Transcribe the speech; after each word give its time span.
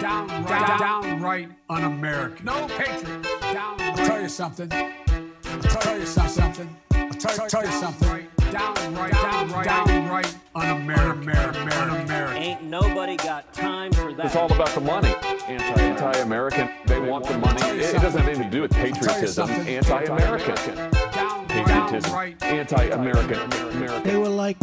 downright, 0.00 0.78
downright 0.78 1.48
un-American. 1.68 2.44
No 2.46 2.66
patriot. 2.68 3.26
I'll 3.42 3.96
tell 3.96 4.20
you 4.20 4.28
something. 4.28 4.72
I'll 4.72 5.60
tell 5.60 5.98
you 5.98 6.06
something. 6.06 6.76
I'll 6.92 7.10
tell, 7.10 7.48
tell 7.48 7.64
you 7.64 7.72
something. 7.72 8.28
Downright, 8.50 9.12
downright, 9.12 9.64
downright 9.64 10.36
un-American. 10.54 11.30
Un-American. 11.30 12.36
Ain't 12.36 12.62
nobody 12.62 13.16
got 13.16 13.52
time 13.52 13.92
for 13.92 14.12
that. 14.14 14.26
It's 14.26 14.36
all 14.36 14.50
about 14.50 14.70
the 14.70 14.80
money. 14.80 15.14
Anti, 15.46 15.80
anti-American. 15.80 16.70
They 16.86 17.00
want 17.00 17.26
the 17.26 17.38
money. 17.38 17.60
It, 17.62 17.94
it 17.94 18.00
doesn't 18.00 18.20
have 18.20 18.28
anything 18.28 18.44
to 18.44 18.50
do 18.50 18.62
with 18.62 18.72
patriotism. 18.72 19.50
Anti-American. 19.50 20.54
Patriotism. 20.54 20.90
Downright, 21.66 22.42
Anti-American. 22.42 23.52
American. 23.52 24.02
They 24.04 24.16
were 24.16 24.28
like 24.28 24.56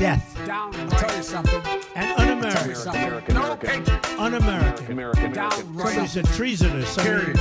death. 0.00 0.46
down. 0.46 0.74
I'll 0.74 0.88
tell 0.88 1.16
you 1.16 1.22
something. 1.22 1.62
And 1.94 2.16
Tell 2.16 2.26
you 2.26 2.32
un-American. 2.32 2.74
something. 2.74 3.02
American, 3.04 3.34
No 3.34 3.42
American. 3.52 3.68
patriot. 3.84 4.18
Un-American. 4.18 4.92
American. 4.92 4.92
American. 4.92 5.34
Somebody 5.34 5.94
Downright, 5.94 6.08
said 6.10 6.24
treasonous. 6.26 6.88
Somebody- 6.88 7.32
Period. 7.34 7.40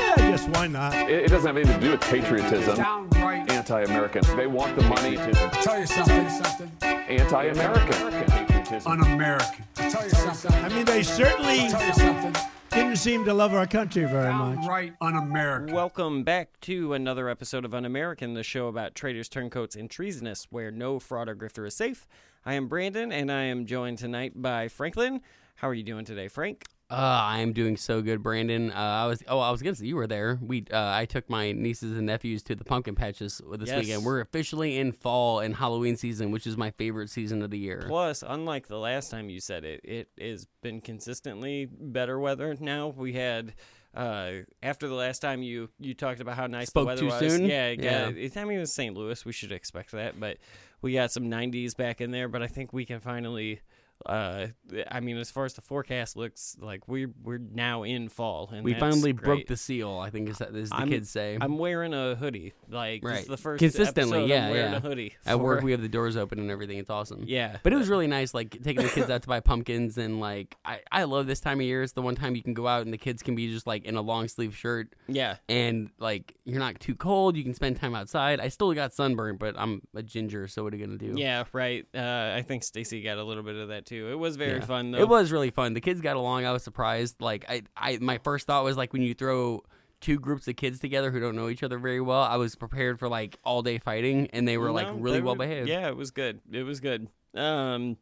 Yeah, 0.00 0.30
just 0.30 0.48
why 0.48 0.66
not? 0.66 0.94
It, 0.94 1.10
it 1.10 1.28
doesn't 1.28 1.46
have 1.46 1.56
anything 1.56 1.78
to 1.80 1.84
do 1.86 1.90
with 1.92 2.00
patriotism. 2.00 2.76
downright. 2.76 3.50
Anti-American. 3.52 4.22
They 4.36 4.46
want 4.46 4.74
the 4.76 4.82
money. 4.84 5.16
To 5.16 5.32
tell 5.62 5.78
you 5.78 5.86
something. 5.86 6.30
Something. 6.30 6.70
Anti-American. 6.82 8.10
Patriotism. 8.10 8.92
Un-American. 8.92 9.64
I'll 9.78 9.90
tell 9.90 10.04
you 10.04 10.10
something. 10.10 10.64
I 10.64 10.68
mean, 10.70 10.84
they 10.86 11.02
certainly 11.02 11.60
I'll 11.60 11.70
tell 11.70 11.86
you 11.86 11.92
something. 11.92 12.36
Didn't 12.70 12.96
seem 12.96 13.24
to 13.24 13.34
love 13.34 13.54
our 13.54 13.66
country 13.66 14.04
very 14.04 14.32
much. 14.32 14.66
Right, 14.66 14.92
un-American. 15.00 15.74
Welcome 15.74 16.24
back 16.24 16.58
to 16.62 16.94
another 16.94 17.28
episode 17.28 17.64
of 17.64 17.74
Un 17.74 17.84
American, 17.84 18.34
the 18.34 18.42
show 18.42 18.68
about 18.68 18.94
traitors, 18.94 19.28
turncoats, 19.28 19.76
and 19.76 19.90
treasonous, 19.90 20.46
where 20.50 20.70
no 20.70 20.98
fraud 20.98 21.28
or 21.28 21.36
grifter 21.36 21.66
is 21.66 21.74
safe. 21.74 22.06
I 22.44 22.54
am 22.54 22.68
Brandon, 22.68 23.12
and 23.12 23.30
I 23.30 23.42
am 23.42 23.66
joined 23.66 23.98
tonight 23.98 24.40
by 24.40 24.68
Franklin. 24.68 25.20
How 25.56 25.68
are 25.68 25.74
you 25.74 25.82
doing 25.82 26.04
today, 26.04 26.28
Frank? 26.28 26.64
Uh, 26.90 26.94
I 27.22 27.40
am 27.40 27.52
doing 27.52 27.76
so 27.76 28.00
good, 28.00 28.22
Brandon. 28.22 28.70
Uh, 28.70 28.74
I 28.74 29.06
was 29.06 29.22
oh, 29.28 29.40
I 29.40 29.50
was 29.50 29.60
gonna 29.60 29.74
say 29.76 29.84
you 29.84 29.96
were 29.96 30.06
there. 30.06 30.38
We 30.40 30.64
uh, 30.72 30.90
I 30.90 31.04
took 31.04 31.28
my 31.28 31.52
nieces 31.52 31.92
and 31.98 32.06
nephews 32.06 32.42
to 32.44 32.54
the 32.54 32.64
pumpkin 32.64 32.94
patches 32.94 33.42
this 33.58 33.68
Yes. 33.68 33.84
weekend. 33.84 34.04
We're 34.06 34.20
officially 34.20 34.78
in 34.78 34.92
fall 34.92 35.40
and 35.40 35.54
Halloween 35.54 35.96
season, 35.96 36.30
which 36.30 36.46
is 36.46 36.56
my 36.56 36.70
favorite 36.70 37.10
season 37.10 37.42
of 37.42 37.50
the 37.50 37.58
year. 37.58 37.84
Plus, 37.86 38.24
unlike 38.26 38.68
the 38.68 38.78
last 38.78 39.10
time 39.10 39.28
you 39.28 39.38
said 39.38 39.64
it, 39.64 39.82
it 39.84 40.08
has 40.18 40.46
been 40.62 40.80
consistently 40.80 41.66
better 41.70 42.18
weather 42.18 42.56
now. 42.58 42.88
We 42.88 43.12
had 43.12 43.52
uh, 43.94 44.30
after 44.62 44.88
the 44.88 44.94
last 44.94 45.18
time 45.18 45.42
you 45.42 45.68
you 45.78 45.92
talked 45.92 46.20
about 46.20 46.36
how 46.36 46.46
nice 46.46 46.68
Spoke 46.68 46.84
the 46.84 46.86
weather 46.86 47.00
too 47.02 47.06
was. 47.08 47.18
soon? 47.18 47.44
Yeah, 47.44 47.68
yeah. 47.68 48.08
Yeah. 48.08 48.28
I 48.36 48.44
mean, 48.46 48.56
it 48.56 48.60
was 48.60 48.72
St. 48.72 48.96
Louis. 48.96 49.22
We 49.26 49.32
should 49.32 49.52
expect 49.52 49.90
that, 49.92 50.18
but 50.18 50.38
we 50.80 50.94
got 50.94 51.12
some 51.12 51.24
90s 51.24 51.76
back 51.76 52.00
in 52.00 52.12
there. 52.12 52.28
But 52.28 52.42
I 52.42 52.46
think 52.46 52.72
we 52.72 52.86
can 52.86 53.00
finally. 53.00 53.60
Uh, 54.06 54.48
I 54.90 55.00
mean, 55.00 55.16
as 55.18 55.30
far 55.30 55.44
as 55.44 55.54
the 55.54 55.60
forecast 55.60 56.16
looks, 56.16 56.56
like 56.60 56.86
we're 56.88 57.10
we're 57.22 57.38
now 57.38 57.82
in 57.82 58.08
fall, 58.08 58.48
and 58.52 58.64
we 58.64 58.74
finally 58.74 59.12
great. 59.12 59.24
broke 59.24 59.46
the 59.46 59.56
seal. 59.56 59.98
I 59.98 60.10
think 60.10 60.28
is 60.28 60.38
that 60.38 60.54
is 60.54 60.70
the 60.70 60.76
I'm- 60.76 60.88
kids 60.88 61.10
say. 61.10 61.36
I'm 61.40 61.58
wearing 61.58 61.92
a 61.94 62.14
hoodie. 62.14 62.52
Like 62.68 63.02
Right. 63.04 63.26
the 63.26 63.36
first 63.36 63.58
Consistently, 63.60 64.18
episode 64.18 64.28
yeah, 64.30 64.44
I'm 64.46 64.50
wearing 64.50 64.70
yeah. 64.72 64.76
a 64.76 64.80
hoodie. 64.80 65.14
At 65.26 65.40
work, 65.40 65.62
we 65.62 65.72
have 65.72 65.82
the 65.82 65.88
doors 65.88 66.16
open 66.16 66.38
and 66.38 66.50
everything. 66.50 66.78
It's 66.78 66.90
awesome. 66.90 67.24
yeah, 67.26 67.58
But 67.62 67.72
it 67.72 67.76
was 67.76 67.88
really 67.88 68.06
nice, 68.06 68.34
like 68.34 68.50
taking 68.62 68.82
the 68.82 68.90
kids 68.90 69.10
out 69.10 69.22
to 69.22 69.28
buy 69.28 69.40
pumpkins 69.40 69.98
and 69.98 70.20
like 70.20 70.56
I, 70.64 70.80
I 70.92 71.04
love 71.04 71.26
this 71.26 71.40
time 71.40 71.60
of 71.60 71.66
year. 71.66 71.82
It's 71.82 71.92
the 71.94 72.02
one 72.02 72.14
time 72.14 72.36
you 72.36 72.42
can 72.42 72.54
go 72.54 72.66
out 72.68 72.82
and 72.82 72.92
the 72.92 72.98
kids 72.98 73.22
can 73.22 73.34
be 73.34 73.50
just 73.52 73.66
like 73.66 73.84
in 73.84 73.96
a 73.96 74.02
long 74.02 74.28
sleeve 74.28 74.54
shirt 74.56 74.94
yeah. 75.06 75.36
and 75.48 75.90
like 75.98 76.34
you're 76.44 76.58
not 76.60 76.78
too 76.80 76.94
cold. 76.94 77.36
You 77.36 77.42
can 77.44 77.54
spend 77.54 77.78
time 77.80 77.94
outside. 77.94 78.38
I 78.40 78.48
still 78.48 78.72
got 78.74 78.92
sunburned, 78.92 79.38
but 79.38 79.54
I'm 79.58 79.82
a 79.94 80.02
ginger, 80.02 80.46
so 80.46 80.62
what 80.64 80.72
are 80.72 80.76
you 80.76 80.86
gonna 80.86 80.98
do? 80.98 81.14
Yeah, 81.16 81.44
right. 81.52 81.86
Uh, 81.94 82.32
I 82.36 82.42
think 82.46 82.62
Stacy 82.64 83.02
got 83.02 83.18
a 83.18 83.24
little 83.24 83.42
bit 83.42 83.56
of 83.56 83.68
that 83.68 83.86
too. 83.88 84.08
It 84.10 84.18
was 84.18 84.36
very 84.36 84.58
Yeah. 84.58 84.64
fun 84.64 84.90
though. 84.92 84.98
It 84.98 85.08
was 85.08 85.32
really 85.32 85.50
fun. 85.50 85.74
The 85.74 85.80
kids 85.80 86.00
got 86.00 86.16
along. 86.16 86.44
I 86.46 86.52
was 86.52 86.62
surprised. 86.62 87.20
Like 87.20 87.44
I, 87.48 87.62
I 87.76 87.98
my 88.00 88.18
first 88.18 88.46
thought 88.46 88.62
was 88.64 88.76
like 88.76 88.92
when 88.92 89.02
you 89.02 89.14
throw 89.14 89.62
two 90.00 90.18
groups 90.20 90.46
of 90.46 90.54
kids 90.54 90.78
together 90.78 91.10
who 91.10 91.18
don't 91.18 91.34
know 91.34 91.48
each 91.48 91.62
other 91.64 91.78
very 91.78 92.00
well, 92.00 92.22
I 92.22 92.36
was 92.36 92.54
prepared 92.54 92.98
for 93.00 93.08
like 93.08 93.36
all 93.42 93.62
day 93.62 93.78
fighting, 93.78 94.28
and 94.32 94.46
they 94.46 94.56
were 94.58 94.70
like 94.70 94.86
really 94.92 95.20
well 95.20 95.34
behaved. 95.34 95.68
Yeah, 95.68 95.88
it 95.88 95.96
was 95.96 96.10
good. 96.12 96.40
It 96.52 96.62
was 96.62 96.78
good. 96.80 97.08
Um, 97.34 97.96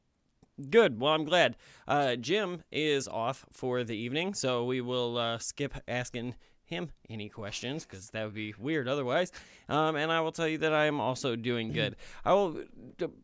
good. 0.70 1.00
Well, 1.00 1.12
I'm 1.14 1.24
glad. 1.24 1.56
Uh, 1.88 2.16
Jim 2.16 2.62
is 2.70 3.08
off 3.08 3.46
for 3.50 3.82
the 3.84 3.96
evening, 3.96 4.34
so 4.34 4.64
we 4.64 4.80
will 4.82 5.16
uh, 5.16 5.38
skip 5.38 5.74
asking 5.88 6.34
him 6.66 6.90
any 7.08 7.28
questions 7.28 7.84
because 7.84 8.10
that 8.10 8.24
would 8.24 8.34
be 8.34 8.54
weird 8.58 8.88
otherwise. 8.88 9.32
Um, 9.68 9.96
and 9.96 10.12
I 10.12 10.20
will 10.20 10.32
tell 10.32 10.48
you 10.48 10.58
that 10.58 10.72
I 10.72 10.86
am 10.86 11.00
also 11.00 11.36
doing 11.36 11.72
good. 11.72 11.96
I 12.24 12.32
will 12.34 12.62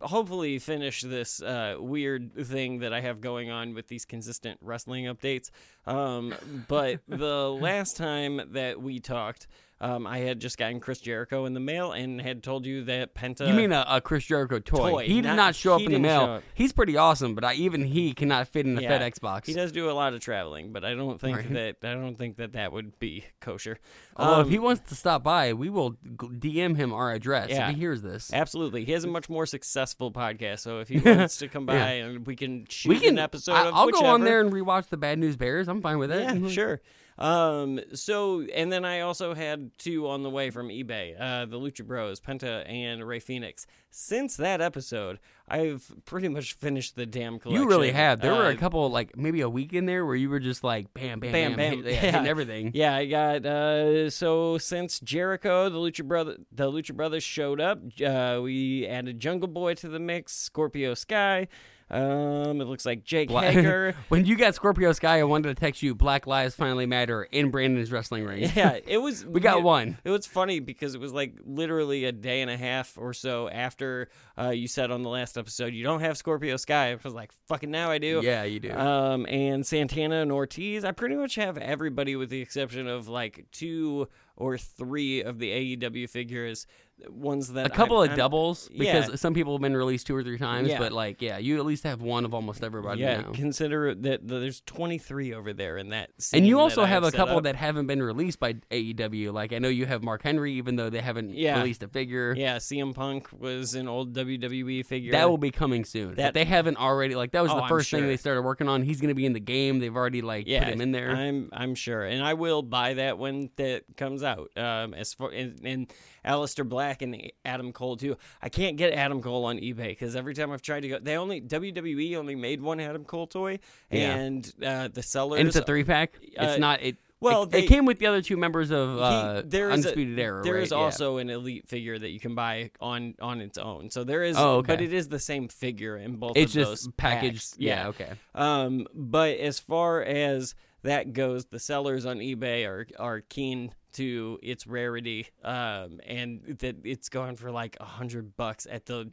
hopefully 0.00 0.58
finish 0.58 1.02
this 1.02 1.42
uh, 1.42 1.76
weird 1.78 2.32
thing 2.46 2.78
that 2.80 2.92
I 2.92 3.00
have 3.00 3.20
going 3.20 3.50
on 3.50 3.74
with 3.74 3.88
these 3.88 4.04
consistent 4.04 4.58
wrestling 4.62 5.04
updates. 5.04 5.50
Um, 5.86 6.34
but 6.68 7.00
the 7.08 7.50
last 7.60 7.96
time 7.96 8.40
that 8.52 8.80
we 8.80 9.00
talked, 9.00 9.46
um, 9.82 10.06
I 10.06 10.18
had 10.18 10.40
just 10.40 10.56
gotten 10.56 10.80
Chris 10.80 11.00
Jericho 11.00 11.44
in 11.44 11.52
the 11.54 11.60
mail 11.60 11.92
and 11.92 12.20
had 12.20 12.42
told 12.42 12.64
you 12.64 12.84
that 12.84 13.14
Penta. 13.14 13.46
You 13.48 13.52
mean 13.52 13.72
a, 13.72 13.84
a 13.88 14.00
Chris 14.00 14.24
Jericho 14.24 14.58
toy? 14.60 14.90
Toy, 14.90 15.06
he 15.06 15.14
did 15.20 15.24
not- 15.28 15.36
not, 15.36 15.54
show 15.56 15.74
up 15.74 15.80
in 15.82 15.92
the 15.92 15.98
mail. 15.98 16.40
He's 16.54 16.72
pretty 16.72 16.96
awesome, 16.96 17.34
but 17.34 17.44
I, 17.44 17.54
even 17.54 17.84
he 17.84 18.12
cannot 18.14 18.48
fit 18.48 18.64
in 18.64 18.76
the 18.76 18.82
Yeah, 18.82 18.98
FedEx 18.98 19.20
box. 19.20 19.48
He 19.48 19.54
does 19.54 19.72
do 19.72 19.90
a 19.90 19.92
lot 19.92 20.14
of 20.14 20.20
traveling, 20.20 20.72
but 20.72 20.84
I 20.84 20.94
don't 20.94 21.20
think 21.20 21.36
Right. 21.36 21.52
that 21.52 21.76
I 21.82 21.94
don't 21.94 22.14
think 22.14 22.36
that 22.36 22.52
that 22.52 22.72
would 22.72 22.98
be 23.00 23.24
kosher. 23.40 23.78
Although 24.16 24.34
Um, 24.36 24.40
if 24.46 24.48
he 24.48 24.58
wants 24.60 24.88
to 24.90 24.94
stop 24.94 25.22
by, 25.24 25.52
we 25.52 25.68
will 25.68 25.92
DM 26.16 26.76
him 26.76 26.92
our 26.92 27.10
address 27.12 27.50
Yeah. 27.50 27.68
if 27.68 27.74
he 27.74 27.80
hears 27.80 28.02
this. 28.02 28.32
Absolutely, 28.32 28.84
he 28.84 28.92
has 28.92 29.04
a 29.04 29.08
much 29.08 29.28
more 29.28 29.46
successful 29.46 30.12
podcast. 30.12 30.60
So 30.60 30.78
if 30.78 30.88
he 30.88 30.98
wants 31.04 31.38
to 31.38 31.48
come 31.48 31.66
by 31.66 31.74
Yeah. 31.74 32.04
and 32.06 32.26
we 32.26 32.36
can 32.36 32.66
shoot 32.68 32.88
we 32.90 33.00
can. 33.00 33.14
an 33.14 33.18
episode 33.18 33.52
I, 33.54 33.66
of 33.66 33.74
I'll 33.74 33.88
go 33.90 34.04
on 34.04 34.20
there 34.20 34.40
and 34.40 34.52
rewatch 34.52 34.86
the 34.90 34.96
Bad 34.96 35.18
News 35.18 35.36
Bears. 35.36 35.66
I'm 35.68 35.82
fine 35.82 35.98
with 35.98 36.12
it. 36.12 36.20
Yeah, 36.22 36.48
sure. 36.48 36.80
Um, 37.18 37.80
so 37.94 38.42
and 38.54 38.72
then 38.72 38.84
I 38.84 39.00
also 39.00 39.34
had 39.34 39.70
two 39.78 40.08
on 40.08 40.22
the 40.22 40.30
way 40.30 40.50
from 40.50 40.68
eBay, 40.68 41.14
uh, 41.20 41.46
the 41.46 41.58
Lucha 41.58 41.86
Bros, 41.86 42.20
Penta 42.20 42.68
and 42.68 43.06
Rey 43.06 43.20
Fénix. 43.20 43.66
Since 43.94 44.36
that 44.38 44.62
episode, 44.62 45.18
I've 45.46 45.92
pretty 46.06 46.28
much 46.28 46.54
finished 46.54 46.96
the 46.96 47.04
damn 47.04 47.38
collection. 47.38 47.62
You 47.62 47.68
really 47.68 47.90
have. 47.92 48.22
There 48.22 48.32
were 48.34 48.46
a 48.48 48.54
Uh, 48.54 48.56
couple, 48.56 48.88
like 48.90 49.16
maybe 49.18 49.42
a 49.42 49.50
week 49.50 49.74
in 49.74 49.84
there 49.84 50.06
where 50.06 50.14
you 50.16 50.30
were 50.30 50.40
just 50.40 50.64
like, 50.64 50.94
bam, 50.94 51.20
bam, 51.20 51.32
Bam, 51.32 51.56
bam, 51.56 51.56
bam. 51.56 51.84
hit- 51.84 51.84
yeah, 51.94 52.00
hitting 52.00 52.26
everything. 52.26 52.70
Yeah, 52.72 52.96
I 52.96 53.04
got 53.04 53.44
uh 53.44 54.08
so 54.08 54.56
since 54.56 54.98
Jericho, 55.00 55.68
the 55.68 55.76
Lucha 55.78 56.04
brother 56.06 56.38
the 56.50 56.72
Lucha 56.72 56.94
Brothers 56.94 57.22
showed 57.22 57.60
up, 57.60 57.80
uh 58.04 58.40
we 58.42 58.86
added 58.86 59.20
Jungle 59.20 59.48
Boy 59.48 59.74
to 59.74 59.88
the 59.88 60.00
mix, 60.00 60.32
Scorpio 60.34 60.94
Sky. 60.94 61.48
Um 61.92 62.60
it 62.60 62.64
looks 62.64 62.86
like 62.86 63.04
Jake 63.04 63.28
Bla- 63.28 63.42
Hager. 63.42 63.94
when 64.08 64.24
you 64.24 64.36
got 64.36 64.54
Scorpio 64.54 64.92
Sky, 64.92 65.20
I 65.20 65.24
wanted 65.24 65.48
to 65.48 65.54
text 65.54 65.82
you 65.82 65.94
Black 65.94 66.26
Lives 66.26 66.54
Finally 66.54 66.86
Matter 66.86 67.24
in 67.24 67.50
Brandon's 67.50 67.92
wrestling 67.92 68.24
ring. 68.24 68.50
yeah, 68.54 68.78
it 68.86 68.98
was 68.98 69.24
We 69.26 69.40
got 69.40 69.58
it- 69.58 69.62
one. 69.62 69.98
It 70.04 70.10
was 70.10 70.26
funny 70.26 70.58
because 70.60 70.94
it 70.94 71.00
was 71.00 71.12
like 71.12 71.34
literally 71.44 72.04
a 72.06 72.12
day 72.12 72.40
and 72.40 72.50
a 72.50 72.56
half 72.56 72.96
or 72.96 73.12
so 73.12 73.48
after 73.48 74.08
uh 74.38 74.48
you 74.50 74.66
said 74.68 74.90
on 74.90 75.02
the 75.02 75.10
last 75.10 75.36
episode 75.36 75.74
you 75.74 75.84
don't 75.84 76.00
have 76.00 76.16
Scorpio 76.16 76.56
Sky. 76.56 76.92
I 76.92 76.98
was 77.02 77.12
like, 77.14 77.30
fucking 77.48 77.70
now 77.70 77.90
I 77.90 77.98
do. 77.98 78.20
Yeah, 78.24 78.44
you 78.44 78.58
do. 78.60 78.72
Um, 78.72 79.26
and 79.26 79.66
Santana 79.66 80.22
and 80.22 80.32
Ortiz, 80.32 80.84
I 80.84 80.92
pretty 80.92 81.16
much 81.16 81.34
have 81.34 81.58
everybody 81.58 82.16
with 82.16 82.30
the 82.30 82.40
exception 82.40 82.86
of 82.88 83.08
like 83.08 83.44
two 83.52 84.08
or 84.36 84.56
three 84.56 85.22
of 85.22 85.38
the 85.38 85.76
AEW 85.76 86.08
figures, 86.08 86.66
ones 87.10 87.52
that 87.52 87.66
a 87.66 87.70
couple 87.70 87.96
I'm- 87.98 88.04
of 88.04 88.10
I'm- 88.10 88.18
doubles 88.18 88.68
because 88.68 89.08
yeah. 89.10 89.16
some 89.16 89.34
people 89.34 89.54
have 89.54 89.62
been 89.62 89.76
released 89.76 90.06
two 90.06 90.14
or 90.16 90.22
three 90.22 90.38
times, 90.38 90.68
Yeah. 90.68 90.78
but 90.78 90.92
like, 90.92 91.20
yeah, 91.22 91.38
you 91.38 91.58
at 91.58 91.64
least 91.66 91.84
have 91.84 92.02
one 92.02 92.24
of 92.24 92.34
almost 92.34 92.62
everybody 92.62 93.00
Yeah, 93.02 93.22
now. 93.22 93.32
consider 93.32 93.94
that 93.94 94.26
there's 94.26 94.60
23 94.62 95.32
over 95.34 95.52
there 95.52 95.76
in 95.78 95.90
that. 95.90 96.10
And 96.32 96.46
you 96.46 96.60
also 96.60 96.84
have 96.84 97.04
a 97.04 97.10
couple 97.12 97.38
up. 97.38 97.44
that 97.44 97.56
haven't 97.56 97.86
been 97.86 98.02
released 98.02 98.40
by 98.40 98.54
AEW. 98.70 99.32
Like 99.32 99.52
I 99.52 99.58
know 99.58 99.68
you 99.68 99.86
have 99.86 100.02
Mark 100.02 100.22
Henry, 100.22 100.52
even 100.54 100.76
though 100.76 100.90
they 100.90 101.00
haven't 101.00 101.34
Yeah. 101.34 101.58
released 101.58 101.82
a 101.82 101.88
figure. 101.88 102.34
Yeah, 102.36 102.56
CM 102.58 102.92
Punk 102.94 103.28
was 103.32 103.74
an 103.74 103.88
old 103.88 104.12
WWE 104.12 104.82
figure. 104.84 105.12
That 105.12 105.30
will 105.30 105.38
be 105.38 105.50
coming 105.50 105.84
soon. 105.84 106.14
That- 106.16 106.34
they 106.34 106.44
haven't 106.44 106.76
already. 106.78 107.14
Like 107.14 107.32
that 107.32 107.42
was 107.42 107.52
Oh, 107.52 107.56
the 107.56 107.66
first 107.68 107.90
thing 107.90 108.06
they 108.06 108.16
started 108.16 108.42
working 108.42 108.68
on. 108.68 108.82
He's 108.82 109.00
going 109.00 109.08
to 109.08 109.14
be 109.14 109.26
in 109.26 109.32
the 109.32 109.40
game. 109.40 109.78
They've 109.78 109.94
already 109.94 110.22
like 110.22 110.46
put 110.46 110.52
him 110.64 110.80
in 110.80 110.92
there. 110.92 111.10
I'm 111.10 111.48
I'm 111.52 111.74
sure, 111.74 112.02
and 112.04 112.22
I 112.24 112.34
will 112.34 112.62
buy 112.62 112.94
that 112.94 113.18
when 113.18 113.50
that 113.56 113.84
comes 113.96 114.22
out. 114.22 114.50
Um, 114.56 114.94
as 114.94 115.14
far 115.14 115.30
and, 115.30 115.58
and 115.64 115.92
Aleister 116.24 116.68
Black 116.68 116.91
and 117.00 117.32
Adam 117.46 117.72
Cole 117.72 117.96
too. 117.96 118.18
I 118.42 118.50
can't 118.50 118.76
get 118.76 118.92
Adam 118.92 119.22
Cole 119.22 119.46
on 119.46 119.56
eBay 119.58 119.88
because 119.88 120.14
every 120.14 120.34
time 120.34 120.52
I've 120.52 120.60
tried 120.60 120.80
to 120.80 120.88
go, 120.88 120.98
they 120.98 121.16
only 121.16 121.40
WWE 121.40 122.16
only 122.16 122.34
made 122.34 122.60
one 122.60 122.80
Adam 122.80 123.04
Cole 123.04 123.26
toy, 123.26 123.60
Yeah. 123.90 124.14
and 124.16 124.52
uh, 124.62 124.88
the 124.88 125.02
sellers. 125.02 125.38
and 125.40 125.48
it's 125.48 125.56
a 125.56 125.62
three 125.62 125.84
pack. 125.84 126.16
uh, 126.38 126.44
it's 126.44 126.58
not. 126.60 126.82
It 126.82 126.96
well, 127.20 127.44
it, 127.44 127.50
they- 127.52 127.62
it 127.64 127.68
came 127.68 127.84
with 127.86 128.00
the 128.00 128.06
other 128.08 128.20
two 128.20 128.36
members 128.36 128.72
of 128.72 128.96
He- 128.96 129.00
uh, 129.00 129.42
there 129.44 129.70
is 129.70 129.84
a- 129.86 129.88
Undisputed 129.90 130.18
Era. 130.18 130.42
There 130.42 130.54
right? 130.54 130.62
is 130.64 130.72
Yeah. 130.72 130.78
also 130.78 131.18
an 131.18 131.30
elite 131.30 131.68
figure 131.68 131.96
that 131.96 132.10
you 132.10 132.18
can 132.18 132.34
buy 132.34 132.72
on 132.80 133.14
on 133.22 133.40
its 133.40 133.58
own. 133.58 133.90
So 133.90 134.02
there 134.02 134.24
is, 134.24 134.36
Oh, 134.36 134.56
okay. 134.56 134.66
but 134.66 134.80
it 134.80 134.92
is 134.92 135.06
the 135.08 135.20
same 135.20 135.46
figure 135.46 135.96
in 135.96 136.16
both. 136.16 136.32
It's 136.36 136.50
of 136.56 136.60
just 136.62 136.68
those 136.86 136.92
packaged. 136.96 137.52
packs. 137.52 137.54
Yeah. 137.58 137.86
Okay. 137.88 138.10
Um, 138.34 138.88
but 138.92 139.38
as 139.38 139.60
far 139.60 140.02
as 140.02 140.56
that 140.82 141.12
goes, 141.12 141.44
the 141.44 141.60
sellers 141.60 142.04
on 142.06 142.18
eBay 142.18 142.66
are 142.66 142.88
are 142.98 143.20
keen 143.20 143.72
to 143.94 144.38
its 144.42 144.66
rarity, 144.66 145.28
um, 145.44 146.00
and 146.06 146.56
that 146.60 146.76
it's 146.84 147.08
going 147.08 147.36
for 147.36 147.50
like 147.50 147.76
a 147.80 147.84
hundred 147.84 148.36
bucks 148.36 148.66
at 148.70 148.86
the 148.86 149.10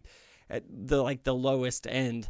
at 0.50 0.64
the 0.70 1.02
like 1.02 1.24
the 1.24 1.34
lowest 1.36 1.88
end. 1.88 2.30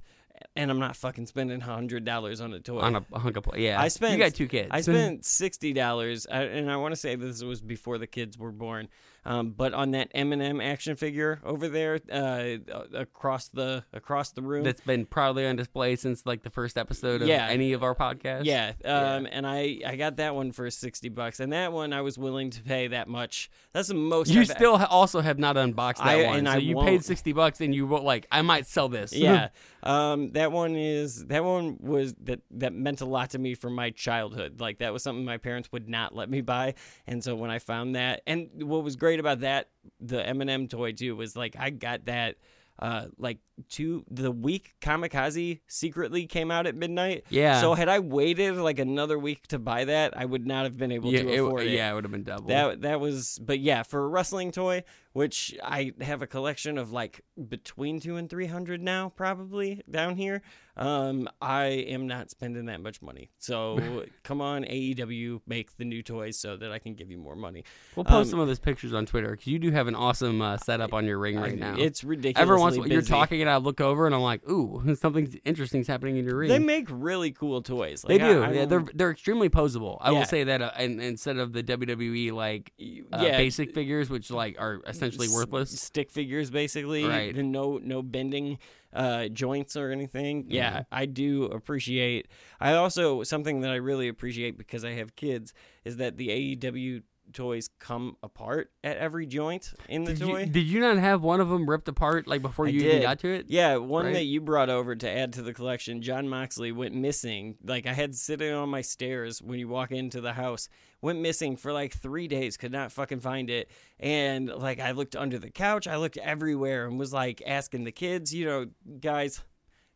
and 0.55 0.71
I'm 0.71 0.79
not 0.79 0.95
fucking 0.95 1.25
spending 1.25 1.59
hundred 1.59 2.05
dollars 2.05 2.41
on 2.41 2.53
a 2.53 2.59
toy. 2.59 2.79
on 2.79 2.95
a, 2.95 3.05
a 3.13 3.19
hunk 3.19 3.37
of 3.37 3.43
play. 3.43 3.65
Yeah, 3.65 3.79
I 3.81 3.87
spent. 3.89 4.13
You 4.13 4.19
got 4.19 4.33
two 4.33 4.47
kids. 4.47 4.69
I 4.71 4.81
spent 4.81 5.25
sixty 5.25 5.73
dollars, 5.73 6.25
and 6.25 6.71
I 6.71 6.77
want 6.77 6.93
to 6.93 6.95
say 6.95 7.15
this 7.15 7.43
was 7.43 7.61
before 7.61 7.97
the 7.97 8.07
kids 8.07 8.37
were 8.37 8.51
born. 8.51 8.87
Um, 9.29 9.51
but 9.51 9.73
on 9.75 9.91
that 9.91 10.11
Eminem 10.13 10.61
action 10.63 10.95
figure 10.95 11.39
over 11.45 11.69
there, 11.69 11.99
uh, 12.11 12.57
across 12.93 13.47
the 13.49 13.83
across 13.93 14.31
the 14.31 14.41
room, 14.41 14.63
that's 14.63 14.81
been 14.81 15.05
proudly 15.05 15.45
on 15.45 15.55
display 15.55 15.95
since 15.95 16.25
like 16.25 16.41
the 16.43 16.49
first 16.49 16.77
episode 16.77 17.21
of 17.21 17.27
Yeah. 17.27 17.45
any 17.47 17.73
of 17.73 17.83
our 17.83 17.93
podcasts. 17.93 18.45
Yeah, 18.45 18.73
um, 18.83 19.27
and 19.31 19.45
I 19.45 19.81
I 19.85 19.95
got 19.97 20.17
that 20.17 20.33
one 20.33 20.51
for 20.51 20.69
sixty 20.71 21.09
bucks, 21.09 21.39
and 21.39 21.53
that 21.53 21.71
one 21.71 21.93
I 21.93 22.01
was 22.01 22.17
willing 22.17 22.49
to 22.51 22.63
pay 22.63 22.87
that 22.87 23.07
much. 23.07 23.49
That's 23.71 23.87
the 23.89 23.93
most. 23.93 24.31
You 24.31 24.41
I've- 24.41 24.51
still 24.51 24.77
ha- 24.79 24.87
also 24.89 25.21
have 25.21 25.37
not 25.37 25.57
unboxed 25.57 26.03
that 26.03 26.19
I- 26.19 26.25
one, 26.25 26.39
and 26.39 26.47
so 26.47 26.53
I 26.53 26.57
you 26.57 26.75
won't. 26.75 26.87
paid 26.87 27.05
sixty 27.05 27.31
bucks, 27.31 27.61
and 27.61 27.73
you 27.73 27.85
wrote 27.85 28.03
like, 28.03 28.25
I 28.31 28.41
might 28.41 28.65
sell 28.65 28.89
this. 28.89 29.13
yeah 29.13 29.49
um 29.83 30.31
that 30.33 30.51
one 30.51 30.75
is 30.75 31.25
that 31.27 31.41
one 31.41 31.77
was 31.79 32.13
that 32.23 32.41
that 32.51 32.73
meant 32.73 32.99
a 32.99 33.05
lot 33.05 33.29
to 33.29 33.39
me 33.39 33.53
from 33.55 33.73
my 33.73 33.89
childhood 33.91 34.59
like 34.59 34.79
that 34.79 34.91
was 34.91 35.01
something 35.01 35.23
my 35.23 35.37
parents 35.37 35.71
would 35.71 35.87
not 35.87 36.13
let 36.13 36.29
me 36.29 36.41
buy 36.41 36.73
and 37.07 37.23
so 37.23 37.33
when 37.33 37.49
i 37.49 37.59
found 37.59 37.95
that 37.95 38.21
and 38.27 38.49
what 38.61 38.83
was 38.83 38.97
great 38.97 39.18
about 39.19 39.41
that 39.41 39.69
the 39.99 40.17
Eminem 40.17 40.69
toy 40.69 40.91
too 40.91 41.15
was 41.15 41.35
like 41.35 41.55
i 41.59 41.69
got 41.69 42.05
that 42.05 42.35
uh 42.79 43.05
like 43.17 43.39
two 43.67 44.03
the 44.09 44.31
week 44.31 44.75
kamikaze 44.81 45.59
secretly 45.67 46.25
came 46.25 46.51
out 46.51 46.67
at 46.67 46.75
midnight 46.75 47.25
Yeah. 47.29 47.59
so 47.61 47.73
had 47.73 47.89
i 47.89 47.99
waited 47.99 48.55
like 48.57 48.79
another 48.79 49.17
week 49.17 49.47
to 49.47 49.59
buy 49.59 49.85
that 49.85 50.17
i 50.17 50.25
would 50.25 50.45
not 50.45 50.63
have 50.63 50.77
been 50.77 50.91
able 50.91 51.11
yeah, 51.11 51.23
to 51.23 51.33
afford 51.33 51.63
it 51.63 51.69
yeah, 51.71 51.91
it 51.91 51.95
would 51.95 52.03
have 52.03 52.11
been 52.11 52.23
double. 52.23 52.47
that 52.47 52.81
that 52.81 52.99
was, 52.99 53.39
but 53.41 53.59
yeah, 53.59 53.83
for 53.83 54.03
a 54.03 54.07
wrestling 54.07 54.51
toy, 54.51 54.83
which 55.13 55.55
I 55.63 55.93
have 56.01 56.21
a 56.21 56.27
collection 56.27 56.77
of 56.77 56.91
like 56.91 57.21
between 57.47 57.99
two 57.99 58.15
and 58.15 58.29
three 58.29 58.45
hundred 58.45 58.81
now, 58.81 59.09
probably 59.09 59.81
down 59.89 60.15
here. 60.15 60.41
Um, 60.77 61.27
I 61.41 61.65
am 61.65 62.07
not 62.07 62.29
spending 62.29 62.67
that 62.67 62.81
much 62.81 63.01
money. 63.01 63.31
So 63.37 64.05
come 64.23 64.39
on, 64.39 64.63
AEW, 64.63 65.41
make 65.45 65.75
the 65.77 65.83
new 65.83 66.01
toys 66.01 66.39
so 66.39 66.55
that 66.57 66.71
I 66.71 66.79
can 66.79 66.93
give 66.93 67.11
you 67.11 67.17
more 67.17 67.35
money. 67.35 67.65
we'll 67.95 68.05
post 68.05 68.27
um, 68.27 68.31
some 68.31 68.39
of 68.39 68.47
those 68.47 68.59
pictures 68.59 68.93
on 68.93 69.05
Twitter 69.05 69.31
because 69.31 69.47
you 69.47 69.59
do 69.59 69.71
have 69.71 69.87
an 69.87 69.95
awesome 69.95 70.41
uh, 70.41 70.57
setup 70.57 70.93
on 70.93 71.05
your 71.05 71.17
ring 71.17 71.37
right 71.37 71.57
now. 71.57 71.75
It's 71.77 72.03
ridiculous. 72.03 72.41
Every 72.41 72.57
once 72.57 72.77
in 72.77 72.83
you're 72.83 73.01
talking, 73.01 73.41
I 73.49 73.57
look 73.57 73.81
over, 73.81 74.05
and 74.05 74.15
I'm 74.15 74.21
like, 74.21 74.47
"Ooh, 74.49 74.95
something 74.99 75.39
interesting's 75.45 75.87
happening 75.87 76.17
in 76.17 76.25
your 76.25 76.37
ring." 76.37 76.49
They 76.49 76.59
make 76.59 76.85
really 76.89 77.31
cool 77.31 77.61
toys. 77.61 78.03
They 78.07 78.19
Like, 78.19 78.23
I- 78.23 78.33
do. 78.33 78.43
I 78.43 78.51
yeah, 78.53 78.65
they're 78.65 78.85
they're 78.93 79.11
extremely 79.11 79.49
posable. 79.49 79.97
I 80.01 80.11
Yeah. 80.11 80.19
will 80.19 80.25
say 80.25 80.43
that, 80.45 80.61
uh, 80.61 80.71
and, 80.77 81.01
instead 81.01 81.37
of 81.37 81.53
the 81.53 81.63
WWE 81.63 82.31
like 82.31 82.71
uh, 82.79 83.19
yeah, 83.21 83.37
basic 83.37 83.73
figures, 83.73 84.09
which 84.09 84.31
like 84.31 84.55
are 84.59 84.81
essentially 84.87 85.27
s- 85.27 85.33
worthless. 85.33 85.71
stick 85.81 86.11
figures 86.11 86.49
basically 86.49 87.05
Right. 87.05 87.35
no 87.35 87.79
no 87.83 88.01
bending 88.01 88.57
uh 88.91 89.27
joints 89.27 89.77
or 89.77 89.91
anything 89.91 90.45
yeah 90.47 90.81
i 90.91 91.05
do 91.05 91.43
appreciate 91.43 92.27
i 92.59 92.73
also 92.73 93.21
something 93.21 93.61
that 93.61 93.69
i 93.69 93.75
really 93.75 94.07
appreciate 94.07 94.57
because 94.57 94.83
i 94.83 94.93
have 94.93 95.15
kids 95.15 95.53
is 95.85 95.97
that 95.97 96.17
the 96.17 96.29
aew 96.29 97.03
toys 97.33 97.69
come 97.79 98.17
apart 98.23 98.71
at 98.83 98.97
every 98.97 99.25
joint 99.25 99.73
in 99.87 100.03
the 100.03 100.13
Did 100.13 100.27
toy 100.27 100.39
you, 100.41 100.45
did 100.47 100.65
you 100.65 100.79
not 100.79 100.97
have 100.97 101.21
one 101.21 101.39
of 101.41 101.49
them 101.49 101.69
ripped 101.69 101.87
apart 101.87 102.27
like 102.27 102.41
before 102.41 102.65
I 102.67 102.69
you 102.69 102.81
even 102.81 103.01
got 103.01 103.19
to 103.19 103.29
it? 103.29 103.45
Yeah, 103.47 103.77
one 103.77 104.05
Right? 104.05 104.13
that 104.15 104.23
you 104.25 104.41
brought 104.41 104.69
over 104.69 104.95
to 104.95 105.09
add 105.09 105.33
to 105.33 105.41
the 105.41 105.53
collection, 105.53 106.01
Jon 106.01 106.27
Moxley 106.27 106.71
went 106.71 106.95
missing. 106.95 107.55
Like 107.63 107.85
I 107.85 107.93
had 107.93 108.15
sitting 108.15 108.53
on 108.53 108.69
my 108.69 108.81
stairs 108.81 109.41
when 109.41 109.59
you 109.59 109.67
walk 109.67 109.91
into 109.91 110.21
the 110.21 110.33
house, 110.33 110.69
went 111.01 111.19
missing 111.19 111.55
for 111.57 111.71
like 111.71 111.93
three 111.93 112.27
days, 112.27 112.57
could 112.57 112.71
not 112.71 112.91
fucking 112.91 113.19
find 113.19 113.49
it. 113.49 113.69
And 113.99 114.47
like 114.49 114.79
I 114.79 114.91
looked 114.91 115.15
under 115.15 115.37
the 115.39 115.49
couch, 115.51 115.87
I 115.87 115.97
looked 115.97 116.17
everywhere 116.17 116.85
and 116.87 116.99
was 116.99 117.13
like 117.13 117.41
asking 117.45 117.83
the 117.83 117.91
kids, 117.91 118.33
you 118.33 118.45
know, 118.45 118.65
guys. 118.99 119.41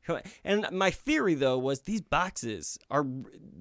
Come 0.05 0.17
on." 0.17 0.21
And 0.43 0.67
my 0.71 0.91
theory 0.91 1.35
though 1.35 1.57
was 1.57 1.81
these 1.81 2.01
boxes 2.01 2.77
are 2.89 3.05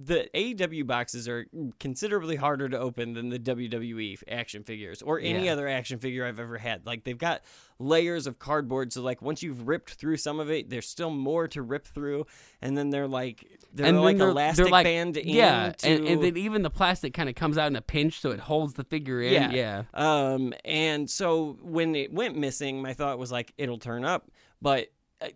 the 0.04 0.28
AEW 0.34 0.86
boxes 0.86 1.28
are 1.28 1.46
considerably 1.78 2.36
harder 2.36 2.68
to 2.68 2.78
open 2.78 3.14
than 3.14 3.28
the 3.28 3.38
WWE 3.38 4.18
action 4.28 4.64
figures 4.64 5.02
or 5.02 5.20
any 5.20 5.46
Yeah. 5.46 5.52
other 5.52 5.68
action 5.68 5.98
figure 5.98 6.26
I've 6.26 6.40
ever 6.40 6.58
had. 6.58 6.86
Like 6.86 7.04
they've 7.04 7.16
got 7.18 7.42
layers 7.78 8.26
of 8.26 8.38
cardboard, 8.38 8.92
so 8.92 9.02
like 9.02 9.20
once 9.22 9.42
you've 9.42 9.66
ripped 9.66 9.94
through 9.94 10.16
some 10.16 10.38
of 10.40 10.50
it, 10.50 10.70
there's 10.70 10.88
still 10.88 11.10
more 11.10 11.48
to 11.48 11.62
rip 11.62 11.86
through, 11.86 12.26
and 12.60 12.76
then 12.76 12.90
they're 12.90 13.08
like 13.08 13.44
they're 13.72 13.86
and 13.86 14.00
like 14.00 14.18
they're, 14.18 14.28
elastic 14.28 14.64
they're 14.64 14.70
like, 14.72 14.84
band 14.84 15.16
in. 15.16 15.28
yeah, 15.28 15.64
and, 15.66 15.78
to- 15.78 16.06
and 16.06 16.22
then 16.22 16.36
even 16.36 16.62
the 16.62 16.70
plastic 16.70 17.12
kind 17.14 17.28
of 17.28 17.34
comes 17.34 17.56
out 17.58 17.66
in 17.68 17.76
a 17.76 17.80
pinch, 17.82 18.20
so 18.20 18.30
it 18.30 18.40
holds 18.40 18.74
the 18.74 18.84
figure 18.84 19.20
in. 19.20 19.32
Yeah. 19.32 19.50
yeah. 19.52 19.82
Um, 19.94 20.52
and 20.64 21.08
so 21.10 21.56
when 21.62 21.94
it 21.96 22.12
went 22.12 22.36
missing, 22.36 22.82
my 22.82 22.92
thought 22.94 23.18
was 23.18 23.32
like, 23.32 23.52
it'll 23.58 23.78
turn 23.78 24.04
up, 24.04 24.30
but 24.60 24.88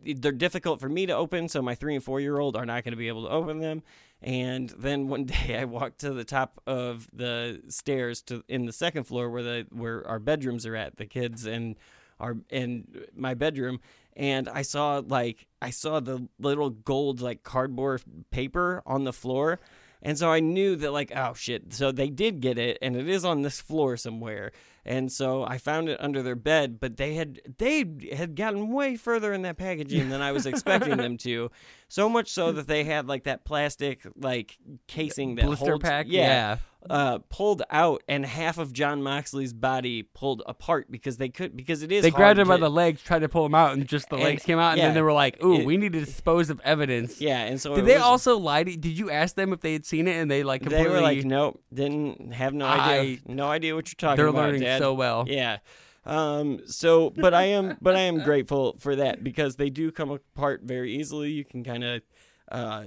they're 0.04 0.32
difficult 0.32 0.80
for 0.80 0.88
me 0.88 1.06
to 1.06 1.14
open, 1.14 1.48
so 1.48 1.62
my 1.62 1.74
three 1.74 1.94
and 1.94 2.04
four 2.04 2.20
year 2.20 2.38
old 2.38 2.56
are 2.56 2.66
not 2.66 2.84
going 2.84 2.92
to 2.92 2.98
be 2.98 3.08
able 3.08 3.24
to 3.24 3.30
open 3.30 3.60
them. 3.60 3.82
And 4.22 4.70
then 4.70 5.08
one 5.08 5.24
day 5.46 5.58
I 5.58 5.64
walked 5.64 6.00
to 6.00 6.12
the 6.12 6.24
top 6.24 6.60
of 6.66 7.08
the 7.12 7.62
stairs 7.68 8.22
to 8.22 8.44
in 8.48 8.66
the 8.66 8.72
second 8.72 9.04
floor 9.04 9.30
where 9.30 9.42
the 9.42 9.66
where 9.70 10.06
our 10.06 10.18
bedrooms 10.18 10.66
are 10.66 10.76
at, 10.76 10.96
the 10.96 11.06
kids 11.06 11.46
and 11.46 11.76
our 12.18 12.36
and 12.50 13.06
my 13.14 13.34
bedroom, 13.34 13.80
and 14.16 14.48
I 14.48 14.62
saw 14.62 15.02
like 15.06 15.46
I 15.60 15.70
saw 15.70 16.00
the 16.00 16.28
little 16.38 16.70
gold 16.70 17.20
like 17.20 17.42
cardboard 17.42 18.02
paper 18.30 18.82
on 18.86 19.04
the 19.04 19.12
floor. 19.12 19.60
And 20.02 20.16
so 20.16 20.30
I 20.30 20.40
knew 20.40 20.76
that, 20.76 20.92
like, 20.92 21.10
oh 21.16 21.34
shit. 21.34 21.72
So 21.72 21.90
they 21.90 22.10
did 22.10 22.40
get 22.40 22.58
it, 22.58 22.78
and 22.80 22.94
it 22.94 23.08
is 23.08 23.24
on 23.24 23.42
this 23.42 23.60
floor 23.60 23.96
somewhere. 23.96 24.52
And 24.88 25.10
so 25.10 25.42
I 25.42 25.58
found 25.58 25.88
it 25.88 26.00
under 26.00 26.22
their 26.22 26.36
bed, 26.36 26.78
but 26.78 26.96
they 26.96 27.14
had 27.14 27.40
they 27.58 27.84
had 28.16 28.36
gotten 28.36 28.68
way 28.72 28.94
further 28.96 29.32
in 29.32 29.42
that 29.42 29.56
packaging 29.58 30.10
than 30.10 30.22
I 30.22 30.30
was 30.30 30.46
expecting 30.46 30.96
them 30.96 31.16
to. 31.18 31.50
So 31.88 32.08
much 32.08 32.30
so 32.32 32.50
that 32.50 32.66
they 32.66 32.82
had 32.82 33.06
like 33.06 33.22
that 33.24 33.44
plastic 33.44 34.00
like 34.16 34.58
casing 34.88 35.36
that 35.36 35.44
Blister 35.44 35.66
holds, 35.70 35.84
pack, 35.84 36.06
yeah, 36.08 36.56
yeah. 36.90 36.92
uh, 36.92 37.18
pulled 37.28 37.62
out, 37.70 38.02
and 38.08 38.26
half 38.26 38.58
of 38.58 38.72
Jon 38.72 39.04
Moxley's 39.04 39.52
body 39.52 40.02
pulled 40.02 40.42
apart 40.46 40.90
because 40.90 41.16
they 41.16 41.28
could 41.28 41.56
because 41.56 41.84
it 41.84 41.92
is 41.92 42.02
They 42.02 42.10
grabbed 42.10 42.40
him 42.40 42.48
by 42.48 42.56
the 42.56 42.68
legs, 42.68 43.02
tried 43.02 43.20
to 43.20 43.28
pull 43.28 43.46
him 43.46 43.54
out, 43.54 43.72
and 43.74 43.86
just 43.86 44.08
the 44.08 44.16
And- 44.16 44.24
legs 44.24 44.42
came 44.42 44.58
out, 44.58 44.70
and 44.72 44.78
yeah. 44.78 44.86
then 44.86 44.94
they 44.94 45.00
were 45.02 45.12
like, 45.12 45.40
"Ooh, 45.44 45.60
It- 45.60 45.64
we 45.64 45.76
need 45.76 45.92
to 45.92 46.00
dispose 46.00 46.50
of 46.50 46.60
evidence." 46.64 47.20
yeah, 47.20 47.42
and 47.44 47.60
so 47.60 47.76
Did 47.76 47.86
they 47.86 47.94
was- 47.94 48.02
also 48.02 48.36
lie? 48.36 48.64
To, 48.64 48.76
did 48.76 48.98
you 48.98 49.12
ask 49.12 49.36
them 49.36 49.52
if 49.52 49.60
they 49.60 49.72
had 49.72 49.86
seen 49.86 50.08
it, 50.08 50.16
and 50.20 50.28
they 50.28 50.42
like 50.42 50.62
They 50.68 50.88
were 50.88 51.00
like, 51.00 51.24
nope, 51.24 51.62
didn't 51.72 52.32
have 52.34 52.52
no 52.52 52.66
idea, 52.66 53.00
I- 53.00 53.18
no 53.32 53.46
idea 53.48 53.76
what 53.76 53.86
you're 53.90 53.94
talking 53.96 54.16
they're 54.16 54.26
about. 54.26 54.46
learning 54.46 54.62
Dad. 54.62 54.75
So 54.78 54.94
well. 54.94 55.24
Yeah. 55.28 55.58
Um. 56.04 56.60
So, 56.66 57.10
but 57.10 57.34
I 57.34 57.44
am, 57.44 57.76
but 57.80 57.96
I 57.96 58.00
am 58.00 58.22
grateful 58.22 58.76
for 58.78 58.96
that 58.96 59.24
because 59.24 59.56
they 59.56 59.70
do 59.70 59.90
come 59.90 60.10
apart 60.10 60.62
very 60.62 60.92
easily. 60.94 61.30
You 61.32 61.44
can 61.44 61.64
kind 61.64 61.82
of, 61.82 62.02
uh, 62.50 62.84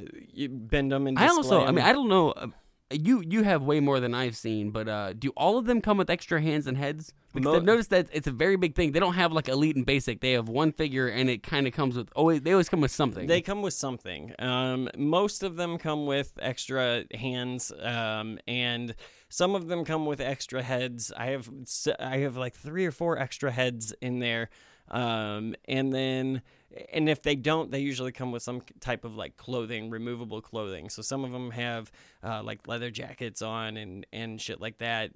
bend 0.50 0.92
them 0.92 1.06
and. 1.08 1.20
I 1.20 1.28
also, 1.28 1.66
I 1.66 1.72
mean, 1.72 1.84
I 1.84 1.92
don't 1.92 2.08
know. 2.08 2.32
uh, 2.32 2.48
You 2.92 3.22
you 3.28 3.44
have 3.44 3.62
way 3.62 3.80
more 3.82 4.00
than 4.00 4.16
I've 4.16 4.38
seen, 4.38 4.72
but 4.72 4.88
uh, 4.88 5.14
do 5.14 5.30
all 5.36 5.58
of 5.58 5.66
them 5.66 5.82
come 5.82 5.98
with 5.98 6.10
extra 6.10 6.42
hands 6.42 6.66
and 6.66 6.78
heads? 6.78 7.14
Because 7.34 7.46
Mo- 7.46 7.56
I've 7.58 7.64
noticed 7.66 7.90
that 7.92 8.08
it's 8.14 8.26
a 8.28 8.32
very 8.32 8.56
big 8.56 8.74
thing. 8.74 8.94
They 8.94 9.00
don't 9.02 9.14
have 9.14 9.32
like 9.34 9.48
elite 9.50 9.76
and 9.76 9.86
basic. 9.86 10.22
They 10.22 10.32
have 10.32 10.48
one 10.50 10.72
figure, 10.72 11.08
and 11.08 11.30
it 11.30 11.44
kind 11.44 11.68
of 11.68 11.74
comes 11.74 11.98
with 11.98 12.08
always. 12.16 12.42
They 12.42 12.54
always 12.54 12.70
come 12.70 12.80
with 12.82 12.92
something. 12.92 13.28
They 13.28 13.42
come 13.42 13.62
with 13.62 13.74
something. 13.76 14.34
Um, 14.40 14.90
most 14.98 15.44
of 15.44 15.56
them 15.58 15.78
come 15.78 16.06
with 16.08 16.32
extra 16.42 17.04
hands, 17.14 17.72
um, 17.82 18.40
and 18.48 18.96
some 19.30 19.56
of 19.56 19.68
them 19.68 19.86
come 19.86 20.06
with 20.06 20.20
extra 20.20 20.62
heads. 20.62 21.12
I 21.16 21.28
have 21.28 21.50
I 22.00 22.18
have 22.18 22.36
like 22.36 22.56
three 22.56 22.86
or 22.86 22.92
four 22.92 23.18
extra 23.18 23.52
heads 23.52 23.94
in 24.02 24.20
there, 24.20 24.50
um, 24.90 25.56
and 25.66 25.94
then 25.94 26.42
and 26.94 27.10
if 27.10 27.22
they 27.24 27.36
don't, 27.36 27.72
they 27.72 27.80
usually 27.80 28.12
come 28.12 28.32
with 28.32 28.44
some 28.44 28.62
type 28.80 29.04
of 29.04 29.16
like 29.16 29.38
clothing, 29.38 29.90
removable 29.90 30.42
clothing. 30.42 30.90
So 30.90 31.02
some 31.02 31.24
of 31.24 31.32
them 31.32 31.52
have 31.52 31.92
uh, 32.24 32.44
like 32.44 32.68
leather 32.68 32.92
jackets 32.92 33.42
on 33.42 33.78
and 33.78 34.06
and 34.14 34.40
shit 34.40 34.62
like 34.62 34.78
that. 34.80 35.12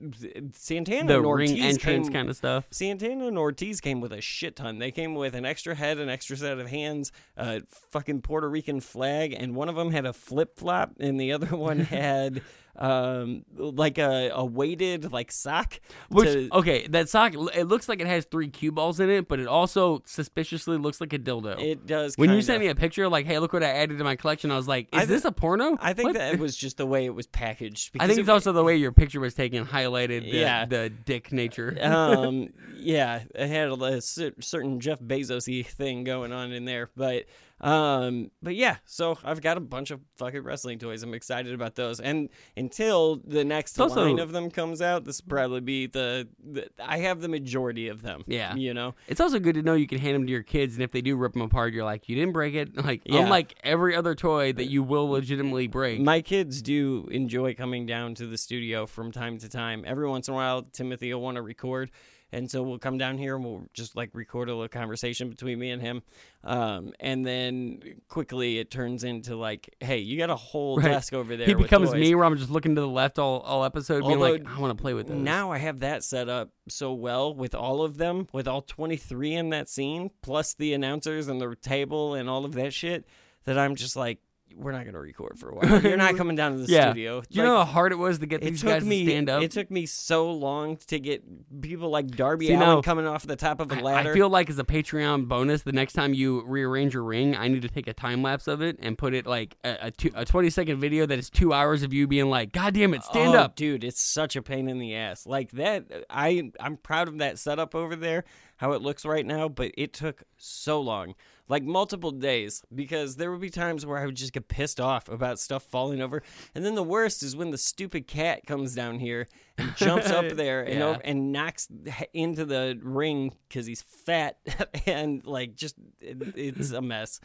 Santana 0.53 1.07
the 1.07 1.19
and 1.19 1.33
ring 1.35 1.59
entrance 1.59 2.07
came- 2.07 2.13
kind 2.13 2.29
of 2.29 2.35
stuff. 2.35 2.65
Santana 2.71 3.27
and 3.27 3.37
Ortiz 3.37 3.81
came 3.81 4.01
with 4.01 4.13
a 4.13 4.21
shit 4.21 4.55
ton. 4.55 4.79
They 4.79 4.91
came 4.91 5.15
with 5.15 5.35
an 5.35 5.45
extra 5.45 5.75
head, 5.75 5.99
an 5.99 6.09
extra 6.09 6.37
set 6.37 6.57
of 6.59 6.67
hands, 6.67 7.11
a 7.37 7.61
fucking 7.91 8.21
Puerto 8.21 8.49
Rican 8.49 8.79
flag, 8.79 9.33
and 9.33 9.55
one 9.55 9.69
of 9.69 9.75
them 9.75 9.91
had 9.91 10.05
a 10.05 10.13
flip 10.13 10.57
flop, 10.57 10.93
and 10.99 11.19
the 11.19 11.33
other 11.33 11.47
one 11.55 11.79
had 11.79 12.41
um 12.75 13.45
like 13.55 13.99
a, 13.99 14.31
a 14.33 14.43
weighted 14.43 15.11
like 15.11 15.31
sock. 15.31 15.79
Which 16.09 16.27
to- 16.29 16.49
okay, 16.53 16.87
that 16.87 17.07
sock 17.09 17.33
it 17.53 17.65
looks 17.65 17.87
like 17.87 18.01
it 18.01 18.07
has 18.07 18.25
three 18.25 18.47
cue 18.47 18.71
balls 18.71 18.99
in 18.99 19.09
it, 19.11 19.27
but 19.27 19.39
it 19.39 19.47
also 19.47 20.01
suspiciously 20.05 20.77
looks 20.77 20.99
like 20.99 21.13
a 21.13 21.19
dildo. 21.19 21.42
It 21.51 21.85
does. 21.85 22.15
when 22.17 22.29
you 22.29 22.35
kinda. 22.35 22.45
sent 22.45 22.59
me 22.61 22.67
a 22.67 22.75
picture, 22.75 23.07
like, 23.07 23.25
"Hey, 23.25 23.39
look 23.39 23.53
what 23.53 23.63
I 23.63 23.69
added 23.69 23.97
to 23.97 24.03
my 24.03 24.15
collection," 24.15 24.51
I 24.51 24.55
was 24.55 24.67
like, 24.67 24.87
"Is 24.93 24.97
I 24.97 25.05
thi- 25.05 25.13
this 25.13 25.25
a 25.25 25.31
porno?" 25.31 25.77
I 25.81 25.93
think 25.93 26.07
What? 26.07 26.13
that 26.15 26.33
it 26.33 26.39
was 26.39 26.55
just 26.57 26.77
the 26.77 26.85
way 26.85 27.05
it 27.05 27.13
was 27.15 27.27
packaged. 27.27 27.89
I 27.89 27.93
because 27.93 28.07
think 28.07 28.17
it- 28.19 28.21
it's 28.21 28.29
also 28.29 28.51
the 28.51 28.63
way 28.63 28.75
your 28.75 28.91
picture 28.91 29.19
was 29.19 29.33
taken 29.33 29.65
highlighted 29.65 30.29
the, 30.31 30.37
Yeah. 30.37 30.65
the 30.65 30.89
dick 30.89 31.31
nature. 31.31 31.77
um, 31.81 32.49
yeah, 32.77 33.23
it 33.35 33.47
had 33.47 33.69
a 33.69 34.01
cer- 34.01 34.33
certain 34.39 34.79
Jeff 34.79 34.99
Bezosy 34.99 35.65
thing 35.65 36.03
going 36.03 36.31
on 36.31 36.51
in 36.51 36.65
there, 36.65 36.89
but 36.95 37.25
Um, 37.63 38.29
but 38.41 38.55
yeah, 38.55 38.75
so 38.85 39.17
I've 39.23 39.39
got 39.41 39.55
a 39.55 39.61
bunch 39.61 39.89
of 39.89 40.01
fucking 40.17 40.43
wrestling 40.43 40.79
toys. 40.79 41.01
I'm 41.01 41.13
excited 41.13 41.53
about 41.53 41.75
those. 41.75 42.01
And 42.01 42.27
until 42.57 43.21
the 43.25 43.45
next 43.45 43.79
also- 43.79 44.05
line 44.05 44.19
of 44.19 44.33
them 44.33 44.51
comes 44.51 44.81
out, 44.81 45.05
this 45.05 45.21
will 45.21 45.29
probably 45.29 45.61
be 45.61 45.87
the, 45.87 46.27
the 46.43 46.67
I 46.77 46.97
have 46.99 47.21
the 47.21 47.29
majority 47.29 47.87
of 47.87 48.01
them. 48.01 48.23
Yeah. 48.27 48.53
you 48.55 48.73
know. 48.73 48.95
It's 49.07 49.21
also 49.21 49.39
good 49.39 49.55
to 49.55 49.61
know 49.61 49.75
you 49.75 49.87
can 49.87 49.97
hand 49.99 50.15
them 50.15 50.25
to 50.25 50.31
your 50.31 50.43
kids, 50.43 50.73
and 50.75 50.83
if 50.83 50.91
they 50.91 51.01
do 51.01 51.15
rip 51.15 51.33
them 51.33 51.41
apart, 51.41 51.73
you're 51.73 51.85
like, 51.85 52.09
you 52.09 52.15
didn't 52.15 52.33
break 52.33 52.53
it. 52.53 52.71
Like, 52.83 53.01
Yeah. 53.05 53.21
unlike 53.21 53.55
every 53.63 53.95
other 53.95 54.13
toy 54.13 54.51
that 54.51 54.69
you 54.69 54.83
will 54.83 55.07
legitimately 55.09 55.67
break. 55.67 56.01
My 56.01 56.19
kids 56.19 56.61
do 56.61 57.07
enjoy 57.11 57.53
coming 57.55 57.85
down 57.85 58.13
to 58.15 58.27
the 58.27 58.37
studio 58.37 58.85
from 58.85 59.13
time 59.13 59.37
to 59.37 59.47
time. 59.47 59.85
Every 59.87 60.07
once 60.09 60.27
in 60.27 60.33
a 60.33 60.35
while, 60.35 60.63
Timothy 60.63 61.13
will 61.13 61.21
want 61.21 61.35
to 61.37 61.41
record. 61.41 61.91
And 62.33 62.49
so 62.49 62.63
we'll 62.63 62.79
come 62.79 62.97
down 62.97 63.17
here 63.17 63.35
and 63.35 63.45
we'll 63.45 63.63
just 63.73 63.95
like 63.95 64.09
record 64.13 64.49
a 64.49 64.53
little 64.53 64.67
conversation 64.67 65.29
between 65.29 65.59
me 65.59 65.69
and 65.69 65.81
him. 65.81 66.01
Um, 66.43 66.91
and 66.99 67.25
then 67.25 67.81
quickly 68.09 68.57
it 68.57 68.71
turns 68.71 69.03
into 69.03 69.35
like, 69.35 69.73
hey, 69.79 69.99
you 69.99 70.17
got 70.17 70.29
a 70.31 70.35
whole 70.35 70.77
Right. 70.77 70.85
desk 70.89 71.13
over 71.13 71.37
there. 71.37 71.45
he 71.47 71.53
becomes 71.53 71.91
toys. 71.91 71.99
me, 72.01 72.15
where 72.15 72.25
I'm 72.25 72.35
just 72.37 72.49
looking 72.49 72.73
to 72.75 72.81
the 72.81 72.87
left 72.87 73.19
all, 73.19 73.41
all 73.41 73.63
episode, 73.63 74.03
being 74.05 74.19
like, 74.19 74.45
I 74.47 74.59
want 74.59 74.75
to 74.75 74.81
play 74.81 74.93
with 74.95 75.07
those. 75.07 75.17
Now 75.17 75.51
I 75.51 75.59
have 75.59 75.79
that 75.81 76.03
set 76.03 76.27
up 76.27 76.49
so 76.67 76.93
well 76.93 77.33
with 77.35 77.53
all 77.53 77.83
of 77.83 77.97
them, 77.97 78.27
with 78.33 78.47
all 78.47 78.61
23 78.63 79.35
in 79.35 79.49
that 79.51 79.69
scene, 79.69 80.09
plus 80.23 80.55
the 80.55 80.73
announcers 80.73 81.27
and 81.27 81.39
the 81.39 81.55
table 81.55 82.15
and 82.15 82.27
all 82.29 82.45
of 82.45 82.53
that 82.53 82.73
shit, 82.73 83.05
that 83.45 83.57
I'm 83.59 83.75
just 83.75 83.95
like, 83.95 84.19
we're 84.55 84.71
not 84.71 84.83
going 84.83 84.93
to 84.93 84.99
record 84.99 85.37
for 85.39 85.49
a 85.49 85.55
while. 85.55 85.81
You're 85.81 85.97
not 85.97 86.15
coming 86.15 86.35
down 86.35 86.53
to 86.53 86.59
the 86.59 86.67
yeah. 86.71 86.91
studio. 86.91 87.21
Do 87.21 87.27
you 87.31 87.41
Like, 87.41 87.49
know 87.51 87.57
how 87.57 87.65
hard 87.65 87.91
it 87.91 87.95
was 87.97 88.19
to 88.19 88.25
get 88.25 88.41
these 88.41 88.61
took 88.61 88.69
guys 88.69 88.85
me 88.85 89.03
to 89.05 89.11
stand 89.11 89.29
up? 89.29 89.41
It 89.43 89.51
took 89.51 89.69
me 89.71 89.85
so 89.85 90.31
long 90.31 90.77
to 90.87 90.99
get 90.99 91.23
people 91.61 91.89
like 91.89 92.07
Darby 92.07 92.47
See, 92.47 92.53
Allin 92.53 92.81
coming 92.83 93.07
off 93.07 93.25
the 93.25 93.35
top 93.35 93.59
of 93.59 93.71
a 93.71 93.75
I- 93.75 93.81
ladder. 93.81 94.11
I 94.11 94.13
feel 94.13 94.29
like 94.29 94.49
as 94.49 94.59
a 94.59 94.63
Patreon 94.63 95.27
bonus, 95.27 95.63
the 95.63 95.71
next 95.71 95.93
time 95.93 96.13
you 96.13 96.43
rearrange 96.45 96.93
your 96.93 97.03
ring, 97.03 97.35
I 97.35 97.47
need 97.47 97.63
to 97.63 97.69
take 97.69 97.87
a 97.87 97.93
time 97.93 98.21
lapse 98.21 98.47
of 98.47 98.61
it 98.61 98.77
and 98.81 98.97
put 98.97 99.13
it 99.13 99.25
like 99.25 99.57
a, 99.63 99.87
a, 99.87 99.91
two, 99.91 100.11
a 100.15 100.25
20 100.25 100.49
second 100.49 100.79
video 100.79 101.05
that 101.05 101.17
is 101.19 101.29
two 101.29 101.53
hours 101.53 101.83
of 101.83 101.93
you 101.93 102.07
being 102.07 102.29
like, 102.29 102.51
God 102.51 102.73
damn 102.73 102.93
it, 102.93 103.03
stand 103.03 103.35
oh, 103.35 103.39
up. 103.39 103.55
dude. 103.55 103.83
It's 103.83 104.01
such 104.01 104.35
a 104.35 104.41
pain 104.41 104.67
in 104.69 104.77
the 104.79 104.95
ass. 104.95 105.25
Like 105.25 105.51
that. 105.51 105.85
I 106.09 106.51
I'm 106.59 106.77
proud 106.77 107.07
of 107.07 107.17
that 107.17 107.39
setup 107.39 107.73
over 107.75 107.95
there, 107.95 108.23
how 108.57 108.73
it 108.73 108.81
looks 108.81 109.05
right 109.05 109.25
now. 109.25 109.49
But 109.49 109.71
it 109.77 109.93
took 109.93 110.23
so 110.37 110.79
long, 110.79 111.15
like 111.49 111.63
multiple 111.63 112.11
days, 112.11 112.63
because 112.73 113.15
there 113.17 113.31
would 113.31 113.41
be 113.41 113.49
times 113.49 113.85
where 113.85 113.97
I 113.97 114.05
would 114.05 114.15
just 114.15 114.33
get 114.33 114.47
pissed 114.47 114.79
off 114.79 115.09
about 115.09 115.39
stuff 115.39 115.63
falling 115.63 116.01
over, 116.01 116.23
and 116.55 116.63
then 116.65 116.75
the 116.75 116.83
worst 116.83 117.21
is 117.23 117.35
when 117.35 117.51
the 117.51 117.57
stupid 117.57 118.07
cat 118.07 118.45
comes 118.45 118.73
down 118.75 118.99
here 118.99 119.27
and 119.57 119.75
jumps 119.75 120.09
up 120.09 120.29
there 120.35 120.61
and 120.61 120.79
Yeah. 120.79 120.85
over, 120.85 121.01
and 121.03 121.31
knocks 121.31 121.67
into 122.13 122.45
the 122.45 122.79
ring 122.81 123.33
because 123.49 123.65
he's 123.65 123.81
fat 123.81 124.37
and 124.85 125.25
like 125.25 125.55
just 125.55 125.75
it, 125.99 126.17
it's 126.35 126.71
a 126.71 126.81
mess. 126.81 127.19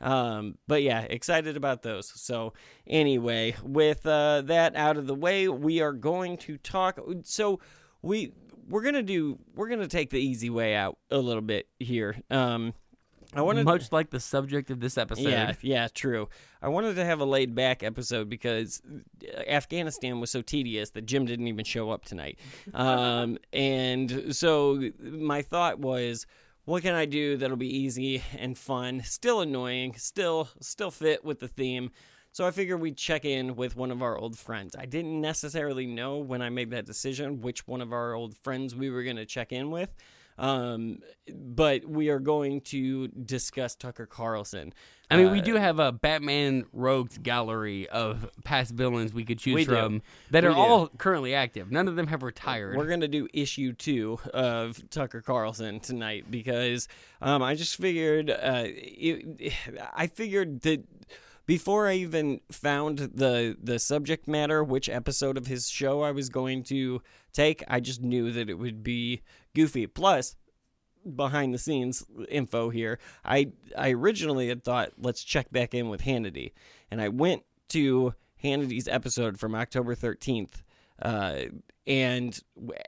Um, 0.00 0.58
but 0.66 0.82
yeah, 0.82 1.00
excited 1.02 1.56
about 1.56 1.82
those. 1.82 2.12
So 2.20 2.52
anyway, 2.86 3.54
with 3.62 4.04
uh, 4.06 4.42
that 4.42 4.76
out 4.76 4.96
of 4.96 5.06
the 5.06 5.14
way, 5.14 5.48
we 5.48 5.80
are 5.80 5.92
going 5.92 6.36
to 6.38 6.58
talk. 6.58 6.98
So 7.22 7.60
we 8.02 8.32
we're 8.68 8.82
gonna 8.82 9.02
do 9.02 9.38
we're 9.54 9.68
gonna 9.68 9.86
take 9.86 10.10
the 10.10 10.18
easy 10.20 10.50
way 10.50 10.74
out 10.74 10.98
a 11.10 11.18
little 11.18 11.42
bit 11.42 11.68
here. 11.78 12.16
Um, 12.30 12.74
I 13.34 13.42
wanted 13.42 13.64
Much 13.64 13.92
like 13.92 14.10
the 14.10 14.20
subject 14.20 14.70
of 14.70 14.80
this 14.80 14.96
episode. 14.96 15.28
yeah, 15.28 15.52
yeah, 15.60 15.88
true. 15.92 16.28
I 16.62 16.68
wanted 16.68 16.96
to 16.96 17.04
have 17.04 17.20
a 17.20 17.24
laid 17.24 17.54
back 17.54 17.82
episode 17.82 18.28
because 18.28 18.80
Afghanistan 19.46 20.20
was 20.20 20.30
so 20.30 20.42
tedious 20.42 20.90
that 20.90 21.06
Jim 21.06 21.26
didn't 21.26 21.48
even 21.48 21.64
show 21.64 21.90
up 21.90 22.04
tonight. 22.04 22.38
Um, 22.72 23.38
and 23.52 24.34
so 24.34 24.90
my 25.00 25.42
thought 25.42 25.78
was, 25.78 26.26
what 26.64 26.82
can 26.82 26.94
I 26.94 27.04
do 27.04 27.36
that'll 27.36 27.56
be 27.56 27.76
easy 27.76 28.22
and 28.38 28.56
fun, 28.56 29.02
still 29.04 29.40
annoying, 29.40 29.94
still 29.96 30.48
still 30.60 30.90
fit 30.90 31.24
with 31.24 31.40
the 31.40 31.48
theme? 31.48 31.90
So 32.32 32.44
I 32.44 32.50
figured 32.50 32.80
we'd 32.80 32.96
check 32.96 33.24
in 33.24 33.54
with 33.54 33.76
one 33.76 33.92
of 33.92 34.02
our 34.02 34.18
old 34.18 34.36
friends. 34.36 34.74
I 34.76 34.86
didn't 34.86 35.20
necessarily 35.20 35.86
know 35.86 36.18
when 36.18 36.42
I 36.42 36.50
made 36.50 36.70
that 36.70 36.84
decision 36.84 37.42
which 37.42 37.68
one 37.68 37.80
of 37.80 37.92
our 37.92 38.12
old 38.14 38.36
friends 38.38 38.74
we 38.74 38.90
were 38.90 39.04
going 39.04 39.16
to 39.16 39.24
check 39.26 39.52
in 39.52 39.70
with. 39.70 39.94
Um, 40.36 40.98
but 41.32 41.84
we 41.84 42.08
are 42.08 42.18
going 42.18 42.60
to 42.62 43.08
discuss 43.08 43.74
Tucker 43.76 44.06
Carlson. 44.06 44.72
I 45.10 45.16
mean, 45.16 45.30
we 45.30 45.38
Uh, 45.40 45.42
do 45.44 45.54
have 45.56 45.78
a 45.78 45.92
Batman 45.92 46.64
Rogues 46.72 47.18
gallery 47.18 47.88
of 47.88 48.28
past 48.44 48.72
villains 48.72 49.12
we 49.12 49.24
could 49.24 49.38
choose 49.38 49.54
We 49.54 49.64
do. 49.64 49.70
from 49.70 50.02
that 50.30 50.42
We 50.42 50.48
are 50.48 50.54
do. 50.54 50.58
all 50.58 50.88
currently 50.88 51.34
active. 51.34 51.70
None 51.70 51.86
of 51.88 51.94
them 51.94 52.08
have 52.08 52.22
retired. 52.22 52.76
We're 52.76 52.88
gonna 52.88 53.06
do 53.06 53.28
issue 53.32 53.74
two 53.74 54.18
of 54.32 54.82
Tucker 54.90 55.20
Carlson 55.20 55.78
tonight 55.80 56.30
because 56.30 56.88
um, 57.20 57.42
I 57.42 57.54
just 57.54 57.76
figured 57.76 58.30
uh, 58.30 58.64
it, 58.66 59.52
I 59.94 60.06
figured 60.08 60.62
that 60.62 60.84
before 61.46 61.86
I 61.86 61.94
even 61.96 62.40
found 62.50 62.98
the 62.98 63.56
the 63.62 63.78
subject 63.78 64.26
matter, 64.26 64.64
which 64.64 64.88
episode 64.88 65.36
of 65.36 65.46
his 65.46 65.68
show 65.68 66.00
I 66.00 66.10
was 66.10 66.28
going 66.30 66.62
to 66.64 67.02
take, 67.34 67.62
I 67.68 67.80
just 67.80 68.00
knew 68.00 68.32
that 68.32 68.48
it 68.48 68.54
would 68.54 68.82
be 68.82 69.20
goofy. 69.54 69.86
Plus, 69.86 70.36
behind 71.04 71.52
the 71.52 71.58
scenes 71.58 72.04
info 72.28 72.70
here. 72.70 72.98
I 73.24 73.52
I 73.76 73.90
originally 73.90 74.48
had 74.48 74.64
thought 74.64 74.92
let's 74.98 75.22
check 75.22 75.50
back 75.50 75.74
in 75.74 75.88
with 75.88 76.02
Hannity, 76.02 76.52
and 76.90 77.00
I 77.00 77.08
went 77.08 77.42
to 77.70 78.14
Hannity's 78.42 78.88
episode 78.88 79.38
from 79.38 79.54
October 79.54 79.94
thirteenth, 79.94 80.62
uh, 81.02 81.42
and 81.86 82.38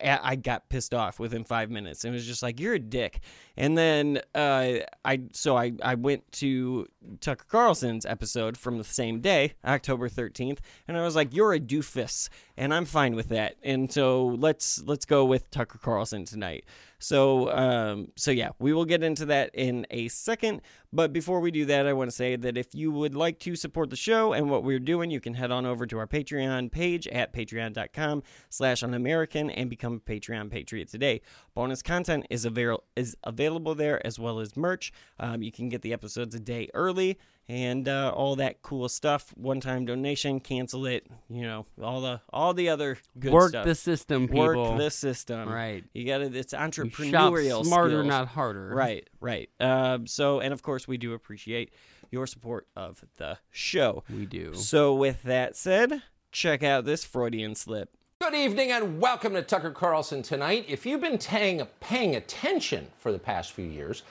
I 0.01 0.37
got 0.37 0.69
pissed 0.71 0.95
off 0.95 1.19
within 1.19 1.45
five 1.45 1.71
minutes, 1.71 2.05
and 2.05 2.15
was 2.15 2.27
just 2.27 2.43
like 2.43 2.59
you're 2.59 2.75
a 2.75 2.79
dick. 2.79 3.21
And 3.57 3.77
then 3.77 4.21
uh, 4.35 4.75
I 5.05 5.21
so 5.33 5.57
I 5.57 5.73
I 5.83 5.97
went 5.97 6.31
to 6.33 6.87
Tucker 7.21 7.45
Carlson's 7.49 8.07
episode 8.07 8.57
from 8.57 8.79
the 8.79 8.85
same 8.85 9.21
day, 9.21 9.55
October 9.65 10.09
thirteenth, 10.09 10.61
and 10.89 10.97
I 10.97 11.03
was 11.03 11.15
like 11.15 11.35
you're 11.35 11.53
a 11.53 11.61
doofus, 11.61 12.29
and 12.57 12.73
I'm 12.73 12.87
fine 12.87 13.15
with 13.15 13.29
that. 13.29 13.57
And 13.63 13.93
so 13.93 14.27
let's 14.39 14.83
let's 14.85 15.05
go 15.05 15.25
with 15.25 15.51
Tucker 15.51 15.79
Carlson 15.79 16.25
tonight. 16.25 16.65
So, 16.99 17.51
um, 17.53 18.09
so 18.17 18.31
yeah, 18.31 18.51
we 18.59 18.73
will 18.73 18.85
get 18.85 19.03
into 19.03 19.27
that 19.27 19.51
in 19.55 19.87
a 19.91 20.09
second. 20.09 20.63
But 20.93 21.13
before 21.13 21.41
we 21.41 21.51
do 21.51 21.67
that, 21.67 21.87
I 21.87 21.93
want 21.93 22.11
to 22.11 22.17
say 22.17 22.37
that 22.37 22.57
if 22.57 22.75
you 22.75 22.91
would 22.91 23.15
like 23.15 23.39
to 23.41 23.55
support 23.55 23.91
the 23.91 23.97
show 23.97 24.33
and 24.33 24.49
what 24.51 24.65
we're 24.65 24.79
doing, 24.79 25.11
you 25.11 25.21
can 25.21 25.35
head 25.35 25.51
on 25.51 25.67
over 25.67 25.87
to 25.87 25.99
our 25.99 26.07
Patreon 26.07 26.73
page 26.73 27.07
at 27.09 27.33
patreon.com 27.33 28.23
slash 28.49 28.83
unamerican 28.83 29.53
and 29.55 29.69
become 29.69 29.95
a 29.95 30.11
Patreon 30.11 30.51
Patriot 30.51 30.89
today. 30.89 31.21
Bonus 31.55 31.83
content 31.83 32.27
is, 32.31 32.45
avail- 32.45 32.85
is 32.95 33.17
available 33.25 33.75
there 33.75 34.05
as 34.07 34.19
well 34.19 34.41
as 34.41 34.57
merch. 34.57 34.93
Um, 35.21 35.43
you 35.43 35.53
can 35.53 35.69
get 35.69 35.83
the 35.83 35.93
episodes 35.93 36.35
a 36.35 36.41
day 36.41 36.69
early 36.73 37.19
and 37.49 37.89
uh, 37.89 38.13
all 38.15 38.37
that 38.37 38.63
cool 38.63 38.89
stuff. 38.89 39.33
One-time 39.37 39.85
donation, 39.87 40.41
cancel 40.41 40.87
it, 40.87 41.07
you 41.29 41.43
know, 41.43 41.67
all 41.81 42.01
the 42.01 42.21
all 42.31 42.55
the 42.55 42.69
other 42.69 42.99
good 43.19 43.29
stuff. 43.29 43.33
Work 43.33 43.49
stuff. 43.51 43.65
the 43.67 43.75
system, 43.75 44.29
people. 44.29 44.47
Work 44.47 44.79
the 44.79 44.91
system. 44.91 45.49
Right. 45.49 45.85
You 45.93 46.07
got 46.07 46.19
to 46.19 46.25
It's 46.27 46.53
You 46.53 46.59
shop 46.59 46.71
entrepreneurial 46.73 47.65
smarter, 47.65 47.91
skills. 47.91 48.07
not 48.07 48.29
harder. 48.29 48.69
Right, 48.69 49.09
right. 49.21 49.49
Um, 49.61 50.07
so, 50.07 50.41
and 50.41 50.53
of 50.53 50.63
course, 50.63 50.89
we 50.89 50.97
do 50.97 51.13
appreciate 51.13 51.73
your 52.11 52.27
support 52.27 52.67
of 52.77 53.05
the 53.17 53.39
show. 53.51 54.05
We 54.11 54.27
do. 54.27 54.55
So, 54.55 54.95
with 54.95 55.23
that 55.25 55.57
said, 55.57 56.03
check 56.33 56.63
out 56.63 56.85
this 56.85 57.05
Freudian 57.05 57.55
slip. 57.55 57.91
Good 58.21 58.35
evening 58.35 58.71
and 58.73 58.99
welcome 59.01 59.35
to 59.35 59.43
Tucker 59.43 59.71
Carlson 59.71 60.23
tonight. 60.23 60.65
If 60.69 60.87
you've 60.87 61.03
been 61.03 61.19
tang- 61.19 61.67
paying 61.81 62.17
attention 62.17 62.87
for 62.99 63.13
the 63.13 63.19
past 63.19 63.53
few 63.53 63.67
years, 63.67 64.05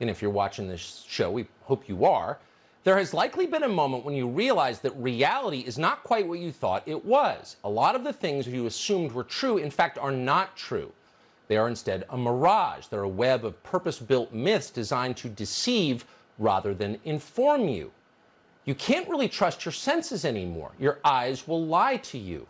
and 0.00 0.08
if 0.08 0.22
you're 0.22 0.30
watching 0.30 0.66
this 0.66 1.04
show, 1.06 1.30
we 1.30 1.46
hope 1.64 1.86
you 1.86 2.06
are, 2.06 2.38
there 2.82 2.96
has 2.96 3.12
likely 3.12 3.46
been 3.46 3.64
a 3.64 3.68
moment 3.68 4.04
when 4.04 4.14
you 4.14 4.26
realize 4.26 4.80
that 4.80 4.96
reality 4.96 5.60
is 5.60 5.78
not 5.78 6.02
quite 6.02 6.26
what 6.26 6.38
you 6.38 6.50
thought 6.50 6.82
it 6.86 7.04
was. 7.04 7.56
A 7.64 7.68
lot 7.68 7.94
of 7.94 8.04
the 8.04 8.12
things 8.12 8.46
you 8.46 8.66
assumed 8.66 9.12
were 9.12 9.24
true, 9.24 9.58
in 9.58 9.70
fact, 9.70 9.98
are 9.98 10.12
not 10.12 10.56
true. 10.56 10.92
They 11.48 11.56
are 11.56 11.68
instead 11.68 12.04
a 12.08 12.16
mirage. 12.16 12.86
They're 12.86 13.02
a 13.02 13.08
web 13.08 13.44
of 13.44 13.62
purpose 13.62 13.98
built 13.98 14.32
myths 14.32 14.70
designed 14.70 15.16
to 15.18 15.28
deceive 15.28 16.04
rather 16.38 16.72
than 16.72 16.98
inform 17.04 17.68
you. 17.68 17.90
You 18.64 18.74
can't 18.74 19.08
really 19.08 19.28
trust 19.28 19.64
your 19.64 19.72
senses 19.72 20.24
anymore. 20.24 20.72
Your 20.78 21.00
eyes 21.04 21.46
will 21.46 21.64
lie 21.64 21.96
to 21.98 22.18
you. 22.18 22.46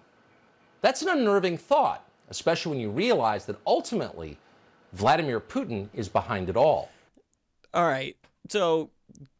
That's 0.81 1.03
an 1.03 1.09
unnerving 1.09 1.59
thought, 1.59 2.07
especially 2.29 2.71
when 2.71 2.81
you 2.81 2.91
realize 2.91 3.47
that 3.47 3.57
ultimately 3.67 4.39
Vladimir 4.93 5.41
Putin 5.41 5.89
is 5.95 6.09
behind 6.09 6.49
it 6.49 6.57
all. 6.57 6.91
All 7.73 7.87
right. 7.87 8.17
So, 8.49 8.91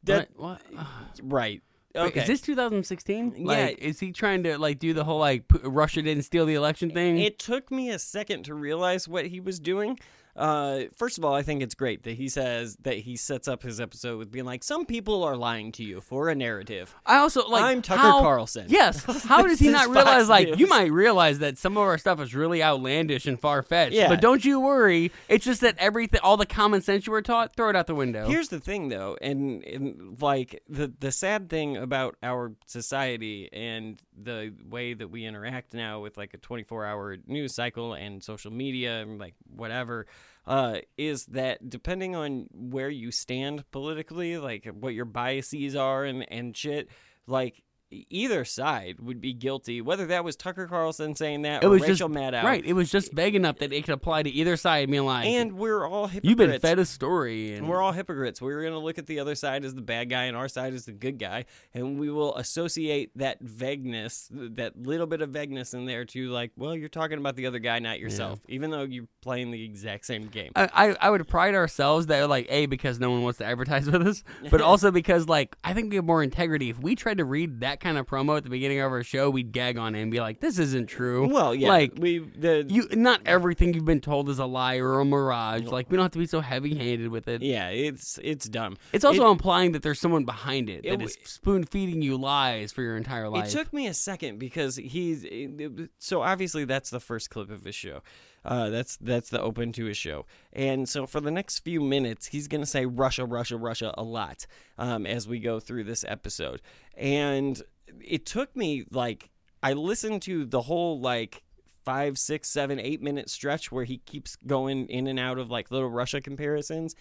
that, 0.05 0.29
What? 0.37 0.61
what? 0.73 0.87
right. 1.23 1.63
Wait, 1.95 2.17
Is 2.17 2.27
this 2.29 2.41
2016? 2.43 3.35
Yeah. 3.37 3.67
Is 3.77 3.99
he 3.99 4.13
trying 4.13 4.45
to 4.45 4.59
like 4.59 4.79
do 4.79 4.95
the 4.95 5.03
whole 5.03 5.19
like 5.19 5.43
Russia 5.65 6.03
didn't 6.03 6.23
steal 6.23 6.47
the 6.47 6.55
election 6.55 6.91
thing? 6.91 7.19
it 7.19 7.39
took 7.39 7.71
me 7.71 7.91
a 7.91 7.99
second 7.99 8.45
to 8.45 8.55
realize 8.55 9.09
what 9.09 9.27
he 9.27 9.41
was 9.41 9.59
doing. 9.59 9.99
Uh, 10.41 10.85
first 10.97 11.19
of 11.19 11.25
all, 11.25 11.35
I 11.35 11.43
think 11.43 11.63
it's 11.63 11.75
great 11.75 12.05
that 12.05 12.13
he 12.15 12.29
says 12.29 12.77
that 12.83 12.97
he 12.99 13.17
sets 13.17 13.47
up 13.47 13.63
his 13.63 13.81
episode 13.81 14.19
with 14.19 14.33
being 14.33 14.47
like, 14.47 14.65
"Some 14.65 14.87
people 14.87 15.23
are 15.23 15.37
lying 15.37 15.71
to 15.73 15.85
you 15.85 16.01
for 16.01 16.29
a 16.31 16.35
narrative." 16.35 16.95
I 17.05 17.19
also 17.19 17.47
like. 17.47 17.63
I'm 17.63 17.83
Tucker 17.83 18.01
how- 18.01 18.21
Carlson. 18.21 18.67
Yes. 18.69 19.05
How 19.25 19.43
does 19.43 19.59
he 19.59 19.69
not 19.69 19.89
realize? 19.89 20.29
Like, 20.29 20.59
you 20.59 20.67
might 20.67 20.91
realize 20.91 21.41
that 21.41 21.59
some 21.59 21.77
of 21.77 21.83
our 21.83 21.99
stuff 21.99 22.21
is 22.21 22.35
really 22.35 22.63
outlandish 22.63 23.27
and 23.27 23.39
far 23.39 23.63
fetched. 23.63 23.95
Yeah. 23.95 24.09
But 24.09 24.21
don't 24.21 24.45
you 24.45 24.61
worry. 24.61 25.13
It's 25.29 25.45
just 25.45 25.61
that 25.61 25.77
everything, 25.79 26.21
all 26.23 26.37
the 26.37 26.47
common 26.47 26.81
sense 26.81 27.07
you 27.07 27.13
were 27.13 27.23
taught, 27.23 27.55
throw 27.55 27.69
it 27.69 27.77
out 27.77 27.87
the 27.87 27.95
window. 27.95 28.27
Here's 28.27 28.49
the 28.49 28.61
thing, 28.61 28.89
though, 28.89 29.19
and, 29.21 29.63
and 29.65 30.21
like 30.21 30.63
the 30.69 30.93
the 31.01 31.13
sad 31.13 31.51
thing 31.51 31.77
about 31.77 32.17
our 32.23 32.53
society 32.67 33.49
and 33.53 34.01
the 34.21 34.53
way 34.69 34.95
that 34.95 35.09
we 35.09 35.25
interact 35.27 35.75
now 35.75 36.01
with 36.01 36.17
like 36.17 36.35
a 36.35 36.39
24 36.39 36.87
hour 36.87 37.17
news 37.27 37.55
cycle 37.55 37.93
and 37.95 38.23
social 38.23 38.53
media 38.53 39.03
and 39.03 39.19
like 39.19 39.35
whatever, 39.55 40.07
uh, 40.47 40.79
is 40.97 41.27
that 41.27 41.69
depending 41.69 42.17
on 42.17 42.47
where 42.53 42.91
you 42.91 43.11
stand 43.11 43.65
politically, 43.71 44.39
like 44.39 44.67
what 44.67 44.95
your 44.95 45.05
biases 45.05 45.77
are 45.77 46.05
and 46.05 46.31
and 46.31 46.57
shit, 46.57 46.89
like. 47.27 47.63
Either 47.91 48.45
side 48.45 49.01
would 49.01 49.21
be 49.21 49.33
guilty, 49.33 49.81
whether 49.81 50.07
that 50.07 50.25
was 50.25 50.37
Tucker 50.37 50.67
Carlson 50.67 51.17
saying 51.17 51.43
that 51.43 51.63
it 51.63 51.67
or 51.67 51.71
was 51.71 51.83
Rachel 51.83 52.09
just 52.09 52.19
Maddow. 52.19 52.43
right. 52.45 52.65
It 52.65 52.75
was 52.75 52.91
just 52.91 53.13
vague 53.13 53.35
enough 53.35 53.59
that 53.59 53.73
it 53.73 53.83
could 53.85 53.95
apply 53.95 54.23
to 54.23 54.31
either 54.31 54.57
side. 54.57 54.91
Being 54.91 55.05
like, 55.05 55.27
And 55.27 55.55
we're 55.55 55.87
all 55.87 56.07
hypocrites. 56.07 56.29
you've 56.29 56.39
been 56.39 56.61
fed 56.61 56.79
a 56.79 56.85
story, 56.87 57.49
and 57.49 57.59
And 57.59 57.69
we're 57.69 57.83
all 57.83 57.93
hypocrites. 57.93 58.41
We're 58.41 58.61
going 58.63 58.73
to 58.75 58.79
look 58.79 58.99
at 58.99 59.07
the 59.07 59.19
other 59.19 59.35
side 59.35 59.65
as 59.65 59.75
the 59.75 59.83
bad 59.83 60.09
guy 60.09 60.25
and 60.25 60.37
our 60.37 60.49
side 60.49 60.73
as 60.73 60.85
the 60.85 60.93
good 60.93 61.19
guy. 61.19 61.47
And 61.75 61.99
we 61.99 62.11
will 62.11 62.37
associate 62.37 63.11
that 63.17 63.41
vagueness, 63.41 64.29
that 64.31 64.81
little 64.81 65.07
bit 65.07 65.21
of 65.21 65.31
vagueness 65.31 65.75
in 65.75 65.85
there 65.87 66.05
to 66.07 66.31
like, 66.31 66.53
well, 66.57 66.77
you're 66.77 66.89
talking 66.89 67.19
about 67.19 67.35
the 67.37 67.47
other 67.47 67.59
guy, 67.59 67.79
not 67.81 67.99
yourself, 67.99 68.41
even 68.49 68.71
though 68.71 68.83
you're 68.83 69.09
playing 69.21 69.51
the 69.51 69.65
exact 69.65 70.07
same 70.07 70.29
game. 70.29 70.53
I, 70.55 70.69
I 70.73 70.97
I 71.01 71.11
would 71.11 71.27
pride 71.27 71.55
ourselves 71.55 72.07
that 72.07 72.29
like 72.29 72.47
a 72.51 72.67
because 72.67 73.01
no 73.01 73.11
one 73.11 73.23
wants 73.23 73.39
to 73.39 73.45
advertise 73.47 73.87
with 73.91 74.07
us, 74.07 74.23
but 74.51 74.61
also 74.61 74.91
because 74.91 75.29
like 75.29 75.57
I 75.65 75.75
think 75.75 75.91
we 75.91 75.97
have 75.97 76.05
more 76.05 76.23
integrity. 76.23 76.71
If 76.71 76.79
we 76.79 76.95
tried 76.95 77.19
to 77.19 77.25
read 77.25 77.61
that 77.61 77.80
kind 77.81 77.99
of 77.99 78.07
promo 78.07 78.37
at 78.37 78.45
the 78.45 78.51
beginning 78.51 78.81
of 78.81 78.93
our 78.93 79.03
show, 79.03 79.31
we'd 79.31 79.53
gag 79.53 79.79
on 79.79 79.95
it 79.95 80.03
and 80.03 80.11
be 80.11 80.21
like, 80.21 80.41
"This 80.41 80.59
isn't 80.59 80.87
true." 80.87 81.29
well, 81.29 81.55
yeah. 81.55 81.69
like 81.69 81.93
we, 81.97 82.19
the, 82.19 82.65
you, 82.69 82.87
not 82.93 83.21
everything 83.27 83.75
you've 83.75 83.85
been 83.85 84.01
told 84.01 84.29
is 84.29 84.39
a 84.39 84.47
lie 84.47 84.77
or 84.77 85.01
a 85.01 85.05
mirage. 85.05 85.65
Like 85.65 85.91
we 85.91 85.97
don't 85.97 86.05
have 86.05 86.13
to 86.13 86.19
be 86.19 86.27
so 86.27 86.41
heavy-handed 86.41 87.09
with 87.09 87.27
it. 87.29 87.43
yeah, 87.43 87.69
it's, 87.71 88.19
it's 88.23 88.49
dumb. 88.49 88.77
It's 88.93 89.05
also 89.05 89.29
It- 89.29 89.33
implying 89.33 89.73
that 89.73 89.83
there's 89.83 89.99
someone 90.01 90.25
behind 90.25 90.69
it 90.69 90.83
that 90.83 90.93
It 90.93 91.03
is 91.03 91.15
w- 91.15 91.27
spoon 91.27 91.65
feeding 91.65 92.03
you 92.03 92.17
lies 92.17 92.73
for 92.73 92.83
your 92.83 92.97
entire 92.97 93.29
life. 93.29 93.49
It 93.49 93.51
took 93.51 93.73
me 93.73 93.87
a 93.87 93.95
second 93.95 94.39
because 94.39 94.77
he's 94.77 95.25
eh, 95.25 95.49
eh, 95.59 95.69
so 95.99 96.23
obviously 96.23 96.65
that's 96.65 96.91
the 96.91 97.01
first 97.01 97.31
clip 97.31 97.51
of 97.51 97.65
his 97.65 97.75
show. 97.75 98.03
Uh, 98.45 98.71
that's 98.71 98.97
that's 98.97 99.29
the 99.29 99.41
open 99.41 99.73
to 99.73 99.85
his 99.85 99.97
show, 99.97 100.25
and 100.53 100.89
so 100.89 101.07
for 101.07 101.21
the 101.21 101.31
next 101.31 101.59
few 101.59 101.81
minutes, 101.81 102.27
he's 102.27 102.49
gonna 102.49 102.65
say 102.65 102.87
Russia, 102.87 103.27
Russia, 103.27 103.57
Russia 103.57 103.95
a 103.99 104.03
lot 104.03 104.47
um, 104.79 105.07
as 105.07 105.29
we 105.29 105.39
go 105.39 105.61
through 105.61 105.85
this 105.85 106.05
episode, 106.09 106.63
and 106.97 107.63
it 108.01 108.25
took 108.25 108.57
me 108.57 108.85
like 108.91 109.31
I 109.63 109.75
listened 109.75 110.23
to 110.23 110.47
the 110.47 110.63
whole 110.63 111.01
like 111.01 111.43
five, 111.85 112.19
six, 112.19 112.49
seven, 112.49 112.79
eight 112.79 113.03
minute 113.03 113.29
stretch 113.29 113.73
where 113.73 113.85
he 113.85 113.99
keeps 113.99 114.37
going 114.47 114.87
in 114.87 115.07
and 115.07 115.19
out 115.19 115.39
of 115.39 115.51
like 115.51 115.71
little 115.71 115.91
Russia 115.91 116.21
comparisons. 116.21 116.95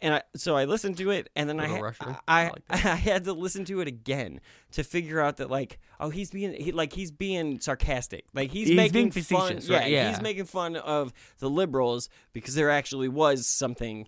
And 0.00 0.14
I, 0.14 0.22
so 0.36 0.56
I 0.56 0.64
listened 0.64 0.96
to 0.98 1.10
it, 1.10 1.28
and 1.34 1.48
then 1.48 1.58
I, 1.58 1.66
I, 1.66 1.92
I 2.00 2.16
I, 2.28 2.44
like 2.50 2.68
that. 2.68 2.98
had 3.00 3.24
to 3.24 3.32
listen 3.32 3.64
to 3.64 3.80
it 3.80 3.88
again 3.88 4.40
to 4.72 4.84
figure 4.84 5.20
out 5.20 5.38
that 5.38 5.50
like, 5.50 5.80
oh, 5.98 6.10
he's 6.10 6.30
being 6.30 6.52
he, 6.52 6.70
like 6.70 6.92
he's 6.92 7.10
being 7.10 7.58
sarcastic, 7.58 8.24
like 8.32 8.52
he's, 8.52 8.68
He's 8.68 8.76
making 8.76 9.10
being 9.10 9.24
fun. 9.24 9.40
facetious, 9.48 9.68
yeah, 9.68 9.86
yeah. 9.86 10.10
he's 10.10 10.20
making 10.22 10.44
fun 10.44 10.76
of 10.76 11.12
the 11.40 11.50
liberals 11.50 12.08
because 12.32 12.54
there 12.54 12.70
actually 12.70 13.08
was 13.08 13.46
something 13.46 14.06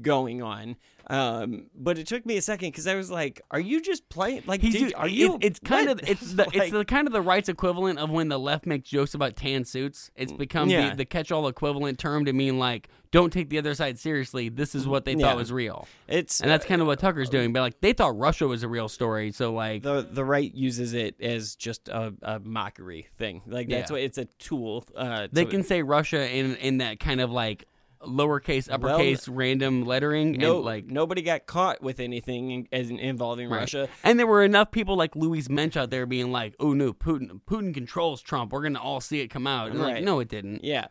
going 0.00 0.42
on. 0.42 0.76
Um, 1.10 1.70
but 1.74 1.96
it 1.98 2.06
took 2.06 2.26
me 2.26 2.36
a 2.36 2.42
second 2.42 2.68
because 2.68 2.86
I 2.86 2.94
was 2.94 3.10
like, 3.10 3.40
"Are 3.50 3.60
you 3.60 3.80
just 3.80 4.06
playing? 4.10 4.42
Like, 4.46 4.60
did, 4.60 4.72
ju- 4.72 4.92
are 4.94 5.06
it- 5.06 5.12
you? 5.12 5.38
it's 5.40 5.58
kind 5.58 5.88
what?" 5.88 6.02
of 6.02 6.08
it's 6.08 6.32
the 6.34 6.44
Like- 6.44 6.54
it's 6.56 6.70
the 6.70 6.84
kind 6.84 7.06
of 7.06 7.14
the 7.14 7.22
rights 7.22 7.48
equivalent 7.48 7.98
of 7.98 8.10
when 8.10 8.28
the 8.28 8.38
left 8.38 8.66
makes 8.66 8.90
jokes 8.90 9.14
about 9.14 9.34
tan 9.34 9.64
suits. 9.64 10.10
It's 10.16 10.32
become 10.32 10.68
Yeah. 10.68 10.90
the, 10.90 10.96
the 10.96 11.04
catch-all 11.06 11.48
equivalent 11.48 11.98
term 11.98 12.26
to 12.26 12.32
mean 12.34 12.58
like 12.58 12.88
don't 13.10 13.32
take 13.32 13.48
the 13.48 13.56
other 13.56 13.72
side 13.72 13.98
seriously. 13.98 14.50
This 14.50 14.74
is 14.74 14.86
what 14.86 15.06
they 15.06 15.14
Yeah. 15.14 15.28
thought 15.28 15.36
was 15.38 15.50
real, 15.50 15.88
it's 16.08 16.42
and 16.42 16.50
that's 16.50 16.66
kind 16.66 16.82
of 16.82 16.86
what 16.86 16.98
Tucker's 16.98 17.30
doing. 17.30 17.54
But 17.54 17.62
like 17.62 17.80
they 17.80 17.94
thought 17.94 18.18
Russia 18.18 18.46
was 18.46 18.62
a 18.62 18.68
real 18.68 18.88
story, 18.90 19.32
so 19.32 19.50
like 19.54 19.84
the 19.84 20.06
the 20.10 20.26
right 20.26 20.54
uses 20.54 20.92
it 20.92 21.18
as 21.22 21.56
just 21.56 21.88
a, 21.88 22.12
a 22.20 22.38
mockery 22.40 23.06
thing. 23.16 23.40
Like 23.46 23.70
that's 23.70 23.90
Yeah. 23.90 23.94
what 23.94 24.02
it's 24.02 24.18
a 24.18 24.26
tool. 24.38 24.84
Uh, 24.94 25.28
they 25.32 25.44
to- 25.46 25.50
can 25.50 25.62
say 25.62 25.80
Russia 25.82 26.30
in 26.30 26.56
in 26.56 26.78
that 26.78 27.00
kind 27.00 27.22
of 27.22 27.30
like 27.30 27.64
lowercase 28.02 28.70
uppercase 28.70 29.26
random 29.28 29.84
lettering 29.84 30.32
no 30.32 30.56
and 30.56 30.64
like 30.64 30.86
nobody 30.86 31.22
got 31.22 31.46
caught 31.46 31.82
with 31.82 32.00
anything 32.00 32.50
in, 32.50 32.68
as 32.72 32.90
in, 32.90 32.98
involving 32.98 33.48
Right. 33.50 33.60
Russia. 33.60 33.88
And 34.04 34.18
there 34.18 34.26
were 34.26 34.44
enough 34.44 34.70
people 34.70 34.96
like 34.96 35.16
Louise 35.16 35.48
Mensch 35.50 35.76
out 35.76 35.90
there 35.90 36.06
being 36.06 36.30
like, 36.32 36.54
"Oh 36.60 36.72
no, 36.72 36.92
Putin! 36.92 37.40
Putin 37.46 37.74
controls 37.74 38.20
Trump. 38.22 38.52
We're 38.52 38.62
gonna 38.62 38.80
all 38.80 39.00
see 39.00 39.20
it 39.20 39.28
come 39.28 39.46
out." 39.46 39.70
And 39.70 39.80
like, 39.80 39.94
Right. 39.94 40.04
no, 40.04 40.20
it 40.20 40.28
didn't. 40.28 40.64
Yeah, 40.64 40.86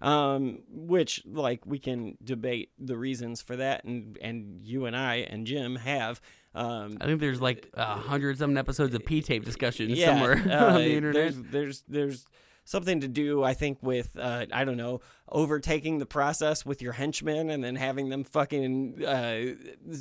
um, 0.00 0.60
which 0.68 1.22
like 1.26 1.64
we 1.66 1.78
can 1.78 2.16
debate 2.22 2.70
the 2.78 2.96
reasons 2.96 3.42
for 3.42 3.56
that, 3.56 3.84
and 3.84 4.18
and 4.20 4.60
you 4.62 4.86
and 4.86 4.96
I 4.96 5.16
and 5.16 5.46
Jim 5.46 5.76
have. 5.76 6.20
Um, 6.54 6.98
I 7.00 7.06
think 7.06 7.20
there's 7.20 7.40
like 7.40 7.70
a 7.74 7.94
hundred 7.94 8.38
something 8.38 8.56
episodes 8.58 8.94
of 8.94 9.04
P 9.04 9.22
tape 9.22 9.44
discussions 9.44 9.92
yeah, 9.98 10.06
somewhere 10.06 10.42
uh, 10.50 10.66
on 10.74 10.82
the 10.82 10.94
internet. 10.96 11.32
There's, 11.32 11.42
there's 11.50 11.84
there's 11.88 12.26
something 12.64 13.00
to 13.00 13.08
do, 13.08 13.42
I 13.42 13.54
think, 13.54 13.78
with 13.82 14.16
uh, 14.18 14.46
I 14.52 14.64
don't 14.64 14.76
know, 14.76 15.00
overtaking 15.28 15.98
the 15.98 16.06
process 16.06 16.64
with 16.64 16.82
your 16.82 16.92
henchmen 16.92 17.50
and 17.50 17.62
then 17.62 17.76
having 17.76 18.08
them 18.08 18.24
fucking 18.24 19.04
uh, 19.04 19.40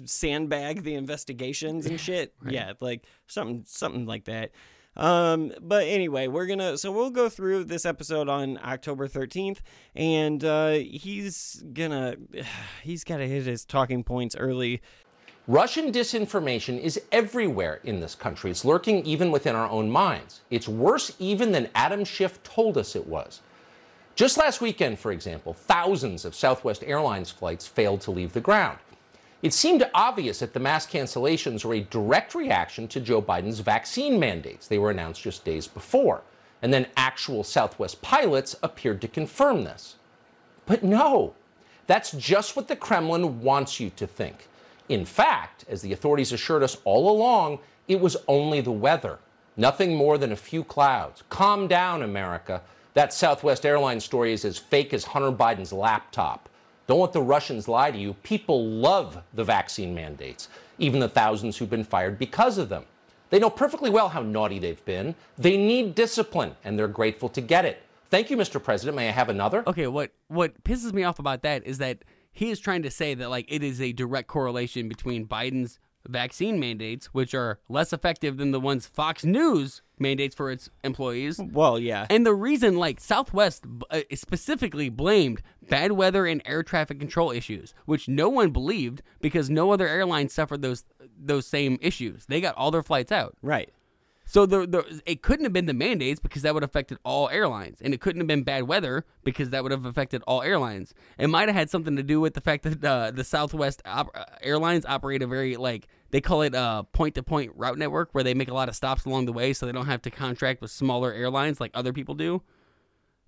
sandbag 0.06 0.84
the 0.84 0.96
investigations 0.96 1.86
and 1.86 2.00
shit. 2.00 2.34
Yeah, 2.48 2.74
like 2.80 3.06
something 3.28 3.64
something 3.68 4.06
like 4.06 4.26
that. 4.26 4.52
Um, 4.96 5.54
but 5.62 5.88
anyway, 5.88 6.28
we're 6.28 6.46
gonna 6.46 6.78
so 6.78 6.92
we'll 6.92 7.12
go 7.12 7.30
through 7.30 7.66
this 7.66 7.86
episode 7.86 8.28
on 8.28 8.60
October 8.64 9.08
13th, 9.08 9.60
and 9.96 10.44
uh, 10.44 10.72
he's 10.72 11.64
gonna 11.74 12.16
he's 12.84 13.04
got 13.04 13.18
to 13.18 13.28
hit 13.28 13.46
his 13.46 13.66
talking 13.66 14.04
points 14.04 14.36
early. 14.36 14.82
Russian 15.50 15.92
disinformation 15.92 16.80
is 16.80 17.02
everywhere 17.12 17.80
in 17.84 18.00
this 18.00 18.14
country. 18.14 18.52
It's 18.52 18.64
lurking 18.64 19.04
even 19.04 19.32
within 19.32 19.56
our 19.56 19.68
own 19.68 19.90
minds. 19.90 20.42
It's 20.52 20.68
worse 20.68 21.16
even 21.18 21.52
than 21.52 21.72
Adam 21.74 22.06
Schiff 22.06 22.44
told 22.44 22.78
us 22.78 22.96
it 22.96 23.08
was. 23.08 23.42
Just 24.14 24.38
last 24.38 24.62
weekend, 24.62 25.00
for 25.00 25.12
example, 25.12 25.56
thousands 25.56 26.24
of 26.24 26.36
Southwest 26.36 26.84
Airlines 26.86 27.32
flights 27.32 27.66
failed 27.66 28.00
to 28.02 28.12
leave 28.12 28.32
the 28.32 28.40
ground. 28.40 28.78
It 29.42 29.52
seemed 29.52 29.90
obvious 29.96 30.38
that 30.38 30.54
the 30.54 30.60
mass 30.60 30.86
cancellations 30.86 31.66
were 31.66 31.74
a 31.74 31.80
direct 31.80 32.36
reaction 32.36 32.88
to 32.90 33.00
Joe 33.00 33.20
Biden's 33.20 33.62
vaccine 33.62 34.20
mandates. 34.20 34.68
They 34.68 34.78
were 34.78 34.92
announced 34.92 35.24
just 35.24 35.46
days 35.46 35.66
before. 35.66 36.22
And 36.62 36.72
then 36.72 36.86
actual 36.96 37.44
Southwest 37.44 38.04
pilots 38.04 38.56
appeared 38.62 39.02
to 39.02 39.08
confirm 39.08 39.64
this. 39.64 39.96
But 40.68 40.84
no, 40.84 41.34
that's 41.88 42.12
just 42.12 42.56
what 42.56 42.68
the 42.68 42.76
Kremlin 42.76 43.42
wants 43.42 43.80
you 43.80 43.90
to 43.96 44.06
think. 44.06 44.46
In 44.90 45.06
fact, 45.06 45.66
as 45.70 45.82
the 45.82 45.94
authorities 45.94 46.32
assured 46.32 46.64
us 46.64 46.78
all 46.84 47.10
along, 47.10 47.60
it 47.88 48.00
was 48.00 48.18
only 48.28 48.60
the 48.60 48.72
weather. 48.72 49.20
Nothing 49.56 49.96
more 49.96 50.18
than 50.18 50.32
a 50.32 50.36
few 50.36 50.64
clouds. 50.64 51.24
Calm 51.30 51.68
down, 51.68 52.02
America. 52.02 52.62
That 52.96 53.14
Southwest 53.14 53.66
Airlines 53.66 54.04
story 54.04 54.34
is 54.34 54.46
as 54.46 54.58
fake 54.58 54.94
as 54.94 55.06
Hunter 55.06 55.32
Biden's 55.32 55.72
laptop. 55.72 56.50
Don't 56.88 57.02
let 57.02 57.14
the 57.14 57.22
Russians 57.22 57.68
lie 57.68 57.92
to 57.92 57.98
you. 57.98 58.14
People 58.24 58.66
love 58.66 59.22
the 59.36 59.44
vaccine 59.44 59.94
mandates, 59.94 60.50
even 60.80 61.00
the 61.00 61.08
thousands 61.08 61.56
who've 61.56 61.70
been 61.70 61.84
fired 61.84 62.18
because 62.18 62.58
of 62.58 62.68
them. 62.68 62.86
They 63.30 63.38
know 63.38 63.52
perfectly 63.52 63.92
well 63.92 64.10
how 64.10 64.24
naughty 64.24 64.58
they've 64.58 64.84
been. 64.86 65.14
They 65.38 65.56
need 65.56 65.94
discipline, 65.94 66.56
and 66.64 66.80
they're 66.80 66.88
grateful 66.88 67.30
to 67.30 67.42
get 67.42 67.64
it. 67.64 67.84
Thank 68.10 68.32
you, 68.32 68.38
Mr. 68.38 68.62
President. 68.62 68.96
May 68.96 69.08
I 69.08 69.12
have 69.12 69.30
another? 69.30 69.64
Okay, 69.68 69.86
what 69.86 70.12
what 70.30 70.64
pisses 70.64 70.94
me 70.94 71.04
off 71.04 71.20
about 71.20 71.44
that 71.44 71.64
is 71.64 71.78
that 71.78 72.00
he 72.40 72.52
is 72.52 72.60
trying 72.62 72.84
to 72.84 72.90
say 72.90 73.14
that 73.14 73.30
like 73.30 73.46
it 73.50 73.62
is 73.62 73.82
a 73.82 73.92
direct 73.92 74.30
correlation 74.30 74.88
between 74.88 75.28
Biden's 75.28 75.78
vaccine 76.08 76.58
mandates, 76.58 77.08
which 77.08 77.34
are 77.34 77.60
less 77.68 77.92
effective 77.92 78.38
than 78.38 78.52
the 78.52 78.62
ones 78.62 78.88
Fox 78.88 79.26
News 79.26 79.82
mandates 80.00 80.34
for 80.36 80.50
its 80.50 80.70
employees. 80.86 81.38
Well, 81.38 81.78
yeah, 81.78 82.08
And 82.10 82.26
the 82.26 82.34
reason, 82.34 82.78
like 82.78 83.02
Southwest 83.02 83.66
uh, 83.92 84.02
specifically 84.14 84.88
blamed 84.88 85.42
bad 85.68 85.92
weather 85.92 86.26
and 86.26 86.42
air 86.46 86.64
traffic 86.64 86.98
control 86.98 87.32
issues, 87.32 87.74
which 87.84 88.08
no 88.08 88.30
one 88.30 88.52
believed 88.52 89.02
because 89.20 89.50
no 89.50 89.74
other 89.74 89.90
airline 89.90 90.30
suffered 90.30 90.62
those 90.62 90.86
those 91.22 91.46
same 91.46 91.78
issues. 91.82 92.26
They 92.28 92.40
got 92.40 92.56
all 92.56 92.72
their 92.72 92.84
flights 92.84 93.12
out. 93.12 93.36
right. 93.42 93.70
So 94.30 94.46
the, 94.46 94.68
the 94.68 95.02
it 95.08 95.24
couldn't 95.24 95.46
have 95.46 95.54
been 95.54 95.66
the 95.66 95.74
mandates 95.74 96.20
because 96.20 96.44
that 96.44 96.54
would 96.54 96.62
have 96.62 96.70
affected 96.70 97.00
all 97.04 97.30
airlines, 97.30 97.82
and 97.82 97.96
it 97.96 98.00
couldn't 98.00 98.22
have 98.22 98.28
been 98.28 98.44
bad 98.44 98.68
weather 98.68 99.04
because 99.24 99.50
that 99.50 99.64
would 99.64 99.72
have 99.72 99.86
affected 99.86 100.22
all 100.28 100.44
airlines. 100.44 100.94
It 101.18 101.32
might 101.32 101.48
have 101.48 101.56
had 101.56 101.72
something 101.72 101.96
to 101.96 102.04
do 102.04 102.22
with 102.22 102.36
the 102.36 102.42
fact 102.42 102.62
that 102.62 102.86
uh, 102.86 103.10
the 103.10 103.24
Southwest 103.24 103.82
op- 103.86 104.12
uh, 104.14 104.26
Airlines 104.44 104.86
operate 104.86 105.24
a 105.24 105.28
very 105.28 105.56
like 105.58 105.88
they 106.12 106.22
call 106.22 106.44
it 106.44 106.54
a 106.54 106.86
point 106.94 107.16
to 107.16 107.24
point 107.24 107.54
route 107.56 107.80
network 107.80 108.10
where 108.12 108.24
they 108.24 108.36
make 108.36 108.50
a 108.50 108.54
lot 108.54 108.70
of 108.70 108.76
stops 108.76 109.04
along 109.06 109.26
the 109.26 109.34
way, 109.34 109.52
so 109.52 109.66
they 109.66 109.72
don't 109.72 109.88
have 109.88 110.04
to 110.04 110.12
contract 110.12 110.62
with 110.62 110.70
smaller 110.70 111.12
airlines 111.12 111.60
like 111.60 111.72
other 111.74 111.92
people 111.92 112.14
do. 112.14 112.44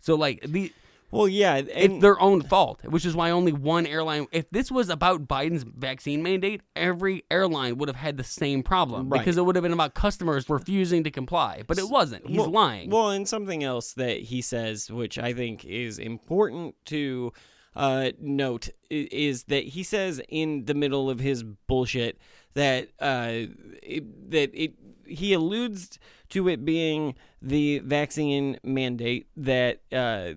So 0.01 0.13
like 0.13 0.41
the 0.45 0.71
Well, 1.11 1.27
yeah, 1.27 1.57
it's 1.57 2.01
their 2.01 2.19
own 2.19 2.41
fault, 2.41 2.83
which 2.85 3.05
is 3.05 3.15
why 3.15 3.31
only 3.31 3.51
one 3.51 3.85
airline. 3.85 4.27
If 4.31 4.49
this 4.49 4.71
was 4.71 4.89
about 4.89 5.27
Biden's 5.27 5.63
vaccine 5.63 6.23
mandate, 6.23 6.61
every 6.75 7.23
airline 7.29 7.77
would 7.77 7.89
have 7.89 7.97
had 7.97 8.17
the 8.17 8.23
same 8.23 8.63
problem 8.63 9.09
Right. 9.09 9.19
because 9.19 9.37
it 9.37 9.45
would 9.45 9.55
have 9.55 9.63
been 9.63 9.73
about 9.73 9.93
customers 9.93 10.49
refusing 10.49 11.03
to 11.03 11.11
comply. 11.11 11.63
But 11.67 11.77
it 11.77 11.89
wasn't. 11.89 12.27
He's 12.27 12.37
well, 12.37 12.49
lying. 12.49 12.89
Well, 12.89 13.09
and 13.11 13.27
something 13.27 13.63
else 13.63 13.93
that 13.93 14.19
he 14.21 14.41
says, 14.41 14.89
which 14.89 15.19
I 15.19 15.33
think 15.33 15.65
is 15.65 15.99
important 15.99 16.75
to 16.85 17.33
uh, 17.75 18.11
note, 18.19 18.69
is 18.89 19.43
that 19.45 19.65
he 19.65 19.83
says 19.83 20.21
in 20.29 20.65
the 20.65 20.73
middle 20.73 21.09
of 21.09 21.19
his 21.19 21.43
bullshit 21.43 22.17
that 22.53 22.89
uh, 22.99 23.31
it, 23.83 24.31
that 24.31 24.51
it 24.53 24.73
he 25.05 25.33
alludes 25.33 25.99
to 26.29 26.47
it 26.47 26.63
being 26.63 27.15
the 27.41 27.79
vaccine 27.79 28.57
mandate 28.63 29.27
that 29.35 29.81
uh, 29.91 30.33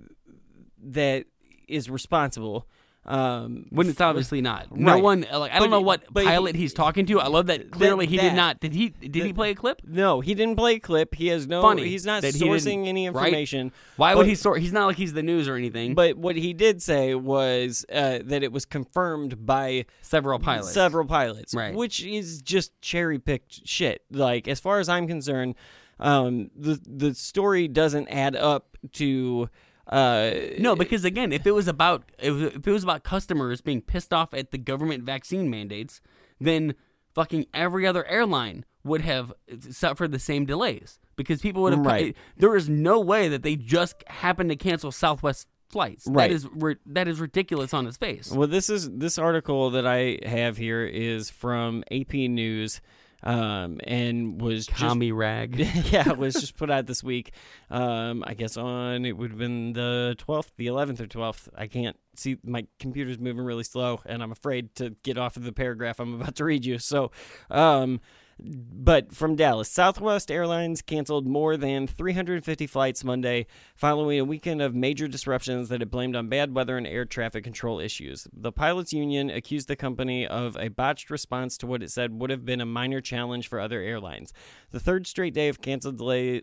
that 0.92 1.26
is 1.68 1.88
responsible. 1.90 2.66
Um, 3.06 3.66
when 3.68 3.86
it's 3.90 4.00
obviously 4.00 4.40
not. 4.40 4.74
No 4.74 4.94
Right. 4.94 5.02
one 5.02 5.26
like 5.30 5.52
I 5.52 5.58
But 5.58 5.64
don't 5.64 5.70
know 5.70 5.82
what 5.82 6.04
but 6.10 6.22
he- 6.22 6.26
pilot 6.26 6.56
he's 6.56 6.72
talking 6.72 7.04
to. 7.04 7.20
I 7.20 7.26
love 7.26 7.48
that 7.48 7.70
clearly 7.70 8.06
he 8.06 8.16
that- 8.16 8.22
did 8.30 8.34
not. 8.34 8.60
Did 8.60 8.72
he? 8.72 8.88
Did 8.88 9.26
he 9.26 9.32
play 9.34 9.50
a 9.50 9.54
clip? 9.54 9.82
no, 9.86 10.20
he 10.22 10.32
didn't 10.34 10.56
play 10.56 10.76
a 10.76 10.80
clip. 10.80 11.14
He 11.14 11.26
has 11.26 11.46
no. 11.46 11.60
Funny. 11.60 11.86
He's 11.86 12.06
not 12.06 12.22
that 12.22 12.34
he 12.34 12.40
sourcing 12.40 12.64
didn't- 12.64 12.86
any 12.86 13.06
right? 13.10 13.26
information. 13.26 13.72
Why 13.96 14.14
would 14.14 14.26
he 14.26 14.34
sort? 14.34 14.62
He's 14.62 14.72
not 14.72 14.86
like 14.86 14.96
he's 14.96 15.12
the 15.12 15.22
news 15.22 15.48
or 15.48 15.54
anything. 15.56 15.92
But 15.94 16.16
what 16.16 16.34
he 16.36 16.54
did 16.54 16.80
say 16.80 17.14
was 17.14 17.84
uh, 17.92 18.20
that 18.24 18.42
it 18.42 18.52
was 18.52 18.64
confirmed 18.64 19.44
by 19.44 19.84
several 20.00 20.38
pilots. 20.38 20.72
several 20.72 21.04
pilots, 21.06 21.52
Right. 21.54 21.74
Which 21.74 22.02
is 22.02 22.40
just 22.40 22.72
cherry 22.80 23.18
picked 23.18 23.68
shit. 23.68 24.00
Like 24.10 24.48
as 24.48 24.60
far 24.60 24.78
as 24.80 24.88
I'm 24.88 25.06
concerned, 25.06 25.56
um, 26.00 26.50
the 26.56 26.80
the 26.86 27.12
story 27.14 27.68
doesn't 27.68 28.08
add 28.08 28.34
up 28.34 28.78
to. 28.92 29.50
Uh, 29.86 30.30
No, 30.58 30.74
because 30.76 31.04
again, 31.04 31.32
if 31.32 31.46
it 31.46 31.52
was 31.52 31.68
about 31.68 32.10
if 32.18 32.54
if 32.56 32.66
it 32.66 32.72
was 32.72 32.82
about 32.82 33.04
customers 33.04 33.60
being 33.60 33.80
pissed 33.82 34.12
off 34.12 34.32
at 34.34 34.50
the 34.50 34.58
government 34.58 35.04
vaccine 35.04 35.50
mandates, 35.50 36.00
then 36.40 36.74
fucking 37.14 37.46
every 37.54 37.86
other 37.86 38.04
airline 38.06 38.64
would 38.82 39.00
have 39.02 39.32
suffered 39.70 40.12
the 40.12 40.18
same 40.18 40.44
delays 40.44 40.98
because 41.16 41.40
people 41.40 41.62
would 41.62 41.72
have. 41.72 41.84
Right. 41.84 42.16
There 42.36 42.56
is 42.56 42.68
no 42.68 43.00
way 43.00 43.28
that 43.28 43.42
they 43.42 43.56
just 43.56 44.02
happened 44.06 44.50
to 44.50 44.56
cancel 44.56 44.92
Southwest 44.92 45.48
flights. 45.68 46.06
Right. 46.06 46.28
That 46.28 46.34
is 46.34 46.48
that 46.86 47.08
is 47.08 47.20
ridiculous 47.20 47.72
on 47.74 47.86
its 47.86 47.96
face. 47.96 48.30
Well, 48.30 48.48
this 48.48 48.68
is 48.68 48.90
this 48.90 49.18
article 49.18 49.70
that 49.70 49.86
I 49.86 50.18
have 50.24 50.56
here 50.56 50.84
is 50.84 51.30
from 51.30 51.82
AP 51.90 52.14
News, 52.14 52.80
um, 53.24 53.80
and 53.84 54.40
was 54.40 54.66
just 54.66 54.78
Tommy 54.78 55.10
rag. 55.10 55.56
yeah, 55.90 56.08
it 56.08 56.18
was 56.18 56.34
just 56.34 56.56
put 56.56 56.70
out 56.70 56.86
this 56.86 57.02
week. 57.02 57.32
Um, 57.70 58.22
I 58.26 58.34
guess 58.34 58.56
on 58.56 59.04
it 59.04 59.16
would 59.16 59.30
have 59.30 59.38
been 59.38 59.72
the 59.72 60.14
twelfth, 60.18 60.52
the 60.56 60.66
eleventh 60.66 61.00
or 61.00 61.06
twelfth. 61.06 61.48
I 61.56 61.66
can't 61.66 61.96
see 62.16 62.36
my 62.44 62.66
computer's 62.78 63.18
moving 63.18 63.44
really 63.44 63.64
slow, 63.64 64.00
and 64.04 64.22
I'm 64.22 64.30
afraid 64.30 64.74
to 64.76 64.90
get 65.02 65.18
off 65.18 65.36
of 65.36 65.42
the 65.42 65.52
paragraph 65.52 65.98
I'm 65.98 66.20
about 66.20 66.36
to 66.36 66.44
read 66.44 66.64
you. 66.64 66.78
So, 66.78 67.10
um, 67.50 68.00
but 68.38 69.14
from 69.14 69.36
Dallas, 69.36 69.70
Southwest 69.70 70.30
Airlines 70.30 70.82
canceled 70.82 71.26
more 71.26 71.56
than 71.56 71.86
350 71.86 72.66
flights 72.66 73.04
Monday 73.04 73.46
following 73.76 74.18
a 74.18 74.24
weekend 74.24 74.60
of 74.60 74.74
major 74.74 75.08
disruptions 75.08 75.68
that 75.68 75.82
it 75.82 75.90
blamed 75.90 76.16
on 76.16 76.28
bad 76.28 76.54
weather 76.54 76.76
and 76.76 76.86
air 76.86 77.04
traffic 77.04 77.44
control 77.44 77.80
issues. 77.80 78.26
The 78.32 78.52
pilots 78.52 78.92
union 78.92 79.30
accused 79.30 79.68
the 79.68 79.76
company 79.76 80.26
of 80.26 80.56
a 80.56 80.68
botched 80.68 81.10
response 81.10 81.56
to 81.58 81.66
what 81.66 81.82
it 81.82 81.90
said 81.90 82.20
would 82.20 82.30
have 82.30 82.44
been 82.44 82.60
a 82.60 82.66
minor 82.66 83.00
challenge 83.00 83.48
for 83.48 83.60
other 83.60 83.80
airlines. 83.80 84.32
The 84.70 84.80
third 84.80 85.06
straight 85.06 85.34
day 85.34 85.48
of 85.48 85.60
canceled 85.60 85.98
delay 85.98 86.42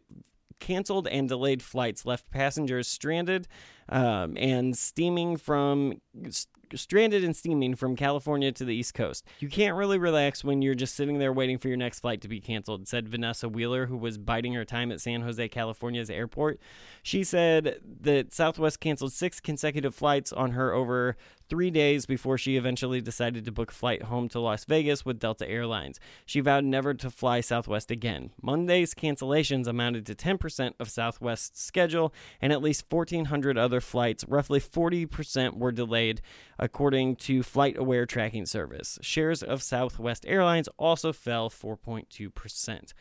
canceled 0.61 1.07
and 1.07 1.27
delayed 1.27 1.61
flights 1.61 2.05
left 2.05 2.29
passengers 2.31 2.87
stranded 2.87 3.47
um, 3.91 4.35
and 4.37 4.77
steaming 4.77 5.37
from 5.37 6.01
st- 6.29 6.47
stranded 6.75 7.23
and 7.23 7.35
steaming 7.35 7.75
from 7.75 7.95
California 7.95 8.51
to 8.51 8.65
the 8.65 8.73
East 8.73 8.93
Coast. 8.93 9.25
You 9.39 9.49
can't 9.49 9.75
really 9.75 9.97
relax 9.97 10.43
when 10.43 10.61
you're 10.61 10.75
just 10.75 10.95
sitting 10.95 11.19
there 11.19 11.33
waiting 11.33 11.57
for 11.57 11.67
your 11.67 11.77
next 11.77 11.99
flight 11.99 12.21
to 12.21 12.27
be 12.27 12.39
canceled, 12.39 12.87
said 12.87 13.09
Vanessa 13.09 13.49
Wheeler, 13.49 13.87
who 13.87 13.97
was 13.97 14.17
biding 14.17 14.53
her 14.53 14.65
time 14.65 14.91
at 14.91 15.01
San 15.01 15.21
Jose, 15.21 15.47
California's 15.49 16.09
airport. 16.09 16.59
She 17.03 17.23
said 17.23 17.81
that 18.01 18.33
Southwest 18.33 18.79
canceled 18.79 19.13
six 19.13 19.39
consecutive 19.39 19.95
flights 19.95 20.31
on 20.31 20.51
her 20.51 20.73
over 20.73 21.17
three 21.51 21.69
days 21.69 22.05
before 22.05 22.37
she 22.37 22.55
eventually 22.55 23.01
decided 23.01 23.43
to 23.43 23.51
book 23.51 23.71
a 23.71 23.73
flight 23.73 24.03
home 24.03 24.29
to 24.29 24.39
Las 24.39 24.63
Vegas 24.63 25.03
with 25.03 25.19
Delta 25.19 25.45
Airlines. 25.49 25.99
She 26.25 26.39
vowed 26.39 26.63
never 26.63 26.93
to 26.93 27.09
fly 27.09 27.41
Southwest 27.41 27.91
again. 27.91 28.31
Monday's 28.41 28.93
cancellations 28.93 29.67
amounted 29.67 30.05
to 30.05 30.15
10% 30.15 30.75
of 30.79 30.89
Southwest's 30.89 31.61
schedule, 31.61 32.13
and 32.41 32.53
at 32.53 32.61
least 32.61 32.85
1,400 32.89 33.57
other 33.57 33.80
flights, 33.81 34.23
roughly 34.27 34.59
40%, 34.59 35.57
were 35.57 35.71
delayed, 35.71 36.21
according 36.57 37.17
to 37.17 37.41
FlightAware 37.41 38.07
Tracking 38.07 38.45
Service. 38.45 38.99
Shares 39.01 39.43
of 39.43 39.61
Southwest 39.61 40.25
Airlines 40.27 40.69
also 40.77 41.11
fell 41.13 41.49
4.2%. 41.49 42.93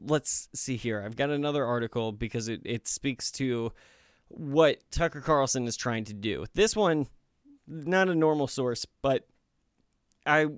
Let's 0.00 0.48
see 0.54 0.76
here. 0.76 1.02
I've 1.04 1.16
got 1.16 1.30
another 1.30 1.64
article 1.64 2.12
because 2.12 2.48
it, 2.48 2.60
it 2.64 2.86
speaks 2.86 3.30
to 3.32 3.72
what 4.28 4.78
Tucker 4.90 5.20
Carlson 5.20 5.66
is 5.66 5.76
trying 5.76 6.04
to 6.04 6.14
do. 6.14 6.44
This 6.54 6.76
one, 6.76 7.06
not 7.66 8.08
a 8.08 8.14
normal 8.14 8.46
source, 8.46 8.86
but 9.02 9.26
I 10.24 10.48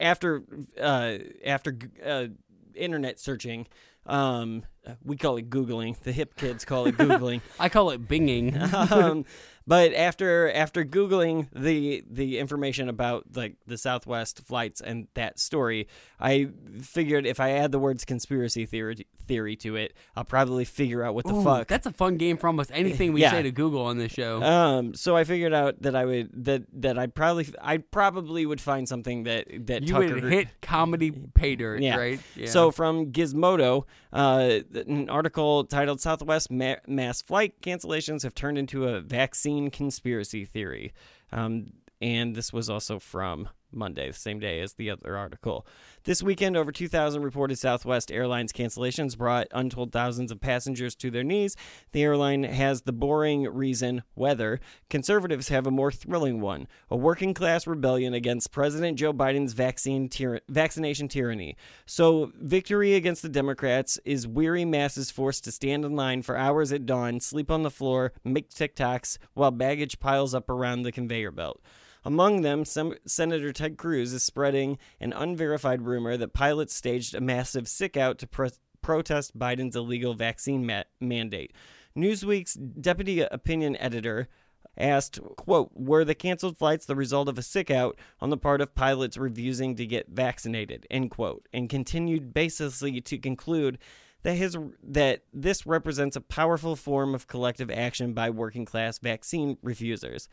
after 0.00 0.42
uh, 0.80 1.18
after 1.44 1.78
uh, 2.04 2.26
internet 2.74 3.18
searching, 3.18 3.66
um, 4.06 4.64
we 5.04 5.16
call 5.16 5.36
it 5.36 5.50
googling. 5.50 5.98
The 6.00 6.12
hip 6.12 6.36
kids 6.36 6.64
call 6.64 6.86
it 6.86 6.96
googling. 6.96 7.40
I 7.60 7.68
call 7.68 7.90
it 7.90 8.08
binging. 8.08 8.56
um, 8.92 9.24
but 9.66 9.92
after 9.92 10.50
after 10.50 10.82
googling 10.82 11.48
the 11.54 12.02
the 12.10 12.38
information 12.38 12.88
about 12.88 13.24
like 13.34 13.56
the 13.66 13.76
Southwest 13.76 14.40
flights 14.40 14.80
and 14.80 15.08
that 15.12 15.38
story, 15.38 15.88
I 16.18 16.48
figured 16.80 17.26
if 17.26 17.38
I 17.38 17.50
add 17.50 17.70
the 17.70 17.78
words 17.78 18.06
conspiracy 18.06 18.64
theory 18.64 19.06
theory 19.26 19.56
to 19.56 19.76
it, 19.76 19.92
I'll 20.16 20.24
probably 20.24 20.64
figure 20.64 21.04
out 21.04 21.14
what 21.14 21.26
the 21.26 21.34
Ooh, 21.34 21.44
fuck. 21.44 21.68
That's 21.68 21.86
a 21.86 21.92
fun 21.92 22.16
game 22.16 22.38
for 22.38 22.46
almost 22.46 22.70
anything 22.72 23.12
we 23.12 23.20
Yeah. 23.20 23.32
say 23.32 23.42
to 23.42 23.50
Google 23.50 23.82
on 23.82 23.98
this 23.98 24.10
show. 24.10 24.42
Um, 24.42 24.94
so 24.94 25.14
I 25.16 25.24
figured 25.24 25.52
out 25.52 25.82
that 25.82 25.94
I 25.94 26.06
would 26.06 26.30
that 26.44 26.62
that 26.80 26.98
I 26.98 27.06
probably 27.06 27.46
I 27.60 27.76
probably 27.76 28.46
would 28.46 28.62
find 28.62 28.88
something 28.88 29.24
that 29.24 29.48
that 29.66 29.82
you 29.82 29.92
Tucker 29.92 30.14
would 30.14 30.32
hit 30.32 30.48
comedy 30.62 31.10
pay 31.10 31.56
dirt, 31.56 31.82
yeah. 31.82 31.96
right? 31.96 32.20
Yeah. 32.36 32.46
So 32.48 32.70
from 32.70 33.12
Gizmodo, 33.12 33.84
uh, 34.12 34.60
an 34.74 35.08
article 35.08 35.64
titled 35.64 36.00
"Southwest 36.00 36.50
Ma- 36.50 36.76
Mass 36.86 37.22
Flight 37.22 37.60
Cancellations 37.60 38.22
Have 38.22 38.34
Turned 38.34 38.58
into 38.58 38.86
a 38.86 39.00
Vaccine 39.00 39.70
Conspiracy 39.70 40.44
Theory," 40.44 40.92
um, 41.32 41.72
and 42.00 42.34
this 42.34 42.52
was 42.52 42.70
also 42.70 42.98
from 42.98 43.48
Monday, 43.72 44.08
the 44.08 44.18
same 44.18 44.38
day 44.38 44.60
as 44.60 44.74
the 44.74 44.90
other 44.90 45.16
article. 45.16 45.66
This 46.04 46.22
weekend, 46.22 46.56
over 46.56 46.72
2,000 46.72 47.22
reported 47.22 47.58
Southwest 47.58 48.10
Airlines 48.10 48.52
cancellations 48.52 49.16
brought 49.16 49.48
untold 49.52 49.92
thousands 49.92 50.30
of 50.30 50.40
passengers 50.40 50.94
to 50.96 51.10
their 51.10 51.24
knees. 51.24 51.56
The 51.92 52.02
airline 52.02 52.44
has 52.44 52.82
the 52.82 52.92
boring 52.92 53.42
reason, 53.42 54.02
weather. 54.14 54.60
Conservatives 54.88 55.48
have 55.48 55.66
a 55.66 55.70
more 55.70 55.92
thrilling 55.92 56.40
one 56.40 56.66
a 56.90 56.96
working 56.96 57.34
class 57.34 57.66
rebellion 57.66 58.14
against 58.14 58.52
President 58.52 58.98
Joe 58.98 59.12
Biden's 59.12 59.52
vaccine 59.52 60.08
tyr- 60.08 60.40
vaccination 60.48 61.08
tyranny. 61.08 61.56
So, 61.86 62.32
victory 62.36 62.94
against 62.94 63.22
the 63.22 63.28
Democrats 63.28 63.98
is 64.04 64.26
weary 64.26 64.64
masses 64.64 65.10
forced 65.10 65.44
to 65.44 65.52
stand 65.52 65.84
in 65.84 65.94
line 65.94 66.22
for 66.22 66.36
hours 66.36 66.72
at 66.72 66.86
dawn, 66.86 67.20
sleep 67.20 67.50
on 67.50 67.62
the 67.62 67.70
floor, 67.70 68.12
make 68.24 68.50
TikToks 68.50 69.18
while 69.34 69.50
baggage 69.50 70.00
piles 70.00 70.34
up 70.34 70.48
around 70.48 70.82
the 70.82 70.92
conveyor 70.92 71.30
belt. 71.30 71.60
Among 72.04 72.42
them, 72.42 72.64
Sem- 72.64 72.98
Senator 73.06 73.52
Ted 73.52 73.76
Cruz 73.76 74.12
is 74.12 74.22
spreading 74.22 74.78
an 75.00 75.12
unverified 75.12 75.82
rumor 75.82 76.16
that 76.16 76.32
pilots 76.32 76.74
staged 76.74 77.14
a 77.14 77.20
massive 77.20 77.68
sick 77.68 77.96
out 77.96 78.18
to 78.18 78.26
pro- 78.26 78.50
protest 78.82 79.38
Biden's 79.38 79.76
illegal 79.76 80.14
vaccine 80.14 80.64
ma- 80.64 80.84
mandate. 81.00 81.52
Newsweek's 81.96 82.54
deputy 82.54 83.20
opinion 83.20 83.76
editor 83.76 84.28
asked, 84.76 85.20
quote, 85.36 85.70
were 85.74 86.04
the 86.04 86.14
canceled 86.14 86.56
flights 86.56 86.86
the 86.86 86.94
result 86.94 87.28
of 87.28 87.38
a 87.38 87.42
sick 87.42 87.70
out 87.70 87.98
on 88.20 88.30
the 88.30 88.36
part 88.36 88.60
of 88.60 88.74
pilots 88.74 89.16
refusing 89.16 89.74
to 89.76 89.86
get 89.86 90.08
vaccinated, 90.08 90.86
end 90.90 91.10
quote, 91.10 91.48
and 91.52 91.68
continued 91.68 92.32
baselessly 92.32 93.04
to 93.04 93.18
conclude 93.18 93.78
that 94.22 94.34
his 94.34 94.56
that 94.82 95.22
this 95.32 95.66
represents 95.66 96.16
a 96.16 96.20
powerful 96.20 96.76
form 96.76 97.14
of 97.14 97.26
collective 97.26 97.70
action 97.70 98.12
by 98.12 98.30
working 98.30 98.64
class 98.64 98.98
vaccine 98.98 99.56
refusers. 99.62 100.28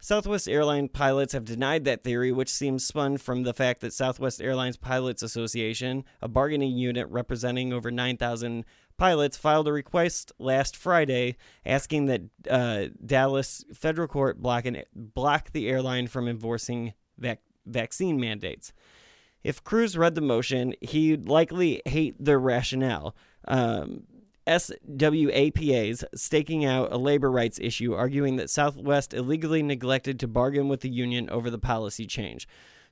Southwest 0.00 0.48
Airline 0.48 0.88
pilots 0.88 1.32
have 1.32 1.44
denied 1.44 1.84
that 1.84 2.04
theory, 2.04 2.30
which 2.30 2.50
seems 2.50 2.84
spun 2.84 3.16
from 3.16 3.42
the 3.42 3.54
fact 3.54 3.80
that 3.80 3.92
Southwest 3.92 4.40
Airlines 4.42 4.76
Pilots 4.76 5.22
Association, 5.22 6.04
a 6.20 6.28
bargaining 6.28 6.76
unit 6.76 7.08
representing 7.08 7.72
over 7.72 7.90
9,000 7.90 8.64
pilots, 8.98 9.36
filed 9.36 9.68
a 9.68 9.72
request 9.72 10.32
last 10.38 10.76
Friday 10.76 11.36
asking 11.64 12.06
that 12.06 12.22
uh, 12.48 12.86
Dallas 13.04 13.64
federal 13.72 14.06
court 14.06 14.40
block, 14.40 14.66
an, 14.66 14.82
block 14.94 15.52
the 15.52 15.68
airline 15.68 16.06
from 16.06 16.28
enforcing 16.28 16.92
vac- 17.18 17.42
vaccine 17.64 18.20
mandates. 18.20 18.72
If 19.42 19.64
Cruz 19.64 19.96
read 19.96 20.14
the 20.14 20.20
motion, 20.20 20.74
he'd 20.80 21.28
likely 21.28 21.80
hate 21.86 22.16
their 22.22 22.38
rationale. 22.38 23.14
Um, 23.46 24.02
SWAPAs 24.46 26.04
staking 26.14 26.64
out 26.64 26.92
a 26.92 26.96
labor 26.96 27.30
rights 27.30 27.58
issue, 27.60 27.94
arguing 27.94 28.36
that 28.36 28.50
Southwest 28.50 29.12
illegally 29.14 29.62
neglected 29.62 30.20
to 30.20 30.28
bargain 30.28 30.68
with 30.68 30.80
the 30.80 30.88
union 30.88 31.28
over 31.30 31.50
the 31.50 31.58
policy 31.58 32.06
change. 32.06 32.46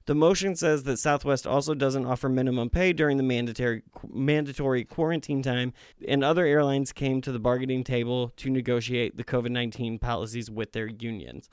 The 0.07 0.15
motion 0.15 0.55
says 0.55 0.83
that 0.83 0.99
Southwest 0.99 1.47
also 1.47 1.73
doesn't 1.75 2.05
offer 2.05 2.29
minimum 2.29 2.69
pay 2.69 2.93
during 2.93 3.17
the 3.17 3.23
mandatory 3.23 3.83
mandatory 4.07 4.85
quarantine 4.85 5.43
time, 5.43 5.73
and 6.07 6.23
other 6.23 6.45
airlines 6.45 6.93
came 6.93 7.23
to 7.23 7.33
the 7.33 7.39
bargaining 7.39 7.85
table 7.85 8.31
to 8.37 8.51
negotiate 8.51 9.17
the 9.17 9.25
COVID 9.25 9.51
nineteen 9.51 9.99
policies 9.99 10.51
with 10.51 10.73
their 10.73 10.89
unions. 10.89 11.49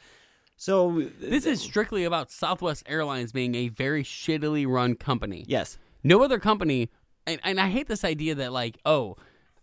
So 0.57 1.07
This 1.19 1.45
is 1.45 1.61
strictly 1.61 2.03
about 2.03 2.29
Southwest 2.29 2.83
Airlines 2.87 3.31
being 3.31 3.55
a 3.55 3.69
very 3.69 4.03
shittily 4.03 4.67
run 4.67 4.95
company. 4.95 5.45
yes, 5.47 5.77
No 6.03 6.21
other 6.21 6.37
company, 6.37 6.89
and, 7.25 7.39
and 7.43 7.59
I 7.59 7.69
hate 7.69 7.87
this 7.87 8.03
idea 8.03 8.35
that 8.35 8.51
like, 8.51 8.77
oh, 8.85 9.15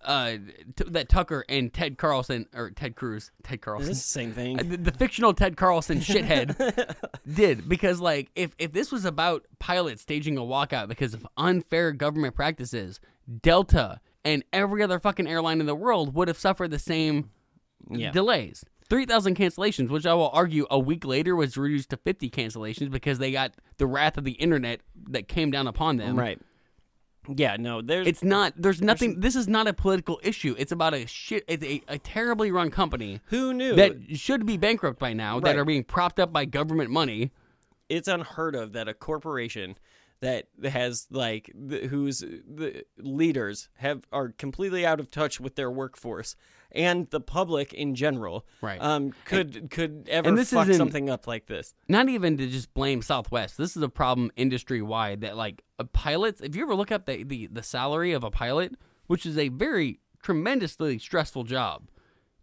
uh, 0.05 0.33
t- 0.77 0.85
that 0.89 1.09
Tucker 1.09 1.45
and 1.49 1.73
Ted 1.73 1.99
Carlson 1.99 2.47
or 2.55 2.71
Ted 2.71 2.95
Cruz, 2.97 3.31
Ted 3.43 3.61
Carlson, 3.61 3.95
same 3.95 4.31
Uh, 4.31 4.35
thing. 4.35 4.57
the, 4.57 4.77
the 4.77 4.93
fictional 4.93 5.35
Ted 5.35 5.57
Carlson 5.57 5.99
shithead 5.99 6.95
did 7.35 7.69
because 7.69 8.01
like 8.01 8.31
if 8.37 8.55
if 8.59 8.73
this 8.73 8.93
was 8.93 9.05
about 9.05 9.45
pilots 9.59 10.03
staging 10.03 10.39
a 10.39 10.43
walkout 10.43 10.89
because 10.89 11.15
of 11.15 11.27
unfair 11.37 11.93
government 11.93 12.35
practices, 12.35 13.01
Delta 13.43 14.01
and 14.25 14.45
every 14.53 14.83
other 14.83 14.99
fucking 14.99 15.27
airline 15.27 15.61
in 15.61 15.67
the 15.67 15.75
world 15.75 16.15
would 16.15 16.29
have 16.29 16.39
suffered 16.39 16.71
the 16.71 16.79
same 16.79 17.31
Yeah. 17.91 18.11
delays. 18.11 18.65
3,000 18.91 19.37
cancellations, 19.37 19.91
which 19.91 20.07
I 20.07 20.15
will 20.15 20.31
argue 20.31 20.67
a 20.71 20.79
week 20.79 21.05
later 21.05 21.37
was 21.37 21.59
reduced 21.59 21.91
to 21.91 21.99
50 21.99 22.31
cancellations 22.31 22.91
because 22.91 23.19
they 23.19 23.31
got 23.31 23.53
the 23.77 23.87
wrath 23.87 24.17
of 24.17 24.25
the 24.25 24.33
internet 24.33 24.81
that 25.11 25.29
came 25.29 25.51
down 25.51 25.67
upon 25.67 25.99
them. 25.99 26.19
Right. 26.19 26.41
Yeah, 27.37 27.57
no, 27.59 27.83
there's 27.83 28.07
It's 28.07 28.25
not, 28.25 28.55
there's 28.57 28.81
nothing, 28.81 29.21
this 29.21 29.37
is 29.37 29.49
not 29.49 29.67
a 29.67 29.73
political 29.73 30.19
issue. 30.23 30.55
It's 30.59 30.73
about 30.73 30.95
a 30.95 31.07
shit, 31.07 31.45
it's 31.47 31.65
a, 31.65 31.83
a 31.89 31.99
terribly 31.99 32.51
run 32.51 32.71
company 32.71 33.21
who 33.27 33.53
knew 33.53 33.75
that 33.75 33.97
should 34.17 34.47
be 34.47 34.57
bankrupt 34.57 34.99
by 34.99 35.13
now, 35.13 35.39
that 35.41 35.57
are 35.57 35.65
being 35.65 35.85
propped 35.85 36.19
up 36.19 36.33
by 36.33 36.45
government 36.45 36.91
money. 36.91 37.33
it's 37.89 38.09
unheard 38.09 38.55
of 38.55 38.73
that 38.73 38.89
a 38.89 38.95
corporation 38.95 39.77
that 40.21 40.47
has 40.65 41.07
like 41.11 41.53
the, 41.55 41.87
whose 41.87 42.21
the 42.21 42.85
leaders 42.99 43.69
have 43.77 44.03
are 44.13 44.31
completely 44.31 44.85
out 44.85 45.01
of 45.01 45.11
touch 45.11 45.39
with 45.39 45.55
their 45.55 45.71
workforce 45.71 46.35
and 46.73 47.09
the 47.11 47.21
public 47.21 47.73
in 47.73 47.95
general 47.95 48.45
Right. 48.61 48.81
um 48.81 49.13
could 49.25 49.71
could 49.71 50.07
ever 50.11 50.29
and 50.29 50.37
this 50.37 50.53
fuck 50.53 50.71
something 50.73 51.09
up 51.09 51.27
like 51.27 51.47
this 51.47 51.75
not 51.89 52.09
even 52.09 52.37
to 52.37 52.47
just 52.47 52.73
blame 52.75 53.01
Southwest. 53.03 53.57
This 53.57 53.77
is 53.77 53.83
a 53.83 53.89
problem 53.89 54.31
industry 54.37 54.83
wide 54.83 55.21
that 55.23 55.37
like 55.37 55.63
a 55.79 55.85
pilots. 55.85 56.41
If 56.41 56.55
you 56.57 56.63
ever 56.65 56.75
look 56.75 56.93
up 56.93 57.07
the, 57.07 57.23
the 57.25 57.47
the 57.47 57.63
salary 57.63 58.13
of 58.13 58.23
a 58.25 58.31
pilot, 58.31 58.75
which 59.07 59.25
is 59.25 59.39
a 59.39 59.49
very 59.49 60.01
tremendously 60.23 60.99
stressful 60.99 61.45
job, 61.45 61.89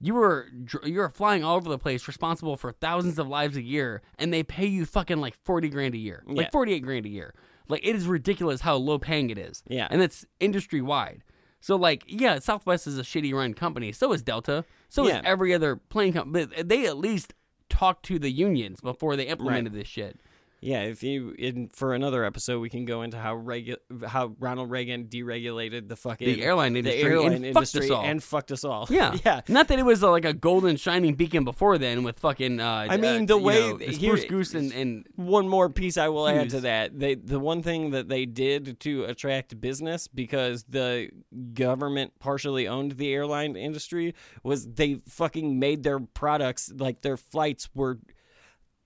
you 0.01 0.17
are 0.17 0.47
you 0.83 0.99
are 1.01 1.09
flying 1.09 1.43
all 1.43 1.55
over 1.55 1.69
the 1.69 1.77
place, 1.77 2.07
responsible 2.07 2.57
for 2.57 2.71
thousands 2.71 3.19
of 3.19 3.27
lives 3.27 3.55
a 3.55 3.61
year, 3.61 4.01
and 4.17 4.33
they 4.33 4.41
pay 4.43 4.65
you 4.65 4.85
fucking 4.85 5.21
like 5.21 5.35
forty 5.43 5.69
grand 5.69 5.93
a 5.93 5.97
year, 5.99 6.23
Yeah. 6.27 6.33
like 6.33 6.51
forty 6.51 6.73
eight 6.73 6.81
grand 6.83 7.05
a 7.05 7.09
year. 7.09 7.33
Like 7.67 7.85
it 7.85 7.95
is 7.95 8.07
ridiculous 8.07 8.61
how 8.61 8.75
low 8.75 8.97
paying 8.99 9.29
it 9.29 9.37
is. 9.37 9.63
Yeah. 9.67 9.87
and 9.91 10.01
it's 10.01 10.25
industry 10.39 10.81
wide. 10.81 11.23
So 11.65 11.75
like, 11.77 12.03
yeah, 12.05 12.37
Southwest 12.37 12.85
is 12.85 12.99
a 12.99 13.01
shitty 13.01 13.33
run 13.33 13.55
company. 13.55 13.91
So 13.91 14.13
is 14.13 14.21
Delta. 14.21 14.65
So 14.87 15.07
Yeah. 15.07 15.15
is 15.17 15.21
every 15.25 15.51
other 15.51 15.75
plane 15.75 16.13
company. 16.13 16.45
But 16.45 16.69
they 16.69 16.85
at 16.85 16.95
least 16.95 17.33
talked 17.69 18.05
to 18.05 18.19
the 18.19 18.29
unions 18.29 18.81
before 18.81 19.15
they 19.15 19.23
implemented 19.23 19.73
this 19.73 19.87
shit. 19.87 20.19
Yeah 20.65 20.81
if 20.81 21.03
you 21.03 21.35
in 21.37 21.69
for 21.69 21.93
another 21.93 22.25
episode 22.25 22.59
we 22.59 22.69
can 22.69 22.85
go 22.85 23.03
into 23.03 23.17
how 23.17 23.35
regu- 23.35 23.77
how 24.05 24.35
Ronald 24.39 24.69
Reagan 24.71 25.05
deregulated 25.05 25.87
the 25.87 25.95
fucking 25.95 26.27
The 26.27 26.43
airline 26.43 26.73
the 26.73 26.79
industry 26.79 27.03
airline 27.11 27.43
and 27.45 27.53
fucked 27.53 27.75
us 27.75 27.89
all. 27.89 28.03
and 28.03 28.23
fucked 28.23 28.51
us 28.51 28.63
all 28.63 28.87
Yeah, 28.89 29.15
yeah 29.25 29.41
Not 29.47 29.67
that 29.69 29.79
it 29.79 29.85
was 29.85 30.03
uh, 30.03 30.09
like 30.11 30.25
a 30.25 30.33
golden 30.33 30.75
shining 30.77 31.13
beacon 31.15 31.43
before 31.43 31.77
then 31.77 32.03
with 32.03 32.19
fucking. 32.19 32.59
Uh, 32.59 32.87
I 32.89 32.97
mean, 32.97 33.23
uh, 33.23 33.25
the 33.25 33.37
you 33.37 33.43
way 33.45 33.59
know, 33.59 33.77
that 33.77 33.93
Spruce 33.95 34.21
here- 34.21 34.29
Goose 34.29 34.53
and, 34.55 34.71
and 34.73 35.07
one 35.15 35.47
more 35.47 35.69
piece 35.69 35.97
I 35.97 36.09
will 36.09 36.27
add 36.27 36.49
to 36.49 36.61
that. 36.61 36.97
They 36.99 37.15
the 37.15 37.39
one 37.39 37.61
thing 37.61 37.91
that 37.91 38.09
they 38.09 38.25
did 38.25 38.79
to 38.81 39.03
attract 39.05 39.59
business 39.61 40.07
because 40.07 40.63
the 40.67 41.09
government 41.53 42.13
partially 42.19 42.67
owned 42.67 42.93
the 42.93 43.13
airline 43.13 43.55
industry 43.55 44.15
was 44.43 44.65
they 44.67 44.95
fucking 45.07 45.59
made 45.59 45.83
their 45.83 45.99
products 45.99 46.71
like 46.75 47.01
their 47.01 47.17
flights 47.17 47.69
were 47.73 47.99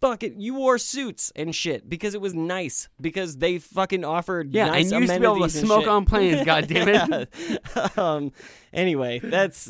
fucking 0.01 0.39
you 0.39 0.53
wore 0.55 0.77
suits 0.77 1.31
and 1.35 1.53
shit 1.53 1.89
because 1.89 2.13
it 2.13 2.21
was 2.21 2.33
nice 2.33 2.87
because 3.01 3.37
they 3.37 3.57
fucking 3.59 4.05
offered 4.05 4.53
Yeah, 4.53 4.67
nice 4.67 4.83
and 4.85 4.91
you 4.93 4.99
used 4.99 5.13
to 5.13 5.19
be 5.19 5.25
able 5.25 5.39
to 5.41 5.49
smoke 5.49 5.87
on 5.87 6.05
planes, 6.05 6.41
goddammit. 6.47 7.27
Yeah. 7.75 7.89
um 8.03 8.31
anyway 8.71 9.19
that's 9.19 9.69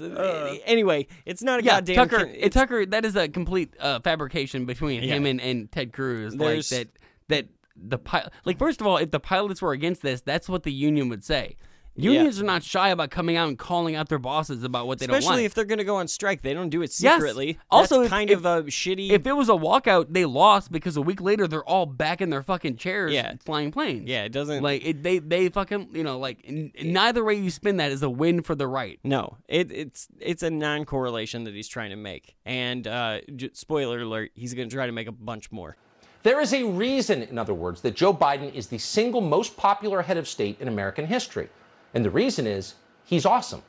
anyway 0.65 1.07
it's 1.25 1.41
not 1.41 1.59
a 1.59 1.63
Uh. 1.63 1.65
yeah, 1.65 1.71
goddamn 1.81 1.95
Tucker. 1.95 2.17
con- 2.17 2.35
It, 2.35 2.51
Tucker. 2.51 2.85
That 2.85 3.05
is 3.05 3.15
a 3.15 3.27
complete 3.27 3.73
uh, 3.79 3.99
fabrication 4.01 4.65
between 4.65 5.01
him 5.01 5.25
and, 5.25 5.41
and 5.41 5.71
Ted 5.71 5.93
Cruz. 5.93 6.35
There's- 6.35 6.71
Like 6.71 6.79
that. 6.79 6.87
That 7.29 7.47
the 7.81 7.97
pilot. 7.97 8.33
Like 8.43 8.57
first 8.59 8.81
of 8.81 8.87
all, 8.87 8.97
if 8.97 9.09
the 9.11 9.19
pilots 9.21 9.61
were 9.61 9.71
against 9.71 10.01
this, 10.01 10.21
that's 10.21 10.49
what 10.49 10.63
the 10.63 10.71
union 10.73 11.07
would 11.09 11.23
say. 11.23 11.55
Unions 11.95 12.39
are 12.39 12.45
not 12.45 12.63
shy 12.63 12.89
about 12.89 13.09
coming 13.11 13.35
out 13.35 13.49
and 13.49 13.57
calling 13.59 13.95
out 13.95 14.07
their 14.07 14.19
bosses 14.19 14.63
about 14.63 14.87
what 14.87 14.99
they 14.99 15.07
don't 15.07 15.17
Especially 15.17 15.43
if 15.45 15.53
they're 15.53 15.65
going 15.65 15.79
to 15.79 15.83
go 15.83 15.97
on 15.97 16.07
strike, 16.07 16.41
they 16.41 16.53
don't 16.53 16.69
do 16.69 16.81
it 16.81 16.95
Yes. 16.99 17.15
secretly. 17.15 17.59
Also, 17.69 17.97
That's 17.97 18.05
if- 18.05 18.09
kind 18.09 18.29
if- 18.29 18.37
of 18.39 18.45
a 18.45 18.63
shitty. 18.63 19.09
if 19.11 19.27
it 19.27 19.33
was 19.33 19.49
a 19.49 19.53
walkout, 19.53 20.07
they 20.13 20.23
lost 20.25 20.71
because 20.71 20.95
a 20.95 21.01
week 21.01 21.19
later 21.19 21.47
they're 21.47 21.63
all 21.67 21.85
back 21.85 22.21
in 22.21 22.29
their 22.29 22.41
fucking 22.41 22.77
chairs 22.77 23.11
Yeah. 23.11 23.33
flying 23.43 23.71
planes. 23.71 24.07
yeah, 24.07 24.23
it 24.23 24.31
doesn't. 24.31 24.63
Like 24.63 24.85
it, 24.85 25.03
they 25.03 25.19
they 25.19 25.49
fucking 25.49 25.89
you 25.93 26.03
know 26.03 26.17
like 26.19 26.39
n- 26.47 26.71
neither 26.81 27.23
way 27.23 27.33
you 27.35 27.49
spin 27.51 27.77
that 27.77 27.91
is 27.91 28.01
a 28.01 28.09
win 28.09 28.41
for 28.43 28.55
the 28.55 28.67
right. 28.67 28.99
no, 29.03 29.37
it, 29.47 29.71
it's 29.71 30.07
it's 30.19 30.41
a 30.43 30.49
non-correlation 30.49 31.43
that 31.43 31.53
he's 31.53 31.67
trying 31.67 31.89
to 31.89 31.95
make. 31.97 32.35
And 32.45 32.87
uh, 32.87 33.19
j- 33.35 33.49
spoiler 33.53 33.99
alert, 34.01 34.31
he's 34.35 34.53
going 34.53 34.69
to 34.69 34.75
try 34.75 34.85
to 34.85 34.91
make 34.91 35.07
a 35.07 35.11
bunch 35.11 35.51
more. 35.51 35.75
There 36.23 36.41
is 36.41 36.53
a 36.53 36.63
reason, 36.63 37.21
in 37.23 37.37
other 37.37 37.53
words, 37.53 37.81
that 37.81 37.95
Joe 37.95 38.13
Biden 38.13 38.53
is 38.53 38.67
the 38.67 38.77
single 38.77 39.21
most 39.21 39.55
popular 39.55 40.01
head 40.01 40.17
of 40.17 40.27
state 40.27 40.57
in 40.59 40.67
American 40.67 41.05
history. 41.07 41.47
And 41.93 42.05
the 42.05 42.09
reason 42.09 42.47
is 42.47 42.75
he's 43.03 43.25
awesome. 43.25 43.63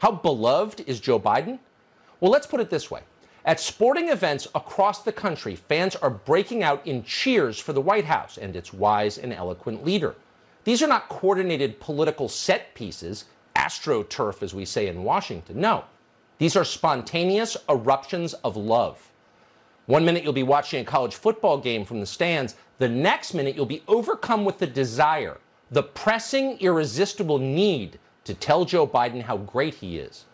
How 0.00 0.12
beloved 0.12 0.84
is 0.86 1.00
Joe 1.00 1.18
Biden? 1.18 1.58
Well, 2.20 2.30
let's 2.30 2.46
put 2.46 2.60
it 2.60 2.70
this 2.70 2.90
way. 2.90 3.02
At 3.44 3.60
sporting 3.60 4.08
events 4.08 4.46
across 4.54 5.02
the 5.02 5.12
country, 5.12 5.56
fans 5.56 5.96
are 5.96 6.10
breaking 6.10 6.62
out 6.62 6.86
in 6.86 7.04
cheers 7.04 7.58
for 7.58 7.72
the 7.72 7.80
White 7.80 8.04
House 8.04 8.36
and 8.36 8.54
its 8.54 8.72
wise 8.72 9.18
and 9.18 9.32
eloquent 9.32 9.84
leader. 9.84 10.14
These 10.64 10.82
are 10.82 10.88
not 10.88 11.08
coordinated 11.08 11.80
political 11.80 12.28
set 12.28 12.74
pieces, 12.74 13.24
astroturf, 13.56 14.42
as 14.42 14.54
we 14.54 14.64
say 14.64 14.88
in 14.88 15.02
Washington. 15.02 15.60
No, 15.60 15.84
these 16.38 16.56
are 16.56 16.64
spontaneous 16.64 17.56
eruptions 17.68 18.34
of 18.34 18.56
love. 18.56 19.10
One 19.86 20.04
minute 20.04 20.22
you'll 20.22 20.34
be 20.34 20.42
watching 20.42 20.82
a 20.82 20.84
college 20.84 21.14
football 21.14 21.56
game 21.56 21.86
from 21.86 22.00
the 22.00 22.06
stands, 22.06 22.54
the 22.78 22.88
next 22.88 23.32
minute 23.32 23.56
you'll 23.56 23.64
be 23.64 23.82
overcome 23.88 24.44
with 24.44 24.58
the 24.58 24.66
desire, 24.66 25.38
the 25.70 25.82
pressing, 25.82 26.58
irresistible 26.60 27.38
need 27.38 27.98
to 28.24 28.34
tell 28.34 28.64
Joe 28.64 28.86
Biden 28.86 29.22
how 29.22 29.36
great 29.38 29.74
he 29.74 29.98
is. 29.98 30.24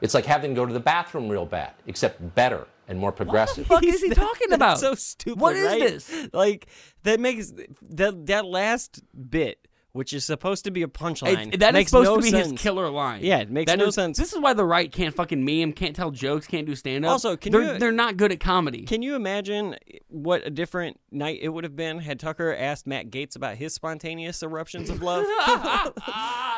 It's 0.00 0.14
like 0.14 0.26
having 0.26 0.50
to 0.50 0.54
go 0.56 0.66
to 0.66 0.72
the 0.72 0.80
bathroom 0.80 1.28
real 1.28 1.46
bad, 1.46 1.72
except 1.86 2.34
better 2.34 2.66
and 2.88 2.98
more 2.98 3.12
progressive. 3.12 3.68
What 3.70 3.80
the 3.82 3.86
fuck 3.88 3.94
is 3.96 4.02
he 4.02 4.08
That's- 4.10 4.26
talking 4.26 4.48
that's 4.50 4.56
about? 4.58 4.78
So 4.80 4.94
stupid. 4.94 5.40
What 5.40 5.56
is 5.56 5.66
right? 5.66 5.80
this? 5.80 6.28
Like 6.32 6.66
that 7.04 7.20
makes 7.20 7.52
that 7.82 8.26
that 8.26 8.44
last 8.44 9.02
bit, 9.30 9.63
which 9.94 10.12
is 10.12 10.24
supposed 10.24 10.64
to 10.64 10.70
be 10.72 10.82
a 10.82 10.88
punchline, 10.88 11.48
It's, 11.48 11.58
that 11.58 11.68
is 11.70 11.72
makes 11.72 11.90
supposed 11.92 12.10
no 12.10 12.16
to 12.16 12.22
be 12.22 12.30
sense. 12.30 12.50
his 12.50 12.60
killer 12.60 12.90
line. 12.90 13.20
Yeah, 13.22 13.38
it 13.38 13.50
makes 13.50 13.70
That 13.70 13.78
no 13.78 13.86
is- 13.86 13.94
sense. 13.94 14.18
This 14.18 14.32
is 14.32 14.38
why 14.40 14.52
the 14.52 14.64
right 14.64 14.90
can't 14.90 15.14
fucking 15.14 15.44
meme, 15.44 15.72
can't 15.72 15.94
tell 15.94 16.10
jokes, 16.10 16.46
can't 16.48 16.66
do 16.66 16.74
stand 16.74 17.04
up. 17.04 17.12
Also, 17.12 17.36
can 17.36 17.52
they're, 17.52 17.74
you- 17.74 17.78
they're 17.78 17.92
not 17.92 18.16
good 18.16 18.32
at 18.32 18.40
comedy. 18.40 18.82
Can 18.82 19.02
you 19.02 19.14
imagine 19.14 19.76
what 20.08 20.44
a 20.44 20.50
different 20.50 20.98
night 21.12 21.38
it 21.40 21.48
would 21.48 21.62
have 21.64 21.76
been 21.76 22.00
had 22.00 22.18
Tucker 22.18 22.54
asked 22.54 22.86
Matt 22.86 23.10
Gaetz 23.10 23.36
about 23.36 23.56
his 23.56 23.72
spontaneous 23.72 24.42
eruptions 24.42 24.90
of 24.90 25.00
love? 25.00 25.24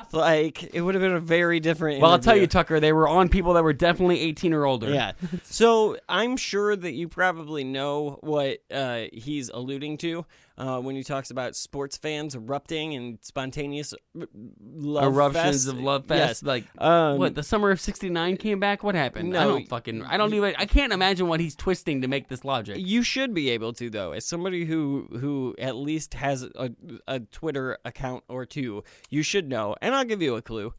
like 0.13 0.75
it 0.75 0.81
would 0.81 0.95
have 0.95 1.03
been 1.03 1.13
a 1.15 1.21
very 1.21 1.61
different. 1.61 2.01
well, 2.01 2.13
I'll 2.13 2.19
tell 2.19 2.37
you, 2.37 2.47
Tucker, 2.47 2.81
they 2.81 2.93
were 2.93 3.09
on 3.09 3.29
people 3.29 3.55
that 3.55 3.63
were 3.65 3.73
definitely 3.73 4.21
18 4.21 4.53
or 4.53 4.65
older. 4.65 4.91
Yeah. 4.93 5.13
So 5.45 5.97
I'm 6.09 6.37
sure 6.37 6.75
that 6.77 6.93
you 6.93 7.09
probably 7.09 7.65
know 7.65 8.19
what 8.21 8.59
uh, 8.71 9.05
he's 9.13 9.49
alluding 9.49 9.99
to 9.99 10.25
uh, 10.59 10.81
when 10.81 10.97
he 10.97 11.05
talks 11.05 11.31
about 11.31 11.55
sports 11.55 11.97
fans 11.97 12.35
erupting 12.35 12.95
and 12.95 13.19
spontaneous 13.23 13.93
love 14.15 15.05
Eruptions 15.15 15.65
fest. 15.65 15.69
of 15.69 15.81
love 15.81 16.05
Yes. 16.09 16.29
fest. 16.29 16.43
Like, 16.45 16.65
Um, 16.79 17.19
what, 17.19 17.35
the 17.35 17.43
summer 17.43 17.71
of 17.71 17.81
69 17.81 18.37
came 18.37 18.59
back? 18.61 18.83
What 18.83 18.95
happened? 18.95 19.37
I 19.37 19.45
don't 19.45 19.69
fucking, 19.69 20.03
I 20.05 20.17
don't 20.17 20.33
even, 20.35 20.55
I 20.59 20.67
can't 20.67 20.93
imagine 20.93 21.29
what 21.29 21.41
he's 21.41 21.55
twisting 21.55 22.01
to 22.03 22.09
make 22.09 22.29
this 22.29 22.45
logic. 22.45 22.77
You 22.79 23.03
should 23.03 23.35
be 23.35 23.51
able 23.51 23.73
to, 23.75 23.91
though, 23.91 24.13
as 24.13 24.25
somebody 24.25 24.65
who 24.65 25.09
who 25.21 25.55
at 25.59 25.77
least 25.77 26.15
has 26.15 26.43
a, 26.43 26.71
a 27.07 27.21
Twitter 27.21 27.79
account 27.85 28.25
or 28.29 28.47
two. 28.47 28.83
You 29.11 29.23
should 29.23 29.49
know, 29.49 29.77
and 29.83 29.95
I'll 29.95 30.05
give 30.05 30.23
you 30.23 30.37
a 30.37 30.43
clue. 30.43 30.73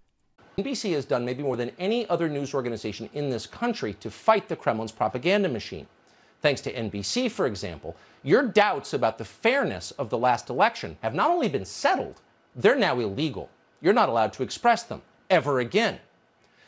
NBC 0.57 0.93
has 0.93 1.05
done 1.05 1.23
maybe 1.23 1.43
more 1.43 1.55
than 1.55 1.71
any 1.77 2.09
other 2.09 2.27
news 2.27 2.55
organization 2.55 3.09
in 3.13 3.29
this 3.29 3.45
country 3.45 3.93
to 3.95 4.09
fight 4.09 4.47
the 4.49 4.55
Kremlin's 4.55 4.91
propaganda 4.91 5.47
machine. 5.49 5.85
Thanks 6.41 6.61
to 6.61 6.73
NBC, 6.73 7.29
for 7.29 7.45
example, 7.45 7.95
your 8.23 8.43
doubts 8.43 8.93
about 8.93 9.17
the 9.17 9.25
fairness 9.25 9.91
of 9.91 10.09
the 10.09 10.17
last 10.17 10.49
election 10.49 10.97
have 11.01 11.13
not 11.13 11.29
only 11.29 11.49
been 11.49 11.65
settled, 11.65 12.21
they're 12.55 12.75
now 12.75 12.99
illegal. 12.99 13.49
You're 13.81 13.93
not 13.93 14.09
allowed 14.09 14.33
to 14.33 14.43
express 14.43 14.83
them 14.83 15.01
ever 15.29 15.59
again. 15.59 15.99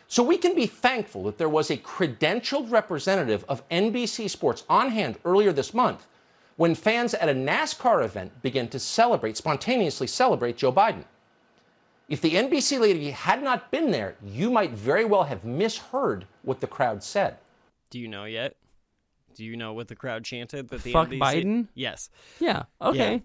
So 0.07 0.23
we 0.23 0.37
can 0.37 0.55
be 0.55 0.65
thankful 0.65 1.23
that 1.25 1.37
there 1.37 1.49
was 1.49 1.69
a 1.69 1.77
credentialed 1.77 2.71
representative 2.71 3.45
of 3.47 3.67
NBC 3.69 4.29
Sports 4.29 4.63
on 4.67 4.89
hand 4.89 5.17
earlier 5.23 5.51
this 5.51 5.73
month 5.73 6.07
when 6.55 6.75
fans 6.75 7.13
at 7.13 7.29
a 7.29 7.33
NASCAR 7.33 8.03
event 8.03 8.41
began 8.41 8.67
to 8.67 8.79
celebrate, 8.79 9.37
spontaneously 9.37 10.07
celebrate 10.07 10.57
Joe 10.57 10.73
Biden. 10.73 11.05
If 12.09 12.21
the 12.21 12.33
NBC 12.33 12.79
lady 12.79 13.11
had 13.11 13.43
not 13.43 13.69
been 13.71 13.91
there, 13.91 14.15
you 14.21 14.49
might 14.49 14.71
very 14.71 15.05
well 15.05 15.23
have 15.23 15.45
misheard 15.45 16.25
what 16.41 16.59
the 16.59 16.67
crowd 16.67 17.03
said. 17.03 17.37
Do 17.91 17.99
you 17.99 18.07
know 18.07 18.25
yet? 18.25 18.55
Do 19.39 19.45
you 19.45 19.55
know 19.55 19.71
what 19.71 19.87
the 19.87 19.95
crowd 19.95 20.25
chanted? 20.25 20.67
That 20.67 20.83
the 20.83 20.91
Fuck 20.91 21.07
Biden? 21.11 21.69
Yes. 21.73 22.09
Yeah. 22.41 22.63
Okay. 22.81 23.23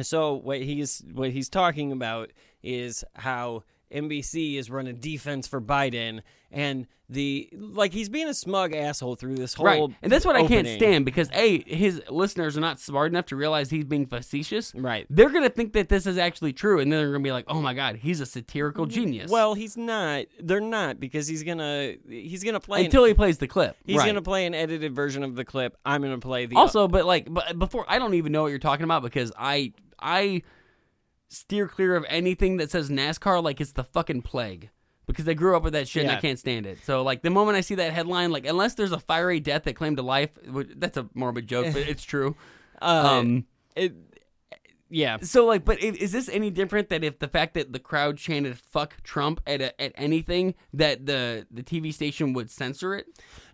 So 0.00 0.32
what 0.32 0.62
he's 0.62 1.02
what 1.12 1.32
he's 1.32 1.50
talking 1.50 1.92
about 1.92 2.32
is 2.62 3.04
how 3.14 3.64
NBC 3.92 4.56
is 4.56 4.70
running 4.70 4.96
defense 4.96 5.46
for 5.46 5.60
Biden, 5.60 6.20
and 6.50 6.86
the 7.10 7.50
like 7.52 7.92
he's 7.92 8.08
being 8.08 8.28
a 8.28 8.34
smug 8.34 8.74
asshole 8.74 9.14
through 9.14 9.34
this 9.34 9.52
whole 9.52 9.66
Right. 9.66 9.96
And 10.02 10.10
that's 10.10 10.24
what 10.24 10.36
I 10.36 10.46
can't 10.46 10.66
stand 10.66 11.04
because 11.04 11.28
A, 11.34 11.62
his 11.66 12.00
listeners 12.08 12.56
are 12.56 12.62
not 12.62 12.80
smart 12.80 13.12
enough 13.12 13.26
to 13.26 13.36
realize 13.36 13.68
he's 13.68 13.84
being 13.84 14.06
facetious. 14.06 14.74
Right. 14.74 15.06
They're 15.10 15.28
gonna 15.28 15.50
think 15.50 15.74
that 15.74 15.90
this 15.90 16.06
is 16.06 16.16
actually 16.16 16.54
true 16.54 16.80
and 16.80 16.90
then 16.90 16.98
they're 16.98 17.12
gonna 17.12 17.22
be 17.22 17.30
like, 17.30 17.44
Oh 17.46 17.60
my 17.60 17.74
god, 17.74 17.96
he's 17.96 18.20
a 18.22 18.26
satirical 18.26 18.86
genius. 18.86 19.30
Well, 19.30 19.52
he's 19.52 19.76
not. 19.76 20.24
They're 20.40 20.60
not 20.62 20.98
because 20.98 21.28
he's 21.28 21.42
gonna 21.42 21.92
he's 22.08 22.42
gonna 22.42 22.58
play 22.58 22.80
an- 22.80 22.86
until 22.86 23.04
he 23.04 23.12
plays 23.12 23.36
the 23.36 23.48
clip. 23.48 23.76
he's 23.84 23.98
Right. 23.98 24.06
gonna 24.06 24.22
play 24.22 24.46
an 24.46 24.54
edited 24.54 24.94
version 24.94 25.22
of 25.24 25.36
the 25.36 25.44
clip. 25.44 25.76
I'm 25.84 26.00
gonna 26.00 26.18
play 26.18 26.46
the 26.46 26.56
also, 26.56 26.88
but 26.88 27.04
like, 27.04 27.26
but 27.32 27.58
before 27.58 27.84
I 27.86 27.98
don't 27.98 28.14
even 28.14 28.32
know 28.32 28.42
what 28.44 28.48
you're 28.48 28.58
talking 28.58 28.84
about 28.84 29.02
because 29.02 29.30
I 29.38 29.74
I 30.00 30.42
steer 31.34 31.66
clear 31.68 31.96
of 31.96 32.04
anything 32.08 32.56
that 32.58 32.70
says 32.70 32.88
NASCAR 32.90 33.42
like 33.42 33.60
it's 33.60 33.72
the 33.72 33.84
fucking 33.84 34.22
plague 34.22 34.70
because 35.06 35.28
I 35.28 35.34
grew 35.34 35.54
up 35.56 35.62
with 35.62 35.74
that 35.74 35.86
shit 35.88 36.04
and 36.04 36.12
I 36.12 36.20
can't 36.20 36.38
stand 36.38 36.64
it. 36.66 36.78
So 36.84 37.02
like 37.02 37.22
the 37.22 37.30
moment 37.30 37.56
I 37.56 37.60
see 37.60 37.74
that 37.74 37.92
headline, 37.92 38.30
like 38.32 38.46
unless 38.46 38.74
there's 38.74 38.92
a 38.92 38.98
fiery 39.00 39.40
death 39.40 39.64
that 39.64 39.74
claimed 39.74 39.98
to 39.98 40.02
life, 40.02 40.30
that's 40.76 40.96
a 40.96 41.08
morbid 41.14 41.46
joke, 41.46 41.66
but 41.74 41.82
it's 41.82 42.04
true. 42.04 42.36
uh, 42.82 43.18
Um, 43.20 43.44
it, 43.76 43.92
yeah. 44.90 45.16
so 45.22 45.44
like, 45.44 45.64
but 45.64 45.82
is 45.82 46.12
this 46.12 46.28
any 46.28 46.50
different 46.50 46.88
that 46.90 47.02
if 47.02 47.18
the 47.18 47.26
fact 47.28 47.54
that 47.54 47.72
the 47.72 47.78
crowd 47.80 48.16
chanted 48.16 48.56
"fuck 48.58 49.02
Trump" 49.02 49.40
at 49.46 49.60
a, 49.60 49.80
at 49.82 49.92
anything 49.96 50.54
that 50.72 51.04
the 51.06 51.46
the 51.50 51.62
TV 51.64 51.92
station 51.92 52.32
would 52.34 52.48
censor 52.50 52.94
it? 52.94 53.06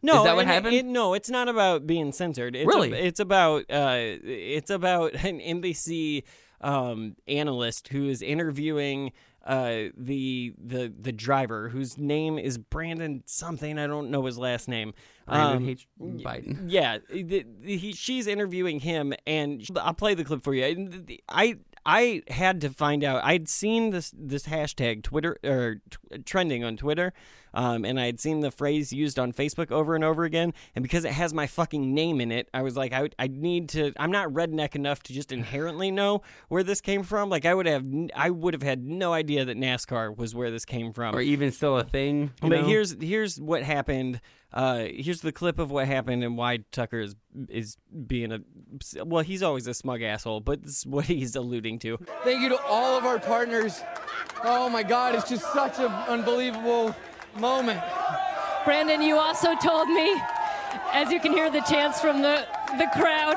No, 0.03 0.19
is 0.19 0.25
that 0.25 0.35
what 0.37 0.43
and 0.43 0.51
happened? 0.51 0.75
it- 0.75 0.85
no, 0.85 1.15
it's 1.15 1.31
not 1.31 1.49
about 1.49 1.87
being 1.87 2.13
censored. 2.13 2.55
It's 2.55 2.67
Really? 2.67 2.93
a- 2.93 2.97
it's 2.97 3.21
about 3.21 3.63
uh, 3.71 3.95
it's 3.97 4.71
about 4.71 5.15
an 5.25 5.41
NBC 5.41 6.25
um, 6.61 7.17
analyst 7.29 7.89
who 7.89 8.09
is 8.09 8.23
interviewing 8.23 9.13
uh, 9.47 9.85
the 9.97 10.53
the 10.63 10.93
the 11.01 11.13
driver 11.13 11.71
whose 11.71 11.97
name 11.97 12.39
is 12.39 12.59
Brandon 12.59 13.23
something. 13.27 13.79
I 13.79 13.87
don't 13.87 14.11
know 14.11 14.27
his 14.27 14.37
last 14.37 14.69
name. 14.69 14.93
Brandon 15.27 15.57
Um, 15.63 15.69
H. 15.69 15.89
Biden. 16.01 16.65
yeah, 16.69 16.99
the, 17.11 17.23
the- 17.63 17.77
he, 17.79 17.93
she's 17.93 18.27
interviewing 18.27 18.81
him, 18.81 19.15
and 19.27 19.67
I'll 19.81 19.95
play 19.95 20.15
the 20.15 20.25
clip 20.25 20.43
for 20.45 20.55
you. 20.55 20.89
I 21.29 21.57
I 21.87 22.23
had 22.29 22.61
to 22.61 22.69
find 22.69 23.03
out. 23.03 23.25
I'd 23.25 23.49
seen 23.49 23.91
this 23.91 24.13
this 24.15 24.45
hashtag 24.45 25.03
Twitter 25.03 25.39
or 25.43 25.77
t- 25.91 26.19
trending 26.27 26.63
on 26.63 26.77
Twitter, 26.77 27.15
um, 27.55 27.85
and 27.85 27.99
I 28.01 28.07
had 28.07 28.21
seen 28.21 28.41
the 28.41 28.51
phrase 28.51 28.93
used 28.93 29.19
on 29.19 29.33
Facebook 29.33 29.71
over 29.71 29.95
and 29.95 30.05
over 30.05 30.25
again. 30.25 30.53
And 30.75 30.83
because 30.83 31.05
it 31.05 31.13
has 31.13 31.33
my 31.35 31.47
fucking 31.47 31.95
name 31.95 32.21
in 32.21 32.31
it, 32.33 32.49
I 32.55 32.63
was 32.63 32.77
like, 32.77 32.93
I 32.93 33.09
I 33.19 33.29
need 33.29 33.69
to. 33.71 33.93
I'm 33.99 34.11
not 34.11 34.29
redneck 34.31 34.75
enough 34.75 35.03
to 35.05 35.13
just 35.13 35.33
inherently 35.33 35.91
know 35.91 36.23
where 36.49 36.63
this 36.63 36.81
came 36.81 37.03
from. 37.03 37.29
Like 37.29 37.45
I 37.45 37.55
would 37.55 37.67
have 37.67 37.83
n- 37.83 38.11
I 38.15 38.31
would 38.31 38.55
have 38.55 38.63
had 38.63 38.85
no 38.85 39.13
idea 39.13 39.45
that 39.45 39.57
NASCAR 39.57 40.17
was 40.17 40.35
where 40.35 40.51
this 40.51 40.65
came 40.65 40.93
from. 40.93 41.15
Or 41.15 41.21
even 41.21 41.51
still 41.53 41.77
a 41.79 41.85
thing. 41.85 42.21
you 42.43 42.49
But 42.49 42.49
know? 42.51 42.65
here's 42.67 42.97
here's 43.01 43.41
what 43.41 43.63
happened. 43.63 44.21
Uh, 44.53 44.87
here's 44.93 45.21
the 45.21 45.31
clip 45.31 45.61
of 45.61 45.71
what 45.71 45.87
happened 45.87 46.25
and 46.25 46.37
why 46.37 46.59
Tucker 46.73 46.99
is 47.01 47.15
is 47.49 47.77
being 48.07 48.33
a 48.33 48.41
well. 49.05 49.23
He's 49.23 49.45
always 49.45 49.69
a 49.69 49.75
smug 49.75 50.03
asshole, 50.03 50.41
but 50.41 50.63
this 50.65 50.79
is 50.79 50.87
what 50.87 51.05
he's 51.07 51.37
alluding 51.37 51.79
to. 51.81 51.99
Thank 52.25 52.41
you 52.43 52.49
to 52.49 52.61
all 52.65 52.99
of 52.99 53.05
our 53.05 53.21
partners. 53.21 53.81
Oh 54.43 54.69
my 54.69 54.83
God, 54.83 55.15
it's 55.15 55.29
just 55.29 55.53
such 55.53 55.79
an 55.79 55.93
unbelievable 56.09 56.97
moment. 57.37 57.81
Brandon, 58.65 59.01
you 59.03 59.17
also 59.19 59.55
told 59.57 59.89
me, 59.89 60.15
as 60.93 61.11
you 61.11 61.21
can 61.21 61.33
hear 61.33 61.51
the 61.51 61.61
chants 61.63 62.01
from 62.01 62.23
the, 62.23 62.47
the 62.79 62.87
crowd, 62.93 63.37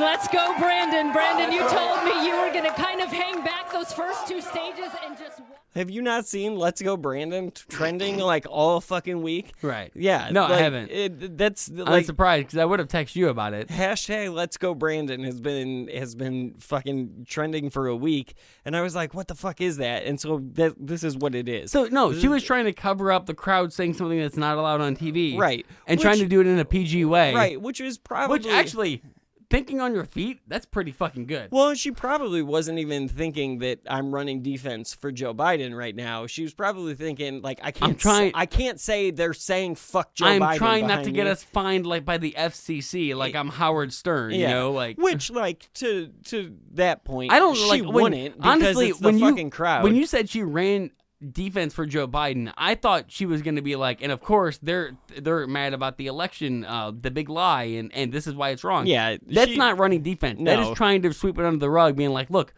let's 0.00 0.28
go, 0.28 0.54
Brandon. 0.58 1.12
Brandon, 1.12 1.52
you 1.52 1.60
told 1.68 2.04
me 2.04 2.26
you 2.26 2.34
were 2.36 2.52
going 2.52 2.64
to 2.64 2.74
kind 2.74 3.00
of 3.00 3.08
hang 3.08 3.42
back 3.42 3.57
those 3.78 3.92
first 3.92 4.26
two 4.26 4.40
stages 4.40 4.90
and 5.04 5.16
just. 5.16 5.40
Have 5.74 5.90
you 5.90 6.02
not 6.02 6.26
seen 6.26 6.56
"Let's 6.56 6.82
Go 6.82 6.96
Brandon" 6.96 7.50
t- 7.50 7.62
trending 7.68 8.18
like 8.32 8.46
all 8.48 8.80
fucking 8.80 9.22
week? 9.22 9.52
Right. 9.62 9.92
Yeah. 9.94 10.30
No, 10.32 10.44
I 10.44 10.50
like, 10.50 10.60
haven't. 10.60 10.90
It, 10.90 11.38
that's 11.38 11.68
I'm 11.68 11.84
like 11.84 12.06
surprised 12.06 12.46
because 12.46 12.58
I 12.58 12.64
would 12.64 12.78
have 12.78 12.88
texted 12.88 13.16
you 13.16 13.28
about 13.28 13.54
it. 13.54 13.68
hashtag 13.68 14.32
Let's 14.32 14.56
Go 14.56 14.74
Brandon 14.74 15.22
has 15.24 15.40
been 15.40 15.88
has 15.88 16.14
been 16.14 16.54
fucking 16.54 17.26
trending 17.28 17.70
for 17.70 17.86
a 17.86 17.94
week, 17.94 18.34
and 18.64 18.76
I 18.76 18.80
was 18.80 18.96
like, 18.96 19.14
what 19.14 19.28
the 19.28 19.34
fuck 19.34 19.60
is 19.60 19.76
that? 19.76 20.04
And 20.04 20.20
so 20.20 20.42
that 20.54 20.74
this 20.78 21.04
is 21.04 21.16
what 21.16 21.34
it 21.34 21.48
is. 21.48 21.70
So 21.70 21.84
no, 21.84 22.12
she 22.12 22.28
was 22.28 22.42
trying 22.42 22.64
to 22.64 22.72
cover 22.72 23.12
up 23.12 23.26
the 23.26 23.34
crowd 23.34 23.72
saying 23.72 23.94
something 23.94 24.18
that's 24.18 24.36
not 24.36 24.56
allowed 24.56 24.80
on 24.80 24.96
TV, 24.96 25.38
Right. 25.38 25.66
And 25.86 26.00
trying 26.00 26.18
to 26.18 26.26
do 26.26 26.40
it 26.40 26.46
in 26.46 26.58
a 26.58 26.64
PG 26.64 27.04
way, 27.04 27.34
right, 27.34 27.60
which 27.60 27.80
is 27.80 27.98
probably 27.98 28.38
Which 28.38 28.46
actually, 28.46 29.02
thinking 29.50 29.80
on 29.80 29.94
your 29.94 30.04
feet, 30.04 30.40
that's 30.46 30.66
pretty 30.66 30.92
fucking 30.92 31.26
good. 31.26 31.48
Well, 31.50 31.74
she 31.74 31.90
probably 31.90 32.42
wasn't 32.42 32.78
even 32.78 33.08
thinking 33.08 33.58
that 33.60 33.80
I'm 33.88 34.14
running 34.14 34.42
defense 34.42 34.94
for 34.94 35.10
Joe 35.10 35.32
Biden 35.34 35.76
right 35.76 35.96
now. 35.96 36.26
She 36.26 36.42
was 36.42 36.52
probably 36.54 36.94
thinking 36.94 37.40
like 37.42 37.58
I 37.62 37.70
can't. 37.70 37.94
s- 37.96 38.02
trying- 38.02 38.32
I 38.34 38.46
can't 38.46 38.78
say 38.78 39.10
they're 39.10 39.32
saying 39.32 39.76
fuck 39.76 40.14
Joe 40.14 40.26
Biden. 40.26 40.28
I'm 40.34 40.40
Biden. 40.42 40.56
trying 40.58 40.86
not 40.86 41.04
to 41.04 41.10
get 41.10 41.26
us 41.26 41.42
fined 41.42 41.86
like 41.86 42.04
by 42.04 42.18
the 42.18 42.34
FCC, 42.36 43.14
like 43.14 43.34
I'm 43.34 43.48
Howard 43.48 43.92
Stern, 43.92 44.32
you 44.32 44.46
know, 44.46 44.72
like 44.72 44.98
which 44.98 45.30
like 45.30 45.68
to 45.74 46.08
to 46.26 46.54
that 46.74 47.04
point. 47.04 47.32
I 47.32 47.38
don't 47.38 47.54
she 47.56 47.82
like 47.82 47.84
wouldn't 47.84 48.36
because 48.36 48.62
honestly 48.62 48.90
when 48.90 49.18
you 49.18 49.30
fucking 49.30 49.50
crowd. 49.50 49.84
when 49.84 49.94
you 49.94 50.06
said 50.06 50.28
she 50.28 50.42
ran 50.42 50.90
defense 51.32 51.74
for 51.74 51.84
Joe 51.86 52.06
Biden, 52.06 52.52
I 52.56 52.74
thought 52.74 53.06
she 53.08 53.26
was 53.26 53.42
going 53.42 53.56
to 53.56 53.62
be 53.62 53.76
like, 53.76 54.02
and 54.02 54.12
of 54.12 54.20
course 54.20 54.58
they're 54.58 54.92
they're 55.16 55.46
mad 55.46 55.74
about 55.74 55.96
the 55.98 56.06
election, 56.06 56.64
uh, 56.64 56.92
the 56.98 57.10
big 57.10 57.28
lie, 57.28 57.64
and 57.64 57.92
and 57.94 58.12
this 58.12 58.26
is 58.26 58.34
why 58.34 58.50
it's 58.50 58.64
wrong. 58.64 58.86
Yeah, 58.86 59.16
that's 59.26 59.50
she- 59.52 59.56
not 59.56 59.78
running 59.78 60.02
defense. 60.02 60.38
That 60.44 60.58
No. 60.60 60.70
is 60.72 60.76
trying 60.76 61.02
to 61.02 61.12
sweep 61.12 61.38
it 61.38 61.44
under 61.44 61.58
the 61.58 61.70
rug, 61.70 61.96
being 61.96 62.10
like, 62.10 62.30
look. 62.30 62.54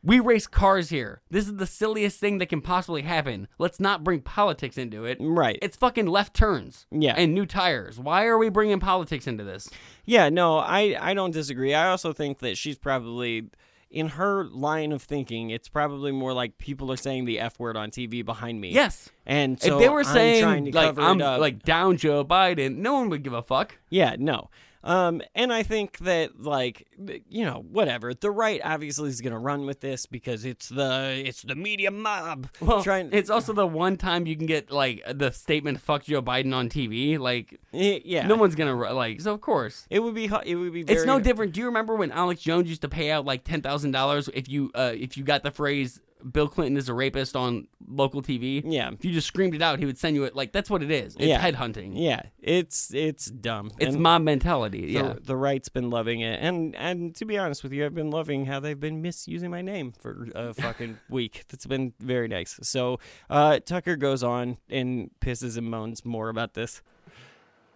We 0.00 0.20
race 0.20 0.46
cars 0.46 0.90
here. 0.90 1.22
This 1.28 1.46
is 1.48 1.56
the 1.56 1.66
silliest 1.66 2.20
thing 2.20 2.38
that 2.38 2.48
can 2.48 2.60
possibly 2.60 3.02
happen. 3.02 3.48
Let's 3.58 3.80
not 3.80 4.04
bring 4.04 4.20
politics 4.20 4.78
into 4.78 5.04
it. 5.04 5.18
Right. 5.20 5.58
It's 5.60 5.76
fucking 5.76 6.06
left 6.06 6.34
turns. 6.34 6.86
Yeah. 6.92 7.14
And 7.16 7.34
new 7.34 7.44
tires. 7.44 7.98
Why 7.98 8.26
are 8.26 8.38
we 8.38 8.48
bringing 8.48 8.78
politics 8.78 9.26
into 9.26 9.42
this? 9.42 9.68
Yeah, 10.04 10.28
no, 10.28 10.58
I 10.58 10.96
I 11.00 11.14
don't 11.14 11.32
disagree. 11.32 11.74
I 11.74 11.88
also 11.88 12.12
think 12.12 12.38
that 12.38 12.56
she's 12.56 12.78
probably 12.78 13.50
in 13.90 14.08
her 14.08 14.44
line 14.44 14.92
of 14.92 15.02
thinking, 15.02 15.50
it's 15.50 15.68
probably 15.68 16.12
more 16.12 16.32
like 16.32 16.58
people 16.58 16.92
are 16.92 16.96
saying 16.96 17.24
the 17.24 17.38
f 17.40 17.58
word 17.58 17.76
on 17.76 17.90
TV 17.90 18.24
behind 18.24 18.60
me. 18.60 18.70
Yes. 18.70 19.10
and 19.26 19.60
so 19.60 19.74
if 19.74 19.82
they 19.82 19.88
were 19.88 20.00
I'm 20.00 20.04
saying 20.04 20.72
like 20.72 20.98
I'm 20.98 21.18
like 21.18 21.62
down 21.62 21.96
Joe 21.96 22.24
Biden, 22.24 22.76
no 22.76 22.94
one 22.94 23.08
would 23.10 23.22
give 23.22 23.32
a 23.32 23.42
fuck. 23.42 23.76
Yeah, 23.88 24.16
no. 24.18 24.50
Um, 24.84 25.22
and 25.34 25.52
I 25.52 25.62
think 25.64 25.98
that 25.98 26.40
like 26.40 26.86
you 27.28 27.44
know 27.44 27.64
whatever 27.70 28.14
the 28.14 28.30
right 28.30 28.60
obviously 28.62 29.08
is 29.08 29.20
gonna 29.20 29.38
run 29.38 29.66
with 29.66 29.80
this 29.80 30.06
because 30.06 30.44
it's 30.44 30.68
the 30.68 31.20
it's 31.24 31.42
the 31.42 31.54
media 31.56 31.90
mob 31.90 32.48
Well, 32.60 32.82
trying. 32.82 33.10
it's 33.12 33.28
also 33.30 33.52
the 33.52 33.66
one 33.66 33.96
time 33.96 34.26
you 34.26 34.36
can 34.36 34.46
get 34.46 34.70
like 34.70 35.02
the 35.12 35.32
statement 35.32 35.80
"fuck 35.80 36.04
Joe 36.04 36.22
Biden" 36.22 36.54
on 36.54 36.68
TV. 36.68 37.18
Like, 37.18 37.58
yeah, 37.72 38.26
no 38.26 38.36
one's 38.36 38.54
gonna 38.54 38.74
like. 38.94 39.20
So 39.20 39.34
of 39.34 39.40
course, 39.40 39.86
It 39.90 40.00
would 40.00 40.14
be 40.14 40.26
it 40.46 40.54
would 40.54 40.72
be. 40.72 40.82
Very, 40.84 40.98
it's 40.98 41.06
no 41.06 41.18
different. 41.18 41.52
Do 41.52 41.60
you 41.60 41.66
remember 41.66 41.94
when 41.96 42.12
Alex 42.12 42.40
Jones 42.40 42.68
used 42.68 42.82
to 42.82 42.88
pay 42.88 43.10
out 43.10 43.24
like 43.24 43.44
ten 43.44 43.62
thousand 43.62 43.90
dollars 43.90 44.28
if 44.32 44.48
you 44.48 44.70
uh, 44.74 44.92
if 44.96 45.16
you 45.16 45.24
got 45.24 45.42
the 45.42 45.50
phrase 45.50 46.00
"Bill 46.32 46.48
Clinton 46.48 46.76
is 46.76 46.88
a 46.88 46.94
rapist" 46.94 47.36
on 47.36 47.66
local 47.86 48.22
TV? 48.22 48.62
Yeah. 48.64 48.90
If 48.92 49.04
you 49.04 49.12
just 49.12 49.26
screamed 49.26 49.54
it 49.54 49.62
out, 49.62 49.78
he 49.78 49.84
would 49.86 49.98
send 49.98 50.16
you 50.16 50.24
it. 50.24 50.34
Like 50.36 50.52
that's 50.52 50.68
what 50.70 50.82
it 50.82 50.90
is. 50.90 51.14
It's 51.16 51.24
Yeah. 51.24 51.40
headhunting. 51.40 51.92
Yeah, 51.94 52.22
it's 52.40 52.92
it's 52.94 53.26
dumb. 53.26 53.70
It's 53.78 53.94
And 53.94 54.02
mob 54.02 54.22
mentality. 54.22 54.86
the, 54.86 54.92
Yeah. 54.92 55.14
the 55.20 55.36
right's 55.36 55.68
been 55.68 55.90
loving 55.90 56.20
it, 56.20 56.38
and 56.42 56.74
and 56.76 57.14
to 57.16 57.24
be 57.24 57.38
honest 57.38 57.62
with 57.62 57.72
you, 57.72 57.84
I've 57.86 57.94
been 57.94 58.10
loving 58.10 58.46
how 58.46 58.60
they've 58.60 58.78
been 58.78 59.02
misusing 59.02 59.50
my 59.50 59.62
name 59.62 59.92
for 59.92 60.28
a 60.34 60.54
fucking 60.54 60.98
week. 61.08 61.44
That's 61.48 61.66
been 61.66 61.92
very 62.00 62.28
nice. 62.28 62.58
So 62.62 62.98
uh, 63.30 63.60
Tucker 63.60 63.96
goes 63.96 64.22
on 64.22 64.58
and 64.68 65.10
pisses 65.20 65.56
and 65.56 65.70
moans 65.70 66.04
more 66.04 66.28
about 66.28 66.54
this. 66.54 66.82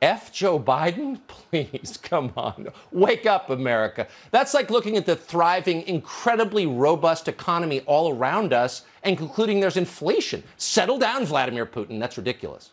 F 0.03 0.33
Joe 0.33 0.59
Biden? 0.59 1.21
Please, 1.29 1.97
come 2.03 2.33
on. 2.37 2.69
Wake 2.91 3.25
up, 3.25 3.49
America. 3.51 4.09
That's 4.33 4.53
like 4.53 4.69
looking 4.69 4.97
at 4.97 5.07
the 5.07 5.17
thriving, 5.17 5.83
incredibly 5.83 6.67
robust 6.67 7.29
economy 7.29 7.81
all 7.87 8.13
around 8.13 8.53
us 8.53 8.85
and 9.05 9.17
concluding 9.17 9.61
there's 9.61 9.77
inflation. 9.77 10.43
Settle 10.57 10.99
down, 10.99 11.25
Vladimir 11.25 11.65
Putin. 11.65 12.01
That's 12.01 12.19
ridiculous. 12.19 12.71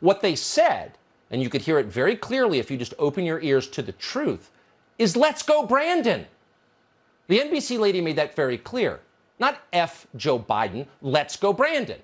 What 0.00 0.22
they 0.22 0.36
said, 0.36 0.92
and 1.30 1.42
you 1.42 1.50
could 1.50 1.62
hear 1.62 1.78
it 1.78 1.86
very 1.86 2.14
clearly 2.16 2.58
if 2.58 2.70
you 2.70 2.76
just 2.76 2.94
open 2.98 3.24
your 3.24 3.40
ears 3.40 3.66
to 3.68 3.82
the 3.82 3.92
truth, 3.92 4.50
is 4.98 5.16
let's 5.16 5.42
go, 5.42 5.66
Brandon. 5.66 6.26
The 7.26 7.40
NBC 7.40 7.78
lady 7.78 8.00
made 8.00 8.16
that 8.16 8.36
very 8.36 8.58
clear. 8.58 9.00
Not 9.40 9.60
F 9.72 10.06
Joe 10.14 10.38
Biden, 10.38 10.86
let's 11.02 11.36
go, 11.36 11.52
Brandon. 11.52 12.00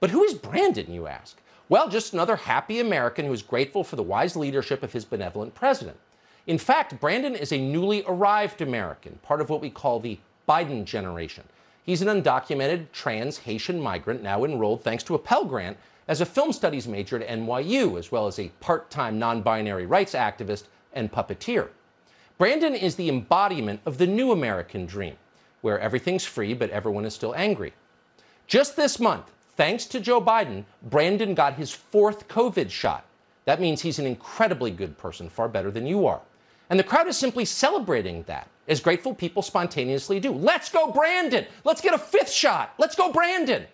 But 0.00 0.10
who 0.10 0.22
is 0.24 0.34
Brandon, 0.34 0.92
you 0.92 1.06
ask? 1.06 1.38
Well, 1.68 1.88
just 1.88 2.12
another 2.12 2.36
happy 2.36 2.78
American 2.78 3.26
who 3.26 3.32
is 3.32 3.42
grateful 3.42 3.82
for 3.82 3.96
the 3.96 4.02
wise 4.02 4.36
leadership 4.36 4.84
of 4.84 4.92
his 4.92 5.04
benevolent 5.04 5.54
president. 5.54 5.96
In 6.46 6.58
fact, 6.58 7.00
Brandon 7.00 7.34
is 7.34 7.50
a 7.50 7.58
newly 7.58 8.04
arrived 8.06 8.60
American, 8.60 9.18
part 9.22 9.40
of 9.40 9.50
what 9.50 9.60
we 9.60 9.68
call 9.68 9.98
the 9.98 10.20
Biden 10.48 10.84
generation. 10.84 11.42
He's 11.82 12.02
an 12.02 12.22
undocumented 12.22 12.92
trans 12.92 13.38
Haitian 13.38 13.80
migrant 13.80 14.22
now 14.22 14.44
enrolled, 14.44 14.84
thanks 14.84 15.02
to 15.04 15.16
a 15.16 15.18
Pell 15.18 15.44
Grant, 15.44 15.76
as 16.06 16.20
a 16.20 16.26
film 16.26 16.52
studies 16.52 16.86
major 16.86 17.20
at 17.20 17.28
NYU, 17.28 17.98
as 17.98 18.12
well 18.12 18.28
as 18.28 18.38
a 18.38 18.48
part 18.60 18.88
time 18.88 19.18
non 19.18 19.42
binary 19.42 19.86
rights 19.86 20.14
activist 20.14 20.64
and 20.92 21.10
puppeteer. 21.10 21.68
Brandon 22.38 22.74
is 22.74 22.94
the 22.94 23.08
embodiment 23.08 23.80
of 23.84 23.98
the 23.98 24.06
new 24.06 24.30
American 24.30 24.86
dream, 24.86 25.16
where 25.62 25.80
everything's 25.80 26.24
free 26.24 26.54
but 26.54 26.70
everyone 26.70 27.04
is 27.04 27.14
still 27.14 27.34
angry. 27.34 27.72
Just 28.46 28.76
this 28.76 29.00
month, 29.00 29.32
thanks 29.56 29.86
to 29.86 30.00
Joe 30.00 30.20
Biden, 30.20 30.64
Brandon 30.82 31.34
got 31.34 31.54
his 31.54 31.72
fourth 31.72 32.28
COVID 32.28 32.70
shot. 32.70 33.04
That 33.46 33.60
means 33.60 33.80
he's 33.80 33.98
an 33.98 34.06
incredibly 34.06 34.70
good 34.70 34.98
person, 34.98 35.28
far 35.28 35.48
better 35.48 35.70
than 35.70 35.86
you 35.86 36.06
are. 36.06 36.20
And 36.68 36.78
the 36.78 36.84
crowd 36.84 37.06
is 37.06 37.16
simply 37.16 37.44
celebrating 37.44 38.24
that, 38.24 38.48
as 38.68 38.80
grateful 38.80 39.14
people 39.14 39.42
spontaneously 39.42 40.18
do. 40.20 40.32
Let's 40.32 40.70
go, 40.70 40.90
Brandon! 40.90 41.46
Let's 41.64 41.80
get 41.80 41.94
a 41.94 41.98
fifth 41.98 42.30
shot! 42.30 42.74
Let's 42.78 42.96
go, 42.96 43.12
Brandon! 43.12 43.66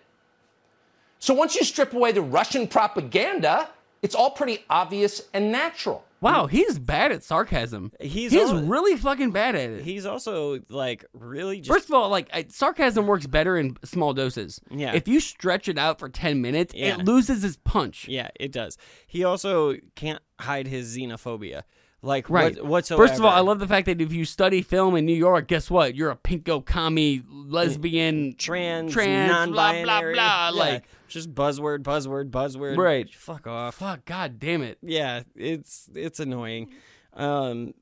So 1.19 1.33
once 1.33 1.55
you 1.55 1.63
strip 1.63 1.93
away 1.93 2.11
the 2.11 2.21
Russian 2.21 2.67
propaganda, 2.67 3.69
it's 4.01 4.13
all 4.13 4.29
pretty 4.29 4.63
obvious 4.69 5.23
and 5.33 5.51
natural. 5.51 6.03
Wow, 6.23 6.47
he's 6.47 6.79
bad 6.79 7.11
at 7.11 7.23
sarcasm. 7.23 7.91
He's 7.99 8.31
he's 8.31 8.49
al- 8.49 8.63
really 8.63 8.95
fucking 8.97 9.31
bad 9.31 9.55
at 9.55 9.69
it. 9.69 9.83
He's 9.83 10.05
also 10.05 10.61
like 10.69 11.03
really 11.13 11.59
just 11.59 11.69
First 11.69 11.89
of 11.89 11.95
all, 11.95 12.09
like 12.09 12.29
I- 12.33 12.45
sarcasm 12.49 13.05
works 13.05 13.27
better 13.27 13.57
in 13.57 13.75
small 13.83 14.13
doses. 14.13 14.59
Yeah. 14.71 14.93
If 14.95 15.07
you 15.07 15.19
stretch 15.19 15.67
it 15.67 15.77
out 15.77 15.99
for 15.99 16.09
ten 16.09 16.41
minutes, 16.41 16.73
Yeah. 16.73 16.95
it 16.99 17.05
loses 17.05 17.43
its 17.43 17.57
punch. 17.63 18.07
yeah, 18.07 18.29
it 18.39 18.51
does. 18.51 18.77
He 19.05 19.23
also 19.23 19.75
can't 19.95 20.21
hide 20.39 20.67
his 20.67 20.97
xenophobia, 20.97 21.63
like 22.01 22.29
Right. 22.29 22.55
what, 22.55 22.65
whatsoever. 22.65 23.05
First 23.07 23.19
of 23.19 23.25
all, 23.25 23.31
I 23.33 23.41
love 23.41 23.59
the 23.59 23.67
fact 23.67 23.85
that 23.87 23.99
if 24.01 24.11
you 24.13 24.25
study 24.25 24.61
film 24.61 24.95
in 24.95 25.05
New 25.05 25.15
York, 25.15 25.47
guess 25.47 25.69
what? 25.69 25.93
You're 25.95 26.09
a 26.11 26.15
pinko 26.17 26.65
commie, 26.65 27.21
lesbian, 27.29 28.35
trans, 28.37 28.91
trans, 28.93 29.29
blah 29.29 29.45
blah 29.45 29.71
non-binary, 29.73 30.13
blah. 30.13 30.23
yeah, 30.23 30.49
Like, 30.51 30.83
just 31.13 31.33
buzzword, 31.33 31.79
buzzword, 31.79 32.29
buzzword. 32.31 32.77
Right. 32.77 33.13
Fuck 33.13 33.47
off. 33.47 33.75
fuck, 33.75 34.05
god 34.05 34.39
damn 34.39 34.61
it. 34.61 34.77
Yeah, 34.81 35.23
it's 35.35 35.89
it's 35.95 36.19
annoying. 36.19 36.73
Um, 37.13 37.73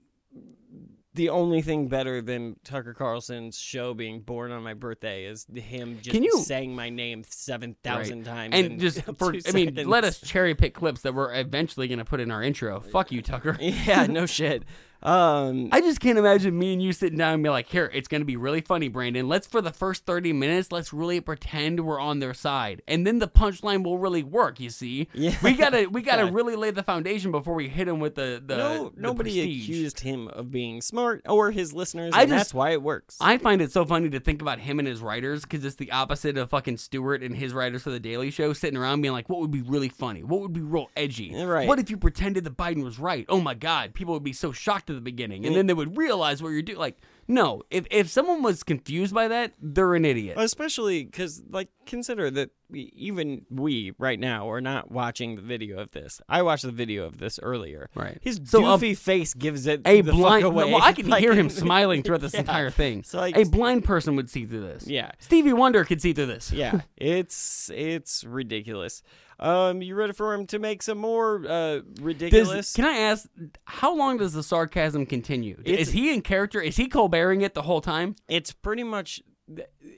the 1.13 1.27
only 1.29 1.61
thing 1.61 1.87
better 1.89 2.21
than 2.21 2.55
Tucker 2.63 2.93
Carlson's 2.93 3.57
show 3.59 3.93
being 3.93 4.21
born 4.21 4.51
on 4.51 4.63
my 4.63 4.73
birthday 4.73 5.25
is 5.25 5.45
him 5.53 5.97
just 6.01 6.11
Can 6.13 6.23
you- 6.23 6.37
saying 6.39 6.73
my 6.73 6.89
name 6.89 7.23
seven 7.27 7.75
thousand 7.83 8.23
times 8.23 8.53
And 8.55 8.79
just 8.79 9.01
for, 9.17 9.33
I 9.45 9.51
mean, 9.51 9.75
let 9.87 10.05
us 10.05 10.21
cherry 10.21 10.55
pick 10.55 10.73
clips 10.73 11.01
that 11.01 11.13
we're 11.13 11.33
eventually 11.33 11.87
gonna 11.89 12.05
put 12.05 12.21
in 12.21 12.31
our 12.31 12.41
intro. 12.41 12.79
Fuck 12.79 13.11
you, 13.11 13.21
Tucker. 13.21 13.57
Yeah, 13.59 14.05
no 14.05 14.25
shit. 14.25 14.63
Um, 15.03 15.69
I 15.71 15.81
just 15.81 15.99
can't 15.99 16.17
imagine 16.19 16.57
me 16.57 16.73
and 16.73 16.81
you 16.81 16.93
sitting 16.93 17.17
down 17.17 17.33
and 17.35 17.43
be 17.43 17.49
like, 17.49 17.67
"Here, 17.69 17.89
it's 17.93 18.07
gonna 18.07 18.25
be 18.25 18.37
really 18.37 18.61
funny, 18.61 18.87
Brandon. 18.87 19.27
Let's 19.27 19.47
for 19.47 19.61
the 19.61 19.71
first 19.71 20.05
thirty 20.05 20.31
minutes, 20.31 20.71
let's 20.71 20.93
really 20.93 21.19
pretend 21.19 21.79
we're 21.85 21.99
on 21.99 22.19
their 22.19 22.33
side, 22.35 22.81
and 22.87 23.05
then 23.07 23.19
the 23.19 23.27
punchline 23.27 23.83
will 23.83 23.97
really 23.97 24.23
work. 24.23 24.59
You 24.59 24.69
see? 24.69 25.07
Yeah. 25.13 25.35
We 25.41 25.53
gotta, 25.53 25.87
we 25.89 26.01
gotta 26.03 26.31
really 26.31 26.55
lay 26.55 26.69
the 26.71 26.83
foundation 26.83 27.31
before 27.31 27.55
we 27.55 27.67
hit 27.67 27.87
him 27.87 27.99
with 27.99 28.15
the 28.15 28.41
the. 28.45 28.57
no, 28.57 28.89
the 28.95 29.01
nobody 29.01 29.31
prestige. 29.31 29.63
accused 29.69 29.99
him 30.01 30.27
of 30.27 30.51
being 30.51 30.81
smart 30.81 31.21
or 31.27 31.49
his 31.51 31.73
listeners, 31.73 32.11
I 32.13 32.21
and 32.23 32.29
just- 32.29 32.39
that's 32.39 32.53
why 32.53 32.71
it 32.71 32.81
works. 32.83 33.17
I 33.19 33.37
find 33.39 33.61
it 33.61 33.71
so 33.71 33.85
funny 33.85 34.09
to 34.11 34.19
think 34.19 34.41
about 34.41 34.59
him 34.59 34.77
and 34.77 34.87
his 34.87 35.01
writers 35.01 35.41
because 35.41 35.65
it's 35.65 35.77
the 35.77 35.91
opposite 35.91 36.37
of 36.37 36.49
fucking 36.51 36.77
Stewart 36.77 37.23
and 37.23 37.35
his 37.35 37.53
writers 37.53 37.81
for 37.83 37.89
the 37.89 37.99
Daily 37.99 38.29
Show 38.29 38.53
sitting 38.53 38.77
around 38.77 39.01
being 39.01 39.13
like, 39.13 39.29
"What 39.29 39.39
would 39.39 39.51
be 39.51 39.61
really 39.63 39.89
funny? 39.89 40.23
What 40.23 40.41
would 40.41 40.53
be 40.53 40.61
real 40.61 40.89
edgy? 40.95 41.33
Right. 41.35 41.67
What 41.67 41.79
if 41.79 41.89
you 41.89 41.97
pretended 41.97 42.43
that 42.43 42.55
Biden 42.55 42.83
was 42.83 42.99
right? 42.99 43.25
Oh 43.29 43.41
my 43.41 43.55
God, 43.55 43.93
people 43.95 44.13
would 44.13 44.23
be 44.23 44.33
so 44.33 44.51
shocked 44.51 44.90
at 44.91 44.95
the 44.95 45.01
beginning, 45.01 45.45
and 45.45 45.55
then 45.55 45.65
they 45.67 45.73
would 45.73 45.97
realize 45.97 46.43
what 46.43 46.49
you're 46.49 46.61
doing. 46.61 46.77
Like, 46.79 46.97
no, 47.27 47.63
if 47.71 47.85
if 47.91 48.09
someone 48.09 48.43
was 48.43 48.63
confused 48.63 49.13
by 49.13 49.27
that, 49.29 49.53
they're 49.61 49.95
an 49.95 50.05
idiot. 50.05 50.37
Especially 50.39 51.03
because, 51.03 51.41
like, 51.49 51.69
consider 51.85 52.29
that 52.31 52.49
we, 52.69 52.91
even 52.95 53.45
we 53.49 53.93
right 53.97 54.19
now 54.19 54.49
are 54.49 54.61
not 54.61 54.91
watching 54.91 55.35
the 55.35 55.41
video 55.41 55.79
of 55.79 55.91
this. 55.91 56.21
I 56.29 56.41
watched 56.41 56.63
the 56.63 56.71
video 56.71 57.05
of 57.05 57.17
this 57.19 57.39
earlier. 57.41 57.89
Right. 57.95 58.17
His 58.21 58.39
So, 58.45 58.65
um, 58.65 58.79
doofy 58.79 58.97
face 58.97 59.33
gives 59.33 59.67
it 59.67 59.81
a 59.85 60.01
the 60.01 60.11
blind, 60.11 60.43
fuck 60.43 60.51
away. 60.53 60.71
well, 60.71 60.81
I 60.81 60.93
can 60.93 61.07
Like, 61.09 61.21
hear 61.21 61.33
him 61.33 61.49
smiling 61.49 62.03
throughout 62.03 62.21
this 62.21 62.33
yeah. 62.35 62.39
entire 62.41 62.69
thing. 62.69 63.03
So, 63.03 63.17
like, 63.19 63.35
a 63.37 63.43
blind 63.43 63.83
person 63.83 64.15
would 64.15 64.29
see 64.29 64.45
through 64.45 64.61
this. 64.61 64.87
Yeah. 64.87 65.11
Stevie 65.19 65.53
Wonder 65.53 65.83
could 65.85 66.01
see 66.01 66.13
through 66.13 66.27
this. 66.27 66.51
yeah, 66.51 66.81
it's 66.97 67.69
it's 67.73 68.23
ridiculous. 68.23 69.03
Um, 69.41 69.81
you 69.81 69.95
ready 69.95 70.13
for 70.13 70.33
him 70.33 70.45
to 70.47 70.59
make 70.59 70.83
some 70.83 70.99
more 70.99 71.37
uh 71.47 71.79
Does, 71.79 71.83
ridiculous? 72.01 72.73
can 72.73 72.85
I 72.85 72.97
ask, 72.97 73.27
how 73.65 73.95
long 73.95 74.17
does 74.17 74.33
the 74.33 74.43
sarcasm 74.43 75.05
continue? 75.05 75.57
It's- 75.65 75.87
is 75.87 75.93
he 75.93 76.13
in 76.13 76.21
character? 76.21 76.61
Is 76.61 76.77
he 76.77 76.87
Colberting 76.87 77.41
it 77.41 77.53
the 77.55 77.63
whole 77.63 77.81
time? 77.81 78.15
it's 78.29 78.51
pretty 78.53 78.83
much 78.83 79.21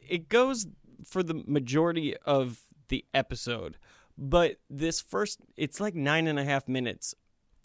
it 0.09 0.29
goes 0.29 0.65
for 1.05 1.21
the 1.23 1.43
majority 1.45 2.15
of 2.25 2.61
the 2.87 3.03
episode, 3.13 3.77
but 4.17 4.55
this 4.69 5.01
first 5.01 5.39
it's 5.57 5.79
like 5.81 5.93
nine 5.95 6.27
and 6.27 6.39
a 6.39 6.43
half 6.45 6.67
minutes 6.67 7.13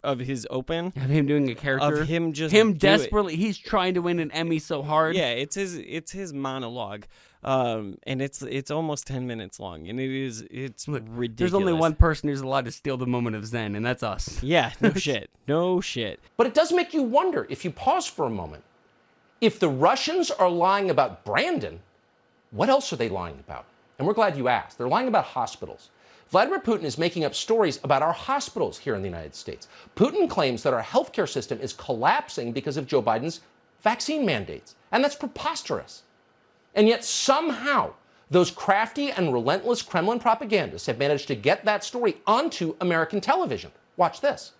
of 0.03 0.19
his 0.19 0.47
open. 0.49 0.87
Of 0.95 1.09
him 1.09 1.25
doing 1.27 1.49
a 1.49 1.55
character? 1.55 2.01
Of 2.01 2.07
him 2.07 2.31
just 2.33 2.53
him 2.53 2.71
do 2.71 2.75
it. 2.75 2.79
desperately. 2.79 3.35
He's 3.35 3.57
trying 3.57 3.93
to 3.95 4.01
win 4.01 4.19
an 4.19 4.31
Emmy 4.31 4.59
so 4.59 4.81
hard. 4.81 5.15
Yeah, 5.15 5.31
it's 5.31 5.55
his 5.55 5.75
it's 5.77 6.11
his 6.11 6.33
monologue, 6.33 7.05
um, 7.43 7.97
and 8.03 8.21
it's 8.21 8.41
it's 8.41 8.69
almost 8.69 9.07
ten 9.07 9.25
minutes 9.27 9.59
long, 9.59 9.87
and 9.87 9.99
it 9.99 10.11
is 10.11 10.45
it's 10.51 10.87
ridiculous. 10.87 11.37
There's 11.37 11.53
only 11.53 11.73
one 11.73 11.95
person 11.95 12.29
who's 12.29 12.41
allowed 12.41 12.65
to 12.65 12.71
steal 12.71 12.97
the 12.97 13.07
moment 13.07 13.35
of 13.35 13.45
Zen, 13.45 13.75
and 13.75 13.85
that's 13.85 14.03
us. 14.03 14.43
Yeah, 14.43 14.73
no 14.81 14.93
shit, 14.95 15.29
no 15.47 15.79
shit. 15.79 16.19
But 16.37 16.47
it 16.47 16.53
does 16.53 16.71
make 16.71 16.93
you 16.93 17.03
wonder 17.03 17.47
if 17.49 17.63
you 17.63 17.71
pause 17.71 18.07
for 18.07 18.25
a 18.25 18.29
moment. 18.29 18.63
If 19.41 19.59
the 19.59 19.69
Russians 19.69 20.31
are 20.31 20.49
lying 20.49 20.89
about 20.89 21.23
Brandon, 21.23 21.79
what 22.51 22.69
else 22.69 22.91
are 22.91 22.97
they 22.97 23.07
lying 23.07 23.39
about? 23.39 23.65
And 23.97 24.07
we're 24.07 24.13
glad 24.13 24.35
you 24.35 24.47
asked. 24.49 24.77
They're 24.77 24.87
lying 24.87 25.07
about 25.07 25.25
hospitals. 25.25 25.89
Vladimir 26.29 26.59
Putin 26.59 26.83
is 26.83 26.97
making 26.97 27.23
up 27.23 27.33
stories 27.33 27.79
about 27.83 28.03
our 28.03 28.13
hospitals 28.13 28.77
here 28.77 28.95
in 28.95 29.01
the 29.01 29.07
United 29.07 29.33
States. 29.33 29.67
Putin 29.95 30.29
claims 30.29 30.61
that 30.63 30.73
our 30.73 30.83
healthcare 30.83 31.27
system 31.27 31.59
is 31.59 31.73
collapsing 31.73 32.51
because 32.51 32.77
of 32.77 32.85
Joe 32.85 33.01
Biden's 33.01 33.41
vaccine 33.81 34.25
mandates. 34.25 34.75
And 34.91 35.03
that's 35.03 35.15
preposterous. 35.15 36.03
And 36.75 36.87
yet, 36.87 37.03
somehow, 37.03 37.93
those 38.29 38.51
crafty 38.51 39.11
and 39.11 39.33
relentless 39.33 39.81
Kremlin 39.81 40.19
propagandists 40.19 40.87
have 40.87 40.97
managed 40.97 41.27
to 41.27 41.35
get 41.35 41.65
that 41.65 41.83
story 41.83 42.17
onto 42.27 42.75
American 42.79 43.21
television. 43.21 43.71
Watch 43.97 44.21
this. 44.21 44.53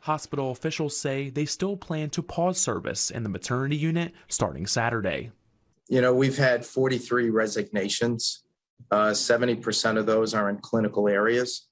Hospital 0.00 0.50
officials 0.50 0.96
say 0.96 1.28
they 1.30 1.44
still 1.44 1.76
plan 1.76 2.10
to 2.10 2.22
pause 2.22 2.58
service 2.58 3.10
in 3.10 3.22
the 3.22 3.28
maternity 3.28 3.76
unit 3.76 4.12
starting 4.28 4.66
Saturday. 4.66 5.30
You 5.88 6.00
know, 6.00 6.14
we've 6.14 6.38
had 6.38 6.64
43 6.64 7.30
resignations. 7.30 8.44
Uh, 8.90 9.10
70% 9.10 9.98
of 9.98 10.06
those 10.06 10.34
are 10.34 10.48
in 10.48 10.56
clinical 10.58 11.08
areas. 11.08 11.68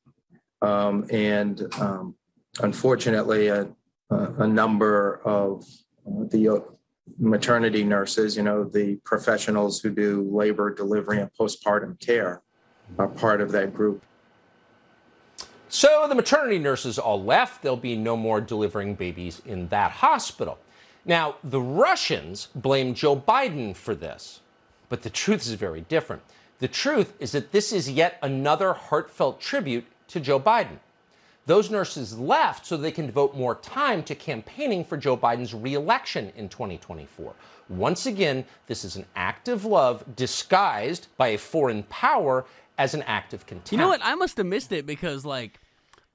Um, 0.61 1.07
and 1.11 1.63
um, 1.81 2.15
unfortunately, 2.61 3.49
a, 3.49 3.69
a 4.11 4.17
a 4.39 4.47
number 4.47 5.21
of 5.25 5.65
uh, 6.07 6.25
the 6.31 6.65
maternity 7.19 7.85
nurses, 7.85 8.37
you 8.37 8.43
know, 8.43 8.65
the 8.65 8.97
professionals 9.05 9.81
who 9.81 9.91
do 9.91 10.29
labor, 10.31 10.75
delivery, 10.75 11.21
and 11.21 11.31
postpartum 11.39 11.99
care 12.01 12.43
are 12.99 13.09
part 13.09 13.41
of 13.41 13.53
that 13.53 13.75
group. 13.75 14.03
So 15.69 16.07
the 16.09 16.15
maternity 16.15 16.59
nurses 16.59 16.99
all 16.99 17.23
left. 17.23 17.63
There'll 17.63 17.77
be 17.77 17.97
no 17.97 18.17
more 18.17 18.41
delivering 18.41 18.95
babies 18.95 19.43
in 19.45 19.69
that 19.69 19.91
hospital. 19.91 20.59
Now, 21.05 21.37
the 21.45 21.61
Russians 21.61 22.49
blame 22.55 22.95
Joe 22.95 23.17
Biden 23.17 23.77
for 23.77 23.95
this, 23.95 24.41
but 24.89 25.03
the 25.03 25.11
truth 25.11 25.43
is 25.43 25.53
very 25.53 25.83
different. 25.83 26.23
The 26.59 26.69
truth 26.69 27.15
is 27.21 27.33
that 27.33 27.53
this 27.53 27.73
is 27.73 27.91
yet 27.91 28.19
another 28.23 28.73
heartfelt 28.73 29.41
tribute 29.41 29.87
to 30.09 30.21
Joe 30.21 30.41
Biden. 30.41 30.79
Those 31.49 31.71
nurses 31.71 32.19
left 32.19 32.67
so 32.67 32.77
they 32.77 32.93
can 32.93 33.07
devote 33.07 33.35
more 33.35 33.55
time 33.55 34.03
to 34.03 34.15
campaigning 34.15 34.85
for 34.85 34.99
Joe 34.99 35.17
Biden's 35.17 35.55
reelection 35.55 36.31
in 36.37 36.51
2024. 36.51 37.33
Once 37.71 38.05
again, 38.05 38.45
this 38.67 38.85
is 38.85 38.97
an 38.97 39.07
act 39.17 39.49
of 39.49 39.65
love 39.65 40.05
disguised 40.15 41.07
by 41.17 41.29
a 41.29 41.39
foreign 41.39 41.85
power 41.85 42.45
as 42.77 42.93
an 42.93 43.03
act 43.05 43.33
of 43.33 43.47
contempt. 43.47 43.73
You 43.73 43.79
know 43.79 43.89
what? 43.89 44.03
I 44.05 44.15
must 44.15 44.37
have 44.37 44.45
missed 44.45 44.73
it 44.73 44.85
because, 44.85 45.25
like, 45.25 45.59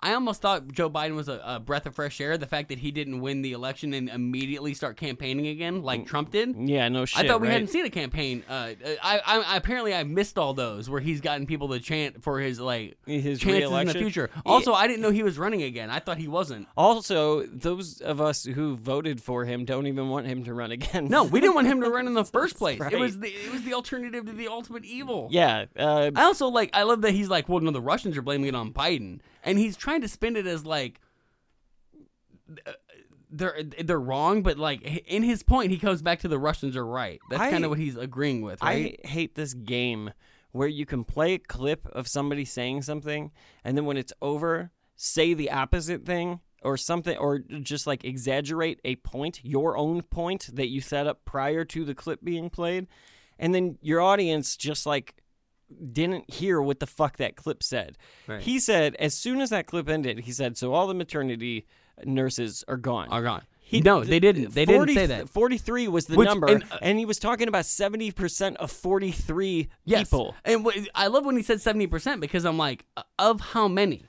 I 0.04 0.14
almost 0.14 0.42
thought 0.42 0.72
Joe 0.72 0.90
Biden 0.90 1.16
was 1.16 1.30
a, 1.30 1.42
a 1.46 1.60
breath 1.60 1.86
of 1.86 1.96
fresh 1.96 2.20
air. 2.22 2.38
The 2.38 2.46
fact 2.46 2.70
that 2.70 2.80
he 2.80 2.92
didn't 2.92 3.22
win 3.22 3.42
the 3.42 3.54
election 3.54 3.94
and 3.94 4.10
immediately 4.10 4.74
start 4.74 4.98
campaigning 4.98 5.48
again, 5.48 5.82
like 5.82 6.06
Trump 6.06 6.32
did. 6.32 6.56
Yeah, 6.58 6.90
no 6.90 7.06
shit. 7.06 7.24
I 7.24 7.28
thought 7.28 7.42
we 7.42 7.48
right? 7.48 7.54
hadn't 7.54 7.70
seen 7.70 7.86
a 7.86 7.90
campaign. 7.90 8.44
Uh, 8.50 8.72
I, 9.02 9.20
I, 9.26 9.40
I 9.40 9.58
apparently 9.58 9.94
I 9.96 10.04
missed 10.04 10.38
all 10.38 10.54
those 10.54 10.90
where 10.90 11.00
he's 11.02 11.22
gotten 11.22 11.46
people 11.48 11.70
to 11.70 11.80
chant 11.80 12.22
for 12.22 12.40
his 12.40 12.60
like 12.60 12.98
His 13.06 13.40
chances 13.40 13.44
in 13.44 13.50
the 13.50 13.56
re-election? 13.60 14.02
future. 14.02 14.30
Yeah. 14.36 14.42
Also, 14.46 14.74
I 14.74 14.88
didn't 14.88 15.02
know 15.02 15.12
he 15.12 15.24
was 15.24 15.38
running 15.38 15.64
again. 15.64 15.90
I 15.90 16.00
thought 16.00 16.18
he 16.18 16.28
wasn't. 16.28 16.68
Also, 16.76 17.46
those 17.48 18.02
of 18.02 18.20
us 18.20 18.44
who 18.44 18.76
voted 18.76 19.22
for 19.22 19.46
him 19.46 19.64
don't 19.66 19.88
even 19.88 20.10
want 20.10 20.28
him 20.28 20.44
to 20.44 20.54
run 20.54 20.72
again. 20.72 21.08
No, 21.08 21.24
we 21.24 21.40
didn't 21.40 21.56
want 21.56 21.68
him 21.68 21.82
to 21.82 21.90
run 21.92 22.08
in 22.08 22.14
the 22.14 22.26
first 22.26 22.58
place. 22.58 22.80
right. 22.80 22.92
It 22.92 23.00
was 23.00 23.20
the 23.20 23.30
it 23.30 23.52
was 23.52 23.64
the 23.64 23.74
alternative 23.74 24.26
to 24.26 24.34
the 24.34 24.48
ultimate 24.48 24.84
evil. 24.86 25.30
Yeah. 25.32 25.66
Uh, 25.78 26.12
I 26.16 26.24
also 26.24 26.48
like 26.48 26.70
I 26.74 26.84
love 26.84 27.02
that 27.02 27.12
he's 27.12 27.30
like, 27.30 27.48
well, 27.48 27.60
no, 27.62 27.72
the 27.72 27.82
Russians 27.82 28.18
are 28.18 28.22
blaming 28.22 28.48
it 28.50 28.56
on 28.56 28.74
Biden, 28.74 29.20
and 29.44 29.60
he's 29.60 29.78
trying 29.78 30.02
to 30.02 30.08
spin 30.08 30.36
it 30.36 30.48
as 30.48 30.66
like 30.66 31.00
they're 33.30 33.64
they're 33.84 34.00
wrong, 34.00 34.44
but 34.44 34.58
like 34.58 34.82
in 35.08 35.24
his 35.24 35.44
point, 35.44 35.72
he 35.72 35.78
comes 35.78 36.02
back 36.02 36.20
to 36.20 36.28
the 36.28 36.40
Russians 36.40 36.78
are 36.78 36.86
right. 36.86 37.20
That's 37.30 37.52
kind 37.52 37.64
of 37.64 37.70
what 37.70 37.80
he's 37.80 37.98
agreeing 37.98 38.42
with, 38.42 38.62
right? 38.62 39.00
I 39.04 39.08
hate 39.08 39.36
this 39.36 39.54
game 39.54 40.12
where 40.52 40.68
you 40.68 40.86
can 40.86 41.04
play 41.04 41.34
a 41.34 41.40
clip 41.40 41.88
of 41.88 42.08
somebody 42.08 42.46
saying 42.46 42.84
something, 42.84 43.32
and 43.64 43.76
then 43.76 43.86
when 43.86 43.98
it's 43.98 44.14
over, 44.22 44.72
say 44.96 45.34
the 45.34 45.50
opposite 45.50 46.06
thing 46.06 46.40
or 46.62 46.78
something, 46.78 47.18
or 47.18 47.40
just 47.40 47.88
like 47.88 48.06
exaggerate 48.06 48.80
a 48.86 48.96
point, 48.98 49.40
your 49.44 49.76
own 49.76 50.02
point 50.04 50.50
that 50.54 50.68
you 50.68 50.80
set 50.80 51.08
up 51.08 51.26
prior 51.26 51.66
to 51.66 51.84
the 51.84 51.96
clip 51.96 52.24
being 52.24 52.50
played, 52.50 52.88
and 53.40 53.54
then 53.56 53.80
your 53.82 54.00
audience 54.00 54.56
just 54.56 54.86
like 54.86 55.16
didn't 55.94 56.30
hear 56.32 56.62
what 56.62 56.80
the 56.80 56.88
fuck 56.88 57.18
that 57.18 57.36
clip 57.36 57.64
said. 57.64 57.98
Right. 58.28 58.42
He 58.42 58.60
said 58.60 58.96
as 58.96 59.14
soon 59.14 59.42
as 59.42 59.50
that 59.52 59.66
clip 59.68 59.90
ended, 59.90 60.20
he 60.22 60.32
said, 60.32 60.58
"So 60.58 60.74
all 60.74 60.88
the 60.88 60.94
maternity 60.94 61.66
nurses 62.06 62.64
are 62.68 62.78
gone." 62.78 63.10
Are 63.10 63.24
gone. 63.24 63.44
no, 63.72 64.04
they 64.04 64.20
didn't. 64.20 64.54
They 64.54 64.66
didn't 64.66 64.94
say 64.94 65.08
that. 65.08 65.30
43 65.30 65.88
was 65.88 66.06
the 66.06 66.16
Which- 66.16 66.28
number, 66.28 66.48
and, 66.48 66.64
and, 66.82 66.96
uh, 66.96 67.00
he 67.00 67.06
was 67.06 67.18
talking 67.18 67.48
about 67.48 67.66
70% 67.66 68.56
of 68.58 68.70
43 68.72 69.68
Yes. 69.86 70.10
people. 70.10 70.36
And 70.46 70.64
wh- 70.66 70.78
I 70.94 71.08
love 71.08 71.26
when 71.26 71.38
he 71.38 71.44
said 71.44 71.60
seventy 71.62 71.88
percent 71.88 72.22
because 72.22 72.46
I'm 72.46 72.58
like, 72.58 72.86
uh, 72.98 73.04
of 73.18 73.42
how 73.42 73.68
many? 73.68 74.06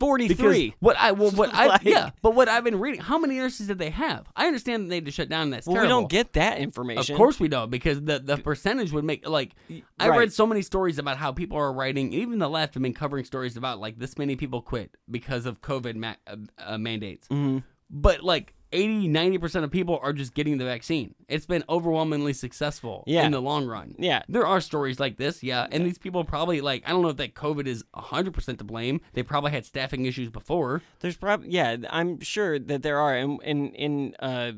43. 0.00 0.74
What 0.80 0.96
I 0.96 1.12
well, 1.12 1.30
what 1.32 1.50
I 1.54 1.66
Like- 1.66 1.84
yeah, 1.84 2.10
but 2.22 2.34
what 2.34 2.48
I've 2.48 2.64
been 2.64 2.78
reading, 2.78 3.00
how 3.00 3.18
many 3.18 3.36
nurses 3.36 3.66
did 3.66 3.78
they 3.78 3.90
have? 3.90 4.26
I 4.36 4.46
understand 4.46 4.84
that 4.84 4.88
they 4.88 4.94
had 4.96 5.04
to 5.06 5.10
shut 5.10 5.28
down. 5.28 5.50
That's 5.50 5.66
well, 5.66 5.82
we 5.82 5.88
don't 5.88 6.08
get 6.08 6.34
that 6.34 6.58
information. 6.58 7.14
Of 7.14 7.18
course 7.18 7.40
we 7.40 7.48
don't, 7.48 7.70
because 7.70 8.02
the 8.02 8.18
the 8.18 8.36
percentage 8.38 8.92
would 8.92 9.04
make 9.04 9.28
like 9.28 9.52
I 9.98 10.08
right. 10.08 10.18
read 10.18 10.32
so 10.32 10.46
many 10.46 10.62
stories 10.62 10.98
about 10.98 11.16
how 11.16 11.32
people 11.32 11.58
are 11.58 11.72
writing. 11.72 12.12
Even 12.12 12.38
the 12.38 12.48
left 12.48 12.74
have 12.74 12.82
been 12.82 12.94
covering 12.94 13.24
stories 13.24 13.56
about 13.56 13.80
like 13.80 13.98
this 13.98 14.16
many 14.18 14.36
people 14.36 14.62
quit 14.62 14.96
because 15.10 15.46
of 15.46 15.60
COVID 15.60 15.96
ma- 15.96 16.14
uh, 16.26 16.36
uh, 16.58 16.78
mandates. 16.78 17.28
Mhm. 17.28 17.62
But 17.90 18.22
like 18.22 18.54
80, 18.72 19.08
90 19.08 19.38
percent 19.38 19.64
of 19.64 19.70
people 19.70 19.98
are 20.02 20.12
just 20.12 20.34
getting 20.34 20.58
the 20.58 20.64
vaccine. 20.64 21.14
It's 21.28 21.46
been 21.46 21.64
overwhelmingly 21.68 22.32
successful 22.32 23.04
Yeah. 23.06 23.24
in 23.24 23.32
the 23.32 23.40
long 23.40 23.66
run. 23.66 23.94
Yeah. 23.98 24.22
there 24.28 24.46
are 24.46 24.60
stories 24.60 24.98
like 25.00 25.16
this. 25.16 25.42
Yeah, 25.42 25.66
and 25.70 25.86
these 25.86 25.98
people 25.98 26.24
probably 26.24 26.60
like 26.60 26.82
I 26.86 26.90
don't 26.90 27.02
know 27.02 27.08
if 27.08 27.16
that 27.18 27.34
COVID 27.34 27.66
is 27.66 27.84
hundred 27.94 28.34
percent 28.34 28.58
to 28.58 28.64
blame. 28.64 29.00
They 29.14 29.22
probably 29.22 29.50
had 29.52 29.64
staffing 29.64 30.04
issues 30.06 30.28
before. 30.30 30.82
There's 31.00 31.16
probably 31.16 31.50
yeah, 31.50 31.76
I'm 31.90 32.20
sure 32.20 32.58
that 32.58 32.82
there 32.82 32.98
are, 32.98 33.16
and 33.16 33.42
in 33.42 33.72
in 33.74 34.14
uh 34.20 34.52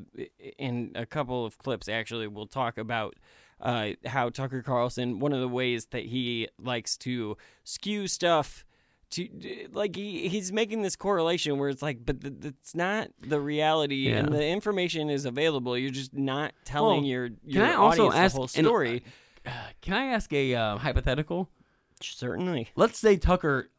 in 0.59 0.93
a 0.95 1.07
couple 1.07 1.45
of 1.45 1.59
clips 1.59 1.89
actually, 1.89 2.27
we'll 2.27 2.47
talk 2.47 2.79
about 2.79 3.15
uh 3.61 3.91
how 4.07 4.31
Tucker 4.31 4.63
Carlson 4.63 5.19
one 5.21 5.33
of 5.33 5.41
the 5.41 5.49
ways 5.49 5.87
that 5.87 6.07
he 6.07 6.49
likes 6.59 6.97
to 6.99 7.37
skew 7.65 8.07
stuff. 8.09 8.65
To 9.11 9.29
like 9.73 9.97
he, 9.97 10.29
he's 10.29 10.53
making 10.53 10.83
this 10.83 10.95
correlation 10.95 11.59
where 11.59 11.69
it's 11.69 11.83
like, 11.83 12.07
but 12.07 12.21
that's 12.21 12.77
not 12.77 13.09
the 13.21 13.41
reality, 13.41 14.13
and 14.13 14.33
the 14.33 14.47
information 14.47 15.11
is 15.11 15.25
available. 15.25 15.77
You're 15.77 15.91
just 15.91 16.15
not 16.15 16.53
telling 16.65 17.03
Well, 17.03 17.07
your 17.07 17.29
can 17.29 17.39
your 17.45 17.67
I 17.67 17.75
also 17.75 18.13
ask 18.13 18.35
the 18.35 18.39
whole 18.39 18.51
and, 18.55 18.67
uh, 18.67 18.71
story. 18.71 19.03
Can 19.81 19.95
I 19.95 20.07
ask 20.07 20.33
a 20.33 20.55
uh, 20.55 20.77
hypothetical? 20.77 21.49
Certainly. 22.03 22.69
Let's 22.77 22.99
say 22.99 23.17
Tucker, 23.17 23.71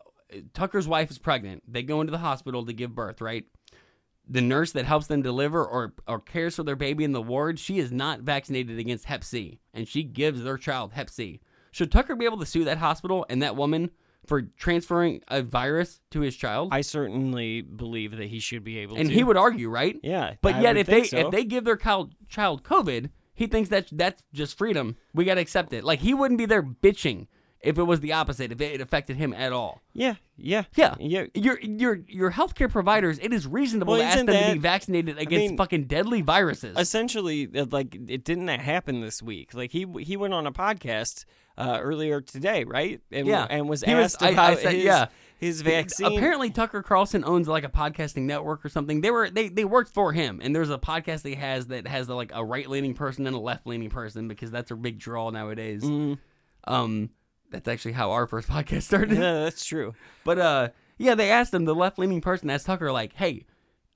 Tucker's 0.54 0.88
wife 0.88 1.12
is 1.12 1.18
pregnant. 1.18 1.64
They 1.68 1.84
go 1.84 2.02
into 2.02 2.12
the 2.12 2.18
hospital 2.18 2.66
to 2.66 2.74
give 2.74 2.96
birth, 2.96 3.22
right? 3.22 3.46
The 4.28 4.42
nurse 4.42 4.72
that 4.72 4.86
helps 4.86 5.08
them 5.08 5.22
deliver 5.22 5.66
or, 5.66 5.94
or 6.08 6.20
cares 6.20 6.56
for 6.56 6.64
their 6.64 6.76
baby 6.76 7.04
in 7.04 7.12
the 7.12 7.22
ward, 7.22 7.60
she 7.60 7.80
is 7.80 7.92
not 7.92 8.22
vaccinated 8.22 8.80
against 8.80 9.06
Hep 9.06 9.24
C, 9.24 9.60
and 9.74 9.88
she 9.88 10.04
gives 10.04 10.44
their 10.44 10.58
child 10.58 10.94
Hep 10.94 11.10
C. 11.10 11.42
Should 11.72 11.92
Tucker 11.92 12.16
be 12.16 12.26
able 12.26 12.40
to 12.40 12.46
sue 12.46 12.64
that 12.66 12.78
hospital 12.78 13.26
and 13.30 13.42
that 13.42 13.56
woman 13.56 13.92
for 14.28 14.42
transferring 14.58 15.22
a 15.28 15.42
virus 15.42 16.00
to 16.12 16.22
his 16.22 16.36
child? 16.36 16.70
I 16.72 16.82
certainly 16.82 17.62
believe 17.62 18.16
that 18.18 18.28
he 18.28 18.40
should 18.40 18.64
be 18.64 18.80
able 18.80 18.96
to 18.96 19.02
and 19.02 19.10
to. 19.10 19.16
he 19.16 19.24
would 19.24 19.38
argue, 19.38 19.70
right? 19.70 20.00
Yeah, 20.04 20.36
But 20.42 20.56
I 20.56 20.62
yet, 20.62 20.78
if 20.78 20.88
they 20.88 21.04
so. 21.06 21.18
if 21.18 21.32
they 21.32 21.44
give 21.44 21.64
their 21.66 21.78
child 21.78 22.14
child 22.30 22.64
COVID, 22.64 23.10
he 23.34 23.48
thinks 23.48 23.70
that 23.70 23.88
that's 23.92 24.24
just 24.34 24.58
freedom. 24.58 24.96
We 25.14 25.26
got 25.26 25.36
to 25.36 25.42
accept 25.42 25.74
it. 25.74 25.84
Like 25.84 26.00
he 26.00 26.14
wouldn't 26.14 26.38
be 26.38 26.46
there 26.46 26.62
bitching 26.64 27.28
if 27.62 27.78
it 27.78 27.84
was 27.84 28.00
the 28.00 28.14
opposite. 28.14 28.52
If 28.52 28.60
it 28.62 28.82
affected 28.82 29.18
him 29.18 29.34
at 29.34 29.52
all. 29.54 29.82
Yeah, 29.94 30.16
yeah, 30.38 30.64
Yeah, 30.76 30.96
yeah. 31.00 31.26
Your 31.36 31.60
your 31.60 32.00
your 32.08 32.32
healthcare 32.32 32.72
providers. 32.72 33.20
It 33.22 33.34
is 33.34 33.46
reasonable 33.48 33.94
Well, 33.94 34.02
to 34.02 34.06
ask 34.08 34.18
them 34.18 34.28
to 34.28 34.54
be 34.54 34.60
vaccinated 34.60 35.18
I 35.18 35.22
against 35.22 35.50
mean, 35.50 35.58
fucking 35.58 35.86
deadly 35.86 36.22
viruses. 36.22 36.78
essentially 36.78 37.48
like 37.48 37.96
it 37.96 38.24
didn't 38.24 38.46
that 38.46 38.60
happen 38.62 39.02
this 39.02 39.22
week 39.22 39.54
like 39.54 39.72
he 39.72 39.86
he 40.02 40.16
went 40.18 40.34
on 40.34 40.46
a 40.48 40.52
podcast 40.52 41.26
uh, 41.58 41.80
earlier 41.82 42.22
today 42.22 42.64
right 42.64 43.02
and, 43.12 43.28
yeah, 43.28 43.46
and 43.50 43.68
was 43.70 43.82
He 43.84 43.92
asked 43.92 44.22
I- 44.24 44.28
I 44.28 44.32
about 44.32 44.60
said- 44.60 44.74
his, 44.76 44.84
yeah. 44.84 45.08
his 45.38 45.62
vaccine 45.62 46.18
Apparently, 46.18 46.50
Tucker 46.50 46.82
Carlson 46.84 47.24
owns 47.26 47.48
like 47.48 47.64
a 47.64 47.70
podcasting 47.70 48.24
network 48.24 48.64
or 48.66 48.70
something. 48.70 49.02
They 49.02 49.12
were 49.12 49.30
they 49.30 49.50
they 49.50 49.66
worked 49.66 49.92
for 49.94 50.14
him, 50.14 50.40
and 50.44 50.56
there's 50.56 50.70
a 50.70 50.78
podcast 50.78 51.26
he 51.26 51.36
has 51.36 51.68
that 51.68 51.88
has 51.88 52.08
like 52.10 52.32
a 52.34 52.44
right 52.46 52.70
leaning 52.70 52.94
person 52.94 53.28
and 53.28 53.36
a 53.36 53.40
left 53.40 53.66
leaning 53.68 53.90
person 53.90 54.28
because 54.28 54.52
that's 54.52 54.72
a 54.72 54.76
big 54.76 54.98
draw 55.00 55.30
nowadays. 55.30 55.84
Um, 56.66 57.10
that's 57.50 57.68
actually 57.68 57.94
how 57.94 58.12
our 58.12 58.28
first 58.28 58.48
podcast 58.56 58.84
started. 58.84 59.18
Yeah 59.18 59.44
that's 59.44 59.66
true 59.66 59.94
But 60.24 60.40
uh, 60.40 60.70
yeah, 60.98 61.16
they 61.16 61.30
asked 61.32 61.54
him. 61.54 61.66
The 61.66 61.76
left 61.76 61.98
leaning 62.00 62.22
person 62.22 62.50
asked 62.50 62.68
Tucker 62.68 62.92
like, 62.92 63.14
"Hey, 63.14 63.46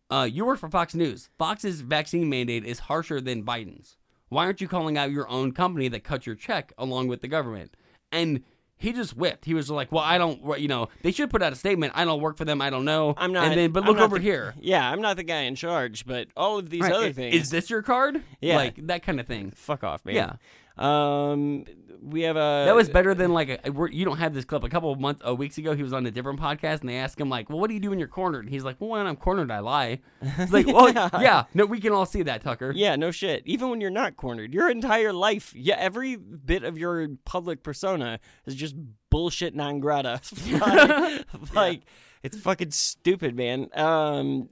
uh, 0.09 0.27
you 0.31 0.45
work 0.45 0.59
for 0.59 0.69
Fox 0.69 0.95
News. 0.95 1.29
Fox's 1.37 1.81
vaccine 1.81 2.27
mandate 2.29 2.65
is 2.65 2.79
harsher 2.79 3.21
than 3.21 3.43
Biden's. 3.43 3.97
Why 4.29 4.45
aren't 4.45 4.61
you 4.61 4.67
calling 4.67 4.97
out 4.97 5.11
your 5.11 5.27
own 5.29 5.51
company 5.51 5.87
that 5.89 6.03
cut 6.03 6.25
your 6.25 6.35
check 6.35 6.73
along 6.77 7.07
with 7.07 7.21
the 7.21 7.27
government?" 7.27 7.75
And 8.11 8.43
he 8.77 8.91
just 8.91 9.15
whipped. 9.15 9.45
He 9.45 9.53
was 9.53 9.69
like, 9.69 9.91
"Well, 9.91 10.03
I 10.03 10.17
don't. 10.17 10.59
You 10.59 10.67
know, 10.67 10.89
they 11.01 11.11
should 11.11 11.29
put 11.29 11.41
out 11.41 11.53
a 11.53 11.55
statement. 11.55 11.93
I 11.95 12.03
don't 12.05 12.21
work 12.21 12.35
for 12.37 12.43
them. 12.45 12.61
I 12.61 12.69
don't 12.69 12.85
know. 12.85 13.13
i'm 13.17 13.31
not 13.31 13.45
And 13.47 13.57
then, 13.57 13.71
but 13.71 13.85
look 13.85 13.99
over 13.99 14.17
the- 14.17 14.23
here. 14.23 14.53
yeah 14.59 14.89
i'm 14.91 15.01
not 15.01 15.15
the 15.17 15.23
guy 15.23 15.41
in 15.41 15.55
charge 15.55 16.05
but 16.05 16.27
all 16.35 16.57
of 16.59 16.69
these 16.69 16.81
Right, 16.81 16.91
other 16.91 17.13
things 17.13 17.35
Is 17.35 17.49
this 17.49 17.69
your 17.69 17.81
card? 17.81 18.21
Yeah. 18.41 18.57
like 18.57 18.87
that 18.87 19.03
kind 19.03 19.19
of 19.19 19.27
thing. 19.27 19.51
fuck 19.51 19.83
off 19.83 20.03
man 20.05 20.15
Yeah. 20.15 20.33
Um 20.77 21.65
we 22.01 22.21
have 22.21 22.35
a 22.35 22.63
That 22.65 22.75
was 22.75 22.87
better 22.87 23.13
than 23.15 23.33
like 23.33 23.61
a, 23.65 23.71
we're, 23.71 23.89
you 23.89 24.05
don't 24.05 24.17
have 24.17 24.33
this 24.33 24.45
clip. 24.45 24.63
A 24.63 24.69
couple 24.69 24.91
of 24.91 24.99
months, 24.99 25.21
uh, 25.27 25.33
weeks 25.33 25.57
ago, 25.57 25.75
he 25.75 25.81
was 25.81 25.91
on 25.91 26.05
a 26.05 26.11
different 26.11 26.39
podcast, 26.39 26.81
and 26.81 26.89
they 26.89 26.97
asked 26.97 27.19
him 27.19 27.29
like, 27.29 27.49
"Well, 27.49 27.59
what 27.59 27.67
do 27.67 27.73
you 27.73 27.79
do 27.79 27.89
when 27.89 27.99
you're 27.99 28.07
cornered?" 28.07 28.45
And 28.45 28.53
he's 28.53 28.63
like, 28.63 28.75
"Well, 28.79 28.91
when 28.91 29.07
I'm 29.07 29.15
cornered, 29.15 29.49
I 29.49 29.59
lie." 29.59 30.01
It's 30.21 30.51
like, 30.51 30.67
"Well, 30.67 30.89
Yeah. 30.93 31.09
yeah, 31.19 31.43
no, 31.55 31.65
we 31.65 31.79
can 31.79 31.93
all 31.93 32.05
see 32.05 32.21
that, 32.23 32.41
Tucker." 32.41 32.71
yeah, 32.75 32.95
no 32.95 33.09
shit. 33.11 33.41
Even 33.45 33.69
when 33.69 33.81
you're 33.81 33.89
not 33.89 34.17
cornered, 34.17 34.53
your 34.53 34.69
entire 34.69 35.13
life, 35.13 35.51
yeah, 35.55 35.77
every 35.79 36.15
bit 36.15 36.63
of 36.63 36.77
your 36.77 37.07
public 37.25 37.63
persona 37.63 38.19
is 38.45 38.53
just 38.55 38.75
bullshit 39.09 39.55
non 39.55 39.79
grata. 39.79 40.21
like, 40.51 41.55
like, 41.55 41.81
it's 42.21 42.37
fucking 42.37 42.71
stupid, 42.71 43.35
man. 43.35 43.69
Um, 43.73 44.49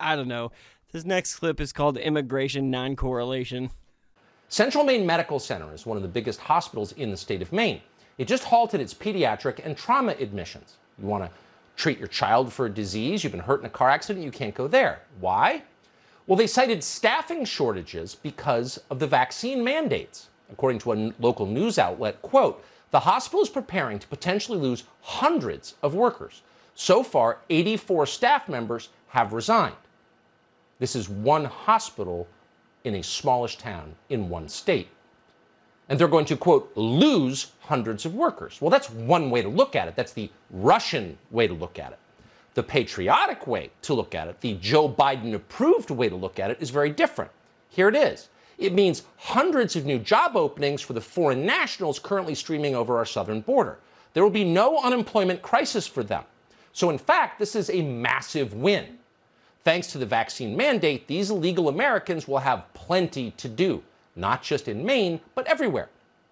I 0.00 0.16
don't 0.16 0.28
know. 0.28 0.50
This 0.92 1.04
next 1.04 1.36
clip 1.36 1.60
is 1.60 1.72
called 1.74 1.98
"Immigration 1.98 2.70
Non-Correlation." 2.70 3.70
Central 4.48 4.84
Maine 4.84 5.04
Medical 5.04 5.40
Center 5.40 5.74
is 5.74 5.86
one 5.86 5.96
of 5.96 6.04
the 6.04 6.08
biggest 6.08 6.38
hospitals 6.38 6.92
in 6.92 7.10
the 7.10 7.16
state 7.16 7.42
of 7.42 7.52
Maine. 7.52 7.80
It 8.16 8.28
just 8.28 8.44
halted 8.44 8.80
its 8.80 8.94
pediatric 8.94 9.60
and 9.64 9.76
trauma 9.76 10.12
admissions. 10.12 10.74
You 10.98 11.08
want 11.08 11.24
to 11.24 11.30
treat 11.74 11.98
your 11.98 12.08
child 12.08 12.52
for 12.52 12.66
a 12.66 12.70
disease, 12.70 13.24
you've 13.24 13.32
been 13.32 13.40
hurt 13.40 13.60
in 13.60 13.66
a 13.66 13.70
car 13.70 13.90
accident, 13.90 14.24
you 14.24 14.30
can't 14.30 14.54
go 14.54 14.68
there. 14.68 15.00
Why? 15.20 15.64
Well, 16.26 16.36
they 16.36 16.46
cited 16.46 16.82
staffing 16.84 17.44
shortages 17.44 18.14
because 18.14 18.80
of 18.88 19.00
the 19.00 19.06
vaccine 19.06 19.64
mandates. 19.64 20.28
According 20.50 20.78
to 20.80 20.92
a 20.92 21.12
local 21.18 21.46
news 21.46 21.76
outlet, 21.76 22.22
quote, 22.22 22.64
the 22.92 23.00
hospital 23.00 23.42
is 23.42 23.48
preparing 23.48 23.98
to 23.98 24.06
potentially 24.06 24.58
lose 24.58 24.84
hundreds 25.02 25.74
of 25.82 25.94
workers. 25.94 26.42
So 26.76 27.02
far, 27.02 27.38
84 27.50 28.06
staff 28.06 28.48
members 28.48 28.90
have 29.08 29.32
resigned. 29.32 29.74
This 30.78 30.94
is 30.94 31.08
one 31.08 31.46
hospital 31.46 32.28
in 32.86 32.94
a 32.94 33.02
smallish 33.02 33.58
town 33.58 33.96
in 34.08 34.28
one 34.28 34.48
state. 34.48 34.88
And 35.88 35.98
they're 35.98 36.08
going 36.08 36.24
to, 36.26 36.36
quote, 36.36 36.70
lose 36.76 37.52
hundreds 37.60 38.06
of 38.06 38.14
workers. 38.14 38.60
Well, 38.60 38.70
that's 38.70 38.88
one 38.88 39.28
way 39.28 39.42
to 39.42 39.48
look 39.48 39.74
at 39.74 39.88
it. 39.88 39.96
That's 39.96 40.12
the 40.12 40.30
Russian 40.50 41.18
way 41.32 41.48
to 41.48 41.54
look 41.54 41.78
at 41.80 41.92
it. 41.92 41.98
The 42.54 42.62
patriotic 42.62 43.46
way 43.46 43.70
to 43.82 43.94
look 43.94 44.14
at 44.14 44.28
it, 44.28 44.40
the 44.40 44.54
Joe 44.54 44.88
Biden 44.88 45.34
approved 45.34 45.90
way 45.90 46.08
to 46.08 46.16
look 46.16 46.38
at 46.38 46.50
it, 46.50 46.58
is 46.60 46.70
very 46.70 46.90
different. 46.90 47.30
Here 47.68 47.88
it 47.88 47.96
is. 47.96 48.28
It 48.56 48.72
means 48.72 49.02
hundreds 49.18 49.76
of 49.76 49.84
new 49.84 49.98
job 49.98 50.36
openings 50.36 50.80
for 50.80 50.92
the 50.92 51.00
foreign 51.00 51.44
nationals 51.44 51.98
currently 51.98 52.34
streaming 52.34 52.74
over 52.74 52.96
our 52.96 53.04
southern 53.04 53.40
border. 53.40 53.78
There 54.14 54.22
will 54.22 54.30
be 54.30 54.44
no 54.44 54.78
unemployment 54.78 55.42
crisis 55.42 55.86
for 55.86 56.02
them. 56.02 56.24
So, 56.72 56.88
in 56.90 56.98
fact, 56.98 57.38
this 57.38 57.54
is 57.56 57.68
a 57.68 57.82
massive 57.82 58.54
win. 58.54 58.98
Thanks 59.66 59.88
to 59.88 59.98
the 59.98 60.06
vaccine 60.06 60.56
mandate, 60.56 61.08
these 61.08 61.28
illegal 61.28 61.68
Americans 61.68 62.28
will 62.28 62.38
have 62.38 62.72
plenty 62.72 63.32
to 63.32 63.48
do, 63.48 63.82
not 64.14 64.44
just 64.44 64.68
in 64.68 64.86
Maine, 64.86 65.18
but 65.34 65.44
everywhere. 65.48 65.88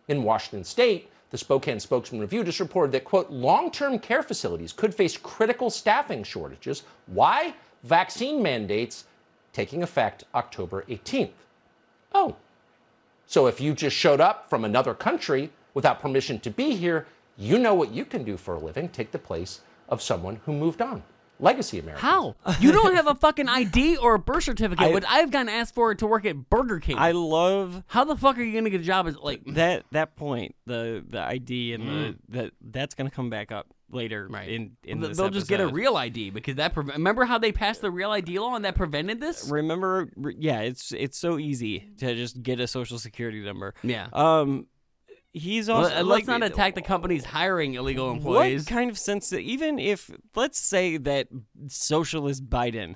In 0.07 0.23
Washington 0.23 0.63
state, 0.63 1.11
the 1.31 1.39
Spokane 1.39 1.81
Spokesman 1.81 2.21
Review 2.21 2.45
just 2.45 2.61
reported 2.61 2.93
that, 2.93 3.03
quote, 3.05 3.31
long 3.31 3.73
term 3.73 3.99
care 3.99 4.23
facilities 4.23 4.73
could 4.73 4.95
face 4.95 5.17
critical 5.17 5.69
staffing 5.69 6.23
shortages. 6.23 6.85
Why? 7.07 7.55
Vaccine 7.83 8.41
mandates 8.41 9.07
taking 9.53 9.83
effect 9.83 10.23
October 10.33 10.85
18th. 10.89 11.33
Oh, 12.13 12.37
so 13.27 13.49
if 13.49 13.61
you 13.61 13.75
just 13.75 13.97
showed 13.97 14.21
up 14.21 14.49
from 14.49 14.65
another 14.65 14.95
country 14.95 15.51
without 15.75 16.01
permission 16.01 16.39
to 16.39 16.51
be 16.51 16.77
here, 16.77 17.09
you 17.37 17.59
know 17.59 17.75
what 17.75 17.91
you 17.91 18.05
can 18.05 18.23
do 18.23 18.37
for 18.37 18.55
a 18.55 18.61
living 18.61 18.89
take 18.91 19.11
the 19.11 19.19
place 19.19 19.63
of 19.89 20.01
someone 20.01 20.41
who 20.45 20.53
moved 20.53 20.81
on. 20.81 21.03
Legacy 21.45 21.79
Americans. 21.79 22.03
How? 22.03 22.35
You 22.59 22.73
don't 22.73 22.95
have 22.95 23.07
a 23.07 23.15
fucking 23.15 23.49
ID 23.49 23.99
or 23.99 24.15
a 24.15 24.19
birth 24.19 24.45
certificate. 24.45 24.87
I- 24.89 24.93
but 24.93 25.05
I've 25.09 25.31
gotten 25.31 25.49
asked 25.49 25.75
for 25.75 25.93
it 25.93 25.99
to 25.99 26.07
work 26.07 26.25
at 26.27 26.49
Burger 26.51 26.81
King. 26.81 26.97
I 26.99 27.13
love 27.13 27.85
How 27.87 28.05
the 28.05 28.17
fuck 28.17 28.39
are 28.39 28.43
you 28.43 28.53
gonna 28.59 28.71
get 28.71 28.81
a 28.81 28.85
job 28.85 29.07
as 29.07 29.17
like 29.17 29.43
that 29.55 29.85
that 29.93 30.17
point. 30.17 30.55
The 30.67 31.05
the 31.09 31.21
ID 31.21 31.75
and 31.75 31.89
the 31.89 32.17
that 32.31 32.53
that's 32.63 32.95
gonna 32.95 33.11
come 33.11 33.31
back 33.31 33.53
up 33.53 33.67
later. 33.91 34.27
Right. 34.29 34.49
In 34.49 34.73
in 34.85 35.01
this 35.01 35.17
they'll 35.17 35.29
just 35.31 35.49
get 35.49 35.61
a 35.61 35.69
real 35.69 35.97
ID 35.97 36.31
because 36.31 36.57
that 36.57 36.73
pre- 36.75 36.85
remember 36.85 37.25
how 37.27 37.39
they 37.39 37.53
passed 37.53 37.81
the 37.83 37.91
real 37.91 38.11
ID 38.11 38.39
law 38.39 38.57
and 38.57 38.65
that 38.65 38.75
prevented 38.75 39.21
this? 39.21 39.49
Remember, 39.51 40.09
yeah, 40.39 40.61
it's 40.61 40.93
it's 40.93 41.19
so 41.19 41.39
easy 41.39 41.91
to 41.99 42.15
just 42.15 42.43
get 42.43 42.59
a 42.59 42.67
social 42.67 42.99
security 42.99 43.41
number. 43.43 43.75
Yeah. 43.83 44.09
Um, 44.13 44.67
he's 45.35 45.69
also 45.69 46.03
let's 46.05 46.27
not 46.27 46.43
attack 46.43 46.75
the 46.75 46.81
companies 46.83 47.25
hiring 47.27 47.75
illegal 47.75 48.11
employees. 48.11 48.63
What 48.63 48.69
kind 48.69 48.89
of 48.91 48.97
sense 48.99 49.29
that 49.31 49.41
even 49.41 49.79
if 49.79 50.11
let's 50.35 50.59
say 50.59 50.97
that 50.97 51.29
socialist 51.69 52.49
Biden 52.49 52.95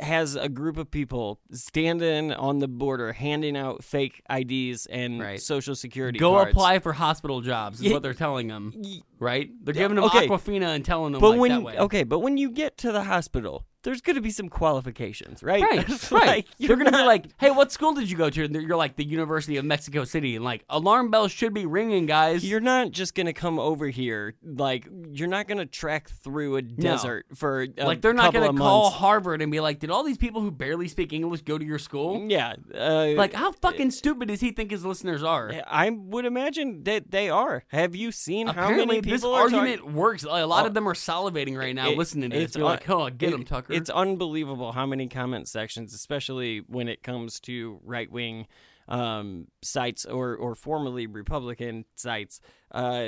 has 0.00 0.36
a 0.36 0.48
group 0.48 0.76
of 0.76 0.88
people 0.92 1.40
standing 1.50 2.32
on 2.32 2.60
the 2.60 2.68
border 2.68 3.12
handing 3.12 3.56
out 3.56 3.82
fake 3.82 4.22
IDs 4.30 4.86
and 4.86 5.20
Right. 5.20 5.40
social 5.40 5.74
security 5.74 6.20
Go 6.20 6.34
cards. 6.34 6.52
apply 6.52 6.78
for 6.78 6.92
hospital 6.92 7.40
jobs 7.40 7.80
is 7.80 7.86
Yeah. 7.86 7.94
what 7.94 8.02
they're 8.04 8.14
telling 8.14 8.46
them, 8.46 8.72
right? 9.18 9.50
They're 9.60 9.74
giving 9.74 9.96
them 9.96 10.04
okay. 10.04 10.28
Aquafina 10.28 10.74
and 10.76 10.84
telling 10.84 11.12
them 11.12 11.20
But 11.20 11.30
like 11.30 11.40
when 11.40 11.50
that 11.50 11.62
way. 11.62 11.78
okay, 11.78 12.04
but 12.04 12.20
when 12.20 12.36
you 12.36 12.50
get 12.52 12.78
to 12.78 12.92
the 12.92 13.02
hospital, 13.04 13.66
there's 13.82 14.00
going 14.00 14.16
to 14.16 14.22
be 14.22 14.30
some 14.30 14.48
qualifications, 14.48 15.42
right? 15.42 15.62
Right, 15.62 15.88
It's 15.88 16.10
right. 16.12 16.26
like, 16.26 16.46
you're 16.58 16.76
gonna 16.76 16.90
be 16.92 17.02
like, 17.02 17.26
"Hey, 17.38 17.50
what 17.50 17.72
school 17.72 17.92
did 17.94 18.10
you 18.10 18.16
go 18.16 18.30
to?" 18.30 18.44
And 18.44 18.54
you're 18.54 18.76
like, 18.76 18.96
"The 18.96 19.04
University 19.04 19.56
of 19.56 19.64
Mexico 19.64 20.04
City." 20.04 20.36
And 20.36 20.44
like, 20.44 20.64
alarm 20.68 21.10
bells 21.10 21.32
should 21.32 21.52
be 21.54 21.66
ringing, 21.66 22.06
guys. 22.06 22.44
You're 22.44 22.60
not 22.60 22.90
just 22.90 23.14
gonna 23.14 23.32
come 23.32 23.58
over 23.58 23.86
here 23.88 24.34
like 24.44 24.88
you're 25.12 25.28
not 25.28 25.48
gonna 25.48 25.66
trek 25.66 26.08
through 26.08 26.56
a 26.56 26.62
desert 26.62 27.26
for 27.34 27.62
a 27.62 27.84
like, 27.84 28.00
they're 28.00 28.12
not 28.12 28.32
gonna 28.32 28.52
call 28.56 28.84
months. 28.84 28.96
Harvard 28.98 29.42
and 29.42 29.50
be 29.52 29.60
like, 29.60 29.78
"Did 29.78 29.90
all 29.90 30.04
these 30.04 30.18
people 30.18 30.40
who 30.40 30.50
barely 30.50 30.88
speak 30.88 31.12
English 31.12 31.42
go 31.42 31.58
to 31.58 31.64
your 31.64 31.78
school?" 31.78 32.26
Yeah, 32.28 32.54
uh, 32.74 33.08
Like, 33.16 33.32
how 33.34 33.52
fucking 33.52 33.90
stupid 33.90 34.28
does 34.28 34.40
he 34.40 34.50
think 34.52 34.70
his 34.70 34.84
listeners 34.84 35.22
are? 35.22 35.52
I 35.66 35.90
would 35.90 36.24
imagine 36.24 36.84
that 36.84 37.10
they 37.10 37.28
are. 37.30 37.64
Have 37.68 37.94
you 37.94 38.12
seen 38.12 38.46
how 38.46 38.70
many 38.70 39.00
people 39.02 39.12
this 39.12 39.24
argument 39.24 39.92
works. 39.92 40.22
A 40.24 40.46
lot 40.46 40.64
Oh, 40.64 40.66
of 40.66 40.74
them 40.74 40.88
are 40.88 40.94
salivating 40.94 41.58
right 41.58 41.74
now 41.74 41.90
It- 41.90 41.98
listening 41.98 42.30
to 42.30 42.38
this. 42.38 42.56
un- 42.56 42.62
like, 42.62 42.88
"Oh, 42.88 43.08
get 43.10 43.32
him, 43.32 43.44
Tucker." 43.44 43.71
It's 43.72 43.90
unbelievable 43.90 44.72
how 44.72 44.86
many 44.86 45.08
comment 45.08 45.48
sections, 45.48 45.94
especially 45.94 46.58
when 46.66 46.88
it 46.88 47.02
comes 47.02 47.40
to 47.40 47.80
right 47.84 48.10
wing 48.10 48.46
um, 48.88 49.48
sites 49.62 50.04
or 50.04 50.36
or 50.36 50.54
formerly 50.54 51.06
Republican 51.06 51.84
sites, 51.96 52.40
uh, 52.72 53.06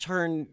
turn 0.00 0.46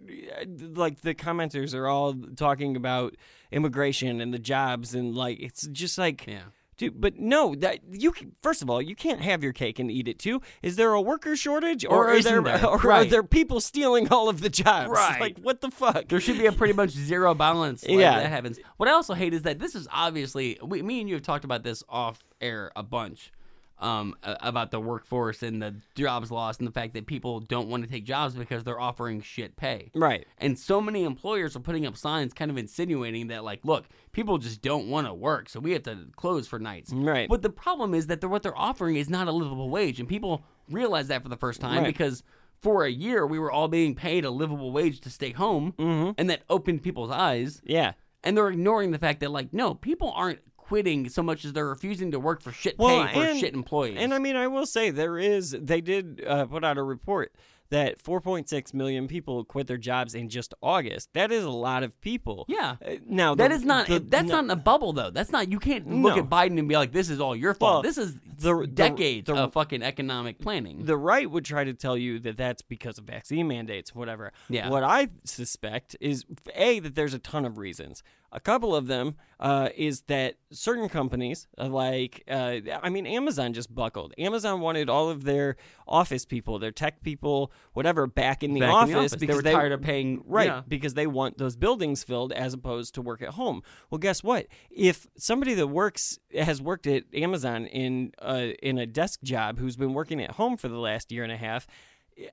like 0.75 1.01
the 1.01 1.15
commenters 1.15 1.73
are 1.73 1.87
all 1.87 2.13
talking 2.35 2.75
about 2.75 3.15
immigration 3.51 4.21
and 4.21 4.33
the 4.33 4.39
jobs 4.39 4.93
and 4.93 5.15
like 5.15 5.39
it's 5.39 5.67
just 5.67 5.97
like 5.97 6.25
yeah. 6.27 6.43
Dude, 6.77 6.99
but 6.99 7.17
no, 7.17 7.55
that 7.55 7.79
you 7.89 8.11
can, 8.11 8.33
first 8.41 8.61
of 8.61 8.69
all, 8.69 8.81
you 8.81 8.95
can't 8.95 9.21
have 9.21 9.41
your 9.41 9.53
cake 9.53 9.79
and 9.79 9.89
eat 9.89 10.07
it 10.09 10.19
too. 10.19 10.41
Is 10.61 10.75
there 10.75 10.91
a 10.93 11.01
worker 11.01 11.35
shortage, 11.37 11.85
or, 11.85 12.05
Or 12.05 12.09
are 12.09 12.21
there, 12.21 12.41
there? 12.41 12.65
or 12.67 12.91
are 12.91 13.05
there 13.05 13.23
people 13.23 13.61
stealing 13.61 14.09
all 14.11 14.27
of 14.27 14.41
the 14.41 14.49
jobs? 14.49 14.89
Right. 14.95 15.19
Like 15.21 15.39
what 15.39 15.61
the 15.61 15.71
fuck? 15.71 16.09
There 16.09 16.19
should 16.19 16.37
be 16.37 16.45
a 16.47 16.51
pretty 16.51 16.73
much 16.73 16.89
zero 17.11 17.33
balance. 17.33 17.83
Like, 17.87 17.97
Yeah. 17.97 18.19
that 18.19 18.29
happens. 18.29 18.59
What 18.77 18.89
I 18.89 18.91
also 18.91 19.13
hate 19.13 19.33
is 19.33 19.43
that 19.43 19.59
this 19.59 19.73
is 19.75 19.87
obviously 19.91 20.57
we, 20.61 20.81
me 20.81 20.99
and 20.99 21.07
you 21.09 21.15
have 21.15 21.23
talked 21.23 21.45
about 21.45 21.63
this 21.63 21.83
off 21.87 22.23
air 22.41 22.71
a 22.75 22.83
bunch. 22.83 23.31
Um, 23.77 24.15
about 24.23 24.71
the 24.71 24.79
workforce 24.79 25.43
and 25.43 25.61
the 25.61 25.75
jobs 25.95 26.31
lost 26.31 26.61
and 26.61 26.67
the 26.67 26.71
fact 26.71 26.93
that 26.93 27.07
people 27.07 27.41
don't 27.41 27.67
want 27.67 27.83
to 27.83 27.89
take 27.89 28.05
jobs 28.05 28.33
because 28.33 28.63
they're 28.63 28.79
offering 28.79 29.19
shit 29.21 29.57
pay. 29.57 29.91
Right. 29.93 30.25
And 30.37 30.57
so 30.57 30.79
many 30.79 31.03
employers 31.03 31.57
are 31.57 31.59
putting 31.59 31.85
up 31.85 31.97
signs 31.97 32.33
kind 32.33 32.49
of 32.49 32.57
insinuating 32.57 33.27
that 33.27 33.43
like, 33.43 33.65
look, 33.65 33.83
people 34.13 34.37
just 34.37 34.61
don't 34.61 34.87
want 34.87 35.07
to 35.07 35.13
work, 35.13 35.49
so 35.49 35.59
we 35.59 35.73
have 35.73 35.83
to 35.83 36.07
close 36.15 36.47
for 36.47 36.57
nights. 36.57 36.93
Right. 36.93 37.27
But 37.27 37.41
the 37.41 37.49
problem 37.49 37.93
is 37.93 38.07
that 38.07 38.21
they're, 38.21 38.29
what 38.29 38.43
they're 38.43 38.57
offering 38.57 38.95
is 38.95 39.09
not 39.09 39.27
a 39.27 39.33
livable 39.33 39.69
wage, 39.69 39.99
and 39.99 40.07
people 40.07 40.45
realize 40.71 41.09
that 41.09 41.21
for 41.21 41.27
the 41.29 41.35
first 41.35 41.59
time 41.59 41.79
Right. 41.79 41.85
because 41.87 42.23
for 42.61 42.85
a 42.85 42.89
year 42.89 43.27
we 43.27 43.39
were 43.39 43.51
all 43.51 43.67
being 43.67 43.93
paid 43.93 44.23
a 44.23 44.29
livable 44.31 44.71
wage 44.71 45.01
to 45.01 45.09
stay 45.09 45.31
home, 45.31 45.73
and 46.17 46.29
that 46.29 46.43
opened 46.49 46.81
people's 46.81 47.11
eyes. 47.11 47.57
Mm-hmm. 47.57 47.71
Yeah. 47.73 47.91
And 48.23 48.37
they're 48.37 48.47
ignoring 48.47 48.91
the 48.91 48.99
fact 48.99 49.19
that 49.19 49.31
like, 49.31 49.51
no, 49.53 49.73
people 49.75 50.13
aren't 50.15 50.39
quitting 50.67 51.09
so 51.09 51.21
much 51.21 51.45
as 51.45 51.53
they're 51.53 51.67
refusing 51.67 52.11
to 52.11 52.19
work 52.19 52.41
for 52.41 52.51
shit 52.51 52.77
pay 52.77 53.07
for 53.13 53.23
and- 53.23 53.39
shit 53.39 53.53
employees. 53.53 53.97
And 53.99 54.13
I 54.13 54.19
mean, 54.19 54.35
I 54.35 54.47
will 54.47 54.65
say 54.65 54.89
there 54.89 55.17
is. 55.19 55.55
They 55.59 55.81
did 55.81 56.23
uh, 56.25 56.45
put 56.45 56.63
out 56.63 56.77
a 56.77 56.83
report 56.83 57.31
that 57.69 57.97
4.6 58.01 58.73
million 58.75 59.07
people 59.07 59.43
quit 59.43 59.65
their 59.65 59.77
jobs 59.77 60.13
in 60.13 60.29
just 60.29 60.53
August. 60.61 61.09
That 61.13 61.31
is 61.31 61.43
a 61.43 61.49
lot 61.49 61.81
of 61.81 61.99
people. 61.99 62.45
yeah. 62.47 62.75
Uh, 62.85 62.95
now 63.07 63.33
That 63.33 63.47
the- 63.49 63.55
is 63.55 63.65
not. 63.65 63.87
the- 63.87 63.99
that's 63.99 64.27
no- 64.27 64.35
not 64.35 64.43
in 64.45 64.49
a 64.51 64.55
bubble, 64.55 64.93
though. 64.93 65.09
That's 65.09 65.31
not. 65.31 65.51
You 65.51 65.57
can't 65.59 65.87
look 66.03 66.15
No. 66.15 66.21
at 66.23 66.29
Biden 66.29 66.59
and 66.59 66.67
be 66.69 66.75
like, 66.75 66.91
"This 66.91 67.09
is 67.09 67.19
all 67.19 67.35
your 67.35 67.53
fault." 67.55 67.75
Well, 67.77 67.81
this 67.81 67.97
is 67.97 68.13
the- 68.37 68.55
the- 68.61 68.67
decades 68.67 69.25
the- 69.27 69.35
of 69.35 69.53
fucking 69.53 69.81
economic 69.81 70.37
planning. 70.39 70.85
the 70.85 70.95
right 70.97 71.29
would 71.29 71.43
try 71.45 71.63
to 71.63 71.73
tell 71.73 71.97
you 71.97 72.19
that 72.19 72.37
that's 72.37 72.61
because 72.61 72.99
of 72.99 73.05
vaccine 73.05 73.47
mandates, 73.47 73.95
whatever. 73.95 74.31
Yeah. 74.49 74.69
What 74.69 74.83
I 74.83 75.09
suspect 75.23 75.95
is 75.99 76.23
a 76.55 76.79
that 76.81 76.93
there's 76.95 77.13
a 77.15 77.19
ton 77.19 77.45
of 77.45 77.57
reasons. 77.57 78.03
A 78.31 78.39
couple 78.39 78.75
of 78.75 78.87
them 78.87 79.15
uh, 79.39 79.69
is 79.77 80.01
that 80.01 80.35
certain 80.51 80.89
companies, 80.89 81.47
uh, 81.57 81.67
like 81.67 82.23
uh, 82.29 82.57
I 82.81 82.89
mean, 82.89 83.05
Amazon 83.07 83.53
just 83.53 83.73
buckled. 83.73 84.13
Amazon 84.17 84.59
wanted 84.61 84.89
all 84.89 85.09
of 85.09 85.23
their 85.23 85.55
office 85.87 86.25
people, 86.25 86.59
their 86.59 86.71
tech 86.71 87.01
people, 87.01 87.51
whatever, 87.73 88.07
back 88.07 88.43
in 88.43 88.53
the, 88.53 88.61
Back 88.61 88.69
in 88.69 88.75
office, 88.75 88.91
the 88.91 88.97
office. 88.97 89.11
They 89.11 89.17
because 89.17 89.35
were 89.37 89.41
tired 89.43 89.71
of 89.71 89.81
paying- 89.81 90.23
right 90.25 90.47
yeah. 90.47 90.61
because 90.67 90.93
they 90.95 91.07
want 91.07 91.37
those 91.37 91.55
buildings 91.55 92.03
filled 92.03 92.33
as 92.33 92.53
opposed 92.53 92.95
to 92.95 93.01
work 93.01 93.21
at 93.21 93.29
home. 93.29 93.61
Well, 93.89 93.99
guess 93.99 94.23
what? 94.23 94.47
If 94.69 95.07
somebody 95.17 95.53
that 95.53 95.67
works 95.67 96.19
has 96.37 96.61
worked 96.61 96.87
at 96.87 97.03
Amazon 97.13 97.65
in 97.67 98.11
uh, 98.19 98.47
in 98.61 98.77
a 98.77 98.85
desk 98.85 99.21
job 99.21 99.59
who's 99.59 99.75
been 99.77 99.93
working 99.93 100.21
at 100.21 100.31
home 100.31 100.57
for 100.57 100.67
the 100.67 100.79
last 100.79 101.11
year 101.11 101.23
and 101.23 101.31
a 101.31 101.37
half 101.37 101.67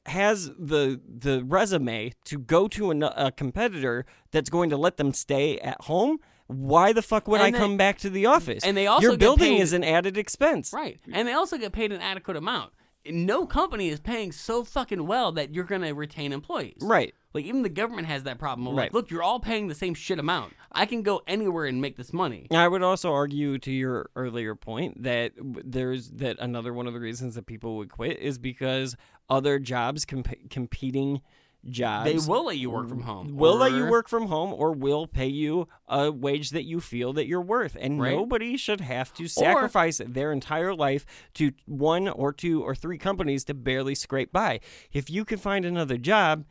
has 0.06 0.46
the 0.58 1.00
the 1.08 1.42
resume 1.44 2.12
to 2.24 2.38
go 2.38 2.68
to 2.68 2.90
an, 2.90 3.02
a 3.02 3.32
competitor 3.32 4.06
that's 4.30 4.48
going 4.50 4.70
to 4.70 4.76
let 4.76 4.96
them 4.96 5.12
stay 5.12 5.58
at 5.58 5.80
home 5.82 6.18
why 6.46 6.92
the 6.92 7.02
fuck 7.02 7.26
would 7.28 7.40
And 7.40 7.46
I 7.46 7.50
they- 7.50 7.58
come 7.58 7.76
back 7.76 7.98
to 7.98 8.10
the 8.10 8.26
office? 8.26 8.62
and 8.64 8.76
they 8.76 8.86
also 8.86 9.08
your 9.08 9.16
building 9.16 9.54
paid- 9.56 9.62
is 9.62 9.72
an 9.72 9.82
added 9.84 10.18
expense, 10.18 10.72
right, 10.72 11.00
and 11.12 11.26
they 11.26 11.32
also 11.32 11.56
get 11.56 11.72
paid 11.72 11.92
an 11.92 12.00
adequate 12.00 12.36
amount. 12.36 12.72
No 13.06 13.46
company 13.46 13.88
is 13.88 14.00
paying 14.00 14.30
so 14.32 14.62
fucking 14.64 15.06
well 15.06 15.32
that 15.32 15.54
you're 15.54 15.64
going 15.64 15.82
to 15.82 15.92
retain 15.92 16.32
employees. 16.32 16.76
Right. 16.80 17.14
Like 17.34 17.44
even 17.46 17.62
the 17.62 17.68
government 17.68 18.06
has 18.08 18.24
that 18.24 18.38
problem. 18.38 18.66
of 18.68 18.74
Like, 18.74 18.82
Right. 18.84 18.94
look, 18.94 19.10
you're 19.10 19.22
all 19.22 19.40
paying 19.40 19.66
the 19.68 19.74
same 19.74 19.94
shit 19.94 20.18
amount. 20.18 20.52
I 20.70 20.86
can 20.86 21.02
go 21.02 21.22
anywhere 21.26 21.64
and 21.66 21.80
make 21.80 21.96
this 21.96 22.12
money. 22.12 22.46
I 22.50 22.68
would 22.68 22.82
also 22.82 23.12
argue 23.12 23.58
to 23.58 23.72
your 23.72 24.10
earlier 24.14 24.54
point 24.54 25.02
that 25.02 25.32
there's 25.36 26.10
that 26.10 26.36
another 26.38 26.72
one 26.74 26.86
of 26.86 26.92
the 26.94 27.00
reasons 27.00 27.34
that 27.34 27.46
people 27.46 27.76
would 27.78 27.90
quit 27.90 28.18
is 28.18 28.38
because 28.38 28.96
other 29.30 29.58
jobs 29.58 30.04
comp- 30.04 30.50
competing 30.50 31.22
jobs 31.68 32.10
They 32.10 32.30
will 32.30 32.46
let 32.46 32.58
you 32.58 32.70
work 32.70 32.88
from 32.88 33.02
home. 33.02 33.36
will 33.36 33.56
let 33.56 33.72
you 33.72 33.86
work 33.86 34.08
from 34.08 34.26
home 34.26 34.52
or 34.52 34.72
will 34.72 35.06
pay 35.06 35.28
you 35.28 35.68
a 35.88 36.10
wage 36.10 36.50
that 36.50 36.64
you 36.64 36.80
feel 36.80 37.12
that 37.12 37.26
you're 37.26 37.40
worth 37.40 37.76
and 37.80 38.00
Right. 38.00 38.12
nobody 38.16 38.56
should 38.56 38.80
have 38.80 39.12
to 39.14 39.28
sacrifice 39.28 40.00
their 40.04 40.32
entire 40.32 40.74
life 40.74 41.06
to 41.34 41.52
one 41.66 42.08
or 42.08 42.32
two 42.32 42.62
or 42.62 42.74
three 42.74 42.98
companies 42.98 43.44
to 43.44 43.54
barely 43.54 43.94
scrape 43.94 44.32
by 44.32 44.58
if 44.92 45.08
you 45.08 45.24
can 45.24 45.38
find 45.38 45.64
another 45.64 45.96
job 45.98 46.44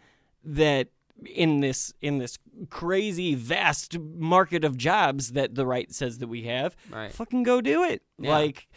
that 0.43 0.87
in 1.25 1.59
this 1.59 1.93
in 2.01 2.17
this 2.17 2.39
crazy 2.69 3.35
vast 3.35 3.99
market 3.99 4.63
of 4.63 4.77
jobs 4.77 5.33
that 5.33 5.53
the 5.55 5.65
right 5.65 5.91
says 5.93 6.17
that 6.19 6.27
we 6.27 6.43
have 6.43 6.75
Right. 6.89 7.11
fucking 7.11 7.43
go 7.43 7.59
do 7.61 7.83
it 7.83 8.01
Yeah. 8.17 8.31
like 8.31 8.67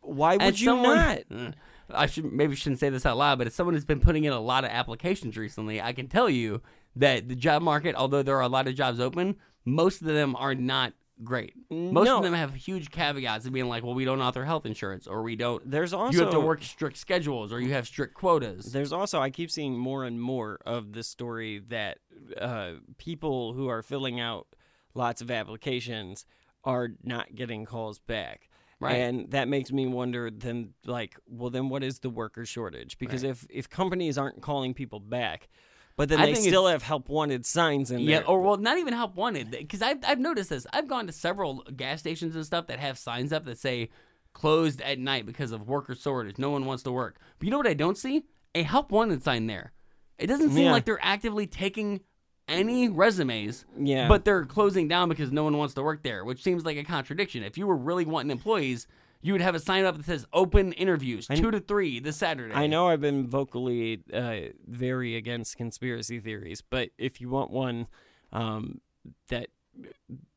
why 0.00 0.34
would 0.36 0.42
As 0.42 0.60
you 0.60 0.66
someone- 0.66 0.96
not 0.96 1.18
Mm. 1.30 1.54
I 1.90 2.06
should 2.06 2.32
maybe 2.32 2.56
shouldn't 2.56 2.80
say 2.80 2.88
this 2.88 3.06
out 3.06 3.16
loud, 3.16 3.38
but 3.38 3.46
as 3.46 3.54
someone 3.54 3.74
who's 3.74 3.84
been 3.84 4.00
putting 4.00 4.24
in 4.24 4.32
a 4.32 4.40
lot 4.40 4.64
of 4.64 4.70
applications 4.70 5.36
recently, 5.36 5.80
I 5.80 5.92
can 5.92 6.08
tell 6.08 6.28
you 6.28 6.62
that 6.96 7.28
the 7.28 7.34
job 7.34 7.62
market, 7.62 7.94
although 7.94 8.22
there 8.22 8.36
are 8.36 8.42
a 8.42 8.48
lot 8.48 8.68
of 8.68 8.74
jobs 8.74 9.00
open, 9.00 9.36
most 9.64 10.00
of 10.00 10.06
them 10.06 10.36
are 10.36 10.54
not 10.54 10.92
great. 11.22 11.54
Most 11.70 12.06
no. 12.06 12.18
of 12.18 12.22
them 12.22 12.34
have 12.34 12.54
huge 12.54 12.90
caveats 12.90 13.46
of 13.46 13.52
being 13.52 13.68
like, 13.68 13.82
well, 13.82 13.94
we 13.94 14.04
don't 14.04 14.20
offer 14.20 14.44
health 14.44 14.66
insurance, 14.66 15.06
or 15.06 15.22
we 15.22 15.36
don't. 15.36 15.68
There's 15.70 15.92
also 15.92 16.18
you 16.18 16.24
have 16.24 16.32
to 16.32 16.40
work 16.40 16.62
strict 16.62 16.96
schedules, 16.96 17.52
or 17.52 17.60
you 17.60 17.72
have 17.72 17.86
strict 17.86 18.14
quotas. 18.14 18.72
There's 18.72 18.92
also 18.92 19.20
I 19.20 19.30
keep 19.30 19.50
seeing 19.50 19.78
more 19.78 20.04
and 20.04 20.20
more 20.20 20.58
of 20.66 20.92
this 20.92 21.08
story 21.08 21.62
that 21.68 21.98
uh, 22.40 22.72
people 22.98 23.52
who 23.52 23.68
are 23.68 23.82
filling 23.82 24.20
out 24.20 24.46
lots 24.94 25.20
of 25.20 25.30
applications 25.30 26.26
are 26.64 26.90
not 27.02 27.34
getting 27.34 27.64
calls 27.64 27.98
back. 27.98 28.48
Right. 28.82 28.96
And 28.96 29.30
that 29.30 29.48
makes 29.48 29.70
me 29.72 29.86
wonder 29.86 30.30
then 30.30 30.74
like, 30.84 31.16
well 31.26 31.50
then 31.50 31.68
what 31.68 31.82
is 31.82 32.00
the 32.00 32.10
worker 32.10 32.44
shortage? 32.44 32.98
Because 32.98 33.22
if 33.22 33.46
if 33.50 33.68
companies 33.70 34.18
aren't 34.18 34.42
calling 34.42 34.74
people 34.74 35.00
back, 35.00 35.48
but 35.96 36.08
then 36.08 36.20
I 36.20 36.26
they 36.26 36.34
still 36.34 36.66
have 36.66 36.82
help 36.82 37.08
wanted 37.08 37.44
signs 37.46 37.90
in 37.90 38.00
Yeah, 38.00 38.06
there. 38.18 38.20
Yeah, 38.22 38.28
or 38.28 38.40
well, 38.40 38.56
not 38.56 38.78
even 38.78 38.94
help 38.94 39.14
wanted 39.14 39.50
because 39.50 39.82
I've 39.82 39.98
I've 40.04 40.18
noticed 40.18 40.50
this. 40.50 40.66
I've 40.72 40.88
gone 40.88 41.06
to 41.06 41.12
several 41.12 41.62
gas 41.76 42.00
stations 42.00 42.34
and 42.34 42.44
stuff 42.44 42.66
that 42.68 42.78
have 42.78 42.98
signs 42.98 43.32
up 43.32 43.44
that 43.44 43.58
say 43.58 43.90
closed 44.32 44.80
at 44.80 44.98
night 44.98 45.26
because 45.26 45.52
of 45.52 45.68
worker 45.68 45.94
shortage. 45.94 46.38
No 46.38 46.50
one 46.50 46.64
wants 46.64 46.82
to 46.84 46.92
work. 46.92 47.18
But 47.38 47.44
you 47.46 47.50
know 47.50 47.58
what 47.58 47.66
I 47.66 47.74
don't 47.74 47.98
see? 47.98 48.24
A 48.54 48.62
help 48.62 48.90
wanted 48.90 49.22
sign 49.22 49.46
there. 49.46 49.72
It 50.18 50.26
doesn't 50.26 50.50
seem 50.50 50.64
Yeah. 50.64 50.72
like 50.72 50.84
they're 50.84 50.98
actively 51.02 51.46
taking 51.46 52.00
any 52.48 52.88
resumes. 52.88 53.64
Yeah. 53.78 54.08
But 54.08 54.24
they're 54.24 54.44
closing 54.44 54.88
down 54.88 55.08
because 55.08 55.32
no 55.32 55.44
one 55.44 55.56
wants 55.56 55.74
to 55.74 55.82
work 55.82 56.02
there, 56.02 56.24
which 56.24 56.42
seems 56.42 56.64
like 56.64 56.76
a 56.76 56.84
contradiction. 56.84 57.42
If 57.42 57.56
you 57.56 57.66
were 57.66 57.76
really 57.76 58.04
wanting 58.04 58.30
employees, 58.30 58.86
you 59.22 59.32
would 59.32 59.40
have 59.40 59.54
a 59.54 59.60
sign 59.60 59.84
up 59.84 59.96
that 59.96 60.04
says 60.04 60.26
open 60.32 60.72
interviews 60.72 61.28
two 61.28 61.50
to 61.50 61.60
three 61.60 62.00
this 62.00 62.16
Saturday. 62.16 62.54
I 62.54 62.66
know 62.66 62.88
I've 62.88 63.00
been 63.00 63.28
vocally 63.28 64.02
uh, 64.12 64.52
very 64.66 65.16
against 65.16 65.56
conspiracy 65.56 66.18
theories, 66.18 66.60
but 66.60 66.90
if 66.98 67.20
you 67.20 67.30
want 67.30 67.50
one 67.50 67.86
um, 68.32 68.80
that 69.28 69.46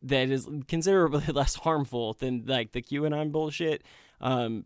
that 0.04 0.30
is 0.30 0.48
considerably 0.68 1.26
less 1.34 1.56
harmful 1.56 2.14
than 2.14 2.46
like 2.46 2.72
the 2.74 2.82
QAnon 2.82 3.32
bullshit, 3.32 3.84
um, 4.22 4.66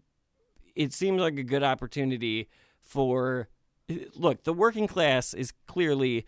it 0.76 0.94
seems 0.94 1.20
like 1.22 1.38
a 1.38 1.44
good 1.44 1.64
opportunity 1.64 2.50
for. 2.82 3.48
Look, 4.16 4.44
the 4.44 4.54
working 4.54 4.86
class 4.86 5.34
is 5.34 5.52
clearly 5.66 6.28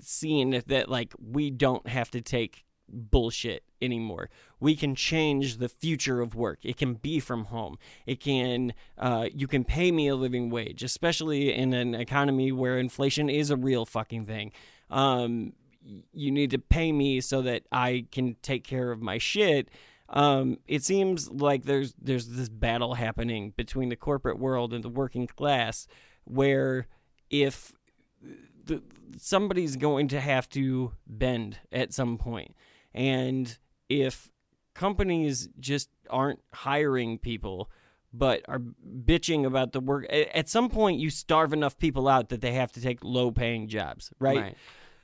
seeing 0.00 0.62
that 0.66 0.88
like 0.88 1.14
we 1.18 1.50
don't 1.50 1.88
have 1.88 2.10
to 2.10 2.20
take 2.20 2.64
bullshit 2.88 3.64
anymore. 3.82 4.30
We 4.60 4.76
can 4.76 4.94
change 4.94 5.58
the 5.58 5.68
future 5.68 6.20
of 6.20 6.34
work. 6.34 6.60
It 6.62 6.76
can 6.76 6.94
be 6.94 7.20
from 7.20 7.46
home. 7.46 7.78
It 8.06 8.20
can 8.20 8.74
uh, 8.98 9.28
you 9.34 9.46
can 9.46 9.64
pay 9.64 9.92
me 9.92 10.08
a 10.08 10.16
living 10.16 10.50
wage, 10.50 10.82
especially 10.82 11.52
in 11.52 11.72
an 11.72 11.94
economy 11.94 12.52
where 12.52 12.78
inflation 12.78 13.28
is 13.28 13.50
a 13.50 13.56
real 13.56 13.84
fucking 13.84 14.26
thing. 14.26 14.52
Um, 14.90 15.52
you 16.12 16.30
need 16.30 16.50
to 16.50 16.58
pay 16.58 16.92
me 16.92 17.20
so 17.20 17.42
that 17.42 17.62
I 17.70 18.06
can 18.10 18.36
take 18.42 18.64
care 18.64 18.90
of 18.90 19.00
my 19.00 19.18
shit. 19.18 19.68
Um, 20.08 20.58
it 20.66 20.84
seems 20.84 21.30
like 21.30 21.64
there's 21.64 21.94
there's 22.00 22.28
this 22.28 22.48
battle 22.48 22.94
happening 22.94 23.52
between 23.56 23.88
the 23.88 23.96
corporate 23.96 24.38
world 24.38 24.72
and 24.72 24.84
the 24.84 24.88
working 24.88 25.26
class, 25.26 25.86
where 26.24 26.86
if 27.28 27.72
the, 28.64 28.82
somebody's 29.18 29.76
going 29.76 30.08
to 30.08 30.20
have 30.20 30.48
to 30.50 30.92
bend 31.06 31.58
at 31.72 31.92
some 31.92 32.18
point. 32.18 32.54
And 32.94 33.56
if 33.88 34.30
companies 34.74 35.48
just 35.58 35.88
aren't 36.10 36.40
hiring 36.52 37.18
people 37.18 37.70
but 38.12 38.42
are 38.48 38.60
bitching 39.04 39.44
about 39.44 39.72
the 39.72 39.80
work 39.80 40.06
at 40.10 40.48
some 40.48 40.68
point 40.68 40.98
you 40.98 41.10
starve 41.10 41.52
enough 41.52 41.76
people 41.78 42.08
out 42.08 42.28
that 42.28 42.40
they 42.40 42.52
have 42.52 42.72
to 42.72 42.80
take 42.80 43.02
low 43.02 43.30
paying 43.30 43.68
jobs, 43.68 44.12
right? 44.18 44.54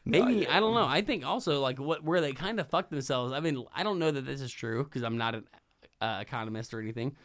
Maybe 0.04 0.48
I 0.48 0.60
don't 0.60 0.74
know. 0.74 0.86
I 0.86 1.02
think 1.02 1.24
also 1.24 1.60
like 1.60 1.78
what 1.78 2.02
where 2.02 2.20
they 2.20 2.32
kind 2.32 2.58
of 2.58 2.68
fuck 2.68 2.90
themselves. 2.90 3.32
I 3.32 3.40
mean, 3.40 3.64
I 3.74 3.82
don't 3.82 3.98
know 3.98 4.10
that 4.10 4.26
this 4.26 4.40
is 4.40 4.50
true 4.50 4.84
because 4.84 5.02
I'm 5.02 5.16
not 5.16 5.34
an 5.36 5.44
uh, 6.00 6.18
economist 6.20 6.74
or 6.74 6.80
anything. 6.80 7.16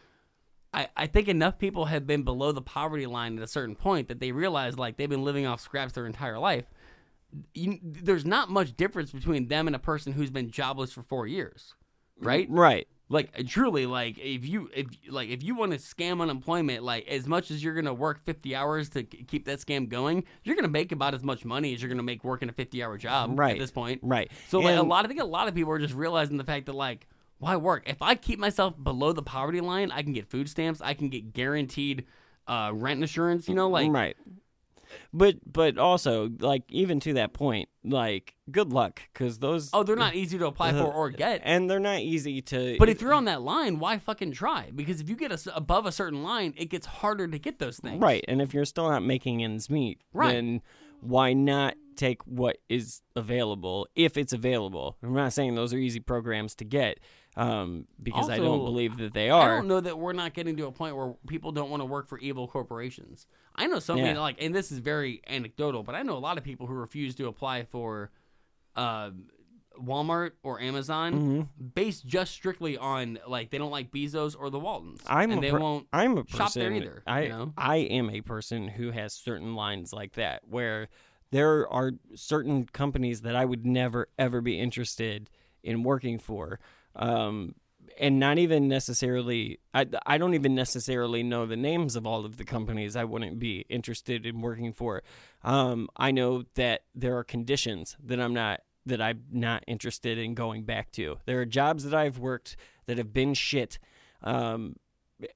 I, 0.78 0.88
I 0.96 1.08
think 1.08 1.28
enough 1.28 1.58
people 1.58 1.86
have 1.86 2.06
been 2.06 2.22
below 2.24 2.52
the 2.52 2.62
poverty 2.62 3.06
line 3.08 3.38
at 3.38 3.44
a 3.44 3.48
certain 3.48 3.76
point 3.76 4.08
that 4.10 4.20
they 4.20 4.32
realize 4.32 4.78
like 4.78 4.98
they've 4.98 5.10
been 5.10 5.24
living 5.24 5.46
off 5.48 5.60
scraps 5.60 5.94
their 5.94 6.06
entire 6.06 6.38
life. 6.38 6.66
You, 7.54 7.80
there's 7.84 8.26
not 8.26 8.50
much 8.50 8.78
difference 8.78 9.12
between 9.12 9.48
them 9.48 9.68
and 9.68 9.76
a 9.76 9.80
person 9.80 10.14
who's 10.14 10.30
been 10.30 10.50
jobless 10.52 10.94
for 10.94 11.04
four 11.04 11.28
years, 11.28 11.74
right? 12.20 12.50
Mm, 12.50 12.58
right. 12.58 12.88
Like 13.10 13.48
truly, 13.48 13.86
like 13.86 14.18
if 14.20 14.46
you 14.46 14.70
if 14.76 14.88
like 15.10 15.30
if 15.30 15.42
you 15.42 15.56
want 15.56 15.72
to 15.72 15.78
scam 15.78 16.22
unemployment, 16.22 16.84
like 16.84 17.08
as 17.08 17.26
much 17.26 17.52
as 17.52 17.64
you're 17.64 17.74
gonna 17.74 17.94
work 17.94 18.24
50 18.26 18.54
hours 18.56 18.90
to 18.90 19.04
k- 19.04 19.24
keep 19.24 19.46
that 19.46 19.60
scam 19.60 19.88
going, 19.90 20.26
you're 20.44 20.56
gonna 20.58 20.68
make 20.68 20.92
about 20.92 21.14
as 21.14 21.24
much 21.24 21.44
money 21.46 21.74
as 21.74 21.82
you're 21.82 21.90
gonna 21.90 22.04
make 22.04 22.24
working 22.24 22.50
a 22.50 22.54
50 22.54 22.84
hour 22.84 22.98
job 22.98 23.40
Right. 23.40 23.54
at 23.54 23.60
this 23.60 23.72
point. 23.72 24.02
Right. 24.04 24.30
So 24.50 24.60
like 24.60 24.76
a 24.76 24.80
And- 24.82 24.90
lot, 24.90 25.06
I 25.06 25.08
think 25.08 25.22
a 25.22 25.26
lot 25.26 25.48
of 25.48 25.56
people 25.56 25.72
are 25.72 25.80
just 25.80 25.94
realizing 25.96 26.36
the 26.38 26.44
fact 26.44 26.66
that 26.68 26.76
like, 26.76 27.08
why 27.40 27.56
work? 27.56 27.84
If 27.88 28.02
I 28.02 28.16
keep 28.16 28.40
myself 28.40 28.74
below 28.82 29.12
the 29.14 29.22
poverty 29.24 29.62
line, 29.62 29.92
I 29.92 30.02
can 30.04 30.14
get 30.14 30.28
food 30.30 30.50
stamps. 30.50 30.82
I 30.82 30.94
can 30.94 31.10
get 31.10 31.34
guaranteed 31.34 32.06
uh, 32.48 32.72
rent 32.74 33.00
insurance. 33.02 33.48
You 33.48 33.56
know, 33.56 33.70
like 33.70 33.92
right. 33.92 34.16
But 35.14 35.36
but 35.46 35.78
also 35.78 36.30
like 36.40 36.64
even 36.70 37.00
to 37.02 37.14
that 37.16 37.34
point, 37.34 37.68
like 37.84 38.36
good 38.50 38.72
luck 38.72 39.02
because 39.14 39.40
those 39.40 39.70
oh, 39.74 39.84
they're 39.84 39.98
not 39.98 40.16
easy 40.16 40.38
to 40.38 40.48
apply 40.48 40.70
Uh, 40.72 40.84
for 40.86 40.94
or 40.94 41.10
get. 41.26 41.42
and 41.44 41.70
they're 41.70 41.80
not 41.80 42.00
easy 42.00 42.42
to. 42.44 42.78
But 42.80 42.88
if 42.90 43.02
you're 43.02 43.14
on 43.14 43.26
that 43.26 43.42
line, 43.42 43.80
why 43.80 43.98
fucking 43.98 44.32
try? 44.32 44.72
Because 44.74 45.02
if 45.02 45.10
you 45.10 45.16
get 45.18 45.32
us 45.32 45.48
above 45.54 45.86
a 45.86 45.92
certain 45.92 46.24
line, 46.24 46.54
it 46.58 46.66
gets 46.70 46.86
harder 46.88 47.28
to 47.28 47.38
get 47.38 47.60
those 47.60 47.78
things. 47.80 48.02
Right, 48.02 48.24
and 48.30 48.42
if 48.42 48.54
you're 48.54 48.66
still 48.66 48.90
not 48.90 49.04
making 49.04 49.44
ends 49.44 49.70
meet, 49.70 50.00
Right. 50.14 50.32
then 50.34 50.62
why 51.02 51.34
not 51.34 51.76
take 51.98 52.22
what 52.24 52.58
is 52.70 53.02
available 53.16 53.88
if 53.96 54.16
it's 54.18 54.32
available? 54.34 54.96
I'm 55.04 55.14
not 55.14 55.34
saying 55.34 55.56
those 55.56 55.74
are 55.74 55.78
easy 55.78 56.00
programs 56.00 56.56
to 56.56 56.64
get, 56.66 57.00
um, 57.38 57.86
because 58.02 58.30
I 58.30 58.38
don't 58.38 58.66
believe 58.66 58.98
that 58.98 59.14
they 59.14 59.30
are. 59.30 59.54
I 59.54 59.56
don't 59.56 59.68
know 59.68 59.80
that 59.80 59.98
we're 59.98 60.12
not 60.14 60.34
getting 60.34 60.58
to 60.58 60.66
a 60.66 60.72
point 60.72 60.96
where 60.98 61.14
people 61.28 61.52
don't 61.52 61.70
want 61.70 61.82
to 61.82 61.86
work 61.86 62.08
for 62.10 62.18
evil 62.20 62.48
corporations. 62.48 63.28
I 63.56 63.68
know 63.68 63.80
something 63.80 64.06
Yeah. 64.06 64.20
like, 64.20 64.42
and 64.44 64.54
this 64.56 64.72
is 64.72 64.80
very 64.80 65.22
anecdotal, 65.28 65.84
but 65.84 65.96
I 65.96 66.02
know 66.04 66.18
a 66.18 66.20
lot 66.20 66.38
of 66.38 66.44
people 66.44 66.68
who 66.68 66.74
refuse 66.74 67.16
to 67.16 67.28
apply 67.28 67.64
for 67.64 68.12
uh, 68.76 69.12
Walmart 69.80 70.32
or 70.44 70.60
Amazon 70.60 71.14
Mm-hmm. 71.14 71.68
based 71.76 72.08
just 72.08 72.32
strictly 72.34 72.78
on 72.78 73.20
like 73.28 73.52
they 73.52 73.58
don't 73.60 73.70
like 73.72 73.92
Bezos 73.92 74.36
or 74.38 74.50
the 74.50 74.60
Waltons, 74.60 75.02
I'm 75.08 75.30
and 75.32 75.38
a 75.38 75.42
they 75.42 75.52
per- 75.52 75.60
won't. 75.60 75.88
I'm 75.94 76.18
a 76.18 76.24
person. 76.24 76.38
shop 76.40 76.54
there 76.54 76.72
either. 76.74 77.04
I 77.06 77.22
you 77.24 77.30
know? 77.30 77.54
I 77.56 77.76
am 77.78 78.10
a 78.10 78.22
person 78.22 78.68
who 78.68 78.90
has 78.92 79.14
certain 79.14 79.54
lines 79.56 79.94
like 79.94 80.14
that 80.14 80.42
where 80.48 80.88
there 81.32 81.68
are 81.72 81.92
certain 82.16 82.66
companies 82.66 83.22
that 83.22 83.36
I 83.36 83.46
would 83.46 83.66
never 83.66 84.10
ever 84.18 84.42
be 84.42 84.60
interested 84.60 85.30
in 85.64 85.84
working 85.84 86.18
for. 86.18 86.60
Um, 86.98 87.56
and 88.00 88.20
not 88.20 88.38
even 88.38 88.68
necessarily 88.68 89.60
I, 89.74 89.88
I 90.06 90.18
don't 90.18 90.36
even 90.36 90.54
necessarily 90.54 91.24
know 91.24 91.46
the 91.46 91.56
names 91.56 91.96
of 91.96 92.06
all 92.06 92.26
of 92.26 92.38
the 92.38 92.44
companies 92.44 92.96
I 92.96 93.06
wouldn't 93.06 93.40
be 93.40 93.66
interested 93.70 94.26
in 94.26 94.42
working 94.42 94.74
for. 94.74 95.04
Um, 95.44 95.90
I 95.98 96.12
know 96.12 96.44
that 96.56 96.82
there 96.94 97.18
are 97.18 97.24
conditions 97.24 97.96
that 98.04 98.20
I'm 98.20 98.34
not 98.34 98.62
that 98.86 99.02
I'm 99.02 99.24
not 99.32 99.64
interested 99.68 100.18
in 100.18 100.34
going 100.34 100.64
back 100.64 100.92
to. 100.94 101.18
There 101.26 101.40
are 101.42 101.46
jobs 101.46 101.84
that 101.84 101.94
I've 101.94 102.20
worked 102.20 102.56
that 102.86 102.98
have 102.98 103.14
been 103.14 103.34
shit. 103.34 103.80
Um, 104.22 104.76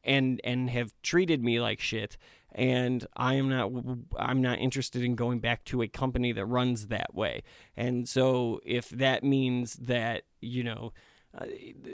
and 0.03 0.39
and 0.43 0.69
have 0.69 0.93
treated 1.01 1.43
me 1.43 1.59
like 1.59 1.79
shit 1.79 2.15
and 2.53 3.05
I 3.15 3.35
am 3.35 3.49
not 3.49 3.71
I'm 4.17 4.41
not 4.41 4.59
interested 4.59 5.03
in 5.03 5.15
going 5.15 5.39
back 5.39 5.63
to 5.65 5.81
a 5.81 5.87
company 5.87 6.31
that 6.33 6.45
runs 6.45 6.87
that 6.87 7.13
way. 7.15 7.43
And 7.77 8.07
so 8.07 8.59
if 8.65 8.89
that 8.89 9.23
means 9.23 9.75
that, 9.75 10.23
you 10.41 10.63
know, 10.63 10.93
uh, 11.37 11.45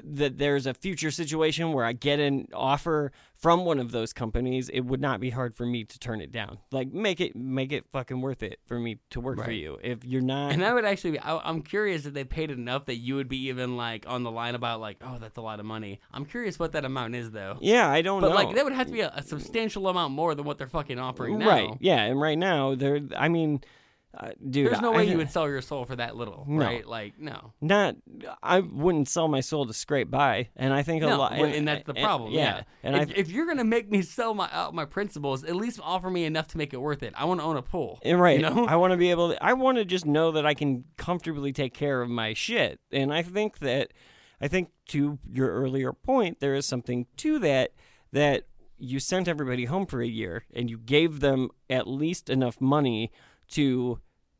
that 0.03 0.39
there's 0.39 0.65
a 0.65 0.73
future 0.73 1.11
situation 1.11 1.71
where 1.71 1.85
I 1.85 1.93
get 1.93 2.19
an 2.19 2.47
offer 2.53 3.11
from 3.35 3.65
one 3.65 3.77
of 3.77 3.91
those 3.91 4.11
companies, 4.11 4.67
it 4.69 4.81
would 4.81 4.99
not 4.99 5.19
be 5.19 5.29
hard 5.29 5.55
for 5.55 5.63
me 5.63 5.83
to 5.83 5.99
turn 5.99 6.21
it 6.21 6.31
down. 6.31 6.57
Like 6.71 6.91
make 6.91 7.21
it 7.21 7.35
make 7.35 7.71
it 7.71 7.85
fucking 7.91 8.19
worth 8.19 8.41
it 8.41 8.59
for 8.65 8.79
me 8.79 8.97
to 9.11 9.19
work 9.19 9.43
for 9.43 9.51
you. 9.51 9.77
If 9.83 10.03
you're 10.03 10.21
not 10.21 10.53
And 10.53 10.63
that 10.63 10.73
would 10.73 10.85
actually 10.85 11.11
be. 11.11 11.19
I, 11.19 11.37
I'm 11.37 11.61
curious 11.61 12.07
if 12.07 12.13
they 12.13 12.23
paid 12.23 12.49
enough 12.49 12.85
that 12.85 12.95
you 12.95 13.15
would 13.15 13.29
be 13.29 13.47
even 13.47 13.77
like 13.77 14.05
on 14.07 14.23
the 14.23 14.31
line 14.31 14.55
about 14.55 14.81
like, 14.81 14.97
oh, 15.01 15.17
that's 15.19 15.37
a 15.37 15.41
lot 15.41 15.59
of 15.59 15.67
money. 15.67 15.99
I'm 16.11 16.25
curious 16.25 16.57
what 16.57 16.71
that 16.71 16.83
amount 16.83 17.13
is 17.13 17.29
though. 17.29 17.57
Yeah, 17.61 17.89
I 17.89 18.01
don't 18.01 18.21
know. 18.21 18.29
but 18.29 18.33
know. 18.33 18.43
like 18.47 18.55
that 18.55 18.63
would 18.63 18.73
have 18.73 18.87
to 18.87 18.93
be 18.93 19.01
a, 19.01 19.11
a 19.15 19.21
substantial 19.21 19.87
amount 19.87 20.13
more 20.13 20.33
than 20.33 20.45
what 20.45 20.57
they're 20.57 20.67
fucking 20.67 20.97
offering 20.97 21.37
now. 21.37 21.47
Right. 21.47 21.69
Yeah, 21.79 22.01
and 22.01 22.19
right 22.19 22.37
now 22.37 22.73
they're. 22.73 23.01
I 23.15 23.29
mean 23.29 23.61
uh, 24.19 24.31
dude, 24.49 24.67
There's 24.71 24.81
no 24.81 24.93
I- 24.93 24.97
way 24.97 25.09
you 25.09 25.17
would 25.17 25.29
sell 25.29 25.47
your 25.47 25.61
soul 25.61 25.85
for 25.85 25.95
that 25.95 26.15
little, 26.15 26.43
No. 26.47 26.65
right? 26.65 26.85
Like 26.87 27.19
no. 27.19 27.53
not 27.61 27.95
I 28.41 28.61
wouldn't 28.61 29.07
sell 29.07 29.27
my 29.27 29.41
soul 29.41 29.65
to 29.67 29.73
scrape 29.73 30.09
by, 30.09 30.49
and 30.55 30.73
I 30.73 30.81
think 30.81 31.03
a 31.03 31.07
No, 31.07 31.17
lot, 31.19 31.33
well, 31.37 31.45
and 31.45 31.67
that's 31.67 31.85
the 31.85 31.93
problem. 31.93 32.31
yeah, 32.33 32.63
and 32.83 32.95
if, 32.95 33.11
if 33.15 33.29
you're 33.29 33.45
gonna 33.45 33.63
make 33.63 33.89
me 33.91 34.01
sell 34.01 34.33
my 34.33 34.49
out 34.51 34.73
my 34.73 34.85
principles, 34.85 35.43
at 35.43 35.55
least 35.55 35.79
offer 35.83 36.09
me 36.09 36.23
enough 36.25 36.47
to 36.49 36.57
make 36.57 36.73
it 36.73 36.81
worth 36.81 37.03
it. 37.03 37.13
I 37.15 37.25
want 37.25 37.39
to 37.41 37.45
own 37.45 37.57
a 37.57 37.61
pool. 37.61 37.99
and 38.03 38.19
right, 38.19 38.39
You 38.39 38.49
know? 38.49 38.65
I 38.65 38.75
want 38.75 38.91
to 38.91 38.97
be 38.97 39.11
able 39.11 39.29
to. 39.33 39.43
I 39.43 39.53
want 39.53 39.77
to 39.77 39.85
just 39.85 40.05
know 40.05 40.31
that 40.31 40.45
I 40.45 40.53
can 40.55 40.85
comfortably 40.97 41.53
take 41.53 41.73
care 41.73 42.01
of 42.01 42.09
my 42.09 42.33
shit, 42.33 42.79
and 42.91 43.13
I 43.13 43.21
think 43.21 43.59
that, 43.59 43.91
I 44.41 44.47
think 44.47 44.69
to 44.87 45.19
your 45.31 45.49
earlier 45.51 45.93
point, 45.93 46.39
there 46.39 46.55
is 46.55 46.65
something 46.65 47.05
to 47.17 47.39
that 47.39 47.73
that 48.11 48.43
you 48.79 48.99
sent 48.99 49.27
everybody 49.27 49.65
home 49.65 49.85
for 49.87 50.01
a 50.01 50.07
year 50.07 50.43
and 50.53 50.69
you 50.69 50.77
gave 50.77 51.19
them 51.19 51.49
at 51.69 51.87
least 51.87 52.29
enough 52.29 52.61
money 52.61 53.11
to 53.49 53.99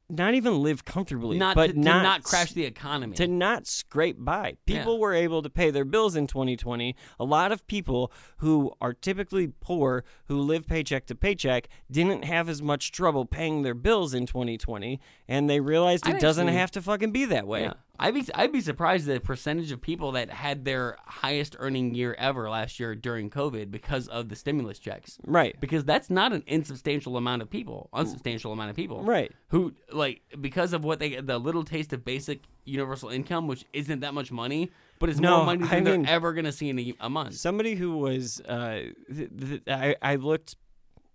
not 0.10 0.34
even 0.36 0.62
live 0.64 0.86
comfortably, 0.86 1.38
Not 1.38 1.56
but 1.56 1.68
to, 1.68 1.74
to 1.74 1.80
not 1.80 2.04
not 2.04 2.24
crash 2.24 2.54
the 2.54 2.64
economy. 2.64 3.16
to 3.18 3.28
not 3.28 3.68
scrape 3.68 4.16
by. 4.20 4.56
People 4.66 4.94
Yeah. 4.94 5.00
were 5.00 5.14
able 5.14 5.42
to 5.42 5.50
pay 5.50 5.70
their 5.70 5.84
bills 5.84 6.16
in 6.16 6.28
2020. 6.28 6.96
A 7.20 7.26
lot 7.26 7.52
of 7.52 7.68
people 7.68 8.12
who 8.38 8.72
are 8.80 8.94
typically 8.94 9.48
poor, 9.60 10.06
who 10.28 10.40
live 10.40 10.66
paycheck 10.66 11.06
to 11.08 11.16
paycheck, 11.16 11.68
didn't 11.92 12.24
have 12.24 12.48
as 12.48 12.62
much 12.62 12.92
trouble 12.92 13.26
paying 13.26 13.64
their 13.64 13.74
bills 13.74 14.14
in 14.14 14.26
2020, 14.26 15.00
and 15.28 15.50
they 15.50 15.60
realized 15.60 16.08
it 16.08 16.20
doesn't 16.22 16.48
actually- 16.48 16.58
have 16.60 16.72
to 16.72 16.82
fucking 16.82 17.12
be 17.12 17.26
that 17.26 17.46
way. 17.46 17.64
Yeah. 17.64 17.74
I'd 18.00 18.14
be 18.14 18.24
I'd 18.36 18.52
be 18.52 18.62
surprised 18.62 19.06
the 19.08 19.20
percentage 19.20 19.72
of 19.72 19.82
people 19.82 20.12
that 20.14 20.30
had 20.30 20.66
their 20.66 20.98
highest 21.06 21.56
earning 21.60 21.96
year 21.96 22.16
ever 22.20 22.50
last 22.50 22.80
year 22.80 22.94
during 22.96 23.30
COVID 23.30 23.72
because 23.72 24.08
of 24.08 24.30
the 24.30 24.36
stimulus 24.36 24.80
checks. 24.80 25.18
Right. 25.26 25.60
Because 25.60 25.84
that's 25.84 26.10
not 26.10 26.32
an 26.34 26.44
insubstantial 26.48 27.18
amount 27.18 27.42
of 27.42 27.50
people, 27.50 27.90
unsubstantial 27.94 28.52
amount 28.52 28.70
of 28.70 28.76
people. 28.76 29.04
Right. 29.04 29.32
Who 29.50 29.74
like 29.92 30.22
because 30.40 30.74
of 30.74 30.84
what 30.84 31.00
they 31.00 31.16
the 31.22 31.38
little 31.40 31.64
taste 31.64 31.92
of 31.94 32.06
basic 32.06 32.42
universal 32.66 33.10
income, 33.10 33.48
which 33.48 33.66
isn't 33.74 34.02
that 34.02 34.14
much 34.14 34.32
money, 34.32 34.70
but 35.00 35.10
it's 35.10 35.20
No, 35.20 35.38
more 35.38 35.46
money 35.48 35.64
I 35.66 35.68
than 35.76 35.84
mean- 35.84 36.04
they're 36.04 36.14
ever 36.16 36.34
gonna 36.34 36.52
see 36.52 36.70
in 36.70 36.78
a, 36.80 36.94
a 37.00 37.10
month. 37.10 37.36
Somebody 37.36 37.76
who 37.76 37.98
was, 37.98 38.42
uh, 38.42 38.80
th- 39.16 39.30
th- 39.40 39.62
I, 39.68 39.96
I 40.02 40.16
looked, 40.16 40.56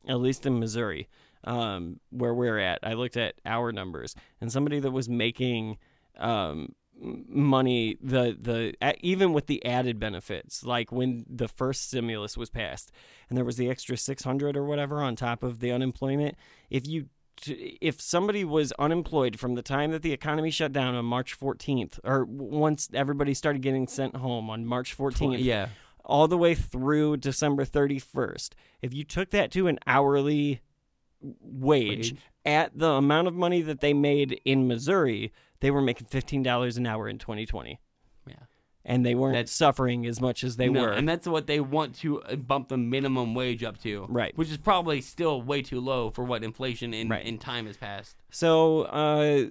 at 0.08 0.18
least 0.18 0.46
in 0.46 0.58
Missouri, 0.58 1.08
um, 1.44 2.00
where 2.10 2.32
we're 2.34 2.58
at, 2.58 2.78
I 2.82 2.94
looked 2.94 3.16
at 3.16 3.34
our 3.44 3.70
numbers, 3.72 4.14
and 4.40 4.50
somebody 4.50 4.80
that 4.80 4.90
was 4.92 5.08
making 5.08 5.78
um, 6.18 6.74
money, 7.00 7.96
the 8.00 8.36
the 8.40 8.74
even 9.00 9.32
with 9.32 9.46
the 9.46 9.64
added 9.64 9.98
benefits, 9.98 10.64
like 10.64 10.92
when 10.92 11.24
the 11.28 11.48
first 11.48 11.88
stimulus 11.88 12.36
was 12.36 12.50
passed, 12.50 12.92
and 13.28 13.36
there 13.36 13.44
was 13.44 13.56
the 13.56 13.70
extra 13.70 13.96
six 13.96 14.24
hundred 14.24 14.56
or 14.56 14.64
whatever 14.64 15.02
on 15.02 15.16
top 15.16 15.42
of 15.42 15.60
the 15.60 15.72
unemployment. 15.72 16.36
If 16.70 16.86
you 16.86 17.06
if 17.46 18.00
somebody 18.00 18.44
was 18.44 18.72
unemployed 18.72 19.38
from 19.38 19.54
the 19.54 19.62
time 19.62 19.90
that 19.90 20.02
the 20.02 20.12
economy 20.12 20.50
shut 20.50 20.72
down 20.72 20.94
on 20.94 21.04
March 21.04 21.38
14th, 21.38 21.98
or 22.04 22.24
once 22.24 22.88
everybody 22.94 23.34
started 23.34 23.62
getting 23.62 23.88
sent 23.88 24.16
home 24.16 24.50
on 24.50 24.66
March 24.66 24.96
14th, 24.96 25.42
yeah. 25.42 25.68
all 26.04 26.28
the 26.28 26.38
way 26.38 26.54
through 26.54 27.16
December 27.16 27.64
31st, 27.64 28.50
if 28.80 28.94
you 28.94 29.02
took 29.02 29.30
that 29.30 29.50
to 29.52 29.66
an 29.66 29.78
hourly 29.86 30.60
wage, 31.20 32.12
Wage. 32.12 32.16
at 32.44 32.78
the 32.78 32.90
amount 32.90 33.28
of 33.28 33.34
money 33.34 33.62
that 33.62 33.80
they 33.80 33.94
made 33.94 34.40
in 34.44 34.68
Missouri, 34.68 35.32
they 35.62 35.70
were 35.70 35.80
making 35.80 36.08
$15 36.08 36.76
an 36.76 36.86
hour 36.86 37.08
in 37.08 37.18
2020. 37.18 37.80
Yeah. 38.26 38.34
And 38.84 39.06
they 39.06 39.14
weren't 39.14 39.34
That's- 39.34 39.52
suffering 39.52 40.04
as 40.06 40.20
much 40.20 40.42
as 40.44 40.56
they 40.56 40.68
No, 40.68 40.82
were. 40.82 40.90
and 40.92 41.08
that's 41.08 41.26
what 41.26 41.46
they 41.46 41.60
want 41.60 41.94
to 42.00 42.20
uh, 42.22 42.34
bump 42.36 42.68
the 42.68 42.76
minimum 42.76 43.34
wage 43.34 43.62
up 43.62 43.80
to. 43.82 44.06
Right. 44.08 44.36
Which 44.36 44.50
is 44.50 44.58
probably 44.58 45.00
still 45.00 45.40
way 45.40 45.62
too 45.62 45.80
low 45.80 46.10
for 46.10 46.24
what 46.24 46.42
inflation 46.44 46.92
in, 46.92 47.08
Right. 47.08 47.24
in 47.24 47.38
time 47.38 47.66
has 47.66 47.76
passed. 47.76 48.16
So 48.30 48.82
uh, 48.82 49.44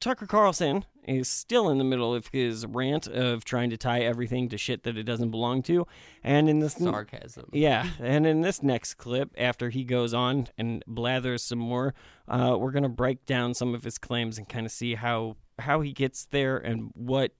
Tucker 0.00 0.26
Carlson 0.26 0.84
is 1.04 1.28
still 1.28 1.70
in 1.70 1.78
the 1.78 1.84
middle 1.84 2.14
of 2.14 2.28
his 2.28 2.66
rant 2.66 3.06
of 3.06 3.44
trying 3.44 3.70
to 3.70 3.76
tie 3.76 4.00
everything 4.00 4.48
to 4.48 4.58
shit 4.58 4.82
that 4.82 4.96
it 4.96 5.04
doesn't 5.04 5.30
belong 5.30 5.62
to, 5.62 5.86
and 6.22 6.48
in 6.48 6.58
this 6.58 6.74
Sarcasm. 6.74 7.48
yeah, 7.52 7.88
and 8.00 8.26
in 8.26 8.40
this 8.40 8.62
next 8.62 8.94
clip, 8.94 9.30
after 9.38 9.70
he 9.70 9.84
goes 9.84 10.12
on 10.12 10.48
and 10.58 10.84
blathers 10.86 11.42
some 11.42 11.58
more, 11.58 11.94
uh, 12.28 12.56
we're 12.58 12.72
gonna 12.72 12.88
break 12.88 13.24
down 13.24 13.54
some 13.54 13.74
of 13.74 13.84
his 13.84 13.98
claims 13.98 14.36
and 14.36 14.48
kind 14.48 14.66
of 14.66 14.72
see 14.72 14.94
how 14.94 15.36
how 15.58 15.80
he 15.80 15.92
gets 15.92 16.26
there 16.26 16.58
and 16.58 16.90
what 16.94 17.32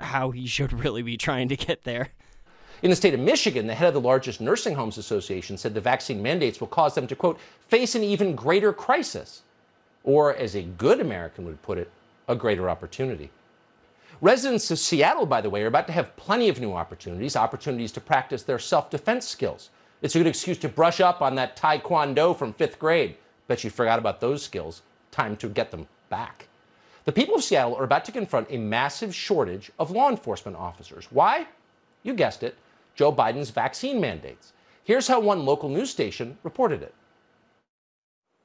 how 0.00 0.30
he 0.30 0.46
should 0.46 0.72
really 0.84 1.02
be 1.02 1.16
trying 1.16 1.48
to 1.48 1.56
get 1.56 1.82
there. 1.84 2.10
In 2.82 2.90
the 2.90 2.96
state 2.96 3.14
of 3.14 3.20
Michigan, 3.20 3.66
the 3.66 3.74
head 3.74 3.88
of 3.88 3.94
the 3.94 4.00
largest 4.00 4.40
nursing 4.40 4.74
homes 4.74 4.98
association 4.98 5.56
said 5.56 5.74
the 5.74 5.80
vaccine 5.80 6.22
mandates 6.22 6.60
will 6.60 6.68
cause 6.68 6.94
them 6.94 7.06
to, 7.06 7.16
quote, 7.16 7.40
face 7.68 7.94
an 7.94 8.04
even 8.04 8.34
greater 8.36 8.72
crisis. 8.72 9.42
Or, 10.06 10.34
as 10.34 10.54
a 10.54 10.62
good 10.62 11.00
American 11.00 11.44
would 11.44 11.60
put 11.60 11.76
it, 11.76 11.90
a 12.28 12.34
greater 12.34 12.70
opportunity. 12.70 13.30
Residents 14.22 14.70
of 14.70 14.78
Seattle, 14.78 15.26
by 15.26 15.42
the 15.42 15.50
way, 15.50 15.62
are 15.62 15.66
about 15.66 15.86
to 15.88 15.92
have 15.92 16.16
plenty 16.16 16.48
of 16.48 16.58
new 16.58 16.72
opportunities, 16.72 17.36
opportunities 17.36 17.92
to 17.92 18.00
practice 18.00 18.42
their 18.42 18.58
self 18.58 18.88
defense 18.88 19.28
skills. 19.28 19.68
It's 20.00 20.14
a 20.14 20.18
good 20.18 20.26
excuse 20.26 20.56
to 20.58 20.68
brush 20.68 21.00
up 21.00 21.20
on 21.20 21.34
that 21.34 21.56
Taekwondo 21.56 22.34
from 22.36 22.54
fifth 22.54 22.78
grade. 22.78 23.16
Bet 23.48 23.62
you 23.64 23.68
forgot 23.68 23.98
about 23.98 24.20
those 24.20 24.42
skills. 24.42 24.80
Time 25.10 25.36
to 25.36 25.48
get 25.48 25.70
them 25.70 25.86
back. 26.08 26.48
The 27.04 27.12
people 27.12 27.34
of 27.34 27.44
Seattle 27.44 27.76
are 27.76 27.84
about 27.84 28.04
to 28.06 28.12
confront 28.12 28.50
a 28.50 28.56
massive 28.56 29.14
shortage 29.14 29.70
of 29.78 29.90
law 29.90 30.08
enforcement 30.08 30.56
officers. 30.56 31.06
Why? 31.10 31.46
You 32.02 32.14
guessed 32.14 32.42
it 32.42 32.56
Joe 32.94 33.12
Biden's 33.12 33.50
vaccine 33.50 34.00
mandates. 34.00 34.52
Here's 34.82 35.08
how 35.08 35.20
one 35.20 35.44
local 35.44 35.68
news 35.68 35.90
station 35.90 36.38
reported 36.42 36.82
it. 36.82 36.94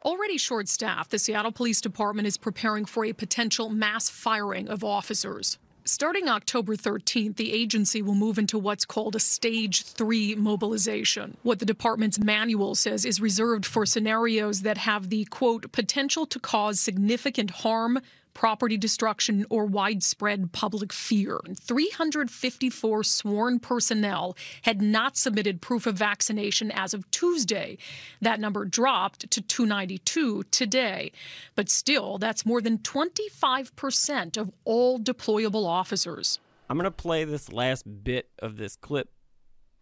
Already 0.04 0.40
short 0.40 0.68
staffed, 0.68 1.12
the 1.12 1.20
Seattle 1.20 1.52
Police 1.52 1.80
Department 1.80 2.28
is 2.28 2.36
preparing 2.36 2.86
for 2.86 3.06
a 3.06 3.14
potential 3.14 3.70
mass 3.70 4.10
firing 4.10 4.68
of 4.68 4.84
officers. 4.84 5.60
Starting 5.86 6.28
October 6.28 6.76
13th, 6.76 7.36
the 7.36 7.54
agency 7.54 8.02
will 8.02 8.16
move 8.16 8.40
into 8.40 8.58
what's 8.58 8.84
called 8.84 9.16
a 9.16 9.20
stage 9.20 9.84
three 9.84 10.34
mobilization. 10.34 11.38
What 11.44 11.60
the 11.60 11.68
department's 11.68 12.18
manual 12.18 12.74
says 12.74 13.06
is 13.06 13.22
reserved 13.22 13.64
for 13.64 13.86
scenarios 13.86 14.64
that 14.64 14.80
have 14.80 15.10
the 15.10 15.26
quote 15.26 15.72
potential 15.72 16.26
to 16.26 16.40
cause 16.40 16.80
significant 16.80 17.52
harm, 17.52 18.00
property 18.34 18.78
destruction, 18.78 19.46
or 19.50 19.66
widespread 19.66 20.52
public 20.52 20.92
fear. 20.94 21.40
354 21.60 23.04
sworn 23.04 23.60
personnel 23.60 24.36
had 24.64 24.82
not 24.82 25.18
submitted 25.18 25.62
proof 25.62 25.86
of 25.86 25.96
vaccination 25.96 26.72
as 26.72 26.94
of 26.94 27.10
Tuesday. 27.12 27.78
That 28.22 28.40
number 28.40 28.66
dropped 28.66 29.30
to 29.32 29.42
292 29.42 30.44
today. 30.52 31.12
But 31.56 31.70
still, 31.70 32.18
that's 32.18 32.46
more 32.46 32.62
than 32.62 32.78
25% 32.80 34.38
of 34.38 34.52
all 34.66 35.00
deployable 35.00 35.68
officers. 35.68 36.40
I'm 36.70 36.78
gonna 36.78 36.92
play 36.92 37.26
this 37.26 37.52
last 37.52 38.04
bit 38.04 38.30
of 38.40 38.58
this 38.58 38.76
clip 38.76 39.10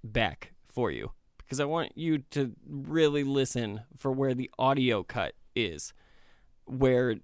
back 0.04 0.54
for 0.68 0.91
you 0.91 1.12
because 1.38 1.60
I 1.60 1.66
want 1.66 1.97
you 1.97 2.20
to 2.32 2.52
really 2.68 3.24
listen 3.24 3.82
for 3.97 4.12
where 4.12 4.34
the 4.34 4.50
audio 4.58 5.04
cut 5.04 5.34
is, 5.56 5.93
where 6.66 7.16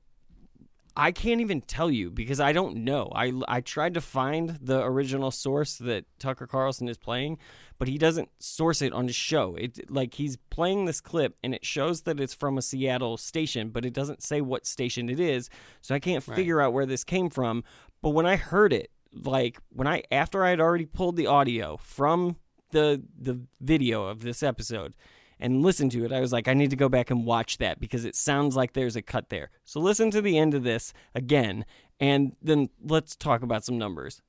I 0.98 1.12
can't 1.12 1.41
even 1.41 1.60
tell 1.62 1.91
you 1.91 2.10
because 2.10 2.39
I 2.39 2.54
don't 2.54 2.78
know. 2.78 3.12
I, 3.14 3.34
I 3.48 3.60
tried 3.62 3.93
to 3.96 4.02
find 4.02 4.58
the 4.62 4.82
original 4.82 5.30
source 5.30 5.76
that 5.78 6.06
Tucker 6.20 6.48
Carlson 6.48 6.88
is 6.88 6.98
playing, 6.98 7.38
but 7.78 7.88
he 7.89 7.98
doesn't 7.98 8.30
source 8.39 8.82
it 8.82 8.93
on 8.93 9.08
his 9.08 9.16
show. 9.16 9.56
It 9.56 9.91
like 9.91 10.14
he's 10.14 10.38
playing 10.50 10.86
this 10.86 11.02
clip 11.02 11.36
and 11.43 11.54
it 11.54 11.66
shows 11.66 12.04
that 12.04 12.20
it's 12.22 12.34
from 12.34 12.58
a 12.58 12.62
Seattle 12.62 13.18
station, 13.18 13.70
but 13.72 13.84
it 13.86 13.91
doesn't 13.93 14.24
say 14.24 14.39
what 14.39 14.66
station 14.66 15.10
it 15.10 15.20
is, 15.20 15.50
so 15.82 15.93
I 15.96 16.00
can't 16.00 16.26
Right. 16.28 16.36
figure 16.38 16.62
out 16.62 16.72
where 16.72 16.86
this 16.86 17.04
came 17.04 17.30
from. 17.30 17.64
But 18.02 18.12
when 18.12 18.26
I 18.26 18.38
heard 18.38 18.72
it, 18.72 18.89
like 19.12 19.60
when 19.70 19.88
I 19.88 20.04
after 20.12 20.46
I 20.46 20.52
had 20.52 20.62
already 20.62 20.86
pulled 20.86 21.18
the 21.18 21.28
audio 21.28 21.76
from 21.78 22.38
the 22.72 23.02
the 23.20 23.41
video 23.62 24.06
of 24.06 24.22
this 24.22 24.41
episode 24.43 24.93
and 25.40 25.62
listened 25.62 25.92
to 25.94 26.06
it, 26.06 26.12
I 26.12 26.20
was 26.20 26.32
like, 26.32 26.48
I 26.48 26.54
need 26.54 26.70
to 26.70 26.76
go 26.76 26.90
back 26.90 27.12
and 27.12 27.26
watch 27.26 27.58
that 27.60 27.80
because 27.80 28.06
it 28.06 28.16
sounds 28.16 28.56
like 28.56 28.74
there's 28.74 28.96
a 28.96 29.02
cut 29.02 29.30
there. 29.30 29.50
So 29.64 29.80
listen 29.80 30.12
to 30.12 30.22
the 30.22 30.38
end 30.38 30.54
of 30.54 30.64
this 30.64 30.94
again, 31.14 31.66
and 32.00 32.36
then 32.42 32.70
let's 32.84 33.16
talk 33.16 33.42
about 33.42 33.64
some 33.64 33.78
numbers. 33.78 34.22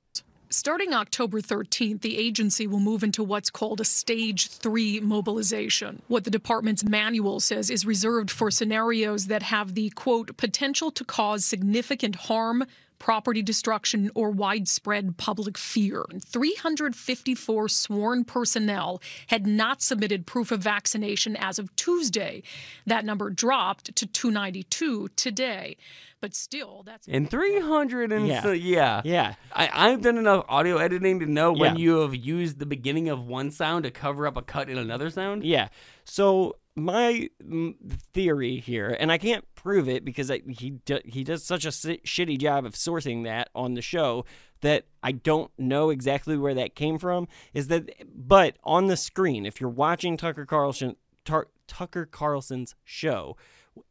Starting 0.48 0.94
October 0.94 1.40
13th, 1.40 2.02
the 2.02 2.16
agency 2.16 2.68
will 2.68 2.78
move 2.78 3.02
into 3.02 3.24
what's 3.24 3.50
called 3.50 3.80
a 3.80 3.84
stage 3.84 4.48
three 4.48 5.00
mobilization. 5.00 6.00
What 6.06 6.22
the 6.22 6.30
department's 6.30 6.84
manual 6.84 7.40
says 7.40 7.68
is 7.68 7.84
reserved 7.84 8.30
for 8.30 8.52
scenarios 8.52 9.26
that 9.26 9.42
have 9.42 9.74
the 9.74 9.90
quote 9.90 10.36
potential 10.36 10.92
to 10.92 11.04
cause 11.04 11.44
significant 11.44 12.14
harm, 12.14 12.64
property 12.98 13.42
destruction, 13.42 14.10
or 14.14 14.30
widespread 14.30 15.16
public 15.16 15.56
fear. 15.58 16.04
354 16.24 17.68
sworn 17.68 18.24
personnel 18.24 19.00
had 19.28 19.46
not 19.46 19.82
submitted 19.82 20.26
proof 20.26 20.50
of 20.52 20.60
vaccination 20.60 21.36
as 21.36 21.58
of 21.58 21.74
Tuesday. 21.76 22.42
That 22.86 23.04
number 23.04 23.30
dropped 23.30 23.94
to 23.96 24.06
292 24.06 25.08
today. 25.16 25.76
But 26.20 26.34
still, 26.34 26.82
that's 26.84 27.06
And 27.08 27.30
300 27.30 28.10
and 28.10 28.26
Yeah. 28.26 28.42
so, 28.42 28.52
yeah. 28.52 29.02
Yeah. 29.04 29.34
I, 29.52 29.68
I've 29.72 30.00
done 30.00 30.16
enough 30.16 30.46
audio 30.48 30.78
editing 30.78 31.20
to 31.20 31.26
know 31.26 31.52
when 31.52 31.76
Yeah. 31.76 31.82
you 31.82 31.96
have 32.00 32.14
used 32.14 32.58
the 32.58 32.66
beginning 32.66 33.08
of 33.10 33.26
one 33.26 33.50
sound 33.50 33.84
to 33.84 33.90
cover 33.90 34.26
up 34.26 34.36
a 34.36 34.42
cut 34.42 34.70
in 34.70 34.78
another 34.78 35.10
sound. 35.10 35.44
Yeah. 35.44 35.68
So 36.04 36.56
my 36.76 37.30
mm, 37.42 37.74
theory 38.12 38.58
here, 38.58 38.96
and 39.00 39.10
I 39.10 39.18
can't 39.18 39.44
prove 39.54 39.88
it 39.88 40.04
because 40.04 40.30
I, 40.30 40.42
he 40.46 40.70
do, 40.70 41.00
he 41.04 41.24
does 41.24 41.42
such 41.42 41.64
a 41.64 41.68
shitty 41.68 42.38
job 42.38 42.64
of 42.64 42.74
sourcing 42.74 43.24
that 43.24 43.48
on 43.54 43.74
the 43.74 43.82
show 43.82 44.24
that 44.60 44.84
I 45.02 45.12
don't 45.12 45.50
know 45.58 45.90
exactly 45.90 46.36
where 46.36 46.54
that 46.54 46.74
came 46.74 46.98
from. 46.98 47.28
Is 47.54 47.68
that 47.68 47.90
but 48.14 48.56
on 48.62 48.86
the 48.86 48.96
screen, 48.96 49.46
if 49.46 49.60
you're 49.60 49.70
watching 49.70 50.16
Tucker 50.16 50.44
Carlson 50.44 50.96
Tar, 51.24 51.48
Tucker 51.66 52.06
Carlson's 52.06 52.74
show. 52.84 53.36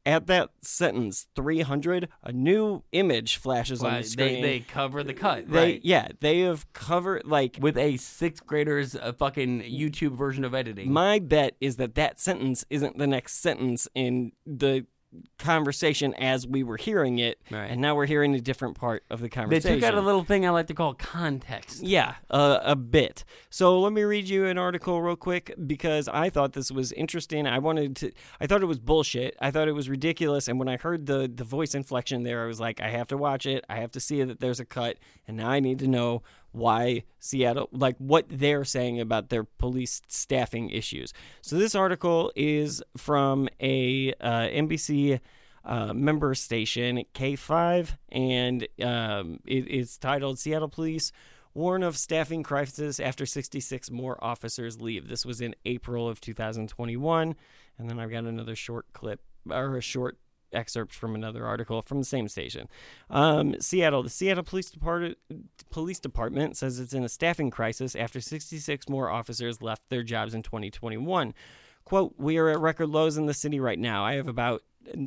At 0.06 0.28
that 0.28 0.50
sentence, 0.62 1.26
300, 1.36 2.10
a 2.24 2.32
new 2.32 2.84
image 2.92 3.38
flashes 3.38 3.82
on 3.84 3.92
Why, 3.92 3.98
the 3.98 4.04
they, 4.04 4.08
screen. 4.10 4.42
they 4.44 4.60
cover 4.60 5.04
the 5.04 5.14
cut, 5.14 5.50
They- 5.50 5.58
right? 5.58 5.82
Yeah, 5.84 6.10
they 6.20 6.42
have 6.42 6.72
covered, 6.74 7.26
like, 7.26 7.58
With 7.60 7.78
a 7.78 7.98
sixth 7.98 8.46
grader's 8.46 8.96
uh, 8.96 9.14
fucking 9.14 9.62
YouTube 9.62 10.16
version 10.18 10.44
of 10.44 10.54
editing. 10.54 10.92
My 10.92 11.20
bet 11.20 11.56
is 11.60 11.78
that 11.78 11.96
that 11.96 12.20
sentence 12.20 12.66
isn't 12.70 12.98
the 12.98 13.08
next 13.08 13.42
sentence 13.42 13.88
in 13.96 14.32
the 14.46 14.86
conversation 15.38 16.14
as 16.16 16.46
we 16.48 16.64
were 16.64 16.78
hearing 16.78 17.20
it, 17.20 17.40
Right. 17.52 17.70
and 17.70 17.80
now 17.82 17.96
we're 17.96 18.06
hearing 18.06 18.34
a 18.36 18.42
different 18.42 18.76
part 18.78 19.04
of 19.10 19.22
the 19.22 19.30
conversation. 19.30 19.80
They 19.80 19.80
took 19.80 19.94
out 19.94 19.98
a 19.98 20.02
little 20.06 20.24
thing 20.24 20.46
I 20.46 20.50
like 20.50 20.68
to 20.68 20.74
call 20.74 20.94
context. 20.94 21.84
Yeah, 21.84 22.16
uh, 22.30 22.60
a 22.64 22.76
bit. 22.76 23.24
So 23.50 23.80
let 23.80 23.94
me 23.94 24.04
read 24.04 24.28
you 24.28 24.46
an 24.46 24.58
article 24.58 25.02
real 25.02 25.16
quick 25.16 25.54
because 25.68 26.08
I 26.08 26.30
thought 26.30 26.54
this 26.54 26.72
was 26.72 26.92
interesting. 26.94 27.48
I 27.48 27.60
wanted 27.60 27.96
to. 27.98 28.12
I 28.40 28.48
thought 28.48 28.62
it 28.62 28.66
was 28.66 28.80
bullshit. 28.80 29.36
I 29.40 29.52
thought 29.52 29.68
it 29.68 29.74
was 29.74 29.90
ridiculous. 29.90 30.48
And 30.48 30.60
when 30.60 30.68
I 30.68 30.78
heard 30.78 31.06
the 31.06 31.32
the 31.34 31.44
voice 31.44 31.76
inflection 31.76 32.24
there, 32.24 32.44
I 32.44 32.48
was 32.48 32.60
like, 32.60 32.82
I 32.82 32.90
have 32.90 33.08
to 33.08 33.18
watch 33.18 33.46
it. 33.46 33.64
I 33.70 33.78
have 33.78 33.92
to 33.92 34.00
see 34.00 34.24
that 34.24 34.40
there's 34.40 34.60
a 34.60 34.66
cut, 34.66 34.98
and 35.28 35.38
now 35.38 35.50
I 35.50 35.60
need 35.60 35.80
to 35.80 35.88
know 35.88 36.24
why 36.56 37.04
Seattle, 37.20 37.70
like 37.72 37.96
what 37.98 38.26
they're 38.30 38.64
saying 38.64 39.00
about 39.00 39.30
their 39.30 39.44
police 39.44 40.02
staffing 40.08 40.70
issues. 40.70 41.14
So 41.42 41.58
this 41.58 41.76
article 41.76 42.32
is 42.36 42.82
from 42.98 43.50
a 43.60 44.14
uh, 44.22 44.48
NBC 44.48 45.20
uh, 45.66 45.94
member 45.94 46.34
station 46.36 47.04
K5, 47.14 47.98
and 48.10 48.68
um, 48.82 49.40
it 49.46 49.68
is 49.68 49.98
titled 49.98 50.40
"Seattle 50.40 50.70
Police 50.70 51.12
Warn 51.54 51.84
of 51.84 51.98
Staffing 51.98 52.44
Crisis 52.44 53.00
After 53.00 53.26
66 53.26 53.92
More 53.92 54.24
Officers 54.24 54.80
Leave." 54.80 55.08
This 55.08 55.26
was 55.26 55.42
in 55.42 55.56
April 55.66 56.08
of 56.08 56.22
2021, 56.22 57.36
and 57.78 57.90
then 57.90 58.00
I've 58.00 58.12
got 58.12 58.26
another 58.26 58.56
short 58.56 58.86
clip 58.94 59.22
or 59.50 59.76
a 59.78 59.82
short 59.82 60.18
excerpt 60.56 60.94
from 60.94 61.16
another 61.16 61.46
article 61.46 61.82
from 61.82 62.00
the 62.00 62.06
same 62.06 62.28
station. 62.28 62.68
Um, 63.10 63.56
Seattle, 63.60 64.04
the 64.04 64.10
Seattle 64.10 64.44
Police 64.44 64.70
Department 64.70 65.18
Police 65.70 66.00
Department 66.00 66.58
says 66.58 66.80
it's 66.80 66.94
in 66.94 67.04
a 67.04 67.10
staffing 67.10 67.52
crisis 67.52 67.96
after 67.96 68.22
66 68.22 68.90
more 68.90 69.10
officers 69.10 69.62
left 69.62 69.90
their 69.90 70.04
jobs 70.04 70.34
in 70.34 70.42
2021. 70.42 71.34
Quote, 71.84 72.16
we 72.18 72.38
are 72.38 72.50
at 72.50 72.60
record 72.60 72.90
lows 72.90 73.18
in 73.18 73.28
the 73.28 73.34
city 73.34 73.60
right 73.60 73.78
now. 73.78 74.04
I 74.04 74.14
have 74.16 74.28
about 74.28 74.64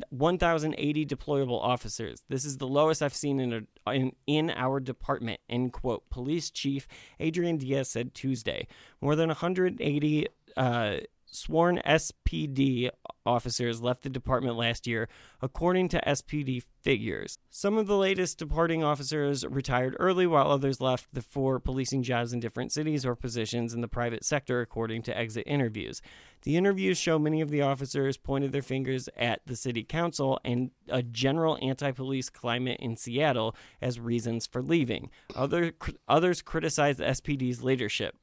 1,080 0.09 1.05
deployable 1.05 1.61
officers. 1.61 2.23
This 2.29 2.45
is 2.45 2.57
the 2.57 2.67
lowest 2.67 3.01
I've 3.01 3.15
seen 3.15 3.39
in, 3.39 3.67
a, 3.87 3.91
in 3.91 4.15
in 4.27 4.49
our 4.51 4.79
department. 4.79 5.39
End 5.49 5.73
quote. 5.73 6.09
Police 6.09 6.49
Chief 6.49 6.87
Adrian 7.19 7.57
Diaz 7.57 7.89
said 7.89 8.13
Tuesday. 8.13 8.67
More 9.01 9.15
than 9.15 9.27
180 9.29 10.27
uh, 10.57 10.97
sworn 11.25 11.81
SPD 11.85 12.89
officers 13.29 13.81
left 13.81 14.03
the 14.03 14.09
department 14.09 14.57
last 14.57 14.87
year, 14.87 15.07
according 15.41 15.89
to 15.89 16.03
SPD 16.05 16.63
figures. 16.81 17.37
Some 17.49 17.77
of 17.77 17.87
the 17.87 17.97
latest 17.97 18.37
departing 18.37 18.83
officers 18.83 19.45
retired 19.45 19.95
early, 19.99 20.25
while 20.25 20.51
others 20.51 20.81
left 20.81 21.07
the 21.13 21.21
for 21.21 21.59
policing 21.59 22.03
jobs 22.03 22.33
in 22.33 22.39
different 22.39 22.71
cities 22.71 23.05
or 23.05 23.15
positions 23.15 23.73
in 23.73 23.81
the 23.81 23.87
private 23.87 24.25
sector, 24.25 24.61
according 24.61 25.03
to 25.03 25.17
exit 25.17 25.43
interviews. 25.45 26.01
The 26.43 26.55
interviews 26.55 26.97
show 26.97 27.19
many 27.19 27.41
of 27.41 27.49
the 27.49 27.61
officers 27.61 28.17
pointed 28.17 28.51
their 28.51 28.61
fingers 28.61 29.09
at 29.17 29.41
the 29.45 29.55
city 29.55 29.83
council 29.83 30.39
and 30.45 30.71
a 30.87 31.03
general 31.03 31.57
anti 31.61 31.91
police 31.91 32.29
climate 32.29 32.77
in 32.79 32.95
Seattle 32.95 33.55
as 33.81 33.99
reasons 33.99 34.47
for 34.47 34.61
leaving. 34.61 35.09
Other, 35.35 35.73
others 36.07 36.41
criticized 36.41 36.99
the 36.99 37.05
SPD's 37.05 37.63
leadership. 37.63 38.15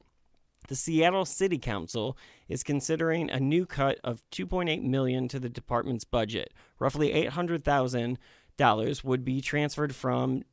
The 0.67 0.75
Seattle 0.75 1.25
City 1.25 1.57
Council 1.57 2.17
is 2.49 2.63
considering 2.63 3.29
a 3.29 3.39
new 3.39 3.65
cut 3.65 3.99
of 4.03 4.21
2.8 4.31 4.83
million 4.83 5.27
to 5.29 5.39
the 5.39 5.49
department's 5.49 6.03
budget. 6.03 6.53
Roughly 6.77 7.13
$800,000 7.13 9.03
would 9.03 9.25
be 9.25 9.41
transferred 9.41 9.95
from 9.95 10.43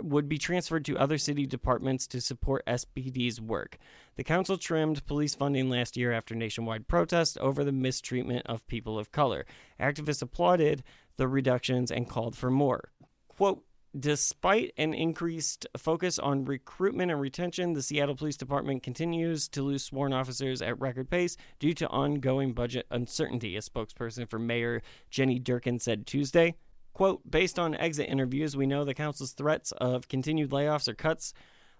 would 0.00 0.28
be 0.28 0.38
transferred 0.38 0.84
to 0.84 0.96
other 0.96 1.18
city 1.18 1.46
departments 1.46 2.06
to 2.06 2.20
support 2.20 2.64
SPD's 2.64 3.40
work. 3.40 3.76
The 4.14 4.22
council 4.22 4.56
trimmed 4.56 5.04
police 5.04 5.34
funding 5.34 5.68
last 5.68 5.96
year 5.96 6.12
after 6.12 6.36
nationwide 6.36 6.86
protests 6.86 7.36
over 7.40 7.64
the 7.64 7.72
mistreatment 7.72 8.46
of 8.46 8.66
people 8.68 8.98
of 8.98 9.10
color. 9.10 9.46
Activists 9.80 10.22
applauded 10.22 10.84
the 11.16 11.26
reductions 11.26 11.90
and 11.90 12.08
called 12.08 12.36
for 12.36 12.52
more. 12.52 12.92
Quote 13.26 13.64
Despite 13.98 14.72
an 14.76 14.92
increased 14.92 15.68
focus 15.76 16.18
on 16.18 16.44
recruitment 16.44 17.12
and 17.12 17.20
retention, 17.20 17.74
the 17.74 17.82
Seattle 17.82 18.16
Police 18.16 18.36
Department 18.36 18.82
continues 18.82 19.46
to 19.50 19.62
lose 19.62 19.84
sworn 19.84 20.12
officers 20.12 20.60
at 20.60 20.80
record 20.80 21.08
pace 21.08 21.36
due 21.60 21.74
to 21.74 21.88
ongoing 21.88 22.54
budget 22.54 22.86
uncertainty, 22.90 23.56
a 23.56 23.60
spokesperson 23.60 24.28
for 24.28 24.40
Mayor 24.40 24.82
Jenny 25.10 25.38
Durkan 25.38 25.80
said 25.80 26.08
Tuesday. 26.08 26.56
Quote, 26.92 27.30
based 27.30 27.56
on 27.56 27.76
exit 27.76 28.08
interviews, 28.08 28.56
we 28.56 28.66
know 28.66 28.84
the 28.84 28.94
council's 28.94 29.32
threats 29.32 29.70
of 29.72 30.08
continued 30.08 30.50
layoffs 30.50 30.88
or 30.88 30.94
cuts 30.94 31.32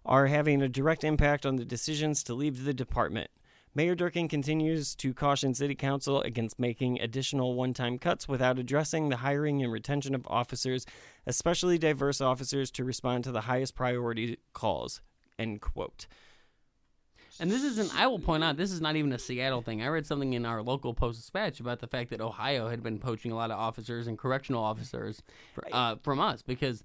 are 0.07 0.27
having 0.27 0.63
a 0.63 0.69
direct 0.69 1.03
impact 1.03 1.45
on 1.45 1.57
the 1.57 1.65
decisions 1.65 2.23
to 2.23 2.35
leave 2.35 2.63
the 2.65 2.75
department. 2.75 3.31
Mayor 3.77 3.97
Durkan 3.97 4.31
continues 4.31 4.95
to 4.97 5.13
caution 5.13 5.53
City 5.53 5.75
Council 5.75 6.21
against 6.23 6.61
making 6.61 7.01
additional 7.01 7.55
one 7.55 7.75
time 7.75 7.99
cuts 7.99 8.29
without 8.29 8.59
addressing 8.59 9.09
the 9.09 9.17
hiring 9.17 9.63
and 9.63 9.73
retention 9.73 10.15
of 10.15 10.25
officers, 10.29 10.87
especially 11.27 11.77
diverse 11.77 12.21
officers, 12.21 12.71
to 12.73 12.85
respond 12.85 13.25
to 13.25 13.33
the 13.33 13.43
highest 13.43 13.75
priority 13.75 14.39
calls. 14.53 15.01
End 15.39 15.61
quote. 15.61 16.07
And 17.41 17.51
this 17.51 17.65
isn't, 17.65 17.93
I 17.99 18.07
will 18.07 18.21
point 18.21 18.45
out, 18.45 18.57
this 18.57 18.71
is 18.71 18.81
not 18.81 18.95
even 18.95 19.13
a 19.13 19.19
Seattle 19.19 19.61
thing. 19.61 19.83
I 19.83 19.89
read 19.89 20.07
something 20.07 20.35
in 20.35 20.47
our 20.47 20.63
local 20.63 20.95
Post 20.95 21.19
Dispatch 21.19 21.59
about 21.59 21.81
the 21.81 21.89
fact 21.89 22.11
that 22.11 22.21
Ohio 22.21 22.69
had 22.69 22.81
been 22.81 23.01
poaching 23.01 23.33
a 23.33 23.35
lot 23.35 23.51
of 23.51 23.59
officers 23.59 24.07
and 24.07 24.17
correctional 24.17 24.63
officers 24.63 25.21
uh, 25.73 25.97
from 26.05 26.21
us 26.21 26.43
because 26.43 26.85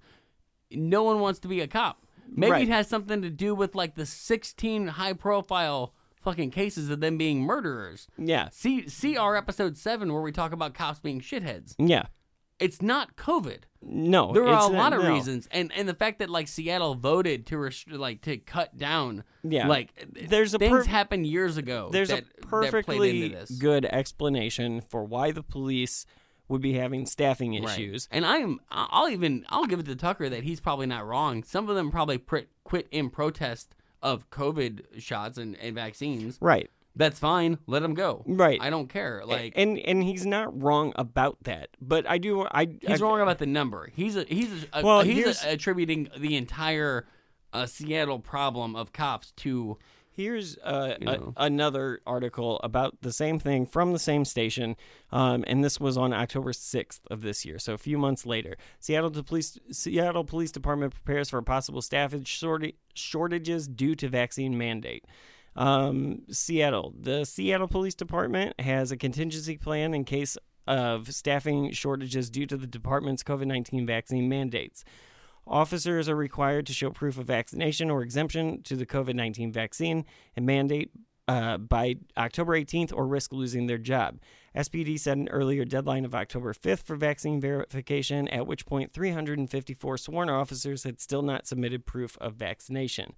no 0.72 1.04
one 1.04 1.20
wants 1.20 1.38
to 1.40 1.48
be 1.48 1.60
a 1.60 1.68
cop. 1.68 2.04
Maybe 2.28 2.50
Right. 2.50 2.62
it 2.62 2.68
has 2.68 2.88
something 2.88 3.22
to 3.22 3.30
do 3.30 3.54
with 3.54 3.76
like 3.76 3.94
the 3.94 4.06
16 4.06 4.88
high 4.88 5.12
profile 5.12 5.94
fucking 6.20 6.50
cases 6.50 6.90
of 6.90 7.00
them 7.00 7.16
being 7.18 7.40
murderers. 7.42 8.06
Yeah. 8.18 8.48
See, 8.52 8.88
see 8.88 9.16
our 9.16 9.36
episode 9.36 9.76
7 9.76 10.12
where 10.12 10.22
we 10.22 10.32
talk 10.32 10.52
about 10.52 10.74
cops 10.74 10.98
being 11.00 11.20
shitheads. 11.20 11.74
Yeah. 11.78 12.04
It's 12.58 12.82
not 12.82 13.16
COVID. 13.16 13.60
No. 13.80 14.32
There 14.34 14.46
are 14.46 14.70
a 14.70 14.72
lot 14.72 14.92
of 14.92 15.02
no. 15.02 15.14
reasons, 15.14 15.48
and 15.50 15.72
and 15.74 15.88
the 15.88 15.94
fact 15.94 16.18
that 16.18 16.28
like 16.28 16.46
Seattle 16.46 16.94
voted 16.94 17.46
to 17.46 17.56
rest- 17.56 17.90
like 17.90 18.20
to 18.22 18.36
cut 18.36 18.76
down, 18.76 19.24
Yeah. 19.42 19.66
like 19.66 19.94
There's 20.28 20.52
a 20.52 20.58
things 20.58 20.84
per- 20.84 20.90
happened 20.90 21.26
years 21.26 21.56
ago. 21.56 21.88
There's 21.90 22.10
that, 22.10 22.24
a 22.42 22.46
perfectly 22.46 23.24
into 23.24 23.38
this. 23.38 23.50
good 23.52 23.86
explanation 23.86 24.82
for 24.82 25.04
why 25.04 25.30
the 25.30 25.42
police 25.42 26.04
would 26.48 26.60
be 26.60 26.74
having 26.74 27.06
staffing 27.06 27.52
Right. 27.52 27.62
issues. 27.64 28.08
And 28.10 28.26
I'm 28.26 28.60
I'll 28.70 29.08
even 29.08 29.46
I'll 29.48 29.64
give 29.64 29.80
it 29.80 29.86
to 29.86 29.96
Tucker 29.96 30.28
that 30.28 30.42
he's 30.44 30.60
probably 30.60 30.86
not 30.86 31.06
wrong. 31.06 31.42
Some 31.42 31.70
of 31.70 31.76
them 31.76 31.90
probably 31.90 32.18
pr- 32.18 32.40
quit 32.64 32.88
in 32.90 33.08
protest 33.08 33.74
of 34.02 34.30
COVID 34.30 35.00
shots 35.00 35.38
and, 35.38 35.56
and 35.56 35.74
vaccines. 35.74 36.38
Right. 36.40 36.70
That's 36.96 37.18
fine. 37.18 37.58
Let 37.66 37.82
them 37.82 37.94
go. 37.94 38.24
Right. 38.26 38.58
I 38.60 38.68
don't 38.68 38.88
care. 38.88 39.22
Like 39.24 39.52
and 39.56 39.78
and 39.78 40.02
he's 40.02 40.26
not 40.26 40.60
wrong 40.60 40.92
about 40.96 41.38
that. 41.44 41.68
But 41.80 42.08
I 42.08 42.18
do 42.18 42.46
I 42.50 42.68
he's 42.82 43.00
I- 43.00 43.04
wrong 43.04 43.20
about 43.20 43.38
the 43.38 43.46
number. 43.46 43.90
He's 43.94 44.16
a, 44.16 44.24
he's 44.24 44.66
a, 44.72 44.82
Well, 44.82 45.02
he's 45.02 45.44
a, 45.44 45.52
attributing 45.52 46.08
the 46.18 46.36
entire 46.36 47.06
uh, 47.52 47.66
Seattle 47.66 48.18
problem 48.18 48.74
of 48.76 48.92
cops 48.92 49.32
to 49.38 49.78
Here's 50.12 50.58
uh, 50.58 50.96
You 51.00 51.08
a- 51.08 51.44
another 51.44 52.00
article 52.06 52.60
about 52.64 53.00
the 53.00 53.12
same 53.12 53.38
thing 53.38 53.64
from 53.64 53.92
the 53.92 53.98
same 53.98 54.24
station, 54.24 54.76
um, 55.12 55.44
and 55.46 55.62
this 55.62 55.78
was 55.78 55.96
on 55.96 56.12
October 56.12 56.52
6th 56.52 57.00
of 57.10 57.22
this 57.22 57.44
year, 57.44 57.58
so 57.58 57.74
a 57.74 57.78
few 57.78 57.96
months 57.96 58.26
later. 58.26 58.56
Seattle 58.80 59.10
Police 59.10 59.58
Seattle 59.70 60.24
Police 60.24 60.50
Department 60.50 60.92
prepares 60.94 61.30
for 61.30 61.40
possible 61.42 61.80
shorti- 61.80 62.74
shortages 62.94 63.68
due 63.68 63.94
to 63.94 64.08
vaccine 64.08 64.58
mandate. 64.58 65.04
Um, 65.56 66.22
Seattle, 66.30 66.94
the 66.98 67.24
Seattle 67.24 67.68
Police 67.68 67.94
Department 67.94 68.58
has 68.60 68.92
a 68.92 68.96
contingency 68.96 69.56
plan 69.56 69.94
in 69.94 70.04
case 70.04 70.36
of 70.66 71.12
staffing 71.12 71.72
shortages 71.72 72.30
due 72.30 72.46
to 72.46 72.56
the 72.56 72.66
department's 72.66 73.22
COVID 73.22 73.46
19 73.46 73.86
vaccine 73.86 74.28
mandates. 74.28 74.84
Officers 75.50 76.08
are 76.08 76.14
required 76.14 76.64
to 76.66 76.72
show 76.72 76.90
proof 76.90 77.18
of 77.18 77.26
vaccination 77.26 77.90
or 77.90 78.02
exemption 78.02 78.62
to 78.62 78.76
the 78.76 78.86
COVID 78.86 79.14
19 79.14 79.52
vaccine 79.52 80.04
and 80.36 80.46
mandate 80.46 80.92
uh, 81.26 81.58
by 81.58 81.96
October 82.16 82.52
18th 82.52 82.92
or 82.94 83.04
risk 83.04 83.32
losing 83.32 83.66
their 83.66 83.76
job. 83.76 84.20
SPD 84.56 84.98
set 84.98 85.16
an 85.16 85.28
earlier 85.28 85.64
deadline 85.64 86.04
of 86.04 86.14
October 86.14 86.52
5th 86.52 86.84
for 86.84 86.94
vaccine 86.94 87.40
verification, 87.40 88.28
at 88.28 88.46
which 88.46 88.64
point 88.64 88.92
354 88.92 89.98
sworn 89.98 90.28
officers 90.28 90.84
had 90.84 91.00
still 91.00 91.22
not 91.22 91.48
submitted 91.48 91.84
proof 91.84 92.16
of 92.20 92.34
vaccination. 92.34 93.12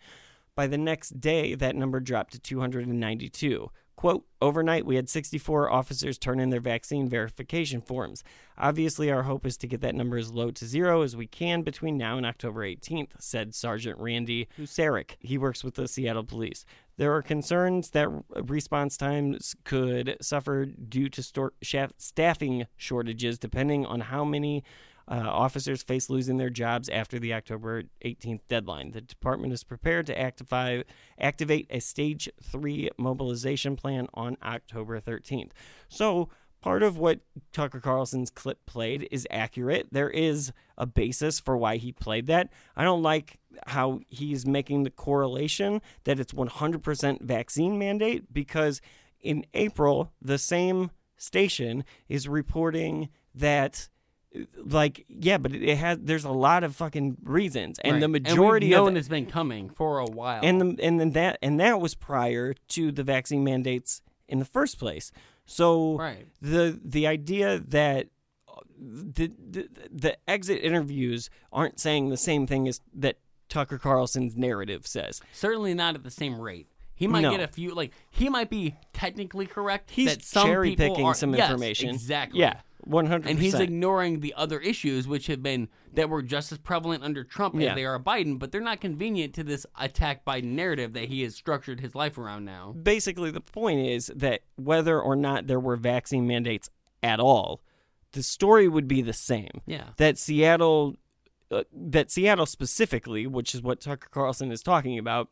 By 0.54 0.66
the 0.66 0.78
next 0.78 1.20
day, 1.20 1.54
that 1.54 1.76
number 1.76 2.00
dropped 2.00 2.32
to 2.32 2.38
292. 2.38 3.70
Quote, 3.96 4.24
overnight, 4.40 4.86
we 4.86 4.96
had 4.96 5.08
64 5.08 5.70
officers 5.70 6.18
turn 6.18 6.40
in 6.40 6.50
their 6.50 6.60
vaccine 6.60 7.08
verification 7.08 7.80
forms. 7.80 8.24
Obviously, 8.58 9.10
our 9.10 9.22
hope 9.22 9.46
is 9.46 9.56
to 9.58 9.66
get 9.66 9.80
that 9.82 9.94
number 9.94 10.16
as 10.16 10.32
low 10.32 10.50
to 10.50 10.66
zero 10.66 11.02
as 11.02 11.14
we 11.14 11.26
can 11.26 11.62
between 11.62 11.98
now 11.98 12.16
and 12.16 12.26
October 12.26 12.60
18th, 12.62 13.10
said 13.18 13.54
Sergeant 13.54 13.98
Randy 13.98 14.48
Huserik. 14.58 15.16
He 15.20 15.38
works 15.38 15.62
with 15.62 15.74
the 15.74 15.86
Seattle 15.86 16.24
Police. 16.24 16.64
There 16.96 17.14
are 17.14 17.22
concerns 17.22 17.90
that 17.90 18.08
response 18.30 18.96
times 18.96 19.56
could 19.64 20.16
suffer 20.20 20.66
due 20.66 21.08
to 21.08 21.22
stor- 21.22 21.54
shaf- 21.64 21.92
staffing 21.98 22.66
shortages, 22.76 23.38
depending 23.38 23.86
on 23.86 24.00
how 24.00 24.24
many 24.24 24.64
uh, 25.08 25.14
officers 25.14 25.82
face 25.82 26.08
losing 26.08 26.36
their 26.36 26.50
jobs 26.50 26.88
after 26.88 27.18
the 27.18 27.34
October 27.34 27.84
18th 28.04 28.40
deadline. 28.48 28.92
The 28.92 29.00
department 29.00 29.52
is 29.52 29.64
prepared 29.64 30.06
to 30.06 30.18
activate 30.18 31.66
a 31.70 31.80
stage 31.80 32.28
three 32.42 32.90
mobilization 32.98 33.76
plan 33.76 34.08
on 34.14 34.36
October 34.42 35.00
13th. 35.00 35.50
So, 35.88 36.28
part 36.60 36.82
of 36.82 36.96
what 36.96 37.20
Tucker 37.52 37.80
Carlson's 37.80 38.30
clip 38.30 38.64
played 38.66 39.08
is 39.10 39.26
accurate. 39.30 39.88
There 39.90 40.10
is 40.10 40.52
a 40.78 40.86
basis 40.86 41.40
for 41.40 41.56
why 41.56 41.76
he 41.76 41.92
played 41.92 42.26
that. 42.28 42.50
I 42.76 42.84
don't 42.84 43.02
like 43.02 43.38
how 43.66 44.00
he's 44.08 44.46
making 44.46 44.84
the 44.84 44.90
correlation 44.90 45.82
that 46.04 46.20
it's 46.20 46.32
100% 46.32 47.20
vaccine 47.20 47.78
mandate 47.78 48.32
because 48.32 48.80
in 49.20 49.44
April, 49.54 50.12
the 50.20 50.38
same 50.38 50.90
station 51.16 51.84
is 52.08 52.28
reporting 52.28 53.08
that 53.34 53.88
like 54.56 55.04
yeah 55.08 55.36
but 55.38 55.52
it 55.54 55.76
has 55.76 55.98
there's 56.00 56.24
a 56.24 56.30
lot 56.30 56.64
of 56.64 56.74
fucking 56.74 57.16
reasons 57.22 57.78
and 57.80 57.94
Right. 57.94 58.00
the 58.00 58.08
we've 58.08 58.22
majority 58.22 58.70
known 58.70 58.90
of 58.90 58.96
it's 58.96 59.08
been 59.08 59.26
coming 59.26 59.68
for 59.68 59.98
a 59.98 60.06
while. 60.06 60.40
and 60.42 60.60
the, 60.60 60.82
and 60.84 60.98
then 60.98 61.10
that 61.10 61.38
and 61.42 61.60
that 61.60 61.80
was 61.80 61.94
prior 61.94 62.54
to 62.68 62.90
the 62.92 63.02
vaccine 63.02 63.44
mandates 63.44 64.00
in 64.28 64.38
the 64.38 64.44
first 64.46 64.78
place. 64.78 65.12
So 65.44 65.98
Right. 65.98 66.26
the 66.40 66.80
the 66.82 67.06
idea 67.06 67.58
that 67.58 68.06
uh, 68.48 68.60
the, 68.78 69.30
the 69.50 69.68
the 69.90 70.16
exit 70.30 70.60
interviews 70.62 71.28
aren't 71.52 71.78
saying 71.78 72.08
the 72.08 72.16
same 72.16 72.46
thing 72.46 72.66
as 72.68 72.80
that 72.94 73.18
Tucker 73.50 73.76
Carlson's 73.76 74.34
narrative 74.36 74.86
says. 74.86 75.20
certainly 75.32 75.74
not 75.74 75.94
at 75.94 76.04
the 76.04 76.10
same 76.10 76.40
rate. 76.40 76.68
He 76.94 77.06
might 77.08 77.22
No. 77.22 77.32
get 77.32 77.40
a 77.40 77.48
few 77.48 77.74
like 77.74 77.92
he 78.10 78.28
might 78.30 78.48
be 78.48 78.76
technically 78.94 79.44
correct. 79.46 79.90
He's 79.90 80.14
that 80.16 80.22
some 80.24 80.46
cherry 80.46 80.76
picking 80.76 81.04
are- 81.04 81.14
some 81.14 81.34
Yes, 81.34 81.50
information. 81.50 81.90
exactly. 81.90 82.40
Yeah, 82.40 82.60
one 82.84 83.06
hundred. 83.06 83.30
And 83.30 83.38
he's 83.38 83.54
ignoring 83.54 84.20
the 84.20 84.34
other 84.36 84.58
issues 84.60 85.06
which 85.08 85.26
have 85.28 85.42
been 85.42 85.68
that 85.94 86.08
were 86.08 86.22
just 86.22 86.52
as 86.52 86.58
prevalent 86.58 87.02
under 87.04 87.24
Trump 87.24 87.54
Yeah. 87.58 87.70
as 87.70 87.74
they 87.76 87.84
are 87.84 87.98
Biden, 87.98 88.38
but 88.38 88.50
they're 88.52 88.60
not 88.60 88.80
convenient 88.80 89.34
to 89.34 89.44
this 89.44 89.66
attack 89.78 90.24
Biden 90.24 90.52
narrative 90.52 90.92
that 90.94 91.06
he 91.06 91.22
has 91.22 91.34
structured 91.34 91.80
his 91.80 91.94
life 91.94 92.18
around 92.18 92.44
now. 92.44 92.72
basically 92.82 93.30
the 93.30 93.40
point 93.40 93.80
is 93.86 94.10
that 94.16 94.40
whether 94.56 95.00
or 95.00 95.14
not 95.16 95.46
there 95.46 95.60
were 95.60 95.76
vaccine 95.76 96.26
mandates 96.26 96.70
at 97.02 97.20
all, 97.20 97.60
the 98.12 98.22
story 98.22 98.68
would 98.68 98.88
be 98.88 99.02
the 99.02 99.12
same. 99.12 99.60
Yeah. 99.66 99.88
That 99.96 100.18
Seattle, 100.18 100.96
uh, 101.50 101.64
that 101.72 102.10
Seattle 102.10 102.46
specifically, 102.46 103.26
which 103.26 103.54
is 103.54 103.62
what 103.62 103.80
Tucker 103.80 104.08
Carlson 104.10 104.50
is 104.52 104.62
talking 104.62 104.98
about, 104.98 105.28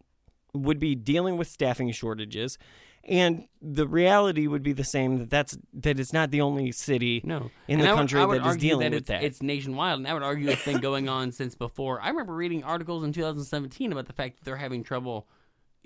would 0.52 0.78
be 0.78 0.94
dealing 0.94 1.36
with 1.36 1.46
staffing 1.48 1.92
shortages, 1.92 2.58
and 3.04 3.46
the 3.62 3.86
reality 3.86 4.46
would 4.46 4.62
be 4.62 4.72
the 4.72 4.84
same. 4.84 5.18
That 5.18 5.30
that's 5.30 5.58
that 5.74 5.98
it's 5.98 6.12
not 6.12 6.30
the 6.30 6.40
only 6.40 6.72
city 6.72 7.20
No. 7.24 7.50
in 7.68 7.78
And 7.78 7.80
the 7.80 7.88
would- 7.92 7.96
country 7.96 8.20
that 8.38 8.46
is 8.46 8.56
dealing 8.56 8.90
that 8.90 8.96
with 8.96 9.06
that. 9.06 9.22
It's 9.22 9.42
nationwide, 9.42 9.94
and 9.98 10.06
I 10.08 10.14
would 10.14 10.22
argue 10.22 10.48
it's 10.48 10.64
been 10.64 10.80
going 10.80 11.08
on 11.08 11.32
since 11.32 11.54
before. 11.54 12.00
I 12.00 12.08
remember 12.08 12.34
reading 12.34 12.62
articles 12.64 13.02
in 13.04 13.12
2017 13.12 13.92
about 13.92 14.06
the 14.06 14.12
fact 14.12 14.36
that 14.38 14.44
they're 14.44 14.56
having 14.56 14.82
trouble 14.82 15.26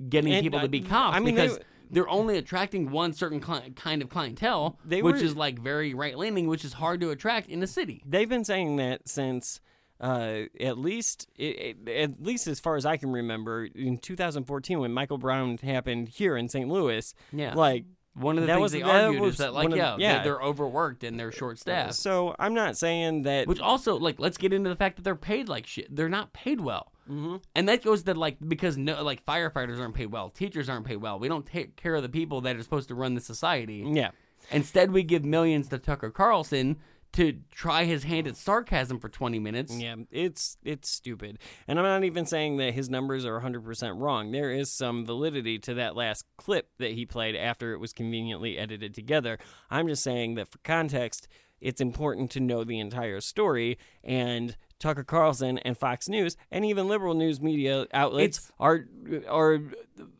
getting 0.08 0.32
And 0.32 0.42
people 0.42 0.58
I- 0.58 0.62
to 0.62 0.68
be 0.68 0.80
cops 0.80 1.16
I 1.16 1.20
mean, 1.20 1.34
they- 1.36 1.42
because 1.48 1.60
they're 1.90 2.08
only 2.08 2.36
attracting 2.36 2.90
one 2.90 3.12
certain 3.12 3.38
cli- 3.40 3.70
kind 3.76 4.02
of 4.02 4.08
clientele, 4.08 4.78
They 4.84 5.02
which 5.02 5.16
were- 5.16 5.22
is 5.22 5.36
like 5.36 5.58
very 5.60 5.94
right 5.94 6.18
leaning, 6.18 6.48
which 6.48 6.64
is 6.64 6.72
hard 6.74 7.00
to 7.02 7.10
attract 7.10 7.48
in 7.48 7.62
a 7.62 7.66
city. 7.68 8.02
They've 8.04 8.28
been 8.28 8.44
saying 8.44 8.76
that 8.76 9.08
since 9.08 9.60
uh, 10.00 10.42
at 10.60 10.78
least 10.78 11.28
it, 11.36 11.78
it- 11.86 11.88
at 11.88 12.22
least 12.22 12.46
as 12.46 12.60
far 12.60 12.76
as 12.76 12.84
I 12.84 12.96
can 12.96 13.10
remember 13.12 13.64
in 13.64 13.98
2014 13.98 14.78
when 14.80 14.92
Michael 14.92 15.18
Brown 15.18 15.58
happened 15.58 16.08
here 16.08 16.36
in 16.36 16.48
St. 16.48 16.68
Louis. 16.68 17.14
Yeah. 17.32 17.54
like 17.54 17.84
One 18.14 18.36
of 18.36 18.42
the 18.42 18.46
that 18.48 18.54
things 18.54 18.62
was 18.62 18.72
they 18.72 18.82
argued 18.82 19.20
was 19.20 19.32
is 19.32 19.38
that, 19.38 19.54
like, 19.54 19.70
of- 19.70 19.76
yeah, 19.76 19.96
yeah, 19.98 20.14
They're, 20.14 20.24
they're 20.24 20.42
overworked 20.42 21.04
and 21.04 21.18
they're 21.18 21.32
short 21.32 21.58
staffed. 21.58 21.94
So 21.94 22.34
I'm 22.38 22.54
not 22.54 22.76
saying 22.76 23.22
that. 23.22 23.46
Which 23.48 23.60
also, 23.60 23.96
like, 23.96 24.18
let's 24.20 24.36
get 24.36 24.52
into 24.52 24.68
the 24.70 24.76
fact 24.76 24.96
that 24.96 25.02
they're 25.02 25.14
paid 25.16 25.48
like 25.48 25.66
shit. 25.66 25.94
They're 25.94 26.08
not 26.08 26.32
paid 26.32 26.60
well, 26.60 26.92
mm-hmm. 27.10 27.36
and 27.54 27.68
that 27.68 27.82
goes 27.82 28.02
to 28.04 28.14
like 28.14 28.36
because 28.46 28.76
no, 28.76 29.02
like 29.02 29.24
firefighters 29.26 29.80
aren't 29.80 29.94
paid 29.94 30.12
well, 30.12 30.30
teachers 30.30 30.68
aren't 30.68 30.86
paid 30.86 30.96
well. 30.98 31.18
We 31.18 31.28
don't 31.28 31.46
take 31.46 31.76
care 31.76 31.94
of 31.94 32.02
the 32.02 32.08
people 32.08 32.40
that 32.42 32.56
are 32.56 32.62
supposed 32.62 32.88
to 32.88 32.94
run 32.94 33.14
the 33.14 33.20
society. 33.20 33.84
Yeah. 33.86 34.10
Instead, 34.50 34.92
we 34.92 35.02
give 35.02 35.24
millions 35.24 35.68
to 35.68 35.78
Tucker 35.78 36.10
Carlson 36.10 36.76
to 37.14 37.40
try 37.50 37.84
his 37.84 38.04
hand 38.04 38.26
at 38.28 38.36
sarcasm 38.36 38.98
for 39.00 39.08
20 39.08 39.38
minutes. 39.38 39.74
Yeah, 39.76 39.96
it's 40.10 40.56
it's 40.64 40.88
stupid. 40.88 41.38
And 41.66 41.78
I'm 41.78 41.84
not 41.84 42.04
even 42.04 42.26
saying 42.26 42.56
that 42.58 42.74
his 42.74 42.88
numbers 42.90 43.24
are 43.24 43.40
100% 43.40 44.00
wrong. 44.00 44.30
There 44.32 44.50
is 44.50 44.70
some 44.70 45.04
validity 45.06 45.58
to 45.60 45.74
that 45.74 45.96
last 45.96 46.24
clip 46.36 46.68
that 46.78 46.92
he 46.92 47.06
played 47.06 47.34
after 47.36 47.72
it 47.72 47.78
was 47.78 47.92
conveniently 47.92 48.58
edited 48.58 48.94
together. 48.94 49.38
I'm 49.70 49.88
just 49.88 50.02
saying 50.02 50.34
that 50.34 50.50
for 50.50 50.58
context, 50.58 51.28
it's 51.60 51.80
important 51.80 52.30
to 52.32 52.40
know 52.40 52.62
the 52.64 52.78
entire 52.78 53.20
story 53.20 53.78
and 54.02 54.56
Tucker 54.78 55.04
Carlson 55.04 55.56
and 55.58 55.78
Fox 55.78 56.08
News 56.08 56.36
and 56.50 56.64
even 56.64 56.88
liberal 56.88 57.14
news 57.14 57.40
media 57.40 57.86
outlets 57.94 58.38
It's- 58.38 58.52
are 58.58 58.86
are 59.28 59.60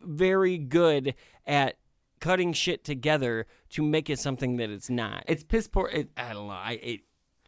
very 0.01 0.59
good 0.59 1.14
at 1.47 1.76
cutting 2.25 2.53
shit 2.55 2.85
together 2.85 3.47
to 3.70 3.83
make 3.83 4.09
it 4.09 4.18
something 4.18 4.57
that 4.57 4.70
it's 4.70 4.89
not. 4.89 5.25
It's 5.29 5.45
piss 5.45 5.68
poor. 5.68 5.89
It, 5.89 6.09
I 6.16 6.33
don't 6.33 6.47
know. 6.47 6.53
I 6.55 6.72
it 6.83 7.01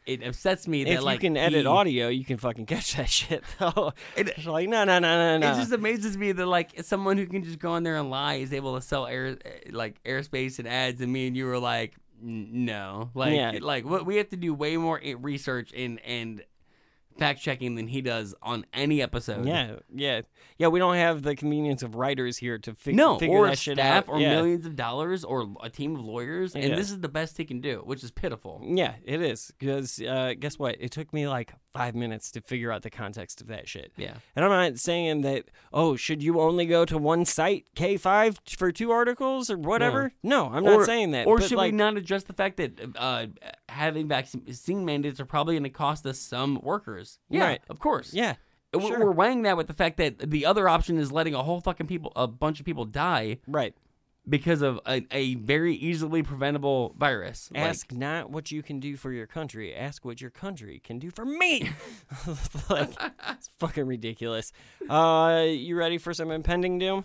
it 0.07 0.23
upsets 0.23 0.69
me 0.69 0.85
that 0.85 0.93
if 0.93 1.03
like 1.03 1.17
you 1.23 1.31
can 1.31 1.37
edit 1.37 1.63
he- 1.63 1.67
audio, 1.67 2.09
you 2.09 2.25
can 2.25 2.37
fucking 2.37 2.67
catch 2.67 2.95
that 2.97 3.09
shit. 3.19 3.43
Though 3.59 3.93
it's 4.17 4.47
like 4.47 4.69
no, 4.69 4.85
no, 4.85 4.99
no, 4.99 5.17
no, 5.17 5.39
no. 5.39 5.53
It 5.53 5.57
just 5.57 5.73
amazes 5.73 6.17
me 6.17 6.33
that 6.33 6.47
like 6.47 6.85
someone 6.85 7.17
who 7.17 7.27
can 7.27 7.43
just 7.43 7.59
go 7.59 7.73
on 7.73 7.83
there 7.85 7.97
and 7.97 8.11
lie 8.11 8.35
is 8.35 8.53
able 8.53 8.75
to 8.77 8.83
sell 8.83 9.07
air 9.07 9.37
eh, 9.45 9.71
like 9.73 10.03
airspace 10.05 10.59
and 10.59 10.69
ads, 10.69 11.01
and 11.01 11.11
me 11.13 11.27
and 11.27 11.37
you 11.37 11.47
were 11.47 11.59
like, 11.59 11.95
no, 12.21 13.11
like 13.15 13.35
Yeah. 13.35 13.59
like 13.63 13.85
what 13.85 14.05
we 14.07 14.17
have 14.17 14.29
to 14.29 14.37
do 14.37 14.53
way 14.55 14.77
more 14.77 15.01
research 15.21 15.73
and 15.75 15.99
and 16.01 16.45
fact 17.19 17.41
checking 17.41 17.75
than 17.75 17.89
he 17.89 18.01
does 18.01 18.35
on 18.43 18.67
any 18.73 19.03
episode. 19.03 19.47
Yeah, 19.47 19.77
yeah, 19.95 20.21
yeah. 20.59 20.69
We 20.69 20.79
don't 20.79 20.97
have 20.97 21.23
the 21.23 21.35
convenience 21.35 21.83
of 21.83 21.95
writers 21.95 22.37
here 22.39 22.59
to 22.59 22.75
fig- 22.75 22.95
No, 22.97 23.19
figure 23.19 23.37
or 23.37 23.47
that 23.49 23.59
shit 23.59 23.77
staff, 23.77 24.09
out. 24.09 24.15
or 24.15 24.21
yeah. 24.21 24.31
millions 24.37 24.67
of 24.67 24.77
dollars, 24.77 25.25
or 25.25 25.47
a 25.63 25.71
team 25.71 25.97
of 25.97 26.05
lawyers, 26.05 26.55
and 26.55 26.65
Yeah. 26.65 26.77
this 26.77 26.91
is 26.91 27.01
the 27.01 27.09
best 27.09 27.37
he 27.37 27.45
can 27.45 27.61
do, 27.61 27.83
which 27.85 28.03
is 28.05 28.11
pitiful. 28.11 28.63
Yeah, 28.65 28.95
it 29.05 29.21
is 29.21 29.53
because 29.59 30.01
uh, 30.01 30.35
guess 30.39 30.59
what? 30.59 30.77
It 30.81 30.91
took 30.91 31.13
me 31.13 31.27
like 31.29 31.53
five 31.75 31.95
minutes 31.95 32.31
to 32.31 32.41
figure 32.41 32.73
out 32.73 32.83
the 32.83 32.91
context 32.91 33.41
of 33.43 33.49
that 33.49 33.69
shit. 33.69 33.93
Yeah. 33.97 34.15
and 34.35 34.45
I'm 34.45 34.51
not 34.51 34.79
saying 34.79 35.21
that. 35.23 35.45
Oh, 35.73 35.95
should 35.97 36.23
you 36.23 36.41
only 36.41 36.65
go 36.67 36.85
to 36.87 36.97
one 36.97 37.25
site 37.25 37.67
K 37.75 37.97
five 37.97 38.41
for 38.57 38.73
two 38.73 38.91
articles 38.91 39.51
or 39.51 39.59
whatever? 39.59 40.13
No, 40.23 40.47
I'm 40.49 40.65
not 40.65 40.87
saying 40.87 41.11
that. 41.11 41.27
Or 41.27 41.41
should 41.41 41.59
like, 41.59 41.73
we 41.73 41.77
not 41.77 41.97
address 41.97 42.25
the 42.25 42.33
fact 42.33 42.57
that 42.57 42.81
uh, 42.97 43.27
having 43.77 44.09
vaccine 44.09 44.85
mandates 44.85 45.21
are 45.21 45.25
probably 45.27 45.55
going 45.55 45.65
to 45.65 45.71
cost 45.71 46.05
us 46.07 46.19
some 46.19 46.59
workers? 46.63 47.19
Yeah, 47.31 47.45
Right. 47.45 47.61
of 47.69 47.79
course. 47.79 48.13
Yeah, 48.13 48.35
sure. 48.75 49.01
We're 49.05 49.13
weighing 49.13 49.43
that 49.43 49.57
with 49.57 49.69
the 49.69 49.75
fact 49.75 49.97
that 49.99 50.19
the 50.19 50.45
other 50.47 50.69
option 50.69 50.99
is 50.99 51.13
letting 51.13 51.35
a 51.35 51.43
whole 51.43 51.61
fucking 51.61 51.87
people, 51.87 52.13
a 52.17 52.27
bunch 52.27 52.59
of 52.61 52.67
people 52.67 52.85
die, 52.85 53.39
right? 53.47 53.75
Because 54.29 54.61
of 54.61 54.81
a, 54.87 55.07
a 55.13 55.37
very 55.37 55.77
easily 55.77 56.25
preventable 56.25 56.95
virus. 56.99 57.49
Like, 57.55 57.63
Ask 57.63 57.93
not 57.93 58.29
what 58.29 58.51
you 58.51 58.61
can 58.61 58.81
do 58.81 58.97
for 58.97 59.13
your 59.13 59.29
country. 59.29 59.73
Ask 59.73 60.05
what 60.05 60.21
your 60.21 60.31
country 60.31 60.81
can 60.83 60.99
do 60.99 61.13
for 61.13 61.25
me. 61.25 61.71
like, 62.69 62.91
it's 63.31 63.51
fucking 63.61 63.87
ridiculous. 63.87 64.53
Uh, 64.91 65.45
you 65.47 65.77
ready 65.77 65.99
for 65.99 66.13
some 66.13 66.33
impending 66.33 66.79
doom? 66.81 67.05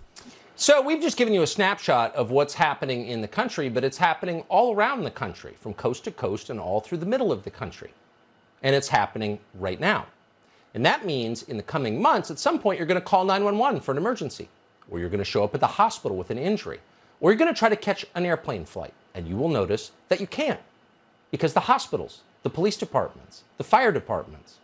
So 0.61 0.79
we've 0.79 1.01
just 1.01 1.17
given 1.17 1.33
you 1.33 1.41
a 1.41 1.47
snapshot 1.47 2.13
of 2.13 2.29
what's 2.29 2.53
happening 2.53 3.07
in 3.07 3.21
the 3.21 3.27
country, 3.27 3.67
but 3.67 3.83
it's 3.83 3.97
happening 3.97 4.43
all 4.47 4.75
around 4.75 5.03
the 5.03 5.09
country, 5.09 5.55
from 5.59 5.73
coast 5.73 6.03
to 6.03 6.11
coast 6.11 6.51
and 6.51 6.59
all 6.59 6.79
through 6.79 6.99
the 6.99 7.05
middle 7.07 7.31
of 7.31 7.43
the 7.43 7.49
country. 7.49 7.91
And 8.61 8.75
it's 8.75 8.89
happening 8.89 9.39
right 9.55 9.79
now. 9.79 10.05
And 10.75 10.85
that 10.85 11.03
means 11.03 11.41
in 11.41 11.57
the 11.57 11.63
coming 11.63 11.99
months, 11.99 12.29
at 12.29 12.37
some 12.37 12.59
point, 12.59 12.77
you're 12.77 12.85
going 12.85 13.01
to 13.01 13.03
call 13.03 13.25
911 13.25 13.81
for 13.81 13.91
an 13.91 13.97
emergency, 13.97 14.49
or 14.91 14.99
you're 14.99 15.09
going 15.09 15.17
to 15.17 15.25
show 15.25 15.43
up 15.43 15.55
at 15.55 15.61
the 15.61 15.65
hospital 15.65 16.15
with 16.15 16.29
an 16.29 16.37
injury, 16.37 16.79
or 17.21 17.31
you're 17.31 17.39
going 17.39 17.51
to 17.51 17.57
try 17.57 17.67
to 17.67 17.75
catch 17.75 18.05
an 18.13 18.23
airplane 18.23 18.65
flight. 18.65 18.93
And 19.15 19.27
you 19.27 19.37
will 19.37 19.49
notice 19.49 19.93
that 20.09 20.21
you 20.21 20.27
can't 20.27 20.59
because 21.31 21.55
the 21.55 21.61
hospitals, 21.61 22.21
the 22.43 22.51
police 22.51 22.77
departments, 22.77 23.41
the 23.57 23.63
fire 23.63 23.91
departments, 23.91 24.57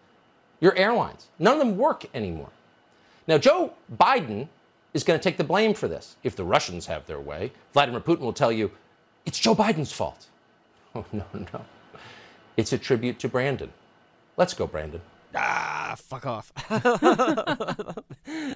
your 0.60 0.76
airlines, 0.76 1.26
none 1.40 1.54
of 1.54 1.60
them 1.60 1.76
work 1.76 2.06
anymore. 2.14 2.52
Now, 3.28 3.40
Joe 3.40 3.74
Biden 3.92 4.50
is 4.94 5.04
going 5.04 5.20
to 5.20 5.24
take 5.24 5.38
the 5.38 5.44
blame 5.44 5.74
for 5.74 5.88
this. 5.88 6.16
If 6.24 6.36
the 6.36 6.44
Russians 6.44 6.86
have 6.88 7.06
their 7.06 7.20
way, 7.20 7.52
Vladimir 7.74 8.02
Putin 8.02 8.20
will 8.20 8.34
tell 8.34 8.52
you 8.52 8.72
it's 9.26 9.40
Joe 9.40 9.56
Biden's 9.56 9.92
fault. 9.92 10.28
Oh, 10.96 11.06
no, 11.12 11.26
no. 11.54 11.66
It's 12.56 12.74
a 12.74 12.78
tribute 12.78 13.20
to 13.20 13.28
Brandon. 13.30 13.72
Let's 14.36 14.56
go, 14.56 14.66
Brandon. 14.66 15.00
Ah, 15.36 15.94
fuck 15.96 16.26
off. 16.26 16.52
that 16.70 18.04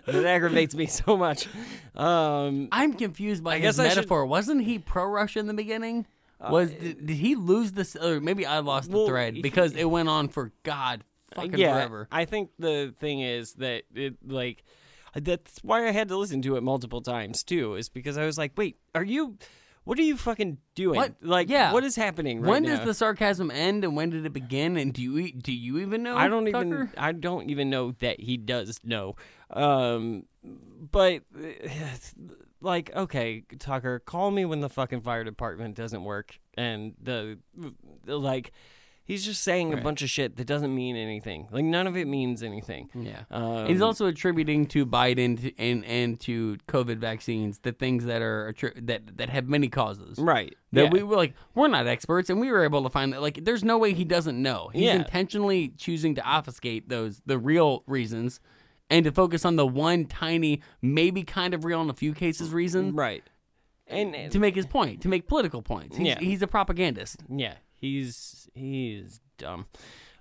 aggravates 0.07 0.73
me 0.73 0.87
so 0.87 1.17
much. 1.17 1.47
Um, 1.95 2.67
I'm 2.71 2.93
confused 2.93 3.43
by 3.43 3.55
I 3.55 3.59
his 3.59 3.77
guess 3.77 3.79
I 3.79 3.89
should- 3.89 3.97
metaphor. 3.97 4.25
Wasn't 4.25 4.63
he 4.63 4.79
pro 4.79 5.05
Russia 5.05 5.37
in 5.37 5.45
the 5.45 5.53
beginning? 5.53 6.07
Was 6.49 6.71
did, 6.71 7.05
did 7.05 7.17
he 7.17 7.35
lose 7.35 7.73
this? 7.73 7.95
Or 7.95 8.19
maybe 8.19 8.47
I 8.47 8.59
lost 8.59 8.89
the 8.89 9.05
thread 9.05 9.39
because 9.43 9.75
it 9.75 9.85
went 9.85 10.09
on 10.09 10.27
for 10.27 10.51
God 10.63 11.03
fucking 11.35 11.57
yeah, 11.57 11.73
forever. 11.73 12.07
I 12.11 12.25
think 12.25 12.49
the 12.57 12.93
thing 12.99 13.21
is 13.21 13.53
that 13.55 13.83
it 13.93 14.15
like 14.27 14.63
that's 15.15 15.59
why 15.63 15.87
I 15.87 15.91
had 15.91 16.07
to 16.09 16.17
listen 16.17 16.41
to 16.43 16.55
it 16.55 16.63
multiple 16.63 17.01
times 17.01 17.43
too. 17.43 17.75
Is 17.75 17.89
because 17.89 18.17
I 18.17 18.25
was 18.25 18.37
like, 18.37 18.53
wait, 18.55 18.77
are 18.95 19.03
you? 19.03 19.37
What 19.83 19.97
are 19.97 20.03
you 20.03 20.15
fucking 20.15 20.59
doing? 20.75 20.95
What? 20.97 21.15
Like, 21.23 21.49
Yeah. 21.49 21.73
what 21.73 21.83
is 21.83 21.95
happening 21.95 22.39
right 22.39 22.49
when 22.49 22.61
now? 22.63 22.75
does 22.77 22.85
the 22.85 22.93
sarcasm 22.93 23.49
end 23.49 23.83
and 23.83 23.95
when 23.95 24.11
did 24.11 24.23
it 24.27 24.31
begin? 24.31 24.77
And 24.77 24.93
do 24.93 25.01
you 25.01 25.31
do 25.33 25.51
you 25.51 25.79
even 25.79 26.03
know? 26.03 26.15
I 26.15 26.27
don't 26.27 26.45
Tucker? 26.45 26.59
even 26.83 26.89
I 26.97 27.11
don't 27.13 27.49
even 27.49 27.71
know 27.71 27.93
that 27.99 28.19
he 28.19 28.37
does 28.37 28.79
know. 28.83 29.15
Um, 29.49 30.25
but 30.91 31.23
like, 32.61 32.95
okay, 32.95 33.43
Tucker, 33.59 33.99
call 33.99 34.31
me 34.31 34.45
when 34.45 34.59
the 34.59 34.69
fucking 34.69 35.01
fire 35.01 35.23
department 35.23 35.75
doesn't 35.75 36.03
work, 36.03 36.39
and 36.55 36.93
the 37.01 37.39
like. 38.05 38.51
He's 39.11 39.25
just 39.25 39.43
saying 39.43 39.73
a 39.73 39.77
bunch 39.77 40.01
of 40.01 40.09
shit 40.09 40.37
that 40.37 40.47
doesn't 40.47 40.73
mean 40.73 40.95
anything. 40.95 41.47
Like 41.51 41.65
none 41.65 41.85
of 41.85 41.97
it 41.97 42.07
means 42.07 42.41
anything. 42.43 42.89
Yeah. 42.95 43.23
Um, 43.29 43.67
He's 43.67 43.81
also 43.81 44.05
attributing 44.07 44.67
to 44.67 44.85
Biden 44.85 45.41
to, 45.41 45.57
and 45.59 45.83
and 45.85 46.19
to 46.21 46.57
COVID 46.67 46.97
vaccines 46.97 47.59
the 47.59 47.73
things 47.73 48.05
that 48.05 48.21
are 48.21 48.53
that 48.77 49.17
that 49.17 49.29
have 49.29 49.49
many 49.49 49.67
causes. 49.67 50.17
Right. 50.17 50.55
That 50.71 50.85
Yeah. 50.85 50.89
we 50.91 51.03
were 51.03 51.17
like 51.17 51.33
we're 51.55 51.67
not 51.67 51.87
experts, 51.87 52.29
and 52.29 52.39
we 52.39 52.49
were 52.49 52.63
able 52.63 52.83
to 52.83 52.89
find 52.89 53.11
that 53.11 53.21
like 53.21 53.43
there's 53.43 53.63
no 53.63 53.77
way 53.77 53.93
he 53.93 54.05
doesn't 54.05 54.41
know. 54.41 54.69
He's 54.71 54.83
Yeah. 54.83 54.95
intentionally 54.95 55.73
choosing 55.77 56.15
to 56.15 56.21
obfuscate 56.23 56.87
those 56.87 57.21
the 57.25 57.37
real 57.37 57.83
reasons, 57.87 58.39
and 58.89 59.03
to 59.03 59.11
focus 59.11 59.43
on 59.43 59.57
the 59.57 59.67
one 59.67 60.05
tiny, 60.05 60.61
maybe 60.81 61.23
kind 61.23 61.53
of 61.53 61.65
real 61.65 61.81
in 61.81 61.89
a 61.89 61.93
few 61.93 62.13
cases 62.13 62.51
reason. 62.51 62.95
Right. 62.95 63.23
And 63.87 64.31
to 64.31 64.39
make 64.39 64.55
his 64.55 64.65
point, 64.65 65.01
to 65.01 65.09
make 65.09 65.27
political 65.27 65.61
points. 65.61 65.97
He's, 65.97 66.07
Yeah. 66.07 66.19
he's 66.19 66.41
a 66.41 66.47
propagandist. 66.47 67.23
Yeah, 67.29 67.55
he's 67.81 68.47
he's 68.53 69.19
dumb. 69.37 69.65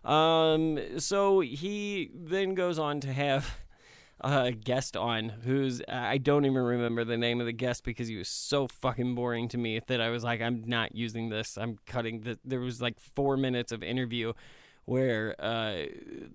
Um, 0.04 0.78
so 0.98 1.40
he 1.40 2.10
then 2.14 2.54
goes 2.54 2.78
on 2.78 3.00
to 3.00 3.12
have 3.12 3.58
a 4.22 4.50
guest 4.52 4.96
on 4.96 5.28
who's 5.28 5.82
I 5.86 6.18
don't 6.18 6.46
even 6.46 6.62
remember 6.62 7.04
the 7.04 7.18
name 7.18 7.40
of 7.40 7.46
the 7.46 7.52
guest 7.52 7.84
because 7.84 8.08
he 8.08 8.16
was 8.16 8.28
so 8.28 8.66
fucking 8.66 9.14
boring 9.14 9.48
to 9.48 9.58
me 9.58 9.80
that 9.86 10.00
I 10.00 10.08
was 10.08 10.24
like, 10.24 10.40
I'm 10.40 10.64
not 10.66 10.94
using 10.94 11.28
this. 11.28 11.58
I'm 11.58 11.78
cutting 11.86 12.22
the. 12.22 12.38
There 12.44 12.60
was 12.60 12.80
like 12.80 12.98
four 12.98 13.36
minutes 13.36 13.72
of 13.72 13.82
interview 13.82 14.32
where 14.84 15.34
uh, 15.38 15.86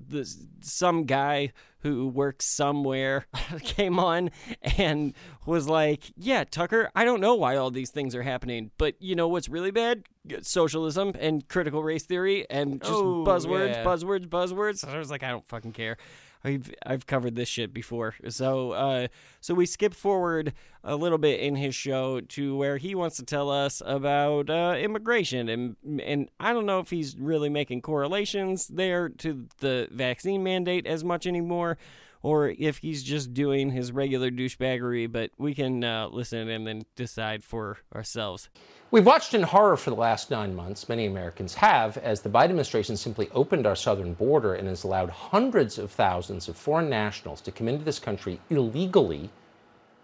this 0.07 0.37
some 0.61 1.05
guy 1.05 1.51
who 1.79 2.07
works 2.07 2.45
somewhere 2.55 3.27
came 3.63 3.99
on 3.99 4.31
and 4.77 5.13
was 5.45 5.67
like, 5.69 6.11
"Yeah, 6.15 6.43
Tucker, 6.43 6.89
I 6.95 7.05
don't 7.05 7.21
know 7.21 7.35
why 7.35 7.55
all 7.57 7.69
these 7.71 7.91
things 7.91 8.15
are 8.15 8.23
happening, 8.23 8.71
but 8.77 8.95
you 8.99 9.15
know 9.15 9.27
what's 9.27 9.49
really 9.49 9.71
bad? 9.71 10.03
Socialism 10.41 11.13
and 11.19 11.47
critical 11.47 11.83
race 11.83 12.05
theory 12.05 12.49
and 12.49 12.81
just 12.81 12.91
Oh, 12.93 13.23
buzzwords, 13.25 13.69
yeah. 13.73 13.83
buzzwords, 13.83 14.27
buzzwords." 14.27 14.87
I 14.87 14.97
was 14.97 15.11
like, 15.11 15.23
"I 15.23 15.29
don't 15.29 15.47
fucking 15.47 15.73
care." 15.73 15.97
I've 16.45 16.71
I've 16.85 17.07
covered 17.07 17.35
this 17.35 17.49
shit 17.49 17.73
before. 17.73 18.13
So 18.29 18.71
uh 18.71 19.07
so 19.41 19.53
we 19.53 19.65
skip 19.65 19.93
forward 19.93 20.53
a 20.83 20.95
little 20.95 21.17
bit 21.17 21.39
in 21.39 21.55
his 21.55 21.73
show 21.73 22.21
to 22.21 22.55
where 22.55 22.77
he 22.77 22.93
wants 22.93 23.17
to 23.17 23.23
tell 23.23 23.49
us 23.49 23.81
about 23.85 24.49
uh 24.49 24.75
immigration 24.77 25.49
and 25.49 25.75
and 26.03 26.29
I 26.39 26.53
don't 26.53 26.67
know 26.67 26.79
if 26.79 26.91
he's 26.91 27.17
really 27.17 27.49
making 27.49 27.81
correlations 27.81 28.67
there 28.67 29.09
to 29.09 29.47
the 29.59 29.87
vaccine 29.91 30.43
mandate 30.43 30.85
as 30.85 31.03
much 31.03 31.25
anymore 31.25 31.77
or 32.25 32.49
if 32.57 32.79
he's 32.79 33.03
just 33.03 33.35
doing 33.35 33.69
his 33.69 33.91
regular 33.91 34.31
douchebaggery, 34.31 35.11
but 35.11 35.29
we 35.37 35.53
can 35.53 35.83
uh, 35.83 36.07
listen 36.07 36.49
and 36.49 36.65
then 36.65 36.83
decide 36.95 37.43
for 37.43 37.77
ourselves. 37.93 38.49
We've 38.89 39.05
watched 39.05 39.35
in 39.35 39.43
horror 39.43 39.77
for 39.77 39.91
the 39.91 39.95
last 39.95 40.31
nine 40.31 40.55
months, 40.55 40.89
many 40.89 41.05
Americans 41.05 41.53
have, 41.53 41.97
as 41.99 42.21
the 42.21 42.29
Biden 42.29 42.45
administration 42.45 42.97
simply 42.97 43.29
opened 43.31 43.67
our 43.67 43.75
southern 43.75 44.15
border 44.15 44.55
and 44.55 44.67
has 44.67 44.83
allowed 44.83 45.11
hundreds 45.11 45.77
of 45.77 45.91
thousands 45.91 46.47
of 46.49 46.57
foreign 46.57 46.89
nationals 46.89 47.41
to 47.41 47.51
come 47.51 47.67
into 47.67 47.85
this 47.85 47.99
country 47.99 48.39
illegally 48.49 49.29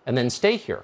and 0.06 0.16
then 0.16 0.30
stay 0.30 0.58
here. 0.58 0.84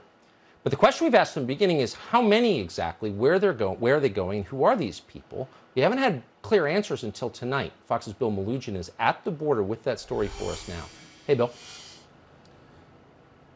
But 0.63 0.71
the 0.71 0.75
question 0.75 1.05
we've 1.05 1.13
asked 1.13 1.35
from 1.35 1.43
the 1.43 1.53
beginning 1.53 1.81
is 1.81 1.93
how 1.93 2.23
many 2.23 2.59
exactly, 2.59 3.11
where 3.11 3.37
they're 3.37 3.53
going, 3.53 3.79
where 3.79 3.97
are 3.97 3.99
they 3.99 4.09
going, 4.09 4.45
who 4.45 4.63
are 4.63 4.75
these 4.75 5.01
people? 5.01 5.47
We 5.75 5.83
haven't 5.83 5.99
had 5.99 6.23
clear 6.41 6.65
answers 6.65 7.03
until 7.03 7.29
tonight. 7.29 7.73
Fox's 7.85 8.13
Bill 8.13 8.31
Melugin 8.31 8.75
is 8.75 8.91
at 8.97 9.23
the 9.23 9.29
border 9.29 9.61
with 9.61 9.83
that 9.83 9.99
story 9.99 10.29
for 10.29 10.49
us 10.49 10.67
now. 10.67 10.83
Hey, 11.27 11.35
Bill. 11.35 11.51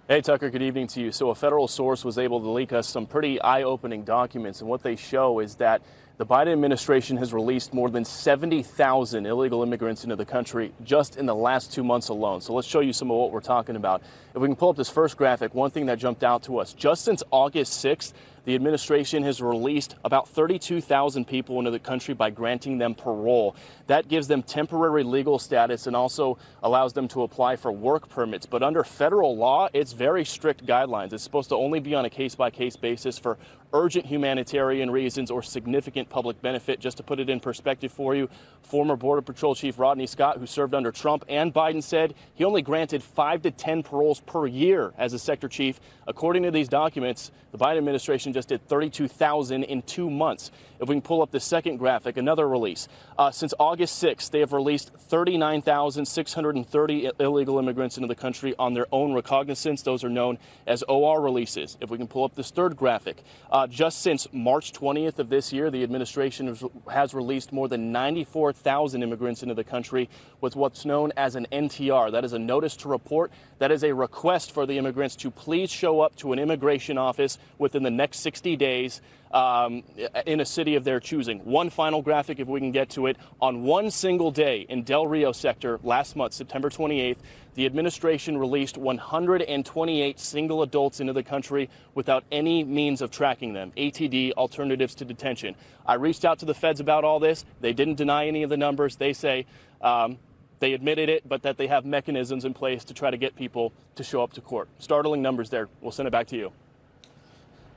Hey, 0.10 0.20
Tucker, 0.20 0.50
good 0.50 0.62
evening 0.62 0.88
to 0.88 1.00
you. 1.00 1.14
So, 1.14 1.30
a 1.30 1.36
federal 1.36 1.70
source 1.70 2.04
was 2.04 2.18
able 2.18 2.42
to 2.42 2.50
leak 2.50 2.74
us 2.74 2.86
some 2.86 3.06
pretty 3.06 3.40
eye 3.40 3.64
opening 3.64 4.04
documents, 4.04 4.60
and 4.60 4.70
what 4.70 4.84
they 4.84 4.98
show 4.98 5.40
is 5.40 5.56
that 5.56 5.82
the 6.18 6.26
Biden 6.26 6.52
administration 6.52 7.16
has 7.16 7.34
released 7.34 7.74
more 7.74 7.90
than 7.90 8.04
70,000 8.04 9.26
illegal 9.26 9.64
immigrants 9.64 10.04
into 10.04 10.18
the 10.18 10.26
country 10.26 10.74
just 10.84 11.16
in 11.16 11.26
the 11.26 11.34
last 11.34 11.72
two 11.72 11.82
months 11.82 12.10
alone. 12.10 12.42
So, 12.42 12.54
let's 12.54 12.68
show 12.68 12.82
you 12.82 12.92
some 12.92 13.10
of 13.10 13.16
what 13.16 13.32
we're 13.32 13.40
talking 13.40 13.78
about. 13.78 14.02
If 14.36 14.42
we 14.42 14.50
can 14.50 14.58
pull 14.58 14.72
up 14.72 14.76
this 14.76 14.90
first 14.90 15.16
graphic, 15.16 15.56
one 15.56 15.72
thing 15.72 15.86
that 15.86 15.98
jumped 15.98 16.26
out 16.26 16.44
to 16.44 16.58
us 16.58 16.74
just 16.74 17.06
since 17.06 17.24
August 17.32 17.82
6th, 17.86 18.12
the 18.46 18.56
administration 18.56 19.24
has 19.24 19.42
released 19.42 19.96
about 20.04 20.28
32,000 20.28 21.26
people 21.26 21.60
into 21.60 21.72
the 21.72 21.80
country 21.80 22.14
by 22.14 22.30
granting 22.30 22.78
them 22.78 22.96
parole. 22.96 23.56
That 23.88 24.08
gives 24.08 24.28
them 24.28 24.42
temporary 24.42 25.04
legal 25.04 25.38
status 25.38 25.88
and 25.88 25.96
also 25.96 26.38
allows 26.64 26.94
them 26.94 27.08
to 27.10 27.24
apply 27.24 27.56
for 27.56 27.72
work 27.72 28.10
permits. 28.10 28.46
But 28.46 28.64
under 28.64 28.84
federal 28.84 29.36
law, 29.36 29.70
it's 29.74 29.94
very 29.94 30.26
strict 30.26 30.66
guidelines. 30.66 31.14
It's 31.14 31.24
supposed 31.24 31.50
to 31.50 31.56
only 31.56 31.80
be 31.80 31.94
on 31.94 32.06
a 32.06 32.10
case 32.10 32.36
by 32.36 32.50
case 32.50 32.76
basis 32.76 33.20
for 33.20 33.38
urgent 33.74 34.06
humanitarian 34.06 34.92
reasons 34.92 35.32
or 35.32 35.42
significant 35.42 36.10
public 36.10 36.42
benefit. 36.42 36.80
Just 36.80 36.98
to 36.98 37.04
put 37.04 37.20
it 37.20 37.30
in 37.30 37.40
perspective 37.40 37.92
for 37.92 38.16
you, 38.16 38.30
former 38.62 38.96
Border 38.96 39.22
Patrol 39.22 39.56
Chief 39.56 39.80
Rodney 39.80 40.08
Scott, 40.08 40.38
who 40.38 40.46
served 40.46 40.74
under 40.74 40.92
Trump 40.92 41.24
and 41.30 41.54
Biden, 41.54 41.82
said 41.82 42.14
he 42.34 42.44
only 42.44 42.62
granted 42.62 43.04
five 43.04 43.42
to 43.44 43.52
10 43.52 43.84
paroles 43.84 44.20
per 44.22 44.48
year 44.48 44.94
as 44.98 45.14
a 45.14 45.20
sector 45.20 45.48
chief. 45.48 45.80
According 46.08 46.44
to 46.44 46.52
these 46.52 46.68
documents, 46.68 47.32
the 47.52 47.58
Biden 47.58 47.78
administration 47.78 48.31
just 48.34 48.50
did 48.50 48.68
32,000 48.68 49.64
in 49.64 49.82
two 49.82 50.10
months. 50.10 50.52
If 50.80 50.90
we 50.90 50.96
can 50.96 51.02
pull 51.02 51.22
up 51.22 51.30
the 51.30 51.40
second 51.40 51.78
graphic, 51.78 52.18
another 52.18 52.50
release. 52.50 52.88
Uh, 53.18 53.30
since 53.30 53.54
August 53.60 54.04
6th, 54.04 54.32
they 54.32 54.40
have 54.40 54.52
released 54.52 54.92
39,630 54.96 57.12
illegal 57.20 57.60
immigrants 57.60 57.98
into 57.98 58.08
the 58.08 58.16
country 58.16 58.56
on 58.58 58.74
their 58.74 58.88
own 58.92 59.14
recognizance. 59.14 59.84
Those 59.84 60.04
are 60.04 60.10
known 60.10 60.40
as 60.66 60.82
OR 60.84 61.22
releases. 61.22 61.78
If 61.82 61.92
we 61.92 62.00
can 62.00 62.08
pull 62.08 62.24
up 62.24 62.34
this 62.34 62.50
third 62.50 62.76
graphic, 62.76 63.22
uh, 63.52 63.68
just 63.68 64.02
since 64.02 64.28
March 64.34 64.74
20th 64.74 65.20
of 65.20 65.30
this 65.30 65.54
year, 65.54 65.70
the 65.70 65.84
administration 65.84 66.48
has- 66.48 66.64
has 66.90 67.14
released 67.14 67.54
more 67.54 67.68
than 67.68 67.92
94,000 67.92 69.04
immigrants 69.04 69.44
into 69.44 69.54
the 69.54 69.64
country 69.64 70.10
with 70.40 70.56
what's 70.56 70.84
known 70.84 71.14
as 71.16 71.36
an 71.36 71.46
NTR. 71.52 72.10
That 72.10 72.26
is 72.26 72.34
a 72.34 72.40
notice 72.40 72.76
to 72.78 72.90
report. 72.90 73.30
That 73.60 73.72
is 73.72 73.84
a 73.84 73.94
request 73.94 74.52
for 74.52 74.66
the 74.66 74.80
immigrants 74.80 75.16
to 75.18 75.30
please 75.30 75.70
show 75.70 76.02
up 76.02 76.16
to 76.16 76.34
an 76.34 76.40
immigration 76.40 76.98
office 76.98 77.38
within 77.60 77.84
the 77.84 77.92
next 77.92 78.21
60 78.22 78.56
days 78.56 79.02
um, 79.34 79.84
in 80.26 80.40
a 80.40 80.46
city 80.46 80.76
of 80.76 80.84
their 80.84 81.00
choosing. 81.00 81.40
One 81.46 81.70
final 81.70 82.02
graphic, 82.02 82.40
if 82.40 82.48
we 82.48 82.60
can 82.60 82.72
get 82.72 82.90
to 82.92 83.08
it. 83.08 83.18
On 83.42 83.64
one 83.64 83.92
single 83.92 84.32
day 84.32 84.66
in 84.70 84.84
Del 84.84 85.08
Rio 85.08 85.32
sector 85.32 85.80
last 85.84 86.16
month, 86.16 86.34
September 86.34 86.70
28th, 86.70 87.18
the 87.54 87.66
administration 87.66 88.38
released 88.38 88.78
128 88.78 90.20
single 90.20 90.64
adults 90.64 91.00
into 91.00 91.14
the 91.14 91.24
country 91.24 91.70
without 91.96 92.24
any 92.32 92.64
means 92.64 93.02
of 93.02 93.12
tracking 93.12 93.54
them. 93.54 93.72
ATD, 93.76 94.34
Alternatives 94.34 94.96
to 94.96 95.06
Detention. 95.06 95.56
I 95.86 95.96
reached 95.96 96.24
out 96.24 96.40
to 96.40 96.46
the 96.46 96.54
feds 96.54 96.80
about 96.80 97.04
all 97.04 97.20
this. 97.20 97.44
They 97.60 97.74
didn't 97.74 97.96
deny 97.96 98.28
any 98.28 98.44
of 98.44 98.50
the 98.50 98.58
numbers. 98.58 98.96
They 98.96 99.14
say 99.14 99.46
um, 99.82 100.18
they 100.60 100.74
admitted 100.74 101.10
it, 101.10 101.28
but 101.28 101.42
that 101.42 101.58
they 101.58 101.68
have 101.68 101.86
mechanisms 101.86 102.46
in 102.46 102.54
place 102.54 102.86
to 102.86 102.94
try 102.94 103.12
to 103.12 103.18
get 103.18 103.36
people 103.36 103.74
to 103.96 104.04
show 104.04 104.24
up 104.24 104.34
to 104.34 104.42
court. 104.42 104.70
Startling 104.80 105.22
numbers 105.22 105.50
there. 105.50 105.68
We'll 105.82 105.92
send 105.92 106.08
it 106.08 106.12
back 106.12 106.28
to 106.28 106.38
you. 106.38 106.54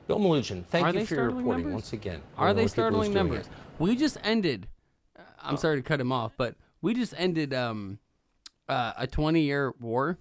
Bill 0.06 0.18
Melugin, 0.18 0.64
thank 0.66 0.86
Are 0.86 0.92
you 0.94 1.06
for 1.06 1.14
your 1.14 1.24
reporting 1.30 1.46
numbers? 1.64 1.72
once 1.72 1.92
again. 1.92 2.20
Are 2.36 2.48
they 2.48 2.48
what 2.48 2.54
people 2.54 2.64
is 2.64 2.70
startling 2.72 3.14
numbers? 3.14 3.46
here. 3.46 3.54
We 3.78 3.96
just 3.96 4.18
ended. 4.22 4.68
uh, 5.18 5.22
I'm 5.42 5.56
sorry 5.56 5.76
to 5.76 5.82
cut 5.82 6.00
him 6.00 6.12
off, 6.12 6.32
but 6.36 6.56
we 6.82 6.94
just 6.94 7.14
ended 7.16 7.54
um, 7.54 7.98
uh, 8.68 8.92
a 8.98 9.06
20 9.06 9.40
year 9.40 9.72
war, 9.80 10.18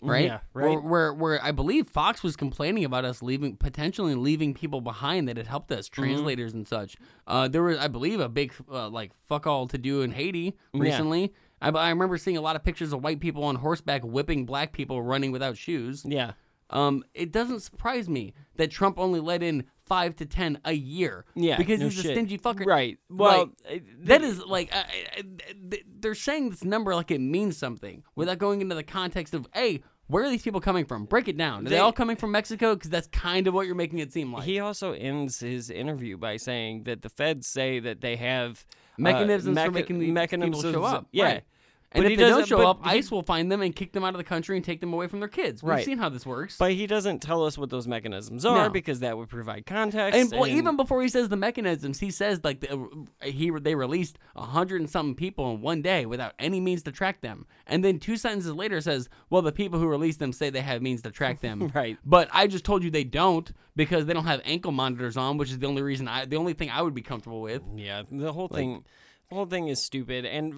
right? 0.00 0.24
Yeah, 0.24 0.38
right. 0.54 0.82
where 0.82 1.12
where 1.12 1.42
I 1.44 1.52
believe 1.52 1.86
Fox 1.88 2.22
was 2.22 2.34
complaining 2.36 2.84
about 2.84 3.04
us 3.04 3.22
leaving 3.22 3.56
potentially 3.56 4.14
leaving 4.14 4.54
people 4.54 4.80
behind 4.80 5.28
that 5.28 5.36
had 5.36 5.46
helped 5.46 5.70
us, 5.70 5.88
Mm-hmm. 5.88 6.02
translators 6.02 6.52
and 6.54 6.66
such. 6.66 6.96
Uh, 7.26 7.46
there 7.48 7.62
was, 7.62 7.78
I 7.78 7.88
believe, 7.88 8.20
a 8.20 8.28
big 8.30 8.52
uh, 8.70 8.88
like 8.88 9.12
fuck 9.28 9.46
all 9.46 9.66
to 9.68 9.76
do 9.78 10.00
in 10.02 10.12
Haiti 10.12 10.54
Yeah. 10.72 10.80
recently. 10.82 11.34
I, 11.60 11.68
I 11.70 11.88
remember 11.90 12.18
seeing 12.18 12.36
a 12.36 12.42
lot 12.42 12.56
of 12.56 12.64
pictures 12.64 12.92
of 12.92 13.02
white 13.02 13.20
people 13.20 13.44
on 13.44 13.56
horseback 13.56 14.02
whipping 14.04 14.44
black 14.46 14.72
people 14.72 15.02
running 15.02 15.30
without 15.32 15.56
shoes. 15.56 16.04
Yeah. 16.06 16.32
Um, 16.70 17.04
it 17.14 17.30
doesn't 17.32 17.60
surprise 17.60 18.08
me 18.08 18.34
that 18.56 18.70
Trump 18.70 18.98
only 18.98 19.20
let 19.20 19.42
in 19.42 19.64
five 19.84 20.16
to 20.16 20.26
ten 20.26 20.58
a 20.64 20.72
year. 20.72 21.24
Yeah, 21.36 21.56
because 21.56 21.78
no 21.80 21.86
he's 21.86 21.94
shit. 21.94 22.06
a 22.06 22.14
stingy 22.14 22.38
fucker. 22.38 22.66
Right. 22.66 22.98
Well, 23.08 23.50
Like, 23.70 23.82
uh, 23.82 23.84
that 24.00 24.22
is 24.22 24.44
like 24.44 24.74
uh, 24.74 24.78
uh, 25.18 25.22
th- 25.70 25.84
they're 26.00 26.14
saying 26.16 26.50
this 26.50 26.64
number 26.64 26.94
like 26.94 27.10
it 27.12 27.20
means 27.20 27.56
something 27.56 28.02
without 28.16 28.38
going 28.38 28.60
into 28.60 28.74
the 28.74 28.82
context 28.82 29.32
of 29.34 29.46
a. 29.54 29.80
where 30.08 30.24
are 30.24 30.30
these 30.30 30.42
people 30.42 30.60
coming 30.60 30.84
from? 30.86 31.04
Break 31.04 31.28
it 31.28 31.36
down. 31.36 31.60
Are 31.60 31.64
they, 31.64 31.70
They- 31.76 31.78
all 31.78 31.92
coming 31.92 32.16
from 32.16 32.32
Mexico? 32.32 32.74
Because 32.74 32.90
that's 32.90 33.06
kind 33.08 33.46
of 33.46 33.54
what 33.54 33.66
you're 33.66 33.76
making 33.76 34.00
it 34.00 34.12
seem 34.12 34.32
like. 34.32 34.42
He 34.44 34.58
also 34.58 34.92
ends 34.92 35.38
his 35.38 35.70
interview 35.70 36.16
by 36.16 36.36
saying 36.36 36.82
that 36.84 37.02
the 37.02 37.08
feds 37.08 37.46
say 37.46 37.78
that 37.80 38.00
they 38.00 38.16
have 38.16 38.64
uh, 38.98 39.02
Mechanisms 39.02 39.56
for 39.60 39.70
making 39.70 39.98
these 40.00 40.12
mechanisms 40.12 40.56
people 40.64 40.72
show 40.72 40.84
up. 40.84 41.06
Yeah, 41.12 41.24
Right. 41.24 41.42
And 41.92 42.02
But 42.02 42.08
he 42.10 42.14
if 42.14 42.20
they 42.20 42.26
don't 42.28 42.46
show 42.46 42.66
up, 42.68 42.84
he- 42.84 42.90
ICE 42.98 43.10
will 43.10 43.22
find 43.22 43.50
them 43.50 43.62
and 43.62 43.74
kick 43.74 43.92
them 43.92 44.02
out 44.04 44.10
of 44.12 44.18
the 44.18 44.24
country 44.24 44.56
and 44.56 44.64
take 44.64 44.80
them 44.80 44.92
away 44.92 45.06
from 45.06 45.20
their 45.20 45.28
kids. 45.28 45.62
We've 45.62 45.70
Right. 45.70 45.84
seen 45.84 45.98
how 45.98 46.08
this 46.08 46.26
works. 46.26 46.58
But 46.58 46.72
he 46.72 46.86
doesn't 46.86 47.20
tell 47.22 47.44
us 47.44 47.56
what 47.56 47.70
those 47.70 47.86
mechanisms 47.86 48.44
are 48.44 48.64
No. 48.66 48.70
because 48.70 49.00
that 49.00 49.16
would 49.16 49.28
provide 49.28 49.66
context. 49.66 50.18
And 50.18 50.30
well, 50.32 50.48
even 50.48 50.76
before 50.76 51.00
he 51.00 51.08
says 51.08 51.28
the 51.28 51.36
mechanisms, 51.36 52.00
he 52.00 52.10
says 52.10 52.40
like 52.44 52.60
the, 52.60 52.72
uh, 52.74 53.26
he 53.26 53.50
they 53.50 53.74
released 53.74 54.18
a 54.34 54.42
hundred 54.42 54.80
and 54.80 54.90
something 54.90 55.14
people 55.14 55.50
in 55.52 55.60
one 55.60 55.80
day 55.80 56.04
without 56.06 56.34
any 56.38 56.60
means 56.60 56.82
to 56.82 56.92
track 56.92 57.20
them, 57.20 57.46
and 57.66 57.84
then 57.84 57.98
two 57.98 58.16
sentences 58.16 58.52
later 58.52 58.80
says, 58.80 59.08
"Well, 59.30 59.40
the 59.42 59.52
people 59.52 59.78
who 59.78 59.86
released 59.86 60.18
them 60.18 60.32
say 60.32 60.50
they 60.50 60.60
have 60.62 60.82
means 60.82 61.02
to 61.02 61.10
track 61.10 61.40
them." 61.40 61.70
Right. 61.74 61.98
But 62.04 62.28
I 62.32 62.46
just 62.46 62.64
told 62.64 62.82
you 62.82 62.90
they 62.90 63.04
don't 63.04 63.52
because 63.76 64.06
they 64.06 64.12
don't 64.12 64.24
have 64.26 64.40
ankle 64.44 64.72
monitors 64.72 65.16
on, 65.16 65.36
which 65.38 65.50
is 65.50 65.58
the 65.60 65.66
only 65.66 65.82
reason 65.82 66.08
I 66.08 66.24
the 66.24 66.36
only 66.36 66.52
thing 66.52 66.68
I 66.70 66.82
would 66.82 66.94
be 66.94 67.02
comfortable 67.02 67.40
with. 67.40 67.62
Yeah, 67.76 68.02
the 68.10 68.32
whole 68.32 68.48
thing, 68.48 68.84
whole 69.30 69.46
thing 69.46 69.68
is 69.68 69.82
stupid, 69.82 70.24
and 70.24 70.54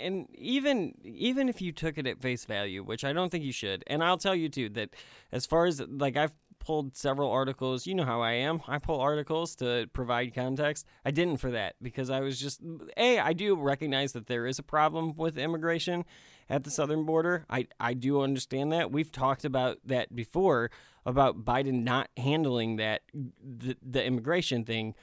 and 0.00 0.28
even 0.34 0.94
even 1.04 1.48
if 1.48 1.60
you 1.62 1.72
took 1.72 1.98
it 1.98 2.06
at 2.06 2.20
face 2.20 2.44
value, 2.44 2.82
which 2.82 3.04
I 3.04 3.12
don't 3.12 3.30
think 3.30 3.44
you 3.44 3.52
should, 3.52 3.84
and 3.86 4.02
I'll 4.02 4.18
tell 4.18 4.34
you 4.34 4.48
too 4.48 4.68
that 4.70 4.90
as 5.32 5.46
far 5.46 5.66
as 5.66 5.80
like 5.80 6.16
I've 6.16 6.34
pulled 6.58 6.96
several 6.96 7.30
articles, 7.30 7.86
you 7.86 7.94
know 7.94 8.04
how 8.04 8.20
I 8.20 8.32
am. 8.32 8.60
I 8.66 8.78
pull 8.78 9.00
articles 9.00 9.54
to 9.56 9.88
provide 9.92 10.34
context. 10.34 10.86
I 11.04 11.10
didn't 11.10 11.38
for 11.38 11.50
that 11.52 11.76
because 11.80 12.10
I 12.10 12.20
was 12.20 12.40
just 12.40 12.60
a. 12.96 13.18
I 13.18 13.32
do 13.32 13.56
recognize 13.56 14.12
that 14.12 14.26
there 14.26 14.46
is 14.46 14.58
a 14.58 14.64
problem 14.64 15.14
with 15.16 15.38
immigration 15.38 16.04
at 16.50 16.64
the 16.64 16.70
southern 16.70 17.04
border. 17.04 17.46
I 17.48 17.68
I 17.78 17.94
do 17.94 18.20
understand 18.20 18.72
that. 18.72 18.90
We've 18.90 19.12
talked 19.12 19.44
about 19.44 19.78
that 19.84 20.14
before 20.14 20.70
about 21.06 21.44
Biden 21.44 21.84
not 21.84 22.10
handling 22.16 22.76
that 22.76 23.02
the, 23.14 23.76
the 23.82 24.04
immigration 24.04 24.64
thing 24.64 24.94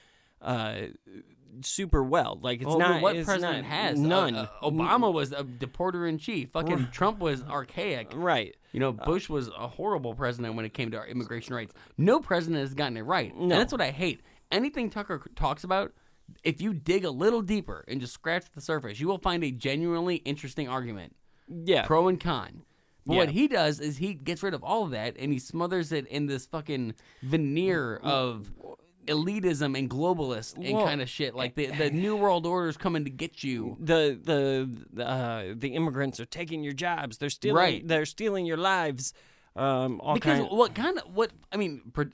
uh 0.41 0.87
super 1.61 2.03
well. 2.03 2.39
Like 2.41 2.59
it's 2.61 2.67
Well, 2.67 2.79
not 2.79 3.01
what 3.01 3.15
it's 3.15 3.25
president 3.25 3.63
not- 3.63 3.71
has 3.71 3.99
none. 3.99 4.35
Uh, 4.35 4.47
uh, 4.61 4.69
Obama 4.69 5.11
was 5.13 5.31
a 5.31 5.43
deporter 5.43 6.07
in 6.07 6.17
chief. 6.17 6.49
Fucking 6.51 6.89
Trump 6.91 7.19
was 7.19 7.43
archaic. 7.43 8.11
Right. 8.13 8.55
You 8.71 8.79
know, 8.79 8.91
Bush 8.91 9.29
was 9.29 9.47
a 9.49 9.67
horrible 9.67 10.13
president 10.13 10.55
when 10.55 10.65
it 10.65 10.73
came 10.73 10.91
to 10.91 10.97
our 10.97 11.07
immigration 11.07 11.55
rights. 11.55 11.73
No 11.97 12.19
president 12.19 12.61
has 12.61 12.73
gotten 12.73 12.97
it 12.97 13.01
right. 13.03 13.33
And 13.33 13.49
that's 13.49 13.71
what 13.71 13.81
I 13.81 13.91
hate. 13.91 14.21
Anything 14.51 14.89
Tucker 14.89 15.21
talks 15.35 15.63
about, 15.63 15.93
if 16.43 16.61
you 16.61 16.73
dig 16.73 17.05
a 17.05 17.11
little 17.11 17.41
deeper 17.41 17.85
and 17.87 18.01
just 18.01 18.13
scratch 18.13 18.45
the 18.53 18.61
surface, 18.61 18.99
you 18.99 19.07
will 19.07 19.17
find 19.17 19.43
a 19.43 19.51
genuinely 19.51 20.17
interesting 20.17 20.67
argument. 20.67 21.15
Yeah. 21.47 21.85
Pro 21.85 22.07
and 22.07 22.19
con. 22.19 22.63
But 23.07 23.15
what 23.17 23.29
he 23.29 23.47
does 23.47 23.79
is 23.79 23.97
he 23.97 24.15
gets 24.15 24.41
rid 24.41 24.55
of 24.55 24.63
all 24.63 24.83
of 24.85 24.91
that 24.91 25.15
and 25.19 25.31
he 25.31 25.37
smothers 25.37 25.91
it 25.91 26.07
in 26.07 26.25
this 26.25 26.47
fucking 26.47 26.95
veneer 27.21 27.97
of 27.97 28.51
elitism 29.07 29.77
and 29.77 29.89
globalist 29.89 30.55
and 30.55 30.77
Well, 30.77 30.85
kind 30.85 31.01
of 31.01 31.09
shit. 31.09 31.35
Like 31.35 31.55
the, 31.55 31.67
the 31.67 31.89
New 31.89 32.15
World 32.15 32.45
Order 32.45 32.69
is 32.69 32.77
coming 32.77 33.05
to 33.05 33.09
get 33.09 33.43
you. 33.43 33.77
the 33.79 34.19
the 34.95 35.03
uh, 35.03 35.53
the 35.55 35.69
immigrants 35.69 36.19
are 36.19 36.25
taking 36.25 36.63
your 36.63 36.73
jobs. 36.73 37.17
They're 37.17 37.29
stealing. 37.29 37.55
Right. 37.55 37.87
They're 37.87 38.05
stealing 38.05 38.45
your 38.45 38.57
lives. 38.57 39.13
Um, 39.55 40.01
because 40.13 40.39
kind. 40.39 40.51
what 40.51 40.75
kind 40.75 40.97
of 40.97 41.05
what 41.13 41.31
I 41.51 41.57
mean, 41.57 41.81
per, 41.93 42.09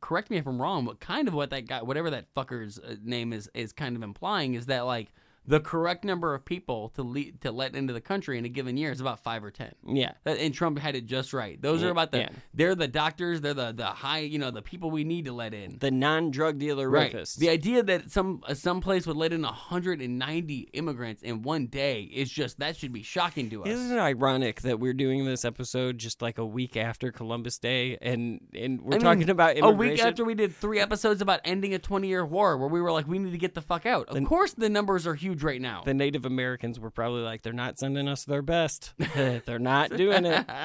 correct 0.00 0.30
me 0.30 0.36
if 0.36 0.46
I'm 0.46 0.60
wrong, 0.60 0.84
but 0.84 1.00
kind 1.00 1.28
of 1.28 1.34
what 1.34 1.50
that 1.50 1.66
guy, 1.66 1.82
whatever 1.82 2.10
that 2.10 2.32
fucker's 2.34 2.78
uh, 2.78 2.96
name 3.02 3.32
is, 3.32 3.50
is 3.54 3.72
kind 3.72 3.96
of 3.96 4.02
implying 4.02 4.54
is 4.54 4.66
that 4.66 4.80
like 4.82 5.08
the 5.48 5.60
correct 5.60 6.04
number 6.04 6.34
of 6.34 6.44
people 6.44 6.90
to 6.90 7.02
lead, 7.02 7.40
to 7.40 7.50
let 7.50 7.74
into 7.74 7.94
the 7.94 8.02
country 8.02 8.36
in 8.38 8.44
a 8.44 8.48
given 8.50 8.76
year 8.76 8.92
is 8.92 9.00
about 9.00 9.18
five 9.20 9.42
or 9.42 9.50
ten. 9.50 9.72
Yeah. 9.86 10.12
And 10.26 10.52
Trump 10.52 10.78
had 10.78 10.94
it 10.94 11.06
just 11.06 11.32
right. 11.32 11.60
Those 11.60 11.82
are 11.82 11.88
about 11.88 12.12
the 12.12 12.18
yeah. 12.18 12.28
they're 12.52 12.74
the 12.74 12.86
doctors, 12.86 13.40
they're 13.40 13.54
the 13.54 13.72
the 13.72 13.86
high, 13.86 14.18
you 14.18 14.38
know, 14.38 14.50
the 14.50 14.60
people 14.62 14.90
we 14.90 15.04
need 15.04 15.24
to 15.24 15.32
let 15.32 15.54
in. 15.54 15.78
the 15.78 15.90
non-drug 15.90 16.58
dealer 16.58 16.88
Right. 16.88 17.12
rapists. 17.12 17.36
The 17.36 17.48
idea 17.48 17.82
that 17.82 18.10
some 18.10 18.42
uh, 18.46 18.52
some 18.52 18.80
place 18.82 19.06
would 19.06 19.16
let 19.16 19.32
in 19.32 19.42
190 19.42 20.68
immigrants 20.74 21.22
in 21.22 21.42
one 21.42 21.66
day 21.66 22.02
is 22.02 22.30
just 22.30 22.58
that 22.58 22.76
should 22.76 22.92
be 22.92 23.02
shocking 23.02 23.48
to 23.50 23.62
us. 23.64 23.70
Isn't 23.70 23.96
it 23.96 24.00
ironic 24.00 24.60
that 24.62 24.78
we're 24.78 24.92
doing 24.92 25.24
this 25.24 25.44
episode 25.46 25.96
just 25.98 26.20
like 26.20 26.36
a 26.36 26.44
week 26.46 26.76
after 26.76 27.10
Columbus 27.10 27.58
Day, 27.58 27.96
and 28.02 28.40
and 28.54 28.82
we're 28.82 28.94
I 28.94 28.98
mean, 28.98 29.04
talking 29.04 29.30
about 29.30 29.56
a 29.58 29.70
week 29.70 29.98
after 30.04 30.24
we 30.24 30.34
did 30.34 30.54
three 30.54 30.78
episodes 30.78 31.22
about 31.22 31.40
ending 31.44 31.72
a 31.74 31.78
20 31.78 32.06
year 32.06 32.26
war 32.26 32.58
where 32.58 32.68
we 32.68 32.80
were 32.80 32.92
like, 32.92 33.08
we 33.08 33.18
need 33.18 33.32
to 33.32 33.38
get 33.38 33.54
the 33.54 33.62
fuck 33.62 33.86
out. 33.86 34.08
Of 34.08 34.22
course, 34.24 34.52
the 34.52 34.68
numbers 34.68 35.06
are 35.06 35.14
huge 35.14 35.37
right 35.42 35.60
now. 35.60 35.82
the 35.84 35.94
Native 35.94 36.24
Americans 36.24 36.78
were 36.78 36.90
probably 36.90 37.22
like, 37.22 37.42
they're 37.42 37.52
not 37.52 37.78
sending 37.78 38.08
us 38.08 38.24
their 38.24 38.42
best. 38.42 38.94
they're 39.14 39.58
not 39.58 39.96
doing 39.96 40.24
it. 40.24 40.46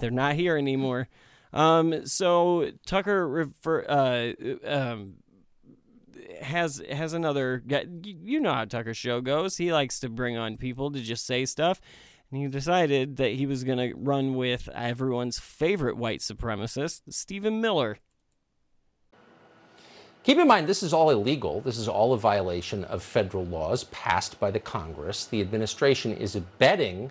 They're 0.00 0.10
not 0.10 0.36
here 0.36 0.56
anymore. 0.56 1.06
Um, 1.52 2.06
so 2.06 2.70
Tucker 2.86 3.28
refer, 3.28 3.84
uh, 3.86 4.32
um, 4.66 5.16
has 6.40 6.82
has 6.90 7.12
another 7.12 7.62
guy. 7.66 7.84
You 8.02 8.16
you 8.22 8.40
know 8.40 8.52
how 8.52 8.64
Tucker's 8.64 8.96
show 8.96 9.20
goes. 9.20 9.58
He 9.58 9.72
likes 9.72 10.00
to 10.00 10.08
bring 10.08 10.36
on 10.36 10.56
people 10.56 10.90
to 10.92 11.00
just 11.00 11.26
say 11.26 11.44
stuff. 11.44 11.80
And 12.30 12.40
he 12.40 12.48
decided 12.48 13.16
that 13.18 13.32
he 13.32 13.44
was 13.44 13.62
going 13.64 13.76
to 13.76 13.94
run 13.94 14.34
with 14.34 14.66
everyone's 14.74 15.38
favorite 15.38 15.98
white 15.98 16.20
supremacist, 16.20 17.02
Stephen 17.10 17.60
Miller. 17.60 17.98
Keep 20.24 20.38
in 20.38 20.46
mind, 20.46 20.68
this 20.68 20.84
is 20.84 20.92
all 20.92 21.10
illegal. 21.10 21.60
This 21.62 21.78
is 21.78 21.88
all 21.88 22.12
a 22.12 22.18
violation 22.18 22.84
of 22.84 23.02
federal 23.02 23.44
laws 23.44 23.84
passed 23.84 24.38
by 24.38 24.52
the 24.52 24.60
Congress. 24.60 25.24
The 25.24 25.40
administration 25.40 26.12
is 26.16 26.36
abetting 26.36 27.10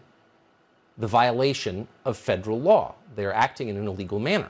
the 0.98 1.08
violation 1.08 1.90
of 2.06 2.18
federal 2.18 2.60
law. 2.60 2.96
They're 3.16 3.34
acting 3.34 3.68
in 3.68 3.76
an 3.76 3.88
illegal 3.88 4.20
manner. 4.20 4.50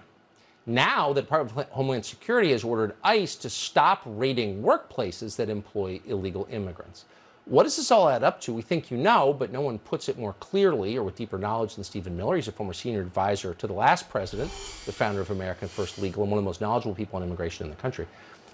Now, 0.68 1.12
the 1.12 1.22
Department 1.22 1.58
of 1.58 1.74
Homeland 1.74 2.06
Security 2.06 2.52
has 2.52 2.64
ordered 2.64 2.94
ICE 3.04 3.36
to 3.38 3.50
stop 3.50 4.04
raiding 4.06 4.62
workplaces 4.62 5.36
that 5.38 5.50
employ 5.50 6.00
illegal 6.06 6.48
immigrants. 6.52 7.06
What 7.46 7.64
does 7.64 7.78
this 7.78 7.90
all 7.90 8.08
add 8.08 8.24
up 8.24 8.40
to? 8.42 8.54
We 8.54 8.62
think 8.62 8.92
you 8.92 8.98
know, 8.98 9.34
but 9.34 9.52
no 9.52 9.62
one 9.62 9.80
puts 9.80 10.08
it 10.08 10.20
more 10.20 10.34
clearly 10.34 10.96
or 10.96 11.04
with 11.04 11.16
deeper 11.16 11.40
knowledge 11.40 11.76
than 11.76 11.84
Stephen 11.84 12.16
Miller. 12.16 12.36
He's 12.36 12.48
a 12.48 12.52
former 12.52 12.74
senior 12.74 13.02
advisor 13.02 13.56
to 13.56 13.66
the 13.66 13.74
last 13.74 14.08
president, 14.10 14.52
the 14.86 14.92
founder 14.92 15.22
of 15.22 15.32
American 15.32 15.68
First 15.68 15.98
Legal, 15.98 16.22
and 16.22 16.32
one 16.32 16.38
of 16.38 16.44
the 16.44 16.48
most 16.48 16.62
knowledgeable 16.62 16.94
people 16.94 17.18
on 17.18 17.24
immigration 17.24 17.66
in 17.66 17.72
the 17.72 17.76
country. 17.78 18.06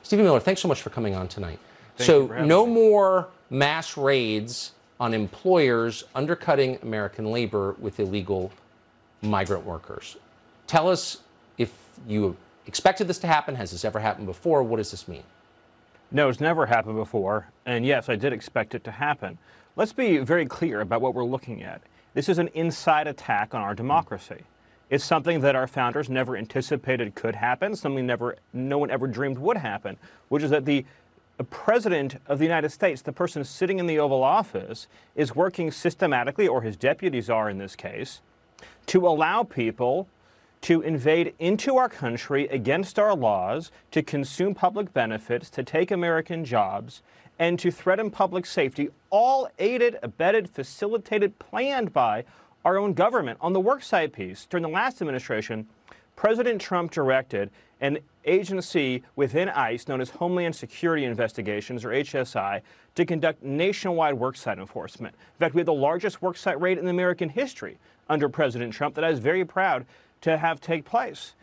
Stephen 0.07 0.23
Miller, 0.23 0.39
thanks 0.39 0.61
so 0.61 0.69
much 0.69 0.81
for 0.81 0.89
coming 0.89 1.15
on 1.15 1.27
tonight. 1.27 1.59
Thank 1.97 2.07
so, 2.07 2.21
you 2.21 2.27
for 2.29 2.33
having 2.35 2.47
no 2.47 2.65
me. 2.65 2.71
more 2.71 3.27
mass 3.49 3.97
raids 3.97 4.71
on 5.01 5.13
employers 5.13 6.05
undercutting 6.15 6.79
American 6.81 7.25
labor 7.25 7.75
with 7.77 7.99
illegal 7.99 8.53
migrant 9.21 9.65
workers. 9.65 10.15
Tell 10.65 10.89
us 10.89 11.17
if 11.57 11.73
you 12.07 12.37
expected 12.67 13.09
this 13.09 13.19
to 13.19 13.27
happen. 13.27 13.53
Has 13.55 13.71
this 13.71 13.83
ever 13.83 13.99
happened 13.99 14.27
before? 14.27 14.63
What 14.63 14.77
does 14.77 14.91
this 14.91 15.09
mean? 15.09 15.23
No, 16.09 16.29
it's 16.29 16.39
never 16.39 16.67
happened 16.67 16.95
before. 16.95 17.49
And 17.65 17.85
yes, 17.85 18.07
I 18.07 18.15
did 18.15 18.31
expect 18.31 18.75
it 18.75 18.85
to 18.85 18.91
happen. 18.91 19.37
Let's 19.75 19.91
be 19.91 20.19
very 20.19 20.45
clear 20.45 20.79
about 20.79 21.01
what 21.01 21.15
we're 21.15 21.25
looking 21.25 21.63
at. 21.63 21.81
This 22.13 22.29
is 22.29 22.37
an 22.37 22.47
inside 22.53 23.07
attack 23.07 23.53
on 23.53 23.59
our 23.59 23.75
democracy. 23.75 24.43
It's 24.89 25.03
something 25.03 25.41
that 25.41 25.55
our 25.55 25.67
founders 25.67 26.09
never 26.09 26.37
anticipated 26.37 27.13
could 27.13 27.35
happen, 27.35 27.75
something 27.75 28.05
never 28.05 28.37
no 28.53 28.77
one 28.77 28.89
ever 28.89 29.07
dreamed 29.07 29.37
would 29.37 29.57
happen, 29.57 29.97
which 30.29 30.43
is 30.43 30.49
that 30.51 30.65
the 30.65 30.85
president 31.49 32.21
of 32.27 32.39
the 32.39 32.45
United 32.45 32.69
States, 32.69 33.01
the 33.01 33.11
person 33.11 33.43
sitting 33.43 33.79
in 33.79 33.87
the 33.87 33.99
Oval 33.99 34.23
Office, 34.23 34.87
is 35.15 35.35
working 35.35 35.71
systematically, 35.71 36.47
or 36.47 36.61
his 36.61 36.77
deputies 36.77 37.29
are 37.29 37.49
in 37.49 37.57
this 37.57 37.75
case, 37.75 38.21
to 38.87 39.05
allow 39.05 39.43
people 39.43 40.07
to 40.61 40.81
invade 40.81 41.35
into 41.37 41.77
our 41.77 41.89
country 41.89 42.47
against 42.47 42.97
our 42.97 43.13
laws, 43.13 43.71
to 43.91 44.01
consume 44.01 44.55
public 44.55 44.91
benefits, 44.93 45.49
to 45.51 45.63
take 45.63 45.91
American 45.91 46.43
jobs, 46.43 47.03
and 47.37 47.59
to 47.59 47.69
threaten 47.69 48.09
public 48.09 48.45
safety, 48.45 48.89
all 49.11 49.47
aided, 49.59 49.99
abetted, 50.01 50.49
facilitated, 50.49 51.37
planned 51.37 51.93
by 51.93 52.23
our 52.65 52.77
own 52.77 52.93
government. 52.93 53.37
On 53.41 53.53
the 53.53 53.61
worksite 53.61 54.11
piece, 54.11 54.45
during 54.45 54.63
the 54.63 54.69
last 54.69 55.01
administration, 55.01 55.67
President 56.15 56.59
Trump 56.59 56.91
directed 56.91 57.51
an 57.79 57.99
agency 58.25 59.03
within 59.15 59.49
ICE 59.49 59.87
known 59.87 60.01
as 60.01 60.09
Homeland 60.09 60.55
Security 60.55 61.05
Investigations, 61.05 61.85
or 61.85 61.89
HSI, 61.89 62.61
to 62.95 63.05
conduct 63.05 63.43
nationwide 63.43 64.15
worksite 64.15 64.57
enforcement. 64.57 65.15
In 65.15 65.39
fact, 65.39 65.53
we 65.53 65.59
had 65.59 65.67
the 65.67 65.73
largest 65.73 66.19
worksite 66.21 66.59
raid 66.59 66.77
in 66.77 66.87
American 66.87 67.29
history 67.29 67.77
under 68.09 68.27
President 68.29 68.73
Trump 68.73 68.95
that 68.95 69.03
I 69.03 69.11
was 69.11 69.19
very 69.19 69.45
proud 69.45 69.85
to 70.21 70.37
have 70.37 70.59
take 70.59 70.85
place. 70.85 71.33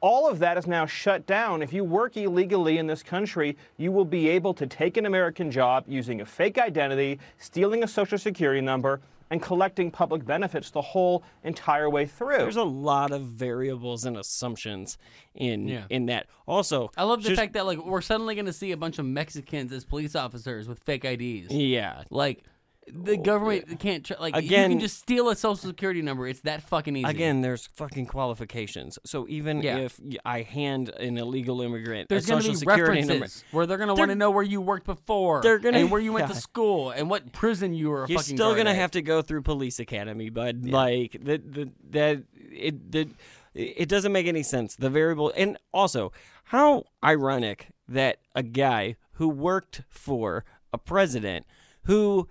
All 0.00 0.28
of 0.28 0.38
that 0.40 0.58
is 0.58 0.66
now 0.66 0.84
shut 0.84 1.24
down. 1.26 1.62
If 1.62 1.72
you 1.72 1.82
work 1.82 2.16
illegally 2.16 2.76
in 2.76 2.86
this 2.86 3.02
country, 3.02 3.56
you 3.78 3.90
will 3.90 4.04
be 4.04 4.28
able 4.28 4.52
to 4.54 4.66
take 4.66 4.96
an 4.98 5.06
American 5.06 5.50
job 5.50 5.84
using 5.88 6.20
a 6.20 6.26
fake 6.26 6.58
identity, 6.58 7.20
stealing 7.38 7.82
a 7.82 7.88
social 7.88 8.18
security 8.18 8.60
number, 8.60 9.00
and 9.30 9.40
collecting 9.42 9.90
public 9.90 10.24
benefits 10.24 10.70
the 10.70 10.82
whole 10.82 11.22
entire 11.42 11.88
way 11.88 12.06
through. 12.06 12.38
There's 12.38 12.56
a 12.56 12.62
lot 12.62 13.10
of 13.12 13.22
variables 13.22 14.04
and 14.04 14.16
assumptions 14.16 14.98
in 15.34 15.66
Yeah. 15.68 15.84
in 15.90 16.06
that. 16.06 16.26
Also, 16.46 16.90
I 16.96 17.04
love 17.04 17.22
the 17.22 17.30
just- 17.30 17.40
fact 17.40 17.54
that 17.54 17.66
like 17.66 17.84
we're 17.84 18.00
suddenly 18.00 18.34
going 18.34 18.46
to 18.46 18.52
see 18.52 18.72
a 18.72 18.76
bunch 18.76 18.98
of 18.98 19.06
Mexicans 19.06 19.72
as 19.72 19.84
police 19.84 20.14
officers 20.14 20.68
with 20.68 20.78
fake 20.80 21.04
IDs. 21.04 21.50
Yeah. 21.52 22.02
Like 22.10 22.44
The 22.92 23.12
oh, 23.12 23.16
government 23.16 23.80
can't 23.80 24.04
tr- 24.04 24.14
like 24.20 24.36
you 24.42 24.48
can 24.48 24.78
just 24.78 24.98
steal 24.98 25.28
a 25.30 25.36
social 25.36 25.68
security 25.68 26.02
number. 26.02 26.28
It's 26.28 26.40
that 26.40 26.62
fucking 26.62 26.96
easy. 26.96 27.08
Again, 27.08 27.40
there's 27.40 27.66
fucking 27.66 28.06
qualifications. 28.06 28.98
So 29.04 29.26
even 29.28 29.62
Yeah. 29.62 29.78
if 29.78 29.98
I 30.24 30.42
hand 30.42 30.90
an 30.90 31.16
illegal 31.16 31.60
immigrant 31.62 32.08
there's 32.08 32.24
a 32.24 32.28
social 32.28 32.52
be 32.52 32.58
security 32.58 33.02
number, 33.02 33.26
where 33.52 33.66
they're 33.66 33.78
going 33.78 33.88
to 33.88 33.94
want 33.94 34.10
to 34.10 34.14
know 34.14 34.30
where 34.30 34.42
you 34.42 34.60
worked 34.60 34.86
before. 34.86 35.40
They're 35.42 35.58
gonna- 35.58 35.78
and 35.78 35.90
where 35.90 36.00
you 36.00 36.12
went 36.12 36.28
to 36.28 36.34
school 36.48 36.90
and 36.90 37.08
what 37.08 37.32
prison 37.32 37.72
you 37.72 37.90
were. 37.90 38.06
fucking 38.06 38.18
still 38.22 38.54
gonna 38.54 38.70
at. 38.70 38.76
have 38.76 38.90
to 38.92 39.02
go 39.02 39.22
through 39.22 39.42
police 39.42 39.78
academy, 39.78 40.28
bud. 40.28 40.66
Like 40.66 41.16
that, 41.24 41.52
that, 41.54 41.70
that 41.90 42.22
it, 42.34 42.92
that 42.92 43.08
it 43.54 43.88
doesn't 43.88 44.12
make 44.12 44.26
any 44.26 44.42
sense. 44.42 44.76
The 44.76 44.90
variable, 44.90 45.32
and 45.36 45.56
also, 45.72 46.12
how 46.44 46.84
ironic 47.02 47.68
that 47.88 48.18
a 48.34 48.42
guy 48.42 48.96
who 49.12 49.28
worked 49.28 49.82
for 49.88 50.44
a 50.72 50.78
president 50.78 51.46
who 51.84 52.28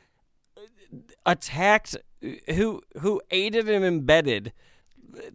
attacked, 1.26 1.96
who 2.50 2.82
who 3.00 3.22
aided 3.32 3.70
and 3.70 3.84
embedded 3.86 4.54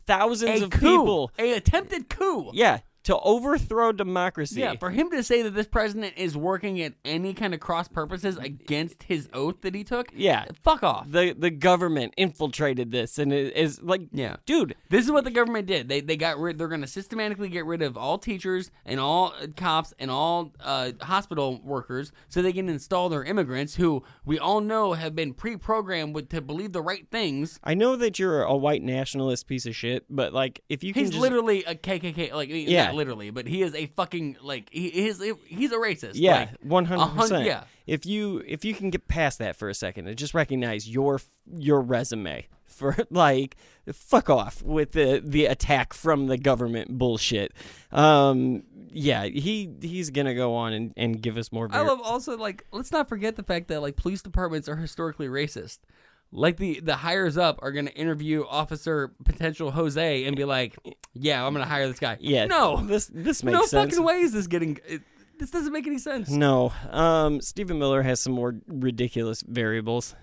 thousands 0.06 0.62
a 0.62 0.64
of 0.64 0.70
coup, 0.70 0.78
people, 0.78 1.30
a 1.38 1.52
attempted 1.52 2.08
coup. 2.08 2.50
yeah, 2.52 2.80
to 3.08 3.18
overthrow 3.20 3.90
democracy. 3.90 4.60
Yeah, 4.60 4.74
for 4.78 4.90
him 4.90 5.10
to 5.12 5.22
say 5.22 5.40
that 5.40 5.54
this 5.54 5.66
president 5.66 6.12
is 6.18 6.36
working 6.36 6.80
at 6.82 6.92
any 7.06 7.32
kind 7.32 7.54
of 7.54 7.60
cross 7.60 7.88
purposes 7.88 8.36
against 8.36 9.04
his 9.04 9.30
oath 9.32 9.62
that 9.62 9.74
he 9.74 9.82
took, 9.82 10.08
Yeah. 10.14 10.44
fuck 10.62 10.82
off. 10.82 11.10
The 11.10 11.32
the 11.32 11.50
government 11.50 12.12
infiltrated 12.18 12.90
this 12.90 13.18
and 13.18 13.32
it 13.32 13.56
is 13.56 13.80
like 13.82 14.02
Yeah, 14.12 14.36
dude, 14.44 14.74
this 14.90 15.06
is 15.06 15.10
what 15.10 15.24
the 15.24 15.30
government 15.30 15.66
did. 15.66 15.88
They 15.88 16.02
they 16.02 16.18
got 16.18 16.38
rid. 16.38 16.58
They're 16.58 16.68
going 16.68 16.82
to 16.82 16.86
systematically 16.86 17.48
get 17.48 17.64
rid 17.64 17.80
of 17.80 17.96
all 17.96 18.18
teachers 18.18 18.70
and 18.84 19.00
all 19.00 19.32
uh, 19.42 19.46
cops 19.56 19.94
and 19.98 20.10
all 20.10 20.52
uh, 20.60 20.92
hospital 21.00 21.60
workers, 21.64 22.12
so 22.28 22.42
they 22.42 22.52
can 22.52 22.68
install 22.68 23.08
their 23.08 23.24
immigrants, 23.24 23.76
who 23.76 24.02
we 24.26 24.38
all 24.38 24.60
know 24.60 24.92
have 24.92 25.14
been 25.14 25.32
pre-programmed 25.32 26.14
with 26.14 26.28
to 26.28 26.42
believe 26.42 26.72
the 26.72 26.82
right 26.82 27.06
things. 27.10 27.58
I 27.64 27.72
know 27.72 27.96
that 27.96 28.18
you're 28.18 28.42
a 28.42 28.54
white 28.56 28.82
nationalist 28.82 29.46
piece 29.46 29.64
of 29.64 29.74
shit, 29.74 30.04
but 30.10 30.34
like 30.34 30.60
if 30.68 30.84
you 30.84 30.92
can 30.92 31.04
He's 31.04 31.10
just 31.10 31.22
literally 31.22 31.64
a 31.64 31.74
KKK, 31.74 32.32
like 32.34 32.50
Yeah. 32.50 32.97
Literally, 32.98 33.30
but 33.30 33.46
he 33.46 33.62
is 33.62 33.74
a 33.74 33.86
fucking 33.86 34.36
like 34.42 34.68
he 34.70 34.86
is 35.08 35.22
he's 35.46 35.72
a 35.72 35.76
racist. 35.76 36.12
yeah, 36.14 36.50
one 36.62 36.84
hundred 36.84 37.06
hun- 37.06 37.16
percent. 37.16 37.46
Yeah, 37.46 37.64
If 37.86 38.04
you 38.04 38.42
if 38.46 38.64
you 38.64 38.74
can 38.74 38.90
get 38.90 39.08
past 39.08 39.38
that 39.38 39.56
for 39.56 39.68
a 39.68 39.74
second 39.74 40.06
and 40.08 40.16
just 40.18 40.34
recognize 40.34 40.88
your 40.88 41.20
your 41.56 41.80
resume 41.80 42.46
for 42.66 42.96
like 43.10 43.56
fuck 43.92 44.28
off 44.28 44.62
with 44.62 44.92
the 44.92 45.22
the 45.24 45.46
attack 45.46 45.94
from 45.94 46.26
the 46.26 46.36
government 46.36 46.98
bullshit. 46.98 47.52
Um, 47.92 48.64
yeah, 48.90 49.24
he 49.24 49.70
he's 49.80 50.10
gonna 50.10 50.34
go 50.34 50.54
on 50.54 50.72
and, 50.72 50.92
and 50.96 51.22
give 51.22 51.36
us 51.36 51.52
more. 51.52 51.68
I 51.70 51.82
love 51.82 52.00
also 52.02 52.36
like 52.36 52.66
let's 52.72 52.92
not 52.92 53.08
forget 53.08 53.36
the 53.36 53.42
fact 53.42 53.68
that 53.68 53.80
like 53.80 53.96
police 53.96 54.22
departments 54.22 54.68
are 54.68 54.76
historically 54.76 55.28
racist. 55.28 55.78
Like 56.30 56.58
the 56.58 56.80
the 56.80 56.96
hires 56.96 57.38
up 57.38 57.58
are 57.62 57.72
going 57.72 57.86
to 57.86 57.94
interview 57.94 58.44
officer 58.46 59.12
potential 59.24 59.70
Jose 59.70 60.24
and 60.24 60.36
be 60.36 60.44
like, 60.44 60.76
"Yeah, 61.14 61.44
I'm 61.44 61.54
going 61.54 61.64
to 61.64 61.70
hire 61.70 61.88
this 61.88 61.98
guy." 61.98 62.18
Yeah, 62.20 62.44
no, 62.44 62.84
this 62.84 63.10
this 63.12 63.42
makes 63.42 63.54
no 63.54 63.64
sense. 63.64 63.94
fucking 63.94 64.04
way 64.04 64.20
is 64.20 64.32
this 64.32 64.46
getting. 64.46 64.78
It, 64.86 65.02
this 65.38 65.50
doesn't 65.50 65.72
make 65.72 65.86
any 65.86 65.98
sense. 65.98 66.28
No, 66.28 66.72
um, 66.90 67.40
Stephen 67.40 67.78
Miller 67.78 68.02
has 68.02 68.20
some 68.20 68.32
more 68.32 68.56
ridiculous 68.66 69.42
variables. 69.42 70.16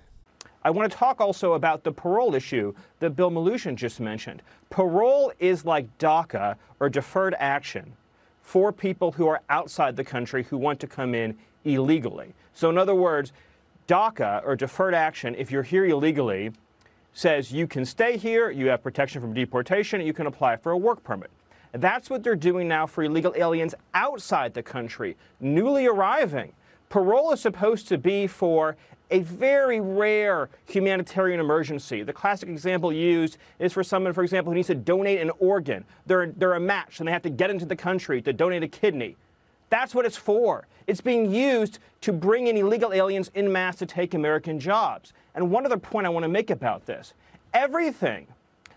I 0.64 0.72
want 0.72 0.92
to 0.92 0.98
talk 0.98 1.22
also 1.22 1.54
about 1.54 1.84
the 1.84 1.92
parole 1.92 2.36
issue 2.36 2.74
that 3.00 3.12
Bill 3.12 3.30
Melugin 3.30 3.76
just 3.76 4.00
mentioned. 4.00 4.42
Parole 4.70 5.32
is 5.40 5.64
like 5.64 5.96
DACA 6.00 6.56
or 6.80 6.90
deferred 6.90 7.36
action 7.40 7.94
for 8.42 8.72
people 8.72 9.12
who 9.12 9.28
are 9.28 9.42
outside 9.50 9.96
the 9.96 10.04
country 10.04 10.44
who 10.44 10.58
want 10.58 10.80
to 10.80 10.88
come 10.88 11.16
in 11.16 11.38
illegally. 11.66 12.34
So, 12.54 12.70
in 12.70 12.78
other 12.78 12.96
words, 12.96 13.32
DACA 13.88 14.42
or 14.46 14.56
deferred 14.56 14.94
action, 14.94 15.36
if 15.36 15.52
you're 15.52 15.64
here 15.64 15.86
illegally, 15.86 16.52
says 17.14 17.52
you 17.52 17.68
can 17.68 17.86
stay 17.86 18.18
here, 18.18 18.50
you 18.50 18.68
have 18.68 18.84
protection 18.84 19.22
from 19.22 19.34
deportation, 19.34 20.02
you 20.02 20.14
can 20.14 20.28
apply 20.28 20.58
for 20.58 20.72
a 20.72 20.78
work 20.78 21.04
permit. 21.04 21.30
That's 21.72 22.10
what 22.10 22.24
they're 22.24 22.36
doing 22.36 22.68
now 22.68 22.88
for 22.88 23.04
illegal 23.04 23.34
aliens 23.36 23.76
outside 23.94 24.54
the 24.54 24.64
country, 24.64 25.18
newly 25.40 25.86
arriving. 25.88 26.54
Parole 26.90 27.32
is 27.32 27.42
supposed 27.42 27.88
to 27.90 27.98
be 27.98 28.28
for 28.28 28.76
a 29.12 29.20
very 29.20 29.80
rare 29.80 30.50
humanitarian 30.66 31.40
emergency. 31.40 32.02
The 32.04 32.14
classic 32.14 32.50
example 32.50 32.92
used 32.92 33.38
is 33.60 33.74
for 33.74 33.84
someone, 33.84 34.14
for 34.14 34.24
example, 34.24 34.52
who 34.52 34.56
needs 34.56 34.68
to 34.68 34.76
donate 34.76 35.22
an 35.22 35.32
organ. 35.40 35.86
They're, 36.06 36.32
they're 36.32 36.54
a 36.54 36.60
match 36.60 37.00
and 37.00 37.08
they 37.08 37.12
have 37.12 37.22
to 37.24 37.30
get 37.30 37.50
into 37.50 37.66
the 37.66 37.76
country 37.76 38.22
to 38.22 38.34
donate 38.34 38.64
a 38.64 38.68
kidney. 38.68 39.16
That's 39.70 39.96
what 39.96 40.06
it's 40.06 40.18
for. 40.18 40.68
It's 40.88 41.02
being 41.02 41.32
used 41.32 41.80
to 42.02 42.14
bring 42.14 42.48
in 42.48 42.58
illegal 42.58 42.94
aliens 42.94 43.32
in 43.34 43.52
mass 43.52 43.76
to 43.78 43.86
take 43.86 44.14
American 44.14 44.60
jobs. 44.60 45.14
And 45.34 45.50
one 45.50 45.66
other 45.66 45.78
point 45.78 46.06
I 46.06 46.10
want 46.10 46.24
to 46.24 46.30
make 46.30 46.50
about 46.50 46.86
this 46.86 47.14
everything 47.54 48.28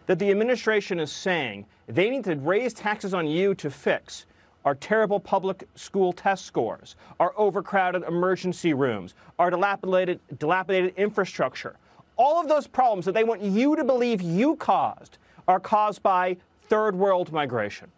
that 0.06 0.19
the 0.19 0.31
administration 0.31 1.01
is 1.01 1.12
saying 1.12 1.66
they 1.86 2.09
need 2.09 2.24
to 2.24 2.36
raise 2.36 2.73
taxes 2.73 3.12
on 3.12 3.27
you 3.27 3.55
to 3.56 3.70
fix 3.70 4.24
our 4.65 4.74
terrible 4.74 5.20
public 5.20 5.69
school 5.74 6.12
test 6.12 6.44
scores, 6.44 6.97
our 7.20 7.32
overcrowded 7.36 8.02
emergency 8.05 8.74
rooms, 8.74 9.15
our 9.39 9.51
dilapidated, 9.51 10.20
dilapidated 10.39 10.94
infrastructure. 10.97 11.77
All 12.16 12.40
of 12.40 12.48
those 12.48 12.66
problems 12.66 13.05
that 13.06 13.12
they 13.12 13.24
want 13.24 13.43
you 13.43 13.77
to 13.77 13.85
believe 13.85 14.20
you 14.20 14.56
caused 14.56 15.19
are 15.47 15.60
caused 15.60 16.02
by 16.02 16.36
third 16.69 16.94
world 16.94 17.32
migration. 17.32 17.90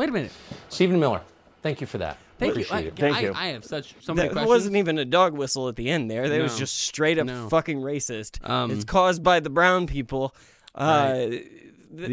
Wait 0.00 0.08
a 0.08 0.12
minute. 0.12 0.32
Stephen 0.70 0.98
Miller, 0.98 1.20
thank 1.60 1.82
you 1.82 1.86
for 1.86 1.98
that. 1.98 2.16
Thank 2.38 2.56
you. 2.56 2.62
Appreciate 2.62 2.76
I, 2.86 2.88
it. 2.88 2.96
Thank 2.96 3.16
I, 3.16 3.20
you. 3.20 3.32
I 3.36 3.46
have 3.48 3.66
such 3.66 3.94
so 4.00 4.14
many 4.14 4.28
That 4.28 4.32
questions. 4.32 4.48
wasn't 4.48 4.76
even 4.76 4.96
a 4.96 5.04
dog 5.04 5.34
whistle 5.34 5.68
at 5.68 5.76
the 5.76 5.90
end 5.90 6.10
there. 6.10 6.26
That 6.26 6.40
was 6.40 6.54
No. 6.54 6.58
just 6.60 6.78
straight 6.78 7.18
up 7.18 7.26
No. 7.26 7.50
fucking 7.50 7.82
racist. 7.82 8.48
Um, 8.48 8.70
it's 8.70 8.84
caused 8.84 9.22
by 9.22 9.40
the 9.40 9.50
brown 9.50 9.86
people. 9.86 10.34
Uh, 10.74 11.16
Th- 11.16 11.44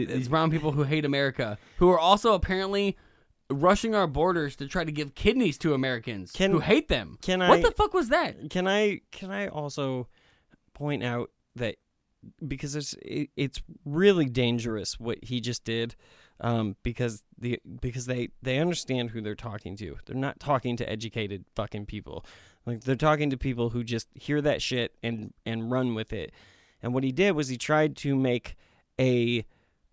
these 0.10 0.28
brown 0.28 0.52
people 0.52 0.74
who 0.74 0.84
hate 0.84 1.06
America, 1.06 1.58
who 1.78 1.90
are 1.90 1.98
also 2.00 2.34
apparently 2.34 2.98
rushing 3.50 3.96
our 3.96 4.06
borders 4.06 4.58
to 4.58 4.68
try 4.68 4.84
to 4.84 4.92
give 4.92 5.16
kidneys 5.16 5.58
to 5.60 5.74
Americans 5.74 6.34
Can- 6.34 6.52
who 6.52 6.60
hate 6.60 6.90
them. 6.90 7.18
can 7.22 7.40
What 7.40 7.52
I- 7.52 7.62
the 7.62 7.72
fuck 7.72 7.94
was 7.94 8.10
that? 8.10 8.50
Can 8.50 8.68
I 8.68 9.00
can 9.12 9.32
I 9.32 9.48
also 9.48 10.10
point 10.74 11.04
out 11.06 11.32
that 11.56 11.78
because 12.46 12.76
it's 12.76 12.96
it, 13.02 13.30
it's 13.38 13.62
really 13.86 14.26
dangerous 14.26 15.00
what 15.00 15.24
he 15.24 15.40
just 15.40 15.64
did 15.64 15.96
um, 16.42 16.76
because 16.84 17.24
the 17.38 17.60
because 17.82 18.06
they 18.06 18.30
they 18.42 18.60
understand 18.60 19.12
who 19.12 19.22
they're 19.22 19.36
talking 19.36 19.76
to. 19.78 19.98
They're 20.06 20.16
not 20.16 20.40
talking 20.40 20.78
to 20.78 20.90
educated 20.90 21.46
fucking 21.56 21.86
people. 21.86 22.26
Like 22.66 22.82
they're 22.82 22.96
talking 22.96 23.30
to 23.30 23.38
people 23.38 23.70
who 23.70 23.84
just 23.84 24.08
hear 24.14 24.42
that 24.42 24.62
shit 24.62 24.94
and 25.02 25.34
and 25.46 25.72
run 25.72 25.96
with 25.96 26.14
it. 26.14 26.32
And 26.82 26.94
what 26.94 27.04
he 27.04 27.12
did 27.12 27.32
was 27.32 27.48
he 27.48 27.58
tried 27.58 27.96
to 27.98 28.16
make 28.16 28.56
a 29.00 29.46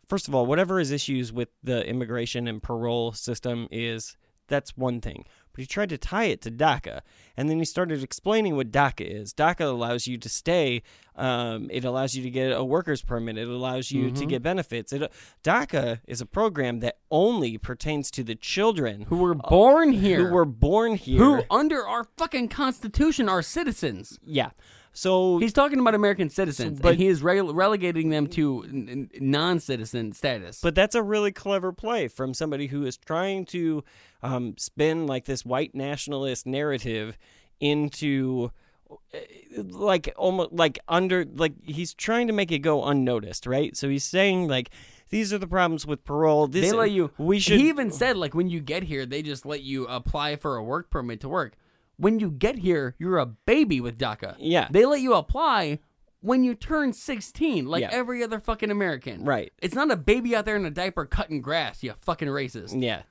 first 0.09 0.29
of 0.29 0.35
all, 0.35 0.47
whatever 0.47 0.79
his 0.79 0.91
issues 0.91 1.33
with 1.33 1.49
the 1.63 1.87
immigration 1.87 2.47
and 2.47 2.63
parole 2.63 3.13
system 3.13 3.69
is, 3.71 4.17
that's 4.49 4.77
one 4.77 5.01
thing. 5.01 5.25
But 5.55 5.61
he 5.63 5.67
tried 5.67 5.89
to 5.91 5.99
tie 5.99 6.25
it 6.25 6.43
to 6.43 6.51
DACA. 6.51 7.01
And 7.37 7.49
then 7.49 7.59
he 7.61 7.65
started 7.65 8.03
explaining 8.03 8.57
what 8.57 8.73
DACA 8.73 9.03
is. 9.23 9.33
DACA 9.33 9.61
allows 9.63 10.07
you 10.09 10.19
to 10.19 10.29
stay, 10.29 10.83
um, 11.17 11.69
it 11.71 11.85
allows 11.85 12.15
you 12.15 12.23
to 12.25 12.31
get 12.31 12.51
a 12.53 12.65
worker's 12.65 13.03
permit, 13.03 13.39
it 13.39 13.47
allows 13.49 13.91
you 13.93 14.11
to 14.11 14.25
Mhm. 14.25 14.29
get 14.29 14.43
benefits. 14.43 14.93
It, 14.93 15.11
DACA 15.45 16.01
is 16.09 16.21
a 16.21 16.27
program 16.27 16.81
that 16.81 16.99
only 17.11 17.57
pertains 17.57 18.11
to 18.13 18.25
the 18.25 18.35
children 18.35 19.03
Who 19.09 19.17
were 19.19 19.35
born 19.37 19.93
here. 19.93 20.27
who 20.29 20.35
were 20.35 20.45
born 20.45 20.97
here. 20.97 21.19
who 21.19 21.43
under 21.51 21.87
our 21.87 22.05
fucking 22.19 22.49
constitution 22.49 23.29
are 23.29 23.41
citizens. 23.43 24.19
yeah. 24.27 24.51
So 24.97 25.39
He's 25.39 25.53
talking 25.53 25.81
about 25.81 25.97
American 25.97 26.31
citizens, 26.31 26.79
but- 26.81 26.91
and 26.93 26.99
he 27.01 27.09
is 27.09 27.21
rele- 27.21 27.53
relegating 27.53 28.11
them 28.11 28.29
to 28.29 28.63
n- 28.63 29.11
non-citizen 29.19 30.13
status. 30.13 30.61
But 30.63 30.77
that's 30.77 30.95
a 30.95 31.03
really 31.03 31.33
clever 31.33 31.73
play 31.73 32.07
from 32.07 32.33
somebody 32.33 32.69
who 32.69 32.87
is 32.87 32.97
trying 32.97 33.45
to 33.47 33.83
um, 34.25 34.57
spin 34.59 35.07
like 35.07 35.27
this 35.27 35.45
white 35.45 35.75
nationalist 35.75 36.47
narrative 36.47 37.19
into 37.61 38.51
uh, 38.91 39.19
like 39.57 40.13
almost 40.17 40.53
like 40.53 40.79
under 40.89 41.25
like 41.35 41.53
he's 41.63 41.95
trying 41.95 42.27
to 42.27 42.33
make 42.33 42.51
it 42.51 42.61
go 42.61 42.85
unnoticed, 42.85 43.47
right? 43.47 43.77
So 43.77 43.89
he's 43.89 44.05
saying 44.05 44.49
like 44.49 44.71
these 45.11 45.33
are 45.33 45.39
the 45.39 45.47
problems 45.47 45.87
with 45.87 46.05
parole. 46.05 46.47
This 46.49 46.71
they 46.71 46.77
let 46.77 46.91
you. 46.91 47.11
We 47.19 47.39
should. 47.39 47.61
He 47.61 47.69
even 47.69 47.91
said 47.91 48.17
like 48.17 48.35
when 48.35 48.49
you 48.49 48.61
get 48.61 48.85
here, 48.85 49.07
they 49.07 49.23
just 49.23 49.45
let 49.47 49.63
you 49.63 49.87
apply 49.87 50.37
for 50.37 50.57
a 50.57 50.63
work 50.65 50.91
permit 50.91 51.21
to 51.21 51.29
work. 51.29 51.55
When 51.97 52.19
you 52.19 52.31
get 52.31 52.59
here, 52.59 52.97
you're 52.99 53.19
a 53.19 53.27
baby 53.27 53.81
with 53.81 53.99
DACA. 53.99 54.35
Yeah. 54.39 54.67
They 54.71 54.85
let 54.85 55.01
you 55.01 55.15
apply 55.15 55.79
when 56.21 56.43
you 56.43 56.55
turn 56.55 56.93
16, 56.93 57.67
like 57.67 57.83
Yeah. 57.83 57.91
every 57.93 58.25
other 58.25 58.41
fucking 58.41 58.71
American. 58.71 59.25
Right. 59.25 59.53
It's 59.63 59.75
not 59.75 59.91
a 59.91 59.97
baby 59.97 60.35
out 60.35 60.45
there 60.47 60.57
in 60.57 60.65
a 60.65 60.71
diaper 60.71 61.05
cutting 61.05 61.41
grass. 61.41 61.83
You 61.85 61.95
fucking 62.01 62.29
racist. 62.29 62.81
Yeah. 62.83 63.03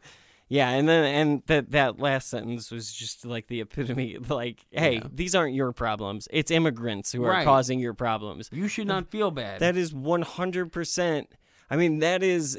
Yeah, 0.50 0.70
and 0.70 0.88
then 0.88 1.04
and 1.06 1.44
that 1.48 1.72
that 1.72 2.00
last 2.00 2.30
sentence 2.30 2.70
was 2.70 2.92
just 2.94 3.26
like 3.26 3.48
the 3.48 3.62
epitome 3.62 4.18
like, 4.30 4.66
hey, 4.72 4.96
Yeah. 4.96 5.08
these 5.12 5.34
aren't 5.36 5.56
your 5.56 5.72
problems. 5.72 6.28
It's 6.32 6.52
immigrants 6.52 7.12
who 7.12 7.24
are 7.24 7.44
causing 7.44 7.80
your 7.80 7.94
problems. 7.94 8.50
You 8.52 8.68
should 8.68 8.88
not 8.88 9.10
feel 9.10 9.32
bad. 9.32 9.60
That 9.62 9.78
is 9.78 9.94
100% 9.94 11.26
I 11.70 11.76
mean, 11.76 12.00
that 12.00 12.24
is 12.24 12.58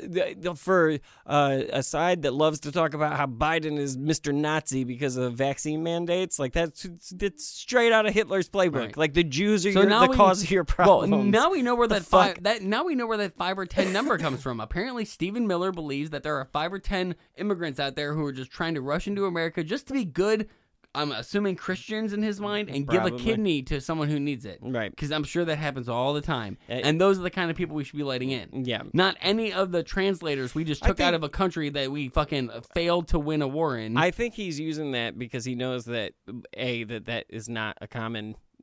for 0.57 0.99
uh, 1.27 1.61
a 1.73 1.83
side 1.83 2.23
that 2.23 2.35
loves 2.35 2.61
to 2.61 2.73
talk 2.73 2.95
about 2.95 3.17
how 3.17 3.27
Biden 3.27 3.79
is 3.79 3.97
Mr. 3.97 4.35
Nazi 4.35 4.85
because 4.85 5.17
of 5.17 5.35
vaccine 5.35 5.83
mandates. 5.83 6.39
Like 6.39 6.53
that's 6.53 6.87
that's 7.13 7.47
straight 7.47 7.93
out 7.93 8.07
of 8.07 8.15
Hitler's 8.15 8.49
playbook. 8.49 8.75
Right. 8.75 8.97
Like 8.97 9.15
the 9.15 9.25
Jews 9.25 9.65
are 9.67 9.73
So 9.73 9.83
your, 9.83 9.91
the 9.91 10.09
we, 10.11 10.17
cause 10.17 10.43
of 10.43 10.51
your 10.51 10.65
problems. 10.65 11.11
Well, 11.13 11.23
now 11.23 11.51
we 11.51 11.63
know 11.63 11.75
where 11.75 11.89
The 11.89 11.95
that 11.97 12.05
fuck? 12.05 12.35
five 12.37 12.43
that 12.45 12.63
now 12.63 12.85
we 12.85 12.95
know 12.95 13.07
where 13.07 13.19
that 13.19 13.37
five 13.37 13.59
or 13.59 13.67
ten 13.67 13.93
number 13.93 14.19
comes 14.19 14.43
from. 14.43 14.61
Apparently, 14.61 15.05
Stephen 15.05 15.47
Miller 15.47 15.73
believes 15.73 16.11
that 16.11 16.23
there 16.23 16.37
are 16.37 16.45
five 16.47 16.73
or 16.73 16.79
ten 16.79 17.15
immigrants 17.37 17.79
out 17.79 17.97
there 17.97 18.15
who 18.15 18.25
are 18.25 18.33
just 18.33 18.51
trying 18.51 18.75
to 18.75 18.81
rush 18.81 19.07
into 19.07 19.27
America 19.27 19.63
just 19.63 19.87
to 19.89 19.93
be 19.93 20.05
good. 20.05 20.49
I'm 20.95 21.13
assuming 21.13 21.57
Christians 21.57 22.13
in 22.13 22.23
his 22.23 22.41
mind 22.41 22.69
and 22.69 22.87
give 22.87 23.05
a 23.05 23.11
kidney 23.13 23.63
to 23.63 23.81
someone 23.81 24.09
who 24.09 24.21
needs 24.21 24.45
it. 24.45 24.59
Right. 24.63 24.91
Because 24.91 25.11
I'm 25.11 25.25
sure 25.25 25.45
that 25.45 25.57
happens 25.57 25.89
all 25.89 26.15
the 26.15 26.21
time. 26.21 26.57
Eh, 26.69 26.81
and 26.85 27.01
those 27.01 27.19
are 27.19 27.23
the 27.23 27.31
kind 27.31 27.51
of 27.51 27.57
people 27.57 27.77
we 27.77 27.85
should 27.85 27.97
be 27.97 28.05
letting 28.05 28.31
in. 28.31 28.65
Yeah. 28.65 28.83
Not 28.93 29.17
any 29.21 29.53
of 29.53 29.73
the 29.73 29.83
translators 29.83 30.55
we 30.55 30.65
just 30.65 30.85
took 30.85 31.01
out 31.01 31.15
of 31.15 31.23
a 31.23 31.29
country 31.29 31.71
that 31.71 31.91
we 31.91 32.09
fucking 32.09 32.51
failed 32.75 33.09
to 33.09 33.19
win 33.19 33.43
a 33.43 33.49
war 33.49 33.77
in. 33.77 33.97
I 33.97 34.11
think 34.11 34.35
he's 34.35 34.61
using 34.61 34.93
that 34.93 35.19
because 35.19 35.45
he 35.45 35.55
knows 35.55 35.85
that 35.87 36.13
a 36.55 36.85
that 36.85 37.07
that 37.07 37.27
is 37.29 37.49
not 37.49 37.77
a 37.81 37.89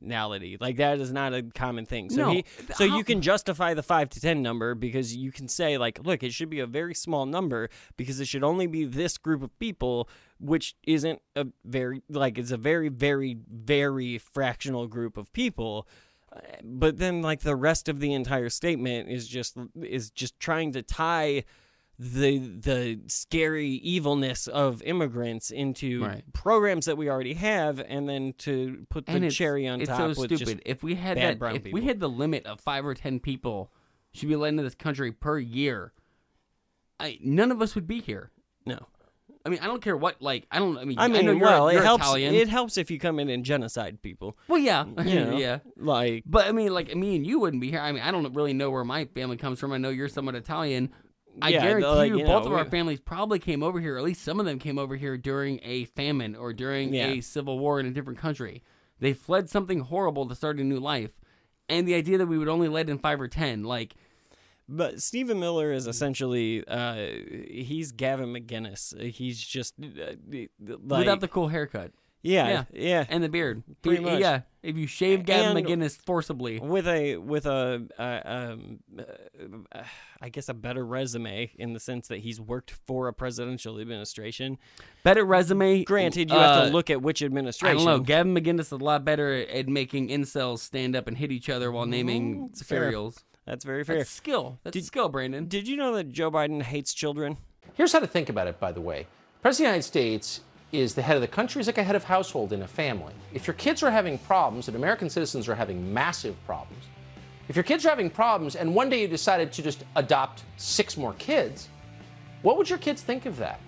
commonality. 0.02 0.56
Like 0.60 0.76
that 0.76 1.00
is 1.00 1.12
not 1.12 1.34
a 1.34 1.42
common 1.42 1.86
thing. 1.86 2.10
So 2.10 2.16
No, 2.16 2.30
he 2.30 2.44
so 2.74 2.84
you 2.84 3.04
can 3.04 3.20
justify 3.22 3.74
the 3.74 3.82
5 3.82 4.10
to 4.10 4.20
10 4.20 4.42
number 4.42 4.74
because 4.74 5.16
you 5.16 5.32
can 5.32 5.48
say 5.48 5.78
like 5.78 6.04
look, 6.04 6.22
it 6.22 6.32
should 6.32 6.50
be 6.50 6.60
a 6.60 6.66
very 6.66 6.94
small 6.94 7.26
number 7.26 7.68
because 7.96 8.20
it 8.20 8.26
should 8.26 8.44
only 8.44 8.66
be 8.66 8.84
this 8.84 9.18
group 9.18 9.42
of 9.42 9.56
people 9.58 10.08
which 10.38 10.74
isn't 10.84 11.20
a 11.36 11.46
very 11.64 12.02
like 12.08 12.38
it's 12.38 12.50
a 12.50 12.56
very 12.56 12.88
very 12.88 13.36
very 13.50 14.18
fractional 14.18 14.86
group 14.86 15.16
of 15.16 15.32
people. 15.32 15.86
But 16.64 16.98
then 16.98 17.22
like 17.22 17.40
the 17.40 17.56
rest 17.56 17.88
of 17.88 18.00
the 18.00 18.14
entire 18.14 18.48
statement 18.48 19.10
is 19.10 19.28
just 19.28 19.56
is 19.80 20.10
just 20.10 20.38
trying 20.40 20.72
to 20.72 20.82
tie 20.82 21.44
the 21.98 22.38
the 22.38 23.00
scary 23.06 23.68
evilness 23.70 24.46
of 24.48 24.82
immigrants 24.82 25.50
into 25.50 26.02
Right. 26.04 26.24
programs 26.32 26.86
that 26.86 26.96
we 26.96 27.08
already 27.08 27.34
have, 27.34 27.78
and 27.80 28.08
then 28.08 28.34
to 28.38 28.86
put 28.90 29.06
the 29.06 29.12
and 29.12 29.24
it's, 29.24 29.36
cherry 29.36 29.68
on 29.68 29.80
it's 29.80 29.88
top 29.88 30.14
so 30.14 30.24
stupid. 30.24 30.62
if 30.64 30.82
we 30.82 30.94
had 30.96 31.16
that, 31.18 31.38
if 31.54 31.62
people. 31.64 31.80
we 31.80 31.86
had 31.86 32.00
the 32.00 32.08
limit 32.08 32.44
of 32.46 32.60
five 32.60 32.84
or 32.84 32.94
ten 32.94 33.20
people 33.20 33.70
should 34.12 34.28
be 34.28 34.36
let 34.36 34.48
into 34.48 34.62
this 34.62 34.74
country 34.74 35.12
per 35.12 35.38
year, 35.38 35.92
I 36.98 37.18
none 37.22 37.50
of 37.50 37.60
us 37.62 37.74
would 37.74 37.86
be 37.86 38.00
here. 38.00 38.30
No. 38.66 38.78
I 39.44 39.48
mean, 39.48 39.58
I 39.60 39.66
don't 39.66 39.82
care 39.82 39.96
what. 39.96 40.22
Like, 40.22 40.46
I 40.52 40.60
don't. 40.60 40.78
I 40.78 40.84
mean, 40.84 40.98
I 41.00 41.08
mean, 41.08 41.26
know 41.26 41.32
you're, 41.32 41.40
well, 41.40 41.72
you're 41.72 41.82
it 41.82 41.84
helps. 41.84 42.04
Italian. 42.04 42.32
It 42.34 42.48
helps 42.48 42.78
if 42.78 42.92
you 42.92 43.00
come 43.00 43.18
in 43.18 43.28
and 43.28 43.44
genocide 43.44 44.00
people. 44.00 44.36
well, 44.46 44.58
yeah, 44.60 44.84
You 45.04 45.14
know, 45.24 45.36
yeah. 45.36 45.58
like 45.76 46.22
But 46.26 46.46
I 46.46 46.52
mean, 46.52 46.72
like 46.72 46.94
me 46.94 47.16
and 47.16 47.26
you 47.26 47.40
wouldn't 47.40 47.60
be 47.60 47.70
here. 47.70 47.80
I 47.80 47.90
mean, 47.90 48.02
I 48.02 48.12
don't 48.12 48.32
really 48.34 48.52
know 48.54 48.70
where 48.70 48.84
my 48.84 49.04
family 49.06 49.36
comes 49.36 49.58
from. 49.58 49.72
I 49.72 49.78
know 49.78 49.88
you're 49.90 50.08
somewhat 50.08 50.36
Italian. 50.36 50.90
I 51.40 51.48
Yeah, 51.50 51.62
guarantee 51.62 51.86
like, 51.88 52.10
you, 52.10 52.18
you 52.18 52.24
both 52.24 52.46
of 52.46 52.52
our 52.52 52.64
families 52.64 53.00
probably 53.00 53.38
came 53.38 53.62
over 53.62 53.80
here. 53.80 53.96
At 53.96 54.04
least 54.04 54.22
some 54.22 54.38
of 54.38 54.46
them 54.46 54.58
came 54.58 54.78
over 54.78 54.96
here 54.96 55.16
during 55.16 55.60
a 55.62 55.84
famine 55.86 56.36
or 56.36 56.52
during 56.52 56.92
Yeah. 56.92 57.06
a 57.08 57.20
civil 57.20 57.58
war 57.58 57.80
in 57.80 57.86
a 57.86 57.90
different 57.90 58.18
country. 58.18 58.62
They 59.00 59.12
fled 59.14 59.48
something 59.48 59.80
horrible 59.80 60.28
to 60.28 60.34
start 60.34 60.58
a 60.60 60.64
new 60.64 60.78
life, 60.78 61.12
and 61.68 61.88
the 61.88 61.94
idea 61.94 62.18
that 62.18 62.26
we 62.26 62.38
would 62.38 62.48
only 62.48 62.68
let 62.68 62.90
in 62.90 62.98
five 62.98 63.20
or 63.20 63.28
ten, 63.28 63.64
like, 63.64 63.94
But 64.68 65.02
Stephen 65.02 65.40
Miller 65.40 65.72
is 65.72 65.86
essentially 65.86 66.64
uh, 66.68 66.94
he's 67.48 67.92
Gavin 67.92 68.32
McInnes. 68.32 68.98
He's 69.10 69.40
just 69.40 69.74
uh, 69.82 70.12
like, 70.30 70.50
without 70.60 71.20
the 71.20 71.28
cool 71.28 71.48
haircut. 71.48 71.92
Yeah, 72.22 72.48
yeah, 72.48 72.64
yeah, 72.72 73.04
and 73.08 73.22
the 73.22 73.28
beard. 73.28 73.62
Pretty 73.82 73.98
He- 73.98 74.04
much. 74.04 74.20
Yeah, 74.20 74.42
if 74.62 74.76
you 74.76 74.86
shave 74.86 75.24
Gavin 75.26 75.56
And- 75.56 75.66
McInnes 75.66 75.96
forcibly, 75.96 76.60
with 76.60 76.86
a 76.86 77.16
with 77.16 77.46
a 77.46 77.86
uh, 77.98 78.20
um, 78.24 78.78
uh, 79.72 79.82
I 80.20 80.28
guess 80.28 80.48
a 80.48 80.54
better 80.54 80.86
resume 80.86 81.50
in 81.56 81.72
the 81.72 81.80
sense 81.80 82.08
that 82.08 82.18
he's 82.20 82.40
worked 82.40 82.70
for 82.86 83.08
a 83.08 83.12
presidential 83.12 83.80
administration. 83.80 84.58
better 85.02 85.24
resume. 85.24 85.82
Granted, 85.84 86.30
you 86.30 86.36
have 86.36 86.58
uh, 86.58 86.66
to 86.66 86.70
look 86.72 86.90
at 86.90 87.02
which 87.02 87.22
administration 87.22 87.66
I 87.66 87.70
administration. 87.70 87.86
don't 87.86 88.02
know. 88.02 88.04
Gavin 88.04 88.58
McInnes 88.58 88.60
is 88.66 88.72
a 88.72 88.76
lot 88.76 89.04
better 89.04 89.34
at 89.34 89.68
making 89.68 90.08
incels 90.08 90.60
stand 90.60 90.94
up 90.94 91.08
and 91.08 91.18
hit 91.18 91.32
each 91.32 91.48
other 91.48 91.72
while 91.72 91.86
naming 91.86 92.48
it's 92.50 92.62
fair. 92.62 92.82
cereals. 92.84 93.24
That's 93.46 93.64
very 93.64 93.82
fair. 93.82 93.98
That's 93.98 94.10
skill. 94.10 94.60
That's 94.62 94.74
Did- 94.74 94.84
skill, 94.84 95.08
Brandon. 95.08 95.46
Did 95.48 95.66
you 95.66 95.76
know 95.76 95.92
that 95.96 96.12
Joe 96.12 96.30
Biden 96.30 96.62
hates 96.62 96.94
children? 96.94 97.36
Here's 97.74 97.92
how 97.92 97.98
to 97.98 98.06
think 98.06 98.28
about 98.28 98.46
it, 98.46 98.60
by 98.60 98.70
the 98.70 98.80
way. 98.80 99.08
President 99.40 99.50
of 99.50 99.56
the 99.56 99.62
United 99.64 99.82
States 99.82 100.40
is 100.72 100.94
the 100.94 101.02
head 101.02 101.16
of 101.16 101.20
the 101.20 101.28
country, 101.28 101.60
is 101.60 101.66
like 101.66 101.78
a 101.78 101.84
head 101.84 101.94
of 101.94 102.04
household 102.04 102.52
in 102.52 102.62
a 102.62 102.66
family. 102.66 103.12
If 103.32 103.46
your 103.46 103.54
kids 103.54 103.82
are 103.82 103.90
having 103.90 104.18
problems, 104.18 104.68
and 104.68 104.76
American 104.76 105.10
citizens 105.10 105.48
are 105.48 105.54
having 105.54 105.92
massive 105.92 106.34
problems, 106.46 106.84
if 107.48 107.56
your 107.56 107.62
kids 107.62 107.84
are 107.84 107.90
having 107.90 108.08
problems 108.08 108.56
and 108.56 108.74
one 108.74 108.88
day 108.88 109.02
you 109.02 109.08
decided 109.08 109.52
to 109.52 109.62
just 109.62 109.84
adopt 109.96 110.44
six 110.56 110.96
more 110.96 111.12
kids, 111.14 111.68
what 112.40 112.56
would 112.56 112.70
your 112.70 112.78
kids 112.78 113.02
think 113.02 113.26
of 113.26 113.36
that? 113.36 113.60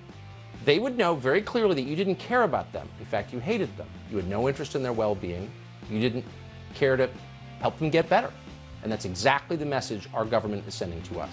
They 0.65 0.79
would 0.79 0.97
know 0.97 1.15
very 1.15 1.43
clearly 1.43 1.75
that 1.75 1.83
you 1.83 1.95
didn't 1.95 2.17
care 2.17 2.45
about 2.45 2.73
them. 2.73 2.89
In 2.99 3.05
fact, 3.05 3.33
you 3.33 3.39
hated 3.39 3.77
them. 3.77 3.87
You 4.11 4.17
had 4.17 4.29
no 4.29 4.49
interest 4.49 4.75
in 4.75 4.83
their 4.83 4.95
well 4.95 5.15
being. 5.15 5.51
You 5.91 6.01
didn't 6.01 6.25
care 6.75 6.97
to 6.97 7.11
help 7.61 7.79
them 7.79 7.91
get 7.91 8.09
better. 8.09 8.33
And 8.83 8.91
that's 8.91 9.05
exactly 9.05 9.57
the 9.57 9.67
message 9.67 10.09
our 10.15 10.25
government 10.25 10.65
is 10.67 10.75
sending 10.75 11.03
to 11.03 11.21
us. 11.21 11.31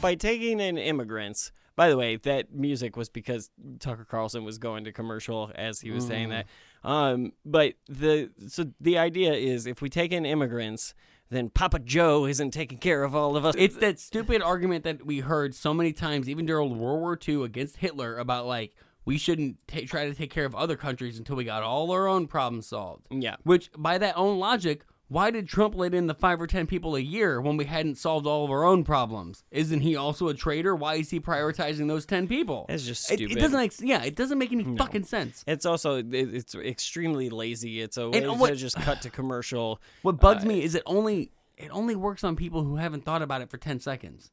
By 0.00 0.14
taking 0.14 0.60
in 0.60 0.78
immigrants. 0.78 1.52
By 1.78 1.90
the 1.90 1.96
way, 1.96 2.16
that 2.16 2.52
music 2.52 2.96
was 2.96 3.08
because 3.08 3.50
Tucker 3.78 4.04
Carlson 4.04 4.42
was 4.42 4.58
going 4.58 4.82
to 4.82 4.90
commercial 4.90 5.52
as 5.54 5.80
he 5.80 5.92
was 5.92 6.04
saying 6.04 6.30
that. 6.30 6.46
Um, 6.82 7.34
but 7.44 7.74
the 7.88 8.30
so 8.48 8.72
the 8.80 8.98
idea 8.98 9.32
is 9.34 9.64
if 9.64 9.80
we 9.80 9.88
take 9.88 10.10
in 10.10 10.26
immigrants, 10.26 10.92
then 11.30 11.50
Papa 11.50 11.78
Joe 11.78 12.26
isn't 12.26 12.50
taking 12.50 12.78
care 12.78 13.04
of 13.04 13.14
all 13.14 13.36
of 13.36 13.44
us. 13.44 13.54
It's 13.56 13.76
that 13.76 14.00
stupid 14.00 14.42
argument 14.42 14.82
that 14.82 15.06
we 15.06 15.20
heard 15.20 15.54
so 15.54 15.72
many 15.72 15.92
times, 15.92 16.28
even 16.28 16.46
during 16.46 16.80
World 16.80 17.00
War 17.00 17.16
II 17.28 17.44
against 17.44 17.76
Hitler, 17.76 18.18
about 18.18 18.44
like 18.44 18.74
we 19.04 19.16
shouldn't 19.16 19.58
ta 19.68 19.82
try 19.86 20.06
to 20.08 20.14
take 20.14 20.30
care 20.30 20.46
of 20.46 20.56
other 20.56 20.76
countries 20.76 21.16
until 21.16 21.36
we 21.36 21.44
got 21.44 21.62
all 21.62 21.92
our 21.92 22.08
own 22.08 22.26
problems 22.26 22.66
solved. 22.66 23.06
Yeah. 23.10 23.36
Which, 23.44 23.70
by 23.78 23.98
that 23.98 24.16
own 24.16 24.40
logic, 24.40 24.84
why 25.08 25.30
did 25.30 25.48
Trump 25.48 25.74
let 25.74 25.94
in 25.94 26.06
the 26.06 26.14
five 26.14 26.40
or 26.40 26.46
ten 26.46 26.66
people 26.66 26.94
a 26.94 27.00
year 27.00 27.40
when 27.40 27.56
we 27.56 27.64
hadn't 27.64 27.96
solved 27.96 28.26
all 28.26 28.44
of 28.44 28.50
our 28.50 28.64
own 28.64 28.84
problems? 28.84 29.42
Isn't 29.50 29.80
he 29.80 29.96
also 29.96 30.28
a 30.28 30.34
traitor? 30.34 30.76
Why 30.76 30.96
is 30.96 31.10
he 31.10 31.18
prioritizing 31.18 31.88
those 31.88 32.04
ten 32.06 32.28
people? 32.28 32.66
It's 32.68 32.84
just 32.84 33.10
It- 33.10 33.16
stupid. 33.16 33.36
It, 33.36 33.40
doesn't 33.40 33.58
make 33.58 33.72
yeah, 33.80 34.04
it 34.04 34.14
doesn't 34.16 34.38
make 34.38 34.52
any 34.52 34.64
fucking 34.76 35.04
sense. 35.04 35.42
It's 35.46 35.64
also 35.66 35.96
it, 35.96 36.06
it's 36.12 36.54
extremely 36.54 37.30
lazy. 37.30 37.80
It's 37.80 37.96
a 37.96 38.10
way 38.10 38.22
And 38.22 38.38
what- 38.38 38.50
to 38.50 38.56
just 38.56 38.76
cut 38.76 39.00
to 39.02 39.10
commercial. 39.10 39.80
What 40.02 40.20
bugs 40.20 40.44
Uh, 40.44 40.48
me 40.48 40.62
is 40.62 40.74
it 40.74 40.82
only 40.86 41.32
it 41.56 41.70
only 41.70 41.96
works 41.96 42.22
on 42.22 42.36
people 42.36 42.62
who 42.62 42.76
haven't 42.76 43.04
thought 43.04 43.22
about 43.22 43.40
it 43.42 43.50
for 43.50 43.56
ten 43.58 43.80
seconds. 43.80 44.30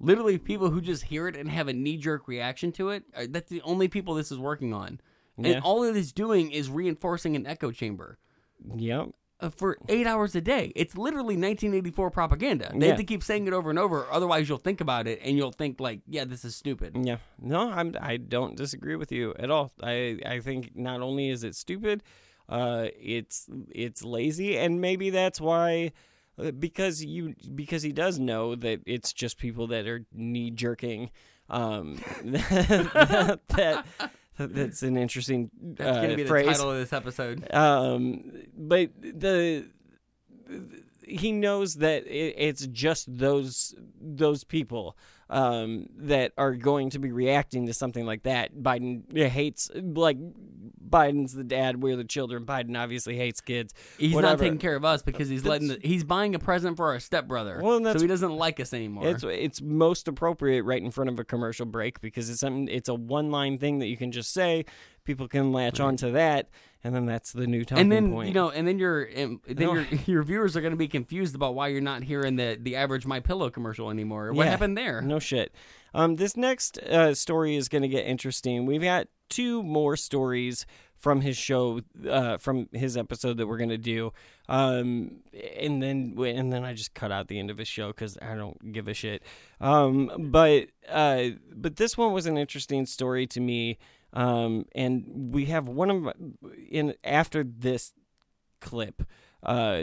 Literally, 0.00 0.38
people 0.38 0.70
who 0.70 0.80
just 0.80 1.04
hear 1.04 1.28
it 1.28 1.36
and 1.36 1.48
have 1.50 1.68
a 1.68 1.72
knee 1.72 1.96
jerk 1.96 2.26
reaction 2.26 2.72
to 2.72 2.90
it. 2.90 3.04
That's 3.32 3.48
the 3.48 3.62
only 3.62 3.88
people 3.88 4.14
this 4.14 4.32
is 4.32 4.38
working 4.38 4.72
on, 4.74 5.00
Yeah. 5.38 5.52
and 5.52 5.62
all 5.64 5.84
it 5.84 5.96
is 5.96 6.12
doing 6.12 6.50
is 6.50 6.68
reinforcing 6.70 7.36
an 7.36 7.46
echo 7.46 7.70
chamber 7.70 8.18
Yep. 8.76 9.10
Uh, 9.44 9.50
for 9.50 9.76
eight 9.88 10.06
hours 10.06 10.34
a 10.34 10.40
day. 10.40 10.72
It's 10.74 10.96
literally 10.96 11.36
1984 11.36 12.10
propaganda. 12.10 12.70
They 12.72 12.86
Yeah. 12.86 12.92
have 12.92 12.98
to 12.98 13.04
keep 13.04 13.22
saying 13.22 13.46
it 13.46 13.52
over 13.52 13.70
and 13.70 13.78
over, 13.78 14.06
otherwise 14.10 14.48
you'll 14.48 14.58
think 14.58 14.80
about 14.80 15.06
it 15.06 15.20
and 15.22 15.36
you'll 15.36 15.52
think 15.52 15.80
like, 15.80 16.00
yeah, 16.08 16.24
this 16.24 16.44
is 16.44 16.56
stupid. 16.56 16.96
Yeah. 17.00 17.18
No, 17.40 17.70
I'm 17.70 17.94
I 18.00 18.16
don't 18.16 18.56
disagree 18.56 18.96
with 18.96 19.12
you 19.12 19.34
at 19.38 19.50
all. 19.50 19.72
I 19.82 20.18
I 20.26 20.40
think 20.40 20.72
not 20.74 21.00
only 21.00 21.28
is 21.28 21.44
it 21.44 21.54
stupid, 21.54 22.02
uh 22.48 22.88
it's 23.00 23.48
it's 23.70 24.02
lazy 24.04 24.58
and 24.58 24.80
maybe 24.80 25.10
that's 25.10 25.40
why 25.40 25.92
uh, 26.38 26.50
because 26.50 27.04
you 27.04 27.34
because 27.54 27.82
he 27.82 27.92
does 27.92 28.18
know 28.18 28.54
that 28.56 28.80
it's 28.86 29.12
just 29.12 29.38
people 29.38 29.66
that 29.68 29.86
are 29.86 30.04
knee 30.12 30.50
jerking 30.50 31.10
um 31.48 31.96
that 32.24 33.84
that's 34.38 34.82
an 34.82 34.96
interesting 34.96 35.50
That's 35.60 35.98
uh, 35.98 36.00
gonna 36.00 36.16
be 36.16 36.22
the 36.24 36.28
phrase. 36.28 36.46
title 36.46 36.70
of 36.70 36.78
this 36.78 36.92
episode. 36.92 37.52
Um, 37.52 38.32
but 38.56 38.90
the 39.00 39.66
he 41.06 41.32
knows 41.32 41.76
that 41.76 42.06
it, 42.06 42.34
it's 42.36 42.66
just 42.66 43.06
those 43.18 43.74
those 44.00 44.44
people 44.44 44.96
um, 45.30 45.86
that 45.96 46.32
are 46.36 46.54
going 46.54 46.90
to 46.90 46.98
be 46.98 47.12
reacting 47.12 47.66
to 47.66 47.74
something 47.74 48.06
like 48.06 48.24
that. 48.24 48.54
Biden 48.54 49.02
hates 49.28 49.70
like 49.74 50.18
Biden's 50.88 51.32
the 51.32 51.44
dad, 51.44 51.82
we're 51.82 51.96
the 51.96 52.04
children. 52.04 52.44
Biden 52.44 52.78
obviously 52.80 53.16
hates 53.16 53.40
kids. 53.40 53.74
He's 53.98 54.14
whatever. 54.14 54.34
not 54.34 54.38
taking 54.40 54.58
care 54.58 54.76
of 54.76 54.84
us 54.84 55.02
because 55.02 55.28
he's 55.28 55.44
letting 55.44 55.68
the, 55.68 55.78
he's 55.82 56.04
buying 56.04 56.34
a 56.34 56.38
present 56.38 56.76
for 56.76 56.90
our 56.90 57.00
stepbrother. 57.00 57.60
Well, 57.62 57.82
so 57.82 57.98
he 57.98 58.06
doesn't 58.06 58.36
like 58.36 58.60
us 58.60 58.72
anymore. 58.72 59.08
It's 59.08 59.24
it's 59.24 59.60
most 59.60 60.08
appropriate 60.08 60.62
right 60.62 60.82
in 60.82 60.90
front 60.90 61.10
of 61.10 61.18
a 61.18 61.24
commercial 61.24 61.66
break 61.66 62.00
because 62.00 62.30
it's 62.30 62.40
something 62.40 62.68
it's 62.68 62.88
a 62.88 62.94
one 62.94 63.30
line 63.30 63.58
thing 63.58 63.78
that 63.80 63.86
you 63.86 63.96
can 63.96 64.12
just 64.12 64.32
say 64.32 64.64
people 65.04 65.28
can 65.28 65.52
latch 65.52 65.80
onto 65.80 66.12
that, 66.12 66.48
and 66.84 66.94
then 66.94 67.06
that's 67.06 67.32
the 67.32 67.46
new 67.46 67.64
talking 67.64 67.80
and 67.82 67.90
then 67.90 68.12
point. 68.12 68.28
you 68.28 68.34
know, 68.34 68.50
and 68.50 68.68
then 68.68 68.78
your 68.78 69.02
and 69.02 69.40
then 69.46 69.68
your 69.70 69.86
your 70.06 70.22
viewers 70.22 70.56
are 70.56 70.60
going 70.60 70.72
to 70.72 70.76
be 70.76 70.88
confused 70.88 71.34
about 71.34 71.54
why 71.54 71.68
you're 71.68 71.80
not 71.80 72.04
hearing 72.04 72.36
the 72.36 72.58
the 72.60 72.76
average 72.76 73.06
My 73.06 73.20
Pillow 73.20 73.50
commercial 73.50 73.90
anymore. 73.90 74.32
What 74.32 74.44
Yeah, 74.44 74.50
happened 74.50 74.76
there? 74.78 75.00
No 75.00 75.18
shit. 75.18 75.52
Um, 75.94 76.16
this 76.16 76.36
next 76.36 76.78
uh, 76.78 77.14
story 77.14 77.56
is 77.56 77.68
going 77.68 77.82
to 77.82 77.88
get 77.88 78.06
interesting. 78.06 78.66
We've 78.66 78.82
got 78.82 79.08
two 79.30 79.62
more 79.62 79.96
stories 79.96 80.66
from 80.98 81.20
his 81.20 81.36
show, 81.36 81.80
uh, 82.08 82.38
from 82.38 82.66
his 82.72 82.96
episode 82.96 83.36
that 83.36 83.46
we're 83.46 83.58
going 83.58 83.68
to 83.68 83.76
do. 83.76 84.10
Um, 84.48 85.18
and 85.58 85.82
then 85.82 86.16
and 86.18 86.52
then 86.52 86.64
I 86.64 86.72
just 86.72 86.94
cut 86.94 87.12
out 87.12 87.28
the 87.28 87.38
end 87.38 87.50
of 87.50 87.58
his 87.58 87.68
show 87.68 87.88
because 87.88 88.16
I 88.22 88.34
don't 88.34 88.72
give 88.72 88.88
a 88.88 88.94
shit. 88.94 89.22
Um, 89.60 90.10
but 90.30 90.68
uh, 90.88 91.24
but 91.54 91.76
this 91.76 91.96
one 91.96 92.12
was 92.12 92.26
an 92.26 92.36
interesting 92.38 92.86
story 92.86 93.26
to 93.28 93.40
me. 93.40 93.78
Um, 94.14 94.66
and 94.74 95.32
we 95.34 95.46
have 95.46 95.68
one 95.68 95.90
of 95.90 96.12
in 96.70 96.94
after 97.02 97.44
this 97.44 97.92
clip, 98.60 99.02
uh, 99.42 99.82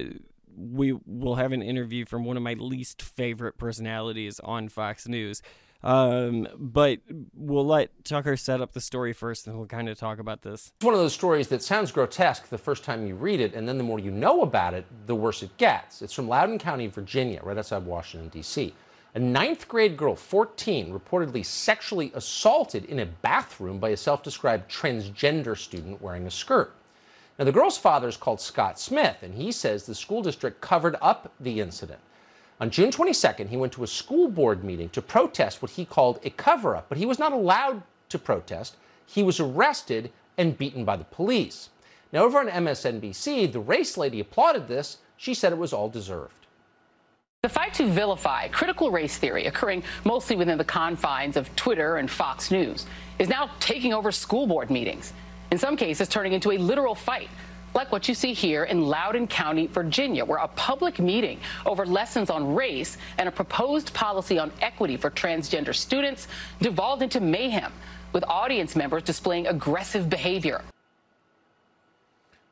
we 0.58 0.94
will 1.06 1.36
have 1.36 1.52
an 1.52 1.62
interview 1.62 2.06
from 2.06 2.26
one 2.26 2.38
of 2.38 2.44
my 2.44 2.54
least 2.54 3.02
favorite 3.02 3.58
personalities 3.58 4.40
on 4.40 4.70
Fox 4.70 5.08
News. 5.08 5.42
Um, 5.84 6.48
but 6.58 7.00
we'll 7.34 7.66
let 7.66 8.06
Tucker 8.06 8.38
set 8.38 8.62
up 8.62 8.74
the 8.74 8.82
story 8.82 9.14
first, 9.14 9.48
and 9.48 9.58
we'll 9.58 9.66
kind 9.66 9.90
of 9.90 9.98
talk 9.98 10.20
about 10.20 10.44
this. 10.44 10.72
It's 10.78 10.86
one 10.86 10.94
of 10.94 11.00
those 11.00 11.14
stories 11.14 11.48
that 11.48 11.64
sounds 11.64 11.92
grotesque 11.92 12.50
the 12.50 12.58
first 12.58 12.84
time 12.84 13.08
you 13.08 13.16
read 13.16 13.40
it, 13.40 13.56
and 13.56 13.68
then 13.68 13.78
the 13.78 13.84
more 13.84 14.00
you 14.00 14.12
know 14.12 14.42
about 14.42 14.76
it, 14.76 14.86
the 15.08 15.16
worse 15.16 15.42
it 15.42 15.58
gets. 15.58 16.02
It's 16.02 16.14
from 16.14 16.28
Loudoun 16.28 16.60
County, 16.60 16.88
Virginia, 16.88 17.42
right 17.44 17.58
outside 17.58 17.84
Washington, 17.84 18.30
D.C. 18.30 18.76
A 19.14 19.20
ninth 19.20 19.68
grade 19.68 19.98
girl, 19.98 20.16
14, 20.16 20.98
reportedly 20.98 21.46
sexually 21.46 22.14
assaulted 22.16 22.86
in 22.86 22.98
a 23.00 23.06
bathroom 23.06 23.78
by 23.78 23.90
a 23.90 23.98
self 23.98 24.24
described 24.24 24.72
transgender 24.72 25.58
student 25.58 26.02
wearing 26.02 26.26
a 26.26 26.32
skirt. 26.32 26.74
Now, 27.38 27.44
the 27.44 27.52
girl's 27.52 27.78
father 27.78 28.08
is 28.08 28.16
called 28.16 28.40
Scott 28.40 28.80
Smith, 28.80 29.18
and 29.22 29.34
he 29.34 29.52
says 29.52 29.86
the 29.86 29.96
school 29.96 30.22
district 30.22 30.62
covered 30.62 30.96
up 31.02 31.34
the 31.42 31.60
incident. 31.60 32.00
On 32.62 32.70
June 32.70 32.90
22nd, 32.90 33.50
he 33.50 33.58
went 33.58 33.74
to 33.74 33.84
a 33.84 33.88
school 33.88 34.30
board 34.30 34.64
meeting 34.64 34.88
to 34.90 35.02
protest 35.02 35.62
what 35.62 35.72
he 35.72 35.84
called 35.84 36.22
a 36.24 36.30
cover 36.30 36.76
up, 36.78 36.88
but 36.88 36.98
he 36.98 37.06
was 37.06 37.20
not 37.20 37.34
allowed 37.34 37.84
to 38.08 38.20
protest. 38.20 38.78
He 39.06 39.24
was 39.24 39.42
arrested 39.42 40.12
and 40.38 40.58
beaten 40.58 40.86
by 40.86 40.96
the 40.96 41.04
police. 41.04 41.70
Now, 42.14 42.24
over 42.24 42.40
on 42.40 42.48
MSNBC, 42.48 43.52
the 43.52 43.60
race 43.60 43.98
lady 43.98 44.22
applauded 44.22 44.70
this. 44.70 45.00
She 45.18 45.34
said 45.34 45.52
it 45.52 45.58
was 45.58 45.74
all 45.74 45.90
deserved. 45.90 46.41
The 47.44 47.50
fight 47.50 47.74
to 47.74 47.88
vilify 47.88 48.50
critical 48.50 48.92
race 48.92 49.18
theory, 49.18 49.48
occurring 49.48 49.82
mostly 50.04 50.36
within 50.36 50.60
the 50.60 50.64
confines 50.64 51.36
of 51.36 51.56
Twitter 51.56 51.98
and 51.98 52.08
Fox 52.08 52.52
News, 52.52 52.86
is 53.18 53.30
now 53.30 53.50
taking 53.60 53.96
over 53.96 54.12
school 54.12 54.46
board 54.46 54.70
meetings. 54.70 55.12
In 55.52 55.58
some 55.58 55.76
cases, 55.76 56.08
turning 56.08 56.34
into 56.34 56.52
a 56.52 56.60
literal 56.60 56.94
fight, 56.94 57.30
like 57.74 57.92
what 57.92 58.08
you 58.08 58.14
see 58.14 58.34
here 58.34 58.66
in 58.66 58.86
Loudoun 58.86 59.26
County, 59.26 59.66
Virginia, 59.66 60.24
where 60.24 60.38
a 60.38 60.48
public 60.50 61.00
meeting 61.00 61.40
over 61.66 61.84
lessons 61.84 62.30
on 62.30 62.54
race 62.54 63.00
and 63.18 63.28
a 63.28 63.32
proposed 63.32 63.92
policy 63.92 64.38
on 64.38 64.52
equity 64.62 64.96
for 64.96 65.10
transgender 65.10 65.74
students 65.74 66.28
devolved 66.62 67.02
into 67.02 67.20
mayhem, 67.20 67.74
with 68.14 68.24
audience 68.26 68.76
members 68.76 69.02
displaying 69.02 69.48
aggressive 69.48 70.12
behavior. 70.12 70.62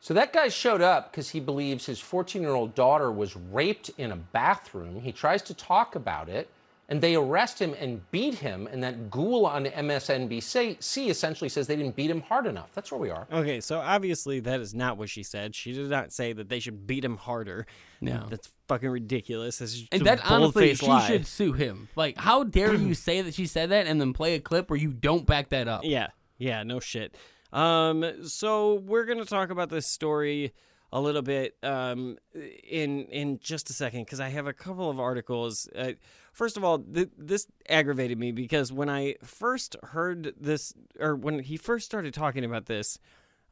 So 0.02 0.14
that 0.14 0.32
guy 0.32 0.48
showed 0.48 0.82
up 0.82 1.12
because 1.12 1.30
he 1.30 1.40
believes 1.40 1.86
his 1.86 2.00
14 2.00 2.42
year 2.42 2.52
old 2.52 2.74
daughter 2.76 3.12
was 3.12 3.36
raped 3.36 3.92
in 3.98 4.12
a 4.12 4.16
bathroom. 4.16 5.02
He 5.02 5.12
tries 5.12 5.42
to 5.44 5.54
talk 5.54 5.96
about 5.96 6.30
it, 6.30 6.50
and 6.88 7.02
they 7.02 7.16
arrest 7.16 7.60
him 7.60 7.76
and 7.78 8.10
beat 8.10 8.36
him. 8.36 8.68
And 8.72 8.82
that 8.82 9.12
ghoul 9.12 9.46
on 9.46 9.66
MSNBC 9.66 11.10
essentially 11.10 11.50
says 11.50 11.68
they 11.68 11.76
didn't 11.76 11.96
beat 11.96 12.10
him 12.10 12.22
hard 12.22 12.48
enough. 12.48 12.70
That's 12.74 12.92
where 12.92 13.00
we 13.00 13.10
are. 13.10 13.28
Okay, 13.32 13.60
so 13.60 13.80
obviously 13.80 14.40
that 14.42 14.60
is 14.62 14.74
not 14.74 14.98
what 14.98 15.10
she 15.10 15.22
said. 15.24 15.54
She 15.54 15.74
did 15.74 15.90
not 15.90 16.12
say 16.14 16.34
that 16.34 16.50
they 16.50 16.60
should 16.60 16.88
beat 16.88 17.04
him 17.04 17.18
harder. 17.18 17.66
No. 18.02 18.26
that's 18.30 18.50
fucking 18.70 18.90
ridiculous. 18.90 19.58
This 19.58 19.74
is 19.74 19.88
And 19.92 20.06
that 20.06 20.26
honestly, 20.26 20.74
she 20.76 20.86
lie. 20.88 21.06
should 21.08 21.28
sue 21.28 21.52
him. 21.52 21.90
Like, 21.98 22.18
how 22.18 22.46
dare 22.46 22.74
you 22.74 22.94
say 22.94 23.22
that 23.22 23.34
she 23.34 23.46
said 23.46 23.70
that 23.72 23.86
and 23.86 24.00
then 24.00 24.14
play 24.14 24.36
a 24.36 24.40
clip 24.40 24.70
where 24.70 24.80
you 24.80 24.92
don't 24.92 25.26
back 25.26 25.50
that 25.50 25.68
up? 25.68 25.82
Yeah, 25.84 26.08
yeah, 26.38 26.64
no 26.64 26.80
shit. 26.80 27.14
Um, 27.52 28.28
so 28.28 28.76
we're 28.76 29.06
gonna 29.06 29.26
talk 29.26 29.50
about 29.50 29.70
this 29.70 29.88
story 29.88 30.54
a 30.92 31.00
little 31.00 31.22
bit 31.22 31.56
um 31.62 32.18
in 32.34 33.06
in 33.06 33.38
just 33.40 33.70
a 33.70 33.74
second 33.74 34.06
because 34.06 34.20
I 34.20 34.30
have 34.30 34.48
a 34.48 34.54
couple 34.54 34.90
of 34.90 35.00
articles. 35.00 35.70
Uh, 35.76 35.94
first 36.34 36.58
of 36.58 36.64
all, 36.64 36.80
th- 36.80 37.10
this 37.18 37.48
aggravated 37.68 38.18
me 38.18 38.32
because 38.32 38.72
when 38.72 38.90
I 38.90 39.16
first 39.24 39.76
heard 39.84 40.34
this, 40.40 40.74
or 41.00 41.16
when 41.16 41.40
he 41.40 41.58
first 41.58 41.86
started 41.86 42.14
talking 42.14 42.44
about 42.44 42.66
this, 42.66 42.98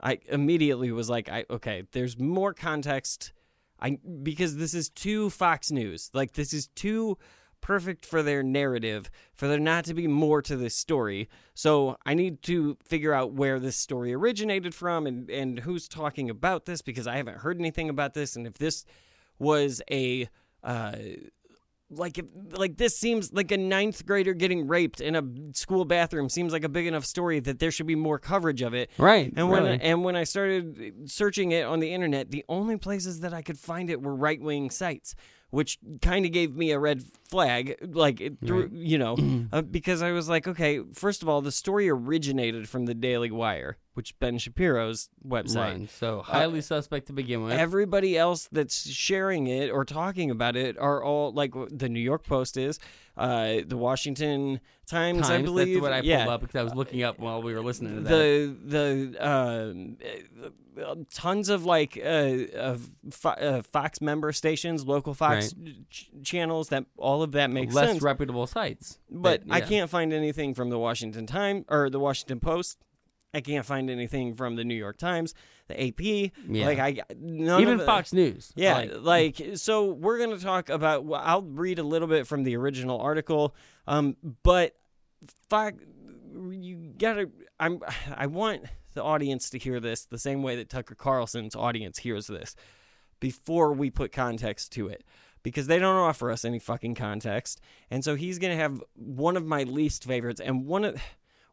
I 0.01 0.19
immediately 0.29 0.91
was 0.91 1.09
like, 1.09 1.29
I 1.29 1.45
okay, 1.49 1.83
there's 1.91 2.17
more 2.17 2.53
context. 2.53 3.33
I 3.79 3.99
because 4.23 4.57
this 4.57 4.73
is 4.73 4.89
too 4.89 5.29
Fox 5.29 5.69
News. 5.71 6.09
Like 6.13 6.33
this 6.33 6.53
is 6.53 6.67
too 6.69 7.17
perfect 7.61 8.05
for 8.05 8.23
their 8.23 8.43
narrative 8.43 9.09
for 9.33 9.47
there 9.47 9.59
not 9.59 9.85
to 9.85 9.93
be 9.93 10.07
more 10.07 10.41
to 10.41 10.55
this 10.55 10.75
story. 10.75 11.27
So 11.53 11.97
I 12.05 12.13
need 12.13 12.41
to 12.43 12.77
figure 12.83 13.13
out 13.13 13.33
where 13.33 13.59
this 13.59 13.75
story 13.75 14.13
originated 14.13 14.73
from 14.73 15.05
and 15.07 15.29
and 15.29 15.59
who's 15.59 15.87
talking 15.87 16.29
about 16.29 16.65
this 16.65 16.81
because 16.81 17.07
I 17.07 17.17
haven't 17.17 17.39
heard 17.39 17.59
anything 17.59 17.89
about 17.89 18.13
this 18.13 18.35
and 18.35 18.47
if 18.47 18.57
this 18.57 18.85
was 19.39 19.81
a 19.91 20.27
uh 20.63 20.95
like 21.89 22.17
if 22.17 22.25
like 22.51 22.75
this 22.75 22.97
seems 22.97 23.31
like 23.31 23.49
a 23.51 23.57
ninth 23.57 24.05
grader 24.05 24.33
getting 24.33 24.67
raped 24.67 24.99
in 24.99 25.15
a 25.15 25.23
school 25.55 25.85
bathroom 25.85 26.27
seems 26.27 26.51
like 26.51 26.65
a 26.65 26.69
big 26.69 26.85
enough 26.85 27.05
story 27.05 27.39
that 27.39 27.59
there 27.59 27.71
should 27.71 27.87
be 27.87 27.95
more 27.95 28.19
coverage 28.19 28.61
of 28.61 28.73
it 28.73 28.89
Right, 28.97 29.31
and 29.37 29.49
when 29.49 29.63
really. 29.63 29.79
and 29.81 30.03
when 30.03 30.15
i 30.17 30.25
started 30.25 31.09
searching 31.09 31.51
it 31.53 31.63
on 31.65 31.79
the 31.79 31.93
internet 31.93 32.29
the 32.29 32.43
only 32.49 32.75
places 32.75 33.21
that 33.21 33.33
i 33.33 33.41
could 33.41 33.57
find 33.57 33.89
it 33.89 34.01
were 34.01 34.13
right-wing 34.15 34.69
sites 34.69 35.15
which 35.49 35.79
kind 36.01 36.25
of 36.25 36.31
gave 36.31 36.55
me 36.55 36.71
a 36.71 36.79
red 36.79 37.03
flag 37.29 37.75
like 37.81 38.19
it 38.21 38.37
threw, 38.45 38.63
Right. 38.63 38.71
you 38.71 38.97
know 38.97 39.17
uh, 39.51 39.61
because 39.61 40.01
i 40.01 40.11
was 40.11 40.27
like 40.29 40.47
okay 40.47 40.81
first 40.93 41.21
of 41.21 41.29
all 41.29 41.41
the 41.41 41.51
story 41.51 41.89
originated 41.89 42.67
from 42.69 42.85
the 42.85 42.93
daily 42.93 43.31
wire 43.31 43.77
which 43.97 44.17
ben 44.19 44.37
shapiro's 44.37 45.09
website 45.27 45.79
Right, 45.79 45.89
so 45.89 46.19
Uh, 46.19 46.23
highly 46.23 46.61
suspect 46.61 47.07
to 47.07 47.13
begin 47.13 47.43
with. 47.43 47.53
Everybody 47.53 48.15
else 48.15 48.47
that's 48.51 48.87
sharing 48.89 49.47
it 49.47 49.71
or 49.71 49.83
talking 49.83 50.29
about 50.29 50.55
it 50.55 50.77
are 50.77 51.03
all 51.03 51.33
like 51.33 51.51
the 51.71 51.89
New 51.89 51.99
York 51.99 52.23
Post 52.23 52.55
is, 52.57 52.79
uh, 53.17 53.61
the 53.65 53.75
Washington 53.75 54.61
Times, 54.85 55.29
I 55.29 55.41
believe. 55.41 55.73
That's 55.73 55.81
what 55.81 55.91
I 55.91 55.97
pulled 56.01 56.05
yeah. 56.05 56.29
up 56.29 56.41
because 56.41 56.55
I 56.55 56.63
was 56.63 56.75
looking 56.75 57.01
up 57.03 57.17
while 57.19 57.41
we 57.41 57.53
were 57.53 57.61
listening 57.63 57.95
to 57.95 58.01
that. 58.01 58.09
The 58.09 58.55
the 59.17 59.27
um, 59.27 59.97
uh, 60.81 60.95
tons 61.11 61.49
of 61.49 61.65
like 61.65 61.97
uh, 61.97 62.45
of 62.55 62.87
Fo- 63.09 63.29
uh, 63.29 63.61
Fox 63.63 63.99
member 63.99 64.31
stations, 64.31 64.85
local 64.85 65.13
Fox 65.15 65.53
ch- 65.89 66.09
channels 66.23 66.69
that 66.69 66.85
all 66.97 67.23
of 67.23 67.31
that 67.31 67.49
makes 67.49 67.73
Less 67.73 67.89
sense. 67.89 68.01
reputable 68.03 68.45
sites. 68.47 68.99
But 69.09 69.45
that- 69.47 69.53
I 69.53 69.61
can't 69.61 69.89
find 69.89 70.13
anything 70.13 70.53
from 70.53 70.69
the 70.69 70.77
Washington 70.77 71.25
Times 71.25 71.65
or 71.67 71.89
the 71.89 71.99
Washington 71.99 72.39
Post. 72.39 72.77
I 73.33 73.41
can't 73.41 73.65
find 73.65 73.89
anything 73.89 74.35
from 74.35 74.55
the 74.55 74.63
New 74.63 74.75
York 74.75 74.97
Times, 74.97 75.33
the 75.67 75.87
AP. 75.87 76.31
Yeah. 76.47 76.65
Like 76.65 76.79
I 76.79 76.97
none 77.19 77.61
Even 77.61 77.79
Fox 77.79 78.13
News. 78.13 78.51
Yeah, 78.55 78.77
Like- 78.77 79.37
like, 79.39 79.41
so 79.55 79.91
we're 79.91 80.17
gonna 80.19 80.39
talk 80.39 80.69
about. 80.69 81.05
well, 81.05 81.21
I'll 81.23 81.41
read 81.43 81.77
a 81.79 81.83
little 81.83 82.07
bit 82.07 82.25
from 82.25 82.43
the 82.43 82.55
original 82.55 82.99
article, 82.99 83.53
um, 83.85 84.15
but 84.43 84.75
Fox, 85.49 85.83
you 86.51 86.93
gotta. 86.97 87.29
I'm. 87.59 87.81
I 88.15 88.27
want 88.27 88.63
the 88.93 89.03
audience 89.03 89.49
to 89.51 89.59
hear 89.59 89.79
this 89.79 90.05
the 90.05 90.17
same 90.17 90.41
way 90.41 90.55
that 90.55 90.69
Tucker 90.69 90.95
Carlson's 90.95 91.55
audience 91.55 91.99
hears 91.99 92.27
this 92.27 92.55
before 93.19 93.73
we 93.73 93.89
put 93.91 94.11
context 94.11 94.71
to 94.71 94.87
it 94.87 95.03
because 95.43 95.67
they 95.67 95.77
don't 95.79 95.95
offer 95.95 96.31
us 96.31 96.43
any 96.43 96.57
fucking 96.59 96.95
context. 96.95 97.61
And 97.91 98.03
so 98.03 98.15
he's 98.15 98.39
going 98.39 98.55
to 98.55 98.61
have 98.61 98.81
one 98.95 99.37
of 99.37 99.45
my 99.45 99.63
least 99.63 100.03
favorites 100.03 100.41
and 100.41 100.65
one 100.65 100.83
of 100.83 100.99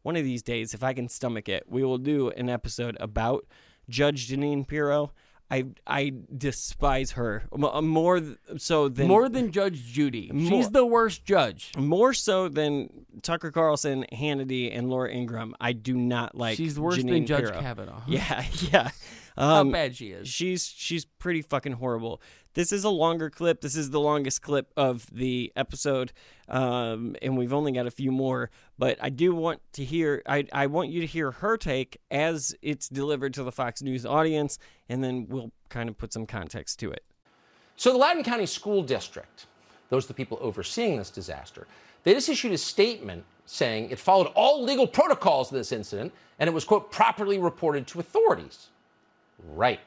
one 0.04 0.14
of 0.16 0.22
these 0.24 0.42
days 0.42 0.72
if 0.74 0.84
I 0.84 0.92
can 0.92 1.08
stomach 1.08 1.48
it, 1.48 1.64
we 1.68 1.82
will 1.82 1.98
do 1.98 2.30
an 2.30 2.48
episode 2.48 2.96
about 3.00 3.44
Judge 3.88 4.28
Jeanine 4.28 4.66
Pirro. 4.66 5.12
I 5.50 5.66
I 5.86 6.12
despise 6.34 7.12
her 7.12 7.44
uh, 7.52 7.82
more 7.82 8.22
so 8.56 8.88
than 8.88 9.08
More 9.08 9.28
than 9.28 9.52
Judge 9.52 9.84
Judy. 9.84 10.30
More- 10.32 10.50
She's 10.50 10.70
the 10.70 10.86
worst 10.86 11.24
judge. 11.26 11.70
more 11.76 12.14
so 12.14 12.48
than 12.48 12.88
Tucker 13.20 13.50
Carlson, 13.50 14.06
Hannity, 14.10 14.74
and 14.76 14.88
Laura 14.88 15.10
Ingraham. 15.12 15.54
I 15.60 15.72
do 15.74 15.94
not 15.96 16.34
like. 16.34 16.56
She's 16.56 16.80
worse 16.80 16.96
than 17.02 17.26
Judge 17.26 17.44
Pirro. 17.50 17.60
Kavanaugh. 17.60 18.02
Yeah, 18.08 18.44
yeah. 18.72 18.90
How 19.36 19.62
Um, 19.62 19.72
bad 19.72 19.96
she 19.96 20.12
is. 20.12 20.28
She's 20.28 20.64
she's 20.66 21.04
pretty 21.04 21.42
fucking 21.42 21.72
horrible. 21.72 22.22
This 22.54 22.70
is 22.72 22.84
a 22.84 22.88
longer 22.88 23.28
clip. 23.30 23.60
This 23.62 23.74
is 23.76 23.90
the 23.90 23.98
longest 24.00 24.42
clip 24.42 24.72
of 24.76 25.06
the 25.12 25.52
episode, 25.56 26.12
um, 26.48 27.16
and 27.20 27.36
we've 27.36 27.52
only 27.52 27.72
got 27.72 27.86
a 27.86 27.90
few 27.90 28.12
more. 28.12 28.50
But 28.78 28.98
I 29.00 29.08
do 29.08 29.34
want 29.34 29.60
to 29.74 29.84
hear. 29.84 30.22
I 30.26 30.46
I 30.52 30.66
want 30.66 30.90
you 30.90 31.00
to 31.00 31.06
hear 31.06 31.30
her 31.30 31.56
take 31.56 31.98
as 32.10 32.54
it's 32.60 32.88
delivered 32.88 33.34
to 33.34 33.44
the 33.44 33.52
Fox 33.52 33.82
News 33.82 34.04
audience, 34.04 34.58
and 34.88 35.02
then 35.02 35.26
we'll 35.28 35.52
kind 35.68 35.88
of 35.88 35.96
put 35.96 36.12
some 36.12 36.26
context 36.26 36.78
to 36.80 36.90
it. 36.90 37.04
So, 37.76 37.92
the 37.92 37.98
Loudoun 37.98 38.24
County 38.24 38.46
School 38.46 38.82
District 38.82 39.46
those 39.94 40.06
are 40.06 40.08
the 40.08 40.14
people 40.14 40.38
overseeing 40.40 40.96
this 40.96 41.10
disaster. 41.10 41.66
They 42.02 42.14
just 42.14 42.28
issued 42.28 42.52
a 42.52 42.58
statement 42.58 43.24
saying 43.46 43.90
it 43.90 43.98
followed 43.98 44.28
all 44.34 44.62
legal 44.62 44.86
protocols 44.86 45.52
of 45.52 45.56
this 45.56 45.72
incident 45.72 46.12
and 46.38 46.48
it 46.48 46.52
was, 46.52 46.64
quote, 46.64 46.90
properly 46.90 47.38
reported 47.38 47.86
to 47.88 48.00
authorities. 48.00 48.68
Right. 49.54 49.80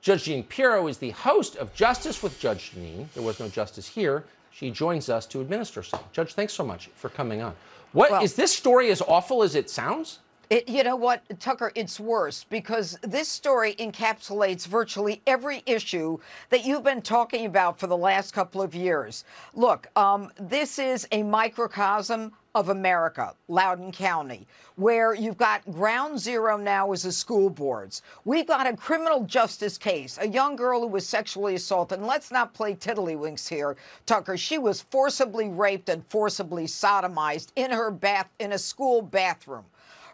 Judge 0.00 0.24
Jean 0.24 0.44
Pirro 0.44 0.86
is 0.86 0.98
the 0.98 1.10
host 1.10 1.56
of 1.56 1.74
Justice 1.74 2.22
with 2.22 2.38
Judge 2.38 2.72
Jeanine. 2.72 3.10
There 3.14 3.22
was 3.22 3.40
no 3.40 3.48
justice 3.48 3.88
here. 3.88 4.24
She 4.52 4.70
joins 4.70 5.08
us 5.08 5.26
to 5.26 5.40
administer 5.40 5.82
some. 5.82 6.00
Judge, 6.12 6.34
thanks 6.34 6.52
so 6.52 6.64
much 6.64 6.88
for 6.94 7.08
coming 7.08 7.40
on. 7.40 7.54
What 7.92 8.22
is 8.22 8.34
this 8.34 8.54
story 8.54 8.90
as 8.90 9.02
awful 9.02 9.42
as 9.42 9.54
it 9.54 9.68
sounds? 9.68 10.20
It, 10.50 10.68
you 10.68 10.82
know 10.82 10.96
what, 10.96 11.22
Tucker? 11.40 11.72
It's 11.74 11.98
worse 11.98 12.44
because 12.44 12.98
this 13.02 13.26
story 13.26 13.74
encapsulates 13.76 14.66
virtually 14.66 15.22
every 15.26 15.62
issue 15.64 16.18
that 16.50 16.64
you've 16.64 16.84
been 16.84 17.00
talking 17.00 17.46
about 17.46 17.80
for 17.80 17.86
the 17.86 17.96
last 17.96 18.34
couple 18.34 18.60
of 18.60 18.74
years. 18.74 19.24
Look, 19.54 19.88
um, 19.96 20.30
this 20.38 20.78
is 20.78 21.08
a 21.10 21.22
microcosm 21.22 22.32
of 22.54 22.68
America, 22.68 23.34
Loudoun 23.48 23.92
County, 23.92 24.46
where 24.76 25.14
you've 25.14 25.38
got 25.38 25.64
ground 25.70 26.18
zero 26.18 26.56
now 26.56 26.92
is 26.92 27.02
the 27.02 27.12
school 27.12 27.48
boards. 27.48 28.02
We've 28.24 28.46
got 28.46 28.66
a 28.66 28.76
criminal 28.76 29.24
justice 29.24 29.78
case, 29.78 30.18
a 30.20 30.28
young 30.28 30.56
girl 30.56 30.80
who 30.80 30.86
was 30.86 31.06
sexually 31.06 31.54
assaulted. 31.54 31.98
And 31.98 32.06
let's 32.06 32.30
not 32.30 32.52
play 32.54 32.74
tiddlywinks 32.74 33.48
here, 33.48 33.76
Tucker. 34.06 34.36
She 34.36 34.58
was 34.58 34.82
forcibly 34.82 35.48
raped 35.48 35.88
and 35.88 36.04
forcibly 36.08 36.66
sodomized 36.66 37.48
in 37.56 37.70
her 37.70 37.90
bath 37.90 38.28
in 38.38 38.52
a 38.52 38.58
school 38.58 39.00
bathroom. 39.00 39.64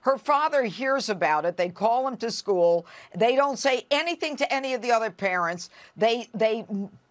Her 0.03 0.17
father 0.17 0.65
hears 0.65 1.09
about 1.09 1.45
it. 1.45 1.57
They 1.57 1.69
call 1.69 2.07
him 2.07 2.17
to 2.19 2.31
school. 2.31 2.87
They 3.15 3.35
don't 3.35 3.59
say 3.59 3.85
anything 3.91 4.37
to 4.37 4.53
any 4.53 4.75
of 4.75 4.81
the 4.81 4.93
other 4.93 5.11
parents. 5.11 5.71
They 5.97 6.29
they 6.33 6.65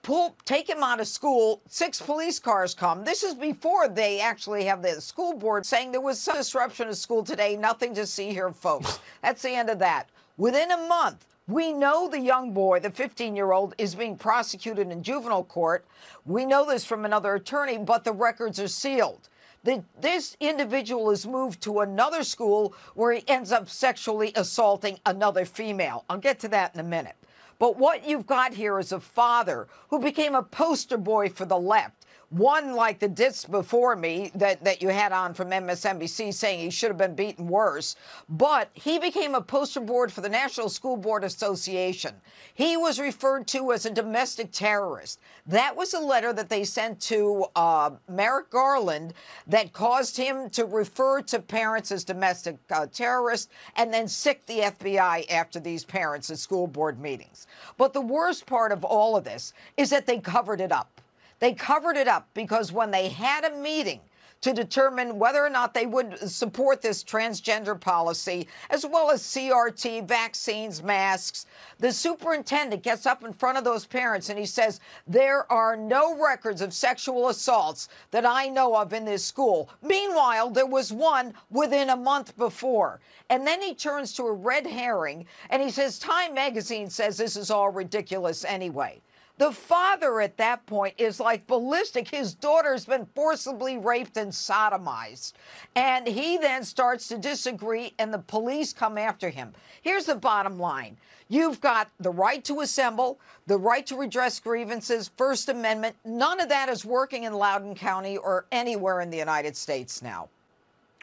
pull 0.07 0.37
take 0.45 0.69
him 0.69 0.81
out 0.81 1.01
of 1.01 1.07
school. 1.07 1.61
Six 1.67 2.01
police 2.01 2.39
cars 2.39 2.73
come. 2.73 3.03
This 3.03 3.23
is 3.23 3.35
before 3.35 3.89
they 3.89 4.21
actually 4.21 4.63
have 4.63 4.81
the 4.81 5.01
school 5.01 5.33
board 5.33 5.65
saying 5.65 5.91
there 5.91 5.99
was 5.99 6.17
some 6.17 6.37
disruption 6.37 6.87
of 6.87 6.95
school 6.95 7.25
today. 7.25 7.57
Nothing 7.57 7.93
to 7.95 8.05
see 8.05 8.29
here, 8.29 8.53
folks. 8.53 9.01
That's 9.21 9.41
the 9.41 9.49
end 9.49 9.69
of 9.69 9.79
that. 9.79 10.07
Within 10.37 10.71
a 10.71 10.87
month, 10.87 11.25
we 11.49 11.73
know 11.73 12.07
the 12.07 12.21
young 12.21 12.53
boy, 12.53 12.79
the 12.79 12.89
15 12.89 13.35
year 13.35 13.51
old, 13.51 13.75
is 13.77 13.95
being 13.95 14.15
prosecuted 14.15 14.91
in 14.91 15.03
juvenile 15.03 15.43
court. 15.43 15.85
We 16.25 16.45
know 16.45 16.65
this 16.65 16.85
from 16.85 17.03
another 17.03 17.35
attorney, 17.35 17.77
but 17.77 18.05
the 18.05 18.13
records 18.13 18.61
are 18.61 18.69
sealed 18.69 19.27
that 19.65 19.83
this 19.99 20.37
individual 20.39 21.11
is 21.11 21.27
moved 21.27 21.59
to 21.63 21.81
another 21.81 22.23
school 22.23 22.73
where 22.93 23.11
he 23.11 23.27
ends 23.27 23.51
up 23.51 23.67
sexually 23.67 24.31
assaulting 24.35 24.99
another 25.05 25.43
female. 25.43 26.05
I'll 26.09 26.17
get 26.17 26.39
to 26.39 26.47
that 26.49 26.73
in 26.75 26.79
a 26.79 26.83
minute. 26.83 27.15
But 27.59 27.77
what 27.77 28.07
you've 28.07 28.27
got 28.27 28.53
here 28.53 28.77
is 28.79 28.91
a 28.91 28.99
father 28.99 29.67
who 29.89 29.99
became 29.99 30.35
a 30.35 30.43
poster 30.43 30.97
boy 30.97 31.29
for 31.29 31.45
the 31.45 31.57
left. 31.57 32.05
One 32.29 32.73
like 32.73 32.99
the 32.99 33.07
disc 33.07 33.49
before 33.49 33.95
me 33.95 34.31
that, 34.35 34.61
that 34.65 34.81
you 34.81 34.89
had 34.89 35.13
on 35.13 35.33
from 35.33 35.49
MSNBC 35.49 36.33
saying 36.33 36.59
he 36.59 36.69
should 36.69 36.89
have 36.89 36.97
been 36.97 37.15
beaten 37.15 37.47
worse. 37.47 37.95
But 38.27 38.69
he 38.73 38.99
became 38.99 39.33
a 39.33 39.41
poster 39.41 39.79
board 39.79 40.11
for 40.11 40.19
the 40.19 40.27
National 40.27 40.67
School 40.67 40.97
Board 40.97 41.23
Association. 41.23 42.15
He 42.53 42.75
was 42.75 42.99
referred 42.99 43.47
to 43.47 43.71
as 43.71 43.85
a 43.85 43.91
domestic 43.91 44.51
terrorist. 44.51 45.21
That 45.45 45.77
was 45.77 45.93
a 45.93 45.99
letter 45.99 46.33
that 46.33 46.49
they 46.49 46.65
sent 46.65 46.99
to 47.03 47.45
uh, 47.55 47.91
Merrick 48.09 48.49
Garland 48.49 49.13
that 49.47 49.71
caused 49.71 50.17
him 50.17 50.49
to 50.49 50.65
refer 50.65 51.21
to 51.21 51.39
parents 51.39 51.93
as 51.93 52.03
domestic 52.03 52.57
uh, 52.71 52.87
terrorists 52.87 53.47
and 53.77 53.93
then 53.93 54.09
sick 54.09 54.45
the 54.47 54.59
FBI 54.59 55.31
after 55.31 55.61
these 55.61 55.85
parents 55.85 56.29
at 56.29 56.39
school 56.39 56.67
board 56.67 56.99
meetings. 56.99 57.46
But 57.77 57.93
the 57.93 58.01
worst 58.01 58.45
part 58.45 58.71
of 58.71 58.83
all 58.83 59.15
of 59.15 59.23
this 59.23 59.53
is 59.75 59.89
that 59.89 60.05
they 60.05 60.19
covered 60.19 60.61
it 60.61 60.71
up. 60.71 61.01
They 61.39 61.53
covered 61.53 61.97
it 61.97 62.07
up 62.07 62.27
because 62.33 62.71
when 62.71 62.91
they 62.91 63.09
had 63.09 63.45
a 63.45 63.55
meeting 63.55 64.01
to 64.41 64.53
determine 64.53 65.17
whether 65.17 65.43
or 65.43 65.49
not 65.49 65.73
they 65.73 65.85
would 65.85 66.17
support 66.29 66.81
this 66.81 67.03
transgender 67.03 67.79
policy, 67.79 68.47
as 68.69 68.85
well 68.85 69.09
as 69.09 69.23
CRT, 69.23 70.07
vaccines, 70.07 70.83
masks, 70.83 71.45
the 71.79 71.91
superintendent 71.91 72.83
gets 72.83 73.05
up 73.05 73.23
in 73.23 73.33
front 73.33 73.57
of 73.57 73.63
those 73.63 73.85
parents 73.85 74.29
and 74.29 74.39
he 74.39 74.45
says, 74.45 74.79
There 75.07 75.51
are 75.51 75.75
no 75.75 76.15
records 76.15 76.61
of 76.61 76.73
sexual 76.73 77.29
assaults 77.29 77.89
that 78.11 78.25
I 78.25 78.47
know 78.47 78.75
of 78.75 78.93
in 78.93 79.05
this 79.05 79.25
school. 79.25 79.69
Meanwhile, 79.81 80.51
there 80.51 80.65
was 80.65 80.91
one 80.93 81.33
within 81.49 81.89
a 81.89 81.95
month 81.95 82.35
before. 82.37 82.99
And 83.29 83.45
then 83.45 83.61
he 83.61 83.75
turns 83.75 84.13
to 84.13 84.23
a 84.23 84.33
red 84.33 84.65
herring 84.65 85.25
and 85.49 85.61
he 85.61 85.71
says, 85.71 85.99
Time 85.99 86.33
magazine 86.33 86.89
says 86.89 87.17
this 87.17 87.35
is 87.35 87.51
all 87.51 87.69
ridiculous 87.69 88.45
anyway. 88.45 89.01
The 89.37 89.51
father 89.51 90.19
at 90.19 90.37
that 90.37 90.65
point 90.65 90.95
is 90.97 91.19
like 91.19 91.45
ballistic. 91.45 92.07
His 92.07 92.33
daughter's 92.33 92.85
been 92.85 93.05
forcibly 93.13 93.77
raped 93.77 94.17
and 94.17 94.31
sodomized. 94.31 95.33
And 95.75 96.07
he 96.07 96.37
then 96.37 96.63
starts 96.63 97.07
to 97.09 97.17
disagree, 97.19 97.93
and 97.99 98.11
the 98.11 98.19
police 98.19 98.73
come 98.73 98.97
after 98.97 99.29
him. 99.29 99.53
Here's 99.83 100.05
the 100.05 100.15
bottom 100.15 100.59
line 100.59 100.97
you've 101.29 101.59
got 101.61 101.89
the 101.99 102.09
right 102.09 102.43
to 102.45 102.61
assemble, 102.61 103.19
the 103.47 103.57
right 103.57 103.85
to 103.85 103.95
redress 103.97 104.39
grievances, 104.39 105.11
First 105.17 105.49
Amendment. 105.49 105.95
None 106.05 106.39
of 106.39 106.49
that 106.49 106.69
is 106.69 106.83
working 106.85 107.23
in 107.25 107.33
Loudoun 107.33 107.75
County 107.75 108.17
or 108.17 108.45
anywhere 108.51 109.01
in 109.01 109.09
the 109.09 109.17
United 109.17 109.55
States 109.55 110.01
now. 110.01 110.29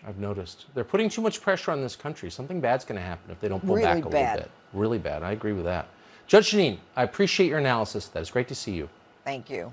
I've 0.07 0.19
noticed. 0.19 0.67
They're 0.75 0.83
putting 0.85 1.09
too 1.09 1.23
much 1.23 1.41
pressure 1.41 1.71
on 1.71 1.81
this 1.81 1.95
country. 1.95 2.31
Something 2.31 2.61
bad's 2.61 2.85
going 2.85 3.01
to 3.01 3.07
happen 3.07 3.31
if 3.31 3.41
they 3.41 3.49
don't 3.49 3.65
pull 3.65 3.77
Really 3.77 3.87
back 3.87 4.05
a 4.05 4.09
bad. 4.09 4.37
little 4.37 4.43
bit. 4.45 4.51
Really 4.73 4.99
bad. 4.99 5.23
I 5.23 5.33
agree 5.33 5.53
with 5.53 5.65
that. 5.65 5.89
Judge 6.27 6.51
Jeanine, 6.53 6.79
I 6.97 7.03
appreciate 7.03 7.49
your 7.49 7.59
analysis. 7.59 8.09
That 8.09 8.21
is 8.21 8.31
great 8.31 8.49
to 8.49 8.55
see 8.55 8.73
you. 8.73 8.89
Thank 9.25 9.51
you. 9.51 9.73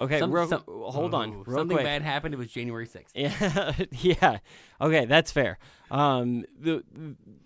Okay, 0.00 0.20
Some- 0.20 0.30
real, 0.30 0.46
some- 0.46 0.62
hold 0.68 1.12
on. 1.12 1.30
Ooh, 1.30 1.42
Real 1.44 1.58
something 1.58 1.76
quick. 1.76 1.84
bad 1.84 2.02
happened. 2.02 2.32
It 2.32 2.36
was 2.36 2.52
January 2.52 2.86
6th. 2.86 3.10
Yeah, 3.16 3.72
yeah. 3.90 4.38
Okay, 4.80 5.06
that's 5.06 5.32
fair. 5.32 5.58
Um, 5.90 6.44
the 6.60 6.84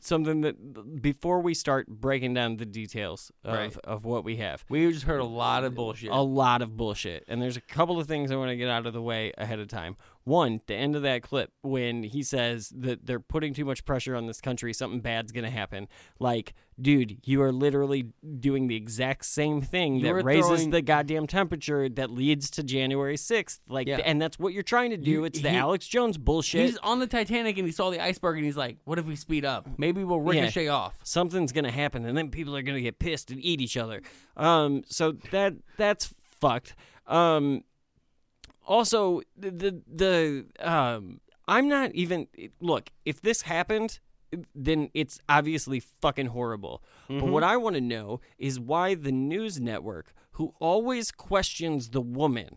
something 0.01 0.43
that 0.43 1.01
before 1.01 1.41
we 1.41 1.55
start 1.55 1.87
breaking 1.89 2.35
down 2.35 2.59
the 2.59 2.66
details 2.66 3.33
of, 3.43 3.55
Right. 3.55 3.77
of 3.85 4.05
what 4.05 4.23
we 4.24 4.37
have, 4.37 4.66
We 4.69 4.93
just 4.93 5.05
heard 5.05 5.20
a 5.20 5.24
lot 5.24 5.65
of 5.65 5.74
bullshit. 5.74 6.11
a 6.11 6.20
lot 6.20 6.61
of 6.61 6.77
bullshit, 6.77 7.24
and 7.27 7.41
there's 7.41 7.57
a 7.57 7.61
couple 7.62 7.99
of 7.99 8.07
things 8.07 8.31
I 8.31 8.37
want 8.37 8.51
to 8.51 8.57
get 8.57 8.69
out 8.69 8.85
of 8.87 8.93
the 8.93 9.01
way 9.03 9.33
ahead 9.39 9.59
of 9.59 9.69
time. 9.69 9.97
One, 10.24 10.61
the 10.66 10.74
end 10.74 10.94
of 10.94 11.03
that 11.03 11.23
clip 11.23 11.51
when 11.62 12.05
he 12.05 12.23
says 12.23 12.73
that 12.77 13.07
they're 13.07 13.19
putting 13.20 13.55
too 13.55 13.65
much 13.65 13.85
pressure 13.85 14.15
on 14.15 14.27
this 14.27 14.40
country, 14.40 14.73
something 14.73 15.01
bad's 15.01 15.32
gonna 15.32 15.51
happen. 15.51 15.89
Like, 16.20 16.55
dude, 16.81 17.19
you 17.24 17.43
are 17.43 17.51
literally 17.53 18.07
doing 18.39 18.69
the 18.69 18.77
exact 18.77 19.24
same 19.24 19.61
thing 19.62 19.97
You 19.97 20.03
that 20.15 20.24
raises 20.24 20.47
throwing- 20.47 20.70
the 20.70 20.82
goddamn 20.82 21.27
temperature 21.27 21.89
that 21.89 22.11
leads 22.11 22.51
to 22.53 22.62
January 22.62 23.16
sixth. 23.16 23.61
Like, 23.69 23.89
Yeah. 23.89 23.99
and 24.05 24.23
that's 24.23 24.39
what 24.39 24.53
you're 24.53 24.62
trying 24.62 24.90
to 24.90 24.97
do. 24.97 25.11
You- 25.11 25.24
it's 25.24 25.40
the 25.40 25.51
he- 25.51 25.57
Alex 25.57 25.89
Jones 25.89 26.19
bullshit. 26.19 26.66
He's 26.66 26.78
on 26.78 27.01
the 27.01 27.07
Titanic 27.09 27.59
and 27.59 27.66
he 27.66 27.73
saw 27.73 27.90
the 27.90 28.01
iceberg 28.03 28.36
and 28.36 28.44
he's 28.47 28.57
like, 28.57 28.78
"What 28.85 28.99
if 28.99 29.07
we 29.07 29.16
speed 29.16 29.44
up? 29.44 29.69
Maybe 29.77 30.05
we'll 30.05 30.23
Yeah. 30.32 30.43
ricochet 30.43 30.69
off." 30.69 30.99
Something's 31.03 31.53
gonna 31.53 31.70
happen, 31.73 32.05
and 32.07 32.16
then 32.16 32.31
people 32.31 32.57
are 32.57 32.62
gonna 32.62 32.81
get 32.81 32.99
pissed 32.99 33.31
and 33.32 33.44
eat 33.44 33.61
each 33.61 33.77
other. 33.77 34.03
Um, 34.36 34.85
so 34.86 35.12
that 35.32 35.55
that's 35.77 36.15
fucked. 36.40 36.74
Um, 37.09 37.65
also 38.66 39.20
the 39.36 39.51
the, 39.51 39.82
the 39.93 40.47
um, 40.60 41.20
I'm 41.48 41.68
not 41.68 41.93
even 41.94 42.28
look. 42.60 42.90
If 43.05 43.20
this 43.20 43.43
happened, 43.43 43.98
then 44.55 44.90
it's 44.94 45.20
obviously 45.28 45.80
fucking 46.01 46.26
horrible. 46.26 46.82
But 47.09 47.16
Mhm. 47.24 47.30
what 47.30 47.43
I 47.43 47.56
want 47.56 47.74
to 47.74 47.80
know 47.82 48.20
is 48.39 48.59
why 48.59 48.94
the 48.94 49.12
news 49.12 49.60
network, 49.60 50.14
who 50.32 50.55
always 50.60 51.10
questions 51.10 51.90
the 51.90 52.01
woman, 52.01 52.56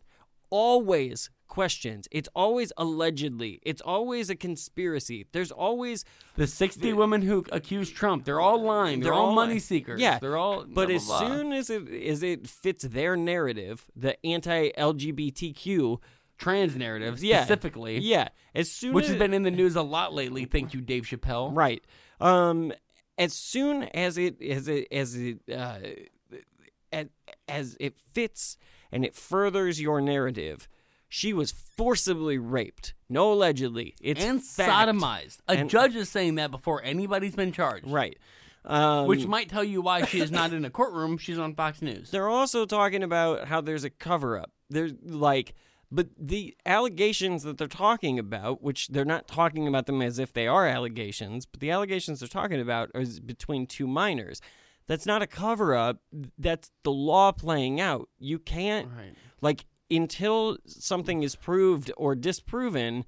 always 0.49 1.29
questions. 1.47 2.07
It's 2.11 2.29
always 2.35 2.71
allegedly. 2.77 3.59
It's 3.63 3.81
always 3.81 4.29
a 4.29 4.35
conspiracy. 4.35 5.25
There's 5.31 5.51
always 5.51 6.05
The 6.35 6.47
60 6.47 6.93
women 6.93 7.21
who 7.21 7.45
accused 7.51 7.95
Trump, 7.95 8.25
they're 8.25 8.39
all 8.41 8.61
lying. 8.61 8.99
They're, 9.01 9.13
all, 9.13 9.33
money 9.33 9.51
lying. 9.51 9.59
seekers. 9.59 10.01
Yeah, 10.01 10.19
They're 10.19 10.37
all. 10.37 10.65
But 10.67 10.87
blah, 10.87 10.95
as 10.95 11.05
blah, 11.05 11.19
blah. 11.19 11.27
soon 11.29 11.53
as 11.53 11.69
it 11.69 11.87
as 11.89 12.23
it 12.23 12.47
fits 12.47 12.83
their 12.83 13.15
narrative, 13.15 13.85
the 13.95 14.17
anti-LGBTQ 14.25 15.99
trans 16.37 16.75
narrative 16.75 17.23
yeah, 17.23 17.43
specifically. 17.43 17.99
yeah. 17.99 18.29
As 18.53 18.69
soon 18.71 18.93
which 18.93 19.05
as 19.05 19.11
has 19.11 19.19
been 19.19 19.33
in 19.33 19.43
the 19.43 19.51
news 19.51 19.75
a 19.75 19.81
lot 19.81 20.13
lately. 20.13 20.45
Thank 20.45 20.73
you, 20.73 20.81
Dave 20.81 21.03
Chappelle. 21.03 21.55
right, 21.55 21.83
um, 22.19 22.73
as 23.17 23.33
soon 23.33 23.83
as 23.83 24.17
it 24.17 24.41
as 24.41 24.67
it 24.67 24.87
as 24.91 25.15
it 25.15 25.39
uh, 25.53 25.79
as, 26.91 27.07
as 27.47 27.77
it 27.79 27.95
fits 28.13 28.57
and 28.91 29.05
it 29.05 29.15
furthers 29.15 29.81
your 29.81 30.01
narrative. 30.01 30.67
She 31.07 31.33
was 31.33 31.51
forcibly 31.51 32.37
raped. 32.37 32.93
No, 33.09 33.31
allegedly. 33.31 33.95
It's 34.01 34.23
and 34.23 34.43
fact. 34.43 34.89
sodomized. 34.89 35.37
A 35.47 35.53
And- 35.59 35.69
judge 35.69 35.95
is 35.95 36.09
saying 36.09 36.35
that 36.35 36.51
before 36.51 36.81
anybody's 36.83 37.35
been 37.35 37.51
charged. 37.51 37.87
Right. 37.87 38.17
Um, 38.65 39.05
which 39.05 39.27
might 39.27 39.47
tell 39.47 39.63
you 39.63 39.81
why 39.81 40.05
she 40.05 40.19
is 40.19 40.31
not 40.31 40.51
in 40.51 40.65
a 40.65 40.71
courtroom. 40.71 41.17
She's 41.19 41.37
on 41.37 41.53
Fox 41.53 41.81
News. 41.83 42.09
They're 42.09 42.27
also 42.27 42.65
talking 42.65 43.03
about 43.03 43.47
how 43.47 43.61
there's 43.61 43.83
a 43.83 43.91
cover 43.91 44.39
up. 44.39 44.51
There's 44.71 44.93
like, 45.03 45.53
but 45.91 46.07
the 46.17 46.57
allegations 46.65 47.43
that 47.43 47.59
they're 47.59 47.67
talking 47.67 48.17
about, 48.17 48.63
which 48.63 48.87
they're 48.87 49.05
not 49.05 49.27
talking 49.27 49.67
about 49.67 49.85
them 49.85 50.01
as 50.01 50.17
if 50.17 50.33
they 50.33 50.47
are 50.47 50.65
allegations, 50.67 51.45
but 51.45 51.59
the 51.59 51.69
allegations 51.69 52.19
they're 52.21 52.27
talking 52.27 52.59
about 52.59 52.89
is 52.95 53.19
between 53.19 53.67
two 53.67 53.85
minors. 53.85 54.41
That's 54.87 55.05
not 55.05 55.21
a 55.21 55.27
cover 55.27 55.75
up. 55.75 55.99
That's 56.39 56.71
the 56.83 56.91
law 56.91 57.31
playing 57.31 57.79
out. 57.79 58.09
You 58.17 58.39
can't, 58.39 58.89
like, 59.41 59.65
until 59.91 60.57
something 60.65 61.23
is 61.23 61.35
proved 61.35 61.91
or 61.97 62.15
disproven, 62.15 63.05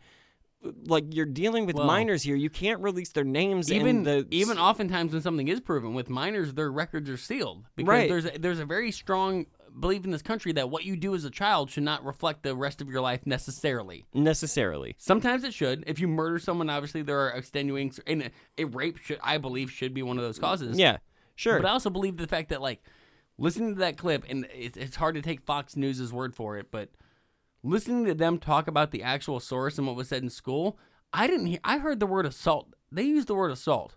like 0.85 1.05
you're 1.13 1.25
dealing 1.25 1.65
with 1.65 1.75
Well, 1.75 1.85
minors 1.87 2.23
here, 2.23 2.35
you 2.35 2.49
can't 2.49 2.81
release 2.81 3.09
their 3.11 3.23
names. 3.23 3.71
even 3.71 4.03
the 4.03 4.27
even 4.31 4.57
oftentimes 4.57 5.13
when 5.13 5.21
something 5.21 5.47
is 5.47 5.59
proven 5.61 5.93
with 5.93 6.09
minors, 6.09 6.53
their 6.53 6.71
records 6.71 7.09
are 7.09 7.17
sealed 7.17 7.65
because 7.75 7.87
Right. 7.89 8.09
there's 8.09 8.25
a, 8.25 8.37
there's 8.39 8.59
a 8.59 8.65
very 8.65 8.91
strong 8.91 9.45
belief 9.79 10.03
in 10.05 10.09
this 10.11 10.23
country 10.23 10.51
that 10.53 10.71
what 10.71 10.83
you 10.85 10.97
do 10.97 11.13
as 11.13 11.23
a 11.23 11.29
child 11.29 11.69
should 11.69 11.83
not 11.83 12.03
reflect 12.03 12.41
the 12.41 12.55
rest 12.55 12.81
of 12.81 12.89
your 12.89 12.99
life 13.01 13.27
necessarily. 13.27 14.05
necessarily. 14.13 14.95
Sometimes 14.97 15.43
it 15.43 15.53
should. 15.53 15.83
If 15.85 15.99
you 15.99 16.07
murder 16.07 16.39
someone, 16.39 16.69
obviously 16.69 17.03
there 17.03 17.19
are 17.19 17.29
extenuating 17.29 17.93
and 18.07 18.23
a, 18.23 18.31
a 18.57 18.63
rape 18.65 18.97
should 18.97 19.19
I 19.23 19.37
believe 19.37 19.69
should 19.71 19.93
be 19.93 20.01
one 20.01 20.17
of 20.17 20.23
those 20.23 20.39
causes. 20.39 20.79
Yeah, 20.79 20.97
sure. 21.35 21.59
But 21.59 21.67
I 21.67 21.71
also 21.71 21.91
believe 21.91 22.17
the 22.17 22.25
fact 22.27 22.49
that 22.49 22.61
like 22.61 22.81
listening 23.37 23.75
to 23.75 23.79
that 23.79 23.97
clip 23.97 24.23
and 24.29 24.47
it's, 24.53 24.77
it's 24.77 24.95
hard 24.95 25.15
to 25.15 25.21
take 25.21 25.41
Fox 25.41 25.75
News's 25.75 26.11
word 26.11 26.35
for 26.35 26.57
it, 26.57 26.67
but 26.71 26.89
listening 27.63 28.05
to 28.05 28.13
them 28.13 28.37
talk 28.37 28.67
about 28.67 28.91
the 28.91 29.03
actual 29.03 29.39
source 29.39 29.77
and 29.77 29.87
what 29.87 29.95
was 29.95 30.09
said 30.09 30.23
in 30.23 30.29
school, 30.29 30.77
I 31.13 31.27
didn't 31.27 31.47
hear. 31.47 31.59
I 31.63 31.77
heard 31.77 31.99
the 31.99 32.07
word 32.07 32.25
assault. 32.25 32.73
They 32.91 33.03
used 33.03 33.27
the 33.27 33.35
word 33.35 33.51
assault. 33.51 33.95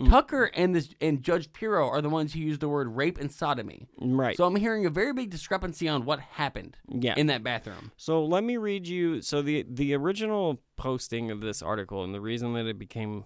Mm. 0.00 0.10
Tucker 0.10 0.50
and 0.54 0.74
this 0.74 0.92
and 1.00 1.22
Judge 1.22 1.52
Pirro 1.52 1.88
are 1.88 2.02
the 2.02 2.08
ones 2.08 2.32
who 2.32 2.40
used 2.40 2.60
the 2.60 2.68
word 2.68 2.96
rape 2.96 3.18
and 3.18 3.30
sodomy. 3.30 3.86
Right. 4.00 4.36
So 4.36 4.44
I'm 4.44 4.56
hearing 4.56 4.86
a 4.86 4.90
very 4.90 5.12
big 5.12 5.30
discrepancy 5.30 5.88
on 5.88 6.04
what 6.04 6.18
happened. 6.18 6.76
Yeah. 6.88 7.14
In 7.16 7.28
that 7.28 7.44
bathroom. 7.44 7.92
So 7.96 8.24
let 8.24 8.42
me 8.42 8.56
read 8.56 8.88
you. 8.88 9.22
So 9.22 9.40
the 9.40 9.64
the 9.68 9.94
original 9.94 10.60
posting 10.76 11.30
of 11.30 11.40
this 11.40 11.62
article 11.62 12.02
and 12.02 12.12
the 12.12 12.20
reason 12.20 12.54
that 12.54 12.66
it 12.66 12.78
became 12.78 13.24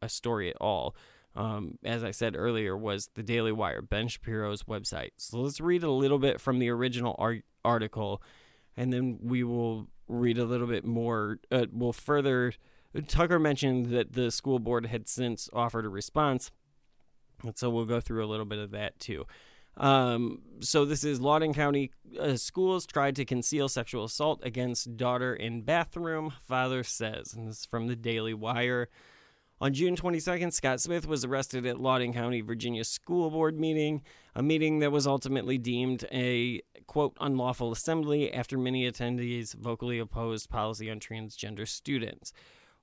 a 0.00 0.08
story 0.08 0.50
at 0.50 0.56
all, 0.60 0.94
um, 1.36 1.78
as 1.84 2.04
I 2.04 2.10
said 2.10 2.36
earlier, 2.36 2.76
was 2.76 3.10
the 3.14 3.22
Daily 3.22 3.52
Wire, 3.52 3.82
Ben 3.82 4.08
Shapiro's 4.08 4.64
website. 4.64 5.10
So 5.16 5.38
let's 5.38 5.60
read 5.60 5.82
a 5.82 5.90
little 5.90 6.18
bit 6.18 6.40
from 6.40 6.58
the 6.58 6.70
original 6.70 7.16
ar- 7.18 7.42
article, 7.64 8.22
and 8.76 8.92
then 8.92 9.18
we 9.22 9.42
will 9.42 9.88
read 10.08 10.38
a 10.38 10.44
little 10.44 10.66
bit 10.66 10.84
more. 10.84 11.38
Uh, 11.50 11.66
we'll 11.72 11.92
further. 11.92 12.52
Tucker 13.08 13.38
mentioned 13.38 13.86
that 13.86 14.12
the 14.12 14.30
school 14.30 14.58
board 14.58 14.86
had 14.86 15.08
since 15.08 15.48
offered 15.52 15.84
a 15.84 15.88
response, 15.88 16.50
and 17.42 17.58
so 17.58 17.68
we'll 17.68 17.84
go 17.84 18.00
through 18.00 18.24
a 18.24 18.28
little 18.28 18.46
bit 18.46 18.58
of 18.58 18.70
that 18.70 18.98
too. 19.00 19.26
Um, 19.76 20.42
so 20.60 20.84
this 20.84 21.02
is 21.02 21.20
Loudoun 21.20 21.52
County 21.52 21.90
uh, 22.20 22.36
schools 22.36 22.86
tried 22.86 23.16
to 23.16 23.24
conceal 23.24 23.68
sexual 23.68 24.04
assault 24.04 24.40
against 24.44 24.96
daughter 24.96 25.34
in 25.34 25.62
bathroom. 25.62 26.32
Father 26.46 26.84
says, 26.84 27.34
and 27.34 27.48
this 27.48 27.60
is 27.60 27.66
from 27.66 27.88
the 27.88 27.96
Daily 27.96 28.34
Wire. 28.34 28.88
On 29.64 29.72
June 29.72 29.96
22nd, 29.96 30.52
Scott 30.52 30.78
Smith 30.78 31.06
was 31.06 31.24
arrested 31.24 31.64
at 31.64 31.80
Loudoun 31.80 32.12
County, 32.12 32.42
Virginia 32.42 32.84
School 32.84 33.30
Board 33.30 33.58
meeting, 33.58 34.02
a 34.34 34.42
meeting 34.42 34.80
that 34.80 34.92
was 34.92 35.06
ultimately 35.06 35.56
deemed 35.56 36.04
a 36.12 36.60
quote 36.86 37.16
unlawful 37.18 37.72
assembly 37.72 38.30
after 38.30 38.58
many 38.58 38.86
attendees 38.86 39.54
vocally 39.54 39.98
opposed 39.98 40.50
policy 40.50 40.90
on 40.90 41.00
transgender 41.00 41.66
students. 41.66 42.30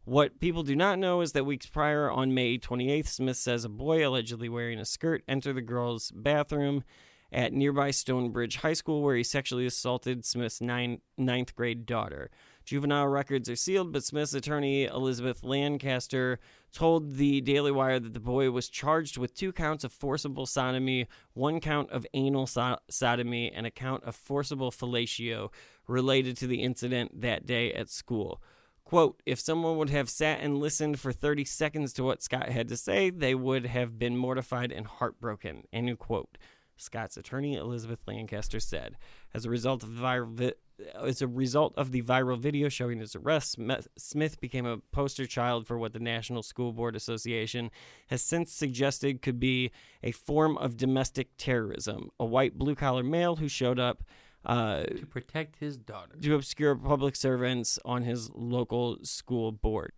What 0.06 0.40
people 0.40 0.64
do 0.64 0.76
not 0.76 0.98
know 0.98 1.22
is 1.22 1.34
that 1.34 1.46
weeks 1.46 1.68
prior, 1.68 2.10
on 2.10 2.34
May 2.34 2.58
28th, 2.58 3.10
Smith 3.10 3.38
says 3.38 3.64
a 3.64 3.70
boy 3.70 4.04
allegedly 4.04 4.50
wearing 4.50 4.80
a 4.80 4.86
skirt 4.86 5.24
entered 5.28 5.58
the 5.58 5.62
girls' 5.62 6.10
bathroom 6.10 6.84
at 7.32 7.54
nearby 7.54 7.92
Stonebridge 7.92 8.56
High 8.56 8.74
School 8.74 9.04
where 9.04 9.16
he 9.16 9.24
sexually 9.24 9.68
assaulted 9.68 10.26
Smith's 10.26 10.62
nine, 10.62 11.02
ninth 11.16 11.56
grade 11.56 11.86
daughter. 11.86 12.32
Juvenile 12.66 13.08
records 13.08 13.50
are 13.50 13.56
sealed, 13.56 13.92
but 13.92 14.04
Smith's 14.04 14.34
attorney, 14.34 14.86
Elizabeth 14.86 15.44
Lancaster, 15.44 16.40
told 16.72 17.16
the 17.16 17.42
Daily 17.42 17.72
Wire 17.72 18.00
that 18.00 18.14
the 18.14 18.20
boy 18.20 18.52
was 18.52 18.70
charged 18.70 19.18
with 19.18 19.34
two 19.34 19.52
counts 19.52 19.84
of 19.84 19.92
forcible 19.92 20.46
sodomy, 20.46 21.08
one 21.34 21.60
count 21.60 21.90
of 21.92 22.06
anal 22.14 22.48
so- 22.48 22.80
sodomy, 22.90 23.52
and 23.52 23.66
a 23.66 23.72
count 23.72 24.04
of 24.04 24.16
forcible 24.16 24.72
fellatio 24.72 25.50
related 25.88 26.38
to 26.38 26.48
the 26.48 26.62
incident 26.62 27.22
that 27.22 27.46
day 27.46 27.74
at 27.74 27.90
school. 27.90 28.42
Quote, 28.84 29.22
if 29.26 29.40
someone 29.40 29.78
would 29.78 29.90
have 29.90 30.10
sat 30.10 30.40
and 30.42 30.60
listened 30.60 31.00
for 31.00 31.12
30 31.14 31.46
seconds 31.46 31.94
to 31.94 32.04
what 32.04 32.22
Scott 32.22 32.50
had 32.50 32.68
to 32.68 32.78
say, 32.78 33.10
they 33.10 33.34
would 33.34 33.66
have 33.66 33.98
been 33.98 34.18
mortified 34.18 34.72
and 34.72 34.86
heartbroken. 34.86 35.64
End 35.72 35.98
quote. 35.98 36.38
Scott's 36.78 37.16
attorney, 37.16 37.56
Elizabeth 37.56 38.00
Lancaster, 38.08 38.60
said. 38.60 38.98
As 39.34 39.46
a 39.46 39.50
result 39.50 39.84
of 39.84 39.96
the 39.96 40.02
viral 40.02 40.34
vi- 40.34 40.54
as 40.96 41.22
a 41.22 41.28
result 41.28 41.74
of 41.78 41.92
the 41.92 42.02
viral 42.02 42.38
video 42.40 42.70
showing 42.70 43.00
his 43.00 43.16
arrest, 43.16 43.58
Smith- 43.98 44.40
became 44.40 44.66
a 44.66 44.78
poster 44.92 45.26
child 45.26 45.68
for 45.68 45.78
what 45.78 45.94
the 45.94 46.00
National 46.00 46.44
School 46.44 46.74
Board 46.74 46.96
Association 46.96 47.72
has 48.10 48.22
since 48.22 48.52
suggested 48.52 49.22
could 49.22 49.40
be 49.40 49.72
a 50.04 50.12
form 50.12 50.58
of 50.58 50.78
domestic 50.78 51.30
terrorism. 51.38 52.10
A 52.20 52.26
white 52.26 52.58
blue 52.58 52.76
collar 52.76 53.04
male 53.04 53.36
who 53.38 53.48
showed 53.48 53.80
up 53.80 54.04
uh, 54.46 54.84
To 54.84 55.06
protect 55.06 55.58
his 55.58 55.78
daughter. 55.78 56.16
to 56.22 56.36
obscure 56.36 56.76
public 56.76 57.16
servants 57.16 57.78
on 57.86 58.04
his 58.04 58.30
local 58.34 58.98
school 59.04 59.52
board. 59.52 59.92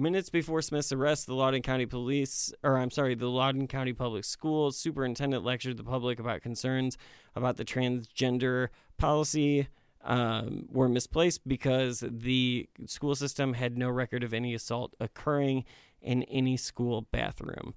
Minutes 0.00 0.30
before 0.30 0.62
Smith's 0.62 0.92
arrest, 0.92 1.26
the 1.26 1.34
Loudoun 1.34 1.60
County 1.62 1.84
Police, 1.84 2.52
or 2.62 2.78
I'm 2.78 2.90
sorry, 2.92 3.16
the 3.16 3.26
Loudoun 3.26 3.66
County 3.66 3.92
Public 3.92 4.24
Schools 4.24 4.76
superintendent 4.78 5.42
lectured 5.42 5.76
the 5.76 5.82
public 5.82 6.20
about 6.20 6.40
concerns 6.40 6.96
about 7.34 7.56
the 7.56 7.64
transgender 7.64 8.68
policy 8.96 9.66
um, 10.04 10.66
were 10.70 10.88
misplaced 10.88 11.46
because 11.46 12.02
the 12.06 12.68
school 12.86 13.14
system 13.14 13.54
had 13.54 13.76
no 13.76 13.88
record 13.90 14.22
of 14.24 14.32
any 14.32 14.54
assault 14.54 14.94
occurring 15.00 15.64
in 16.00 16.22
any 16.24 16.56
school 16.56 17.02
bathroom. 17.10 17.74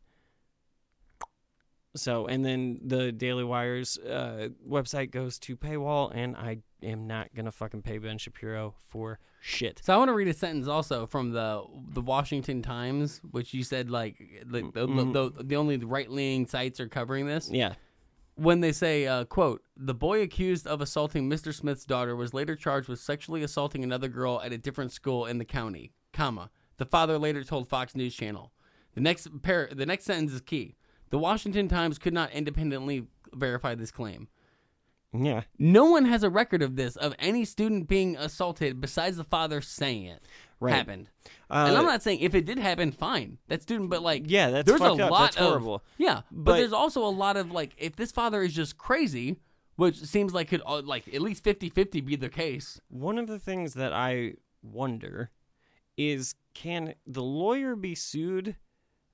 So, 1.93 2.25
and 2.25 2.45
then 2.45 2.79
the 2.85 3.11
Daily 3.11 3.43
Wire's 3.43 3.97
uh, 3.97 4.47
website 4.67 5.11
goes 5.11 5.37
to 5.39 5.57
paywall, 5.57 6.09
and 6.15 6.37
I 6.37 6.59
am 6.81 7.05
not 7.05 7.35
gonna 7.35 7.51
fucking 7.51 7.81
pay 7.81 7.97
Ben 7.97 8.17
Shapiro 8.17 8.75
for 8.87 9.19
shit. 9.41 9.81
So 9.83 9.93
I 9.93 9.97
want 9.97 10.07
to 10.07 10.13
read 10.13 10.29
a 10.29 10.33
sentence 10.33 10.67
also 10.69 11.05
from 11.05 11.31
the 11.31 11.63
the 11.93 11.99
Washington 12.01 12.61
Times, 12.61 13.19
which 13.31 13.53
you 13.53 13.65
said 13.65 13.89
like 13.89 14.17
the 14.45 14.61
the, 14.73 14.87
Mhm. 14.87 15.11
the, 15.11 15.43
the 15.43 15.55
only 15.57 15.77
right 15.79 16.09
leaning 16.09 16.47
sites 16.47 16.79
are 16.79 16.87
covering 16.87 17.25
this. 17.25 17.49
Yeah. 17.51 17.73
When 18.35 18.61
they 18.61 18.71
say, 18.71 19.07
uh, 19.07 19.25
"quote 19.25 19.63
The 19.75 19.93
boy 19.93 20.21
accused 20.21 20.65
of 20.65 20.81
assaulting 20.81 21.29
Mr. 21.29 21.53
Smith's 21.53 21.85
daughter 21.85 22.15
was 22.15 22.33
later 22.33 22.55
charged 22.55 22.87
with 22.87 22.99
sexually 22.99 23.43
assaulting 23.43 23.83
another 23.83 24.07
girl 24.07 24.41
at 24.41 24.53
a 24.53 24.57
different 24.57 24.91
school 24.91 25.25
in 25.25 25.37
the 25.37 25.45
county." 25.45 25.93
Comma. 26.13 26.49
The 26.77 26.85
father 26.85 27.17
later 27.17 27.43
told 27.43 27.69
Fox 27.69 27.95
News 27.95 28.15
Channel. 28.15 28.51
The 28.93 29.01
next 29.01 29.41
par- 29.41 29.69
the 29.71 29.85
next 29.85 30.05
sentence 30.05 30.33
is 30.33 30.41
key. 30.41 30.75
The 31.09 31.19
Washington 31.19 31.67
Times 31.67 31.97
could 31.97 32.13
not 32.13 32.31
independently 32.31 33.07
verify 33.33 33.75
this 33.75 33.91
claim. 33.91 34.29
Yeah. 35.13 35.41
No 35.59 35.85
one 35.85 36.05
has 36.05 36.23
a 36.23 36.29
record 36.29 36.61
of 36.61 36.75
this 36.75 36.95
of 36.95 37.13
any 37.19 37.43
student 37.45 37.87
being 37.87 38.15
assaulted 38.15 38.79
besides 38.79 39.17
the 39.17 39.23
father 39.25 39.59
saying 39.61 40.05
it 40.05 40.23
Right. 40.59 40.73
happened. 40.75 41.07
Uh, 41.49 41.65
and 41.69 41.77
I'm 41.77 41.85
not 41.85 42.03
saying 42.03 42.19
if 42.19 42.33
it 42.35 42.45
did 42.45 42.59
happen, 42.59 42.91
fine. 42.91 43.39
That 43.47 43.63
student, 43.63 43.89
but 43.89 44.03
like, 44.03 44.23
Yeah, 44.27 44.51
that's 44.51 44.67
there's 44.67 44.79
a 44.79 44.85
up. 44.85 45.11
lot 45.11 45.21
That's 45.31 45.37
of 45.37 45.47
horrible. 45.47 45.83
yeah, 45.97 46.21
but, 46.31 46.51
But- 46.51 46.57
there's 46.57 46.71
also 46.73 47.03
a 47.03 47.09
lot 47.09 47.35
of 47.35 47.51
like, 47.51 47.71
if 47.77 47.95
this 47.95 48.11
father 48.11 48.41
is 48.43 48.53
just 48.53 48.77
crazy, 48.77 49.37
which 49.75 49.97
seems 49.97 50.33
like 50.33 50.49
could 50.49 50.61
uh, 50.65 50.81
like 50.83 51.07
at 51.13 51.21
least 51.21 51.43
50-50 51.43 52.05
be 52.05 52.15
the 52.15 52.29
case. 52.29 52.79
One 52.89 53.17
of 53.17 53.25
the 53.27 53.39
things 53.39 53.73
that 53.73 53.91
I 53.91 54.35
wonder 54.61 55.31
is 55.97 56.35
can 56.53 56.93
the 57.07 57.23
lawyer 57.23 57.75
be 57.75 57.95
sued 57.95 58.55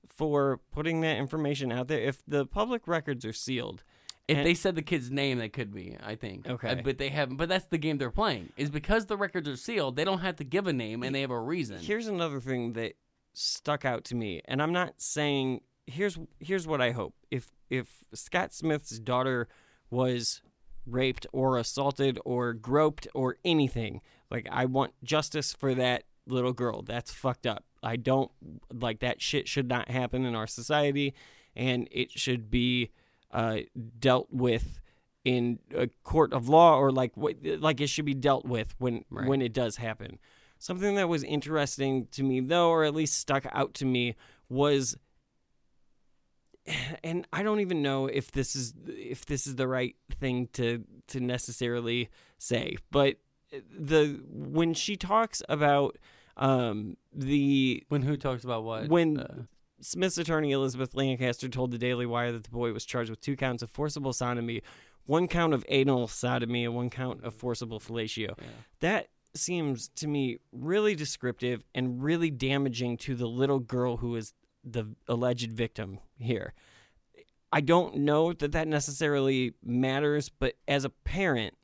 for 0.08 0.60
putting 0.70 1.00
that 1.00 1.16
information 1.16 1.72
out 1.72 1.88
there 1.88 2.00
if 2.00 2.22
the 2.26 2.44
public 2.46 2.86
records 2.86 3.24
are 3.24 3.32
sealed? 3.32 3.82
If 4.28 4.36
And- 4.36 4.46
they 4.46 4.54
said 4.54 4.74
the 4.74 4.82
kid's 4.82 5.10
name, 5.10 5.38
they 5.38 5.48
could 5.48 5.74
be. 5.74 5.96
I 6.04 6.14
think. 6.14 6.46
Okay. 6.46 6.68
Uh, 6.68 6.74
but 6.84 6.98
they 6.98 7.08
haven't. 7.08 7.36
But 7.36 7.48
that's 7.48 7.64
the 7.66 7.78
game 7.78 7.96
they're 7.96 8.10
playing. 8.10 8.52
Is 8.56 8.70
because 8.70 9.06
the 9.06 9.16
records 9.16 9.48
are 9.48 9.56
sealed, 9.56 9.96
they 9.96 10.04
don't 10.04 10.20
have 10.20 10.36
to 10.36 10.44
give 10.44 10.66
a 10.66 10.72
name, 10.72 11.02
and 11.02 11.14
they 11.14 11.22
have 11.22 11.30
a 11.30 11.40
reason. 11.40 11.78
Here's 11.78 12.06
another 12.06 12.40
thing 12.40 12.74
that 12.74 12.94
stuck 13.32 13.84
out 13.84 14.04
to 14.04 14.14
me, 14.14 14.42
and 14.44 14.60
I'm 14.62 14.72
not 14.72 14.94
saying 15.00 15.62
here's 15.86 16.18
here's 16.38 16.66
what 16.66 16.80
I 16.82 16.90
hope. 16.90 17.14
If 17.30 17.50
if 17.70 18.04
Scott 18.12 18.52
Smith's 18.52 18.98
daughter 18.98 19.48
was 19.90 20.42
raped 20.86 21.26
or 21.32 21.58
assaulted 21.58 22.18
or 22.24 22.52
groped 22.52 23.08
or 23.14 23.36
anything, 23.44 24.02
like 24.30 24.46
I 24.50 24.66
want 24.66 24.92
justice 25.02 25.54
for 25.54 25.74
that 25.74 26.04
little 26.26 26.52
girl. 26.52 26.82
That's 26.82 27.12
fucked 27.12 27.46
up. 27.46 27.64
I 27.82 27.96
don't 27.96 28.30
like 28.72 29.00
that 29.00 29.22
shit 29.22 29.48
should 29.48 29.68
not 29.68 29.90
happen 29.90 30.24
in 30.24 30.34
our 30.34 30.46
society 30.46 31.14
and 31.54 31.88
it 31.90 32.10
should 32.12 32.50
be 32.50 32.90
uh, 33.30 33.58
dealt 33.98 34.28
with 34.30 34.80
in 35.24 35.58
a 35.74 35.88
court 36.04 36.32
of 36.32 36.48
law 36.48 36.78
or 36.78 36.90
like 36.90 37.16
what 37.16 37.36
like 37.60 37.80
it 37.80 37.88
should 37.88 38.04
be 38.06 38.14
dealt 38.14 38.44
with 38.46 38.74
when 38.78 39.04
Right. 39.10 39.28
when 39.28 39.42
it 39.42 39.52
does 39.52 39.76
happen. 39.76 40.18
Something 40.58 40.94
that 40.96 41.08
was 41.08 41.22
interesting 41.22 42.06
to 42.12 42.22
me 42.22 42.40
though 42.40 42.70
or 42.70 42.84
at 42.84 42.94
least 42.94 43.18
stuck 43.18 43.46
out 43.52 43.74
to 43.74 43.84
me 43.84 44.14
was 44.48 44.96
and 47.04 47.26
I 47.32 47.42
don't 47.42 47.60
even 47.60 47.82
know 47.82 48.06
if 48.06 48.30
this 48.32 48.54
is 48.56 48.74
if 48.86 49.26
this 49.26 49.46
is 49.46 49.56
the 49.56 49.68
right 49.68 49.96
thing 50.20 50.48
to 50.54 50.84
to 51.08 51.20
necessarily 51.20 52.08
say, 52.38 52.76
but 52.90 53.16
the 53.78 54.20
when 54.30 54.74
she 54.74 54.96
talks 54.96 55.42
about 55.48 55.96
um 56.36 56.96
the 57.12 57.82
when 57.88 58.02
who 58.02 58.16
talks 58.16 58.44
about 58.44 58.64
what 58.64 58.88
when 58.88 59.18
Uh, 59.18 59.42
Smith's 59.80 60.18
attorney 60.18 60.52
Elizabeth 60.52 60.94
Lancaster 60.94 61.48
told 61.48 61.70
the 61.70 61.78
Daily 61.78 62.06
Wire 62.06 62.32
that 62.32 62.44
the 62.44 62.50
boy 62.50 62.72
was 62.72 62.84
charged 62.84 63.10
with 63.10 63.20
two 63.20 63.36
counts 63.36 63.62
of 63.62 63.70
forcible 63.70 64.12
sodomy, 64.12 64.62
one 65.06 65.28
count 65.28 65.54
of 65.54 65.64
anal 65.68 66.08
sodomy 66.08 66.64
and 66.64 66.74
one 66.74 66.90
count 66.90 67.24
of 67.24 67.34
forcible 67.34 67.80
fellatio. 67.80 68.36
That 68.80 69.08
seems 69.34 69.88
to 69.96 70.08
me 70.08 70.38
really 70.52 70.94
descriptive 70.94 71.62
and 71.74 72.02
really 72.02 72.30
damaging 72.30 72.96
to 72.98 73.14
the 73.14 73.26
little 73.26 73.60
girl 73.60 73.98
who 73.98 74.16
is 74.16 74.32
the 74.64 74.94
alleged 75.06 75.52
victim 75.52 76.00
here. 76.18 76.54
I 77.52 77.60
don't 77.60 77.98
know 77.98 78.32
that 78.32 78.52
that 78.52 78.68
necessarily 78.68 79.54
matters, 79.64 80.28
but 80.28 80.54
as 80.66 80.84
a 80.84 80.90
parent, 80.90 81.54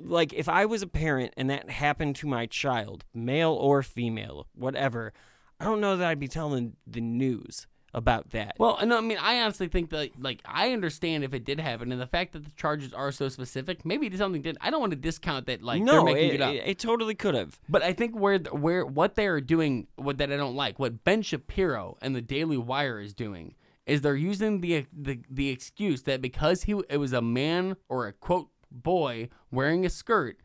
like 0.00 0.32
if 0.32 0.48
I 0.48 0.66
was 0.66 0.82
a 0.82 0.88
parent 0.88 1.34
and 1.36 1.48
that 1.50 1.70
happened 1.70 2.16
to 2.16 2.26
my 2.26 2.46
child, 2.46 3.04
male 3.14 3.52
or 3.52 3.82
female, 3.82 4.48
whatever, 4.54 5.12
I 5.60 5.64
don't 5.64 5.80
know 5.80 5.96
that 5.96 6.06
I'd 6.06 6.20
be 6.20 6.28
telling 6.28 6.76
the 6.86 7.00
news 7.00 7.66
about 7.94 8.30
that. 8.30 8.56
Well, 8.58 8.78
no, 8.84 8.98
I 8.98 9.00
mean, 9.00 9.16
I 9.18 9.40
honestly 9.40 9.68
think 9.68 9.88
that, 9.90 10.10
like, 10.22 10.42
I 10.44 10.72
understand 10.72 11.24
if 11.24 11.32
it 11.32 11.44
did 11.44 11.58
happen, 11.58 11.90
and 11.92 12.00
the 12.00 12.06
fact 12.06 12.34
that 12.34 12.44
the 12.44 12.50
charges 12.50 12.92
are 12.92 13.10
so 13.10 13.28
specific, 13.30 13.86
maybe 13.86 14.14
something 14.14 14.42
did. 14.42 14.58
I 14.60 14.70
don't 14.70 14.80
want 14.80 14.90
to 14.90 14.98
discount 14.98 15.46
that, 15.46 15.62
like, 15.62 15.82
they're 15.82 15.94
no, 15.94 16.04
making 16.04 16.28
it, 16.28 16.34
it, 16.34 16.40
up. 16.42 16.52
it, 16.52 16.62
it 16.66 16.78
totally 16.78 17.14
could 17.14 17.34
have. 17.34 17.58
But 17.70 17.82
I 17.82 17.94
think 17.94 18.14
where 18.14 18.38
where 18.38 18.84
what 18.84 19.14
they 19.14 19.26
are 19.26 19.40
doing, 19.40 19.86
what 19.96 20.18
that 20.18 20.30
I 20.30 20.36
don't 20.36 20.56
like, 20.56 20.78
what 20.78 21.04
Ben 21.04 21.22
Shapiro 21.22 21.96
and 22.02 22.14
the 22.14 22.20
Daily 22.20 22.58
Wire 22.58 23.00
is 23.00 23.14
doing, 23.14 23.54
is 23.86 24.02
they're 24.02 24.14
using 24.14 24.60
the 24.60 24.84
the 24.92 25.20
the 25.30 25.48
excuse 25.48 26.02
that 26.02 26.20
because 26.20 26.64
he 26.64 26.78
it 26.90 26.98
was 26.98 27.14
a 27.14 27.22
man 27.22 27.76
or 27.88 28.06
a 28.06 28.12
quote 28.12 28.50
boy 28.70 29.30
wearing 29.50 29.86
a 29.86 29.90
skirt, 29.90 30.38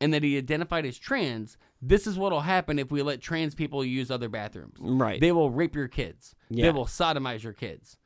and 0.00 0.14
that 0.14 0.22
he 0.22 0.38
identified 0.38 0.86
as 0.86 0.96
trans, 0.96 1.58
this 1.82 2.06
is 2.06 2.16
what'll 2.18 2.40
happen 2.40 2.78
if 2.78 2.90
we 2.90 3.02
let 3.02 3.20
trans 3.20 3.54
people 3.54 3.84
use 3.84 4.10
other 4.10 4.28
bathrooms. 4.28 4.76
Right. 4.78 5.20
They 5.20 5.32
will 5.32 5.50
rape 5.50 5.74
your 5.76 5.88
kids. 5.88 6.34
Yeah. 6.48 6.66
They 6.66 6.70
will 6.72 6.86
sodomize 6.86 7.42
your 7.42 7.52
kids. 7.52 7.96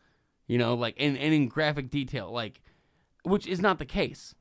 You 0.47 0.59
know, 0.59 0.75
like 0.75 0.97
and, 0.99 1.17
and 1.17 1.33
in 1.33 1.49
graphic 1.49 1.91
detail, 1.91 2.31
like 2.33 2.61
which 3.25 3.47
is 3.47 3.61
not 3.61 3.79
the 3.79 3.85
case. 3.87 4.35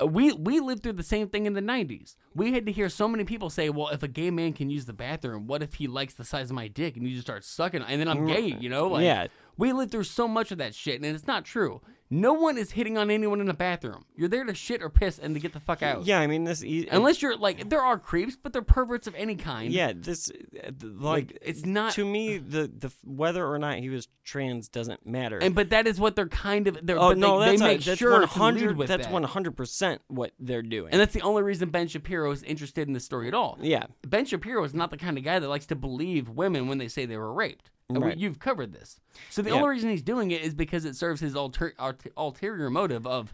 Uh, 0.00 0.06
We 0.06 0.32
we 0.32 0.60
lived 0.60 0.82
through 0.82 0.94
the 0.94 1.02
same 1.02 1.28
thing 1.28 1.44
in 1.46 1.52
the 1.52 1.60
'90s. 1.60 2.16
We 2.34 2.52
had 2.52 2.64
to 2.66 2.72
hear 2.72 2.88
so 2.88 3.06
many 3.08 3.24
people 3.24 3.50
say, 3.50 3.68
"Well, 3.68 3.88
if 3.88 4.02
a 4.02 4.08
gay 4.08 4.30
man 4.30 4.52
can 4.54 4.70
use 4.70 4.86
the 4.86 4.92
bathroom, 4.92 5.46
what 5.46 5.62
if 5.62 5.74
he 5.74 5.86
likes 5.86 6.14
the 6.14 6.24
size 6.24 6.50
of 6.50 6.54
my 6.56 6.68
dick 6.68 6.96
and 6.96 7.06
you 7.06 7.14
just 7.14 7.26
start 7.26 7.44
sucking, 7.44 7.82
and 7.82 8.00
then 8.00 8.08
I'm 8.08 8.26
gay?" 8.26 8.56
You 8.58 8.68
know, 8.70 8.88
like 8.88 9.04
Yeah. 9.04 9.26
We 9.56 9.72
lived 9.72 9.90
through 9.92 10.04
so 10.04 10.26
much 10.28 10.50
of 10.52 10.58
that 10.58 10.74
shit, 10.74 10.96
and 11.02 11.04
it's 11.14 11.26
not 11.26 11.44
true. 11.44 11.80
No 12.08 12.34
one 12.34 12.56
is 12.56 12.70
hitting 12.70 12.96
on 12.96 13.10
anyone 13.10 13.40
in 13.40 13.46
the 13.48 13.52
bathroom. 13.54 14.04
You're 14.14 14.28
there 14.28 14.44
to 14.44 14.54
shit 14.54 14.80
or 14.80 14.88
piss 14.88 15.18
and 15.18 15.34
to 15.34 15.40
get 15.40 15.52
the 15.52 15.58
fuck 15.58 15.82
out. 15.82 16.06
Yeah, 16.06 16.20
I 16.20 16.28
mean 16.28 16.44
this. 16.44 16.62
E- 16.62 16.86
Unless 16.88 17.20
you're 17.20 17.36
like, 17.36 17.68
there 17.68 17.82
are 17.82 17.98
creeps, 17.98 18.36
but 18.40 18.52
they're 18.52 18.62
perverts 18.62 19.08
of 19.08 19.14
any 19.16 19.34
kind. 19.34 19.72
Yeah, 19.72 19.92
this 19.92 20.30
uh, 20.30 20.70
th- 20.70 20.92
like, 20.94 21.36
it's 21.42 21.66
not 21.66 21.94
to 21.94 22.04
me 22.04 22.38
the 22.38 22.68
the 22.78 22.92
whether 23.02 23.44
or 23.44 23.58
not 23.58 23.78
he 23.78 23.88
was 23.88 24.06
trans 24.22 24.68
doesn't 24.68 25.04
matter. 25.04 25.38
And 25.38 25.52
but 25.52 25.70
that 25.70 25.88
is 25.88 25.98
what 25.98 26.14
they're 26.14 26.28
kind 26.28 26.68
of. 26.68 26.78
They're, 26.80 26.96
oh 26.96 27.08
but 27.08 27.18
no, 27.18 27.40
they, 27.40 27.46
that's 27.46 27.60
they 27.60 27.66
a- 27.66 27.68
make 27.76 27.84
that's 27.84 27.98
sure 27.98 28.10
one 28.12 28.20
to 28.20 28.26
lead 28.26 28.32
hundred. 28.40 28.76
with 28.76 28.86
That's 28.86 29.06
that. 29.06 29.12
one 29.12 29.24
hundred 29.24 29.56
percent 29.56 30.00
what 30.06 30.30
they're 30.38 30.62
doing. 30.62 30.92
And 30.92 31.00
that's 31.00 31.12
the 31.12 31.22
only 31.22 31.42
reason 31.42 31.70
Ben 31.70 31.88
Shapiro 31.88 32.30
is 32.30 32.44
interested 32.44 32.86
in 32.86 32.94
this 32.94 33.04
story 33.04 33.26
at 33.26 33.34
all. 33.34 33.58
Yeah. 33.60 33.86
Ben 34.06 34.26
Shapiro 34.26 34.62
is 34.62 34.74
not 34.74 34.92
the 34.92 34.96
kind 34.96 35.18
of 35.18 35.24
guy 35.24 35.40
that 35.40 35.48
likes 35.48 35.66
to 35.66 35.74
believe 35.74 36.28
women 36.28 36.68
when 36.68 36.78
they 36.78 36.86
say 36.86 37.04
they 37.04 37.16
were 37.16 37.32
raped. 37.32 37.72
And 37.88 38.04
we- 38.04 38.14
you've 38.16 38.38
covered 38.38 38.72
this. 38.72 39.00
So 39.30 39.42
the 39.42 39.50
Yeah. 39.50 39.56
only 39.56 39.68
reason 39.70 39.90
he's 39.90 40.02
doing 40.02 40.30
it 40.32 40.42
is 40.42 40.54
because 40.54 40.84
it 40.84 40.96
serves 40.96 41.20
his 41.20 41.36
alter, 41.36 41.72
alter, 41.78 42.10
ulterior 42.16 42.68
motive 42.70 43.06
of 43.06 43.32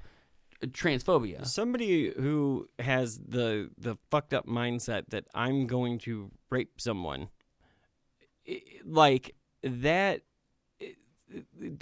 uh, 0.62 0.66
transphobia. 0.66 1.46
Somebody 1.46 2.10
who 2.10 2.68
has 2.78 3.18
the 3.18 3.70
the 3.78 3.96
fucked 4.10 4.34
up 4.34 4.46
mindset 4.46 5.06
that 5.08 5.24
I'm 5.34 5.66
going 5.66 5.98
to 6.00 6.30
rape 6.50 6.80
someone, 6.80 7.28
like 8.84 9.34
that. 9.62 10.22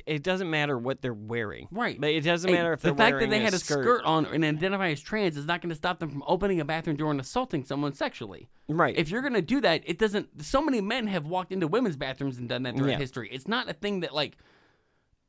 It, 0.06 0.22
doesn't 0.22 0.48
matter 0.51 0.78
what 0.78 1.02
they're 1.02 1.12
wearing, 1.14 1.66
Right. 1.70 2.01
But 2.01 2.10
it 2.10 2.20
doesn't 2.22 2.51
matter 2.51 2.72
if 2.72 2.82
the 2.82 2.94
fact 2.94 3.14
wearing 3.14 3.31
that 3.31 3.36
they 3.36 3.43
had 3.43 3.55
a 3.55 3.59
skirt. 3.59 3.82
skirt, 3.82 4.05
on 4.05 4.27
and 4.27 4.44
identify 4.44 4.90
as 4.90 5.01
trans 5.01 5.36
is 5.36 5.47
not 5.47 5.60
going 5.60 5.70
to 5.70 5.74
stop 5.77 5.98
them 5.98 6.10
from 6.10 6.22
opening 6.27 6.60
a 6.60 6.64
bathroom 6.64 6.97
door 6.97 7.10
and 7.10 7.20
assaulting 7.20 7.64
someone 7.64 7.93
sexually. 7.94 8.48
Right. 8.68 8.97
If 8.97 9.10
you're 9.10 9.22
going 9.22 9.35
to 9.35 9.43
do 9.43 9.60
that, 9.62 9.82
it 9.85 9.98
doesn't. 9.98 10.44
So 10.44 10.62
many 10.62 10.81
men 10.81 11.06
have 11.09 11.27
walked 11.27 11.51
into 11.52 11.66
women's 11.66 11.97
bathrooms 11.97 12.39
and 12.39 12.48
done 12.48 12.62
that 12.64 12.77
throughout 12.77 12.93
Yeah. 12.93 12.98
history. 12.98 13.28
It's 13.32 13.48
not 13.48 13.68
a 13.68 13.72
thing 13.72 14.01
that 14.01 14.14
like. 14.14 14.36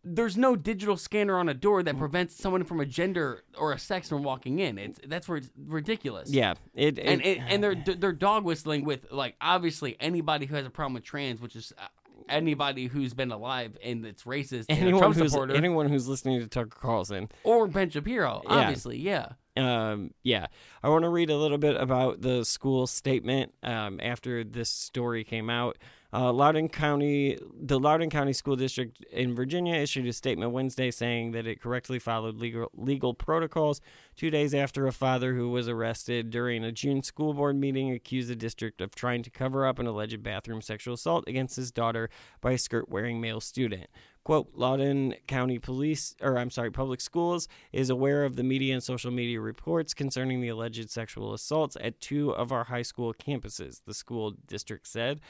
There's 0.03 0.35
no 0.35 0.55
digital 0.55 0.97
scanner 0.97 1.37
on 1.37 1.47
a 1.47 1.53
door 1.53 1.83
that 1.83 1.95
prevents 1.95 2.35
someone 2.35 2.63
from 2.63 2.79
a 2.79 2.87
gender 2.87 3.43
or 3.55 3.71
a 3.71 3.77
sex 3.77 4.09
from 4.09 4.23
walking 4.23 4.57
in. 4.57 4.79
It's 4.79 4.99
that's 5.05 5.27
where 5.29 5.37
it's 5.37 5.51
ridiculous. 5.55 6.31
Yeah, 6.31 6.55
it, 6.73 6.97
and 6.97 7.21
it- 7.21 7.27
it, 7.27 7.39
and 7.47 7.63
they're 7.63 7.75
they're 7.75 8.11
dog 8.11 8.43
whistling 8.43 8.83
with 8.83 9.11
like 9.11 9.35
obviously 9.39 9.97
anybody 9.99 10.47
who 10.47 10.55
has 10.55 10.65
a 10.65 10.71
problem 10.71 10.95
with 10.95 11.03
trans, 11.03 11.39
which 11.39 11.55
is 11.55 11.71
uh, 11.77 11.83
anybody 12.29 12.87
who's 12.87 13.13
been 13.13 13.31
alive 13.31 13.77
and 13.83 14.03
that's 14.05 14.23
racist 14.23 14.65
anyone 14.69 14.99
Trump 15.01 15.15
who's 15.15 15.31
supporter 15.31 15.55
anyone 15.55 15.89
who's 15.89 16.07
listening 16.07 16.39
to 16.39 16.47
Tucker 16.47 16.77
Carlson 16.79 17.29
or 17.43 17.67
Ben 17.67 17.89
Shapiro, 17.89 18.41
Yeah. 18.45 18.49
obviously, 18.55 18.97
yeah. 18.97 19.29
Um, 19.57 20.11
yeah, 20.23 20.47
I 20.81 20.87
want 20.89 21.03
to 21.03 21.09
read 21.09 21.29
a 21.29 21.35
little 21.37 21.57
bit 21.57 21.75
about 21.75 22.21
the 22.21 22.45
school 22.45 22.87
statement 22.87 23.53
um, 23.63 23.99
after 24.01 24.43
this 24.45 24.69
story 24.69 25.23
came 25.25 25.49
out. 25.49 25.77
Uh, 26.13 26.31
Loudoun 26.33 26.67
County, 26.67 27.37
the 27.57 27.79
Loudoun 27.79 28.09
County 28.09 28.33
School 28.33 28.57
District 28.57 29.01
in 29.13 29.33
Virginia 29.33 29.75
issued 29.75 30.05
a 30.07 30.13
statement 30.13 30.51
Wednesday 30.51 30.91
saying 30.91 31.31
that 31.31 31.47
it 31.47 31.61
correctly 31.61 31.99
followed 31.99 32.37
legal 32.37 32.69
legal 32.73 33.13
protocols 33.13 33.79
two 34.17 34.29
days 34.29 34.53
after 34.53 34.87
a 34.87 34.91
father 34.91 35.35
who 35.35 35.49
was 35.49 35.69
arrested 35.69 36.29
during 36.29 36.65
a 36.65 36.71
June 36.71 37.01
school 37.01 37.33
board 37.33 37.55
meeting 37.55 37.91
accused 37.91 38.29
the 38.29 38.35
district 38.35 38.81
of 38.81 38.93
trying 38.93 39.23
to 39.23 39.29
cover 39.29 39.65
up 39.65 39.79
an 39.79 39.87
alleged 39.87 40.21
bathroom 40.21 40.61
sexual 40.61 40.95
assault 40.95 41.23
against 41.27 41.55
his 41.55 41.71
daughter 41.71 42.09
by 42.41 42.51
a 42.51 42.57
skirt-wearing 42.57 43.21
male 43.21 43.39
student. 43.39 43.87
Quote, 44.23 44.51
Loudoun 44.53 45.15
County 45.27 45.57
Police, 45.57 46.13
or 46.21 46.37
I'm 46.37 46.51
sorry, 46.51 46.71
Public 46.71 47.01
Schools 47.01 47.47
is 47.71 47.89
aware 47.89 48.23
of 48.23 48.35
the 48.35 48.43
media 48.43 48.73
and 48.73 48.83
social 48.83 49.09
media 49.09 49.39
reports 49.39 49.95
concerning 49.95 50.41
the 50.41 50.49
alleged 50.49 50.91
sexual 50.91 51.33
assaults 51.33 51.75
at 51.81 51.99
two 52.01 52.31
of 52.31 52.51
our 52.51 52.65
high 52.65 52.83
school 52.83 53.13
campuses, 53.13 53.81
the 53.85 53.93
school 53.93 54.35
district 54.45 54.87
said. 54.87 55.21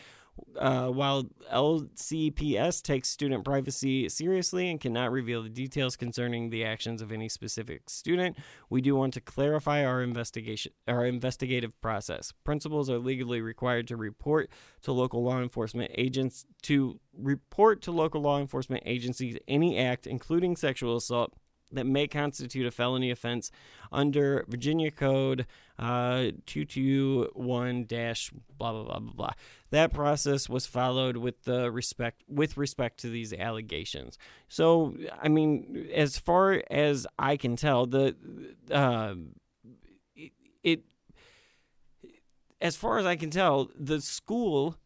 Uh, 0.58 0.88
while 0.88 1.24
LCPS 1.52 2.82
takes 2.82 3.10
student 3.10 3.44
privacy 3.46 4.10
seriously 4.10 4.70
and 4.70 4.80
cannot 4.80 5.12
reveal 5.12 5.44
the 5.44 5.50
details 5.50 5.96
concerning 5.96 6.50
the 6.50 6.64
actions 6.64 7.02
of 7.02 7.12
any 7.12 7.30
specific 7.30 7.90
student, 7.90 8.38
we 8.70 8.82
do 8.82 8.96
want 8.96 9.14
to 9.14 9.22
clarify 9.22 9.86
our 9.86 10.02
investigation, 10.02 10.72
our 10.88 11.06
investigative 11.06 11.80
process. 11.82 12.34
Principals 12.44 12.90
are 12.90 13.00
legally 13.00 13.42
required 13.42 13.88
to 13.88 13.98
report 13.98 14.50
to 14.82 14.92
local 14.92 15.24
law 15.24 15.42
enforcement 15.42 15.92
agents 15.96 16.46
to 16.64 17.00
report 17.18 17.82
to 17.82 17.92
local 17.92 18.22
law 18.22 18.40
enforcement 18.40 18.84
agencies 18.86 19.38
any 19.48 19.78
act, 19.78 20.06
including 20.06 20.56
sexual 20.56 20.98
assault, 20.98 21.34
that 21.72 21.86
may 21.86 22.08
constitute 22.08 22.66
a 22.66 22.72
felony 22.72 23.12
offense 23.12 23.52
under 23.92 24.46
Virginia 24.48 24.92
Code 24.92 25.46
uh, 25.80 26.32
221 26.46 27.86
dash 27.86 28.32
blah 28.58 28.72
blah 28.72 28.84
blah 28.84 29.00
blah 29.00 29.14
blah. 29.14 29.32
That 29.72 29.94
process 29.94 30.48
was 30.48 30.68
followed 30.68 31.18
with 31.18 31.44
the 31.44 31.72
respect 31.72 32.24
with 32.28 32.58
respect 32.58 33.00
to 33.02 33.10
these 33.10 33.34
allegations. 33.34 34.18
So, 34.48 34.96
I 35.22 35.28
mean, 35.28 35.90
as 35.94 36.20
far 36.20 36.64
as 36.70 37.08
I 37.18 37.38
can 37.38 37.56
tell, 37.56 37.86
the 37.88 38.16
uh, 38.70 39.16
it, 40.16 40.32
it 40.64 40.84
as 42.62 42.76
far 42.76 43.00
as 43.00 43.06
I 43.06 43.16
can 43.16 43.32
tell, 43.32 43.72
the 43.76 44.02
school 44.02 44.78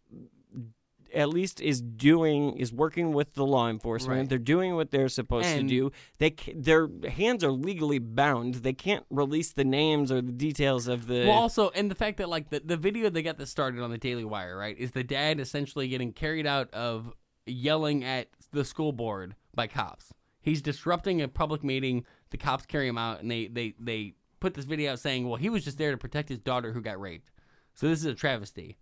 at 1.15 1.29
least 1.29 1.61
is 1.61 1.81
doing 1.81 2.57
is 2.57 2.73
working 2.73 3.13
with 3.13 3.33
the 3.33 3.45
law 3.45 3.69
enforcement. 3.69 4.19
Right. 4.19 4.29
They're 4.29 4.37
doing 4.37 4.75
what 4.75 4.91
they're 4.91 5.09
supposed 5.09 5.47
And- 5.47 5.67
to 5.69 5.75
do. 5.75 5.91
They 6.17 6.35
their 6.53 6.89
hands 7.09 7.43
are 7.43 7.51
legally 7.51 7.99
bound. 7.99 8.55
They 8.55 8.73
can't 8.73 9.05
release 9.09 9.53
the 9.53 9.63
names 9.65 10.11
or 10.11 10.21
the 10.21 10.31
details 10.31 10.87
of 10.87 11.07
the. 11.07 11.25
Well, 11.27 11.31
also, 11.31 11.69
and 11.69 11.89
the 11.89 11.95
fact 11.95 12.17
that 12.17 12.29
like 12.29 12.49
the, 12.49 12.59
the 12.59 12.77
video 12.77 13.09
they 13.09 13.21
got 13.21 13.37
this 13.37 13.49
started 13.49 13.81
on 13.81 13.91
the 13.91 13.97
Daily 13.97 14.25
Wire, 14.25 14.57
right, 14.57 14.77
is 14.77 14.91
the 14.91 15.03
dad 15.03 15.39
essentially 15.39 15.87
getting 15.87 16.11
carried 16.11 16.45
out 16.45 16.71
of 16.73 17.13
yelling 17.45 18.03
at 18.03 18.27
the 18.51 18.65
school 18.65 18.91
board 18.91 19.35
by 19.53 19.67
cops. 19.67 20.13
He's 20.41 20.61
disrupting 20.61 21.21
a 21.21 21.27
public 21.27 21.63
meeting. 21.63 22.05
The 22.29 22.37
cops 22.37 22.65
carry 22.65 22.87
him 22.87 22.97
out, 22.97 23.21
and 23.21 23.31
they 23.31 23.47
they 23.47 23.73
they 23.79 24.13
put 24.39 24.53
this 24.53 24.65
video 24.65 24.91
out 24.91 24.99
saying, 24.99 25.27
"Well, 25.27 25.37
he 25.37 25.49
was 25.49 25.63
just 25.63 25.77
there 25.77 25.91
to 25.91 25.97
protect 25.97 26.29
his 26.29 26.39
daughter 26.39 26.73
who 26.73 26.81
got 26.81 26.99
raped." 26.99 27.31
So 27.73 27.87
this 27.87 27.99
is 27.99 28.05
a 28.05 28.13
travesty. 28.13 28.77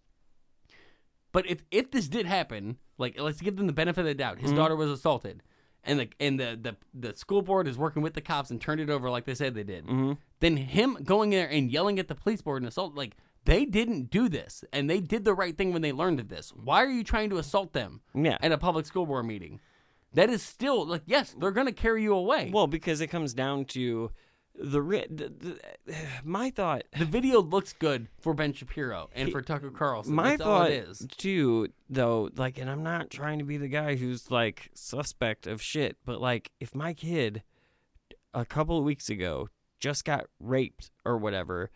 But 1.34 1.46
if 1.50 1.64
if 1.72 1.92
this 1.92 2.08
did 2.08 2.26
happen, 2.26 2.78
like 2.98 3.20
let's 3.20 3.42
give 3.42 3.58
them 3.58 3.68
the 3.68 3.74
benefit 3.74 4.00
of 4.02 4.06
the 4.06 4.14
doubt, 4.14 4.40
his 4.40 4.52
Mhm. 4.52 4.56
daughter 4.56 4.76
was 4.78 4.90
assaulted, 4.90 5.44
and 5.84 6.00
the 6.00 6.10
and 6.20 6.40
the, 6.40 6.58
the 6.62 6.78
the 6.94 7.14
school 7.14 7.42
board 7.42 7.68
is 7.68 7.78
working 7.78 8.02
with 8.02 8.14
the 8.14 8.22
cops 8.22 8.50
and 8.52 8.62
turned 8.62 8.80
it 8.80 8.90
over 8.90 9.10
like 9.10 9.26
they 9.26 9.36
said 9.36 9.54
they 9.56 9.64
did. 9.64 9.84
Mm-hmm. 9.86 10.14
Then 10.40 10.56
him 10.58 10.98
going 11.04 11.32
there 11.32 11.50
and 11.50 11.70
yelling 11.70 12.00
at 12.00 12.08
the 12.08 12.16
police 12.16 12.42
board 12.42 12.62
and 12.62 12.70
assault 12.70 12.96
like 12.96 13.18
they 13.46 13.66
didn't 13.66 14.10
do 14.10 14.30
this 14.30 14.64
and 14.72 14.90
they 14.90 15.02
did 15.02 15.26
the 15.26 15.34
right 15.34 15.58
thing 15.58 15.74
when 15.74 15.82
they 15.82 15.92
learned 15.92 16.22
of 16.22 16.30
this. 16.30 16.52
Why 16.56 16.82
are 16.84 16.90
you 16.90 17.04
trying 17.04 17.30
to 17.32 17.38
assault 17.38 17.74
them? 17.74 18.00
Yeah. 18.14 18.38
At 18.42 18.54
a 18.54 18.58
public 18.58 18.86
school 18.86 19.06
board 19.06 19.26
meeting. 19.26 19.60
That 20.14 20.30
is 20.30 20.42
still 20.44 20.86
like 20.86 21.02
yes, 21.08 21.36
they're 21.38 21.52
going 21.52 21.68
to 21.68 21.74
carry 21.74 22.04
you 22.04 22.14
away. 22.14 22.52
Well, 22.54 22.68
because 22.68 23.02
it 23.02 23.08
comes 23.08 23.34
down 23.34 23.66
to 23.66 24.12
the, 24.56 24.80
the, 25.10 25.60
the 25.86 25.96
my 26.24 26.50
thought. 26.50 26.84
The 26.98 27.06
video 27.06 27.42
looks 27.42 27.74
good 27.74 28.08
for 28.20 28.34
Ben 28.34 28.54
Shapiro 28.54 29.10
and 29.14 29.32
for 29.32 29.42
Tucker 29.42 29.72
Carlson. 29.72 30.16
My 30.16 30.32
That's 30.32 30.42
all 30.42 30.60
thought 30.60 30.72
it 30.72 30.88
is. 30.88 31.06
too, 31.18 31.70
though, 31.90 32.30
like, 32.36 32.58
and 32.58 32.70
I'm 32.70 32.84
not 32.84 33.10
trying 33.10 33.40
to 33.40 33.46
be 33.46 33.58
the 33.58 33.68
guy 33.68 33.96
who's 33.96 34.32
like 34.32 34.70
suspect 34.74 35.48
of 35.48 35.62
shit, 35.62 35.98
but 36.06 36.22
like, 36.22 36.52
if 36.60 36.74
my 36.74 36.94
kid 36.94 37.44
a 38.34 38.46
couple 38.46 38.78
of 38.78 38.84
weeks 38.84 39.10
ago 39.10 39.50
just 39.80 40.06
got 40.06 40.28
raped 40.40 40.92
or 41.04 41.18
whatever, 41.18 41.72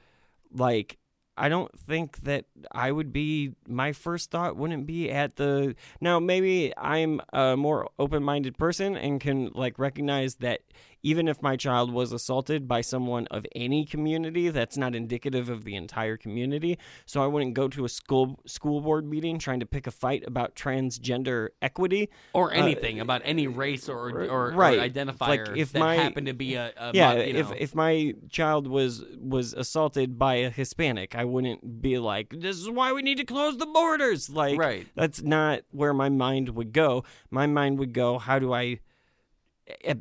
like 0.51 0.97
I 1.37 1.49
don't 1.49 1.77
think 1.79 2.23
that 2.23 2.45
I 2.71 2.91
would 2.91 3.13
be 3.13 3.53
my 3.67 3.93
first 3.93 4.31
thought 4.31 4.57
wouldn't 4.57 4.87
be 4.87 5.11
at 5.11 5.35
the 5.35 5.75
now 6.01 6.19
maybe 6.19 6.73
I'm 6.75 7.21
a 7.31 7.55
more 7.55 7.89
open-minded 7.99 8.57
person 8.57 8.97
and 8.97 9.21
can 9.21 9.51
like 9.53 9.77
recognize 9.77 10.35
that 10.35 10.61
even 11.03 11.27
if 11.27 11.41
my 11.41 11.55
child 11.55 11.91
was 11.91 12.11
assaulted 12.11 12.67
by 12.67 12.81
someone 12.81 13.27
of 13.27 13.45
any 13.55 13.85
community 13.85 14.49
that's 14.49 14.77
not 14.77 14.95
indicative 14.95 15.49
of 15.49 15.63
the 15.63 15.75
entire 15.75 16.17
community. 16.17 16.77
So 17.05 17.23
I 17.23 17.27
wouldn't 17.27 17.53
go 17.53 17.67
to 17.69 17.85
a 17.85 17.89
school 17.89 18.39
school 18.45 18.81
board 18.81 19.05
meeting 19.07 19.39
trying 19.39 19.59
to 19.59 19.65
pick 19.65 19.87
a 19.87 19.91
fight 19.91 20.23
about 20.27 20.55
transgender 20.55 21.49
equity. 21.61 22.09
Or 22.33 22.51
Uh, 22.53 22.57
anything 22.57 22.99
about 22.99 23.21
any 23.25 23.47
race 23.47 23.87
or 23.89 24.09
or, 24.09 24.25
or 24.29 24.51
right. 24.51 24.79
identifier 24.91 25.47
like 25.47 25.57
if 25.57 25.71
that 25.73 25.79
my 25.79 25.95
happened 25.95 26.27
to 26.27 26.33
be 26.33 26.55
a, 26.55 26.71
a 26.77 26.91
yeah 26.93 27.13
you 27.13 27.35
if 27.37 27.49
know. 27.49 27.55
if 27.59 27.75
my 27.75 28.13
child 28.29 28.67
was 28.67 29.03
was 29.19 29.53
assaulted 29.53 30.17
by 30.17 30.35
a 30.35 30.49
hispanic 30.49 31.15
i 31.15 31.23
wouldn't 31.25 31.81
be 31.81 31.97
like 31.99 32.33
this 32.39 32.57
is 32.57 32.69
why 32.69 32.91
we 32.93 33.01
need 33.01 33.17
to 33.17 33.25
close 33.25 33.57
the 33.57 33.65
borders. 33.65 34.29
Like 34.29 34.57
Right. 34.59 34.87
that's 34.95 35.21
not 35.21 35.61
where 35.71 35.93
my 35.93 36.09
mind 36.09 36.49
would 36.49 36.71
go. 36.73 37.03
My 37.29 37.45
mind 37.47 37.79
would 37.79 37.93
go 37.93 38.17
how 38.19 38.39
do 38.39 38.53
i 38.53 38.79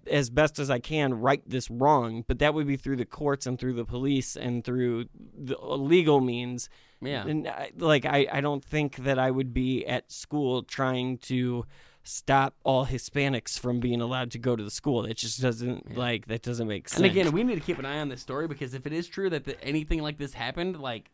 as 0.06 0.30
best 0.30 0.59
as 0.59 0.70
I 0.70 0.78
can 0.78 1.14
right 1.14 1.43
this 1.47 1.70
wrong, 1.70 2.24
but 2.26 2.38
that 2.38 2.55
would 2.55 2.66
be 2.66 2.76
through 2.76 2.97
the 2.97 3.05
courts 3.05 3.47
and 3.47 3.59
through 3.59 3.74
the 3.74 3.84
police 3.84 4.36
and 4.36 4.64
through 4.64 5.06
the 5.36 5.59
uh, 5.59 5.76
legal 5.76 6.20
means. 6.20 6.68
Yeah. 7.01 7.26
And 7.26 7.48
I, 7.48 7.70
like 7.76 8.05
I, 8.05 8.26
I 8.32 8.40
don't 8.40 8.64
think 8.64 8.97
that 8.97 9.18
I 9.18 9.30
would 9.30 9.52
be 9.52 9.84
at 9.86 10.10
school 10.10 10.62
trying 10.62 11.18
to 11.18 11.64
stop 12.05 12.55
all 12.62 12.86
Hispanics 12.86 13.59
from 13.59 13.80
being 13.80 14.01
allowed 14.01 14.30
to 14.30 14.38
go 14.38 14.55
to 14.55 14.62
the 14.62 14.70
school. 14.70 15.05
It 15.05 15.16
just 15.16 15.40
doesn't 15.43 15.97
like 15.97 16.26
that 16.26 16.43
doesn't 16.43 16.68
make 16.68 16.88
sense. 16.88 16.98
And 16.98 17.06
again, 17.06 17.32
we 17.32 17.43
need 17.43 17.56
to 17.56 17.60
keep 17.60 17.78
an 17.78 17.84
eye 17.84 17.98
on 17.98 18.09
this 18.09 18.20
story 18.20 18.47
because 18.47 18.74
if 18.74 18.86
it 18.86 18.93
is 18.93 19.09
true 19.09 19.28
that 19.30 19.44
the, 19.44 19.62
anything 19.62 20.01
like 20.02 20.16
this 20.16 20.32
happened, 20.32 20.80
like, 20.80 21.10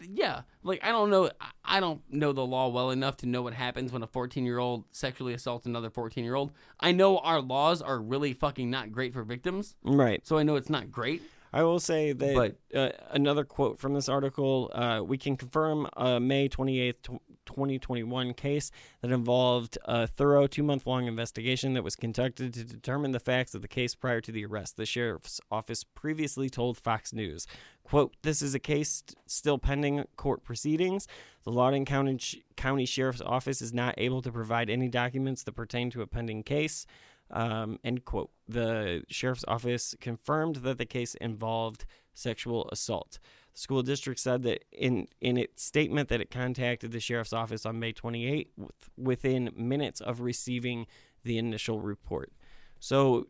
yeah, 0.00 0.42
like 0.62 0.80
I 0.82 0.90
don't 0.90 1.10
know, 1.10 1.30
I- 1.64 1.80
don't 1.80 2.00
know 2.10 2.32
the 2.32 2.44
law 2.46 2.68
well 2.68 2.90
enough 2.90 3.16
to 3.18 3.26
know 3.26 3.42
what 3.42 3.54
happens 3.54 3.92
when 3.92 4.02
a 4.02 4.06
14 4.06 4.44
year 4.44 4.58
old 4.58 4.84
sexually 4.92 5.32
assaults 5.34 5.66
another 5.66 5.90
14 5.90 6.24
year 6.24 6.34
old. 6.34 6.52
I 6.80 6.92
know 6.92 7.18
our 7.18 7.40
laws 7.40 7.82
are 7.82 7.98
really 8.00 8.32
fucking 8.32 8.70
not 8.70 8.92
great 8.92 9.12
for 9.12 9.22
victims, 9.22 9.76
right? 9.82 10.26
So 10.26 10.38
I 10.38 10.42
know 10.42 10.56
it's 10.56 10.70
not 10.70 10.90
great. 10.90 11.22
I 11.52 11.62
will 11.62 11.80
say 11.80 12.12
that 12.12 12.34
But- 12.34 12.78
uh, 12.78 12.90
another 13.10 13.44
quote 13.44 13.78
from 13.78 13.94
this 13.94 14.08
article 14.08 14.70
uh, 14.74 15.02
we 15.04 15.16
can 15.18 15.36
confirm 15.36 15.88
a 15.96 16.20
May 16.20 16.48
28th, 16.48 17.02
tw- 17.02 17.22
2021 17.46 18.34
case 18.34 18.70
that 19.00 19.10
involved 19.10 19.78
a 19.86 20.06
thorough 20.06 20.46
two 20.46 20.62
month 20.62 20.86
long 20.86 21.06
investigation 21.06 21.72
that 21.72 21.82
was 21.82 21.96
conducted 21.96 22.52
to 22.52 22.64
determine 22.64 23.12
the 23.12 23.20
facts 23.20 23.54
of 23.54 23.62
the 23.62 23.68
case 23.68 23.94
prior 23.94 24.20
to 24.20 24.30
the 24.30 24.44
arrest. 24.44 24.76
The 24.76 24.84
sheriff's 24.84 25.40
office 25.50 25.82
previously 25.82 26.50
told 26.50 26.76
Fox 26.76 27.12
News, 27.14 27.46
quote, 27.84 28.14
This 28.22 28.42
is 28.42 28.54
a 28.54 28.58
case 28.58 29.02
st- 29.06 29.16
still 29.26 29.56
pending 29.58 30.04
court 30.16 30.44
proceedings. 30.44 31.08
The 31.44 31.50
Loudoun 31.52 31.86
County, 31.86 32.44
County 32.56 32.84
Sheriff's 32.84 33.22
Office 33.22 33.62
is 33.62 33.72
not 33.72 33.94
able 33.96 34.20
to 34.20 34.30
provide 34.30 34.68
any 34.68 34.88
documents 34.88 35.42
that 35.44 35.52
pertain 35.52 35.90
to 35.92 36.02
a 36.02 36.06
pending 36.06 36.42
case. 36.42 36.84
Um, 37.30 37.78
end 37.84 38.04
quote. 38.04 38.30
The 38.48 39.02
sheriff's 39.08 39.44
office 39.46 39.94
confirmed 40.00 40.56
that 40.56 40.78
the 40.78 40.86
case 40.86 41.14
involved 41.16 41.84
sexual 42.14 42.68
assault. 42.70 43.18
The 43.54 43.60
school 43.60 43.82
district 43.82 44.20
said 44.20 44.42
that 44.44 44.64
in 44.72 45.08
in 45.20 45.36
its 45.36 45.62
statement 45.62 46.08
that 46.08 46.20
it 46.20 46.30
contacted 46.30 46.92
the 46.92 47.00
sheriff's 47.00 47.32
office 47.32 47.66
on 47.66 47.78
May 47.78 47.92
28 47.92 48.50
with, 48.56 48.70
within 48.96 49.50
minutes 49.54 50.00
of 50.00 50.20
receiving 50.20 50.86
the 51.24 51.38
initial 51.38 51.80
report. 51.80 52.32
So, 52.80 53.26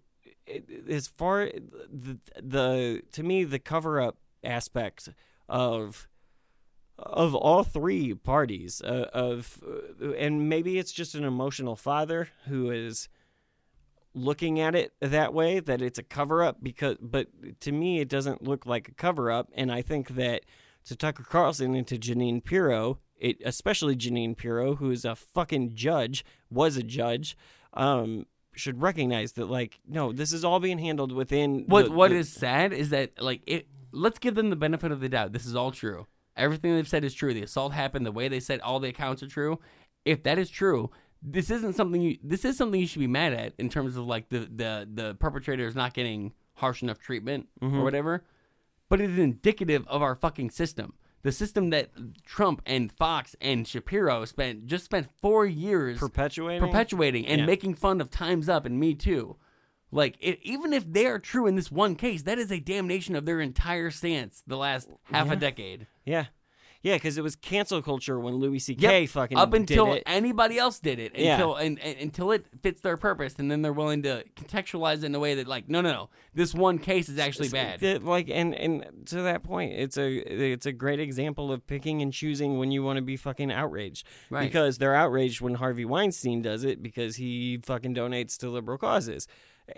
as 0.89 1.09
far 1.09 1.51
the, 1.91 2.19
the 2.41 3.03
to 3.13 3.23
me 3.23 3.45
the 3.45 3.59
cover 3.59 4.01
up 4.01 4.19
aspect 4.45 5.11
of 5.49 6.09
of 6.99 7.35
all 7.35 7.63
three 7.63 8.15
parties 8.15 8.83
uh, 8.83 9.09
of 9.13 9.63
and 10.17 10.49
maybe 10.49 10.79
it's 10.79 10.93
just 10.93 11.15
an 11.15 11.25
emotional 11.25 11.77
father 11.77 12.29
who 12.47 12.71
is 12.71 13.09
looking 14.19 14.61
at 14.61 14.75
it 14.75 14.93
that 15.01 15.33
way 15.33 15.61
that 15.61 15.81
it's 15.83 15.99
a 15.99 16.03
cover 16.03 16.43
up 16.43 16.59
because 16.63 16.97
but 17.01 17.29
to 17.61 17.73
me 17.73 18.01
it 18.01 18.09
doesn't 18.09 18.43
look 18.43 18.67
like 18.67 18.89
a 18.89 18.95
cover 18.95 19.31
up 19.31 19.49
and 19.55 19.71
I 19.73 19.83
think 19.83 20.09
that 20.17 20.43
to 20.87 20.97
Tucker 20.97 21.23
Carlson 21.25 21.75
and 21.75 21.87
to 21.87 21.99
Jeanine 21.99 22.43
Pirro 22.45 22.99
it 23.17 23.37
especially 23.45 23.97
Jeanine 23.97 24.37
Pirro 24.37 24.77
who 24.77 24.91
is 24.91 25.05
a 25.05 25.15
fucking 25.17 25.75
judge 25.75 26.25
was 26.51 26.77
a 26.77 26.83
judge 26.83 27.37
um 27.75 28.27
should 28.55 28.83
recognize 28.83 29.33
that 29.33 29.47
like 29.49 29.79
no 29.87 30.13
this 30.13 30.33
is 30.33 30.45
all 30.45 30.61
being 30.61 30.79
handled 30.79 31.13
within 31.13 31.65
What 31.67 31.87
the- 31.87 31.93
what 31.93 32.11
the- 32.11 32.17
is 32.17 32.33
sad 32.33 32.73
is 32.73 32.91
that 32.91 33.21
like 33.23 33.43
it. 33.47 33.67
Let's 33.91 34.19
give 34.19 34.35
them 34.35 34.51
the 34.51 34.57
benefit 34.57 34.93
of 34.93 35.01
the 35.01 35.09
doubt. 35.09 35.33
This 35.33 35.47
is 35.47 35.57
all 35.57 35.71
true. 35.71 36.07
Everything 36.37 36.75
they've 36.75 36.87
said 36.87 37.05
is 37.05 37.15
true. 37.15 37.33
The 37.33 37.43
assault 37.43 37.73
happened. 37.73 38.05
The 38.05 38.13
way 38.13 38.29
they 38.29 38.39
said 38.39 38.61
all 38.61 38.81
the 38.81 38.91
accounts 38.91 39.23
are 39.23 39.27
true. 39.29 39.61
If 40.05 40.23
that 40.25 40.39
is 40.39 40.51
true, 40.51 40.91
this 41.23 41.51
isn't 41.51 41.75
something 41.75 42.01
you. 42.01 42.19
This 42.23 42.45
is 42.45 42.57
something 42.57 42.81
you 42.81 42.87
should 42.87 43.01
be 43.01 43.07
mad 43.07 43.33
at 43.33 43.55
in 43.59 43.69
terms 43.69 43.97
of 43.97 44.07
like 44.07 44.29
the 44.29 44.41
the 44.41 44.89
the 44.93 45.15
perpetrator 45.17 45.67
is 45.67 45.75
not 45.75 45.95
getting 45.95 46.33
harsh 46.55 46.83
enough 46.83 46.99
treatment 46.99 47.49
Mhm. 47.61 47.75
or 47.79 47.85
whatever. 47.85 48.25
But 48.89 49.01
it 49.01 49.11
is 49.11 49.19
indicative 49.19 49.87
of 49.89 50.03
our 50.03 50.15
fucking 50.15 50.51
system. 50.51 50.95
The 51.23 51.33
system 51.33 51.71
that 51.71 51.91
Trump 52.25 52.63
and 52.65 52.91
Fox 52.93 53.35
and 53.41 53.67
Shapiro 53.67 54.25
spent 54.25 54.67
just 54.67 54.85
spent 54.85 55.09
four 55.21 55.45
years 55.45 55.99
perpetuating 55.99 56.61
perpetuating 56.67 57.27
and 57.27 57.41
Yeah. 57.41 57.47
making 57.47 57.75
fun 57.75 58.01
of 58.01 58.11
Times 58.11 58.49
Up 58.49 58.65
and 58.65 58.79
Me 58.79 58.95
Too. 58.95 59.37
Like, 59.91 60.17
it, 60.21 60.39
even 60.43 60.73
if 60.75 60.91
they 60.91 61.07
are 61.07 61.19
true 61.19 61.47
in 61.47 61.55
this 61.57 61.73
one 61.73 61.97
case, 61.97 62.23
that 62.25 62.39
is 62.39 62.53
a 62.53 62.61
damnation 62.61 63.17
of 63.17 63.25
their 63.25 63.41
entire 63.41 63.91
stance 63.91 64.43
the 64.47 64.57
last 64.57 64.89
half 65.05 65.29
Yeah. 65.29 65.33
a 65.33 65.37
decade. 65.37 65.87
Yeah. 66.05 66.27
Yeah, 66.81 66.95
because 66.95 67.19
it 67.19 67.23
was 67.23 67.35
cancel 67.35 67.83
culture 67.83 68.21
when 68.21 68.35
Louis 68.37 68.61
C.K. 68.61 69.01
Yep. 69.03 69.11
fucking 69.11 69.37
up 69.37 69.53
until 69.53 69.87
did 69.87 69.97
it. 69.97 70.03
anybody 70.07 70.59
else 70.59 70.79
did 70.79 71.01
it 71.01 71.13
Yeah. 71.17 71.35
until 71.35 71.57
and, 71.57 71.79
and 71.81 71.99
until 71.99 72.31
it 72.31 72.47
fits 72.63 72.81
their 72.83 72.97
purpose 72.97 73.35
and 73.39 73.51
then 73.51 73.63
they're 73.63 73.73
willing 73.73 74.03
to 74.05 74.23
contextualize 74.37 74.99
it 74.99 75.05
in 75.07 75.15
a 75.15 75.19
way 75.19 75.35
that 75.35 75.49
like 75.49 75.69
no 75.69 75.81
no 75.81 75.91
no 75.91 76.11
this 76.35 76.55
one 76.55 76.79
case 76.79 77.09
is 77.09 77.19
actually 77.19 77.49
bad 77.49 77.81
Like 78.05 78.31
and 78.31 78.55
and 78.55 78.85
to 79.07 79.23
that 79.23 79.43
point, 79.43 79.73
it's 79.73 79.99
a 79.99 80.19
it's 80.19 80.67
a 80.67 80.73
great 80.73 81.01
example 81.01 81.51
of 81.51 81.67
picking 81.67 82.01
and 82.01 82.13
choosing 82.13 82.59
when 82.59 82.71
you 82.71 82.85
want 82.85 82.97
to 82.99 83.03
be 83.03 83.17
fucking 83.17 83.51
outraged. 83.51 84.07
Right. 84.31 84.45
Because 84.45 84.79
they're 84.79 84.95
outraged 84.95 85.41
when 85.41 85.55
Harvey 85.55 85.85
Weinstein 85.85 86.43
does 86.43 86.63
it 86.63 86.81
because 86.83 87.17
he 87.17 87.59
fucking 87.65 87.95
donates 87.97 88.37
to 88.39 88.51
liberal 88.51 88.79
causes, 88.79 89.27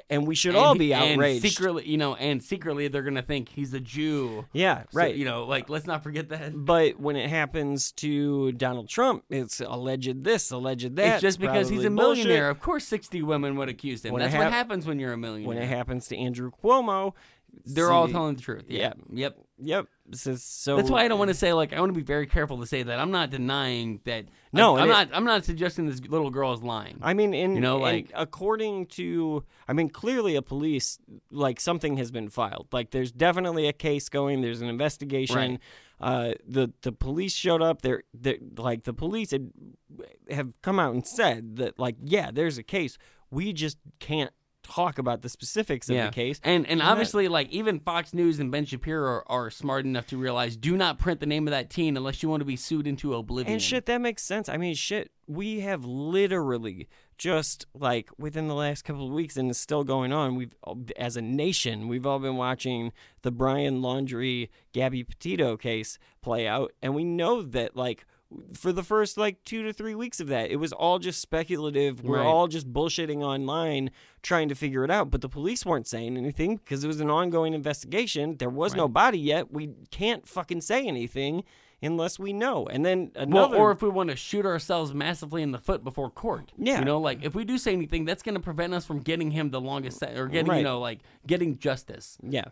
and 0.09 0.27
we 0.27 0.35
should 0.35 0.55
And 0.55 0.65
all 0.65 0.75
be 0.75 0.93
outraged. 0.95 1.43
secretly 1.43 1.89
you 1.89 1.97
know 1.99 2.15
and 2.15 2.43
secretly 2.43 2.89
they're 2.89 3.03
gonna 3.03 3.23
think 3.23 3.49
he's 3.49 3.73
a 3.75 3.81
Jew 3.81 4.47
Yeah, 4.53 4.83
So, 4.91 4.99
right. 4.99 5.15
you 5.15 5.25
know 5.25 5.45
like 5.45 5.69
let's 5.69 5.87
not 5.87 6.03
forget 6.03 6.29
that 6.31 6.53
But 6.55 6.99
when 7.01 7.17
it 7.17 7.29
happens 7.31 7.93
to 7.93 8.53
Donald 8.53 8.89
Trump, 8.89 9.25
it's 9.31 9.61
alleged 9.61 10.25
this, 10.25 10.51
alleged 10.51 10.97
that. 10.97 11.15
it's 11.15 11.23
just 11.23 11.41
because 11.41 11.69
he's 11.69 11.85
a 11.85 11.91
bullshit. 11.91 12.25
millionaire 12.25 12.51
of 12.51 12.61
course 12.61 12.87
60 12.87 13.23
women 13.23 13.57
would 13.57 13.69
accuse 13.69 14.05
him 14.05 14.13
When 14.13 14.21
that's 14.23 14.35
hap- 14.35 14.45
what 14.45 14.53
happens 14.53 14.87
when 14.87 14.99
you're 14.99 15.13
a 15.13 15.19
millionaire 15.19 15.49
When 15.49 15.59
it 15.59 15.67
happens 15.69 16.07
to 16.09 16.17
Andrew 16.17 16.51
Cuomo, 16.63 17.13
They're 17.65 17.91
all 17.91 18.07
telling 18.09 18.37
the 18.37 18.43
truth. 18.43 18.65
Yeah. 18.69 18.93
Yep. 19.13 19.37
Yep. 19.59 19.85
So, 19.85 19.89
so 20.13 20.77
That's 20.77 20.91
why 20.91 21.05
I 21.05 21.09
don't 21.09 21.19
want 21.19 21.29
to 21.29 21.35
say 21.35 21.53
like 21.53 21.73
I 21.73 21.81
want 21.81 21.91
to 21.91 21.99
be 21.99 22.05
very 22.05 22.27
careful 22.27 22.59
to 22.59 22.67
say 22.67 22.83
that. 22.83 22.99
I'm 22.99 23.11
not 23.11 23.31
denying 23.31 24.01
that. 24.05 24.27
No, 24.53 24.77
I'm, 24.77 24.83
and 24.83 24.91
it- 24.91 24.93
not. 24.93 25.09
I'm 25.13 25.25
not 25.25 25.45
suggesting 25.45 25.87
this 25.87 26.01
little 26.01 26.31
girl 26.31 26.53
is 26.53 26.63
lying. 26.63 26.99
I 27.03 27.15
mean, 27.15 27.35
in 27.35 27.55
you 27.55 27.61
know, 27.61 27.79
like 27.79 28.11
according 28.15 28.87
to, 28.87 29.45
I 29.69 29.73
mean, 29.73 29.89
clearly 29.89 30.37
a 30.37 30.43
police 30.43 30.99
like 31.31 31.61
something 31.61 31.97
has 31.99 32.11
been 32.11 32.29
filed. 32.29 32.69
Like 32.73 32.91
there's 32.91 33.13
definitely 33.13 33.69
a 33.69 33.73
case 33.73 34.09
going. 34.09 34.41
There's 34.41 34.61
an 34.61 34.69
investigation. 34.69 35.37
Right. 35.37 35.61
Uh, 36.01 36.33
the 36.47 36.73
the 36.83 36.93
police 36.93 37.35
showed 37.35 37.63
up. 37.63 37.83
They're, 37.83 38.03
they're 38.15 38.39
like 38.57 38.85
the 38.85 38.95
police 38.95 39.31
had, 39.33 39.51
have 40.31 40.61
come 40.63 40.81
out 40.81 40.95
and 40.95 41.07
said 41.07 41.57
that 41.57 41.79
like 41.79 41.97
yeah, 42.03 42.31
there's 42.33 42.59
a 42.59 42.63
case. 42.63 42.97
We 43.31 43.53
just 43.53 43.79
can't 44.01 44.33
talk 44.63 44.99
about 44.99 45.23
the 45.23 45.29
specifics 45.29 45.89
of 45.89 45.97
the 46.07 46.13
case. 46.13 46.41
And 46.45 46.67
and 46.67 46.81
that- 46.81 46.87
obviously, 46.89 47.29
like 47.29 47.49
even 47.51 47.81
Fox 47.81 48.15
News 48.15 48.39
and 48.39 48.51
Ben 48.51 48.65
Shapiro 48.65 49.05
are, 49.05 49.25
are 49.31 49.51
smart 49.51 49.85
enough 49.85 50.07
to 50.09 50.17
realize 50.17 50.57
do 50.57 50.77
not 50.77 50.99
print 50.99 51.21
the 51.21 51.27
name 51.27 51.47
of 51.47 51.53
that 51.53 51.71
teen 51.71 51.97
unless 51.97 52.23
you 52.23 52.29
want 52.29 52.41
to 52.41 52.45
be 52.45 52.57
sued 52.57 52.87
into 52.87 53.15
oblivion. 53.15 53.55
And 53.55 53.63
shit, 53.63 53.87
that 53.87 54.01
makes 54.01 54.23
sense. 54.23 54.49
I 54.49 54.57
mean, 54.57 54.75
shit, 54.75 55.11
we 55.27 55.61
have 55.61 55.85
literally 55.85 56.89
just 57.19 57.67
like 57.75 58.09
within 58.19 58.49
the 58.49 58.55
last 58.55 58.83
couple 58.83 59.07
of 59.07 59.13
weeks, 59.13 59.37
and 59.37 59.51
it's 59.51 59.59
still 59.59 59.85
going 59.85 60.13
on. 60.13 60.37
We've, 60.37 60.55
as 60.97 61.17
a 61.17 61.23
nation, 61.23 61.87
we've 61.89 62.07
all 62.07 62.19
been 62.19 62.37
watching 62.37 62.93
the 63.23 63.31
Brian 63.31 63.81
Laundrie 63.83 64.49
Gabby 64.73 65.05
Petito 65.05 65.57
case 65.57 65.99
play 66.23 66.47
out, 66.49 66.73
and 66.81 66.95
we 66.95 67.05
know 67.05 67.43
that 67.43 67.77
like 67.77 68.07
for 68.53 68.73
the 68.73 68.83
first 68.83 69.17
like 69.17 69.43
two 69.45 69.63
to 69.65 69.73
three 69.73 69.95
weeks 69.95 70.21
of 70.21 70.29
that, 70.29 70.51
it 70.51 70.57
was 70.57 70.73
all 70.73 70.99
just 70.99 71.21
speculative. 71.21 72.03
We're 72.05 72.19
Right. 72.19 72.27
all 72.27 72.47
just 72.49 72.73
bullshitting 72.73 73.23
online, 73.23 73.91
trying 74.23 74.49
to 74.51 74.55
figure 74.55 74.85
it 74.85 74.91
out. 74.91 75.11
But 75.11 75.21
the 75.21 75.29
police 75.29 75.67
weren't 75.67 75.87
saying 75.89 76.17
anything 76.17 76.57
because 76.57 76.85
it 76.85 76.87
was 76.87 77.01
an 77.01 77.11
ongoing 77.11 77.55
investigation. 77.55 78.37
There 78.37 78.51
was 78.51 78.75
no 78.75 78.89
body 78.89 79.19
yet. 79.19 79.53
We 79.53 79.71
can't 79.91 80.29
fucking 80.29 80.61
say 80.61 80.87
anything 80.87 81.43
unless 81.83 82.19
we 82.19 82.33
know. 82.35 82.67
And 82.67 82.85
then 82.85 83.11
Well, 83.15 83.25
another 83.25 83.57
or 83.57 83.73
if 83.73 83.81
we 83.83 83.89
want 83.89 84.11
to 84.11 84.17
shoot 84.17 84.45
ourselves 84.45 84.93
massively 84.93 85.43
in 85.43 85.51
the 85.53 85.59
foot 85.59 85.83
before 85.83 86.11
court. 86.11 86.53
Yeah. 86.59 86.79
You 86.81 86.85
know, 86.85 87.01
like 87.01 87.25
if 87.25 87.35
we 87.35 87.45
do 87.45 87.57
say 87.59 87.73
anything, 87.73 88.05
that's 88.05 88.23
going 88.23 88.35
to 88.35 88.41
prevent 88.41 88.75
us 88.75 88.85
from 88.85 89.01
getting 89.01 89.31
him 89.31 89.51
the 89.51 89.61
longest 89.63 90.03
or 90.03 90.29
getting, 90.29 90.49
Right. 90.51 90.59
you 90.59 90.63
know, 90.65 90.79
like 90.79 91.01
getting 91.27 91.59
justice. 91.59 92.19
Yeah. 92.23 92.45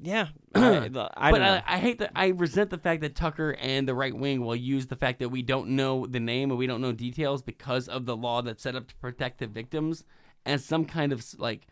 Yeah. 0.00 0.28
I, 0.54 0.84
I 0.84 0.88
but 0.88 1.42
I. 1.42 1.62
I 1.66 1.78
hate 1.78 1.98
that. 1.98 2.12
I 2.14 2.28
resent 2.28 2.70
the 2.70 2.78
fact 2.78 3.00
that 3.02 3.14
Tucker 3.14 3.56
and 3.60 3.88
the 3.88 3.94
right 3.94 4.14
wing 4.14 4.44
will 4.44 4.56
use 4.56 4.86
the 4.86 4.96
fact 4.96 5.18
that 5.20 5.28
we 5.28 5.42
don't 5.42 5.70
know 5.70 6.06
the 6.06 6.20
name 6.20 6.50
and 6.50 6.58
we 6.58 6.66
don't 6.66 6.80
know 6.80 6.92
details 6.92 7.42
because 7.42 7.88
of 7.88 8.06
the 8.06 8.16
law 8.16 8.42
that's 8.42 8.62
set 8.62 8.76
up 8.76 8.88
to 8.88 8.94
protect 8.96 9.38
the 9.38 9.46
victims 9.46 10.04
as 10.46 10.64
some 10.64 10.84
kind 10.84 11.12
of 11.12 11.24
like, 11.38 11.66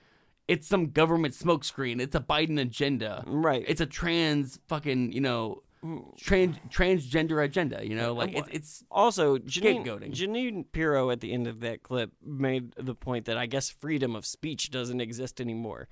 it's 0.49 0.66
some 0.66 0.90
government 0.90 1.35
smokescreen. 1.35 2.01
It's 2.01 2.16
a 2.16 2.20
Biden 2.20 2.61
agenda. 2.61 3.24
Right. 3.27 3.65
It's 3.66 3.81
a 3.81 3.86
trans 3.86 4.61
fucking, 4.69 5.12
you 5.12 5.20
know, 5.20 5.62
mm. 5.85 6.16
trans 6.16 6.57
transgender 6.69 7.44
agenda. 7.44 7.86
You 7.86 7.97
know, 7.97 8.15
like 8.15 8.35
it's 8.35 8.49
it's 8.51 8.85
also 8.90 9.39
Jeanine, 9.39 9.85
scapegoating. 9.85 10.12
Jeanine 10.12 10.65
Pirro 10.73 11.11
at 11.11 11.20
the 11.20 11.32
end 11.32 11.47
of 11.47 11.61
that 11.61 11.82
clip 11.82 12.12
made 12.24 12.74
the 12.77 12.94
point 12.94 13.27
that 13.27 13.36
I 13.36 13.47
guess 13.47 13.70
freedom 13.70 14.16
of 14.16 14.27
speech 14.27 14.70
doesn't 14.70 15.01
exist 15.01 15.40
anymore. 15.40 15.89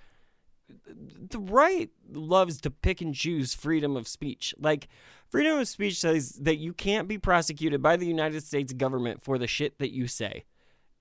The 1.30 1.38
right 1.38 1.90
loves 2.12 2.60
to 2.62 2.70
pick 2.70 3.00
and 3.00 3.14
choose 3.14 3.54
freedom 3.54 3.96
of 3.96 4.08
speech. 4.08 4.54
Like 4.58 4.88
freedom 5.28 5.58
of 5.58 5.68
speech 5.68 5.98
says 5.98 6.32
that 6.42 6.56
you 6.56 6.72
can't 6.72 7.08
be 7.08 7.18
prosecuted 7.18 7.82
by 7.82 7.96
the 7.96 8.06
United 8.06 8.42
States 8.42 8.72
government 8.72 9.22
for 9.22 9.38
the 9.38 9.46
shit 9.46 9.78
that 9.78 9.92
you 9.92 10.06
say. 10.06 10.44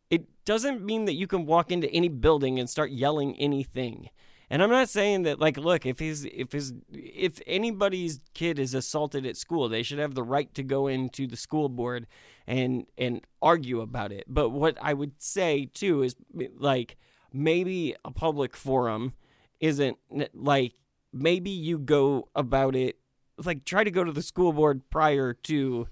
It 0.10 0.26
doesn't 0.46 0.84
mean 0.84 1.06
that 1.06 1.14
you 1.14 1.28
can 1.28 1.46
walk 1.46 1.72
into 1.72 1.90
any 1.92 2.10
building 2.10 2.60
and 2.60 2.70
start 2.70 2.92
yelling 2.92 3.36
anything. 3.38 4.10
And 4.50 4.64
I'm 4.64 4.72
not 4.72 4.90
saying 4.90 5.24
that 5.24 5.40
like 5.40 5.58
look, 5.58 5.86
if 5.86 6.00
his 6.00 6.26
if 6.26 6.52
his 6.52 6.74
if 6.92 7.40
anybody's 7.46 8.20
kid 8.34 8.58
is 8.58 8.74
assaulted 8.74 9.26
at 9.26 9.38
school, 9.38 9.70
they 9.70 9.84
should 9.84 10.00
have 10.00 10.16
the 10.16 10.24
right 10.24 10.52
to 10.56 10.64
go 10.64 10.88
into 10.88 11.28
the 11.28 11.38
school 11.38 11.70
board 11.70 12.08
and 12.48 12.88
and 12.98 13.22
argue 13.42 13.82
about 13.82 14.12
it. 14.12 14.26
But 14.28 14.50
what 14.50 14.78
I 14.82 14.94
would 14.94 15.22
say 15.22 15.70
too 15.72 16.02
is 16.02 16.16
like 16.58 16.98
maybe 17.32 17.96
a 18.04 18.12
public 18.12 18.56
forum 18.56 19.14
isn't 19.60 19.98
like 20.34 20.74
maybe 21.14 21.50
you 21.50 21.78
go 21.80 22.30
about 22.36 22.76
it 22.76 22.98
like 23.44 23.66
try 23.66 23.84
to 23.84 23.92
go 23.92 24.04
to 24.04 24.12
the 24.12 24.22
school 24.22 24.52
board 24.54 24.82
prior 24.90 25.34
to 25.34 25.88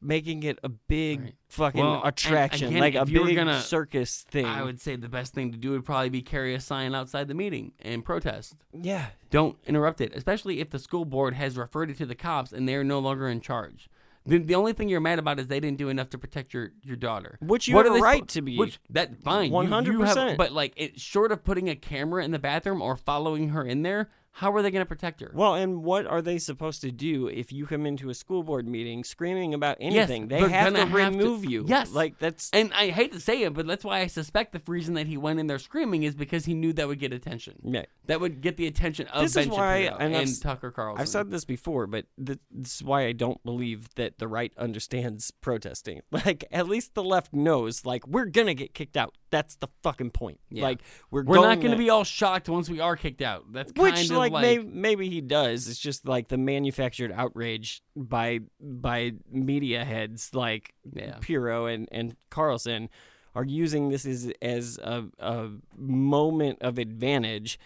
making 0.00 0.42
it 0.42 0.58
a 0.64 0.68
big 0.68 1.34
fucking 1.48 1.80
Well, 1.80 2.00
attraction, 2.04 2.68
again, 2.68 2.80
like 2.80 2.94
a 2.96 3.02
if 3.02 3.08
you 3.10 3.20
were 3.20 3.26
big 3.26 3.36
gonna- 3.36 3.60
circus 3.60 4.22
thing. 4.22 4.46
I 4.46 4.62
would 4.64 4.80
say 4.80 4.96
the 4.96 5.08
best 5.08 5.32
thing 5.32 5.52
to 5.52 5.56
do 5.58 5.70
would 5.70 5.84
probably 5.84 6.08
be 6.08 6.22
carry 6.22 6.54
a 6.56 6.60
sign 6.60 6.92
outside 6.92 7.28
the 7.28 7.34
meeting 7.34 7.70
and 7.80 8.04
protest. 8.04 8.56
Yeah. 8.72 9.06
Don't 9.30 9.58
interrupt 9.64 10.00
it, 10.00 10.12
especially 10.14 10.58
if 10.58 10.70
the 10.70 10.80
school 10.80 11.04
board 11.04 11.34
has 11.34 11.56
referred 11.56 11.88
it 11.90 11.98
to 11.98 12.06
the 12.06 12.16
cops 12.16 12.52
and 12.52 12.68
they're 12.68 12.82
no 12.82 12.98
longer 12.98 13.28
in 13.28 13.40
charge. 13.40 13.88
The, 14.24 14.38
the 14.38 14.54
only 14.54 14.72
thing 14.72 14.88
you're 14.88 15.00
mad 15.00 15.18
about 15.18 15.40
is 15.40 15.48
they 15.48 15.58
didn't 15.60 15.78
do 15.78 15.88
enough 15.88 16.10
to 16.10 16.18
protect 16.18 16.54
your, 16.54 16.70
your 16.82 16.96
daughter. 16.96 17.38
Which 17.40 17.66
you 17.66 17.74
What 17.74 17.86
have 17.86 17.94
are 17.94 17.98
a 17.98 18.00
right 18.02 18.22
spo- 18.24 18.28
to 18.34 18.42
be. 18.42 18.56
Which 18.56 18.78
that 18.90 19.16
fine. 19.22 19.52
you 19.52 19.60
have- 19.62 19.84
100%. 19.84 20.36
But 20.36 20.52
like, 20.52 20.72
it 20.76 21.00
short 21.00 21.32
of 21.32 21.42
putting 21.44 21.68
a 21.68 21.74
camera 21.74 22.24
in 22.24 22.30
the 22.30 22.38
bathroom 22.38 22.80
or 22.80 22.96
following 22.96 23.48
her 23.48 23.64
in 23.64 23.82
there, 23.82 24.10
how 24.34 24.52
are 24.54 24.62
they 24.62 24.70
going 24.70 24.84
to 24.84 24.88
protect 24.88 25.20
her? 25.20 25.30
Well, 25.34 25.54
and 25.54 25.84
what 25.84 26.06
are 26.06 26.22
they 26.22 26.38
supposed 26.38 26.80
to 26.80 26.90
do 26.90 27.28
if 27.28 27.52
you 27.52 27.66
come 27.66 27.84
into 27.84 28.08
a 28.08 28.14
school 28.14 28.42
board 28.42 28.66
meeting 28.66 29.04
screaming 29.04 29.52
about 29.52 29.76
anything? 29.78 30.28
they 30.28 30.40
they're 30.40 30.48
have 30.48 30.72
to 30.72 30.86
have 30.86 30.92
remove 30.92 31.44
you. 31.44 31.66
Yes, 31.68 31.92
like 31.92 32.18
that's 32.18 32.48
and 32.54 32.72
I 32.72 32.88
hate 32.88 33.12
to 33.12 33.20
say 33.20 33.42
it, 33.42 33.52
but 33.52 33.66
that's 33.66 33.84
why 33.84 34.00
I 34.00 34.06
suspect 34.06 34.52
the 34.52 34.62
reason 34.66 34.94
that 34.94 35.06
he 35.06 35.18
went 35.18 35.38
in 35.38 35.48
there 35.48 35.58
screaming 35.58 36.04
is 36.04 36.14
because 36.14 36.46
he 36.46 36.54
knew 36.54 36.72
that 36.72 36.88
would 36.88 36.98
get 36.98 37.12
attention. 37.12 37.58
Yeah. 37.62 37.84
that 38.06 38.20
would 38.20 38.40
get 38.40 38.56
the 38.56 38.66
attention 38.66 39.06
of 39.08 39.22
this 39.22 39.34
Ben 39.34 39.44
is 39.44 39.50
why 39.50 39.84
Shapiro 39.84 39.98
and, 39.98 40.14
and, 40.14 40.40
Tucker 40.40 40.70
Carlson. 40.70 41.02
I've 41.02 41.08
said 41.08 41.30
this 41.30 41.44
before, 41.44 41.86
but 41.86 42.06
th- 42.24 42.38
this 42.50 42.76
is 42.76 42.82
why 42.82 43.06
I 43.06 43.12
don't 43.12 43.42
believe 43.44 43.94
that 43.96 44.18
the 44.18 44.28
right 44.28 44.52
understands 44.56 45.30
protesting. 45.30 46.00
Like 46.24 46.44
at 46.52 46.68
least 46.68 46.94
the 46.94 47.02
left 47.02 47.34
knows, 47.34 47.84
like 47.84 48.06
we're 48.06 48.26
gonna 48.26 48.54
get 48.54 48.74
kicked 48.74 48.96
out. 48.96 49.16
That's 49.30 49.56
the 49.56 49.68
fucking 49.82 50.10
point. 50.10 50.38
Yeah. 50.50 50.62
Like 50.62 50.82
we're 51.10 51.24
We're 51.24 51.36
not 51.36 51.56
going 51.56 51.72
to 51.72 51.72
to 51.72 51.76
be 51.76 51.90
all 51.90 52.04
shocked 52.04 52.48
once 52.48 52.70
we 52.70 52.80
are 52.80 52.96
kicked 52.96 53.22
out. 53.22 53.52
That's 53.52 53.72
which 53.72 53.94
kind 53.94 54.10
of 54.10 54.16
like, 54.22 54.32
like, 54.32 54.42
maybe 54.42 54.64
maybe 54.64 55.08
he 55.08 55.20
does. 55.20 55.68
It's 55.68 55.78
just 55.78 56.06
like 56.06 56.28
the 56.28 56.38
manufactured 56.38 57.12
outrage 57.12 57.82
by 57.96 58.40
by 58.60 59.12
media 59.30 59.84
heads 59.84 60.30
like 60.34 60.74
Yeah. 60.92 61.18
Pirro 61.20 61.66
and 61.66 61.88
and 61.92 62.16
Carlson 62.30 62.88
are 63.34 63.44
using 63.44 63.88
this 63.90 64.06
as 64.06 64.32
as 64.42 64.78
a, 64.82 65.04
a 65.18 65.50
moment 65.76 66.58
of 66.60 66.78
advantage 66.78 67.58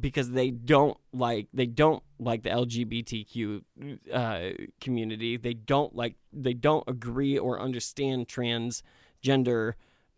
because 0.00 0.30
they 0.30 0.50
don't 0.50 0.96
like 1.12 1.48
they 1.52 1.66
don't 1.66 2.02
like 2.18 2.42
the 2.42 2.50
LGBTQ 2.50 3.62
uh, 4.12 4.40
community. 4.80 5.36
They 5.36 5.54
don't 5.54 5.94
like 5.94 6.16
they 6.32 6.54
don't 6.54 6.84
agree 6.88 7.38
or 7.38 7.60
understand 7.60 8.28
transgender 8.28 9.74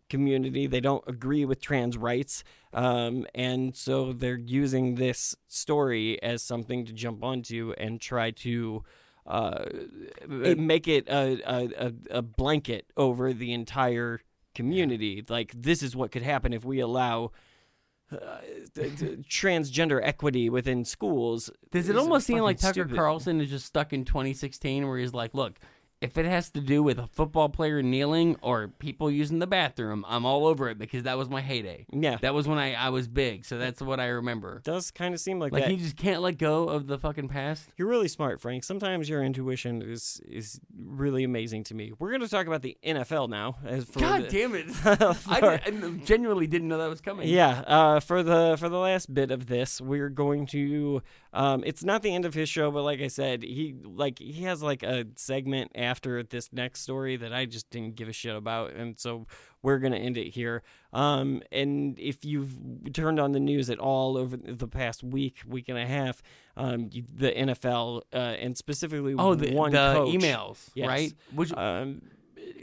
community. 0.09 0.67
They 0.67 0.81
don't 0.81 1.03
agree 1.07 1.45
with 1.45 1.61
trans 1.61 1.97
rights, 1.97 2.43
um, 2.73 3.25
and 3.33 3.75
so 3.75 4.13
they're 4.13 4.37
using 4.37 4.95
this 4.95 5.35
story 5.47 6.21
as 6.21 6.41
something 6.41 6.85
to 6.85 6.93
jump 6.93 7.23
onto 7.23 7.73
and 7.77 7.99
try 8.01 8.31
to. 8.31 8.83
Uh, 9.27 9.63
make 10.27 10.87
it 10.87 11.07
a, 11.07 11.39
a, 11.45 11.87
a, 11.87 11.93
a 12.17 12.21
blanket 12.23 12.91
over 12.97 13.31
the 13.31 13.53
entire 13.53 14.21
community. 14.55 15.23
Like 15.29 15.51
this 15.55 15.83
is 15.83 15.95
what 15.95 16.11
could 16.11 16.23
happen 16.23 16.51
if 16.51 16.65
we 16.65 16.79
allow 16.79 17.31
uh, 18.11 18.17
th- 18.73 18.99
th- 18.99 19.19
transgender 19.19 19.99
equity 20.03 20.49
within 20.49 20.83
schools. 20.83 21.51
Does 21.71 21.89
it 21.89 21.95
almost 21.95 22.25
seem 22.25 22.39
like 22.39 22.57
Tucker 22.57 22.73
stupid. 22.73 22.95
Carlson 22.95 23.39
is 23.39 23.49
just 23.49 23.67
stuck 23.67 23.93
in 23.93 24.03
2016 24.03 24.87
where 24.87 24.97
he's 24.97 25.13
like, 25.13 25.33
look, 25.33 25.59
if 26.01 26.17
it 26.17 26.25
has 26.25 26.49
to 26.51 26.61
do 26.61 26.81
with 26.81 26.97
a 26.97 27.07
football 27.07 27.49
player 27.49 27.81
kneeling 27.83 28.37
or 28.41 28.69
people 28.69 29.11
using 29.11 29.39
the 29.39 29.47
bathroom, 29.47 30.05
I'm 30.07 30.25
all 30.25 30.47
over 30.47 30.69
it 30.69 30.77
because 30.77 31.03
that 31.03 31.17
was 31.17 31.27
my 31.29 31.41
heyday. 31.41 31.85
Yeah. 31.91 32.15
That 32.21 32.33
was 32.33 32.47
when 32.47 32.57
I, 32.57 32.73
I 32.73 32.87
was 32.87 33.09
big, 33.09 33.43
so 33.43 33.57
that's 33.57 33.81
what 33.81 33.99
I 33.99 34.05
remember. 34.05 34.61
does 34.63 34.91
kind 34.91 35.13
of 35.13 35.19
seem 35.19 35.39
like, 35.39 35.51
Like 35.51 35.63
that. 35.63 35.71
he 35.71 35.75
just 35.75 35.97
can't 35.97 36.21
let 36.21 36.37
go 36.37 36.69
of 36.69 36.87
the 36.87 36.97
fucking 36.97 37.27
past. 37.27 37.67
You're 37.75 37.89
really 37.89 38.07
smart, 38.07 38.39
Frank. 38.39 38.63
Sometimes 38.63 39.09
your 39.09 39.21
intuition 39.21 39.81
is 39.81 40.21
is 40.25 40.61
really 40.73 41.25
amazing 41.25 41.65
to 41.65 41.73
me. 41.73 41.91
We're 41.99 42.11
going 42.11 42.21
to 42.21 42.29
talk 42.29 42.47
about 42.47 42.61
the 42.61 42.77
NFL 42.81 43.27
now. 43.27 43.57
As 43.65 43.83
for 43.83 43.99
God 43.99 44.23
the- 44.23 44.29
damn 44.39 44.55
it. 44.55 44.67
I, 44.85 45.59
I 45.65 45.71
genuinely 46.05 46.47
didn't 46.47 46.69
know 46.69 46.77
that 46.77 46.89
was 46.89 47.01
coming. 47.01 47.27
Yeah, 47.27 47.59
uh, 47.67 47.99
for 47.99 48.23
the 48.23 48.55
for 48.57 48.69
the 48.69 48.77
last 48.79 49.13
bit 49.13 49.31
of 49.31 49.47
this, 49.47 49.81
we're 49.81 50.07
going 50.09 50.45
to. 50.47 51.01
Um, 51.33 51.61
it's 51.65 51.83
not 51.83 52.01
the 52.03 52.15
end 52.15 52.25
of 52.25 52.33
his 52.33 52.47
show, 52.47 52.71
but 52.71 52.83
like 52.83 53.01
I 53.01 53.07
said, 53.07 53.43
he 53.43 53.75
like 53.83 54.17
he 54.17 54.43
has 54.43 54.63
like 54.63 54.81
a 54.81 55.05
segment 55.17 55.71
after 55.75 55.88
this 56.29 56.51
next 56.53 56.81
story 56.81 57.17
that 57.17 57.33
I 57.33 57.45
just 57.45 57.69
didn't 57.69 57.95
give 57.95 58.07
a 58.07 58.13
shit 58.13 58.35
about, 58.35 58.73
and 58.73 58.99
so 58.99 59.25
we're 59.61 59.79
gonna 59.79 59.97
end 59.97 60.17
it 60.17 60.29
here. 60.29 60.61
Um, 60.93 61.41
and 61.51 61.97
if 61.99 62.23
you've 62.25 62.53
turned 62.93 63.19
on 63.19 63.31
the 63.31 63.39
news 63.39 63.69
at 63.69 63.79
all 63.79 64.17
over 64.17 64.37
the 64.37 64.67
past 64.67 65.03
week, 65.03 65.37
week 65.47 65.69
and 65.69 65.77
a 65.77 65.85
half, 65.85 66.21
um, 66.57 66.89
you, 66.91 67.03
the 67.13 67.31
NFL 67.31 68.01
uh, 68.13 68.17
and 68.17 68.57
specifically 68.57 69.15
Oh, 69.17 69.35
the, 69.35 69.53
one 69.55 69.71
the 69.71 69.93
coach, 69.93 70.13
emails, 70.15 70.69
Yes. 70.75 70.87
right? 70.87 71.13
Which, 71.33 71.53
um, 71.53 72.01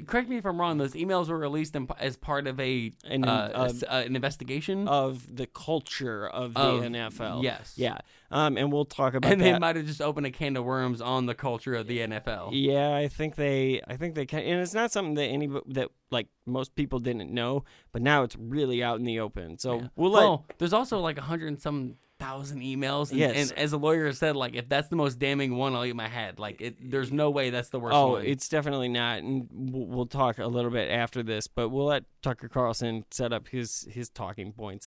correct 0.07 0.29
me 0.29 0.37
if 0.37 0.45
I'm 0.47 0.61
wrong. 0.61 0.79
Those 0.79 0.95
emails 0.95 1.29
were 1.29 1.39
released 1.39 1.75
in, 1.77 1.89
as 1.99 2.17
part 2.17 2.47
of 2.47 2.59
a 2.61 2.93
An- 3.05 3.25
uh, 3.25 3.51
uh, 3.55 3.65
s- 3.65 3.83
uh, 3.83 4.03
an 4.07 4.15
investigation 4.17 4.87
of 4.89 5.35
the 5.35 5.47
culture 5.47 6.27
of 6.27 6.55
the 6.55 6.61
Of- 6.61 6.83
NFL. 6.85 7.43
yes. 7.43 7.75
yeah. 7.77 7.99
Um, 8.31 8.57
and 8.57 8.73
we'll 8.73 8.85
talk 8.85 9.15
about 9.15 9.31
and 9.31 9.41
that. 9.41 9.53
they 9.53 9.59
might 9.59 9.77
have 9.77 9.87
just 9.87 10.03
opened 10.03 10.27
a 10.27 10.31
can 10.31 10.57
of 10.57 10.65
worms 10.65 11.01
on 11.01 11.27
the 11.27 11.35
culture 11.35 11.75
of 11.75 11.87
the 11.87 12.01
NFL. 12.01 12.51
Yeah, 12.53 12.95
I 12.95 13.07
think 13.09 13.37
they, 13.37 13.81
I 13.87 13.97
think 13.97 14.15
they 14.17 14.27
can, 14.27 14.41
and 14.41 14.61
it's 14.61 14.75
not 14.75 14.91
something 14.91 15.15
that 15.15 15.27
any 15.27 15.49
that 15.69 15.89
like 16.11 16.27
most 16.45 16.75
people 16.75 16.99
didn't 16.99 17.31
know, 17.31 17.65
but 17.93 18.03
now 18.03 18.23
it's 18.25 18.37
really 18.37 18.83
out 18.83 18.99
in 18.99 19.05
the 19.05 19.21
open. 19.21 19.59
So 19.59 19.77
Yeah. 19.81 19.87
we'll 19.97 20.11
let. 20.11 20.21
well, 20.23 20.45
there's 20.59 20.73
also 20.73 20.99
like 20.99 21.19
a 21.19 21.23
hundred 21.23 21.49
and 21.49 21.61
some 21.63 21.95
thousand 22.19 22.61
emails. 22.61 23.11
And, 23.11 23.21
Yes. 23.21 23.51
and 23.51 23.59
as 23.59 23.73
a 23.73 23.77
lawyer 23.77 24.13
said, 24.13 24.37
like 24.37 24.55
if 24.55 24.69
that's 24.69 24.89
the 24.89 24.97
most 24.97 25.19
damning 25.19 25.57
one, 25.57 25.75
I'll 25.75 25.85
eat 25.85 25.97
my 25.97 26.09
head. 26.09 26.39
Like 26.39 26.61
it, 26.61 26.91
there's 26.91 27.13
no 27.13 27.31
way 27.31 27.51
that's 27.51 27.69
the 27.71 27.81
worst 27.81 27.95
oh, 27.95 28.13
one. 28.13 28.25
it's 28.25 28.49
definitely 28.49 28.89
not, 28.89 29.19
and 29.19 29.49
we'll, 29.53 29.87
we'll 29.87 30.07
talk 30.07 30.39
a 30.39 30.47
little 30.47 30.71
bit 30.71 30.91
after 30.91 31.23
this, 31.23 31.47
but 31.47 31.69
we'll 31.69 31.87
let 31.87 32.05
Tucker 32.23 32.49
Carlson 32.49 33.05
set 33.11 33.33
up 33.33 33.49
his 33.49 33.87
his 33.91 34.09
talking 34.09 34.53
points. 34.53 34.87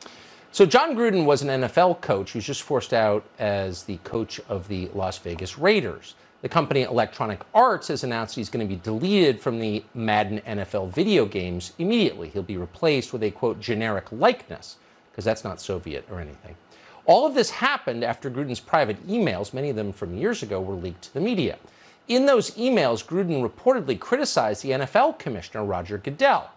So 0.53 0.65
Jon 0.65 0.97
Gruden 0.97 1.25
was 1.25 1.43
an 1.43 1.49
NFL 1.63 2.01
coach 2.01 2.33
who's 2.33 2.47
just 2.47 2.63
forced 2.63 2.95
out 2.95 3.25
as 3.39 3.83
the 3.85 3.99
coach 3.99 4.41
of 4.49 4.67
the 4.69 4.89
Las 4.95 5.19
Vegas 5.19 5.59
Raiders. 5.59 6.15
The 6.41 6.49
company 6.49 6.83
Electronic 6.83 7.41
Arts 7.53 7.89
has 7.89 8.05
announced 8.05 8.37
he's 8.37 8.49
going 8.49 8.67
to 8.67 8.73
be 8.73 8.81
deleted 8.81 9.41
from 9.41 9.59
the 9.59 9.83
Madden 9.95 10.41
NFL 10.47 10.91
video 10.93 11.27
games 11.27 11.73
immediately. 11.79 12.29
He'll 12.29 12.45
be 12.45 12.57
replaced 12.57 13.13
with 13.13 13.25
a 13.25 13.31
quote 13.33 13.61
generic 13.61 14.07
likeness 14.13 14.77
because 15.11 15.25
that's 15.25 15.43
not 15.43 15.61
Soviet 15.61 16.07
or 16.09 16.21
anything. 16.21 16.55
All 17.09 17.27
of 17.27 17.35
this 17.35 17.49
happened 17.49 18.05
after 18.05 18.31
Gruden's 18.31 18.61
private 18.61 19.09
emails, 19.09 19.55
many 19.55 19.71
of 19.71 19.77
them 19.77 19.95
from 19.95 20.15
years 20.15 20.43
ago, 20.43 20.61
were 20.61 20.75
leaked 20.75 21.05
to 21.05 21.15
the 21.15 21.21
media. 21.21 21.59
In 22.07 22.27
those 22.27 22.51
emails, 22.51 23.03
Gruden 23.03 23.43
reportedly 23.43 23.99
criticized 23.99 24.63
the 24.63 24.73
NFL 24.73 25.19
commissioner, 25.19 25.65
Roger 25.65 25.97
Goodell. 25.97 26.51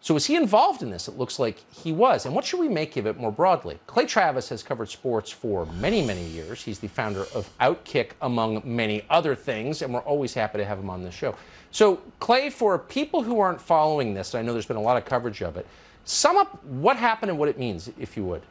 So 0.00 0.14
was 0.14 0.26
he 0.26 0.36
involved 0.36 0.84
in 0.84 0.90
this? 0.90 1.08
It 1.08 1.18
looks 1.18 1.40
like 1.40 1.58
he 1.68 1.90
was. 1.90 2.26
And 2.26 2.34
what 2.34 2.44
should 2.44 2.60
we 2.60 2.68
make 2.68 2.96
of 2.96 3.08
it 3.08 3.18
more 3.18 3.32
broadly? 3.32 3.80
Clay 3.88 4.06
Travis 4.06 4.48
has 4.50 4.62
covered 4.62 4.88
sports 4.88 5.32
for 5.32 5.66
many, 5.66 6.00
many 6.00 6.22
years. 6.26 6.62
He's 6.62 6.78
the 6.78 6.86
founder 6.86 7.26
of 7.34 7.50
Outkick, 7.58 8.12
among 8.22 8.62
many 8.64 9.04
other 9.10 9.34
things, 9.34 9.82
and 9.82 9.92
we're 9.92 9.98
always 10.00 10.32
happy 10.32 10.58
to 10.58 10.64
have 10.64 10.78
him 10.78 10.90
on 10.90 11.02
the 11.02 11.10
show. 11.10 11.34
So, 11.72 11.96
Clay, 12.20 12.50
for 12.50 12.78
people 12.78 13.20
who 13.20 13.40
aren't 13.40 13.60
following 13.60 14.14
this, 14.14 14.36
I 14.36 14.42
know 14.42 14.52
there's 14.52 14.64
been 14.64 14.76
a 14.76 14.80
lot 14.80 14.96
of 14.96 15.04
coverage 15.04 15.42
of 15.42 15.56
it. 15.56 15.66
Sum 16.04 16.36
up 16.36 16.62
what 16.62 16.96
happened 16.96 17.30
and 17.30 17.38
what 17.38 17.48
it 17.48 17.58
means, 17.58 17.90
if 17.98 18.16
you 18.16 18.24
would. 18.26 18.42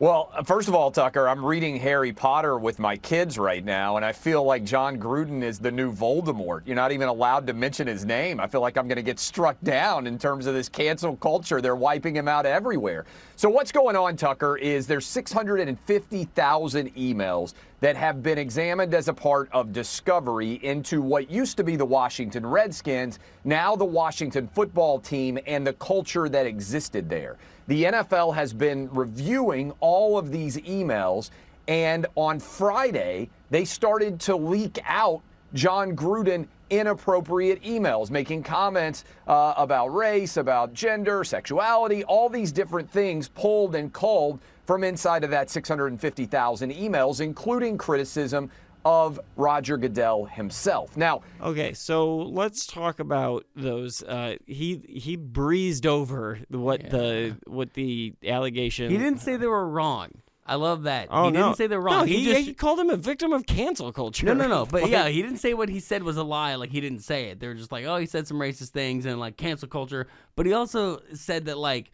Well, 0.00 0.32
first 0.44 0.66
of 0.66 0.74
all, 0.74 0.90
Tucker, 0.90 1.28
I'm 1.28 1.44
reading 1.44 1.76
Harry 1.76 2.12
Potter 2.12 2.58
with 2.58 2.80
my 2.80 2.96
kids 2.96 3.38
right 3.38 3.64
now, 3.64 3.96
and 3.96 4.04
I 4.04 4.10
feel 4.10 4.42
like 4.42 4.64
Jon 4.64 4.98
Gruden 4.98 5.40
is 5.40 5.60
the 5.60 5.70
new 5.70 5.92
Voldemort. 5.92 6.62
You're 6.66 6.74
not 6.74 6.90
even 6.90 7.06
allowed 7.06 7.46
to 7.46 7.52
mention 7.52 7.86
his 7.86 8.04
name. 8.04 8.40
I 8.40 8.48
feel 8.48 8.60
like 8.60 8.76
I'm 8.76 8.88
going 8.88 8.96
to 8.96 9.04
get 9.04 9.20
struck 9.20 9.56
down 9.62 10.08
in 10.08 10.18
terms 10.18 10.46
of 10.46 10.54
this 10.54 10.68
cancel 10.68 11.14
culture. 11.14 11.60
They're 11.60 11.76
wiping 11.76 12.16
him 12.16 12.26
out 12.26 12.44
everywhere. 12.44 13.04
So, 13.36 13.48
what's 13.48 13.70
going 13.70 13.94
on, 13.94 14.16
Tucker, 14.16 14.56
is 14.56 14.88
there's 14.88 15.06
650,000 15.06 16.94
emails 16.96 17.54
that 17.80 17.96
have 17.96 18.22
been 18.22 18.38
examined 18.38 18.94
as 18.94 19.08
a 19.08 19.12
part 19.12 19.48
of 19.52 19.72
discovery 19.72 20.54
into 20.62 21.02
what 21.02 21.30
used 21.30 21.56
to 21.56 21.64
be 21.64 21.76
the 21.76 21.84
Washington 21.84 22.46
Redskins, 22.46 23.18
now 23.44 23.76
the 23.76 23.84
Washington 23.84 24.48
football 24.48 24.98
team, 24.98 25.38
and 25.46 25.66
the 25.66 25.74
culture 25.74 26.28
that 26.28 26.46
existed 26.46 27.08
there. 27.08 27.36
The 27.66 27.84
NFL 27.84 28.34
has 28.34 28.52
been 28.52 28.88
reviewing 28.92 29.72
all 29.80 30.18
of 30.18 30.30
these 30.30 30.56
emails, 30.58 31.30
and 31.68 32.06
on 32.14 32.40
Friday, 32.40 33.30
they 33.50 33.64
started 33.64 34.20
to 34.20 34.36
leak 34.36 34.78
out 34.86 35.22
Jon 35.54 35.94
Gruden 35.94 36.46
inappropriate 36.70 37.62
emails, 37.62 38.10
making 38.10 38.42
comments 38.42 39.04
uh, 39.28 39.54
about 39.56 39.88
race, 39.88 40.36
about 40.36 40.74
gender, 40.74 41.22
sexuality, 41.24 42.04
all 42.04 42.28
these 42.28 42.52
different 42.52 42.90
things 42.90 43.28
pulled 43.28 43.74
and 43.74 43.92
culled 43.92 44.40
from 44.66 44.84
inside 44.84 45.24
of 45.24 45.30
that 45.30 45.50
650,000 45.50 46.72
emails, 46.72 47.20
including 47.20 47.78
criticism 47.78 48.50
of 48.84 49.18
Roger 49.36 49.76
Goodell 49.76 50.26
himself. 50.26 50.96
Now, 50.96 51.22
okay, 51.40 51.72
so 51.72 52.16
let's 52.16 52.66
talk 52.66 53.00
about 53.00 53.46
those. 53.56 54.02
Uh, 54.02 54.36
he 54.46 54.82
he 54.86 55.16
breezed 55.16 55.86
over 55.86 56.38
what 56.48 56.82
yeah. 56.82 56.88
the 56.90 57.36
what 57.46 57.72
the 57.74 58.14
allegation. 58.24 58.90
He 58.90 58.98
didn't 58.98 59.20
say 59.20 59.36
they 59.36 59.46
were 59.46 59.68
wrong. 59.68 60.10
I 60.46 60.56
love 60.56 60.82
that. 60.82 61.08
Oh 61.10 61.26
he 61.26 61.30
no. 61.30 61.44
didn't 61.44 61.56
say 61.56 61.66
they're 61.66 61.80
wrong. 61.80 62.00
No, 62.00 62.04
he, 62.04 62.18
he, 62.18 62.24
just 62.26 62.46
he 62.46 62.54
called 62.54 62.78
him 62.78 62.90
a 62.90 62.96
victim 62.96 63.32
of 63.32 63.46
cancel 63.46 63.92
culture. 63.92 64.26
No, 64.26 64.34
no, 64.34 64.46
no. 64.46 64.66
But 64.66 64.88
yeah, 64.90 65.08
he 65.08 65.22
didn't 65.22 65.38
say 65.38 65.54
what 65.54 65.70
he 65.70 65.80
said 65.80 66.02
was 66.02 66.18
a 66.18 66.22
lie. 66.22 66.54
Like 66.56 66.70
he 66.70 66.82
didn't 66.82 67.00
say 67.00 67.30
it. 67.30 67.40
They 67.40 67.46
were 67.46 67.54
just 67.54 67.72
like, 67.72 67.86
oh, 67.86 67.96
he 67.96 68.04
said 68.04 68.26
some 68.26 68.38
racist 68.38 68.68
things 68.68 69.06
and 69.06 69.18
like 69.18 69.38
cancel 69.38 69.68
culture. 69.68 70.06
But 70.36 70.44
he 70.44 70.52
also 70.52 71.00
said 71.14 71.46
that 71.46 71.56
like 71.56 71.92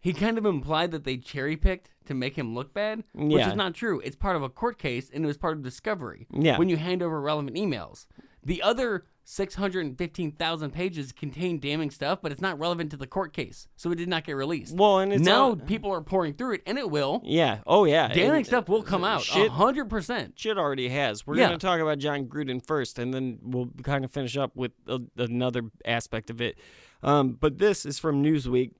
he 0.00 0.12
kind 0.12 0.38
of 0.38 0.46
implied 0.46 0.92
that 0.92 1.02
they 1.02 1.16
cherry 1.16 1.56
picked 1.56 1.90
to 2.08 2.14
make 2.14 2.36
him 2.36 2.54
look 2.54 2.74
bad, 2.74 3.04
which 3.14 3.38
Yeah. 3.38 3.50
is 3.50 3.56
not 3.56 3.72
true. 3.74 4.00
It's 4.00 4.16
part 4.16 4.36
of 4.36 4.42
a 4.42 4.48
court 4.48 4.78
case 4.78 5.08
and 5.12 5.24
it 5.24 5.26
was 5.26 5.38
part 5.38 5.56
of 5.56 5.62
discovery. 5.62 6.26
Yeah. 6.32 6.58
When 6.58 6.68
you 6.68 6.76
hand 6.76 7.02
over 7.02 7.20
relevant 7.20 7.56
emails, 7.56 8.06
the 8.44 8.60
other. 8.62 9.04
615,000 9.30 10.70
pages 10.72 11.12
contain 11.12 11.58
damning 11.60 11.90
stuff, 11.90 12.20
but 12.22 12.32
it's 12.32 12.40
not 12.40 12.58
relevant 12.58 12.90
to 12.90 12.96
the 12.96 13.06
court 13.06 13.32
case. 13.32 13.68
So 13.76 13.90
it 13.92 13.96
did 13.96 14.08
not 14.08 14.24
get 14.24 14.32
released. 14.36 14.74
Well, 14.74 15.00
and 15.00 15.12
it's 15.12 15.22
now 15.22 15.44
all- 15.50 15.56
people 15.56 15.90
are 15.92 16.00
pouring 16.00 16.32
through 16.32 16.54
it, 16.54 16.62
and 16.66 16.78
it 16.78 16.90
will. 16.90 17.20
Yeah. 17.24 17.58
Oh 17.66 17.84
yeah. 17.84 18.08
Damning 18.08 18.36
And- 18.38 18.46
stuff 18.46 18.70
will 18.70 18.82
come 18.82 19.04
out. 19.04 19.20
Shit- 19.22 19.50
hundred 19.50 19.90
percent. 19.90 20.38
Shit 20.38 20.56
already 20.58 20.88
has. 20.88 21.26
We're 21.26 21.36
Yeah. 21.36 21.48
going 21.48 21.58
to 21.58 21.66
talk 21.66 21.80
about 21.80 21.98
Jon 21.98 22.24
Gruden 22.26 22.64
first, 22.66 22.98
and 22.98 23.12
then 23.12 23.38
we'll 23.42 23.70
kind 23.82 24.04
of 24.04 24.10
finish 24.10 24.36
up 24.36 24.56
with 24.56 24.72
a, 24.86 25.00
another 25.18 25.62
aspect 25.84 26.30
of 26.30 26.40
it. 26.40 26.58
Um, 27.02 27.32
but 27.32 27.58
this 27.58 27.84
is 27.84 27.98
from 27.98 28.22
Newsweek, 28.24 28.72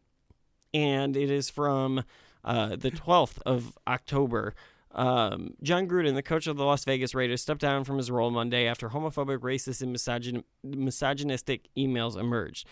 and 0.74 1.16
it 1.16 1.30
is 1.30 1.50
from 1.50 2.02
uh, 2.44 2.77
the 2.77 2.90
12th 2.90 3.39
of 3.44 3.78
October. 3.86 4.55
Um, 4.93 5.55
Jon 5.62 5.86
Gruden, 5.86 6.15
the 6.15 6.23
coach 6.23 6.47
of 6.47 6.56
the 6.56 6.65
Las 6.65 6.85
Vegas 6.85 7.15
Raiders, 7.15 7.43
stepped 7.43 7.60
down 7.60 7.85
from 7.85 7.98
his 7.98 8.10
role 8.10 8.31
Monday 8.31 8.66
after 8.66 8.89
homophobic, 8.89 9.39
racist, 9.39 9.82
and 9.82 9.94
misogyn- 9.94 10.44
misogynistic 10.65 11.69
emails 11.77 12.16
emerged. 12.16 12.66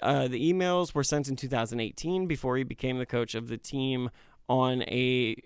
Uh, 0.00 0.28
the 0.28 0.52
emails 0.52 0.94
were 0.94 1.04
sent 1.04 1.28
in 1.28 1.36
2018 1.36 2.26
before 2.26 2.56
he 2.56 2.64
became 2.64 2.98
the 2.98 3.06
coach 3.06 3.34
of 3.34 3.48
the 3.48 3.58
team 3.58 4.10
on 4.48 4.82
a 4.82 5.36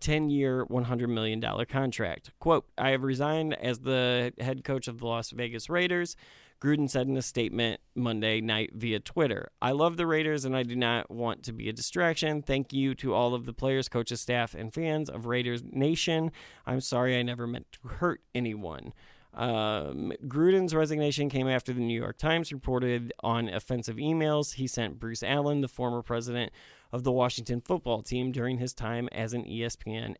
10 0.00 0.30
year, 0.30 0.64
$100 0.66 1.08
million 1.08 1.40
contract. 1.66 2.30
Quote, 2.38 2.66
I 2.76 2.90
have 2.90 3.02
resigned 3.02 3.54
as 3.54 3.80
the 3.80 4.32
head 4.38 4.64
coach 4.64 4.88
of 4.88 4.98
the 4.98 5.06
Las 5.06 5.30
Vegas 5.30 5.68
Raiders. 5.68 6.16
Gruden 6.60 6.90
said 6.90 7.06
in 7.06 7.16
a 7.16 7.22
statement 7.22 7.80
Monday 7.94 8.40
night 8.40 8.70
via 8.74 8.98
Twitter 8.98 9.50
I 9.62 9.72
love 9.72 9.96
the 9.96 10.06
Raiders 10.06 10.44
and 10.44 10.56
I 10.56 10.62
do 10.62 10.74
not 10.74 11.10
want 11.10 11.42
to 11.44 11.52
be 11.52 11.68
a 11.68 11.72
distraction. 11.72 12.42
Thank 12.42 12.72
you 12.72 12.94
to 12.96 13.14
all 13.14 13.34
of 13.34 13.46
the 13.46 13.52
players, 13.52 13.88
coaches, 13.88 14.20
staff, 14.20 14.54
and 14.54 14.72
fans 14.72 15.08
of 15.08 15.26
Raiders 15.26 15.62
Nation. 15.64 16.32
I'm 16.66 16.80
sorry 16.80 17.18
I 17.18 17.22
never 17.22 17.46
meant 17.46 17.66
to 17.72 17.88
hurt 17.88 18.22
anyone. 18.34 18.92
Um, 19.34 20.12
Gruden's 20.26 20.74
resignation 20.74 21.28
came 21.28 21.48
after 21.48 21.72
the 21.72 21.80
New 21.80 21.98
York 21.98 22.18
Times 22.18 22.52
reported 22.52 23.12
on 23.20 23.48
offensive 23.48 23.96
emails 23.96 24.54
he 24.54 24.66
sent 24.66 24.98
Bruce 24.98 25.22
Allen, 25.22 25.60
the 25.60 25.68
former 25.68 26.02
president 26.02 26.52
of 26.92 27.04
the 27.04 27.12
Washington 27.12 27.60
football 27.60 28.02
team, 28.02 28.32
during 28.32 28.58
his 28.58 28.74
time 28.74 29.08
as 29.12 29.34
an 29.34 29.44
ESPN 29.44 30.16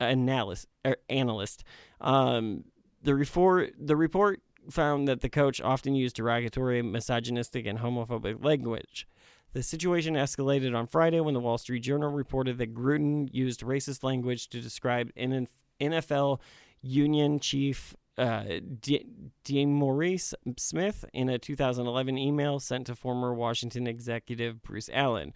analyst. 0.00 0.68
Er, 0.86 0.96
analyst. 1.10 1.64
Um, 2.00 2.64
the 3.02 3.14
report 3.14 3.74
the 3.78 3.96
report 3.96 4.40
found 4.70 5.08
that 5.08 5.20
the 5.20 5.28
coach 5.28 5.60
often 5.60 5.94
used 5.94 6.16
derogatory, 6.16 6.82
misogynistic, 6.82 7.66
and 7.66 7.78
homophobic 7.78 8.44
language. 8.44 9.06
The 9.52 9.62
situation 9.62 10.14
escalated 10.14 10.74
on 10.74 10.86
Friday 10.86 11.20
when 11.20 11.34
the 11.34 11.40
Wall 11.40 11.58
Street 11.58 11.80
Journal 11.80 12.10
reported 12.10 12.58
that 12.58 12.74
Gruden 12.74 13.28
used 13.32 13.60
racist 13.60 14.02
language 14.02 14.48
to 14.48 14.60
describe 14.60 15.12
NFL 15.14 16.40
union 16.80 17.38
chief 17.38 17.94
uh, 18.18 18.44
De- 18.80 19.06
DeMaurice 19.44 20.34
Smith 20.58 21.04
in 21.12 21.28
a 21.28 21.38
2011 21.38 22.18
email 22.18 22.60
sent 22.60 22.86
to 22.86 22.94
former 22.94 23.34
Washington 23.34 23.86
executive 23.86 24.62
Bruce 24.62 24.90
Allen. 24.92 25.32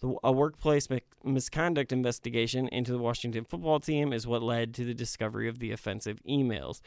The, 0.00 0.14
a 0.22 0.32
workplace 0.32 0.88
mi- 0.88 1.02
misconduct 1.24 1.92
investigation 1.92 2.68
into 2.68 2.92
the 2.92 2.98
Washington 2.98 3.44
football 3.44 3.80
team 3.80 4.12
is 4.12 4.26
what 4.26 4.42
led 4.42 4.74
to 4.74 4.84
the 4.84 4.94
discovery 4.94 5.48
of 5.48 5.58
the 5.58 5.72
offensive 5.72 6.20
emails. 6.28 6.80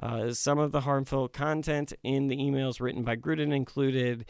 Uh, 0.00 0.32
some 0.32 0.58
of 0.58 0.72
the 0.72 0.80
harmful 0.80 1.28
content 1.28 1.92
in 2.02 2.26
the 2.26 2.36
emails 2.36 2.80
written 2.80 3.02
by 3.02 3.16
Gruden 3.16 3.54
included 3.54 4.24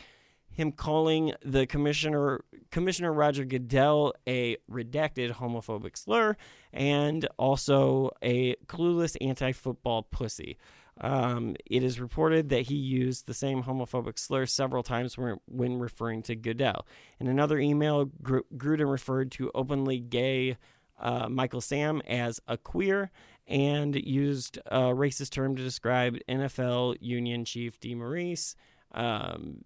him 0.51 0.71
calling 0.71 1.33
the 1.45 1.67
commissioner 1.67 2.45
Commissioner 2.71 3.13
Roger 3.13 3.45
Goodell 3.45 4.15
a 4.27 4.57
redacted 4.71 5.33
homophobic 5.33 5.97
slur 5.97 6.37
and 6.73 7.27
also 7.39 8.11
a 8.23 8.55
clueless 8.67 9.17
anti-football 9.21 10.05
pussy. 10.05 10.57
Um, 11.01 11.57
it 11.67 11.83
is 11.83 11.99
reported 11.99 12.51
that 12.51 12.63
he 12.63 12.77
used 12.77 13.27
the 13.27 13.35
same 13.35 13.65
homophobic 13.65 14.17
slur 14.17 14.47
several 14.47 14.85
times 14.85 15.19
when, 15.19 15.39
when 15.47 15.79
referring 15.81 16.23
to 16.25 16.37
Goodell. 16.37 16.87
In 17.19 17.27
another 17.27 17.59
email, 17.59 18.05
Gr- 18.23 18.47
Gruden 18.57 18.91
referred 18.91 19.33
to 19.33 19.51
openly 19.57 19.99
gay 19.99 20.57
uh, 21.01 21.29
Michael 21.29 21.61
Sam 21.61 22.01
as 22.07 22.41
a 22.47 22.57
queer 22.57 23.11
and 23.47 23.95
used 23.95 24.59
a 24.67 24.81
racist 24.93 25.31
term 25.31 25.57
to 25.57 25.63
describe 25.63 26.17
NFL 26.29 26.97
Union 27.01 27.45
Chief 27.45 27.79
DeMaurice. 27.81 28.55
Um, 28.93 29.63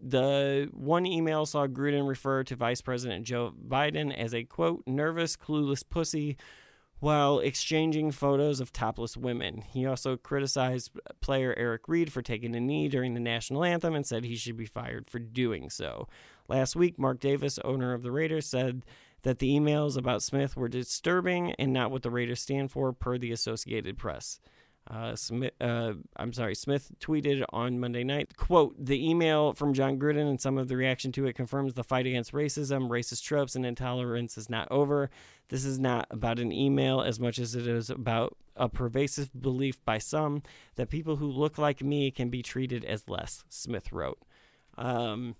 the 0.00 0.68
one 0.72 1.06
email 1.06 1.44
saw 1.44 1.66
Gruden 1.66 2.08
refer 2.08 2.44
to 2.44 2.56
Vice 2.56 2.80
President 2.80 3.24
Joe 3.24 3.52
Biden 3.66 4.16
as 4.16 4.32
a 4.32 4.44
quote, 4.44 4.84
nervous, 4.86 5.36
clueless 5.36 5.82
pussy 5.88 6.36
while 7.00 7.38
exchanging 7.38 8.10
photos 8.10 8.60
of 8.60 8.72
topless 8.72 9.16
women. 9.16 9.62
He 9.72 9.86
also 9.86 10.16
criticized 10.16 10.90
player 11.20 11.54
Eric 11.56 11.88
Reid 11.88 12.12
for 12.12 12.22
taking 12.22 12.56
a 12.56 12.60
knee 12.60 12.88
during 12.88 13.14
the 13.14 13.20
national 13.20 13.64
anthem 13.64 13.94
and 13.94 14.06
said 14.06 14.24
he 14.24 14.36
should 14.36 14.56
be 14.56 14.66
fired 14.66 15.08
for 15.08 15.18
doing 15.18 15.70
so. 15.70 16.08
Last 16.48 16.74
week, 16.74 16.98
Mark 16.98 17.20
Davis, 17.20 17.58
owner 17.64 17.92
of 17.92 18.02
the 18.02 18.10
Raiders, 18.10 18.46
said 18.46 18.84
that 19.28 19.40
the 19.40 19.54
emails 19.54 19.98
about 19.98 20.22
Smith 20.22 20.56
were 20.56 20.70
disturbing 20.70 21.52
and 21.58 21.70
not 21.70 21.90
what 21.90 22.00
the 22.00 22.10
Raiders 22.10 22.40
stand 22.40 22.70
for, 22.70 22.94
per 22.94 23.18
the 23.18 23.30
Associated 23.30 23.98
Press. 23.98 24.40
Uh, 24.90 25.14
Smith, 25.14 25.52
uh, 25.60 25.92
I'm 26.16 26.32
sorry, 26.32 26.54
Smith 26.54 26.90
tweeted 26.98 27.44
on 27.50 27.78
Monday 27.78 28.04
night, 28.04 28.38
quote, 28.38 28.74
the 28.82 29.06
email 29.06 29.52
from 29.52 29.74
Jon 29.74 29.98
Gruden 29.98 30.30
and 30.30 30.40
some 30.40 30.56
of 30.56 30.68
the 30.68 30.78
reaction 30.78 31.12
to 31.12 31.26
it 31.26 31.34
confirms 31.34 31.74
the 31.74 31.84
fight 31.84 32.06
against 32.06 32.32
racism, 32.32 32.88
racist 32.88 33.22
tropes, 33.22 33.54
and 33.54 33.66
intolerance 33.66 34.38
is 34.38 34.48
not 34.48 34.66
over. 34.70 35.10
This 35.50 35.66
is 35.66 35.78
not 35.78 36.06
about 36.10 36.38
an 36.38 36.50
email 36.50 37.02
as 37.02 37.20
much 37.20 37.38
as 37.38 37.54
it 37.54 37.68
is 37.68 37.90
about 37.90 38.34
a 38.56 38.70
pervasive 38.70 39.28
belief 39.38 39.84
by 39.84 39.98
some 39.98 40.42
that 40.76 40.88
people 40.88 41.16
who 41.16 41.30
look 41.30 41.58
like 41.58 41.82
me 41.82 42.10
can 42.10 42.30
be 42.30 42.42
treated 42.42 42.82
as 42.82 43.10
less, 43.10 43.44
Smith 43.50 43.92
wrote. 43.92 44.22
Um, 44.78 45.36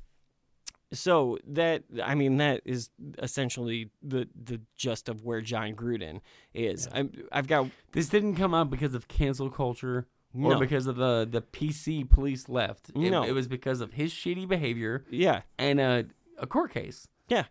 so 0.92 1.38
that 1.46 1.84
I 2.02 2.14
mean 2.14 2.38
that 2.38 2.62
is 2.64 2.90
essentially 3.22 3.90
the 4.02 4.28
the 4.34 4.60
gist 4.76 5.08
of 5.08 5.24
where 5.24 5.40
Jon 5.40 5.74
Gruden 5.74 6.20
is. 6.54 6.88
I'm, 6.92 7.12
I've 7.30 7.46
got 7.46 7.68
This 7.92 8.08
didn't 8.08 8.36
come 8.36 8.54
out 8.54 8.70
because 8.70 8.94
of 8.94 9.08
cancel 9.08 9.50
culture 9.50 10.06
or 10.34 10.52
No. 10.54 10.58
because 10.58 10.86
of 10.86 10.96
the 10.96 11.28
the 11.30 11.42
PC 11.42 12.08
police 12.08 12.48
left. 12.48 12.88
It, 12.90 12.96
No. 12.96 13.22
it 13.22 13.32
was 13.32 13.48
because 13.48 13.80
of 13.80 13.92
his 13.94 14.12
shitty 14.12 14.48
behavior. 14.48 15.04
Yeah. 15.10 15.42
and 15.58 15.78
a 15.80 16.06
a 16.38 16.46
court 16.46 16.72
case. 16.72 17.08
Yeah. 17.28 17.44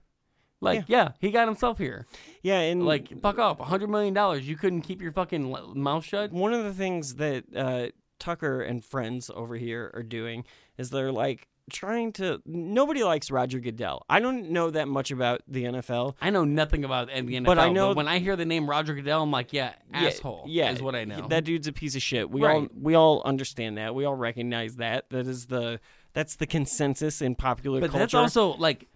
Like 0.59 0.85
yeah. 0.87 1.11
he 1.19 1.29
got 1.29 1.47
himself 1.47 1.77
here. 1.77 2.07
Yeah, 2.41 2.59
and 2.61 2.83
Like 2.83 3.21
fuck 3.21 3.37
off, 3.37 3.59
a 3.59 3.65
hundred 3.65 3.89
million 3.91 4.13
dollars. 4.15 4.47
You 4.47 4.55
couldn't 4.57 4.81
keep 4.81 5.01
your 5.01 5.11
fucking 5.11 5.55
mouth 5.75 6.03
shut. 6.05 6.31
one 6.31 6.53
of 6.53 6.63
the 6.63 6.73
things 6.73 7.15
that 7.15 7.43
uh, 7.55 7.87
Tucker 8.17 8.61
and 8.61 8.83
friends 8.83 9.29
over 9.35 9.55
here 9.57 9.91
are 9.93 10.01
doing 10.01 10.43
is 10.75 10.89
they're 10.89 11.11
like 11.11 11.47
trying 11.71 12.13
to. 12.13 12.41
Nobody 12.45 13.03
likes 13.03 13.29
Roger 13.31 13.59
Goodell. 13.59 14.05
I 14.09 14.19
don't 14.19 14.51
know 14.51 14.69
that 14.71 14.87
much 14.87 15.11
about 15.11 15.41
the 15.47 15.63
NFL. 15.65 16.15
I 16.21 16.29
know 16.29 16.43
nothing 16.45 16.83
about 16.85 17.07
the 17.07 17.13
NFL, 17.13 17.45
But 17.45 17.59
I 17.59 17.69
know- 17.69 17.93
when 17.93 18.07
I 18.07 18.19
hear 18.19 18.35
the 18.35 18.45
name 18.45 18.69
Roger 18.69 18.93
Goodell, 18.95 19.23
I'm 19.23 19.31
like, 19.31 19.53
yeah, 19.53 19.73
Yeah, 19.91 19.99
asshole. 20.07 20.45
Yeah, 20.47 20.71
is 20.71 20.81
what 20.81 20.95
I 20.95 21.03
know. 21.05 21.27
That 21.27 21.43
dude's 21.43 21.67
a 21.67 21.73
piece 21.73 21.95
of 21.95 22.01
shit. 22.01 22.29
We 22.29 22.43
all 22.45 22.61
Right. 22.61 22.69
we 22.79 22.95
all 22.95 23.21
understand 23.25 23.77
that. 23.77 23.93
We 23.95 24.05
all 24.05 24.15
recognize 24.15 24.75
that. 24.77 25.09
That 25.09 25.27
is 25.27 25.47
the 25.47 25.79
that's 26.13 26.35
the 26.37 26.47
consensus 26.47 27.21
in 27.21 27.35
popular 27.35 27.79
but 27.79 27.91
culture. 27.91 27.99
that's 27.99 28.13
also 28.15 28.55
like, 28.57 28.87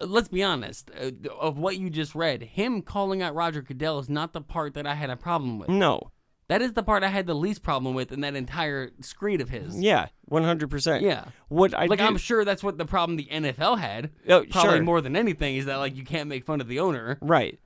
let's 0.00 0.28
be 0.28 0.42
honest, 0.42 0.90
uh, 1.00 1.10
of 1.40 1.58
what 1.58 1.76
you 1.78 1.90
just 1.90 2.14
read, 2.14 2.42
him 2.42 2.82
calling 2.82 3.20
out 3.22 3.34
Roger 3.34 3.62
Goodell 3.62 3.98
is 3.98 4.08
not 4.08 4.32
the 4.32 4.40
part 4.40 4.74
that 4.74 4.86
I 4.86 4.94
had 4.94 5.10
a 5.10 5.16
problem 5.16 5.58
with. 5.58 5.68
no. 5.68 6.10
That 6.52 6.62
is 6.62 6.72
the 6.74 6.82
part 6.82 7.02
I 7.02 7.08
had 7.08 7.26
the 7.26 7.34
least 7.34 7.62
problem 7.62 7.94
with 7.94 8.12
in 8.12 8.20
that 8.20 8.34
entire 8.36 8.90
screed 9.00 9.40
of 9.40 9.48
his. 9.48 9.80
Yeah, 9.80 10.06
one 10.26 10.44
hundred 10.44 10.70
percent. 10.70 11.02
Yeah. 11.02 11.24
What 11.48 11.72
I 11.74 11.86
like 11.86 11.98
do- 11.98 12.04
I'm 12.04 12.16
sure 12.18 12.44
that's 12.44 12.62
what 12.62 12.78
the 12.78 12.84
problem 12.86 13.16
the 13.16 13.28
NFL 13.30 13.78
had. 13.78 14.10
Oh, 14.28 14.44
probably 14.50 14.70
sure. 14.78 14.82
more 14.82 15.00
than 15.00 15.16
anything 15.16 15.56
is 15.56 15.66
that 15.66 15.76
like 15.76 15.96
you 15.96 16.04
can't 16.04 16.28
make 16.28 16.44
fun 16.44 16.60
of 16.60 16.68
the 16.68 16.78
owner. 16.80 17.18
Right. 17.20 17.58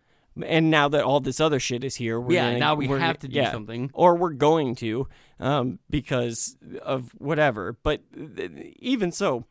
And 0.43 0.71
now 0.71 0.89
that 0.91 1.03
all 1.03 1.21
this 1.21 1.41
other 1.41 1.59
shit 1.59 1.83
is 1.83 1.97
here, 1.97 2.21
we're 2.21 2.35
Yeah, 2.35 2.49
gonna- 2.49 2.59
now 2.59 2.75
we 2.75 2.87
have 2.89 3.19
to 3.21 3.29
do 3.29 3.37
yeah. 3.37 3.51
something. 3.53 3.91
or 3.95 4.15
we're 4.17 4.35
going 4.35 4.75
to, 4.77 5.09
um, 5.41 5.79
because 5.89 6.57
of 6.83 7.11
whatever. 7.19 7.77
But 7.83 8.03
th- 8.37 8.75
even 8.79 9.13
so, 9.13 9.47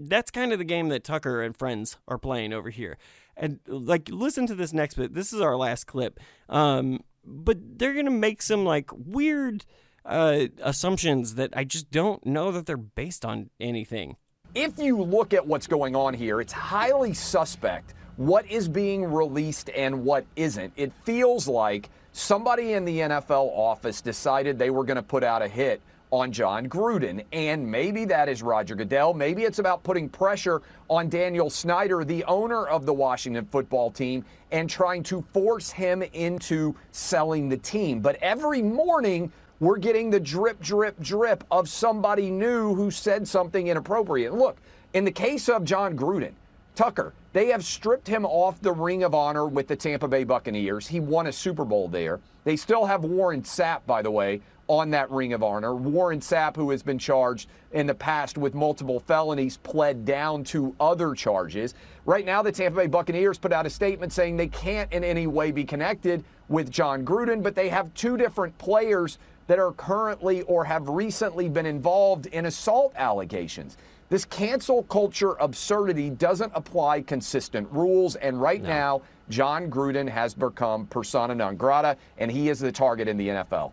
that's 0.00 0.30
kind 0.30 0.52
of 0.52 0.58
the 0.58 0.64
game 0.64 0.88
that 0.88 1.04
Tucker 1.04 1.42
and 1.42 1.54
friends 1.56 1.98
are 2.08 2.16
playing 2.18 2.52
over 2.54 2.70
here. 2.70 2.96
And 3.36 3.60
like, 3.66 4.08
listen 4.10 4.46
to 4.46 4.54
this 4.54 4.72
next 4.72 4.94
bit. 4.94 5.12
This 5.14 5.32
is 5.32 5.40
our 5.40 5.56
last 5.56 5.86
clip. 5.86 6.18
Um, 6.48 7.00
but 7.28 7.78
they're 7.78 7.94
gonna 7.94 8.10
make 8.10 8.42
some 8.42 8.64
like 8.64 8.90
weird 8.92 9.64
uh, 10.04 10.46
assumptions 10.62 11.34
that 11.34 11.50
I 11.54 11.64
just 11.64 11.90
don't 11.90 12.24
know 12.24 12.50
that 12.52 12.66
they're 12.66 12.76
based 12.76 13.24
on 13.24 13.50
anything. 13.60 14.16
If 14.54 14.78
you 14.78 15.02
look 15.02 15.34
at 15.34 15.46
what's 15.46 15.66
going 15.66 15.94
on 15.94 16.14
here, 16.14 16.40
it's 16.40 16.52
highly 16.52 17.12
suspect 17.12 17.94
what 18.16 18.50
is 18.50 18.68
being 18.68 19.04
released 19.04 19.70
and 19.76 20.04
what 20.04 20.24
isn't. 20.34 20.72
It 20.76 20.92
feels 21.04 21.46
like 21.46 21.90
somebody 22.12 22.72
in 22.72 22.84
the 22.84 22.98
NFL 22.98 23.50
office 23.56 24.00
decided 24.00 24.58
they 24.58 24.70
were 24.70 24.84
going 24.84 24.96
to 24.96 25.02
put 25.02 25.22
out 25.22 25.42
a 25.42 25.48
hit 25.48 25.80
on 26.10 26.32
Jon 26.32 26.68
Gruden. 26.68 27.24
And 27.32 27.70
maybe 27.70 28.04
that 28.06 28.28
is 28.28 28.42
Roger 28.42 28.74
Goodell. 28.74 29.14
Maybe 29.14 29.44
it's 29.44 29.58
about 29.58 29.82
putting 29.82 30.08
pressure 30.08 30.62
on 30.88 31.08
Daniel 31.08 31.50
Snyder, 31.50 32.04
the 32.04 32.24
owner 32.24 32.66
of 32.66 32.86
the 32.86 32.94
Washington 32.94 33.46
football 33.46 33.90
team, 33.90 34.24
and 34.50 34.68
trying 34.68 35.02
to 35.04 35.22
force 35.32 35.70
him 35.70 36.02
into 36.02 36.74
selling 36.92 37.48
the 37.48 37.56
team. 37.56 38.00
But 38.00 38.16
every 38.22 38.62
morning, 38.62 39.32
we're 39.60 39.78
getting 39.78 40.10
the 40.10 40.20
drip, 40.20 40.60
drip, 40.60 41.00
drip 41.00 41.44
of 41.50 41.68
somebody 41.68 42.30
new 42.30 42.74
who 42.74 42.90
said 42.90 43.26
something 43.26 43.68
inappropriate. 43.68 44.34
Look, 44.34 44.56
in 44.94 45.04
the 45.04 45.12
case 45.12 45.48
of 45.48 45.64
Jon 45.64 45.96
Gruden, 45.96 46.32
Tucker, 46.74 47.12
they 47.32 47.46
have 47.48 47.64
stripped 47.64 48.06
him 48.06 48.24
off 48.24 48.60
the 48.60 48.72
Ring 48.72 49.02
of 49.02 49.14
Honor 49.14 49.46
with 49.46 49.66
the 49.66 49.76
Tampa 49.76 50.06
Bay 50.06 50.22
Buccaneers. 50.22 50.86
He 50.86 51.00
won 51.00 51.26
a 51.26 51.32
Super 51.32 51.64
Bowl 51.64 51.88
there. 51.88 52.20
They 52.44 52.56
still 52.56 52.86
have 52.86 53.04
Warren 53.04 53.42
Sapp, 53.42 53.80
by 53.84 54.00
the 54.00 54.10
way, 54.10 54.40
on 54.68 54.90
that 54.90 55.10
Ring 55.10 55.32
of 55.32 55.42
Honor. 55.42 55.74
Warren 55.74 56.20
Sapp, 56.20 56.54
who 56.54 56.70
has 56.70 56.82
been 56.82 56.98
charged 56.98 57.48
in 57.72 57.86
the 57.86 57.94
past 57.94 58.38
with 58.38 58.54
multiple 58.54 59.00
felonies, 59.00 59.56
pled 59.56 60.04
down 60.04 60.44
to 60.44 60.74
other 60.78 61.14
charges. 61.14 61.74
Right 62.04 62.24
now, 62.24 62.42
the 62.42 62.52
Tampa 62.52 62.76
Bay 62.76 62.86
Buccaneers 62.86 63.38
put 63.38 63.52
out 63.52 63.66
a 63.66 63.70
statement 63.70 64.12
saying 64.12 64.36
they 64.36 64.48
can't 64.48 64.92
in 64.92 65.02
any 65.02 65.26
way 65.26 65.50
be 65.50 65.64
connected 65.64 66.22
with 66.48 66.70
Jon 66.70 67.04
Gruden, 67.04 67.42
but 67.42 67.54
they 67.54 67.68
have 67.68 67.92
two 67.94 68.16
different 68.16 68.56
players 68.58 69.18
that 69.46 69.58
are 69.58 69.72
currently 69.72 70.42
or 70.42 70.64
have 70.64 70.88
recently 70.88 71.48
been 71.48 71.66
involved 71.66 72.26
in 72.26 72.46
assault 72.46 72.92
allegations. 72.96 73.78
This 74.10 74.24
cancel 74.24 74.84
culture 74.84 75.32
absurdity 75.34 76.08
doesn't 76.08 76.52
apply 76.54 77.02
consistent 77.02 77.68
rules, 77.70 78.16
and 78.16 78.40
right 78.40 78.62
now, 78.62 79.02
Jon 79.28 79.70
Gruden 79.70 80.08
has 80.08 80.32
become 80.32 80.86
persona 80.86 81.34
non 81.34 81.56
grata, 81.56 81.96
and 82.16 82.30
he 82.30 82.48
is 82.48 82.58
the 82.58 82.72
target 82.72 83.08
in 83.08 83.18
the 83.18 83.28
NFL. 83.28 83.72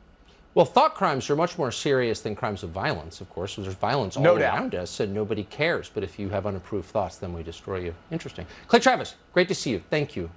Well, 0.55 0.65
thought 0.65 0.95
crimes 0.95 1.29
are 1.29 1.35
much 1.35 1.57
more 1.57 1.69
serious 1.69 2.21
than 2.21 2.33
crimes 2.33 2.63
of 2.63 2.69
violence, 2.69 3.19
of 3.19 3.29
course. 3.29 3.57
There's 3.57 3.73
violence 3.75 4.15
all 4.15 4.23
No 4.23 4.37
doubt. 4.37 4.55
around 4.57 4.75
us, 4.75 5.01
and 5.01 5.13
nobody 5.13 5.43
cares. 5.43 5.91
But 5.93 6.03
if 6.03 6.17
you 6.17 6.29
have 6.29 6.47
unapproved 6.47 6.87
thoughts, 6.87 7.17
then 7.17 7.33
we 7.33 7.43
destroy 7.43 7.79
you. 7.79 7.93
Interesting. 8.09 8.47
Clay 8.67 8.79
Travis, 8.79 9.15
great 9.33 9.49
to 9.49 9.55
see 9.55 9.71
you. 9.71 9.83
Thank 9.89 10.15
you. 10.15 10.31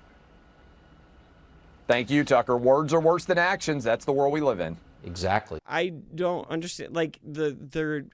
Thank 1.86 2.11
you, 2.11 2.24
Tucker. 2.24 2.57
Words 2.59 2.93
are 2.93 3.01
worse 3.01 3.24
than 3.27 3.39
actions. 3.39 3.85
That's 3.85 4.05
the 4.05 4.12
world 4.12 4.32
we 4.32 4.40
live 4.40 4.59
in. 4.59 4.77
Exactly. 5.05 5.61
I 5.65 5.90
don't 6.15 6.49
understand. 6.51 6.95
Like 6.97 7.20
the 7.23 7.57
they're 7.59 8.05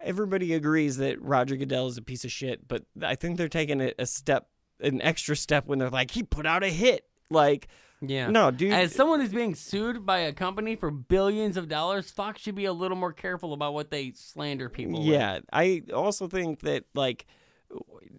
everybody 0.00 0.54
agrees 0.54 0.96
that 0.96 1.20
Roger 1.22 1.56
Goodell 1.56 1.86
is 1.86 1.98
a 1.98 2.02
piece 2.02 2.24
of 2.24 2.32
shit, 2.32 2.66
but 2.66 2.82
I 3.02 3.14
think 3.14 3.36
they're 3.36 3.48
taking 3.48 3.80
it 3.80 3.94
a 3.98 4.06
step, 4.06 4.48
an 4.80 5.00
extra 5.02 5.36
step 5.36 5.66
when 5.66 5.78
they're 5.78 5.90
like 5.90 6.12
he 6.12 6.22
put 6.22 6.46
out 6.46 6.64
a 6.64 6.68
hit. 6.68 7.04
Like, 7.30 7.68
Yeah. 8.04 8.28
no, 8.28 8.50
dude. 8.50 8.72
As 8.72 8.92
someone 8.94 9.20
who's 9.20 9.32
being 9.32 9.54
sued 9.54 10.04
by 10.04 10.18
a 10.18 10.32
company 10.32 10.74
for 10.74 10.90
billions 10.90 11.56
of 11.56 11.68
dollars, 11.68 12.10
Fox 12.10 12.42
should 12.42 12.56
be 12.56 12.64
a 12.64 12.72
little 12.72 12.96
more 12.96 13.12
careful 13.12 13.52
about 13.52 13.74
what 13.74 13.90
they 13.90 14.12
slander 14.14 14.68
people. 14.68 15.00
with. 15.00 15.08
Yeah, 15.08 15.40
I 15.52 15.82
also 15.94 16.26
think 16.26 16.60
that 16.60 16.84
like 16.94 17.26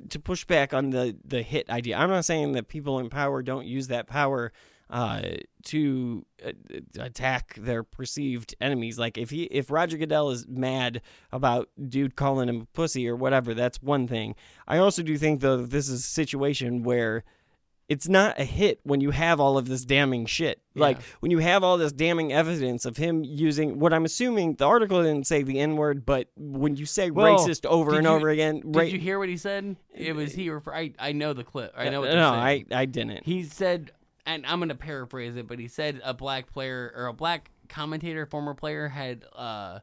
to 0.10 0.20
push 0.20 0.46
back 0.46 0.74
on 0.74 0.90
the 0.90 1.18
the 1.24 1.42
hit 1.42 1.70
idea. 1.70 1.98
I'm 1.98 2.10
not 2.10 2.26
saying 2.26 2.54
that 2.54 2.68
people 2.68 3.00
in 3.00 3.10
power 3.10 3.44
don't 3.44 3.66
use 3.66 3.88
that 3.88 4.08
power 4.08 4.52
uh, 4.90 5.22
to 5.64 6.26
uh, 6.46 6.52
attack 7.00 7.56
their 7.56 7.84
perceived 7.84 8.56
enemies. 8.62 9.00
Like 9.00 9.18
if 9.18 9.30
he 9.30 9.44
if 9.44 9.72
Roger 9.72 9.98
Goodell 9.98 10.30
is 10.30 10.48
mad 10.48 11.02
about 11.32 11.70
dude 11.90 12.16
calling 12.16 12.50
him 12.50 12.62
a 12.62 12.66
pussy 12.66 13.08
or 13.08 13.16
whatever, 13.16 13.54
that's 13.54 13.82
one 13.82 14.08
thing. 14.08 14.36
I 14.68 14.78
also 14.78 15.02
do 15.02 15.18
think 15.18 15.42
though 15.42 15.58
that 15.58 15.72
this 15.72 15.90
is 15.90 16.02
a 16.02 16.08
situation 16.08 16.84
where 16.84 17.24
it's 17.94 18.10
not 18.10 18.40
a 18.40 18.44
hit 18.44 18.80
when 18.84 19.02
you 19.02 19.12
have 19.12 19.40
all 19.40 19.58
of 19.58 19.68
this 19.68 19.86
damning 19.86 20.26
shit. 20.26 20.60
Like 20.76 20.98
when 21.20 21.30
you 21.32 21.38
have 21.38 21.64
all 21.64 21.78
this 21.78 21.92
damning 21.92 22.34
evidence 22.34 22.86
of 22.86 22.98
him 22.98 23.24
using 23.24 23.78
what 23.80 23.94
I'm 23.94 24.06
assuming 24.06 24.56
the 24.56 24.66
article 24.66 25.04
didn't 25.04 25.28
say 25.28 25.44
the 25.44 25.60
N 25.60 25.76
word, 25.76 26.06
but 26.06 26.30
when 26.36 26.76
you 26.76 26.88
say 26.88 27.12
Well, 27.12 27.38
racist 27.38 27.66
over 27.68 27.94
and 27.96 28.06
you- 28.06 28.10
over 28.12 28.30
again, 28.30 28.62
Did 28.62 28.76
ra- 28.76 28.82
you 28.82 28.98
hear 29.00 29.20
what 29.20 29.30
he 29.30 29.38
said? 29.38 29.76
It 29.94 30.16
was 30.16 30.34
he. 30.34 30.50
Refer- 30.50 30.74
I 30.74 30.94
I 30.98 31.12
know 31.12 31.34
the 31.34 31.44
clip. 31.44 31.74
I 31.78 31.90
know 31.90 32.02
what 32.02 32.10
no, 32.10 32.16
you're 32.16 32.42
I. 32.42 32.66
I 32.72 32.86
didn't. 32.86 33.24
He 33.26 33.44
said, 33.44 33.92
and 34.26 34.46
I'm 34.48 34.60
gonna 34.60 34.74
paraphrase 34.74 35.36
it, 35.36 35.48
but 35.48 35.60
he 35.60 35.68
said 35.68 36.02
a 36.04 36.14
black 36.16 36.52
player 36.52 36.92
or 36.96 37.06
a 37.06 37.14
black 37.14 37.52
commentator, 37.70 38.26
former 38.26 38.56
player, 38.56 38.88
had 38.88 39.26
uh, 39.36 39.80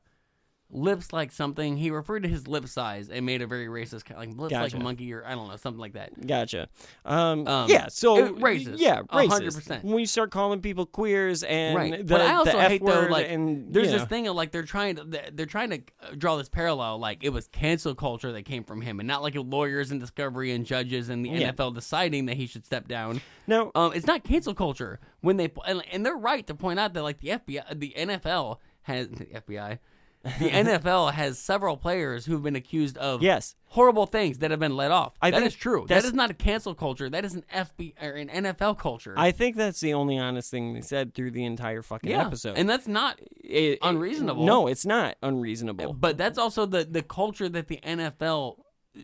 lips 0.73 1.13
like 1.13 1.33
something. 1.33 1.77
He 1.77 1.91
referred 1.91 2.23
to 2.23 2.29
his 2.29 2.47
lip 2.47 2.69
size 2.69 3.09
and 3.11 3.27
made 3.27 3.43
a 3.43 3.47
very 3.47 3.67
racist, 3.67 4.05
kind- 4.05 4.19
like 4.21 4.29
lips 4.39 4.51
Gotcha. 4.53 4.63
like 4.63 4.75
a 4.75 4.85
monkey 4.85 5.13
or 5.13 5.25
I 5.27 5.35
don't 5.35 5.49
know, 5.49 5.57
something 5.57 5.81
like 5.81 5.95
that. 5.95 6.27
Gotcha. 6.27 6.69
Um, 7.05 7.47
Um, 7.49 7.69
yeah. 7.71 7.89
So 7.89 8.17
it- 8.27 8.37
racist. 8.37 8.77
Yeah, 8.79 9.01
A 9.01 9.05
racist. 9.05 9.29
hundred 9.29 9.55
percent. 9.55 9.85
When 9.85 9.99
you 9.99 10.07
start 10.07 10.31
calling 10.31 10.61
people 10.61 10.87
queers 10.87 11.43
and 11.43 11.77
right. 11.77 11.99
the, 11.99 12.05
but 12.05 12.21
I 12.21 12.35
also 12.35 12.53
the 12.53 12.59
F 12.61 12.71
hate 12.71 12.83
word 12.83 13.09
though, 13.09 13.13
like 13.13 13.29
and 13.29 13.73
there's 13.73 13.87
you 13.87 13.93
this 13.93 14.03
know. 14.03 14.07
thing 14.07 14.29
of 14.29 14.37
like 14.37 14.53
they're 14.53 14.63
trying 14.63 14.97
to 14.97 15.05
they're 15.05 15.29
they're 15.33 15.47
trying 15.47 15.71
to 15.71 15.77
uh, 16.03 16.15
draw 16.17 16.37
this 16.37 16.49
parallel, 16.49 16.99
like 16.99 17.25
it 17.25 17.31
was 17.31 17.49
cancel 17.49 17.95
culture 17.95 18.33
that 18.33 18.45
came 18.45 18.65
from 18.65 18.81
him, 18.81 19.01
and 19.01 19.07
not 19.07 19.23
like 19.23 19.35
lawyers 19.37 19.91
and 19.91 20.01
discovery 20.01 20.53
and 20.53 20.67
judges 20.67 21.09
and 21.09 21.25
the 21.25 21.31
Yeah. 21.31 21.53
NFL 21.53 21.75
deciding 21.75 22.27
that 22.27 22.37
he 22.37 22.47
should 22.47 22.65
step 22.65 22.87
down. 22.89 23.21
No, 23.47 23.73
um, 23.75 23.93
it's 23.95 24.07
not 24.07 24.23
cancel 24.25 24.55
culture 24.55 25.01
when 25.21 25.37
they 25.37 25.51
and, 25.67 25.83
and 25.93 26.07
they're 26.07 26.17
right 26.17 26.47
to 26.47 26.55
point 26.55 26.79
out 26.79 26.95
that 26.95 27.03
like 27.03 27.19
the 27.21 27.29
FBI, 27.31 27.79
the 27.79 27.95
NFL 27.97 28.59
has 28.83 29.09
the 29.11 29.27
FBI. 29.27 29.79
The 30.23 30.29
NFL 30.51 31.13
has 31.15 31.39
several 31.39 31.77
players 31.79 32.27
who've 32.27 32.43
been 32.43 32.57
accused 32.57 32.99
of 32.99 33.23
Yes. 33.23 33.55
horrible 33.65 34.05
things 34.07 34.39
that 34.41 34.51
have 34.51 34.61
been 34.61 34.77
let 34.77 34.91
off. 34.91 35.15
I 35.23 35.31
that 35.31 35.43
is 35.43 35.55
true. 35.55 35.87
That's- 35.89 36.13
not 36.13 36.31
a 36.31 36.35
cancel 36.35 36.75
culture. 36.75 37.09
That 37.09 37.25
is 37.25 37.35
an 37.35 37.45
FB 37.55 37.95
or 38.03 38.11
an 38.13 38.29
NFL 38.29 38.79
culture. 38.79 39.15
I 39.17 39.31
think 39.31 39.57
that's 39.57 39.81
the 39.81 39.95
only 39.95 40.19
honest 40.19 40.51
thing 40.51 40.75
they 40.75 40.83
said 40.83 41.15
through 41.15 41.31
the 41.31 41.45
entire 41.45 41.81
fucking 41.83 42.11
Yeah, 42.11 42.27
episode. 42.27 42.59
and 42.59 42.69
that's 42.69 42.87
not 42.87 43.19
It- 43.21 43.55
it- 43.75 43.79
unreasonable. 43.83 44.45
No, 44.45 44.67
it's 44.67 44.85
not 44.85 45.17
unreasonable. 45.23 45.95
But 45.95 46.19
that's 46.19 46.37
also 46.39 46.67
the 46.67 46.85
the 46.85 47.03
culture 47.03 47.49
that 47.49 47.69
the 47.69 47.79
NFL 47.83 48.57
eh, 48.97 49.03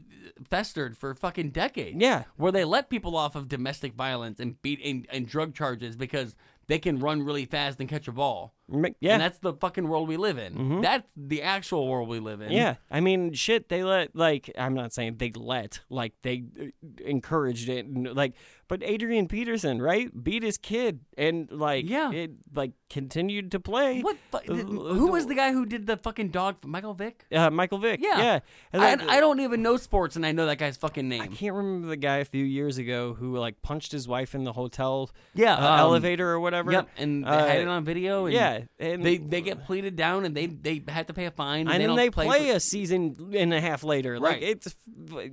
festered 0.50 0.96
for 0.98 1.14
fucking 1.14 1.50
decades. 1.50 1.96
Yeah. 1.98 2.24
where 2.36 2.52
they 2.52 2.64
let 2.64 2.90
people 2.90 3.16
off 3.16 3.36
of 3.36 3.48
domestic 3.48 3.94
violence 3.94 4.38
and 4.40 4.60
beat 4.60 4.80
and, 4.84 5.06
and 5.10 5.26
drug 5.26 5.54
charges 5.54 5.96
because 5.96 6.34
they 6.66 6.78
can 6.78 6.98
run 6.98 7.22
really 7.22 7.44
fast 7.46 7.78
and 7.80 7.88
catch 7.88 8.08
a 8.08 8.12
ball. 8.12 8.52
Yeah. 9.00 9.12
And 9.14 9.22
that's 9.22 9.38
the 9.38 9.52
fucking 9.52 9.86
world 9.86 10.08
we 10.08 10.16
live 10.16 10.38
in. 10.38 10.54
Mhm. 10.54 10.82
That's 10.82 11.10
the 11.16 11.42
actual 11.42 11.86
world 11.88 12.08
we 12.08 12.18
live 12.18 12.40
in. 12.40 12.50
Yeah, 12.50 12.74
I 12.90 13.00
mean, 13.00 13.32
shit. 13.32 13.68
They 13.68 13.84
let 13.84 14.16
like 14.16 14.50
I'm 14.58 14.74
not 14.74 14.92
saying 14.92 15.16
they 15.18 15.30
let 15.36 15.80
like 15.88 16.14
they 16.22 16.44
uh, 16.60 16.64
encouraged 17.04 17.68
it, 17.68 17.86
and, 17.86 18.14
like. 18.14 18.34
But 18.68 18.82
Adrian 18.82 19.28
Peterson, 19.28 19.80
right, 19.80 20.10
beat 20.24 20.42
his 20.42 20.58
kid, 20.58 20.98
and 21.16 21.48
like 21.52 21.88
Yeah. 21.88 22.10
it 22.10 22.32
like 22.52 22.72
continued 22.90 23.52
to 23.52 23.60
play. 23.60 24.00
What? 24.02 24.16
fu- 24.32 24.54
Who 24.54 25.12
was 25.12 25.28
the 25.28 25.36
guy 25.36 25.52
who 25.52 25.66
did 25.66 25.86
the 25.86 25.96
fucking 25.96 26.30
dog? 26.30 26.56
Michael 26.64 26.92
Vick. 26.92 27.26
Uh, 27.32 27.48
Michael 27.50 27.78
Vick. 27.78 28.00
Yeah. 28.02 28.18
yeah. 28.18 28.38
And 28.72 28.82
I, 28.82 28.96
that- 28.96 29.08
I 29.08 29.20
don't 29.20 29.38
even 29.38 29.62
know 29.62 29.76
sports, 29.76 30.16
and 30.16 30.26
I 30.26 30.32
know 30.32 30.46
that 30.46 30.58
guy's 30.58 30.76
fucking 30.76 31.08
name. 31.08 31.22
I 31.22 31.28
can't 31.28 31.54
remember 31.54 31.86
the 31.86 31.96
guy 31.96 32.16
a 32.16 32.24
few 32.24 32.44
years 32.44 32.76
ago 32.78 33.14
who 33.14 33.36
like 33.36 33.62
punched 33.62 33.92
his 33.92 34.08
wife 34.08 34.34
in 34.34 34.42
the 34.42 34.52
hotel 34.52 35.12
Yeah, 35.32 35.54
uh, 35.54 35.58
um, 35.74 35.78
elevator 35.78 36.28
or 36.28 36.40
whatever. 36.40 36.72
Yep, 36.72 36.88
and 36.96 37.22
they 37.24 37.28
Uh, 37.28 37.46
had 37.46 37.60
it 37.60 37.68
on 37.68 37.84
video. 37.84 38.24
And 38.26 38.34
yeah, 38.34 38.55
and 38.78 39.04
they 39.04 39.16
they 39.18 39.40
get 39.40 39.64
pleaded 39.64 39.96
down, 39.96 40.24
and 40.24 40.36
they 40.36 40.46
they 40.46 40.82
have 40.88 41.06
to 41.06 41.12
pay 41.14 41.26
a 41.26 41.30
fine. 41.30 41.62
And, 41.62 41.70
and 41.70 41.80
they 41.82 41.86
then 41.86 41.96
they 41.96 42.10
play, 42.10 42.26
play, 42.26 42.50
for- 42.50 42.56
a 42.56 42.60
season 42.60 43.32
and 43.36 43.52
a 43.54 43.60
half 43.60 43.84
later. 43.84 44.18
Like 44.20 44.34
Right. 44.34 44.42
it's 44.42 44.74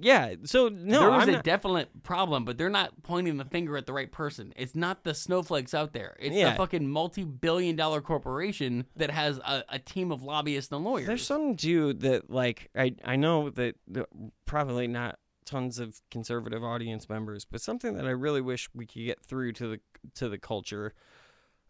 yeah. 0.02 0.36
So 0.44 0.70
no, 0.70 1.00
there 1.00 1.10
was 1.12 1.24
I'm 1.24 1.30
a 1.30 1.32
not- 1.34 1.44
definite 1.44 2.04
problem, 2.04 2.46
but 2.46 2.58
they're 2.58 2.70
not 2.70 3.04
pointing 3.04 3.38
the 3.38 3.46
finger 3.46 3.78
at 3.78 3.86
the 3.86 3.94
right 3.94 4.12
person. 4.12 4.54
It's 4.56 4.76
not 4.76 5.04
the 5.04 5.14
snowflakes 5.14 5.74
out 5.74 5.94
there. 5.94 6.16
It's 6.20 6.36
Yeah. 6.36 6.52
the 6.52 6.56
fucking 6.58 6.88
multi-billion-dollar 6.90 8.02
corporation 8.02 8.86
that 8.96 9.12
has 9.12 9.38
a, 9.40 9.64
a 9.70 9.80
team 9.80 10.12
of 10.12 10.24
lobbyists 10.24 10.72
and 10.72 10.84
lawyers. 10.84 11.08
There's 11.08 11.26
something 11.26 11.58
too 11.58 11.94
that 11.94 12.30
like 12.30 12.70
I 12.76 12.96
I 13.04 13.16
know 13.16 13.50
that, 13.52 13.76
that 13.90 14.08
probably 14.46 14.88
not 14.88 15.20
tons 15.46 15.78
of 15.78 16.02
conservative 16.10 16.64
audience 16.64 17.10
members, 17.10 17.44
but 17.44 17.60
something 17.60 17.96
that 17.96 18.06
I 18.06 18.12
really 18.12 18.40
wish 18.40 18.70
we 18.74 18.86
could 18.86 19.04
get 19.04 19.22
through 19.26 19.52
to 19.54 19.68
the 19.68 19.80
to 20.16 20.30
the 20.30 20.38
culture, 20.38 20.94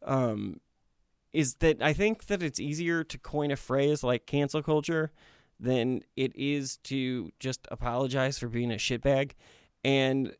um, 0.04 0.60
is 1.34 1.56
that 1.56 1.82
I 1.82 1.94
think 1.94 2.28
that 2.28 2.44
it's 2.44 2.60
easier 2.60 3.04
to 3.04 3.18
coin 3.18 3.52
a 3.52 3.56
phrase 3.56 4.04
like 4.04 4.26
cancel 4.26 4.62
culture 4.62 5.12
than 5.60 6.02
it 6.16 6.36
is 6.36 6.78
to 6.78 7.32
just 7.40 7.68
apologize 7.72 8.38
for 8.40 8.48
being 8.48 8.72
a 8.72 8.76
shitbag, 8.76 9.32
and. 9.84 10.36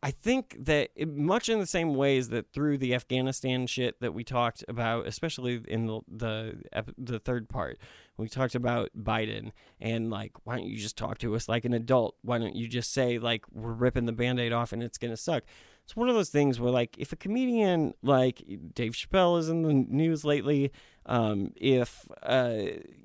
I 0.00 0.12
think 0.12 0.54
that 0.60 0.90
much 1.08 1.48
in 1.48 1.58
the 1.58 1.66
same 1.66 1.96
ways 1.96 2.28
that 2.28 2.52
through 2.52 2.78
the 2.78 2.94
Afghanistan 2.94 3.66
shit 3.66 4.00
that 4.00 4.14
we 4.14 4.22
talked 4.22 4.62
about, 4.68 5.08
especially 5.08 5.60
in 5.66 5.86
the 5.86 6.00
the, 6.06 6.62
the 6.96 7.18
third 7.18 7.48
part, 7.48 7.78
we 8.16 8.28
talked 8.28 8.54
about 8.54 8.90
Biden 8.96 9.50
and 9.80 10.08
like, 10.08 10.32
why 10.44 10.56
don't 10.56 10.68
you 10.68 10.78
just 10.78 10.96
talk 10.96 11.18
to 11.18 11.34
us 11.34 11.48
like 11.48 11.64
an 11.64 11.72
adult? 11.72 12.14
Why 12.22 12.38
don't 12.38 12.54
you 12.54 12.68
just 12.68 12.92
say 12.92 13.18
like 13.18 13.44
we're 13.50 13.72
ripping 13.72 14.06
the 14.06 14.12
band-aid 14.12 14.52
off 14.52 14.72
and 14.72 14.84
it's 14.84 14.98
gonna 14.98 15.16
suck? 15.16 15.42
It's 15.86 15.94
one 15.94 16.08
of 16.08 16.16
those 16.16 16.30
things 16.30 16.58
where 16.58 16.72
like 16.72 16.96
if 16.98 17.12
a 17.12 17.16
comedian 17.16 17.94
like 18.02 18.44
Dave 18.74 18.94
Chappelle 18.94 19.38
is 19.38 19.48
in 19.48 19.62
the 19.62 19.72
news 19.72 20.24
lately, 20.24 20.72
um, 21.06 21.52
if 21.54 22.08
uh, 22.24 22.56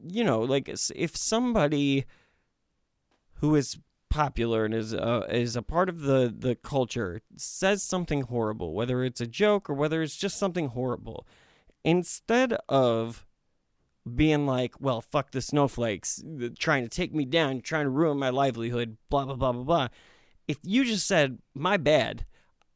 you 0.07 0.23
know, 0.23 0.39
like 0.39 0.67
if 0.67 1.15
somebody 1.15 2.05
who 3.35 3.53
is 3.53 3.77
popular 4.09 4.65
and 4.65 4.73
is 4.73 4.95
uh, 4.95 5.27
is 5.29 5.55
a 5.55 5.61
part 5.61 5.89
of 5.89 6.01
the 6.01 6.33
the 6.35 6.55
culture 6.55 7.21
says 7.37 7.83
something 7.83 8.23
horrible, 8.23 8.73
whether 8.73 9.03
it's 9.03 9.21
a 9.21 9.27
joke 9.27 9.69
or 9.69 9.75
whether 9.75 10.01
it's 10.01 10.15
just 10.15 10.39
something 10.39 10.69
horrible, 10.69 11.27
instead 11.83 12.57
of 12.67 13.27
being 14.15 14.47
like, 14.47 14.81
"Well, 14.81 15.01
fuck 15.01 15.29
the 15.29 15.41
snowflakes, 15.43 16.23
trying 16.57 16.81
to 16.81 16.89
take 16.89 17.13
me 17.13 17.25
down, 17.25 17.61
trying 17.61 17.85
to 17.85 17.91
ruin 17.91 18.17
my 18.17 18.31
livelihood," 18.31 18.97
blah 19.11 19.25
blah 19.25 19.35
blah 19.35 19.51
blah 19.51 19.63
blah. 19.63 19.87
If 20.47 20.57
you 20.63 20.83
just 20.83 21.05
said, 21.05 21.37
"My 21.53 21.77
bad," 21.77 22.25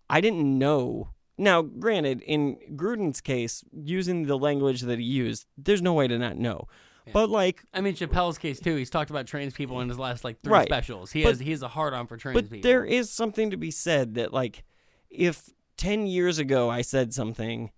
I 0.10 0.22
didn't 0.22 0.58
know. 0.58 1.10
Now, 1.38 1.62
granted, 1.64 2.22
in 2.22 2.58
Gruden's 2.76 3.20
case, 3.22 3.64
using 3.74 4.24
the 4.28 4.38
language 4.38 4.82
that 4.82 5.00
he 5.00 5.06
used, 5.06 5.46
there's 5.58 5.82
no 5.82 5.94
way 5.94 6.08
to 6.08 6.18
not 6.18 6.38
know. 6.38 6.68
But 7.14 7.30
like, 7.30 7.62
I 7.74 7.82
mean, 7.82 7.94
Chappelle's 7.94 8.38
case 8.40 8.60
too. 8.60 8.76
He's 8.78 8.90
talked 8.90 9.10
about 9.12 9.28
trans 9.28 9.54
people 9.54 9.80
in 9.82 9.90
his 9.90 10.00
last 10.00 10.24
like 10.24 10.42
three 10.42 10.54
Right. 10.54 10.68
specials. 10.68 11.12
He 11.12 11.22
But- 11.24 11.30
has 11.30 11.40
he 11.40 11.52
has 11.52 11.62
a 11.62 11.68
hard 11.68 11.94
on 11.94 12.08
for 12.08 12.18
trans 12.18 12.34
but 12.36 12.50
people. 12.50 12.68
there 12.68 12.84
is 12.86 13.12
something 13.12 13.52
to 13.52 13.58
be 13.58 13.70
said 13.70 14.16
that 14.16 14.34
like 14.34 14.64
if 15.12 15.50
10 15.78 16.08
years 16.08 16.40
ago 16.40 16.70
I 16.70 16.82
said 16.82 17.14
something 17.14 17.70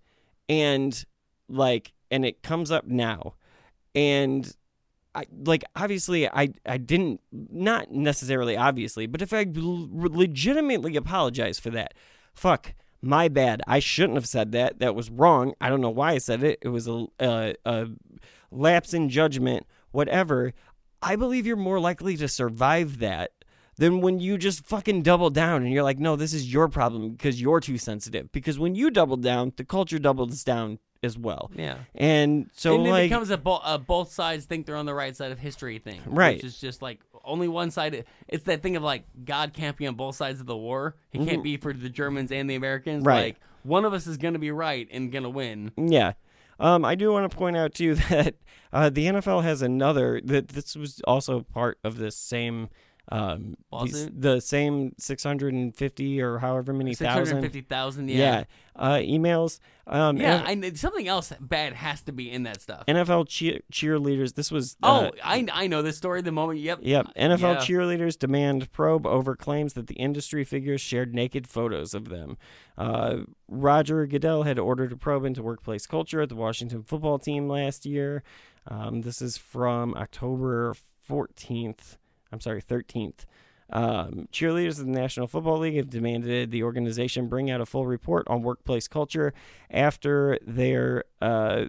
and 0.48 1.04
like 1.48 1.92
and 2.10 2.24
it 2.24 2.42
comes 2.42 2.70
up 2.70 2.86
now 2.86 3.34
and 3.94 4.50
I 5.14 5.24
like 5.44 5.64
obviously 5.76 6.26
I 6.28 6.50
I 6.64 6.78
didn't 6.78 7.20
not 7.32 7.90
necessarily 7.90 8.56
obviously 8.56 9.06
but 9.06 9.20
if 9.20 9.32
I 9.34 9.40
l- 9.42 9.88
legitimately 9.92 10.96
apologize 10.96 11.58
for 11.58 11.70
that 11.70 11.92
fuck 12.38 12.74
my 13.00 13.28
bad 13.28 13.62
I 13.66 13.78
shouldn't 13.78 14.14
have 14.14 14.26
said 14.26 14.52
that 14.52 14.78
that 14.80 14.94
was 14.94 15.10
wrong 15.10 15.54
I 15.60 15.68
don't 15.68 15.80
know 15.80 15.90
why 15.90 16.12
I 16.12 16.18
said 16.18 16.42
it 16.42 16.58
it 16.62 16.68
was 16.68 16.88
a 16.88 17.06
a, 17.20 17.54
a 17.64 17.86
lapse 18.50 18.94
in 18.94 19.08
judgment 19.08 19.66
whatever 19.90 20.52
I 21.02 21.16
believe 21.16 21.46
you're 21.46 21.56
more 21.56 21.80
likely 21.80 22.16
to 22.16 22.28
survive 22.28 22.98
that 22.98 23.32
than 23.76 24.00
when 24.00 24.18
you 24.18 24.36
just 24.36 24.66
fucking 24.66 25.02
double 25.02 25.30
down 25.30 25.62
and 25.62 25.72
you're 25.72 25.84
like, 25.84 25.98
no, 26.00 26.16
this 26.16 26.34
is 26.34 26.52
your 26.52 26.68
problem 26.68 27.10
because 27.10 27.40
you're 27.40 27.60
too 27.60 27.78
sensitive. 27.78 28.30
Because 28.32 28.58
when 28.58 28.74
you 28.74 28.90
double 28.90 29.16
down, 29.16 29.52
the 29.56 29.64
culture 29.64 30.00
doubles 30.00 30.42
down 30.42 30.80
as 31.02 31.16
well. 31.16 31.50
Yeah. 31.54 31.76
And 31.94 32.50
so, 32.54 32.74
and 32.74 32.86
it 32.86 32.90
like, 32.90 33.08
becomes 33.08 33.30
a, 33.30 33.38
bo- 33.38 33.60
a 33.64 33.78
both 33.78 34.12
sides 34.12 34.46
think 34.46 34.66
they're 34.66 34.76
on 34.76 34.86
the 34.86 34.94
right 34.94 35.14
side 35.16 35.30
of 35.30 35.38
history 35.38 35.78
thing, 35.78 36.00
Right. 36.06 36.36
Which 36.36 36.44
is 36.44 36.60
just 36.60 36.82
like 36.82 37.00
only 37.28 37.46
one 37.48 37.70
side. 37.70 38.04
It's 38.26 38.44
that 38.44 38.62
thing 38.62 38.74
of 38.76 38.82
like 38.82 39.04
God 39.24 39.52
can't 39.52 39.76
be 39.76 39.86
on 39.86 39.94
both 39.94 40.16
sides 40.16 40.40
of 40.40 40.46
the 40.46 40.56
war. 40.56 40.96
He 41.10 41.18
can't 41.18 41.40
Mhm. 41.40 41.44
be 41.44 41.56
for 41.56 41.72
the 41.72 41.88
Germans 41.88 42.32
and 42.32 42.48
the 42.50 42.54
Americans. 42.56 43.04
Right. 43.04 43.22
Like 43.24 43.36
one 43.62 43.84
of 43.84 43.92
us 43.92 44.06
is 44.06 44.16
going 44.16 44.34
to 44.34 44.40
be 44.40 44.50
right 44.50 44.88
and 44.90 45.12
going 45.12 45.24
to 45.24 45.30
win. 45.30 45.72
Yeah. 45.76 46.14
Um, 46.60 46.84
I 46.84 46.94
do 46.96 47.12
want 47.12 47.30
to 47.30 47.36
point 47.36 47.56
out 47.56 47.74
too 47.74 47.94
that 48.10 48.34
uh, 48.72 48.90
the 48.90 49.06
NFL 49.06 49.42
has 49.44 49.62
another 49.62 50.20
that 50.24 50.48
this 50.48 50.74
was 50.74 51.00
also 51.06 51.40
part 51.42 51.78
of 51.84 51.98
this 51.98 52.16
same 52.16 52.68
um 53.10 53.56
these- 53.84 54.10
the 54.14 54.40
same 54.40 54.92
650 54.98 56.20
or 56.20 56.38
however 56.38 56.72
many 56.72 56.94
thousand 56.94 57.26
650,000, 57.26 58.08
yeah. 58.10 58.44
uh 58.76 58.96
emails 58.96 59.60
um 59.86 60.18
yeah, 60.18 60.44
and 60.46 60.76
something 60.78 61.08
else 61.08 61.32
bad 61.40 61.72
has 61.72 62.02
to 62.02 62.12
be 62.12 62.30
in 62.30 62.42
that 62.42 62.60
stuff. 62.60 62.84
NFL 62.86 63.26
cheer- 63.28 63.60
cheerleaders 63.72 64.34
this 64.34 64.50
was 64.50 64.76
uh, 64.82 65.08
oh, 65.10 65.16
I 65.24 65.46
I 65.52 65.66
know 65.66 65.80
this 65.80 65.96
story. 65.96 66.20
The 66.20 66.32
moment, 66.32 66.58
yep, 66.60 66.80
Yep. 66.82 67.06
NFL 67.16 67.40
Yeah. 67.54 67.56
cheerleaders 67.60 68.18
demand 68.18 68.70
probe 68.72 69.06
over 69.06 69.34
claims 69.34 69.72
that 69.72 69.86
the 69.86 69.94
industry 69.94 70.44
figures 70.44 70.82
shared 70.82 71.14
naked 71.14 71.46
photos 71.46 71.94
of 71.94 72.10
them. 72.10 72.36
Uh, 72.76 73.20
Roger 73.48 74.06
Goodell 74.06 74.42
had 74.42 74.58
ordered 74.58 74.92
a 74.92 74.96
probe 74.96 75.24
into 75.24 75.42
workplace 75.42 75.86
culture 75.86 76.20
at 76.20 76.28
the 76.28 76.36
Washington 76.36 76.82
football 76.82 77.18
team 77.18 77.48
last 77.48 77.86
year. 77.86 78.22
Um, 78.66 79.00
this 79.00 79.22
is 79.22 79.38
from 79.38 79.94
October 79.94 80.74
14th. 81.08 81.96
I'm 82.32 82.40
sorry, 82.40 82.62
13th. 82.62 83.24
Um, 83.70 84.28
cheerleaders 84.32 84.78
of 84.80 84.86
the 84.86 84.92
National 84.92 85.26
Football 85.26 85.58
League 85.58 85.76
have 85.76 85.90
demanded 85.90 86.50
the 86.50 86.62
organization 86.62 87.28
bring 87.28 87.50
out 87.50 87.60
a 87.60 87.66
full 87.66 87.86
report 87.86 88.26
on 88.28 88.42
workplace 88.42 88.88
culture 88.88 89.34
after 89.70 90.38
their 90.46 91.04
uh, 91.20 91.66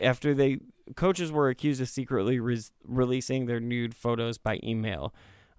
after 0.00 0.32
they 0.32 0.60
coaches 0.96 1.30
were 1.30 1.48
accused 1.50 1.80
of 1.80 1.88
secretly 1.88 2.40
re- 2.40 2.62
releasing 2.86 3.46
their 3.46 3.60
nude 3.60 3.94
photos 3.94 4.38
by 4.38 4.60
email. 4.64 5.14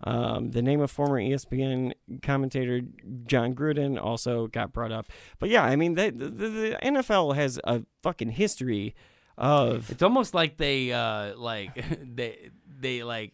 Um, 0.06 0.52
the 0.52 0.62
name 0.62 0.82
of 0.82 0.92
former 0.92 1.20
ESPN 1.20 1.94
commentator 2.22 2.82
Jon 3.26 3.56
Gruden 3.56 4.02
also 4.02 4.48
got 4.48 4.74
brought 4.74 4.92
up. 4.92 5.08
But 5.40 5.50
yeah, 5.50 5.64
I 5.64 5.76
mean, 5.76 5.94
the, 5.96 6.12
the, 6.12 6.30
the 6.30 6.80
NFL 6.84 7.36
has 7.36 7.60
a 7.64 7.84
fucking 8.02 8.32
history 8.32 8.96
of. 9.38 9.90
It's 9.90 10.04
almost 10.04 10.34
like 10.34 10.58
they 10.58 10.92
uh 10.92 11.38
like 11.38 11.86
they 12.16 12.50
they 12.68 13.04
like 13.04 13.34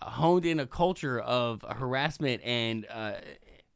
honed 0.00 0.46
in 0.46 0.60
a 0.60 0.66
culture 0.66 1.18
of 1.20 1.64
harassment 1.68 2.42
and 2.44 2.86
uh 2.92 3.12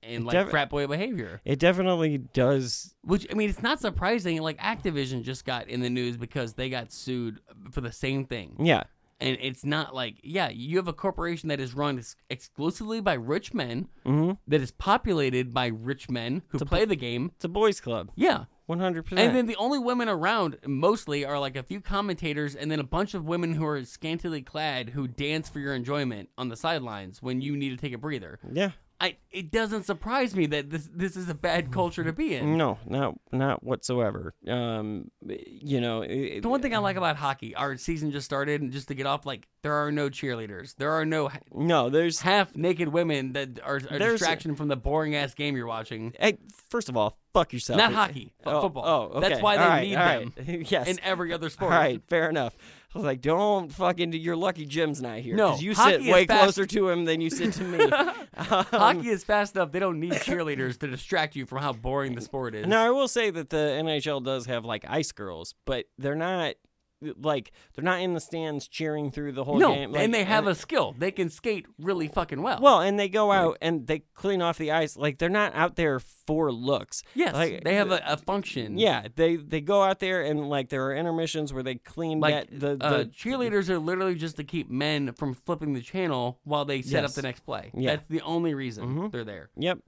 and 0.02 0.24
like 0.24 0.34
Defi- 0.34 0.50
frat 0.50 0.70
boy 0.70 0.86
behavior. 0.86 1.40
It 1.44 1.58
definitely 1.58 2.18
does. 2.18 2.94
Which 3.02 3.26
I 3.30 3.34
mean, 3.34 3.50
it's 3.50 3.62
not 3.62 3.80
surprising. 3.80 4.40
Like 4.40 4.58
Activision 4.58 5.22
just 5.22 5.44
got 5.44 5.68
in 5.68 5.80
the 5.80 5.90
news 5.90 6.16
because 6.16 6.54
they 6.54 6.70
got 6.70 6.92
sued 6.92 7.40
for 7.72 7.80
the 7.80 7.90
same 7.92 8.24
thing. 8.24 8.56
Yeah. 8.60 8.84
And 9.18 9.38
it's 9.40 9.64
not 9.64 9.94
like, 9.94 10.16
yeah, 10.22 10.50
you 10.50 10.76
have 10.76 10.88
a 10.88 10.92
corporation 10.92 11.48
that 11.48 11.58
is 11.58 11.74
run 11.74 11.96
ex- 11.98 12.16
exclusively 12.28 13.00
by 13.00 13.14
rich 13.14 13.54
men, 13.54 13.88
Mhm. 14.04 14.36
that 14.46 14.60
is 14.60 14.70
populated 14.72 15.54
by 15.54 15.68
rich 15.68 16.10
men 16.10 16.42
who 16.48 16.58
play 16.58 16.84
the 16.84 16.96
game. 16.96 17.32
It's 17.36 17.44
a 17.46 17.48
boys' 17.48 17.80
club. 17.80 18.10
Yeah. 18.14 18.44
100%. 18.68 19.16
And 19.16 19.36
then 19.36 19.46
the 19.46 19.56
only 19.56 19.78
women 19.78 20.08
around 20.08 20.58
mostly 20.66 21.24
are 21.24 21.38
like 21.38 21.56
a 21.56 21.62
few 21.62 21.80
commentators 21.80 22.56
and 22.56 22.70
then 22.70 22.80
a 22.80 22.84
bunch 22.84 23.14
of 23.14 23.24
women 23.24 23.54
who 23.54 23.64
are 23.64 23.84
scantily 23.84 24.42
clad 24.42 24.90
who 24.90 25.06
dance 25.06 25.48
for 25.48 25.60
your 25.60 25.74
enjoyment 25.74 26.30
on 26.36 26.48
the 26.48 26.56
sidelines 26.56 27.22
when 27.22 27.40
you 27.40 27.56
need 27.56 27.70
to 27.70 27.76
take 27.76 27.92
a 27.92 27.98
breather. 27.98 28.38
Yeah. 28.52 28.72
I 29.00 29.16
it 29.30 29.50
doesn't 29.50 29.84
surprise 29.84 30.34
me 30.34 30.46
that 30.46 30.70
this 30.70 30.88
this 30.92 31.16
is 31.16 31.28
a 31.28 31.34
bad 31.34 31.70
culture 31.70 32.02
to 32.04 32.12
be 32.12 32.34
in. 32.34 32.56
No, 32.56 32.78
not 32.86 33.14
not 33.30 33.62
whatsoever. 33.62 34.34
Um, 34.48 35.10
you 35.22 35.80
know, 35.80 36.02
it, 36.02 36.40
The 36.42 36.48
one 36.48 36.62
thing 36.62 36.74
I 36.74 36.78
like 36.78 36.96
about 36.96 37.16
hockey, 37.16 37.54
our 37.54 37.76
season 37.76 38.10
just 38.10 38.24
started, 38.24 38.62
and 38.62 38.72
just 38.72 38.88
to 38.88 38.94
get 38.94 39.06
off, 39.06 39.26
like 39.26 39.48
there 39.62 39.74
are 39.74 39.92
no 39.92 40.08
cheerleaders. 40.08 40.76
There 40.76 40.92
are 40.92 41.04
no 41.04 41.30
no. 41.52 41.90
There's 41.90 42.20
half 42.20 42.56
naked 42.56 42.88
women 42.88 43.34
that 43.34 43.60
are 43.62 43.76
a 43.76 43.98
distraction 43.98 44.54
from 44.54 44.68
the 44.68 44.76
boring 44.76 45.14
ass 45.14 45.34
game 45.34 45.56
you're 45.56 45.66
watching. 45.66 46.14
Hey, 46.18 46.38
first 46.70 46.88
of 46.88 46.96
all, 46.96 47.18
fuck 47.34 47.52
yourself. 47.52 47.76
Not 47.76 47.92
hockey, 47.92 48.32
Oh, 48.46 48.62
football. 48.62 48.84
Oh, 48.86 49.18
okay. 49.18 49.28
That's 49.28 49.42
why 49.42 49.56
they 49.58 49.62
right, 49.62 49.82
need 49.88 49.96
right. 49.96 50.36
them 50.36 50.64
yes. 50.68 50.88
in 50.88 50.98
every 51.02 51.32
other 51.34 51.50
sport. 51.50 51.72
All 51.72 51.78
right, 51.78 52.02
fair 52.08 52.30
enough. 52.30 52.56
I 52.96 52.98
was 52.98 53.04
like, 53.04 53.20
don't 53.20 53.70
fucking. 53.70 54.14
You're 54.14 54.36
lucky 54.36 54.64
Jim's 54.64 55.02
not 55.02 55.18
here. 55.18 55.36
No, 55.36 55.56
you 55.58 55.74
sit 55.74 56.00
way 56.02 56.24
fast- 56.24 56.42
closer 56.54 56.64
to 56.64 56.88
him 56.88 57.04
than 57.04 57.20
you 57.20 57.28
sit 57.28 57.52
to 57.54 57.64
me. 57.64 57.90
Um, 58.38 58.66
Hockey 58.66 59.08
is 59.08 59.24
fast 59.24 59.56
enough; 59.56 59.72
they 59.72 59.78
don't 59.78 59.98
need 59.98 60.12
cheerleaders 60.12 60.78
to 60.80 60.86
distract 60.86 61.36
you 61.36 61.46
from 61.46 61.62
how 61.62 61.72
boring 61.72 62.14
the 62.14 62.20
sport 62.20 62.54
is. 62.54 62.66
Now 62.66 62.84
I 62.86 62.90
will 62.90 63.08
say 63.08 63.30
that 63.30 63.48
the 63.48 63.56
NHL 63.56 64.22
does 64.22 64.44
have 64.44 64.62
like 64.66 64.84
ice 64.86 65.10
girls, 65.10 65.54
but 65.64 65.86
they're 65.96 66.14
not 66.14 66.56
like 67.00 67.52
they're 67.74 67.84
not 67.84 68.00
in 68.00 68.14
the 68.14 68.20
stands 68.20 68.68
cheering 68.68 69.10
through 69.10 69.32
the 69.32 69.44
whole 69.44 69.58
no, 69.58 69.74
game. 69.74 69.92
Like, 69.92 70.02
and 70.02 70.14
they 70.14 70.24
have 70.24 70.46
uh, 70.46 70.50
a 70.50 70.54
skill; 70.54 70.94
they 70.98 71.10
can 71.10 71.28
skate 71.28 71.66
really 71.78 72.08
fucking 72.08 72.42
well. 72.42 72.58
well, 72.60 72.80
and 72.80 72.98
they 72.98 73.08
go 73.08 73.32
out 73.32 73.58
and 73.60 73.86
they 73.86 74.00
clean 74.14 74.42
off 74.42 74.58
the 74.58 74.72
ice. 74.72 74.96
Like 74.96 75.18
they're 75.18 75.28
not 75.28 75.54
out 75.54 75.76
there 75.76 76.00
for 76.00 76.50
looks. 76.50 77.02
yes, 77.14 77.34
like, 77.34 77.64
they 77.64 77.74
have 77.74 77.90
a, 77.90 78.02
a 78.06 78.16
function. 78.16 78.78
Yeah, 78.78 79.08
they 79.14 79.36
they 79.36 79.60
go 79.60 79.82
out 79.82 80.00
there 80.00 80.22
and 80.22 80.48
like 80.48 80.68
there 80.70 80.84
are 80.86 80.94
intermissions 80.94 81.52
where 81.52 81.62
they 81.62 81.76
clean 81.76 82.20
Like 82.20 82.50
that 82.50 82.60
the, 82.60 82.76
the 82.76 82.84
uh, 82.84 83.04
cheerleaders 83.04 83.68
are 83.68 83.78
literally 83.78 84.14
just 84.14 84.36
to 84.36 84.44
keep 84.44 84.70
men 84.70 85.12
from 85.12 85.34
flipping 85.34 85.74
the 85.74 85.82
channel 85.82 86.38
while 86.44 86.64
they 86.64 86.82
set 86.82 87.04
up 87.04 87.12
the 87.12 87.22
next 87.22 87.40
play. 87.40 87.70
Yeah. 87.74 87.96
That's 87.96 88.08
the 88.08 88.22
only 88.22 88.54
reason 88.54 88.96
Mhm. 88.96 89.12
they're 89.12 89.24
there. 89.24 89.50
Yep. 89.56 89.78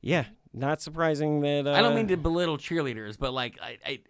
Yeah. 0.00 0.24
Not 0.52 0.80
surprising 0.80 1.40
that. 1.40 1.66
Uh, 1.66 1.72
I 1.72 1.82
don't 1.82 1.94
mean 1.94 2.08
to 2.08 2.16
belittle 2.16 2.56
cheerleaders, 2.56 3.18
but 3.18 3.34
like 3.34 3.58
I, 3.60 3.78
I, 3.84 4.00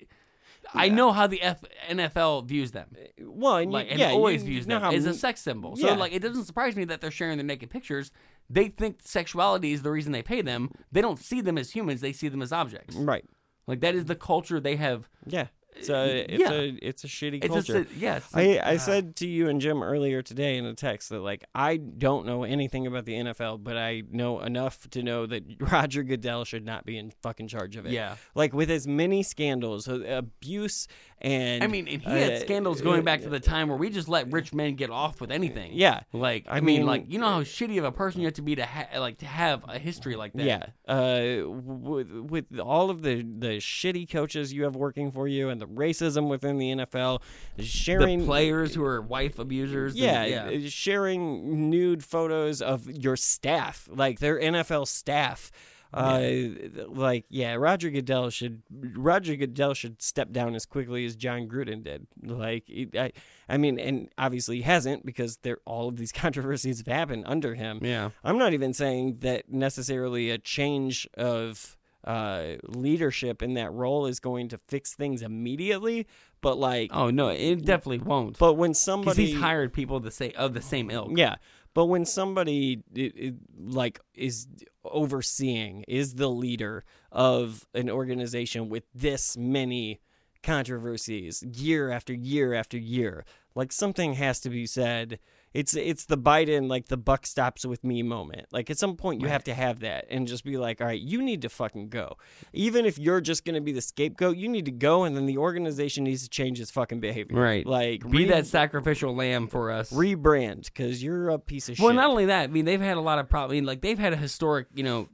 I 0.75 0.89
know 0.89 1.13
how 1.13 1.27
the 1.27 1.41
F- 1.43 1.65
NFL 1.89 2.47
views 2.47 2.73
them. 2.73 2.95
Well, 3.21 3.57
and 3.57 3.71
you- 3.71 3.73
like, 3.75 3.87
and 3.91 3.99
yeah, 3.99 4.11
always 4.11 4.43
you 4.43 4.49
views 4.51 4.67
know 4.67 4.77
them 4.77 4.83
how 4.83 4.93
as 4.93 5.07
a 5.07 5.15
sex 5.15 5.41
symbol. 5.41 5.77
So 5.77 5.87
Yeah. 5.89 5.95
like, 5.97 6.13
it 6.13 6.21
doesn't 6.21 6.45
surprise 6.45 6.77
me 6.77 6.85
that 6.87 7.01
they're 7.01 7.11
sharing 7.11 7.39
their 7.39 7.47
naked 7.47 7.71
pictures. 7.71 8.11
They 8.51 8.69
think 8.69 8.99
sexuality 9.03 9.73
is 9.73 9.83
the 9.83 9.91
reason 9.91 10.13
they 10.13 10.23
pay 10.23 10.43
them. 10.43 10.71
They 10.93 11.01
don't 11.01 11.19
see 11.19 11.41
them 11.41 11.59
as 11.59 11.71
humans. 11.73 12.01
They 12.01 12.13
see 12.13 12.29
them 12.29 12.43
as 12.43 12.53
objects. 12.53 12.95
Right. 12.95 13.25
Like 13.67 13.81
that 13.81 13.95
is 13.95 14.05
the 14.05 14.15
culture 14.15 14.61
they 14.61 14.77
have. 14.77 15.09
Yeah. 15.27 15.47
It's 15.79 15.89
a 15.91 16.33
it's 16.33 16.41
Yeah. 16.43 16.53
a 16.53 16.79
it's 16.83 17.05
a 17.05 17.07
shitty 17.07 17.37
It's 17.45 17.47
a 17.47 17.49
culture. 17.49 17.87
si- 17.91 17.99
yes. 18.01 18.29
I 18.35 18.59
I 18.59 18.75
Ah. 18.75 18.79
said 18.79 19.17
to 19.17 19.27
you 19.27 19.49
and 19.49 19.61
Jim 19.61 19.83
earlier 19.83 20.23
today 20.23 20.57
in 20.57 20.65
a 20.65 20.75
text 20.75 21.11
that 21.11 21.21
like 21.21 21.45
I 21.55 21.77
don't 21.77 22.27
know 22.27 22.45
anything 22.45 22.87
about 22.87 23.05
the 23.05 23.15
NFL, 23.15 23.59
but 23.59 23.77
I 23.77 24.03
know 24.11 24.41
enough 24.41 24.89
to 24.91 25.03
know 25.03 25.27
that 25.27 25.43
Roger 25.61 26.03
Goodell 26.03 26.45
should 26.45 26.65
not 26.65 26.85
be 26.87 26.97
in 26.99 27.11
fucking 27.23 27.49
charge 27.49 27.77
of 27.77 27.87
it. 27.87 27.93
Yeah. 27.93 28.17
Like 28.35 28.53
with 28.55 28.71
as 28.71 28.87
many 28.87 29.23
scandals, 29.23 29.87
uh, 29.89 30.01
abuse 30.09 30.89
and 31.23 31.65
I 31.65 31.67
mean, 31.67 31.89
and 31.89 32.03
he 32.03 32.11
had 32.11 32.33
uh, 32.35 32.41
scandals 32.41 32.81
going 32.83 33.03
back 33.03 33.23
to 33.23 33.29
the 33.29 33.41
time 33.41 33.69
where 33.69 33.77
we 33.79 33.89
just 33.91 34.07
let 34.09 34.31
rich 34.31 34.53
men 34.53 34.75
get 34.75 34.91
off 34.91 35.21
with 35.21 35.31
anything. 35.31 35.73
Yeah. 35.75 36.01
Like 36.13 36.45
I, 36.49 36.59
I 36.59 36.61
mean, 36.61 36.81
mean- 36.81 36.87
like 36.87 37.05
you 37.09 37.19
know 37.19 37.27
how 37.27 37.43
shitty 37.43 37.79
of 37.79 37.85
a 37.85 37.93
person 37.93 38.21
you 38.21 38.27
have 38.27 38.35
to 38.35 38.43
be 38.43 38.55
to 38.57 38.67
ha- 38.67 38.99
like 38.99 39.19
to 39.19 39.27
have 39.27 39.65
a 39.69 39.79
history 39.79 40.15
like 40.17 40.33
that. 40.35 40.45
Yeah, 40.45 40.67
uh, 40.93 41.49
with 41.49 42.11
with 42.13 42.59
all 42.61 42.91
of 42.91 43.03
the 43.03 43.17
the 43.23 43.57
shitty 43.59 44.11
coaches 44.11 44.53
you 44.53 44.65
have 44.65 44.77
working 44.77 45.11
for 45.11 45.27
you 45.27 45.49
and 45.49 45.61
the 45.61 45.67
racism 45.67 46.29
within 46.29 46.59
the 46.59 46.71
NFL, 46.77 47.23
sharing 47.59 48.21
the 48.21 48.27
players 48.27 48.75
who 48.75 48.85
are 48.85 49.01
wife 49.01 49.39
abusers. 49.39 49.95
and- 49.95 50.03
Yeah, 50.03 50.25
yeah. 50.25 50.45
uh, 50.67 50.69
sharing 50.69 51.71
nude 51.71 52.05
photos 52.05 52.61
of 52.63 52.91
your 52.91 53.17
staff, 53.17 53.89
like 53.91 54.19
their 54.21 54.39
NFL 54.39 54.87
staff. 54.87 55.51
Uh, 55.93 56.41
like 56.89 57.25
yeah, 57.29 57.55
Roger 57.55 57.91
Goodell 57.91 58.31
should 58.31 58.63
Roger 58.71 59.37
Goodell 59.37 59.75
should 59.75 60.03
step 60.03 60.33
down 60.33 60.55
as 60.55 60.67
quickly 60.67 61.05
as 61.05 61.17
Jon 61.17 61.49
Gruden 61.49 61.83
did. 61.85 62.07
Like 62.23 62.65
I, 62.99 63.13
I 63.49 63.57
mean, 63.57 63.79
and 63.79 64.09
obviously 64.19 64.57
he 64.57 64.63
hasn't 64.63 65.07
because 65.07 65.39
there 65.39 65.59
all 65.65 65.89
of 65.89 65.97
these 65.97 66.13
controversies 66.13 66.79
have 66.79 66.87
happened 66.87 67.25
under 67.27 67.55
him. 67.55 67.81
Yeah. 67.83 68.11
I'm 68.25 68.39
not 68.39 68.53
even 68.53 68.75
saying 68.75 69.19
that 69.21 69.51
necessarily 69.51 70.31
a 70.31 70.39
change 70.39 71.09
of 71.15 71.77
uh, 72.07 72.55
leadership 72.69 73.43
in 73.43 73.55
that 73.55 73.73
role 73.73 74.07
is 74.07 74.21
going 74.21 74.49
to 74.49 74.59
fix 74.69 74.95
things 74.95 75.23
immediately, 75.23 76.07
but 76.47 76.59
like 76.59 76.91
Oh 76.95 77.11
no, 77.11 77.29
it 77.31 77.65
definitely 77.65 77.99
won't. 77.99 78.39
But 78.39 78.55
when 78.55 78.71
Because 78.71 78.81
somebody 78.81 79.27
he's 79.33 79.41
hired 79.41 79.73
people 79.73 80.01
to 80.01 80.13
say 80.13 80.31
of 80.31 80.55
the 80.55 80.63
same 80.63 80.93
ilk. 80.93 81.11
yeah, 81.17 81.37
but 81.75 81.87
when 81.87 82.05
somebody 82.05 82.85
it, 82.95 83.13
it, 83.17 83.35
like 83.59 83.99
is 84.15 84.47
overseeing, 84.85 85.85
is 85.89 86.15
the 86.15 86.31
leader 86.31 86.85
of 87.11 87.67
an 87.75 87.91
organization 87.91 88.69
with 88.69 88.85
this 88.95 89.37
many 89.37 90.01
controversies 90.45 91.43
year 91.43 91.91
after 91.91 92.15
year 92.15 92.55
after 92.55 92.79
year, 92.79 93.25
like 93.57 93.73
something 93.73 94.15
has 94.15 94.39
to 94.39 94.49
be 94.49 94.67
said. 94.67 95.19
It's 95.57 95.75
it's 95.75 96.05
the 96.05 96.19
Biden 96.19 96.69
like 96.69 96.89
the 96.89 96.99
buck 96.99 97.25
stops 97.25 97.65
with 97.65 97.83
me 97.83 98.03
moment. 98.03 98.49
Like 98.53 98.69
at 98.69 98.79
some 98.79 98.95
point 98.95 99.23
you 99.23 99.29
have 99.29 99.43
to 99.45 99.55
have 99.55 99.81
that 99.81 100.05
and 100.11 100.29
just 100.29 100.45
be 100.45 100.59
like, 100.59 100.83
all 100.83 100.87
right, 100.87 101.01
you 101.01 101.23
need 101.23 101.41
to 101.43 101.49
fucking 101.49 101.89
go. 101.89 102.19
Even 102.53 102.85
if 102.85 102.99
you're 102.99 103.23
just 103.23 103.43
gonna 103.47 103.63
be 103.63 103.73
the 103.73 103.81
scapegoat, 103.81 104.37
you 104.37 104.51
need 104.51 104.67
to 104.67 104.71
go, 104.71 105.05
and 105.05 105.17
then 105.17 105.25
the 105.25 105.39
organization 105.39 106.05
needs 106.05 106.25
to 106.25 106.29
change 106.29 106.61
its 106.61 106.71
fucking 106.71 107.01
behavior. 107.01 107.41
Right. 107.41 107.67
Like 107.67 108.03
be 108.03 108.19
re- 108.19 108.25
that 108.27 108.47
sacrificial 108.47 109.17
lamb 109.17 109.49
for 109.49 109.71
us. 109.71 109.91
rebrand 109.91 110.67
because 110.67 111.03
you're 111.03 111.31
a 111.31 111.39
piece 111.39 111.71
of 111.71 111.79
well, 111.79 111.89
shit. 111.89 111.97
Well, 111.97 112.05
not 112.05 112.11
only 112.11 112.27
that, 112.27 112.43
I 112.43 112.47
mean 112.49 112.67
they've 112.67 112.79
had 112.79 112.99
a 112.99 113.01
lot 113.01 113.19
of 113.19 113.31
problems. 113.31 113.53
I 113.53 113.55
mean, 113.55 113.65
like 113.65 113.81
they've 113.81 113.99
had 113.99 114.13
a 114.13 114.17
historic, 114.17 114.67
you 114.75 114.83
know, 114.83 115.09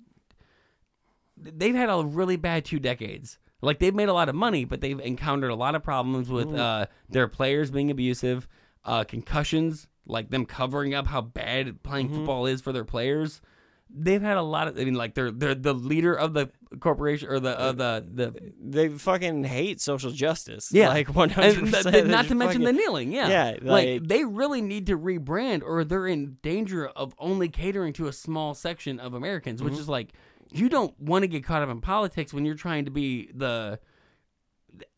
they've 1.36 1.76
had 1.76 1.88
a 1.88 2.02
really 2.04 2.36
bad 2.36 2.64
two 2.64 2.80
decades. 2.80 3.38
Like 3.60 3.78
they've 3.78 3.94
made 3.94 4.08
a 4.08 4.12
lot 4.12 4.28
of 4.28 4.34
money, 4.34 4.64
but 4.64 4.80
they've 4.80 4.98
encountered 4.98 5.52
a 5.52 5.54
lot 5.54 5.76
of 5.76 5.84
problems 5.84 6.28
with 6.28 6.52
uh, 6.52 6.86
their 7.08 7.28
players 7.28 7.70
being 7.70 7.92
abusive, 7.92 8.48
uh, 8.84 9.04
concussions, 9.04 9.86
like 10.06 10.30
them 10.30 10.44
covering 10.46 10.94
up 10.94 11.06
how 11.06 11.20
bad 11.20 11.82
playing 11.82 12.06
Mm-hmm. 12.08 12.16
football 12.16 12.46
is 12.46 12.60
for 12.60 12.72
their 12.72 12.84
players. 12.84 13.40
They've 13.94 14.22
had 14.22 14.38
a 14.38 14.42
lot 14.42 14.68
of. 14.68 14.78
I 14.78 14.84
mean, 14.84 14.94
like 14.94 15.14
they're 15.14 15.30
they're 15.30 15.54
the 15.54 15.74
leader 15.74 16.14
of 16.14 16.32
the 16.32 16.50
corporation 16.80 17.28
or 17.28 17.38
the 17.40 17.58
uh, 17.60 17.72
the 17.72 18.06
the 18.10 18.52
they 18.58 18.88
fucking 18.88 19.44
hate 19.44 19.82
social 19.82 20.10
justice. 20.12 20.70
Yeah, 20.72 20.88
like 20.88 21.14
one 21.14 21.28
hundred 21.28 21.70
percent. 21.70 22.08
Not 22.08 22.26
to 22.28 22.34
mention 22.34 22.62
the 22.62 22.72
kneeling. 22.72 23.12
Yeah, 23.12 23.28
yeah, 23.28 23.50
like, 23.60 23.86
like, 24.00 24.08
they 24.08 24.24
really 24.24 24.62
need 24.62 24.86
to 24.86 24.96
rebrand, 24.96 25.62
or 25.62 25.84
they're 25.84 26.06
in 26.06 26.38
danger 26.42 26.86
of 26.88 27.14
only 27.18 27.50
catering 27.50 27.92
to 27.94 28.06
a 28.06 28.12
small 28.14 28.54
section 28.54 28.98
of 28.98 29.12
Americans, 29.12 29.62
which 29.62 29.74
Mhm. 29.74 29.80
is 29.80 29.88
like 29.90 30.14
you 30.50 30.70
don't 30.70 30.98
want 30.98 31.22
to 31.24 31.28
get 31.28 31.44
caught 31.44 31.62
up 31.62 31.68
in 31.68 31.82
politics 31.82 32.32
when 32.32 32.46
you're 32.46 32.54
trying 32.54 32.86
to 32.86 32.90
be 32.90 33.30
the. 33.34 33.78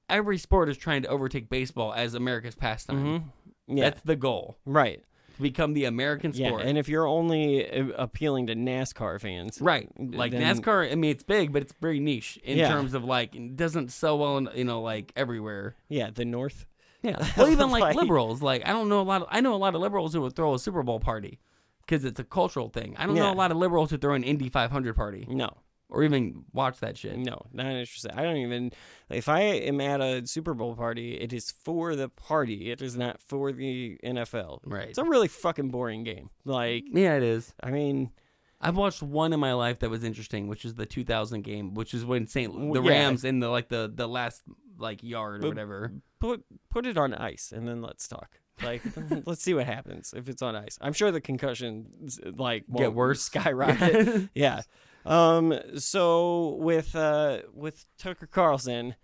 Every 0.09 0.37
sport 0.39 0.69
is 0.69 0.77
trying 0.77 1.03
to 1.03 1.09
overtake 1.09 1.49
baseball 1.49 1.93
as 1.95 2.15
America's 2.15 2.55
pastime. 2.55 3.05
Mhm. 3.05 3.25
Yeah. 3.67 3.85
That's 3.85 4.03
the 4.03 4.17
goal, 4.17 4.57
right. 4.67 5.03
to 5.37 5.43
become 5.43 5.73
the 5.73 5.85
American 5.87 6.33
Yeah, 6.35 6.49
sport. 6.49 6.63
and 6.63 6.77
if 6.79 6.89
you're 6.89 7.07
only 7.07 7.69
uh, 7.71 7.89
appealing 7.97 8.47
to 8.49 8.55
NASCAR 8.55 9.21
fans, 9.21 9.61
Right, 9.61 9.89
like 9.99 10.33
then- 10.33 10.43
NASCAR. 10.43 10.91
I 10.93 10.95
mean, 10.95 11.11
it's 11.11 11.23
big, 11.25 11.53
but 11.53 11.63
it's 11.63 11.73
very 11.81 11.99
niche 12.01 12.39
in 12.45 12.59
Yeah. 12.59 12.69
terms 12.69 12.95
of 12.95 13.05
like 13.05 13.35
it 13.35 13.57
doesn't 13.57 13.91
sell 13.91 14.19
well, 14.19 14.37
in, 14.39 14.49
you 14.55 14.65
know, 14.65 14.81
like 14.83 15.13
everywhere. 15.17 15.75
Yeah, 15.89 16.11
the 16.15 16.25
North. 16.25 16.67
Yeah. 17.03 17.17
Well, 17.37 17.49
even 17.51 17.71
like, 17.71 17.83
Like- 17.83 17.97
liberals, 17.97 18.43
like 18.43 18.67
I 18.67 18.73
don't 18.73 18.89
know 18.89 19.01
a 19.01 19.03
lot. 19.03 19.23
Of, 19.23 19.29
I 19.31 19.41
know 19.41 19.55
a 19.55 19.57
lot 19.57 19.75
of 19.75 19.81
liberals 19.81 20.13
who 20.15 20.21
would 20.23 20.37
throw 20.37 20.55
a 20.55 20.59
Super 20.59 20.83
Bowl 20.83 21.01
party 21.01 21.41
because 21.81 22.05
it's 22.05 22.21
a 22.21 22.25
cultural 22.25 22.69
thing. 22.69 22.95
I 22.99 23.05
don't 23.07 23.15
know 23.17 23.31
a 23.31 23.35
lot 23.35 23.51
of 23.51 23.57
liberals 23.57 23.91
who 23.91 23.99
throw 23.99 24.15
an 24.15 24.25
Indy 24.25 24.49
500 24.49 24.95
party 24.95 25.27
No, 25.29 25.51
or 25.89 26.03
even 26.03 26.45
watch 26.53 26.81
that 26.81 26.97
shit. 26.97 27.17
no, 27.19 27.47
not 27.53 27.67
interested. 27.67 28.13
I 28.19 28.23
don't 28.23 28.37
even. 28.39 28.73
If 29.11 29.29
I 29.29 29.41
am 29.41 29.81
at 29.81 30.01
a 30.01 30.27
Super 30.27 30.55
Bowl 30.55 30.75
party, 30.75 31.15
it 31.21 31.33
is 31.33 31.51
for 31.51 31.95
the 31.95 32.09
party. 32.09 32.71
It 32.71 32.83
is 32.83 32.97
not 32.97 33.21
for 33.21 33.53
the 33.53 33.99
NFL. 34.05 34.61
Right. 34.65 34.89
It's 34.89 34.99
a 34.99 35.05
really 35.05 35.29
fucking 35.29 35.69
boring 35.71 36.03
game. 36.05 36.31
Like, 36.45 36.85
Yeah, 36.91 37.17
it 37.17 37.23
is. 37.23 37.53
I 37.63 37.71
mean, 37.71 38.11
I've 38.61 38.77
watched 38.77 39.03
one 39.03 39.33
in 39.33 39.41
my 39.41 39.53
life 39.53 39.81
that 39.81 39.91
was 39.91 40.03
interesting, 40.05 40.49
which 40.49 40.65
is 40.65 40.75
the 40.75 40.87
2000 40.87 41.43
game, 41.43 41.75
which 41.75 41.93
is 41.95 42.05
when 42.05 42.27
Saint 42.27 42.53
the 42.73 42.83
Yeah. 42.83 42.91
Rams 42.91 43.25
in 43.25 43.41
the 43.41 43.49
like 43.49 43.69
the 43.69 43.93
the 43.95 44.09
last 44.09 44.43
like 44.79 45.03
yard 45.03 45.41
or 45.41 45.43
But- 45.43 45.49
whatever. 45.49 45.93
put 46.19 46.45
put 46.71 46.87
it 46.87 46.97
on 46.97 47.13
ice 47.15 47.53
and 47.53 47.69
then 47.69 47.83
let's 47.83 48.09
talk. 48.09 48.41
Like, 48.63 48.83
let's 49.27 49.43
see 49.43 49.53
what 49.53 49.67
happens 49.67 50.15
if 50.17 50.29
it's 50.29 50.41
on 50.41 50.57
ice. 50.57 50.79
I'm 50.81 50.93
sure 50.95 51.11
the 51.13 51.21
concussions 51.21 52.19
like 52.25 52.65
Get 52.75 52.95
worse. 52.95 53.21
skyrocket. 53.23 54.31
yeah. 54.35 54.63
Um. 55.05 55.59
So 55.77 56.57
with 56.61 56.95
uh 56.97 57.43
with 57.53 57.87
Tucker 57.99 58.27
Carlson, 58.27 58.95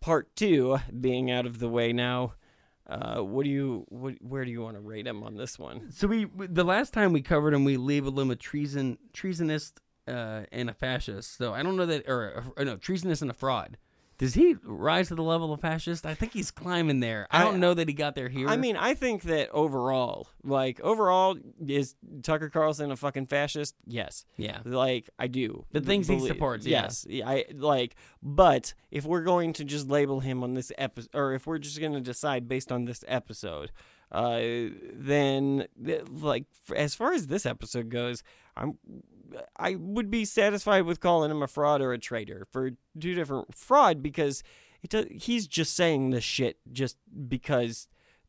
part 0.00 0.34
two 0.36 0.78
being 1.00 1.30
out 1.30 1.46
of 1.46 1.58
the 1.58 1.68
way 1.68 1.92
now, 1.92 2.34
uh, 2.86 3.20
what 3.20 3.44
do 3.44 3.50
you 3.50 3.84
what, 3.88 4.14
where 4.20 4.44
do 4.44 4.50
you 4.50 4.62
want 4.62 4.76
to 4.76 4.80
rate 4.80 5.06
him 5.06 5.22
on 5.22 5.36
this 5.36 5.58
one? 5.58 5.90
So 5.90 6.06
we 6.06 6.26
the 6.36 6.64
last 6.64 6.92
time 6.92 7.12
we 7.12 7.22
covered 7.22 7.54
him, 7.54 7.64
we 7.64 7.76
labeled 7.76 8.18
him 8.18 8.30
a 8.30 8.36
treason 8.36 8.98
treasonist 9.12 9.72
uh, 10.06 10.44
and 10.50 10.70
a 10.70 10.74
fascist. 10.74 11.36
So 11.36 11.52
I 11.52 11.62
don't 11.62 11.76
know 11.76 11.86
that 11.86 12.08
or, 12.08 12.44
or 12.56 12.64
no 12.64 12.76
treasonous 12.76 13.20
and 13.20 13.30
a 13.30 13.34
fraud. 13.34 13.76
Does 14.18 14.34
he 14.34 14.56
rise 14.64 15.08
to 15.08 15.14
the 15.14 15.22
level 15.22 15.52
of 15.52 15.60
fascist? 15.60 16.04
I 16.04 16.14
think 16.14 16.32
he's 16.32 16.50
climbing 16.50 16.98
there. 16.98 17.28
I, 17.30 17.44
don't 17.44 17.60
know 17.60 17.72
that 17.72 17.86
he 17.86 17.94
got 17.94 18.16
there 18.16 18.28
here. 18.28 18.48
I 18.48 18.56
mean, 18.56 18.76
I 18.76 18.94
think 18.94 19.22
that 19.22 19.48
overall, 19.50 20.28
like 20.42 20.80
overall, 20.80 21.38
is 21.64 21.94
Tucker 22.24 22.50
Carlson 22.50 22.90
a 22.90 22.96
fucking 22.96 23.26
fascist? 23.26 23.76
Yes. 23.86 24.24
Yeah. 24.36 24.58
Like 24.64 25.08
I 25.20 25.28
do. 25.28 25.64
The 25.70 25.80
things 25.80 26.08
he 26.08 26.18
supports. 26.18 26.66
Yes. 26.66 27.06
Yeah, 27.08 27.28
I 27.28 27.44
like. 27.54 27.94
But 28.20 28.74
if 28.90 29.04
we're 29.04 29.22
going 29.22 29.52
to 29.54 29.64
just 29.64 29.88
label 29.88 30.18
him 30.18 30.42
on 30.42 30.54
this 30.54 30.72
episode, 30.76 31.10
or 31.14 31.34
if 31.34 31.46
we're 31.46 31.58
just 31.58 31.78
going 31.78 31.92
to 31.92 32.00
decide 32.00 32.48
based 32.48 32.72
on 32.72 32.86
this 32.86 33.04
episode, 33.06 33.70
uh, 34.10 34.40
then 34.94 35.68
like 36.10 36.44
as 36.74 36.96
far 36.96 37.12
as 37.12 37.28
this 37.28 37.46
episode 37.46 37.88
goes, 37.88 38.24
I'm 38.56 38.78
I 39.56 39.74
would 39.74 40.10
be 40.10 40.24
satisfied 40.24 40.82
with 40.82 41.00
calling 41.00 41.30
him 41.30 41.42
a 41.42 41.46
fraud 41.46 41.80
or 41.80 41.92
a 41.92 41.98
traitor 41.98 42.46
for 42.50 42.70
two 42.98 43.14
different 43.14 43.54
fraud 43.54 44.02
because 44.02 44.42
does, 44.88 45.06
he's 45.10 45.46
just 45.46 45.74
saying 45.74 46.10
this 46.10 46.24
shit 46.24 46.58
just 46.72 46.96
because 47.28 47.88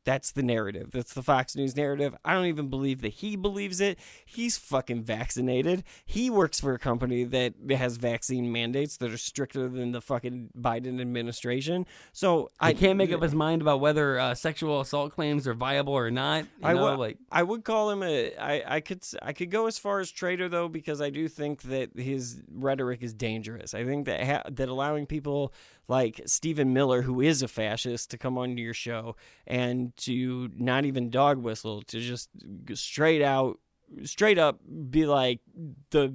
that's 0.09 0.31
the 0.31 0.41
narrative. 0.41 0.89
That's 0.91 1.13
the 1.13 1.21
Fox 1.21 1.55
News 1.55 1.75
narrative. 1.75 2.15
I 2.25 2.33
don't 2.33 2.47
even 2.47 2.67
believe 2.67 3.01
that 3.01 3.13
he 3.13 3.35
believes 3.35 3.79
it. 3.79 3.99
He's 4.25 4.57
fucking 4.57 5.03
vaccinated. 5.03 5.83
He 6.03 6.31
works 6.31 6.59
for 6.59 6.73
a 6.73 6.79
company 6.79 7.25
that 7.25 7.53
has 7.69 7.97
vaccine 7.97 8.51
mandates 8.51 8.97
that 8.97 9.11
are 9.11 9.19
stricter 9.19 9.69
than 9.69 9.91
the 9.91 10.01
fucking 10.01 10.49
Biden 10.59 10.99
administration. 10.99 11.85
So 12.11 12.49
I 12.59 12.69
I 12.69 12.73
can't 12.73 12.97
make 12.97 13.11
up 13.11 13.21
his 13.21 13.35
mind 13.35 13.61
about 13.61 13.81
whether 13.81 14.17
uh, 14.17 14.33
sexual 14.33 14.81
assault 14.81 15.13
claims 15.13 15.47
are 15.47 15.53
viable 15.53 15.93
or 15.93 16.09
not. 16.09 16.45
You 16.45 16.47
I 16.63 16.73
know, 16.73 16.95
like 16.95 17.19
I 17.31 17.43
would 17.43 17.63
call 17.63 17.91
him 17.91 18.01
a 18.01 18.35
I 18.35 18.77
I 18.77 18.79
could 18.79 19.03
I 19.21 19.33
could 19.33 19.51
go 19.51 19.67
as 19.67 19.77
far 19.77 19.99
as 19.99 20.09
traitor 20.09 20.49
though 20.49 20.69
because 20.69 21.01
I 21.01 21.11
do 21.11 21.27
think 21.27 21.61
that 21.63 21.91
his 21.95 22.41
rhetoric 22.51 23.03
is 23.03 23.13
dangerous. 23.13 23.75
I 23.75 23.85
think 23.85 24.07
that 24.07 24.23
ha- 24.23 24.49
that 24.49 24.69
allowing 24.69 25.05
people 25.05 25.53
like 25.89 26.21
Stephen 26.25 26.71
Miller 26.71 27.01
who 27.01 27.19
is 27.19 27.41
a 27.41 27.47
fascist 27.49 28.09
to 28.11 28.17
come 28.17 28.37
onto 28.37 28.61
your 28.61 28.73
show 28.73 29.17
and 29.45 29.95
to 29.97 30.49
not 30.55 30.85
even 30.85 31.09
dog 31.09 31.39
whistle 31.39 31.81
to 31.81 31.99
just 31.99 32.29
straight 32.73 33.21
out 33.21 33.59
straight 34.03 34.37
up 34.37 34.59
be 34.89 35.05
like 35.05 35.41
the 35.89 36.13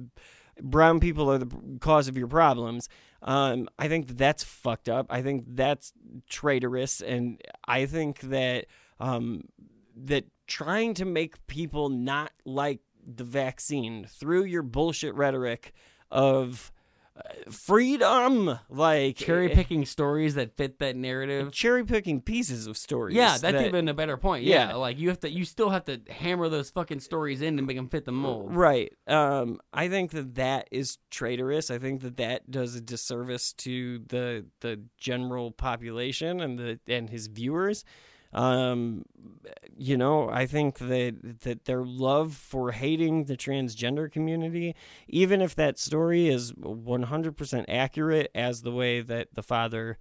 brown 0.61 0.99
people 0.99 1.29
are 1.31 1.37
the 1.37 1.77
cause 1.79 2.07
of 2.07 2.17
your 2.17 2.27
problems. 2.27 2.89
Um, 3.21 3.67
I 3.79 3.87
think 3.87 4.07
that 4.07 4.17
that's 4.17 4.43
fucked 4.43 4.89
up. 4.89 5.07
I 5.09 5.21
think 5.21 5.45
that's 5.47 5.93
traitorous, 6.29 7.01
and 7.01 7.41
I 7.67 7.85
think 7.85 8.19
that 8.21 8.67
um, 8.99 9.45
that 9.95 10.25
trying 10.47 10.93
to 10.95 11.05
make 11.05 11.45
people 11.47 11.89
not 11.89 12.31
like 12.45 12.79
the 13.05 13.23
vaccine 13.23 14.05
through 14.07 14.43
your 14.43 14.61
bullshit 14.61 15.15
rhetoric 15.15 15.73
of 16.11 16.71
freedom, 17.49 18.59
like 18.69 19.15
cherry 19.17 19.49
picking 19.49 19.85
stories 19.85 20.35
that 20.35 20.55
fit 20.57 20.79
that 20.79 20.95
narrative. 20.95 21.51
cherry 21.51 21.85
picking 21.85 22.21
pieces 22.21 22.67
of 22.67 22.77
stories. 22.77 23.15
Yeah, 23.15 23.37
that's 23.37 23.41
that- 23.41 23.65
even 23.67 23.87
a 23.87 23.93
better 23.93 24.17
point. 24.17 24.43
Yeah. 24.43 24.73
like 24.75 24.99
you 24.99 25.09
have 25.09 25.19
to, 25.21 25.29
you 25.29 25.45
still 25.45 25.69
have 25.69 25.85
to 25.85 26.01
hammer 26.09 26.49
those 26.49 26.69
fucking 26.69 26.99
stories 26.99 27.41
in 27.41 27.57
to 27.57 27.63
make 27.63 27.77
them 27.77 27.89
fit 27.89 28.05
the 28.05 28.11
mold. 28.11 28.55
Right. 28.55 28.91
Um, 29.07 29.59
I 29.73 29.87
think 29.87 30.11
that 30.11 30.35
that 30.35 30.67
is 30.71 30.97
traitorous. 31.11 31.69
I 31.71 31.79
think 31.79 32.01
that 32.01 32.17
that 32.17 32.49
does 32.51 32.75
a 32.75 32.81
disservice 32.81 33.53
to 33.53 33.99
the 34.07 34.45
the 34.61 34.81
general 34.97 35.51
population 35.51 36.39
and 36.41 36.59
the 36.59 36.79
and 36.87 37.09
his 37.09 37.27
viewers. 37.27 37.83
Um, 38.35 39.05
you 39.77 39.95
know, 39.97 40.29
I 40.29 40.45
think 40.45 40.77
that 40.79 41.39
that 41.41 41.65
their 41.65 41.83
love 41.85 42.33
for 42.33 42.71
hating 42.71 43.25
the 43.25 43.37
transgender 43.37 44.11
community, 44.11 44.75
even 45.07 45.41
if 45.41 45.55
that 45.55 45.79
story 45.79 46.27
is 46.27 46.53
one 46.55 47.03
hundred 47.03 47.37
percent 47.37 47.65
accurate 47.69 48.29
as 48.35 48.61
the 48.61 48.71
way 48.71 49.01
that 49.01 49.29
the 49.33 49.43
father 49.43 49.97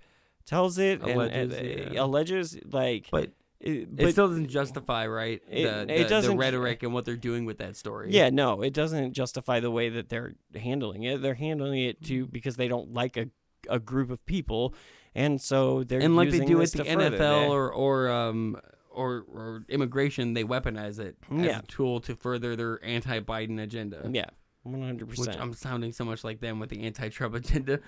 tells 0.47 0.79
it 0.79 1.01
and- 1.03 1.21
and, 1.23 1.53
Alleges, 1.53 1.89
uh, 1.89 1.91
yeah. 1.95 2.05
alleges, 2.05 2.59
like, 2.71 3.07
But 3.11 3.31
it, 3.61 3.89
it 3.97 4.13
still 4.13 4.29
doesn't 4.29 4.49
justify 4.49 5.07
right 5.07 5.41
It- 5.49 5.63
the, 5.65 5.81
it 5.83 5.87
the, 5.87 6.03
the 6.03 6.09
doesn't- 6.11 6.37
rhetoric 6.37 6.83
and 6.83 6.93
what 6.93 7.05
they're 7.07 7.17
doing 7.17 7.45
with 7.47 7.59
that 7.59 7.77
story. 7.77 8.09
Yeah, 8.11 8.29
no, 8.31 8.61
it 8.63 8.75
doesn't 8.75 9.13
justify 9.15 9.61
the 9.61 9.71
way 9.71 9.89
that 9.91 10.09
they're 10.11 10.35
handling 10.55 11.05
it. 11.05 11.23
They're 11.23 11.35
handling 11.35 11.83
it 11.85 12.03
too 12.03 12.27
because 12.27 12.57
they 12.57 12.69
don't 12.69 12.93
like 12.93 13.17
a 13.17 13.29
a 13.71 13.79
group 13.79 14.11
of 14.11 14.25
people, 14.27 14.75
and 15.15 15.41
so 15.41 15.85
they're 15.85 16.01
using 16.01 16.15
the 16.17 16.23
same 16.23 16.31
thing. 16.31 16.31
and 16.31 16.31
like 16.31 16.31
they 16.31 16.45
do 16.47 16.57
with 16.59 16.73
the 16.73 16.85
NFL 16.85 17.51
or 17.51 17.73
or 17.73 18.11
um 18.11 18.57
or 18.91 19.25
or 19.33 19.65
immigration, 19.69 20.35
they 20.35 20.45
weaponize 20.45 20.99
it 20.99 21.17
as 21.31 21.45
Yeah. 21.47 21.59
a 21.59 21.63
tool 21.63 22.01
to 22.01 22.15
further 22.15 22.55
their 22.57 22.85
anti-Biden 22.85 23.61
agenda. 23.61 24.09
Yeah, 24.13 24.27
one 24.63 24.83
hundred 24.83 25.09
Which 25.09 25.19
percent. 25.19 25.41
I'm 25.41 25.53
sounding 25.53 25.93
so 25.93 26.05
much 26.05 26.23
like 26.25 26.41
them 26.41 26.59
with 26.61 26.71
the 26.71 26.83
anti-Trump 26.83 27.35
agenda. 27.43 27.81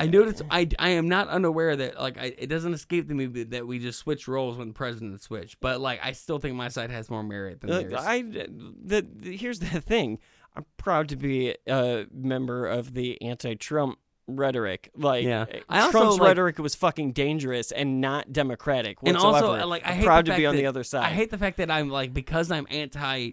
I 0.00 0.06
noticed 0.06 0.40
I, 0.50 0.68
I 0.78 0.88
am 0.90 1.06
not 1.08 1.28
unaware 1.28 1.76
that 1.76 2.00
like 2.00 2.18
I, 2.18 2.34
it 2.38 2.46
doesn't 2.46 2.72
escape 2.72 3.08
the 3.08 3.14
me 3.14 3.26
that 3.44 3.66
we 3.66 3.78
just 3.78 3.98
switch 3.98 4.26
roles 4.26 4.56
when 4.56 4.68
the 4.68 4.74
president 4.74 5.20
switch, 5.20 5.58
but 5.60 5.80
like 5.80 6.00
I 6.02 6.12
still 6.12 6.38
think 6.38 6.56
my 6.56 6.68
side 6.68 6.90
has 6.90 7.10
more 7.10 7.22
merit 7.22 7.60
than 7.60 7.70
Look, 7.70 7.90
theirs. 7.90 8.02
I 8.04 8.22
the, 8.22 9.06
the 9.12 9.36
here's 9.36 9.58
the 9.58 9.80
thing. 9.80 10.18
I'm 10.56 10.64
proud 10.76 11.08
to 11.10 11.16
be 11.16 11.54
a 11.66 12.06
member 12.12 12.66
of 12.66 12.94
the 12.94 13.20
anti-Trump 13.22 13.98
rhetoric. 14.26 14.90
Like, 14.96 15.24
Yeah. 15.24 15.46
Eh, 15.50 15.60
I 15.68 15.80
also, 15.80 15.90
Trump's 15.98 16.18
like- 16.18 16.28
rhetoric 16.28 16.58
was 16.58 16.74
fucking 16.74 17.12
dangerous 17.12 17.72
and 17.72 18.00
not 18.00 18.32
democratic 18.32 18.98
and 19.04 19.16
also 19.16 19.66
like 19.66 19.84
I 19.86 19.90
I'm 19.90 19.96
hate 19.96 20.04
proud 20.04 20.26
the 20.26 20.30
to 20.32 20.36
be 20.36 20.42
fact 20.44 20.48
on 20.50 20.56
the 20.56 20.62
that- 20.62 20.68
other 20.68 20.84
side. 20.84 21.04
I 21.04 21.10
hate 21.10 21.30
the 21.30 21.38
fact 21.38 21.56
that 21.58 21.70
I'm 21.70 21.88
like 21.90 22.12
because 22.14 22.50
I'm 22.50 22.66
anti 22.70 23.32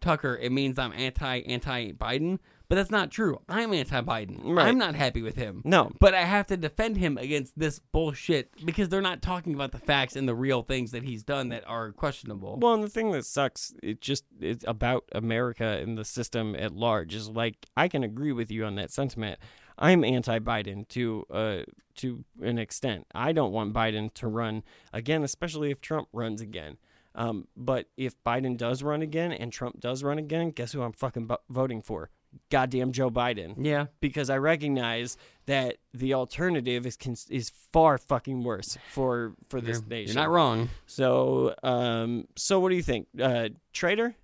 Tucker, 0.00 0.38
it 0.40 0.52
means 0.52 0.78
I'm 0.78 0.92
anti 0.92 1.40
anti 1.40 1.92
Biden. 1.92 2.38
But 2.68 2.74
that's 2.74 2.90
not 2.90 3.10
true. 3.10 3.40
I'm 3.48 3.72
anti 3.72 3.98
Biden. 4.02 4.40
Right. 4.44 4.68
I'm 4.68 4.76
not 4.76 4.94
happy 4.94 5.22
with 5.22 5.36
him. 5.36 5.62
No. 5.64 5.90
But 6.00 6.12
I 6.12 6.24
have 6.24 6.46
to 6.48 6.56
defend 6.58 6.98
him 6.98 7.16
against 7.16 7.58
this 7.58 7.78
bullshit 7.78 8.50
because 8.66 8.90
they're 8.90 9.00
not 9.00 9.22
talking 9.22 9.54
about 9.54 9.72
the 9.72 9.78
facts 9.78 10.16
and 10.16 10.28
the 10.28 10.34
real 10.34 10.62
things 10.62 10.90
that 10.90 11.02
he's 11.02 11.22
done 11.22 11.48
that 11.48 11.64
are 11.66 11.92
questionable. 11.92 12.58
Well, 12.60 12.74
and 12.74 12.84
the 12.84 12.90
thing 12.90 13.10
that 13.12 13.24
sucks, 13.24 13.72
it 13.82 14.02
just 14.02 14.24
it's 14.38 14.66
about 14.68 15.04
America 15.12 15.64
and 15.64 15.96
the 15.96 16.04
system 16.04 16.54
at 16.54 16.72
large. 16.74 17.14
Is 17.14 17.30
like 17.30 17.56
I 17.74 17.88
can 17.88 18.04
agree 18.04 18.32
with 18.32 18.50
you 18.50 18.66
on 18.66 18.74
that 18.74 18.92
sentiment. 18.92 19.38
I'm 19.78 20.04
anti-Biden 20.04 20.88
to 20.88 21.24
uh 21.30 21.58
to 21.96 22.24
an 22.42 22.58
extent. 22.58 23.06
I 23.14 23.32
don't 23.32 23.52
want 23.52 23.72
Biden 23.72 24.12
to 24.14 24.28
run 24.28 24.62
again, 24.92 25.22
especially 25.24 25.70
if 25.70 25.80
Trump 25.80 26.08
runs 26.12 26.40
again. 26.40 26.76
Um, 27.14 27.48
but 27.56 27.86
if 27.96 28.14
Biden 28.24 28.56
does 28.56 28.82
run 28.82 29.02
again 29.02 29.32
and 29.32 29.52
Trump 29.52 29.80
does 29.80 30.04
run 30.04 30.18
again, 30.18 30.50
guess 30.50 30.72
who 30.72 30.82
I'm 30.82 30.92
fucking 30.92 31.26
bu- 31.26 31.36
voting 31.50 31.80
for? 31.82 32.10
Goddamn 32.50 32.92
Joe 32.92 33.10
Biden. 33.10 33.54
Yeah. 33.58 33.86
Because 34.00 34.30
I 34.30 34.36
recognize 34.38 35.16
that 35.46 35.78
the 35.94 36.14
alternative 36.14 36.86
is 36.86 36.96
cons- 36.96 37.26
is 37.30 37.50
far 37.72 37.98
fucking 37.98 38.44
worse 38.44 38.78
for 38.92 39.34
for 39.48 39.60
this 39.60 39.82
You're- 39.88 40.04
you're 40.04 40.14
not 40.14 40.28
wrong. 40.30 40.68
So, 40.86 41.54
um, 41.64 42.28
so 42.36 42.60
what 42.60 42.68
do 42.68 42.76
you 42.76 42.82
think, 42.82 43.08
uh, 43.20 43.48
traitor? 43.72 44.14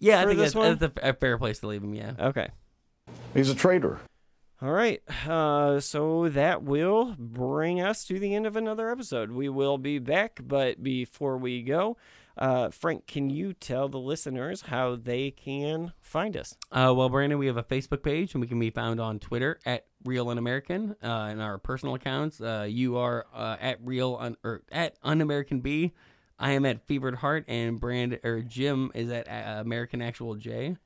yeah, 0.00 0.18
I 0.18 0.22
for 0.24 0.28
think 0.30 0.38
this 0.40 0.46
that's, 0.52 0.54
one? 0.56 0.76
that's 0.78 0.98
a, 1.02 1.10
a 1.10 1.12
fair 1.14 1.38
place 1.38 1.60
to 1.60 1.68
leave 1.68 1.82
him. 1.82 1.94
Yeah. 1.94 2.12
Okay. 2.18 2.48
He's 3.32 3.48
a 3.48 3.54
traitor. 3.54 4.00
All 4.60 4.72
right. 4.72 5.00
Uh, 5.26 5.78
so 5.78 6.28
that 6.30 6.64
will 6.64 7.14
bring 7.16 7.80
us 7.80 8.04
to 8.06 8.18
the 8.18 8.34
end 8.34 8.44
of 8.44 8.56
another 8.56 8.90
episode. 8.90 9.30
We 9.30 9.48
will 9.48 9.78
be 9.78 10.00
back, 10.00 10.40
but 10.42 10.82
before 10.82 11.36
we 11.38 11.62
go, 11.62 11.96
uh, 12.36 12.70
Frank, 12.70 13.06
can 13.06 13.30
you 13.30 13.52
tell 13.52 13.88
the 13.88 13.98
listeners 14.00 14.62
how 14.62 14.96
they 14.96 15.30
can 15.30 15.92
find 16.00 16.36
us? 16.36 16.56
Uh, 16.72 16.92
well, 16.96 17.08
Brandon, 17.08 17.38
we 17.38 17.46
have 17.46 17.56
a 17.56 17.62
Facebook 17.62 18.02
page, 18.02 18.34
and 18.34 18.40
we 18.40 18.48
can 18.48 18.58
be 18.58 18.70
found 18.70 19.00
on 19.00 19.20
Twitter 19.20 19.60
at 19.64 19.86
Real 20.04 20.28
Un 20.28 20.38
American. 20.38 20.96
Uh, 21.02 21.28
in 21.30 21.40
our 21.40 21.58
personal 21.58 21.94
accounts, 21.94 22.40
uh, 22.40 22.66
you 22.68 22.96
are 22.96 23.26
uh, 23.32 23.56
at 23.60 23.78
Real 23.84 24.16
Un- 24.20 24.36
or 24.42 24.62
at 24.72 24.96
Un 25.04 25.20
American 25.20 25.60
B. 25.60 25.92
I 26.36 26.52
am 26.52 26.64
at 26.64 26.86
Fevered 26.86 27.16
Heart, 27.16 27.44
and 27.48 27.78
Brand 27.78 28.18
or 28.24 28.42
Jim 28.42 28.90
is 28.94 29.10
at 29.10 29.28
uh, 29.28 29.60
American 29.60 30.02
Actual 30.02 30.34
J. 30.36 30.76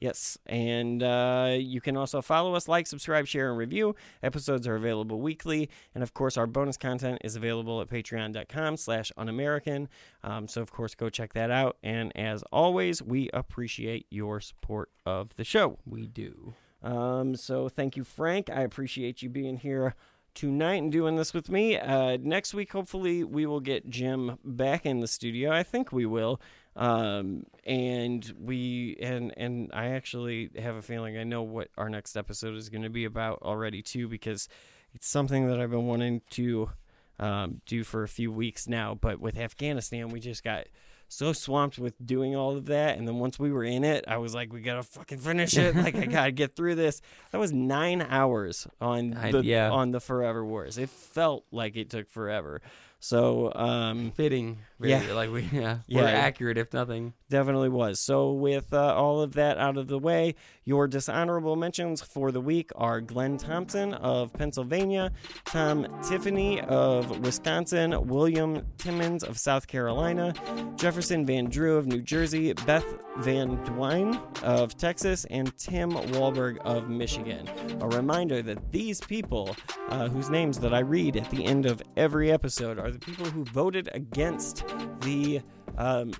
Yes, 0.00 0.38
and 0.46 1.02
uh, 1.02 1.56
you 1.58 1.82
can 1.82 1.94
also 1.94 2.22
follow 2.22 2.54
us, 2.54 2.66
like, 2.66 2.86
subscribe, 2.86 3.26
share, 3.26 3.50
and 3.50 3.58
review. 3.58 3.94
Episodes 4.22 4.66
are 4.66 4.74
available 4.74 5.20
weekly, 5.20 5.68
and 5.94 6.02
of 6.02 6.14
course, 6.14 6.38
our 6.38 6.46
bonus 6.46 6.78
content 6.78 7.18
is 7.22 7.36
available 7.36 7.82
at 7.82 7.88
patreon.com 7.88 8.78
slash 8.78 9.12
unamerican. 9.18 9.88
Um, 10.24 10.48
so, 10.48 10.62
of 10.62 10.72
course, 10.72 10.94
go 10.94 11.10
check 11.10 11.34
that 11.34 11.50
out. 11.50 11.76
And 11.82 12.16
as 12.16 12.42
always, 12.50 13.02
we 13.02 13.28
appreciate 13.34 14.06
your 14.10 14.40
support 14.40 14.90
of 15.04 15.36
the 15.36 15.44
show. 15.44 15.78
We 15.84 16.06
do. 16.06 16.54
Um, 16.82 17.36
so, 17.36 17.68
thank 17.68 17.94
you, 17.94 18.04
Frank. 18.04 18.48
I 18.48 18.62
appreciate 18.62 19.20
you 19.20 19.28
being 19.28 19.58
here 19.58 19.94
tonight 20.34 20.82
and 20.82 20.92
doing 20.92 21.16
this 21.16 21.34
with 21.34 21.50
me. 21.50 21.76
Uh, 21.76 22.16
next 22.22 22.54
week, 22.54 22.72
hopefully, 22.72 23.22
we 23.22 23.44
will 23.44 23.60
get 23.60 23.90
Jim 23.90 24.38
back 24.44 24.86
in 24.86 25.00
the 25.00 25.08
studio. 25.08 25.52
I 25.52 25.62
think 25.62 25.92
we 25.92 26.06
will. 26.06 26.40
Um, 26.80 27.44
and 27.64 28.32
we 28.40 28.96
and 29.02 29.34
and 29.36 29.70
I 29.74 29.88
actually 29.88 30.50
have 30.58 30.76
a 30.76 30.82
feeling 30.82 31.18
I 31.18 31.24
know 31.24 31.42
what 31.42 31.68
our 31.76 31.90
next 31.90 32.16
episode 32.16 32.56
is 32.56 32.70
going 32.70 32.82
to 32.82 32.90
be 32.90 33.04
about 33.04 33.42
already 33.42 33.82
too 33.82 34.08
because 34.08 34.48
it's 34.94 35.06
something 35.06 35.46
that 35.48 35.60
I've 35.60 35.70
been 35.70 35.86
wanting 35.86 36.22
to 36.30 36.70
um, 37.18 37.60
do 37.66 37.84
for 37.84 38.02
a 38.02 38.08
few 38.08 38.32
weeks 38.32 38.66
now. 38.66 38.94
But 38.98 39.20
with 39.20 39.36
Afghanistan, 39.36 40.08
we 40.08 40.20
just 40.20 40.42
got 40.42 40.68
so 41.06 41.34
swamped 41.34 41.78
with 41.78 41.94
doing 42.04 42.34
all 42.34 42.56
of 42.56 42.66
that. 42.66 42.96
And 42.96 43.06
then 43.06 43.18
once 43.18 43.38
we 43.38 43.52
were 43.52 43.64
in 43.64 43.84
it, 43.84 44.06
I 44.08 44.16
was 44.16 44.34
like, 44.34 44.50
we 44.50 44.62
gotta 44.62 44.82
fucking 44.82 45.18
finish 45.18 45.58
it. 45.58 45.76
like 45.76 45.96
I 45.96 46.06
gotta 46.06 46.32
get 46.32 46.56
through 46.56 46.76
this. 46.76 47.02
That 47.30 47.38
was 47.38 47.52
nine 47.52 48.00
hours 48.00 48.66
on 48.80 49.14
I- 49.14 49.32
the 49.32 49.44
yeah. 49.44 49.70
on 49.70 49.90
the 49.90 50.00
Forever 50.00 50.46
Wars. 50.46 50.78
It 50.78 50.88
felt 50.88 51.44
like 51.52 51.76
it 51.76 51.90
took 51.90 52.08
forever. 52.08 52.62
So 53.00 53.52
um, 53.54 54.12
Fitting. 54.12 54.60
Really, 54.80 55.06
yeah, 55.06 55.12
like 55.12 55.30
we 55.30 55.42
yeah, 55.52 55.78
we're 55.90 56.06
accurate 56.06 56.56
if 56.56 56.72
nothing. 56.72 57.12
Definitely 57.28 57.68
was. 57.68 58.00
So, 58.00 58.32
with 58.32 58.72
uh, 58.72 58.94
all 58.94 59.20
of 59.20 59.34
that 59.34 59.58
out 59.58 59.76
of 59.76 59.88
the 59.88 59.98
way, 59.98 60.34
your 60.64 60.88
dishonorable 60.88 61.54
mentions 61.54 62.00
for 62.00 62.32
the 62.32 62.40
week 62.40 62.70
are 62.74 63.02
Glenn 63.02 63.36
Thompson 63.36 63.92
of 63.92 64.32
Pennsylvania, 64.32 65.12
Tom 65.44 65.86
Tiffany 66.02 66.62
of 66.62 67.20
Wisconsin, 67.20 68.06
William 68.06 68.66
Timmons 68.78 69.22
of 69.22 69.38
South 69.38 69.66
Carolina, 69.66 70.32
Jefferson 70.76 71.26
Van 71.26 71.44
Drew 71.50 71.76
of 71.76 71.86
New 71.86 72.00
Jersey, 72.00 72.54
Beth 72.64 72.86
Van 73.18 73.62
Duyne 73.64 74.18
of 74.42 74.76
Texas, 74.78 75.26
and 75.26 75.54
Tim 75.58 75.90
Walberg 75.90 76.56
of 76.58 76.88
Michigan. 76.88 77.46
A 77.82 77.88
reminder 77.88 78.40
that 78.42 78.72
these 78.72 79.00
people, 79.00 79.54
uh, 79.88 80.08
whose 80.08 80.30
names 80.30 80.58
that 80.60 80.72
I 80.72 80.78
read 80.78 81.16
at 81.16 81.28
the 81.30 81.44
end 81.44 81.66
of 81.66 81.82
every 81.98 82.32
episode, 82.32 82.78
are 82.78 82.90
the 82.90 82.98
people 82.98 83.26
who 83.26 83.44
voted 83.44 83.90
against 83.92 84.64
the 85.00 85.40
um, 85.78 86.12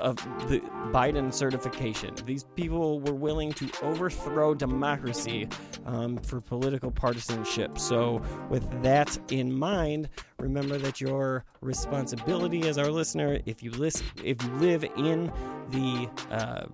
of 0.00 0.16
the 0.48 0.60
Biden 0.92 1.32
certification. 1.32 2.14
These 2.24 2.44
people 2.54 3.00
were 3.00 3.14
willing 3.14 3.52
to 3.54 3.68
overthrow 3.82 4.54
democracy 4.54 5.48
um, 5.86 6.18
for 6.18 6.40
political 6.40 6.90
partisanship. 6.90 7.78
So, 7.78 8.22
with 8.48 8.82
that 8.82 9.18
in 9.32 9.52
mind, 9.52 10.08
remember 10.38 10.78
that 10.78 11.00
your 11.00 11.44
responsibility 11.60 12.68
as 12.68 12.78
our 12.78 12.90
listener, 12.90 13.40
if 13.44 13.62
you 13.62 13.70
listen, 13.72 14.06
if 14.22 14.42
you 14.42 14.50
live 14.54 14.84
in 14.96 15.32
the 15.70 16.08
uh, 16.30 16.66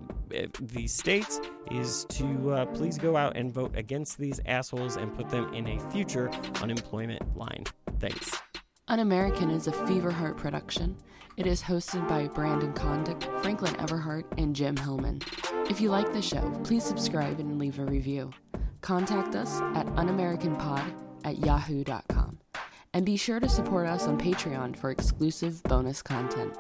the 0.61 0.87
states, 0.87 1.41
is 1.71 2.05
to 2.11 2.51
uh, 2.53 2.67
please 2.67 2.99
go 2.99 3.17
out 3.17 3.37
and 3.37 3.53
vote 3.53 3.73
against 3.77 4.19
these 4.19 4.41
assholes 4.47 4.97
and 4.97 5.15
put 5.15 5.31
them 5.31 5.53
in 5.55 5.67
a 5.67 5.91
future 5.91 6.31
unemployment 6.61 7.37
line. 7.37 7.65
Thanks. 8.01 8.37
Un 8.89 8.99
American 8.99 9.49
is 9.49 9.67
a 9.67 9.73
Fever 9.87 10.11
Heart 10.11 10.37
production. 10.37 10.95
It 11.37 11.49
is 11.49 11.61
hosted 11.61 12.07
by 12.09 12.29
Brandon 12.29 12.73
Condick, 12.75 13.21
Franklin 13.43 13.75
Everhart, 13.75 14.25
and 14.39 14.55
Jim 14.55 14.77
Hillman. 14.77 15.21
If 15.69 15.81
you 15.81 15.91
like 15.91 16.13
the 16.13 16.23
show, 16.23 16.49
please 16.63 16.85
subscribe 16.85 17.41
and 17.41 17.59
leave 17.59 17.81
a 17.81 17.85
review. 17.85 18.31
Contact 18.83 19.35
us 19.35 19.61
at 19.75 19.87
unamericanpod 19.97 20.93
at 21.25 21.39
yahoo.com. 21.39 22.39
And 22.93 23.05
be 23.05 23.17
sure 23.17 23.41
to 23.41 23.49
support 23.49 23.89
us 23.89 24.07
on 24.07 24.17
Patreon 24.17 24.77
for 24.77 24.93
exclusive 24.93 25.61
bonus 25.65 26.03
content. 26.03 26.57